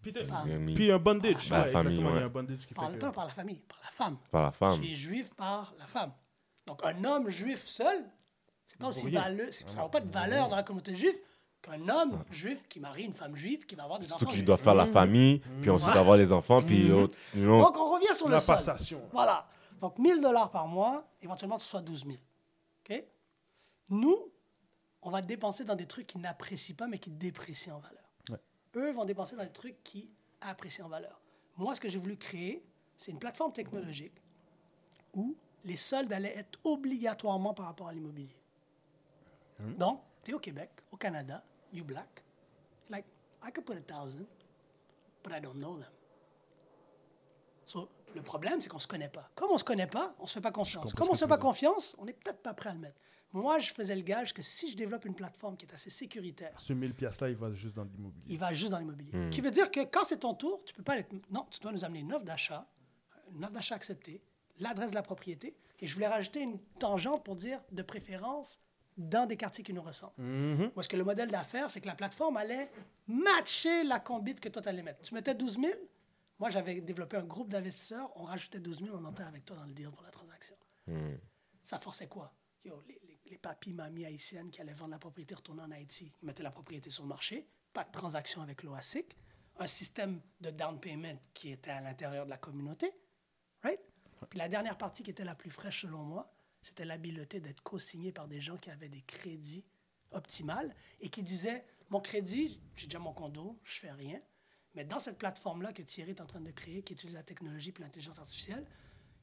Puis, 0.00 0.12
Femme. 0.12 0.74
puis 0.74 0.90
un 0.90 0.98
bondage. 0.98 1.48
Par 1.50 1.66
la 1.66 1.72
famille, 1.72 1.92
exactement, 1.98 2.10
Il 2.10 2.12
y 2.12 2.16
ouais. 2.16 2.22
a 2.22 2.24
un 2.24 2.28
bondage 2.28 2.66
qui 2.66 2.74
par, 2.74 2.90
fait 2.90 2.98
pas 2.98 3.10
que... 3.10 3.14
par 3.14 3.26
la 3.26 3.32
famille, 3.32 3.60
par 3.68 3.80
la 3.84 3.90
femme. 3.90 4.18
Par 4.30 4.42
la 4.44 4.52
femme. 4.52 4.80
Tu 4.80 4.90
es 4.92 4.96
juif 4.96 5.34
par 5.34 5.74
la 5.78 5.86
femme. 5.86 6.12
Donc 6.66 6.80
un 6.84 7.04
homme 7.04 7.28
juif 7.30 7.64
seul, 7.66 8.04
c'est 8.66 8.78
pas 8.78 8.88
aussi 8.88 9.12
ça 9.12 9.82
n'a 9.82 9.88
pas 9.90 10.00
de 10.00 10.10
valeur 10.10 10.48
dans 10.48 10.56
la 10.56 10.62
communauté 10.62 10.94
juive 10.94 11.18
qu'un 11.64 11.88
homme 11.88 12.22
juif 12.30 12.66
qui 12.68 12.78
marie 12.80 13.04
une 13.04 13.12
femme 13.14 13.34
juive 13.36 13.64
qui 13.66 13.74
va 13.74 13.84
avoir 13.84 13.98
des 13.98 14.06
Surtout 14.06 14.24
enfants 14.24 14.30
qu'il 14.30 14.38
juifs. 14.38 14.46
doit 14.46 14.56
faire 14.56 14.74
la 14.74 14.86
famille, 14.86 15.38
puis 15.62 15.70
ensuite 15.70 15.96
avoir 15.96 16.16
les 16.16 16.30
enfants, 16.32 16.60
puis 16.60 16.90
autre- 16.92 17.16
you 17.34 17.42
know. 17.42 17.58
Donc, 17.58 17.76
on 17.78 17.94
revient 17.94 18.14
sur 18.14 18.26
le 18.26 18.34
La 18.34 18.40
sol. 18.40 18.56
passation. 18.56 19.00
Voilà. 19.12 19.46
Donc, 19.80 19.98
1000 19.98 20.20
dollars 20.20 20.50
par 20.50 20.66
mois, 20.66 21.06
éventuellement, 21.22 21.56
tu 21.56 21.62
reçois 21.64 21.80
12 21.80 22.04
000. 22.04 22.16
OK? 22.88 23.04
Nous, 23.90 24.30
on 25.02 25.10
va 25.10 25.20
dépenser 25.22 25.64
dans 25.64 25.74
des 25.74 25.86
trucs 25.86 26.06
qu'ils 26.06 26.20
n'apprécient 26.20 26.74
pas, 26.76 26.86
mais 26.86 26.98
qui 26.98 27.10
déprécient 27.10 27.76
en 27.76 27.80
valeur. 27.80 28.04
Ouais. 28.30 28.38
Eux 28.76 28.92
vont 28.92 29.04
dépenser 29.04 29.36
dans 29.36 29.44
des 29.44 29.52
trucs 29.52 29.82
qui 29.82 30.10
apprécient 30.40 30.86
en 30.86 30.88
valeur. 30.88 31.20
Moi, 31.56 31.74
ce 31.74 31.80
que 31.80 31.88
j'ai 31.88 31.98
voulu 31.98 32.16
créer, 32.16 32.62
c'est 32.96 33.10
une 33.10 33.18
plateforme 33.18 33.52
technologique 33.52 34.14
où 35.14 35.36
les 35.64 35.76
soldes 35.76 36.12
allaient 36.12 36.36
être 36.36 36.58
obligatoirement 36.64 37.54
par 37.54 37.66
rapport 37.66 37.88
à 37.88 37.92
l'immobilier. 37.92 38.36
Donc, 39.78 40.00
tu 40.22 40.30
es 40.32 40.34
au 40.34 40.38
Québec, 40.38 40.70
au 40.90 40.96
Canada, 40.96 41.42
you 41.74 41.84
black? 41.84 42.22
Like, 42.90 43.04
I 43.42 43.50
could 43.50 43.64
put 43.64 43.76
a 43.76 43.80
thousand, 43.80 44.26
but 45.22 45.32
I 45.32 45.40
don't 45.40 45.56
know 45.58 45.76
them. 45.78 45.90
So, 47.66 47.88
le 48.14 48.22
problème, 48.22 48.60
c'est 48.60 48.68
qu'on 48.68 48.76
ne 48.76 48.82
se 48.82 48.86
connaît 48.86 49.08
pas. 49.08 49.30
Comme 49.34 49.50
on 49.50 49.54
ne 49.54 49.58
se 49.58 49.64
connaît 49.64 49.86
pas, 49.86 50.14
on 50.18 50.24
ne 50.24 50.28
se 50.28 50.34
fait 50.34 50.40
pas 50.40 50.52
confiance. 50.52 50.92
Comme 50.92 51.08
on 51.08 51.12
ne 51.12 51.16
se 51.16 51.24
fait 51.24 51.28
pas 51.28 51.38
confiance, 51.38 51.96
on 51.98 52.04
n'est 52.04 52.12
peut-être 52.12 52.42
pas 52.42 52.54
prêt 52.54 52.70
à 52.70 52.74
le 52.74 52.80
mettre. 52.80 53.00
Moi, 53.32 53.58
je 53.58 53.72
faisais 53.72 53.96
le 53.96 54.02
gage 54.02 54.32
que 54.32 54.42
si 54.42 54.70
je 54.70 54.76
développe 54.76 55.04
une 55.06 55.14
plateforme 55.14 55.56
qui 55.56 55.66
est 55.66 55.74
assez 55.74 55.90
sécuritaire, 55.90 56.54
Ce 56.60 56.72
1000 56.72 56.94
piastres-là, 56.94 57.30
il 57.30 57.36
va 57.36 57.52
juste 57.52 57.74
dans 57.74 57.82
l'immobilier. 57.82 58.24
il 58.28 58.38
va 58.38 58.52
juste 58.52 58.70
dans 58.70 58.78
l'immobilier. 58.78 59.30
Qui 59.30 59.40
veut 59.40 59.50
dire 59.50 59.70
que 59.72 59.80
quand 59.80 60.04
c'est 60.04 60.18
ton 60.18 60.34
tour, 60.34 60.62
tu 60.64 60.72
peux 60.72 60.84
pas 60.84 60.98
être. 60.98 61.12
Non, 61.30 61.46
tu 61.50 61.58
dois 61.58 61.72
nous 61.72 61.84
amener 61.84 62.00
une 62.00 62.12
offre 62.12 62.24
d'achat, 62.24 62.68
une 63.34 63.42
offre 63.44 63.54
d'achat 63.54 63.74
acceptée, 63.74 64.22
l'adresse 64.58 64.90
de 64.90 64.94
la 64.94 65.02
propriété. 65.02 65.56
Et 65.80 65.88
je 65.88 65.94
voulais 65.94 66.06
rajouter 66.06 66.42
une 66.42 66.60
tangente 66.78 67.24
pour 67.24 67.34
dire 67.34 67.60
de 67.72 67.82
préférence 67.82 68.60
dans 68.96 69.26
des 69.26 69.36
quartiers 69.36 69.64
qui 69.64 69.72
nous 69.72 69.82
ressemblent. 69.82 70.14
Mhm. 70.18 70.72
Où 70.74 70.80
est-ce 70.80 70.88
que 70.88 70.96
le 70.96 71.04
modèle 71.04 71.30
d'affaires, 71.30 71.70
c'est 71.70 71.80
que 71.80 71.86
la 71.86 71.94
plateforme 71.94 72.36
allait 72.36 72.70
matcher 73.06 73.84
la 73.84 74.00
combite 74.00 74.40
que 74.40 74.48
toi, 74.48 74.62
tu 74.62 74.68
allais 74.68 74.82
mettre. 74.82 75.02
Tu 75.02 75.14
mettais 75.14 75.34
12 75.34 75.58
000. 75.60 75.72
Moi, 76.38 76.50
j'avais 76.50 76.80
développé 76.80 77.16
un 77.16 77.24
groupe 77.24 77.48
d'investisseurs. 77.48 78.10
On 78.16 78.24
rajoutait 78.24 78.60
12 78.60 78.80
000, 78.80 78.96
on 78.96 79.04
entrait 79.04 79.24
avec 79.24 79.44
toi 79.44 79.56
dans 79.56 79.64
le 79.64 79.72
deal 79.72 79.90
pour 79.90 80.02
la 80.02 80.10
transaction. 80.10 80.56
Hmm. 80.86 81.16
Ça 81.62 81.78
forçait 81.78 82.08
quoi? 82.08 82.32
Yo, 82.64 82.82
les, 82.86 83.00
les, 83.06 83.20
les 83.26 83.38
papis, 83.38 83.72
mamies 83.72 84.04
haïtiennes 84.04 84.50
qui 84.50 84.60
allaient 84.60 84.74
vendre 84.74 84.92
la 84.92 84.98
propriété 84.98 85.34
retourner 85.34 85.62
en 85.62 85.70
Haïti, 85.70 86.12
ils 86.22 86.26
mettaient 86.26 86.42
la 86.42 86.50
propriété 86.50 86.90
sur 86.90 87.02
le 87.02 87.08
marché, 87.08 87.46
pas 87.72 87.84
de 87.84 87.90
transaction 87.90 88.42
avec 88.42 88.62
l'OASIC, 88.62 89.16
un 89.58 89.66
système 89.66 90.20
de 90.40 90.50
down 90.50 90.78
payment 90.80 91.18
qui 91.32 91.50
était 91.50 91.70
à 91.70 91.80
l'intérieur 91.80 92.24
de 92.24 92.30
la 92.30 92.38
communauté, 92.38 92.92
right? 93.62 93.80
Puis 94.28 94.38
la 94.38 94.48
dernière 94.48 94.78
partie 94.78 95.02
qui 95.02 95.10
était 95.10 95.24
la 95.24 95.34
plus 95.34 95.50
fraîche 95.50 95.82
selon 95.82 96.02
moi, 96.02 96.32
c'était 96.64 96.86
l'habileté 96.86 97.40
d'être 97.40 97.62
co-signé 97.62 98.10
par 98.10 98.26
des 98.26 98.40
gens 98.40 98.56
qui 98.56 98.70
avaient 98.70 98.88
des 98.88 99.02
crédits 99.02 99.66
optimales 100.12 100.74
et 101.00 101.10
qui 101.10 101.22
disaient, 101.22 101.64
mon 101.90 102.00
crédit, 102.00 102.58
j'ai 102.74 102.86
déjà 102.86 102.98
mon 102.98 103.12
condo, 103.12 103.58
je 103.64 103.80
fais 103.80 103.92
rien, 103.92 104.18
mais 104.74 104.84
dans 104.84 104.98
cette 104.98 105.18
plateforme-là 105.18 105.74
que 105.74 105.82
Thierry 105.82 106.12
est 106.12 106.22
en 106.22 106.26
train 106.26 106.40
de 106.40 106.50
créer, 106.50 106.82
qui 106.82 106.94
utilise 106.94 107.14
la 107.14 107.22
technologie 107.22 107.74
et 107.76 107.82
l'intelligence 107.82 108.18
artificielle, 108.18 108.66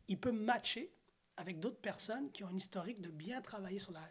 il 0.08 0.20
peut 0.20 0.32
matcher 0.32 0.94
avec 1.36 1.60
d'autres 1.60 1.82
personnes 1.82 2.32
qui 2.32 2.44
ont 2.44 2.48
un 2.48 2.56
historique 2.56 3.02
de 3.02 3.10
bien 3.10 3.42
travailler 3.42 3.80
sur 3.80 3.92
la. 3.92 4.02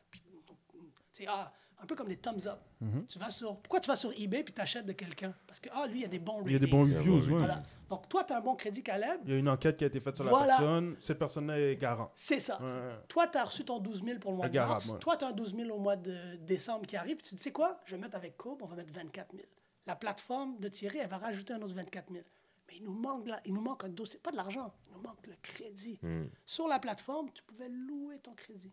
ah, 1.28 1.52
un 1.82 1.86
peu 1.86 1.94
comme 1.94 2.08
des 2.08 2.16
thumbs 2.16 2.46
up. 2.46 2.58
Mhm. 2.80 3.06
Tu 3.06 3.18
vas 3.18 3.30
sur, 3.30 3.56
pourquoi 3.60 3.80
tu 3.80 3.88
vas 3.88 3.96
sur 3.96 4.12
eBay 4.12 4.42
puis 4.44 4.52
tu 4.54 4.60
achètes 4.60 4.86
de 4.86 4.92
quelqu'un? 4.92 5.34
Parce 5.46 5.58
que 5.60 5.68
ah, 5.72 5.86
lui, 5.86 5.98
il 6.00 6.02
y 6.02 6.04
a 6.04 6.08
des 6.08 6.18
bons 6.18 6.42
Il 6.46 6.52
y 6.52 6.56
a 6.56 6.58
des 6.58 6.66
bons 6.66 6.82
ratings. 6.84 6.98
reviews. 7.12 7.38
Voilà. 7.38 7.62
Donc, 7.88 8.08
toi, 8.08 8.22
tu 8.24 8.32
as 8.32 8.36
un 8.36 8.40
bon 8.40 8.54
crédit 8.54 8.82
Caleb, 8.82 9.20
Il 9.24 9.32
y 9.32 9.34
a 9.34 9.38
une 9.38 9.48
enquête 9.48 9.76
qui 9.76 9.84
a 9.84 9.86
été 9.88 10.00
faite 10.00 10.14
sur 10.16 10.24
Voilà. 10.28 10.46
la 10.46 10.58
personne. 10.58 10.96
Cette 11.00 11.18
personne-là 11.18 11.58
est 11.58 11.76
garant. 11.76 12.12
c'est 12.14 12.38
ça. 12.40 12.60
Ouais. 12.62 12.94
Toi, 13.08 13.26
tu 13.28 13.38
as 13.38 13.44
reçu 13.44 13.64
ton 13.64 13.78
12 13.80 14.04
000 14.04 14.18
pour 14.20 14.30
le 14.30 14.36
mois 14.36 14.48
de 14.48 14.52
Garable, 14.54 14.74
mars. 14.74 14.88
ouais. 14.90 14.98
Toi, 14.98 15.16
tu 15.16 15.24
as 15.24 15.28
un 15.28 15.32
12 15.32 15.56
000 15.56 15.70
au 15.70 15.78
mois 15.80 15.96
de 15.96 16.36
décembre 16.36 16.86
qui 16.86 16.96
arrive. 16.96 17.16
Tu 17.16 17.30
te 17.30 17.34
dis, 17.36 17.42
c'est 17.42 17.52
quoi? 17.52 17.80
Je 17.84 17.96
vais 17.96 18.00
mettre 18.02 18.16
avec 18.16 18.36
Cobe, 18.36 18.62
on 18.62 18.66
va 18.66 18.76
mettre 18.76 18.92
24 18.92 19.32
000. 19.34 19.42
La 19.86 19.96
plateforme 19.96 20.58
de 20.60 20.68
Thierry, 20.68 20.98
elle 20.98 21.08
va 21.08 21.18
rajouter 21.18 21.52
un 21.54 21.62
autre 21.62 21.74
24 21.74 22.12
000. 22.12 22.22
Mais 22.68 22.76
il 22.76 22.84
nous 22.84 22.92
manque, 22.94 23.26
là, 23.26 23.40
il 23.44 23.52
nous 23.54 23.60
manque 23.60 23.82
un 23.82 23.88
dossier, 23.88 24.20
pas 24.20 24.30
de 24.30 24.36
l'argent, 24.36 24.72
il 24.86 24.92
nous 24.92 25.00
manque 25.02 25.26
le 25.26 25.34
crédit. 25.42 25.98
Hmm. 26.02 26.26
Sur 26.46 26.68
la 26.68 26.78
plateforme, 26.78 27.28
tu 27.34 27.42
pouvais 27.42 27.68
louer 27.68 28.20
ton 28.20 28.32
crédit. 28.34 28.72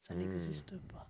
Ça 0.00 0.14
Hmm. 0.14 0.18
n'existe 0.20 0.78
pas. 0.88 1.06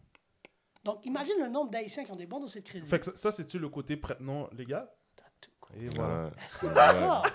Donc, 0.84 1.04
imagine 1.04 1.34
le 1.40 1.48
nombre 1.48 1.70
d'Haïtiens 1.70 2.04
qui 2.04 2.12
ont 2.12 2.16
des 2.16 2.26
bons 2.26 2.40
dossiers 2.40 2.60
de 2.62 2.68
crédit. 2.68 2.88
Fait 2.88 2.98
que 2.98 3.04
ça, 3.06 3.12
ça, 3.16 3.32
c'est-tu 3.32 3.58
le 3.58 3.68
côté 3.68 3.96
prête-nom 3.96 4.48
légal? 4.52 4.88
T'as 5.16 5.24
tout 5.40 5.50
compris. 5.60 5.84
Et 5.84 5.88
voilà. 5.90 6.30
C'est 6.46 6.68
fort? 6.68 7.26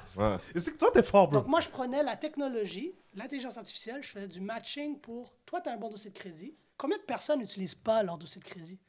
Et 0.56 0.60
c'est 0.60 0.72
que 0.72 0.78
toi, 0.78 0.92
t'es 0.92 1.04
fort, 1.04 1.28
bro? 1.28 1.40
Donc, 1.40 1.48
moi, 1.48 1.60
je 1.60 1.70
prenais 1.70 2.02
la 2.04 2.16
technologie, 2.16 2.96
l'intelligence 3.14 3.58
artificielle, 3.58 4.02
je 4.02 4.10
faisais 4.10 4.28
du 4.28 4.42
matching 4.42 5.00
pour 5.00 5.36
toi, 5.46 5.62
tu 5.62 5.70
as 5.70 5.74
un 5.74 5.78
bon 5.78 5.90
dossier 5.90 6.10
de 6.12 6.18
crédit. 6.18 6.56
Combien 6.78 6.98
de 6.98 7.04
personnes 7.04 7.40
n'utilisent 7.40 7.76
pas 7.76 8.02
leur 8.02 8.18
dossier 8.18 8.42
de 8.42 8.46
crédit? 8.46 8.80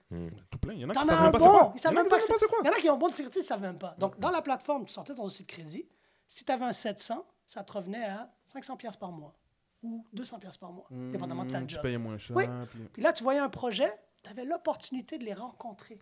Tout 0.51 0.59
plein. 0.59 0.73
Il 0.75 0.81
y 0.81 0.85
en 0.85 0.89
a 0.89 0.93
qui 0.93 0.99
as 1.01 1.03
savent 1.03 1.19
un 1.19 1.23
même 1.25 1.33
pas 1.33 1.39
c'est 1.39 1.45
bon, 1.45 1.59
quoi. 1.59 1.73
ils 1.75 1.81
savent 1.81 1.95
même 1.95 2.09
pas 2.09 2.21
c'est 2.21 2.39
c'est- 2.39 2.47
quoi. 2.47 2.59
Il 2.63 2.67
y 2.67 2.71
en 2.71 2.73
a 2.73 2.77
qui 2.77 2.89
ont 2.89 2.95
un 2.95 2.97
bon 2.97 3.09
dossier 3.09 3.25
de 3.25 3.29
crédit, 3.31 3.45
ils 3.45 3.49
savent 3.49 3.61
même 3.61 3.79
pas. 3.79 3.95
Donc, 3.99 4.19
dans 4.21 4.31
la 4.31 4.41
plateforme, 4.41 4.87
tu 4.87 4.93
sortais 4.93 5.15
ton 5.15 5.25
dossier 5.25 5.45
de 5.45 5.51
crédit. 5.51 5.87
Si 6.27 6.45
tu 6.45 6.53
avais 6.53 6.65
un 6.65 6.73
700, 6.73 7.27
ça 7.47 7.63
te 7.63 7.73
revenait 7.73 8.05
à 8.05 8.33
500 8.47 8.77
pièces 8.77 8.97
par 8.97 9.13
mois 9.13 9.35
ou 9.83 10.07
200 10.15 10.39
pièces 10.39 10.57
par 10.57 10.73
mois, 10.73 10.87
dépendamment 10.91 11.45
de 11.45 11.51
ta 11.51 11.61
Mmh, 11.61 11.67
Tu 11.67 11.75
job. 11.75 11.83
payais 11.83 11.99
moins 11.99 12.17
cher. 12.17 12.35
Oui. 12.37 12.45
puis- 12.71 12.89
Puis 12.95 13.03
là, 13.03 13.13
tu 13.13 13.23
voyais 13.23 13.41
un 13.41 13.51
projet, 13.51 13.93
tu 14.25 14.31
avais 14.31 14.45
l'opportunité 14.45 15.19
de 15.19 15.25
les 15.25 15.35
rencontrer. 15.35 16.01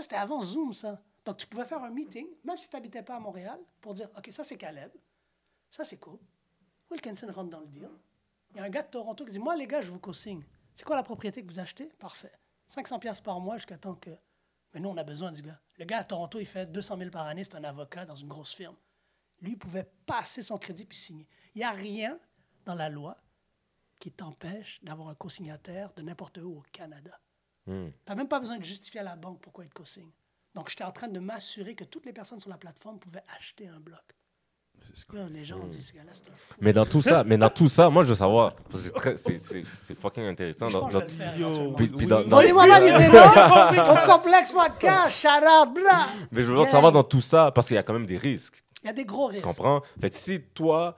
C'était 0.00 0.16
avant 0.16 0.40
Zoom, 0.40 0.72
ça. 0.72 1.00
Donc, 1.24 1.38
tu 1.38 1.46
pouvais 1.46 1.64
faire 1.64 1.82
un 1.82 1.90
meeting, 1.90 2.26
même 2.44 2.56
si 2.56 2.68
tu 2.68 2.76
n'habitais 2.76 3.02
pas 3.02 3.16
à 3.16 3.20
Montréal, 3.20 3.58
pour 3.80 3.94
dire 3.94 4.08
OK, 4.16 4.28
ça, 4.30 4.44
c'est 4.44 4.56
Caleb. 4.56 4.90
Ça, 5.70 5.84
c'est 5.84 5.98
cool. 5.98 6.18
Wilkinson 6.90 7.26
rentre 7.32 7.50
dans 7.50 7.60
le 7.60 7.66
deal. 7.66 7.88
Il 8.50 8.56
y 8.56 8.60
a 8.60 8.64
un 8.64 8.70
gars 8.70 8.82
de 8.82 8.88
Toronto 8.88 9.24
qui 9.24 9.32
dit 9.32 9.38
Moi, 9.38 9.56
les 9.56 9.66
gars, 9.66 9.82
je 9.82 9.90
vous 9.90 9.98
co-signe. 9.98 10.42
C'est 10.74 10.84
quoi 10.84 10.96
la 10.96 11.02
propriété 11.02 11.42
que 11.42 11.48
vous 11.48 11.58
achetez? 11.58 11.86
Parfait. 11.98 12.32
500$ 12.70 12.98
piastres 13.00 13.22
par 13.22 13.40
mois 13.40 13.56
jusqu'à 13.56 13.78
temps 13.78 13.94
que. 13.94 14.10
Mais 14.72 14.80
nous, 14.80 14.88
on 14.88 14.96
a 14.96 15.04
besoin 15.04 15.32
du 15.32 15.42
gars. 15.42 15.60
Le 15.78 15.84
gars 15.84 15.98
à 15.98 16.04
Toronto, 16.04 16.38
il 16.38 16.46
fait 16.46 16.66
200 16.66 16.98
000 16.98 17.10
par 17.10 17.26
année, 17.26 17.44
c'est 17.44 17.56
un 17.56 17.64
avocat 17.64 18.04
dans 18.04 18.14
une 18.14 18.28
grosse 18.28 18.54
firme. 18.54 18.76
Lui, 19.40 19.52
il 19.52 19.58
pouvait 19.58 19.90
passer 20.06 20.42
son 20.42 20.58
crédit 20.58 20.84
puis 20.84 20.98
signer. 20.98 21.26
Il 21.54 21.58
n'y 21.58 21.64
a 21.64 21.70
rien 21.70 22.18
dans 22.64 22.74
la 22.74 22.88
loi 22.88 23.16
qui 23.98 24.12
t'empêche 24.12 24.82
d'avoir 24.82 25.08
un 25.08 25.14
co-signataire 25.14 25.92
de 25.94 26.02
n'importe 26.02 26.38
où 26.38 26.58
au 26.58 26.64
Canada. 26.72 27.18
Hmm. 27.68 27.88
Tu 27.90 27.92
n'as 28.08 28.14
même 28.16 28.28
pas 28.28 28.40
besoin 28.40 28.58
de 28.58 28.64
justifier 28.64 29.00
à 29.00 29.04
la 29.04 29.14
banque 29.16 29.40
pourquoi 29.40 29.64
il 29.64 29.68
te 29.68 29.74
co-signe. 29.74 30.10
Donc, 30.54 30.70
j'étais 30.70 30.84
en 30.84 30.90
train 30.92 31.08
de 31.08 31.20
m'assurer 31.20 31.74
que 31.74 31.84
toutes 31.84 32.06
les 32.06 32.12
personnes 32.12 32.40
sur 32.40 32.50
la 32.50 32.56
plateforme 32.56 32.98
pouvaient 32.98 33.22
acheter 33.36 33.68
un 33.68 33.78
bloc. 33.78 34.00
Yo, 35.12 35.26
les 35.30 35.44
gens 35.44 35.58
disent, 35.66 35.88
ce 35.88 35.92
gars-là, 35.92 36.12
c'est 36.14 36.28
un 36.30 36.34
fou. 36.36 36.54
Mais 36.60 36.72
dans 36.72 36.86
tout 36.86 37.02
ça, 37.02 37.24
mais 37.24 37.36
dans 37.36 37.50
tout 37.50 37.68
ça, 37.68 37.90
moi 37.90 38.04
je 38.04 38.08
veux 38.10 38.14
savoir, 38.14 38.54
parce 38.54 38.74
que 38.82 38.88
c'est 38.88 38.90
très, 38.94 39.16
c'est, 39.16 39.42
c'est, 39.42 39.62
c'est 39.82 39.94
fucking 39.98 40.22
intéressant. 40.22 40.68
Je 40.68 40.74
Dans, 40.74 40.88
pense 40.88 40.88
que 40.88 41.08
je 41.10 41.16
dans- 41.18 41.24
vais 41.24 41.38
le 41.38 41.54
faire. 41.64 41.74
Puis- 41.74 41.88
puis 41.88 42.06
dans- 42.06 42.22
dans- 42.22 42.28
pas 42.30 42.78
l'idée 42.78 43.08
là! 43.12 43.92
Au 43.92 44.06
complexe 44.12 44.52
podcast, 44.52 45.10
shout 45.20 45.28
out, 45.28 45.74
blah! 45.74 46.06
mais 46.30 46.42
je 46.44 46.52
veux 46.52 46.58
Yeah. 46.60 46.68
savoir 46.70 46.92
dans 46.92 47.02
tout 47.02 47.20
ça, 47.20 47.50
parce 47.52 47.66
qu'il 47.66 47.74
y 47.74 47.78
a 47.78 47.82
quand 47.82 47.92
même 47.92 48.06
des 48.06 48.16
risques. 48.18 48.62
Il 48.84 48.86
y 48.86 48.90
a 48.90 48.92
des 48.92 49.04
gros 49.04 49.28
Tu 49.30 49.34
risques. 49.34 49.44
comprends? 49.46 49.82
Fait 50.00 50.10
que 50.10 50.16
si 50.16 50.40
toi, 50.54 50.96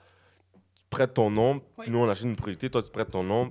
tu 0.53 0.61
prêtes 0.91 1.15
ton 1.15 1.31
nom, 1.31 1.63
Oui. 1.79 1.87
nous 1.89 1.99
on 2.01 2.09
achète 2.11 2.25
une 2.27 2.37
priorité, 2.37 2.69
toi 2.69 2.83
tu 2.83 2.91
prêtes 2.91 3.11
ton 3.11 3.23
nom, 3.23 3.51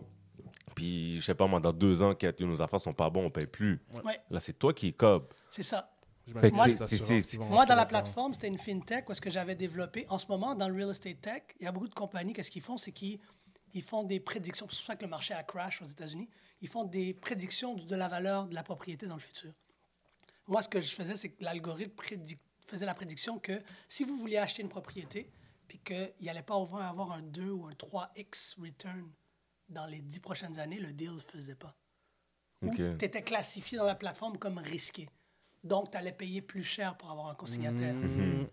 puis 0.80 1.20
je 1.20 1.26
sais 1.26 1.36
pas 1.36 1.46
moi, 1.46 1.60
dans 1.60 1.74
deux 1.74 2.02
ans, 2.02 2.16
que 2.16 2.44
nos 2.46 2.62
affaires 2.62 2.80
sont 2.80 2.94
pas 2.94 3.10
bonnes, 3.10 3.26
on 3.26 3.30
paye 3.30 3.48
plus. 3.48 3.82
Ouais, 4.06 4.22
Là, 4.30 4.40
c'est 4.40 4.54
toi 4.54 4.74
qui 4.74 4.94
cob. 4.94 5.34
c'est 5.50 5.62
ça. 5.62 5.94
Vont 6.26 7.46
Moi, 7.50 7.66
dans 7.66 7.76
la 7.76 7.86
plateforme, 7.86 8.34
c'était 8.34 8.48
une 8.48 8.58
fintech 8.58 9.10
où 9.10 9.12
est-ce 9.12 9.20
que 9.20 9.30
j'avais 9.30 9.56
développé. 9.56 10.06
En 10.08 10.18
ce 10.18 10.28
moment, 10.28 10.56
dans 10.56 10.70
le 10.70 10.76
real 10.76 10.92
estate 10.92 11.20
tech, 11.20 11.42
il 11.60 11.66
y 11.66 11.68
a 11.68 11.72
beaucoup 11.74 11.90
de 11.90 11.94
compagnies, 11.94 12.32
qu'est-ce 12.32 12.52
qu'ils 12.52 12.62
font? 12.62 12.78
C'est 12.78 12.94
qu'ils 12.94 13.20
ils 13.74 13.82
font 13.82 14.04
des 14.04 14.22
prédictions. 14.22 14.68
C'est 14.70 14.78
pour 14.78 14.86
ça 14.86 14.96
que 14.96 15.04
le 15.04 15.10
marché 15.10 15.34
a 15.34 15.44
crash 15.44 15.82
aux 15.82 15.86
États-Unis. 15.86 16.30
Ils 16.62 16.70
font 16.70 16.86
des 16.86 17.14
prédictions 17.14 17.74
de 17.74 17.96
la 17.96 18.08
valeur 18.08 18.48
de 18.48 18.56
la 18.56 18.64
propriété 18.64 19.06
dans 19.06 19.16
le 19.16 19.20
futur. 19.22 19.52
Moi, 20.48 20.62
ce 20.62 20.70
que 20.70 20.80
je 20.80 20.94
faisais, 20.96 21.18
c'est 21.18 21.30
que 21.30 21.44
l'algorithme 21.44 21.94
faisait 22.68 22.86
la 22.86 22.94
prédiction 22.96 23.38
que 23.38 23.62
si 23.90 24.06
vous 24.06 24.16
vouliez 24.18 24.38
acheter 24.38 24.62
une 24.62 24.70
propriété, 24.70 25.30
puis 25.68 25.80
qu'il 25.80 26.14
n'allait 26.22 26.42
pas 26.42 26.56
avoir 26.56 26.84
avoir 26.84 27.12
un 27.12 27.22
2 27.22 27.52
ou 27.52 27.66
un 27.66 27.72
3x 27.72 28.56
return 28.62 29.10
dans 29.70 29.86
les 29.86 30.02
10 30.02 30.20
prochaines 30.20 30.60
années, 30.60 30.80
le 30.80 30.92
deal 30.94 31.14
ne 31.14 31.20
faisait 31.20 31.56
pas. 31.56 31.76
Ou 32.62 32.70
Ok. 32.70 32.76
tu 32.98 33.06
étais 33.06 33.22
classifié 33.22 33.78
dans 33.78 33.86
la 33.86 33.96
plateforme 33.96 34.38
comme 34.38 34.58
risqué. 34.58 35.10
Donc, 35.64 35.92
tu 35.92 35.98
allais 35.98 36.12
payer 36.12 36.42
plus 36.42 36.64
cher 36.64 36.98
pour 36.98 37.10
avoir 37.12 37.28
un 37.28 37.36
consignataire. 37.36 37.94
Mmh. 37.94 38.48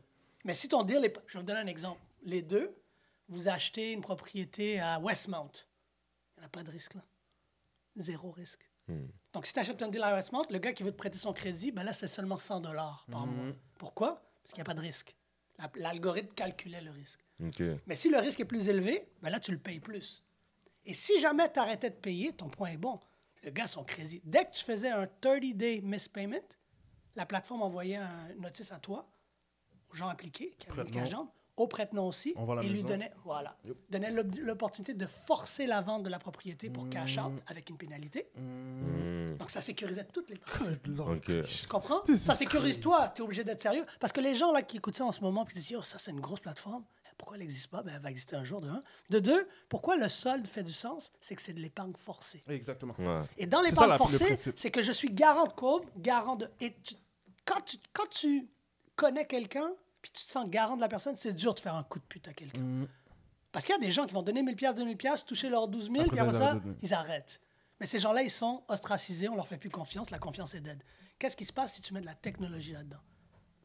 Mais 0.45 0.55
si 0.55 0.69
ton 0.69 0.83
deal 0.83 1.05
est. 1.05 1.09
pas- 1.11 1.23
Je 1.27 1.35
vais 1.35 1.39
vous 1.41 1.47
donner 1.47 1.61
un 1.61 1.67
exemple. 1.67 2.01
Les 2.23 2.43
deux, 2.43 2.75
vous 3.29 3.49
achetez 3.49 3.93
une 3.93 4.01
propriété 4.01 4.79
à 4.81 4.99
Westmount. 5.01 5.51
Il 6.37 6.41
n'y 6.41 6.47
a 6.47 6.49
pas 6.49 6.63
de 6.63 6.71
risque 6.71 6.95
là. 6.95 7.03
Zéro 7.97 8.31
risque. 8.31 8.69
Hmm. 8.89 9.07
Donc, 9.33 9.47
si 9.47 9.53
tu 9.53 9.59
achètes 9.59 9.83
un 9.83 9.89
deal 9.89 10.03
à 10.03 10.15
Westmount, 10.15 10.45
le 10.51 10.59
gars 10.59 10.73
qui 10.73 10.83
veut 10.83 10.93
te 10.93 10.97
prêter 10.97 11.19
son 11.19 11.33
crédit, 11.33 11.73
ben 11.73 11.83
là, 11.83 11.93
c'est 11.93 12.07
seulement 12.09 12.39
100 12.39 12.61
dollars 12.61 13.07
par 13.11 13.27
mois. 13.27 13.53
Pourquoi? 13.79 14.23
Parce 14.43 14.53
qu'il 14.55 14.59
n'y 14.63 14.67
a 14.69 14.73
pas 14.73 14.75
de 14.75 14.81
risque. 14.81 15.17
La- 15.59 15.71
L'algorithme 15.77 16.33
calculait 16.35 16.81
le 16.83 16.91
risque. 16.91 17.21
Mais 17.87 17.95
si 17.97 18.09
le 18.11 18.19
risque 18.19 18.41
est 18.41 18.45
plus 18.45 18.69
élevé, 18.69 19.09
ben 19.23 19.31
là, 19.31 19.41
tu 19.41 19.51
le 19.53 19.59
payes 19.59 19.81
plus. 19.81 20.23
Et 20.87 20.95
si 20.95 21.21
jamais 21.21 21.51
tu 21.53 21.59
arrêtais 21.59 21.91
de 21.91 21.97
payer, 21.97 22.33
ton 22.33 22.49
point 22.49 22.71
est 22.71 22.77
bon. 22.77 22.99
Le 23.43 23.51
gars, 23.51 23.67
son 23.67 23.85
crédit. 23.85 24.21
Dès 24.25 24.45
que 24.47 24.53
tu 24.53 24.65
faisais 24.65 24.91
un 24.91 25.05
30-day 25.05 25.81
mispayment, 25.83 26.41
la 27.17 27.27
plateforme 27.27 27.63
envoyait 27.63 27.97
un 27.97 28.29
notice 28.39 28.73
à 28.73 28.79
toi, 28.79 29.09
aux 29.93 29.97
gens 29.97 30.09
impliqués, 30.09 30.55
qui 30.59 30.69
avaient 30.71 30.83
une 30.83 31.05
d'âme. 31.09 31.29
au 31.57 31.67
prête-nom 31.69 32.07
aussi, 32.07 32.35
et 32.61 32.63
lui 32.69 32.75
maison. 32.75 32.87
donnait, 32.89 33.13
voilà, 33.25 33.57
donnait 33.89 34.11
l'opportunité 34.11 34.95
de 34.95 35.07
forcer 35.07 35.67
la 35.67 35.81
vente 35.81 36.03
de 36.03 36.11
la 36.11 36.19
propriété 36.19 36.69
pour 36.71 36.89
cash 36.91 37.19
out 37.19 37.33
avec 37.47 37.71
une 37.71 37.77
pénalité. 37.79 38.29
Hmm, 38.35 39.37
Donc 39.39 39.51
ça 39.51 39.61
sécurisait 39.61 40.05
toutes 40.05 40.29
les. 40.31 40.39
Tu 40.39 41.67
comprends? 41.69 42.01
This 42.01 42.23
Ça 42.23 42.35
is 42.35 42.37
sécurise 42.37 42.63
crazy. 42.75 42.81
toi, 42.81 43.09
tu 43.15 43.23
es 43.23 43.25
obligé 43.25 43.45
d'être 43.45 43.63
sérieux. 43.63 43.87
Parce 44.01 44.13
que 44.13 44.21
les 44.21 44.35
gens 44.35 44.53
là 44.53 44.63
qui 44.63 44.77
écoutent 44.79 44.97
ça 44.97 45.05
en 45.07 45.13
ce 45.13 45.21
moment, 45.21 45.45
qui 45.45 45.55
disent, 45.55 45.71
Yo, 45.71 45.83
ça 45.83 45.99
c'est 45.99 46.11
une 46.11 46.21
grosse 46.21 46.41
plateforme, 46.41 46.85
pourquoi 47.19 47.37
elle 47.37 47.43
n'existe 47.43 47.69
pas? 47.71 47.83
Ben, 47.83 47.93
elle 47.97 48.03
va 48.03 48.11
exister 48.11 48.37
un 48.37 48.45
jour, 48.45 48.61
de 48.61 48.69
un. 48.69 48.81
De 49.11 49.19
deux, 49.19 49.49
pourquoi 49.69 49.97
le 49.97 50.09
solde 50.09 50.47
fait 50.47 50.63
du 50.63 50.73
sens? 50.73 51.11
C'est 51.21 51.35
que 51.35 51.43
c'est 51.43 51.53
de 51.53 51.61
l'épargne 51.61 51.93
forcée. 51.97 52.43
Exactement. 52.49 52.95
Ouais. 52.99 53.23
Et 53.39 53.47
dans 53.47 53.61
l'épargne 53.61 53.91
la- 53.91 53.99
forcée, 53.99 54.37
c'est 54.57 54.71
que 54.71 54.83
je 54.83 54.93
suis 54.93 55.11
garant 55.11 55.45
de 55.45 55.53
courbe, 55.53 55.85
garant 55.97 56.37
de. 56.37 56.49
Et 56.61 56.75
tu- 56.83 56.95
quand, 57.45 57.61
tu, 57.65 57.77
quand 57.93 58.09
tu 58.11 58.49
connais 58.97 59.27
quelqu'un, 59.27 59.71
puis 60.03 60.11
tu 60.13 60.25
te 60.25 60.31
sens 60.31 60.49
garant 60.49 60.77
de 60.77 60.81
la 60.81 60.89
personne, 60.89 61.17
c'est 61.17 61.33
dur 61.33 61.55
de 61.55 61.61
faire 61.61 61.75
un 61.75 61.85
coup 61.85 61.99
de 61.99 62.05
pute 62.05 62.29
à 62.29 62.33
quelqu'un. 62.33 62.61
Mm. 62.61 62.89
Parce 63.53 63.65
qu'il 63.65 63.75
y 63.75 63.79
a 63.79 63.81
des 63.81 63.91
gens 63.91 64.05
qui 64.07 64.13
vont 64.13 64.23
donner 64.23 64.43
1000 64.43 64.55
pièces, 64.57 64.75
2000 64.75 64.97
pièces, 64.97 65.25
toucher 65.25 65.49
leurs 65.49 65.69
12 65.69 65.85
000, 65.91 66.01
Après 66.05 66.09
puis 66.11 66.37
ça, 66.37 66.51
après 66.53 66.71
ils 66.83 66.93
arrêtent. 66.95 67.41
Mais 67.81 67.87
ces 67.87 67.99
gens-là, 67.99 68.23
ils 68.23 68.31
sont 68.31 68.63
ostracisés, 68.69 69.29
on 69.29 69.37
leur 69.37 69.49
fait 69.49 69.57
plus 69.59 69.71
confiance, 69.71 70.11
la 70.11 70.19
confiance 70.19 70.55
est 70.55 70.61
dead. 70.61 70.83
Qu'est-ce 71.19 71.37
qui 71.37 71.45
se 71.47 71.53
passe 71.53 71.75
si 71.75 71.81
tu 71.81 71.95
mets 71.95 72.01
de 72.01 72.07
la 72.07 72.15
technologie 72.15 72.73
là-dedans? 72.73 73.01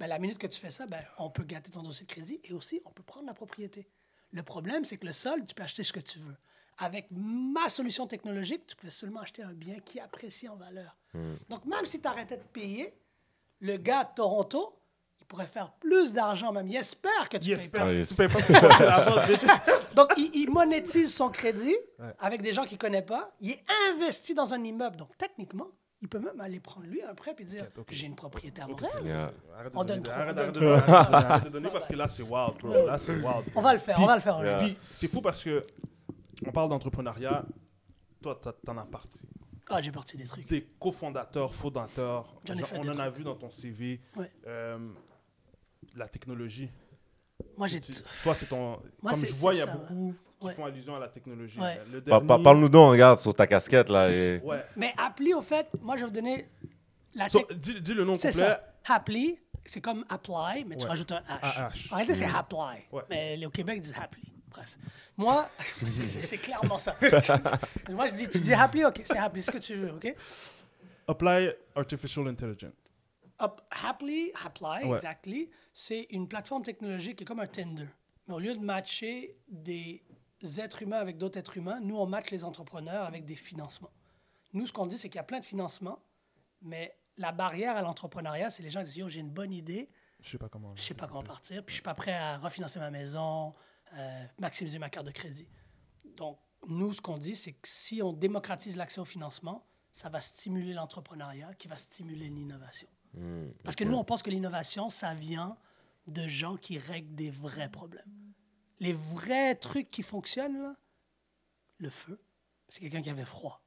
Ben, 0.02 0.08
la 0.08 0.18
minute 0.18 0.40
que 0.40 0.48
tu 0.48 0.60
fais 0.60 0.72
ça, 0.72 0.88
ben, 0.88 1.00
on 1.20 1.30
peut 1.30 1.44
gâter 1.44 1.70
ton 1.70 1.84
dossier 1.84 2.08
de 2.08 2.12
crédit 2.12 2.40
et 2.44 2.54
aussi, 2.54 2.82
on 2.86 2.90
peut 2.90 3.04
prendre 3.04 3.28
la 3.28 3.36
propriété. 3.36 3.88
Le 4.32 4.42
problème, 4.42 4.84
c'est 4.84 4.98
que 4.98 5.06
le 5.06 5.12
sol, 5.12 5.46
tu 5.46 5.54
peux 5.54 5.62
acheter 5.62 5.84
ce 5.84 5.94
que 5.94 6.00
tu 6.00 6.18
veux. 6.18 6.36
Avec 6.80 7.06
ma 7.12 7.70
solution 7.70 8.08
technologique, 8.08 8.66
tu 8.66 8.76
peux 8.76 8.90
seulement 8.90 9.20
acheter 9.20 9.44
un 9.44 9.54
bien 9.54 9.76
qui 9.86 10.00
apprécie 10.00 10.50
en 10.50 10.56
valeur. 10.56 10.98
Donc, 11.50 11.66
même 11.66 11.86
si 11.86 12.02
tu 12.02 12.08
arrêtais 12.08 12.38
de 12.38 12.44
payer, 12.44 12.96
le 13.60 13.78
gars 13.78 14.06
de 14.06 14.10
Toronto, 14.16 14.76
il 15.20 15.26
pourrait 15.28 15.46
faire 15.46 15.72
plus 15.74 16.12
d'argent 16.12 16.52
même. 16.52 16.68
Il 16.68 16.78
espère 16.78 17.30
que 17.30 17.38
tu 17.38 17.52
Il 17.52 17.58
payes 17.58 17.66
espère 18.00 18.28
pas. 18.28 18.42
tu 18.42 18.54
payes 18.54 18.60
pas 18.60 18.80
la 18.84 19.06
vente. 19.06 19.46
Donc, 19.96 20.14
il, 20.18 20.32
il 20.34 20.50
monétise 20.50 21.14
son 21.14 21.30
crédit 21.30 21.78
avec 22.18 22.42
des 22.42 22.54
gens 22.54 22.64
qu'il 22.64 22.78
ne 22.78 22.82
connaît 22.82 23.06
pas. 23.06 23.36
Il 23.40 23.52
est 23.52 23.64
investi 23.92 24.34
dans 24.34 24.52
un 24.52 24.64
immeuble. 24.64 24.96
Donc, 24.98 25.16
techniquement, 25.16 25.68
il 26.02 26.08
peut 26.08 26.20
même 26.20 26.40
aller 26.42 26.60
prendre 26.60 26.88
lui 26.88 27.02
un 27.04 27.14
prêt 27.14 27.36
et 27.38 27.44
dire. 27.44 27.66
J'ai 27.90 28.08
une 28.08 28.16
propriété 28.16 28.62
à 28.62 28.68
Montréal. 28.68 29.34
On 29.74 29.84
donne 29.84 30.02
trop, 30.04 30.14
arrête- 30.14 30.36
on 30.36 30.40
arrête 30.40 30.54
de 30.54 30.60
donne 30.60 30.64
donner- 30.64 30.94
arrête 30.94 31.08
de 31.08 31.12
donner- 31.12 31.26
arrête 31.26 31.44
de 31.46 31.50
donner 31.50 31.70
parce 31.72 31.88
que 31.88 31.94
là, 31.94 32.08
c'est 32.08 32.24
wild, 32.24 32.58
bro. 32.60 32.86
Là, 32.88 32.98
c'est 32.98 33.16
wild. 33.16 33.52
On 33.56 33.62
va 33.62 33.74
le 33.74 33.80
faire, 33.80 34.00
on 34.00 34.06
va 34.06 34.16
le 34.16 34.22
faire. 34.22 34.58
Puis 34.60 34.78
c'est 34.92 35.08
fou 35.08 35.22
parce 35.22 35.44
que 35.44 35.66
on 36.46 36.52
parle 36.52 36.70
d'entrepreneuriat. 36.70 37.46
Toi, 38.22 38.40
t'as- 38.42 38.54
t'en 38.54 38.78
as 38.78 38.86
parti. 38.86 39.28
Ah, 39.70 39.80
j'ai 39.82 39.92
parti 39.92 40.18
des 40.18 40.26
trucs. 40.26 40.48
Des 40.50 40.68
cofondateurs, 40.80 41.54
fondateurs. 41.54 42.34
J'en 42.46 42.56
ai 42.56 42.58
Genre, 42.60 42.68
fait 42.68 42.78
on 42.78 42.82
des 42.84 42.90
en 42.90 43.00
a 43.00 43.10
vu 43.10 43.24
dans 43.24 43.36
ton 43.36 43.50
CV. 43.50 44.02
Ouais. 44.18 44.30
Euh, 44.48 44.78
la 45.96 46.08
technologie. 46.08 46.70
Moi, 47.58 47.68
j'ai. 47.68 47.80
Toi, 47.80 48.36
c'est 48.36 48.48
ton. 48.48 48.80
Moi, 49.02 49.12
comme 49.14 49.26
je 49.26 49.34
vois, 49.34 49.54
il 49.54 49.60
y 49.60 49.62
a 49.62 49.68
beaucoup 49.68 50.14
qui 50.42 50.48
Ouais. 50.48 50.54
font 50.56 50.66
allusion 50.66 50.96
à 50.96 51.00
la 51.00 51.08
technologie. 51.08 51.60
Ouais. 51.60 51.80
Le 51.92 52.02
Pa- 52.02 52.12
dernier- 52.12 52.28
pa- 52.28 52.40
Parle-nous 52.44 52.70
donc, 52.70 52.92
regarde, 52.92 53.20
sur 53.20 53.34
ta 53.34 53.48
casquette, 53.48 53.90
là. 53.90 54.10
et- 54.12 54.40
Ouais. 54.44 54.62
Mais 54.76 54.94
Appli, 54.98 55.34
au 55.34 55.42
fait, 55.42 55.68
moi, 55.82 55.96
je 55.96 56.02
vais 56.02 56.06
vous 56.08 56.12
donner 56.14 56.50
la 57.14 57.30
So, 57.30 57.48
dis, 57.56 57.80
dis 57.80 57.94
le 57.94 58.04
nom 58.04 58.18
C'est 58.18 58.32
complet. 58.32 58.46
ça. 58.48 58.74
Appli, 58.96 59.40
c'est 59.66 59.80
comme 59.82 60.04
apply, 60.10 60.66
mais 60.66 60.76
tu 60.78 60.86
rajoutes 60.88 61.12
un 61.12 61.22
H. 61.22 61.92
En 61.92 61.96
réalité, 61.96 62.16
c'est 62.16 62.26
apply. 62.26 62.88
Ouais. 62.92 63.04
Mais 63.10 63.38
les- 63.38 63.46
au 63.46 63.50
Québec, 63.52 63.76
ils 63.78 63.82
disent 63.84 63.96
appli. 64.02 64.24
Bref. 64.50 64.78
Moi, 65.18 65.48
c'est- 65.88 66.38
clairement 66.38 66.78
ça. 66.80 66.96
Moi, 67.90 68.08
je 68.08 68.14
dis, 68.16 68.28
tu 68.28 68.40
dis 68.40 68.54
appli, 68.54 68.84
ok, 68.84 69.02
c'est 69.04 69.18
appli, 69.18 69.42
ce 69.44 69.52
que 69.52 69.58
tu 69.60 69.76
veux, 69.76 69.92
ok? 69.94 70.16
Apply 71.08 71.52
Artificial 71.76 72.28
Intelligence. 72.28 72.74
Up, 73.42 73.60
Happily, 73.86 74.32
Apply, 74.46 74.86
Ouais. 74.88 74.96
exactly, 74.98 75.50
c'est 75.74 76.08
une 76.12 76.28
plateforme 76.28 76.64
technologique 76.64 77.18
qui 77.18 77.24
est 77.24 77.28
comme 77.28 77.40
un 77.40 77.48
Tinder. 77.48 77.88
Mais 78.28 78.34
au 78.36 78.40
lieu 78.40 78.54
de 78.56 78.60
matcher 78.64 79.36
des 79.50 80.04
êtres 80.60 80.82
humains 80.82 80.98
avec 80.98 81.18
d'autres 81.18 81.38
êtres 81.38 81.58
humains, 81.58 81.80
nous, 81.80 81.98
on 81.98 82.06
match 82.06 82.32
les 82.32 82.44
entrepreneurs 82.44 83.06
avec 83.06 83.26
des 83.26 83.36
financements. 83.36 83.92
Nous, 84.54 84.68
ce 84.68 84.74
qu'on 84.74 84.86
dit, 84.86 84.98
c'est 84.98 85.10
qu'il 85.10 85.18
y 85.18 85.20
a 85.20 85.24
plein 85.24 85.40
de 85.40 85.46
financements, 85.46 86.00
mais 86.62 86.98
la 87.18 87.32
barrière 87.32 87.78
à 87.78 87.82
l'entrepreneuriat, 87.82 88.50
c'est 88.50 88.64
les 88.64 88.70
gens 88.70 88.82
qui 88.82 88.88
disent 88.88 88.98
Yo, 88.98 89.10
j'ai 89.10 89.20
une 89.20 89.30
bonne 89.30 89.54
idée, 89.54 89.90
Je 90.20 90.30
sais 90.30 90.38
pas 90.38 90.50
comment. 90.50 90.76
je 90.76 90.82
sais 90.82 90.94
pas 90.94 91.08
comment 91.08 91.24
partir, 91.24 91.64
puis 91.64 91.74
je 91.74 91.78
suis 91.78 91.84
pas 91.84 91.94
prêt 91.94 92.14
à 92.14 92.38
refinancer 92.38 92.80
ma 92.80 92.92
maison, 92.92 93.54
euh, 93.94 94.26
maximiser 94.40 94.80
ma 94.80 94.90
carte 94.90 95.06
de 95.06 95.12
crédit. 95.12 95.48
Donc, 96.18 96.40
nous, 96.68 96.94
ce 96.94 97.02
qu'on 97.02 97.18
dit, 97.18 97.36
c'est 97.36 97.54
que 97.54 97.68
si 97.68 98.02
on 98.02 98.14
démocratise 98.14 98.78
l'accès 98.78 99.02
au 99.02 99.06
financement, 99.06 99.66
ça 99.92 100.10
va 100.10 100.20
stimuler 100.20 100.74
l'entrepreneuriat, 100.74 101.54
qui 101.56 101.68
va 101.68 101.78
stimuler 101.78 102.30
l'innovation. 102.30 102.88
Hmm. 103.14 103.50
Parce 103.64 103.76
que 103.76 103.84
nous, 103.84 103.96
on 103.96 104.04
pense 104.04 104.24
que 104.24 104.30
l'innovation, 104.30 104.90
ça 104.90 105.14
vient 105.14 105.58
de 106.08 106.28
gens 106.28 106.56
qui 106.58 106.78
règlent 106.78 107.16
des 107.16 107.30
vrais 107.30 107.70
problèmes. 107.70 108.31
Les 108.82 108.94
vrais 108.94 109.56
trucs 109.56 109.90
qui 109.92 110.02
fonctionnent, 110.04 110.62
là, 110.62 110.76
le 111.78 111.90
feu, 111.90 112.20
c'est 112.68 112.82
quelqu'un 112.82 113.02
qui 113.02 113.10
avait 113.12 113.26
froid. 113.26 113.64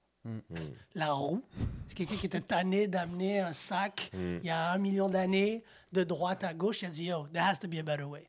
La 0.95 1.13
roue, 1.13 1.43
c'est 1.87 1.95
quelqu'un 1.95 2.17
qui 2.17 2.27
était 2.27 2.41
tanné 2.41 2.89
d'amener 2.89 3.41
un 3.41 3.53
sac 3.53 4.11
il 4.15 4.45
y 4.45 4.51
a 4.51 4.73
un 4.73 4.79
million 4.79 5.09
d'années 5.09 5.63
de 5.93 6.03
droite 6.03 6.45
à 6.45 6.53
gauche. 6.53 6.83
Il 6.83 6.87
a 6.87 6.91
dit, 6.91 7.05
yo, 7.05 7.29
there 7.29 7.45
has 7.45 7.59
to 7.59 7.69
be 7.69 7.75
a 7.75 7.83
better 7.83 8.05
way. 8.05 8.29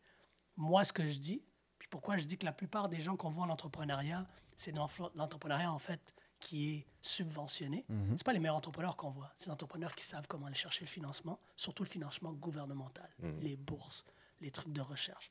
Moi, 0.58 0.84
ce 0.84 0.94
que 0.94 1.08
je 1.08 1.18
dis, 1.18 1.42
puis 1.80 1.88
pourquoi 1.90 2.18
je 2.18 2.26
dis 2.26 2.38
que 2.38 2.46
la 2.46 2.54
plupart 2.54 2.88
des 2.88 3.02
gens 3.02 3.16
qu'on 3.16 3.30
voit 3.30 3.46
en 3.46 3.50
entrepreneuriat, 3.50 4.28
c'est 4.56 4.74
l'entrepreneuriat, 4.74 5.72
en 5.72 5.80
fait, 5.80 6.14
qui 6.40 6.70
est 6.76 6.86
subventionné. 7.02 7.86
C'est 8.16 8.24
pas 8.26 8.34
les 8.34 8.40
meilleurs 8.40 8.58
entrepreneurs 8.58 8.96
qu'on 8.96 9.10
voit. 9.10 9.34
C'est 9.38 9.48
les 9.48 9.52
entrepreneurs 9.54 9.96
qui 9.96 10.04
savent 10.04 10.28
comment 10.28 10.46
aller 10.46 10.56
chercher 10.56 10.82
le 10.84 10.90
financement, 10.90 11.40
surtout 11.56 11.84
le 11.84 11.90
financement 11.90 12.32
gouvernemental, 12.34 13.10
les 13.42 13.56
bourses, 13.56 14.06
les 14.42 14.52
trucs 14.52 14.74
de 14.74 14.82
recherche. 14.82 15.30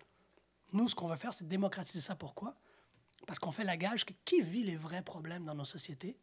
Nous, 0.72 0.88
ce 0.88 0.94
qu'on 0.94 1.08
veut 1.08 1.16
faire, 1.16 1.32
c'est 1.32 1.46
démocratiser 1.46 2.00
ça. 2.00 2.16
Pourquoi? 2.16 2.54
Parce 3.26 3.38
qu'on 3.38 3.52
fait 3.52 3.64
la 3.64 3.76
gage 3.76 4.04
que 4.04 4.12
qui 4.24 4.40
vit 4.42 4.64
les 4.64 4.76
vrais 4.76 5.02
problèmes 5.02 5.44
dans 5.44 5.54
nos 5.54 5.64
sociétés, 5.64 6.18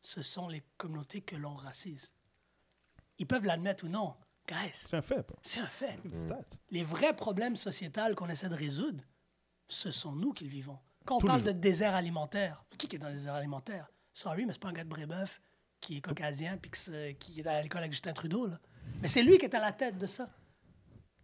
ce 0.00 0.22
sont 0.22 0.48
les 0.48 0.62
communautés 0.76 1.20
que 1.20 1.36
l'on 1.36 1.54
racise. 1.54 2.12
Ils 3.18 3.26
peuvent 3.26 3.44
l'admettre 3.44 3.84
ou 3.84 3.88
non. 3.88 4.14
Guys, 4.48 4.70
C'est 4.74 4.94
un 4.96 5.02
fait. 5.02 5.22
pas? 5.24 5.34
c'est 5.42 5.60
un 5.60 5.66
fait. 5.66 5.98
Stats. 6.14 6.58
Les 6.70 6.84
vrais 6.84 7.16
problèmes 7.16 7.56
sociétals 7.56 8.14
qu'on 8.14 8.28
essaie 8.28 8.48
de 8.48 8.54
résoudre, 8.54 9.02
ce 9.68 9.90
sont 9.90 10.12
nous 10.12 10.32
qui 10.32 10.44
le 10.44 10.50
vivons. 10.50 10.78
Quand 11.04 11.16
on 11.16 11.20
Tous 11.20 11.26
parle 11.26 11.42
de 11.42 11.50
désert 11.52 11.94
alimentaire, 11.94 12.64
qui 12.78 12.94
est 12.94 12.98
dans 12.98 13.08
le 13.08 13.14
désert 13.14 13.34
alimentaire? 13.34 13.90
Sorry, 14.12 14.46
mais 14.46 14.52
c'est 14.52 14.62
pas 14.62 14.68
un 14.68 14.72
gars 14.72 14.84
de 14.84 14.88
Brébeuf 14.88 15.40
qui 15.80 15.96
est 15.96 16.00
caucasien 16.00 16.56
puis 16.58 16.70
qui 17.18 17.40
est 17.40 17.46
à 17.46 17.60
l'école 17.60 17.80
avec 17.80 17.92
Justin 17.92 18.12
Trudeau. 18.12 18.46
Là. 18.46 18.60
Mais 19.02 19.08
c'est 19.08 19.22
lui 19.22 19.36
qui 19.38 19.44
est 19.46 19.54
à 19.54 19.60
la 19.60 19.72
tête 19.72 19.98
de 19.98 20.06
ça. 20.06 20.30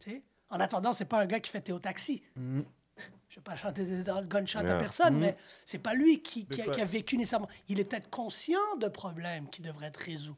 Tu 0.01 0.11
sais? 0.11 0.23
En 0.53 0.61
attendant, 0.61 0.93
c'est 0.93 1.07
pas 1.07 1.19
un 1.19 1.27
gars 1.27 1.41
qui 1.41 1.51
fait 1.51 1.63
Théo 1.63 1.79
Taxi. 1.79 2.23
Je 2.37 3.37
vais 3.37 3.43
pas 3.43 3.57
chanter 3.57 3.87
des 3.87 4.05
gunshots 4.25 4.59
à 4.59 4.63
Yeah. 4.63 4.77
personne, 4.79 5.19
mais 5.19 5.37
c'est 5.65 5.79
pas 5.79 5.95
lui 5.95 6.23
qui, 6.23 6.47
qui 6.47 6.61
a, 6.61 6.69
qui 6.69 6.85
vécu 6.85 7.17
nécessairement. 7.17 7.49
Il 7.69 7.81
est 7.81 7.85
peut-être 7.85 8.11
conscient 8.11 8.77
de 8.79 8.87
problèmes 8.89 9.49
qui 9.49 9.63
devraient 9.63 9.87
être 9.87 9.97
résolus. 9.97 10.37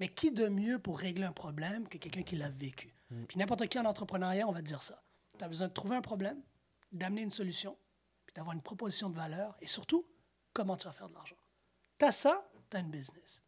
Mais 0.00 0.08
qui 0.08 0.30
de 0.30 0.48
mieux 0.48 0.78
pour 0.78 0.98
régler 0.98 1.24
un 1.24 1.32
problème 1.32 1.86
que 1.86 1.98
quelqu'un 1.98 2.22
qui 2.22 2.36
l'a 2.36 2.48
vécu? 2.48 2.94
Puis 3.28 3.38
n'importe 3.38 3.66
qui 3.66 3.78
en 3.78 3.84
entrepreneuriat, 3.84 4.48
on 4.48 4.52
va 4.52 4.60
te 4.60 4.66
dire 4.66 4.82
ça. 4.82 5.02
Tu 5.38 5.44
as 5.44 5.48
besoin 5.48 5.68
de 5.68 5.74
trouver 5.74 5.96
un 5.96 6.00
problème, 6.00 6.40
d'amener 6.90 7.20
une 7.20 7.30
solution, 7.30 7.76
puis 8.24 8.32
d'avoir 8.34 8.54
une 8.54 8.62
proposition 8.62 9.10
de 9.10 9.16
valeur, 9.16 9.58
et 9.60 9.66
surtout, 9.66 10.06
comment 10.54 10.76
tu 10.76 10.86
vas 10.86 10.92
faire 10.92 11.08
de 11.10 11.14
l'argent? 11.14 11.36
Tu 11.98 12.06
as 12.06 12.12
ça, 12.12 12.48
tu 12.70 12.78
as 12.78 12.80
une 12.80 12.90
business. 12.90 13.42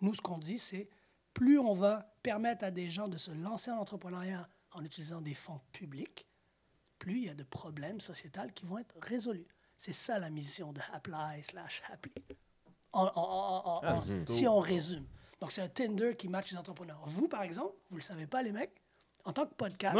Nous, 0.00 0.14
ce 0.14 0.20
qu'on 0.20 0.38
dit, 0.38 0.60
c'est 0.60 0.88
plus 1.34 1.58
on 1.58 1.74
va 1.74 2.14
permettre 2.22 2.64
à 2.64 2.70
des 2.70 2.88
gens 2.88 3.08
de 3.08 3.18
se 3.18 3.32
lancer 3.32 3.72
en 3.72 3.78
entrepreneuriat 3.78 4.48
en 4.76 4.84
utilisant 4.84 5.20
des 5.20 5.34
fonds 5.34 5.60
publics, 5.72 6.26
plus 6.98 7.18
il 7.18 7.24
y 7.24 7.28
a 7.30 7.34
de 7.34 7.44
problèmes 7.44 8.00
sociétals 8.00 8.52
qui 8.52 8.64
vont 8.66 8.78
être 8.78 8.94
résolus. 9.00 9.46
C'est 9.76 9.92
ça 9.92 10.18
la 10.18 10.30
mission 10.30 10.72
de 10.72 10.80
Apply 10.92 11.42
slash 11.42 11.82
Happily. 11.90 12.24
En- 12.92 13.04
en- 13.04 13.10
en- 13.16 13.66
en- 13.66 13.80
Ah, 13.82 13.98
si 14.28 14.46
on 14.46 14.58
résume. 14.58 15.04
Donc, 15.40 15.52
c'est 15.52 15.60
un 15.60 15.68
Tinder 15.68 16.14
qui 16.16 16.28
match 16.28 16.50
les 16.52 16.56
entrepreneurs. 16.56 17.02
Vous, 17.04 17.28
par 17.28 17.42
exemple, 17.42 17.74
vous 17.90 17.96
ne 17.96 18.00
le 18.00 18.04
savez 18.04 18.26
pas, 18.26 18.42
les 18.42 18.52
mecs, 18.52 18.80
en 19.24 19.32
tant 19.32 19.44
que 19.46 19.52
podcast, 19.54 19.98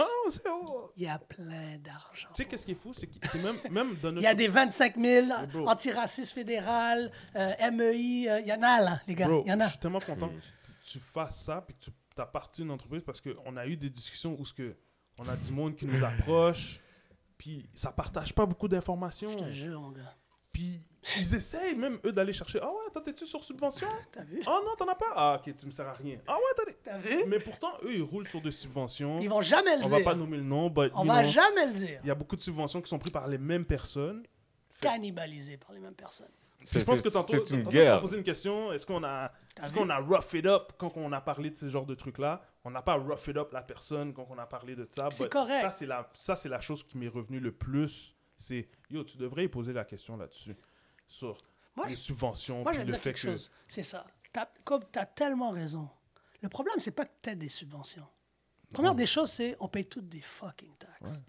oh. 0.49 0.93
il 0.97 1.03
y 1.03 1.09
a 1.09 1.19
plein 1.19 1.77
d'argent. 1.79 2.29
Tu 2.35 2.43
sais, 2.43 2.49
qu'est-ce 2.49 2.65
qui 2.65 2.73
est 2.73 2.77
fou? 2.77 2.95
C'est 2.95 3.07
que 3.09 3.39
même, 3.39 3.57
même 3.73 3.97
dans 3.97 4.13
notre. 4.13 4.21
Il 4.21 4.25
y 4.25 4.27
a 4.29 4.35
des 4.35 4.49
25 4.49 4.97
000 4.97 5.27
bro. 5.53 5.69
antiracistes 5.69 6.33
fédéral, 6.33 7.11
euh, 7.35 7.71
MEI, 7.73 8.31
euh, 8.31 8.41
il 8.41 8.47
y 8.47 8.53
en 8.53 8.63
a 8.63 8.81
là, 8.81 9.01
les 9.07 9.15
gars. 9.15 9.29
Il 9.45 9.49
y 9.49 9.53
en 9.53 9.59
je 9.59 9.65
a. 9.65 9.69
suis 9.69 9.79
tellement 9.79 10.01
content 10.01 10.29
que 10.29 10.35
tu, 10.41 10.49
tu- 10.83 10.89
tu 10.93 11.01
fasses 11.01 11.43
ça 11.43 11.61
puis 11.61 11.75
que 11.77 11.85
tu 11.85 11.91
as 12.21 12.27
parti 12.27 12.63
d'une 12.63 12.71
entreprise 12.71 13.03
parce 13.05 13.21
qu'on 13.21 13.57
a 13.57 13.67
eu 13.67 13.77
des 13.77 13.91
discussions 13.91 14.37
où 14.39 14.45
ce 14.45 14.53
que 14.55 14.77
on 15.19 15.29
a 15.29 15.37
du 15.37 15.51
monde 15.53 15.77
qui 15.77 15.87
nous 15.87 16.03
approche 16.05 16.81
puis 17.39 17.69
ça 17.75 17.93
partage 17.93 18.35
pas 18.35 18.47
beaucoup 18.47 18.69
d'informations. 18.69 19.29
Je 19.31 19.37
te 19.37 19.51
jure, 19.51 19.81
mon 19.81 19.91
gars. 19.91 20.15
Puis 20.53 20.81
ils 21.19 21.35
essayent 21.35 21.75
même 21.75 21.99
eux 22.07 22.13
d'aller 22.13 22.33
chercher 22.33 22.59
Ah 22.63 22.69
ouais, 22.71 22.91
toi 22.91 23.03
t'es-tu 23.03 23.27
sur 23.27 23.45
subvention? 23.45 23.87
T'as 24.13 24.25
vu? 24.25 24.41
Ah 24.47 24.59
non, 24.65 24.75
t'en 24.77 24.89
as 24.89 24.95
pas? 24.95 25.13
Ah 25.15 25.39
ok, 25.39 25.55
tu 25.55 25.67
me 25.67 25.71
sers 25.71 25.87
à 25.87 25.93
rien. 25.93 26.19
Ah 26.27 26.37
ouais, 26.37 26.73
t'as 26.83 26.97
vu? 26.99 27.25
Mais 27.27 27.39
pourtant, 27.39 27.73
eux 27.85 27.95
ils 27.95 28.03
roulent 28.03 28.27
sur 28.27 28.41
des 28.41 28.51
subventions. 28.51 29.21
Ils 29.21 29.29
vont 29.29 29.43
jamais 29.43 29.77
le 29.77 29.85
On 29.85 29.89
dire. 29.89 29.99
va 29.99 30.05
pas 30.05 30.15
nommer 30.15 30.39
le 30.39 30.43
nom, 30.45 30.71
but 30.71 30.91
On 30.95 31.05
va 31.05 31.23
know, 31.23 31.31
jamais 31.31 31.67
le 31.67 31.73
dire. 31.75 32.01
il 32.03 32.09
y 32.09 32.11
a 32.11 32.15
beaucoup 32.15 32.37
de 32.37 32.41
subventions 32.41 32.81
qui 32.81 32.89
sont 32.89 32.99
prises 32.99 33.13
par 33.13 33.29
les 33.29 33.37
mêmes 33.39 33.67
personnes. 33.67 34.23
Cannibalisé 34.81 35.57
par 35.59 35.73
les 35.73 35.81
mêmes 35.81 35.95
personnes. 35.95 36.33
C'est- 36.65 36.81
Je 36.81 36.85
pense 36.85 37.01
que 37.01 37.09
tantôt, 37.09 37.37
une 37.45 37.63
tantôt, 37.63 37.71
guerre. 37.71 38.01
posé 38.01 38.17
une 38.17 38.23
question. 38.25 38.73
Est-ce 38.73 38.85
qu'on 38.87 39.05
a, 39.05 39.31
vu? 39.65 39.73
qu'on 39.73 39.89
a 39.91 39.99
rough 39.99 40.33
it 40.35 40.47
up 40.47 40.73
quand 40.79 40.93
on 40.97 41.13
a 41.13 41.21
parlé 41.21 41.51
de 41.51 41.57
ce 41.57 41.69
genre 41.69 41.87
de 41.87 41.95
trucs-là 41.95 42.43
On 42.65 42.71
n'a 42.71 42.83
pas 42.83 42.95
rough 42.97 43.29
it 43.29 43.37
up 43.37 43.53
la 43.53 43.63
personne 43.63 44.13
quand 44.13 44.27
on 44.31 44.39
a 44.39 44.47
parlé 44.47 44.75
de 44.75 44.87
ça. 44.91 45.09
C'est 45.13 45.29
correct. 45.29 45.61
Ça, 45.61 45.71
c'est 45.71 45.87
la, 45.87 46.11
ça, 46.15 46.35
c'est 46.35 46.49
la 46.49 46.61
chose 46.61 46.83
qui 46.83 46.99
m'est 46.99 47.09
revenue 47.09 47.39
le 47.39 47.53
plus. 47.53 48.17
C'est, 48.35 48.69
yo, 48.91 49.05
tu 49.05 49.17
devrais 49.19 49.45
y 49.45 49.49
poser 49.49 49.73
la 49.73 49.85
question 49.85 50.17
là-dessus. 50.17 50.57
Sur 51.07 51.41
Moi, 51.77 51.87
les 51.87 51.93
je- 51.93 52.01
subventions, 52.01 52.63
Moi, 52.63 52.73
je 52.73 52.79
puis 52.79 52.79
vais 52.79 52.85
te 52.85 52.91
le 52.91 52.93
dire 52.97 53.01
fait 53.03 53.13
quelque 53.13 53.23
que... 53.23 53.31
chose. 53.33 53.51
C'est 53.69 53.83
ça. 53.85 54.05
T'as- 54.33 54.51
comme 54.65 54.83
tu 54.93 54.99
as 54.99 55.07
tellement 55.07 55.51
raison. 55.51 55.89
Le 56.43 56.49
problème, 56.49 56.79
c'est 56.79 56.91
pas 56.91 57.05
que 57.05 57.13
tu 57.23 57.31
as 57.31 57.35
des 57.37 57.49
subventions. 57.49 58.07
Première 58.75 58.95
des 58.97 59.07
choses, 59.07 59.31
c'est 59.31 59.57
on 59.61 59.69
paye 59.69 59.87
toutes 59.87 60.09
des 60.09 60.21
fucking 60.21 60.75
taxes. 60.77 61.21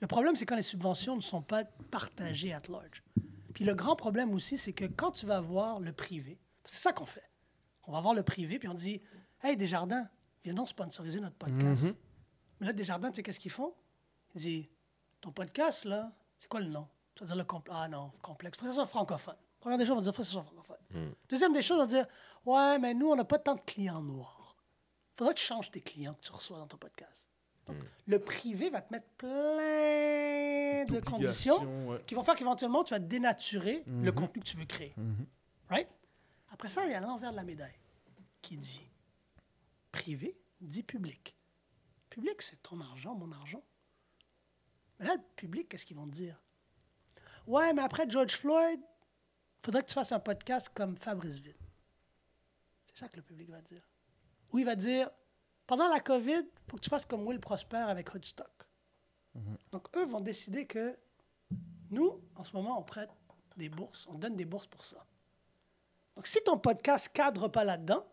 Le 0.00 0.06
problème, 0.06 0.34
c'est 0.34 0.46
quand 0.46 0.56
les 0.56 0.62
subventions 0.62 1.14
ne 1.14 1.20
sont 1.20 1.42
pas 1.42 1.64
partagées 1.90 2.54
at 2.54 2.62
large. 2.70 3.02
Puis 3.54 3.64
le 3.64 3.74
grand 3.74 3.96
problème 3.96 4.32
aussi, 4.32 4.58
c'est 4.58 4.72
que 4.72 4.84
quand 4.84 5.10
tu 5.12 5.26
vas 5.26 5.40
voir 5.40 5.80
le 5.80 5.92
privé, 5.92 6.38
c'est 6.64 6.82
ça 6.82 6.92
qu'on 6.92 7.06
fait. 7.06 7.28
On 7.84 7.92
va 7.92 8.00
voir 8.00 8.14
le 8.14 8.22
privé, 8.22 8.58
puis 8.58 8.68
on 8.68 8.74
dit 8.74 9.02
Hey, 9.42 9.56
Desjardins, 9.56 10.08
viens 10.44 10.54
donc 10.54 10.68
sponsoriser 10.68 11.20
notre 11.20 11.36
podcast. 11.36 11.84
Mhm. 11.84 11.94
Mais 12.60 12.66
là, 12.68 12.72
Desjardins, 12.72 13.10
tu 13.10 13.16
sais 13.16 13.22
qu'est-ce 13.22 13.40
qu'ils 13.40 13.50
font? 13.50 13.74
Ils 14.34 14.40
disent 14.40 14.66
Ton 15.20 15.32
podcast, 15.32 15.84
là, 15.84 16.12
c'est 16.38 16.48
quoi 16.48 16.60
le 16.60 16.68
nom? 16.68 16.86
Ça 17.18 17.24
veut 17.24 17.28
dire 17.28 17.36
le 17.36 17.44
complexe. 17.44 17.78
Ah 17.82 17.88
non, 17.88 18.12
complexe. 18.22 18.58
Faut 18.58 18.64
que 18.64 18.70
ça 18.70 18.74
soit 18.74 18.86
francophone. 18.86 19.36
Première 19.58 19.78
des 19.78 19.84
choses, 19.84 19.92
on 19.92 19.96
va 19.96 20.02
dire 20.02 20.14
faut 20.14 20.22
que 20.22 20.26
ça 20.26 20.32
soit 20.32 20.42
francophone. 20.42 20.76
Deuxième 21.28 21.52
des 21.52 21.62
choses, 21.62 21.76
on 21.78 21.80
va 21.82 21.86
dire 21.86 22.06
Ouais, 22.46 22.78
mais 22.78 22.94
nous, 22.94 23.10
on 23.10 23.16
n'a 23.16 23.24
pas 23.24 23.38
tant 23.38 23.54
de 23.54 23.60
clients 23.60 24.00
noirs. 24.00 24.56
faudrait 25.14 25.34
que 25.34 25.40
tu 25.40 25.44
changes 25.44 25.70
tes 25.70 25.80
clients 25.82 26.14
que 26.14 26.20
tu 26.20 26.32
reçois 26.32 26.58
dans 26.58 26.66
ton 26.66 26.78
podcast. 26.78 27.28
Donc, 27.72 27.82
le 28.06 28.18
privé 28.18 28.70
va 28.70 28.80
te 28.80 28.92
mettre 28.92 29.08
plein 29.16 30.84
de 30.84 31.00
conditions 31.00 31.88
ouais. 31.88 32.02
qui 32.06 32.14
vont 32.14 32.22
faire 32.22 32.34
qu'éventuellement, 32.34 32.84
tu 32.84 32.94
vas 32.94 32.98
dénaturer 32.98 33.84
le 33.86 34.12
contenu 34.12 34.42
que 34.42 34.46
tu 34.46 34.56
veux 34.56 34.66
créer. 34.66 34.94
Right? 35.68 35.88
Après 36.52 36.68
ça, 36.68 36.84
il 36.84 36.92
y 36.92 36.94
a 36.94 37.00
l'envers 37.00 37.30
de 37.30 37.36
la 37.36 37.44
médaille 37.44 37.78
qui 38.42 38.56
dit 38.56 38.82
privé 39.92 40.36
dit 40.60 40.82
public. 40.82 41.36
Public, 42.10 42.42
c'est 42.42 42.62
ton 42.62 42.80
argent, 42.80 43.14
mon 43.14 43.30
argent. 43.32 43.62
Mais 44.98 45.06
là, 45.06 45.14
le 45.14 45.22
public, 45.36 45.68
qu'est-ce 45.68 45.86
qu'ils 45.86 45.96
vont 45.96 46.06
te 46.06 46.12
dire? 46.12 46.40
Ouais, 47.46 47.72
mais 47.72 47.82
après 47.82 48.08
George 48.08 48.36
Floyd, 48.36 48.80
faudrait 49.62 49.82
que 49.82 49.88
tu 49.88 49.94
fasses 49.94 50.12
un 50.12 50.20
podcast 50.20 50.70
comme 50.74 50.96
Fabriceville. 50.96 51.56
C'est 52.86 52.98
ça 52.98 53.08
que 53.08 53.16
le 53.16 53.22
public 53.22 53.48
va 53.48 53.62
dire. 53.62 53.82
Ou 54.52 54.58
il 54.58 54.64
va 54.64 54.76
dire, 54.76 55.10
pendant 55.70 55.88
la 55.88 56.00
COVID, 56.00 56.42
faut 56.68 56.78
que 56.78 56.82
tu 56.82 56.90
fasses 56.90 57.06
comme 57.06 57.24
Will 57.24 57.38
Prosper 57.38 57.76
avec 57.76 58.12
Hoodstock. 58.12 58.50
Donc, 59.70 59.86
eux 59.96 60.04
vont 60.04 60.20
décider 60.20 60.66
que 60.66 60.98
nous, 61.92 62.20
en 62.34 62.42
ce 62.42 62.56
moment, 62.56 62.76
on 62.76 62.82
prête 62.82 63.10
des 63.56 63.68
bourses, 63.68 64.08
on 64.10 64.14
donne 64.14 64.34
des 64.34 64.44
bourses 64.44 64.66
pour 64.66 64.84
ça. 64.84 65.06
Donc, 66.16 66.26
si 66.26 66.42
ton 66.42 66.58
podcast 66.58 67.08
cadre 67.12 67.46
pas 67.46 67.62
là-dedans, 67.62 68.04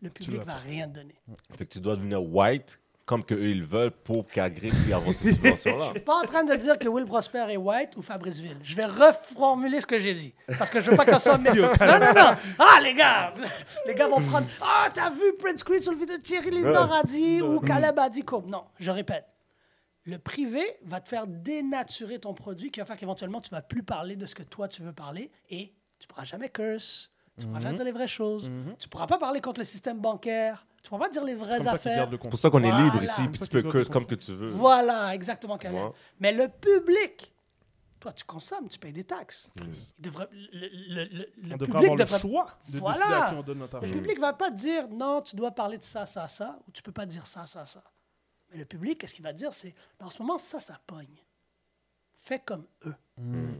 le 0.00 0.08
public 0.08 0.40
va 0.40 0.56
rien 0.56 0.88
donner. 0.88 1.20
Fait 1.50 1.66
que 1.66 1.74
tu 1.74 1.80
dois 1.80 1.96
devenir 1.96 2.22
white 2.22 2.80
comme 3.04 3.24
que 3.24 3.34
eux 3.34 3.50
ils 3.50 3.64
veulent 3.64 3.90
pour 3.90 4.26
qu'Agri 4.26 4.68
puisse 4.68 4.92
avoir 4.92 5.14
ces 5.16 5.32
subventions-là. 5.32 5.86
Je 5.86 5.90
suis 5.90 6.00
pas 6.00 6.16
en 6.16 6.22
train 6.22 6.44
de 6.44 6.54
dire 6.54 6.78
que 6.78 6.88
Will 6.88 7.04
Prosper 7.04 7.46
est 7.50 7.56
white 7.56 7.96
ou 7.96 8.02
Fabriceville. 8.02 8.58
Je 8.62 8.76
vais 8.76 8.84
reformuler 8.84 9.80
ce 9.80 9.86
que 9.86 9.98
j'ai 9.98 10.14
dit. 10.14 10.34
Parce 10.58 10.70
que 10.70 10.80
je 10.80 10.90
veux 10.90 10.96
pas 10.96 11.04
que 11.04 11.10
ça 11.10 11.18
soit... 11.18 11.38
non, 11.38 11.52
non, 11.52 12.12
non. 12.14 12.34
Ah, 12.58 12.80
les 12.82 12.94
gars. 12.94 13.32
Les 13.86 13.94
gars 13.94 14.08
vont 14.08 14.20
prendre... 14.20 14.46
Ah, 14.60 14.88
t'as 14.92 15.10
vu 15.10 15.34
Prince 15.38 15.64
Creed 15.64 15.82
sur 15.82 15.92
le 15.92 15.98
vidéo 15.98 16.16
de 16.16 16.22
Thierry 16.22 16.50
Lindor 16.50 16.92
a 16.92 17.02
dit 17.02 17.42
ou 17.42 17.60
Caleb 17.60 17.98
a 17.98 18.08
dit 18.08 18.22
comme... 18.22 18.46
Non, 18.48 18.64
je 18.78 18.90
répète. 18.90 19.24
Le 20.04 20.18
privé 20.18 20.62
va 20.84 21.00
te 21.00 21.08
faire 21.08 21.26
dénaturer 21.26 22.18
ton 22.18 22.34
produit 22.34 22.70
qui 22.70 22.80
va 22.80 22.86
faire 22.86 22.96
qu'éventuellement, 22.96 23.40
tu 23.40 23.50
vas 23.50 23.62
plus 23.62 23.82
parler 23.82 24.16
de 24.16 24.26
ce 24.26 24.34
que 24.34 24.42
toi, 24.42 24.66
tu 24.68 24.82
veux 24.82 24.92
parler 24.92 25.30
et 25.48 25.72
tu 25.98 26.08
pourras 26.08 26.24
jamais 26.24 26.48
curse. 26.48 27.10
Tu 27.38 27.46
pourras 27.46 27.60
jamais 27.60 27.74
dire 27.74 27.84
les 27.84 27.92
vraies 27.92 28.08
choses. 28.08 28.50
Tu 28.78 28.88
pourras 28.88 29.06
pas 29.06 29.18
parler 29.18 29.40
contre 29.40 29.60
le 29.60 29.64
système 29.64 29.98
bancaire. 29.98 30.66
Tu 30.82 30.88
pourras 30.90 31.04
pas 31.06 31.08
dire 31.10 31.24
les 31.24 31.34
vraies 31.34 31.66
affaires. 31.66 32.08
C'est 32.10 32.28
pour 32.28 32.38
ça 32.38 32.50
qu'on 32.50 32.62
est 32.62 32.68
Voilà. 32.70 32.84
libre 32.84 33.02
ici, 33.04 33.22
puis 33.28 33.40
tu 33.40 33.48
peux 33.48 33.62
curse 33.62 33.88
comme 33.88 34.04
que 34.06 34.16
tu 34.16 34.32
veux. 34.34 34.48
Voilà, 34.48 35.14
exactement, 35.14 35.56
Caleb. 35.56 35.80
Ouais. 35.84 35.90
Mais 36.18 36.32
le 36.32 36.48
public, 36.48 37.32
toi, 38.00 38.12
tu 38.12 38.24
consommes, 38.24 38.68
tu 38.68 38.80
payes 38.80 38.92
des 38.92 39.04
taxes. 39.04 39.48
Il 39.56 40.02
devrait, 40.02 40.28
le, 40.32 41.04
le- 41.04 41.04
le- 41.14 41.54
On 41.54 41.56
devrait 41.56 41.78
avoir 41.86 41.96
le 41.96 42.06
choix 42.18 42.46
de 42.68 42.78
Voilà. 42.78 42.96
décider 42.98 43.14
à 43.14 43.28
qui 43.30 43.34
on 43.36 43.42
donne 43.44 43.58
notre 43.58 43.78
Le 43.80 43.92
public 43.92 44.18
va 44.18 44.32
pas 44.32 44.50
dire 44.50 44.88
non, 44.88 45.22
tu 45.22 45.36
dois 45.36 45.52
parler 45.52 45.78
de 45.78 45.84
ça, 45.84 46.04
ça, 46.04 46.26
ça, 46.26 46.58
ou 46.66 46.72
tu 46.72 46.82
peux 46.82 46.90
pas 46.90 47.06
dire 47.06 47.28
ça, 47.28 47.46
ça, 47.46 47.64
ça. 47.64 47.84
Mais 48.50 48.58
le 48.58 48.64
public, 48.64 48.98
qu'est-ce 48.98 49.14
qu'il 49.14 49.22
va 49.24 49.32
dire? 49.32 49.54
C'est 49.54 49.74
en 50.00 50.10
ce 50.10 50.20
moment, 50.20 50.36
ça, 50.36 50.58
ça 50.58 50.80
pogne. 50.86 51.06
Fais 52.16 52.40
comme 52.40 52.66
eux. 52.86 52.94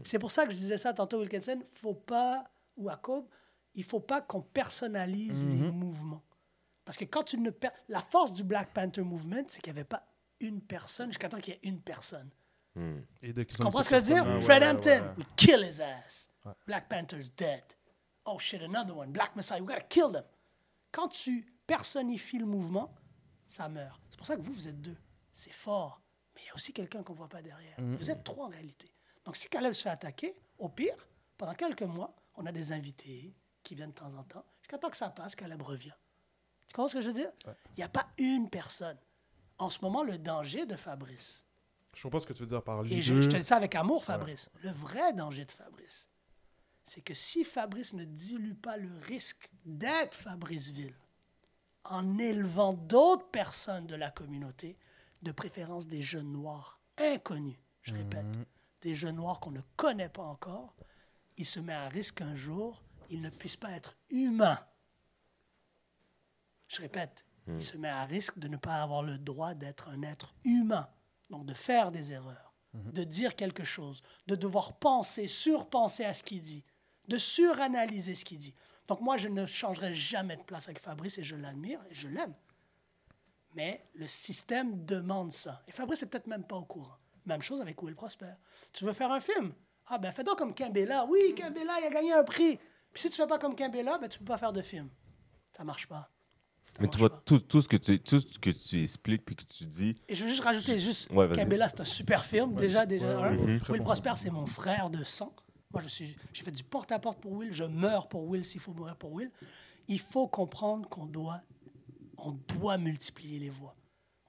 C'est 0.03 0.19
pour 0.19 0.31
ça 0.31 0.45
que 0.45 0.51
je 0.51 0.57
disais 0.57 0.77
ça 0.77 0.93
tantôt, 0.93 1.19
Wilkinson. 1.19 1.59
Faut 1.71 1.93
pas, 1.93 2.43
ou 2.75 2.89
à 2.89 2.97
Cobb, 2.97 3.25
il 3.75 3.83
faut 3.85 3.99
pas 4.01 4.21
qu'on 4.21 4.41
personnalise 4.41 5.45
les 5.47 5.71
mouvements. 5.71 6.21
Parce 6.85 6.97
que 6.97 7.05
quand 7.05 7.23
tu 7.23 7.37
ne. 7.37 7.49
per- 7.49 7.69
La 7.89 8.01
force 8.01 8.33
du 8.33 8.43
Black 8.43 8.73
Panther 8.73 9.01
Movement, 9.03 9.43
c'est 9.47 9.61
qu'il 9.61 9.71
n'y 9.73 9.79
avait 9.79 9.87
pas 9.87 10.05
une 10.39 10.61
personne 10.61 11.09
jusqu'à 11.09 11.29
temps 11.29 11.39
qu'il 11.39 11.53
y 11.53 11.57
ait 11.57 11.59
une 11.63 11.81
personne. 11.81 12.29
Et 13.21 13.31
dès 13.33 13.45
qu'ils 13.45 13.57
Tu 13.57 13.63
comprends 13.63 13.83
ce 13.83 13.89
que 13.89 13.95
je 13.95 14.01
veux 14.01 14.13
dire? 14.15 14.41
Fred 14.41 14.63
ouais, 14.63 14.67
Hampton, 14.69 14.89
ouais, 14.89 15.13
we 15.17 15.25
kill 15.35 15.63
his 15.63 15.79
ass. 15.81 16.27
Black 16.65 16.89
Panther's 16.89 17.31
dead. 17.35 17.63
Oh 18.25 18.39
shit, 18.39 18.61
another 18.61 18.97
one. 18.97 19.11
Black 19.11 19.35
Messiah, 19.35 19.59
we 19.61 19.67
gotta 19.67 19.81
kill 19.87 20.11
them. 20.11 20.23
Quand 20.91 21.07
tu 21.09 21.45
personnifies 21.67 22.39
le 22.39 22.45
mouvement, 22.45 22.93
ça 23.47 23.69
meurt. 23.69 24.01
C'est 24.09 24.17
pour 24.17 24.25
ça 24.25 24.35
que 24.35 24.41
vous, 24.41 24.51
vous 24.53 24.67
êtes 24.67 24.81
deux. 24.81 24.97
C'est 25.31 25.53
fort. 25.53 26.01
Mais 26.35 26.41
il 26.41 26.47
y 26.47 26.49
a 26.49 26.55
aussi 26.55 26.73
quelqu'un 26.73 27.03
qu'on 27.03 27.13
ne 27.13 27.17
voit 27.19 27.29
pas 27.29 27.41
derrière. 27.43 27.75
Vous 27.77 28.09
êtes 28.11 28.23
trois 28.23 28.47
en 28.47 28.49
réalité. 28.49 28.91
Donc 29.23 29.35
si 29.35 29.47
Caleb 29.49 29.73
se 29.73 29.83
fait 29.83 29.89
attaquer, 29.89 30.35
au 30.57 30.67
pire, 30.69 30.95
pendant 31.37 31.53
quelques 31.53 31.83
mois, 31.83 32.15
on 32.35 32.45
a 32.47 32.51
des 32.51 32.71
invités 32.73 33.35
qui 33.61 33.75
viennent 33.75 33.91
de 33.91 33.95
temps 33.95 34.13
en 34.15 34.23
temps. 34.23 34.43
Jusqu'à 34.61 34.77
temps 34.79 34.89
que 34.89 34.97
ça 34.97 35.09
passe, 35.09 35.35
Caleb 35.35 35.61
revient. 35.61 35.93
Tu 36.73 36.77
comprends 36.77 36.87
ce 36.87 36.95
que 36.95 37.01
je 37.01 37.07
veux 37.09 37.13
dire? 37.13 37.29
Il 37.45 37.77
n'y 37.77 37.83
a 37.83 37.89
pas 37.89 38.07
une 38.17 38.49
personne. 38.49 38.97
En 39.59 39.69
ce 39.69 39.77
moment, 39.83 40.03
le 40.03 40.17
danger 40.17 40.65
de 40.65 40.75
Fabrice, 40.75 41.43
Je 41.93 42.01
comprends 42.01 42.17
ce 42.17 42.25
que 42.25 42.33
tu 42.33 42.39
veux 42.39 42.47
dire 42.47 42.63
par 42.63 42.83
et 42.83 42.89
les 42.89 43.01
je, 43.01 43.13
te 43.29 43.37
dis 43.37 43.43
ça 43.43 43.57
avec 43.57 43.75
amour, 43.75 44.03
Fabrice. 44.03 44.49
Le 44.63 44.71
vrai 44.71 45.13
danger 45.13 45.45
de 45.45 45.51
Fabrice, 45.51 46.09
c'est 46.83 47.01
que 47.01 47.13
si 47.13 47.43
Fabrice 47.43 47.93
ne 47.93 48.05
dilue 48.05 48.55
pas 48.55 48.77
le 48.77 48.89
risque 49.03 49.51
d'être 49.65 50.15
Fabriceville 50.15 50.95
en 51.83 52.17
élevant 52.17 52.73
d'autres 52.73 53.29
personnes 53.29 53.85
de 53.85 53.93
la 53.93 54.09
communauté, 54.09 54.75
de 55.21 55.31
préférence 55.31 55.85
des 55.85 56.01
jeunes 56.01 56.31
noirs 56.31 56.79
inconnus, 56.97 57.59
je 57.83 57.93
répète, 57.93 58.25
des 58.81 58.95
jeunes 58.95 59.17
noirs 59.17 59.39
qu'on 59.39 59.51
ne 59.51 59.61
connaît 59.75 60.09
pas 60.09 60.23
encore, 60.23 60.73
il 61.37 61.45
se 61.45 61.59
met 61.59 61.73
à 61.73 61.87
risque 61.87 62.21
un 62.21 62.35
jour, 62.35 62.81
il 63.11 63.21
ne 63.21 63.29
puisse 63.29 63.57
pas 63.57 63.69
être 63.69 63.95
humain. 64.09 64.57
Je 66.73 66.81
répète, 66.81 67.23
il 67.47 67.61
se 67.61 67.77
met 67.77 67.89
à 67.89 68.03
risque 68.03 68.39
de 68.39 68.47
ne 68.47 68.57
pas 68.57 68.81
avoir 68.81 69.03
le 69.03 69.19
droit 69.19 69.53
d'être 69.53 69.89
un 69.89 70.01
être 70.01 70.33
humain, 70.43 70.89
donc 71.29 71.45
de 71.45 71.53
faire 71.53 71.91
des 71.91 72.11
erreurs, 72.11 72.55
de 72.73 73.03
dire 73.03 73.35
quelque 73.35 73.63
chose, 73.63 74.01
de 74.25 74.33
devoir 74.33 74.79
penser, 74.79 75.27
surpenser 75.27 76.03
à 76.03 76.15
ce 76.15 76.23
qu'il 76.23 76.41
dit, 76.41 76.63
de 77.09 77.17
suranalyser 77.17 78.15
ce 78.15 78.25
qu'il 78.25 78.39
dit. 78.39 78.55
Donc 78.87 79.01
moi, 79.01 79.17
je 79.17 79.27
ne 79.27 79.45
changerai 79.45 79.93
jamais 79.93 80.35
de 80.35 80.41
place 80.41 80.67
avec 80.67 80.79
Fabrice 80.79 81.19
et 81.19 81.23
je 81.23 81.35
l'admire 81.35 81.79
et 81.91 81.93
je 81.93 82.07
l'aime. 82.07 82.33
Mais 83.53 83.85
le 83.93 84.07
système 84.07 84.83
demande 84.83 85.31
ça. 85.31 85.61
Et 85.67 85.71
Fabrice 85.71 86.01
n'est 86.01 86.09
peut-être 86.09 86.25
même 86.25 86.43
pas 86.43 86.55
au 86.55 86.65
courant. 86.65 86.97
Même 87.27 87.43
chose 87.43 87.61
avec 87.61 87.83
Will 87.83 87.93
Prosper. 87.93 88.33
Tu 88.73 88.83
veux 88.83 88.93
faire 88.93 89.11
un 89.11 89.19
film? 89.19 89.53
Ah 89.85 89.99
ben 89.99 90.11
fais 90.11 90.23
donc 90.23 90.39
comme 90.39 90.55
Kimbella. 90.55 91.05
Oui, 91.05 91.35
Kimbella, 91.35 91.73
il 91.81 91.85
a 91.85 91.89
gagné 91.89 92.13
un 92.13 92.23
prix. 92.23 92.57
Puis 92.91 93.03
si 93.03 93.09
tu 93.11 93.17
fais 93.17 93.27
pas 93.27 93.37
comme 93.37 93.55
Kimbella, 93.55 93.99
ben 93.99 94.09
tu 94.09 94.17
peux 94.17 94.25
pas 94.25 94.39
faire 94.39 94.53
de 94.53 94.63
film. 94.63 94.89
Ça 95.55 95.63
marche 95.63 95.87
pas. 95.87 96.09
Mais 96.79 96.87
tu 96.87 96.97
vois, 96.97 97.09
tout, 97.09 97.39
tout, 97.39 97.61
ce 97.61 97.67
que 97.67 97.77
tu, 97.77 97.99
tout 97.99 98.19
ce 98.19 98.39
que 98.39 98.49
tu 98.49 98.81
expliques 98.81 99.23
puis 99.23 99.35
que 99.35 99.43
tu 99.43 99.65
dis, 99.65 99.95
Et 100.07 100.15
je 100.15 100.23
veux 100.23 100.29
juste 100.29 100.43
rajouter, 100.43 100.79
juste, 100.79 101.09
Ouais, 101.11 101.29
c'est 101.33 101.81
un 101.81 101.85
super 101.85 102.25
film, 102.25 102.55
déjà, 102.55 102.85
déjà. 102.85 103.05
Ouais, 103.05 103.13
un. 103.27 103.35
ouais, 103.37 103.45
ouais, 103.45 103.59
très 103.59 103.73
Will 103.73 103.79
bon 103.81 103.85
Prosper, 103.85 104.13
c'est 104.15 104.31
mon 104.31 104.47
frère 104.47 104.89
de 104.89 105.03
sang. 105.03 105.33
Moi, 105.71 105.81
je 105.83 105.87
suis, 105.87 106.15
j'ai 106.33 106.43
fait 106.43 106.51
du 106.51 106.63
porte-à-porte 106.63 107.19
pour 107.19 107.33
Will, 107.33 107.53
je 107.53 107.63
meurs 107.63 108.07
pour 108.07 108.27
Will 108.27 108.43
s'il 108.45 108.59
faut 108.61 108.73
mourir 108.73 108.95
pour 108.95 109.11
Will. 109.13 109.31
Il 109.87 109.99
faut 109.99 110.27
comprendre 110.27 110.87
qu'on 110.89 111.05
doit, 111.05 111.41
on 112.17 112.31
doit 112.31 112.77
multiplier 112.77 113.37
les 113.39 113.49
voix. 113.49 113.75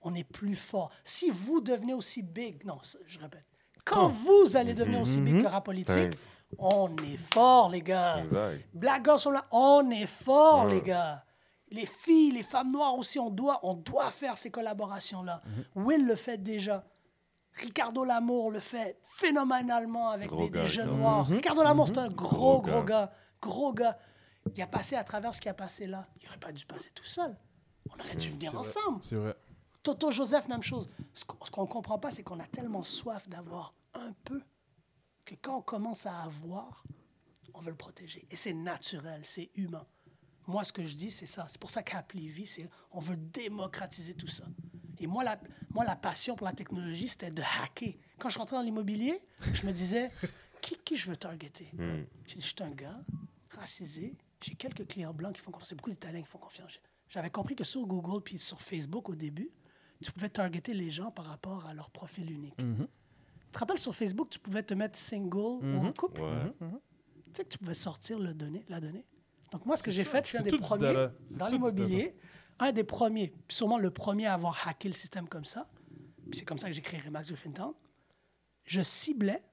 On 0.02 0.15
est 0.15 0.24
plus 0.24 0.56
fort. 0.56 0.90
Si 1.02 1.31
vous 1.31 1.61
devenez 1.62 1.94
aussi 1.94 2.23
big, 2.23 2.65
non, 2.66 2.78
je 3.06 3.19
répète, 3.19 3.44
quand 3.85 4.09
vous 4.09 4.56
allez 4.56 4.74
devenir 4.74 5.01
aussi 5.01 5.20
big 5.20 5.43
que 5.43 5.47
rap 5.47 5.65
politique, 5.65 5.94
Thanks. 5.94 6.19
on 6.59 6.94
est 6.97 7.16
fort, 7.16 7.70
les 7.70 7.81
gars. 7.82 8.19
Exact. 8.23 8.65
Black 8.74 9.05
Girls 9.05 9.20
sont 9.20 9.31
là, 9.31 9.47
on 9.51 9.89
est 9.90 10.06
fort, 10.06 10.65
Ouais. 10.66 10.74
les 10.74 10.82
gars. 10.82 11.24
Les 11.70 11.86
filles, 11.86 12.32
les 12.32 12.43
femmes 12.43 12.70
noires 12.70 12.95
aussi, 12.95 13.19
on 13.19 13.31
doit, 13.31 13.61
on 13.62 13.74
doit 13.74 14.11
faire 14.11 14.36
ces 14.36 14.51
collaborations-là. 14.51 15.43
Will 15.74 16.07
le 16.07 16.16
fait 16.16 16.39
déjà. 16.39 16.85
Ricardo 17.55 18.05
Lamour 18.05 18.51
le 18.51 18.61
fait 18.61 18.99
phénoménalement 19.03 20.11
avec 20.11 20.31
des, 20.35 20.65
jeunes 20.66 20.97
noirs. 20.97 21.27
Ricardo 21.27 21.62
Lamour, 21.62 21.89
c'est 21.89 21.99
un 21.99 22.09
gros, 22.09 22.61
Gros 22.61 22.61
gros 22.61 22.82
gars. 22.82 23.12
Gros 23.41 23.73
gars. 23.73 23.99
Il 24.55 24.62
a 24.62 24.66
passé 24.66 24.97
à 24.97 25.05
travers 25.05 25.35
ce 25.35 25.41
qui 25.41 25.49
a 25.49 25.55
passé 25.55 25.86
là. 25.86 26.07
Il 26.20 26.27
n'aurait 26.27 26.39
pas 26.39 26.53
dû 26.53 26.66
passer 26.66 26.91
tout 26.95 27.05
seul. 27.05 27.36
On 27.91 28.01
aurait 28.01 28.16
dû 28.16 28.31
venir 28.31 28.59
ensemble. 28.59 29.01
C'est 29.03 29.16
vrai. 29.16 29.36
Toto 29.82 30.11
Joseph, 30.11 30.49
même 30.49 30.62
chose. 30.62 30.89
Ce 31.12 31.24
qu'on 31.24 31.62
ne 31.62 31.69
comprend 31.69 31.99
pas, 31.99 32.11
c'est 32.11 32.23
qu'on 32.23 32.41
a 32.41 32.47
tellement 32.47 32.82
soif 32.82 33.28
d'avoir 33.28 33.74
un 33.95 34.12
peu 34.24 34.43
que 35.24 35.35
quand 35.41 35.59
on 35.59 35.62
commence 35.62 36.07
à 36.07 36.23
avoir, 36.23 36.85
on 37.53 37.61
veut 37.61 37.70
le 37.70 37.77
protéger. 37.77 38.27
Et 38.31 38.36
c'est 38.36 38.53
naturel, 38.53 39.20
c'est 39.24 39.51
humain. 39.55 39.86
Moi, 40.46 40.64
ce 40.64 40.72
que 40.72 40.84
je 40.84 40.94
dis, 40.94 41.10
c'est 41.10 41.26
ça. 41.26 41.46
C'est 41.48 41.58
pour 41.58 41.70
ça 41.70 41.82
qu'App 41.82 42.12
Levy, 42.12 42.46
c'est 42.46 42.68
on 42.92 43.00
veut 43.00 43.16
démocratiser 43.16 44.14
tout 44.14 44.26
ça. 44.26 44.44
Et 45.00 45.06
moi, 45.06 45.24
la, 45.24 45.40
moi, 45.70 45.84
la 45.84 45.96
passion 45.96 46.36
pour 46.36 46.46
la 46.46 46.52
technologie, 46.52 47.08
c'était 47.08 47.30
de 47.30 47.42
hacker. 47.62 47.94
Quand 48.18 48.28
je 48.28 48.38
rentrais 48.38 48.56
dans 48.56 48.62
l'immobilier, 48.62 49.20
je 49.52 49.66
me 49.66 49.72
disais, 49.72 50.10
qui, 50.60 50.76
qui 50.84 50.96
je 50.96 51.10
veux 51.10 51.16
targeter? 51.16 51.68
Hmm. 51.72 52.04
J'ai 52.26 52.36
dit, 52.36 52.42
je 52.42 52.46
suis 52.46 52.62
un 52.62 52.70
gars 52.70 53.00
racisé, 53.50 54.14
j'ai 54.40 54.54
quelques 54.54 54.86
clients 54.86 55.14
blancs 55.14 55.34
qui 55.34 55.40
font 55.40 55.50
confiance, 55.50 55.68
c'est 55.70 55.74
beaucoup 55.74 55.90
d'Italiens 55.90 56.22
qui 56.22 56.28
font 56.28 56.38
confiance. 56.38 56.80
J'avais 57.08 57.30
compris 57.30 57.54
que 57.54 57.64
sur 57.64 57.86
Google 57.86 58.22
puis 58.22 58.38
sur 58.38 58.60
Facebook 58.60 59.08
au 59.08 59.14
début, 59.14 59.50
tu 60.02 60.12
pouvais 60.12 60.28
targeter 60.28 60.74
les 60.74 60.90
gens 60.90 61.10
par 61.10 61.26
rapport 61.26 61.66
à 61.66 61.74
leur 61.74 61.90
profil 61.90 62.30
unique. 62.30 62.56
Tu 62.56 62.86
te 63.52 63.58
rappelles, 63.58 63.78
sur 63.78 63.94
Facebook, 63.94 64.30
tu 64.30 64.38
pouvais 64.38 64.62
te 64.62 64.74
mettre 64.74 64.98
single 64.98 65.64
ou 65.64 65.86
en 65.86 65.92
couple? 65.92 66.22
Ouais. 66.22 66.52
Tu 66.60 67.32
sais 67.36 67.44
que 67.44 67.48
tu 67.50 67.58
pouvais 67.58 67.74
sortir 67.74 68.18
le 68.18 68.34
la 68.68 68.80
donnée? 68.80 69.04
Donc 69.55 69.66
moi, 69.66 69.76
ce 69.76 69.85
que 69.85 69.93
j'ai 69.93 70.02
fait, 70.02 70.24
je 70.24 70.31
suis 70.31 70.39
un 70.39 70.43
des 70.43 70.59
premiers 70.59 71.10
dans 71.31 71.47
l'immobilier, 71.47 72.16
un 72.59 72.72
des 72.72 72.82
premiers, 72.82 73.32
sûrement 73.48 73.78
le 73.78 73.93
premier 73.93 74.26
à 74.26 74.35
avoir 74.35 74.66
hacké 74.66 74.89
le 74.89 74.94
système 74.94 75.28
comme 75.28 75.44
ça. 75.44 75.70
Puis 76.28 76.40
c'est 76.40 76.44
comme 76.44 76.59
ça 76.59 76.66
que 76.66 76.72
j'ai 76.72 76.82
créé 76.82 76.98
Remax 76.98 77.28
de 77.28 77.36
Fintown. 77.36 77.72
Je 78.64 78.82
ciblais 78.82 79.44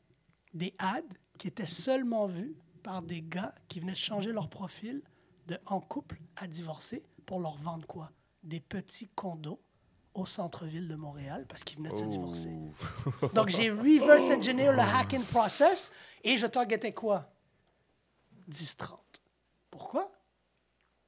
des 0.56 0.73
ads 0.80 1.02
qui 1.38 1.48
étaient 1.48 1.68
seulement 1.68 2.26
vus 2.26 2.56
par 2.82 3.03
des 3.03 3.22
gars 3.22 3.53
qui 3.68 3.80
venaient 3.80 3.94
changer 3.94 4.32
leur 4.32 4.49
profil 4.49 5.03
de 5.45 5.60
en 5.68 5.80
couple 5.80 6.19
à 6.36 6.48
divorcer 6.48 7.03
pour 7.28 7.40
leur 7.40 7.57
vendre 7.57 7.86
quoi? 7.86 8.11
Des 8.41 8.60
petits 8.60 9.10
condos 9.10 9.61
au 10.15 10.26
centre-ville 10.26 10.88
de 10.88 10.95
Montréal 10.95 11.45
parce 11.48 11.64
qu'ils 11.64 11.78
venaient 11.78 11.91
de 11.91 11.98
se 11.98 12.06
divorcer. 12.06 12.49
Oh. 13.22 13.28
Donc, 13.36 13.49
j'ai 13.49 13.69
reverse 13.69 14.32
engineer 14.36 14.72
le 14.72 14.80
hacking 14.80 15.23
process 15.26 15.91
et 16.23 16.38
je 16.38 16.48
targetais 16.48 16.91
quoi? 16.91 17.32
10-30. 18.49 18.98
Pourquoi? 19.72 20.11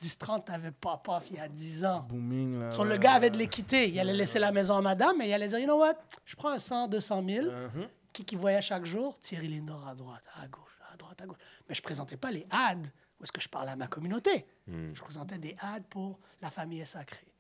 10-30 0.02 0.50
n'avait 0.50 0.72
pas 0.72 0.98
paf 0.98 1.30
il 1.30 1.38
y 1.38 1.40
a 1.40 1.48
10 1.48 1.86
ans. 1.86 2.02
Booming, 2.10 2.60
là. 2.60 2.72
Sur 2.72 2.84
le 2.84 2.98
gars 2.98 3.14
avait 3.14 3.30
de 3.30 3.38
l'équité. 3.38 3.88
Il 3.90 4.00
allait 4.00 4.14
laisser 4.14 4.40
la 4.40 4.52
maison 4.52 4.76
à 4.76 4.82
madame, 4.82 5.18
mais 5.18 5.30
il 5.30 5.34
allait 5.34 5.48
dire, 5.48 5.60
you 5.60 5.66
know 5.66 5.80
what? 5.80 5.94
Je 6.26 6.36
prends 6.36 6.50
un 6.50 6.60
100, 6.60 6.88
200 6.88 7.24
000. 7.24 7.48
Uh-huh. 7.48 7.90
Qui, 8.12 8.26
qui 8.26 8.36
voyait 8.36 8.62
chaque 8.62 8.86
jour? 8.86 9.18
Thierry 9.20 9.48
Lindor 9.48 9.88
à 9.88 9.96
droite, 9.96 10.24
à 10.42 10.48
gauche, 10.48 10.80
à 10.92 10.98
droite, 10.98 11.22
à 11.22 11.26
gauche. 11.26 11.38
Mais 11.68 11.76
je 11.76 11.82
présentais 11.82 12.18
pas 12.18 12.32
les 12.32 12.46
ads 12.50 12.90
où 13.20 13.24
est-ce 13.24 13.32
que 13.32 13.40
je 13.40 13.48
parlais 13.48 13.72
à 13.72 13.76
ma 13.78 13.88
communauté? 13.88 14.46
Je 14.68 15.02
présentais 15.02 15.38
des 15.38 15.56
ads 15.62 15.80
pour 15.90 16.20
la 16.42 16.50
famille 16.50 16.82
est 16.82 16.86
sacrée. 16.86 17.34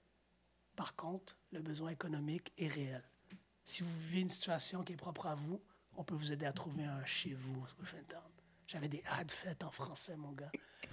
Par 0.77 0.95
contre, 0.95 1.35
le 1.51 1.59
besoin 1.59 1.89
économique 1.89 2.53
est 2.57 2.67
réel. 2.67 3.03
Si 3.65 3.83
vous 3.83 3.91
vivez 3.91 4.21
une 4.21 4.29
situation 4.29 4.81
qui 4.83 4.93
est 4.93 4.97
propre 4.97 5.27
à 5.27 5.35
vous, 5.35 5.61
on 5.97 6.03
peut 6.05 6.15
vous 6.15 6.31
aider 6.31 6.45
à 6.45 6.53
trouver 6.53 6.85
un 6.85 7.03
chez 7.03 7.33
vous. 7.33 7.65
J'avais 8.65 8.87
des 8.87 9.03
ads 9.07 9.27
faites 9.27 9.63
en 9.65 9.71
français, 9.71 10.15
mon 10.15 10.31
gars. 10.31 10.51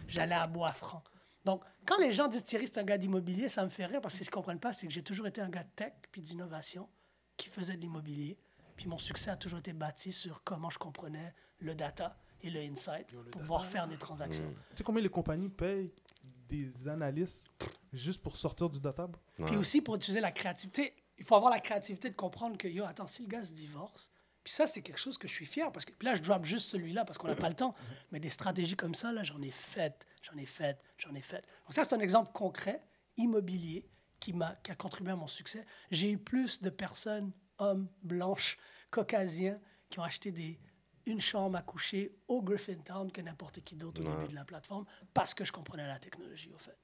J'allais 0.09 0.35
à 0.35 0.47
Bois-Franc. 0.47 1.03
Donc, 1.45 1.65
quand 1.87 1.99
les 1.99 2.13
gens 2.13 2.29
disent 2.29 2.45
Thierry, 2.45 2.67
c'est 2.67 2.79
un 2.79 2.85
gars 2.85 2.99
d'immobilier, 2.99 3.49
ça 3.49 3.65
me 3.65 3.71
fait 3.71 3.87
rire 3.87 4.01
parce 4.01 4.17
qu'ils 4.17 4.27
ne 4.27 4.31
comprennent 4.31 4.61
pas, 4.61 4.73
c'est 4.73 4.87
que 4.87 4.93
j'ai 4.93 5.03
toujours 5.03 5.27
été 5.27 5.41
un 5.41 5.49
gars 5.49 5.65
de 5.65 5.71
tech 5.75 5.93
puis 6.13 6.21
d'innovation 6.21 6.89
qui 7.37 7.49
faisait 7.49 7.77
de 7.77 7.81
l'immobilier. 7.81 8.39
Puis 8.77 8.89
mon 8.89 8.99
succès 8.99 9.31
a 9.31 9.37
toujours 9.37 9.59
été 9.59 9.73
bâti 9.73 10.13
sur 10.13 10.43
comment 10.45 10.71
je 10.71 10.79
comprenais 10.79 11.35
le 11.59 11.75
data 11.75 12.17
et 12.43 12.51
le 12.51 12.61
insight 12.61 13.07
pour 13.31 13.43
pouvoir 13.43 13.65
faire 13.65 13.87
des 13.87 13.97
transactions. 13.97 14.49
Tu 14.71 14.77
sais 14.77 14.85
combien 14.85 15.03
les 15.03 15.09
compagnies 15.09 15.49
payent 15.49 15.93
des 16.49 16.89
analystes 16.89 17.47
juste 17.93 18.23
pour 18.23 18.37
sortir 18.37 18.69
du 18.69 18.81
data? 18.81 19.07
bro? 19.07 19.47
Puis 19.47 19.57
aussi 19.57 19.81
pour 19.81 19.97
utiliser 19.97 20.21
la 20.21 20.33
créativité, 20.33 20.95
il 21.19 21.25
faut 21.25 21.35
avoir 21.35 21.51
la 21.51 21.61
créativité 21.61 22.09
de 22.09 22.15
comprendre 22.15 22.57
que, 22.57 22.69
yo, 22.69 22.85
attends, 22.85 23.07
si 23.07 23.23
le 23.23 23.29
gars 23.29 23.43
se 23.43 23.53
divorce, 23.53 24.11
puis 24.45 24.53
ça, 24.53 24.67
c'est 24.67 24.83
quelque 24.83 24.99
chose 24.99 25.19
que 25.19 25.29
je 25.29 25.33
suis 25.33 25.47
fier 25.47 25.71
parce 25.73 25.85
que 25.85 25.93
puis 25.93 26.07
là, 26.07 26.15
je 26.15 26.23
drop 26.23 26.45
juste 26.45 26.69
celui-là 26.71 27.05
parce 27.05 27.19
qu'on 27.19 27.29
n'a 27.29 27.37
pas 27.37 27.49
le 27.49 27.55
temps. 27.57 27.75
Mais 28.11 28.21
des 28.21 28.31
stratégies 28.31 28.77
comme 28.77 28.95
ça, 28.95 29.13
là, 29.13 29.23
j'en 29.25 29.41
ai 29.43 29.51
faites, 29.51 30.07
j'en 30.23 30.37
ai 30.39 30.47
faites, 30.47 30.83
j'en 30.99 31.15
ai 31.15 31.21
faites. 31.21 31.45
Donc, 31.67 31.75
ça, 31.75 31.85
c'est 31.85 31.95
un 31.95 32.01
exemple 32.01 32.33
concret, 32.33 32.83
immobilier, 33.17 33.87
qui, 34.19 34.33
m'a, 34.33 34.55
qui 34.57 34.71
a 34.71 34.75
contribué 34.75 35.13
à 35.13 35.17
mon 35.17 35.27
succès. 35.27 35.65
J'ai 35.91 36.11
eu 36.11 36.19
plus 36.19 36.61
de 36.61 36.69
personnes, 36.71 37.33
hommes, 37.59 37.89
blanches, 38.03 38.59
caucasiens, 38.91 39.59
qui 39.89 39.99
ont 39.99 40.03
acheté 40.03 40.31
des, 40.31 40.59
une 41.07 41.21
chambre 41.21 41.57
à 41.57 41.63
coucher 41.63 42.15
au 42.29 42.43
Griffintown 42.43 43.11
que 43.11 43.21
n'importe 43.23 43.61
qui 43.65 43.77
d'autre 43.77 44.03
au 44.03 44.07
Ouais. 44.07 44.17
début 44.17 44.29
de 44.29 44.35
la 44.35 44.45
plateforme 44.45 44.85
parce 45.15 45.33
que 45.35 45.45
je 45.45 45.53
comprenais 45.53 45.87
la 45.87 45.99
technologie, 45.99 46.51
au 46.55 46.59
fait. 46.59 46.77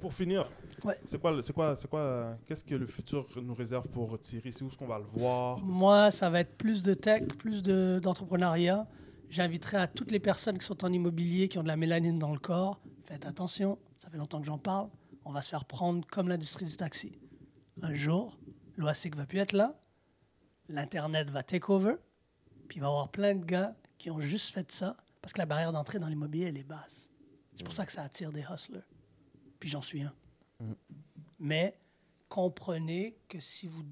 Pour 0.00 0.12
finir, 0.12 0.50
Ouais. 0.84 0.98
c'est 1.06 1.18
quoi, 1.20 1.42
c'est 1.42 1.52
quoi, 1.52 1.76
c'est 1.76 1.88
quoi, 1.88 2.36
qu'est-ce 2.46 2.62
que 2.64 2.74
le 2.74 2.86
futur 2.86 3.26
nous 3.42 3.54
réserve 3.54 3.88
pour 3.90 4.18
Thierry? 4.18 4.52
C'est 4.52 4.62
où 4.62 4.66
est-ce 4.66 4.76
qu'on 4.76 4.86
va 4.86 4.98
le 4.98 5.04
voir? 5.04 5.64
Moi, 5.64 6.10
ça 6.10 6.28
va 6.28 6.40
être 6.40 6.56
plus 6.58 6.82
de 6.82 6.92
tech, 6.92 7.22
plus 7.38 7.62
de- 7.62 8.00
d'entrepreneuriat. 8.02 8.86
J'inviterai 9.30 9.78
à 9.78 9.86
toutes 9.86 10.10
les 10.10 10.20
personnes 10.20 10.58
qui 10.58 10.66
sont 10.66 10.84
en 10.84 10.92
immobilier, 10.92 11.48
qui 11.48 11.58
ont 11.58 11.62
de 11.62 11.68
la 11.68 11.76
mélanine 11.76 12.18
dans 12.18 12.32
le 12.32 12.38
corps. 12.38 12.80
Faites 13.04 13.24
attention, 13.24 13.78
ça 14.02 14.10
fait 14.10 14.18
longtemps 14.18 14.40
que 14.40 14.46
j'en 14.46 14.58
parle. 14.58 14.90
On 15.24 15.32
va 15.32 15.40
se 15.40 15.48
faire 15.48 15.64
prendre 15.64 16.06
comme 16.06 16.28
l'industrie 16.28 16.66
du 16.66 16.76
taxi. 16.76 17.18
Un 17.80 17.94
jour, 17.94 18.36
l'OASIC 18.76 19.16
va 19.16 19.24
plus 19.26 19.38
être 19.38 19.52
là, 19.52 19.74
l'Internet 20.68 21.30
va 21.30 21.42
take 21.42 21.70
over, 21.72 21.94
puis 22.68 22.76
il 22.78 22.80
va 22.80 22.86
y 22.88 22.90
avoir 22.90 23.08
plein 23.10 23.34
de 23.34 23.44
gars 23.44 23.74
qui 23.96 24.10
ont 24.10 24.20
juste 24.20 24.52
fait 24.52 24.70
ça 24.70 24.96
parce 25.22 25.32
que 25.32 25.38
la 25.38 25.46
barrière 25.46 25.72
d'entrée 25.72 25.98
dans 25.98 26.08
l'immobilier, 26.08 26.46
elle 26.46 26.58
est 26.58 26.62
basse. 26.64 27.08
C'est 27.56 27.64
pour 27.64 27.72
ça 27.72 27.86
que 27.86 27.92
ça 27.92 28.02
attire 28.02 28.30
des 28.32 28.42
hustlers. 28.42 28.80
Puis 29.64 29.70
j'en 29.70 29.80
suis 29.80 30.02
un. 30.02 30.12
Mais 31.38 31.80
comprenez 32.28 33.16
que 33.28 33.40
si 33.40 33.66
vous 33.66 33.82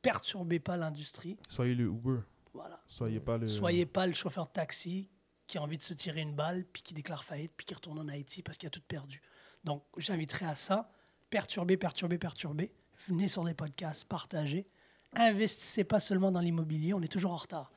perturbez 0.00 0.58
pas 0.58 0.78
l'industrie, 0.78 1.36
Soyez 1.50 1.74
le 1.74 1.84
Uber. 1.84 2.20
voilà. 2.54 2.82
Soyez 2.88 3.20
pas 3.20 3.36
le. 3.36 3.46
Soyez 3.46 3.84
pas 3.84 4.06
le 4.06 4.14
chauffeur 4.14 4.46
de 4.46 4.52
taxi 4.52 5.10
qui 5.46 5.58
a 5.58 5.62
envie 5.62 5.76
de 5.76 5.82
se 5.82 5.92
tirer 5.92 6.22
une 6.22 6.34
balle, 6.34 6.64
puis 6.72 6.80
qui 6.82 6.94
déclare 6.94 7.24
faillite, 7.24 7.52
puis 7.54 7.66
qui 7.66 7.74
retourne 7.74 7.98
en 7.98 8.08
Haïti 8.08 8.42
parce 8.42 8.56
qu'il 8.56 8.68
a 8.68 8.70
tout 8.70 8.80
perdu. 8.80 9.20
Donc, 9.64 9.84
j'inviterai 9.98 10.46
à 10.46 10.54
ça. 10.54 10.90
Perturber, 11.28 11.76
perturber, 11.76 12.16
perturber. 12.16 12.72
Venez 13.06 13.28
sur 13.28 13.44
des 13.44 13.52
podcasts, 13.52 14.06
partagez. 14.06 14.66
Investissez 15.14 15.84
pas 15.84 16.00
seulement 16.00 16.32
dans 16.32 16.40
l'immobilier, 16.40 16.94
on 16.94 17.02
est 17.02 17.12
toujours 17.12 17.32
en 17.32 17.36
retard. 17.36 17.70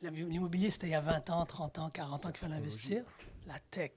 L'immobilier, 0.00 0.70
c'était 0.70 0.86
il 0.86 0.90
y 0.90 0.94
a 0.94 1.00
20 1.00 1.28
ans, 1.30 1.44
30 1.44 1.78
ans, 1.80 1.90
40 1.90 2.26
ans 2.26 2.30
qu'il 2.30 2.38
fallait 2.38 2.54
investir. 2.54 3.04
La 3.48 3.58
tech. 3.58 3.90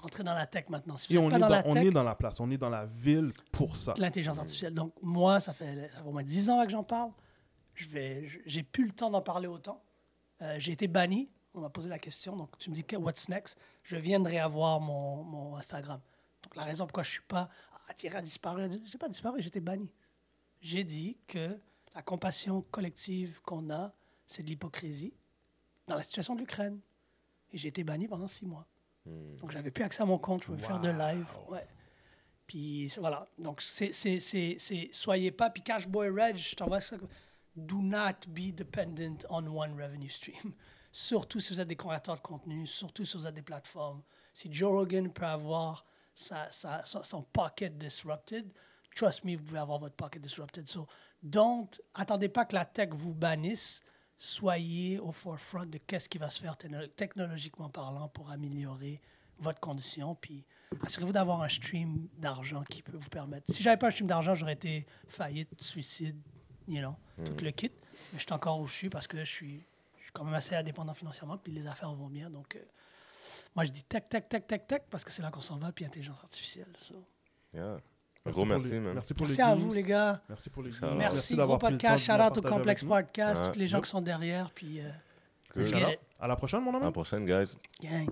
Rentrez 0.00 0.22
dans 0.24 0.34
la 0.34 0.46
tech 0.46 0.68
maintenant. 0.68 0.96
Si 0.96 1.12
Et 1.14 1.18
on 1.18 1.28
est, 1.28 1.32
dans, 1.32 1.38
dans, 1.40 1.48
la 1.48 1.62
on 1.66 1.74
tech, 1.74 1.84
est 1.84 1.90
dans 1.90 2.02
la 2.02 2.14
place, 2.14 2.40
on 2.40 2.50
est 2.50 2.56
dans 2.56 2.70
la 2.70 2.86
ville 2.86 3.30
pour 3.52 3.76
ça. 3.76 3.94
l'intelligence 3.98 4.38
artificielle. 4.38 4.72
Donc, 4.72 4.94
moi, 5.02 5.40
ça 5.40 5.52
fait, 5.52 5.90
ça 5.92 6.00
fait 6.02 6.08
au 6.08 6.12
moins 6.12 6.22
10 6.22 6.50
ans 6.50 6.58
là, 6.58 6.64
que 6.64 6.72
j'en 6.72 6.84
parle. 6.84 7.10
Je 7.74 7.88
vais, 7.88 8.28
j'ai 8.46 8.62
plus 8.62 8.86
le 8.86 8.92
temps 8.92 9.10
d'en 9.10 9.22
parler 9.22 9.46
autant. 9.46 9.82
Euh, 10.42 10.56
j'ai 10.58 10.72
été 10.72 10.88
banni. 10.88 11.30
On 11.52 11.60
m'a 11.60 11.70
posé 11.70 11.88
la 11.88 11.98
question. 11.98 12.36
Donc, 12.36 12.56
tu 12.58 12.70
me 12.70 12.74
dis, 12.74 12.84
what's 12.96 13.28
next? 13.28 13.58
Je 13.82 13.96
viens 13.96 14.20
de 14.20 14.28
réavoir 14.28 14.80
mon, 14.80 15.22
mon 15.24 15.56
Instagram. 15.56 16.00
Donc, 16.42 16.56
la 16.56 16.64
raison 16.64 16.86
pourquoi 16.86 17.02
je 17.02 17.10
suis 17.10 17.22
pas. 17.22 17.48
Ah, 17.88 17.94
Thierry 17.94 18.16
a 18.16 18.22
disparu. 18.22 18.68
J'ai 18.84 18.98
pas 18.98 19.08
disparu, 19.08 19.42
j'étais 19.42 19.60
banni. 19.60 19.92
J'ai 20.60 20.84
dit 20.84 21.18
que 21.26 21.58
la 21.94 22.02
compassion 22.02 22.62
collective 22.62 23.40
qu'on 23.42 23.68
a, 23.70 23.92
c'est 24.26 24.42
de 24.42 24.48
l'hypocrisie 24.48 25.12
dans 25.86 25.96
la 25.96 26.02
situation 26.02 26.34
de 26.34 26.40
l'Ukraine. 26.40 26.80
Et 27.52 27.58
j'ai 27.58 27.68
été 27.68 27.82
banni 27.82 28.06
pendant 28.06 28.28
six 28.28 28.46
mois. 28.46 28.66
Donc, 29.40 29.50
j'avais 29.50 29.70
plus 29.70 29.84
accès 29.84 30.02
à 30.02 30.06
mon 30.06 30.18
compte. 30.18 30.42
Je 30.42 30.46
pouvais 30.48 30.62
faire 30.62 30.80
de 30.80 30.90
live. 30.90 31.26
Ouais. 31.48 31.66
Puis 32.46 32.88
voilà. 32.98 33.26
Donc, 33.38 33.60
c'est, 33.62 33.92
soyez 34.92 35.30
pas. 35.30 35.50
Puis 35.50 35.62
Cash 35.62 35.86
Boy 35.86 36.08
Reg, 36.10 36.36
je 36.36 36.54
t'envoie 36.56 36.80
ça. 36.80 36.96
Do 37.56 37.80
not 37.82 38.26
be 38.28 38.52
dependent 38.54 39.24
on 39.28 39.46
one 39.46 39.80
revenue 39.80 40.08
stream. 40.08 40.54
Surtout 40.92 41.40
si 41.40 41.52
vous 41.52 41.60
êtes 41.60 41.68
des 41.68 41.76
créateurs 41.76 42.16
de 42.16 42.20
contenu, 42.20 42.66
surtout 42.66 43.04
si 43.04 43.16
vous 43.16 43.24
êtes 43.24 43.34
des 43.34 43.42
plateformes. 43.42 44.02
Si 44.34 44.52
Joe 44.52 44.72
Rogan 44.72 45.12
peut 45.12 45.24
avoir 45.24 45.86
sa, 46.14 46.50
sa- 46.50 46.84
son, 46.84 47.04
son 47.04 47.22
pocket 47.22 47.78
disrupted, 47.78 48.52
trust 48.96 49.22
me, 49.22 49.36
vous 49.36 49.44
pouvez 49.44 49.60
avoir 49.60 49.78
votre 49.78 49.94
pocket 49.94 50.20
disrupted. 50.20 50.66
So, 50.68 50.88
don't, 51.22 51.68
attendez 51.94 52.28
pas 52.28 52.44
que 52.44 52.56
la 52.56 52.64
tech 52.64 52.88
vous 52.92 53.14
bannisse. 53.14 53.82
Soyez 54.22 54.98
au 54.98 55.12
forefront 55.12 55.64
de 55.64 55.78
qu'est-ce 55.78 56.06
qui 56.06 56.18
va 56.18 56.28
se 56.28 56.42
faire 56.42 56.54
techno- 56.54 56.86
technologiquement 56.88 57.70
parlant 57.70 58.06
pour 58.10 58.30
améliorer 58.30 59.00
votre 59.38 59.60
condition. 59.60 60.14
Puis 60.14 60.44
assurez-vous 60.84 61.12
d'avoir 61.14 61.40
un 61.40 61.48
stream 61.48 62.06
d'argent 62.18 62.62
qui 62.64 62.82
peut 62.82 62.98
vous 62.98 63.08
permettre. 63.08 63.50
Si 63.50 63.62
j'avais 63.62 63.78
pas 63.78 63.86
un 63.86 63.90
stream 63.90 64.06
d'argent, 64.06 64.34
j'aurais 64.34 64.52
été 64.52 64.86
faillite, 65.08 65.48
suicide, 65.62 66.20
you 66.68 66.80
know, 66.82 66.94
tout 67.24 67.32
le 67.42 67.50
kit. 67.50 67.72
Mais 68.12 68.18
je 68.18 68.24
suis 68.24 68.32
encore 68.34 68.60
où 68.60 68.66
je 68.66 68.74
suis 68.74 68.90
parce 68.90 69.06
que 69.06 69.16
je 69.24 69.30
suis, 69.30 69.64
je 69.96 70.02
suis 70.02 70.12
quand 70.12 70.24
même 70.24 70.34
assez 70.34 70.54
indépendant 70.54 70.92
financièrement, 70.92 71.38
puis 71.38 71.50
les 71.54 71.66
affaires 71.66 71.94
vont 71.94 72.10
bien. 72.10 72.28
Donc, 72.28 72.56
euh, 72.56 72.62
moi, 73.56 73.64
je 73.64 73.70
dis 73.70 73.84
tech, 73.84 74.02
tech, 74.10 74.28
tech, 74.28 74.46
tech, 74.46 74.66
tech, 74.66 74.82
parce 74.90 75.02
que 75.02 75.12
c'est 75.12 75.22
là 75.22 75.30
qu'on 75.30 75.40
s'en 75.40 75.56
va, 75.56 75.72
puis 75.72 75.86
intelligence 75.86 76.20
artificielle. 76.22 76.68
so. 76.76 77.06
Yeah. 77.54 77.78
Merci 78.26 78.34
Gros 78.36 78.46
pour 78.46 78.46
merci, 78.56 78.70
les- 78.72 78.80
man. 78.80 78.92
Merci 78.94 79.14
pour 79.14 79.26
Merci 79.26 79.36
les 79.38 79.42
à 79.44 79.54
vous, 79.54 79.72
les 79.72 79.82
gars. 79.82 80.20
Merci 80.28 80.50
pour 80.50 80.62
les 80.62 80.72
out. 80.72 80.94
Merci, 80.96 81.36
gros 81.36 81.56
podcast. 81.58 82.04
Shout 82.04 82.12
out 82.12 82.36
au 82.38 82.42
Complex. 82.42 82.84
Podcast, 82.84 83.44
Ouais. 83.46 83.52
tous 83.52 83.58
les 83.58 83.66
gens 83.66 83.78
Yep. 83.78 83.84
qui 83.84 83.90
sont 83.90 84.02
derrière, 84.02 84.50
puis 84.54 84.80
euh, 84.80 85.62
it. 85.64 85.98
À 86.18 86.28
la 86.28 86.36
prochaine, 86.36 86.60
mon 86.62 86.72
À 86.72 86.76
ami. 86.76 86.84
la 86.84 86.92
prochaine, 86.92 87.24
guys. 87.24 87.56
gang. 87.82 88.08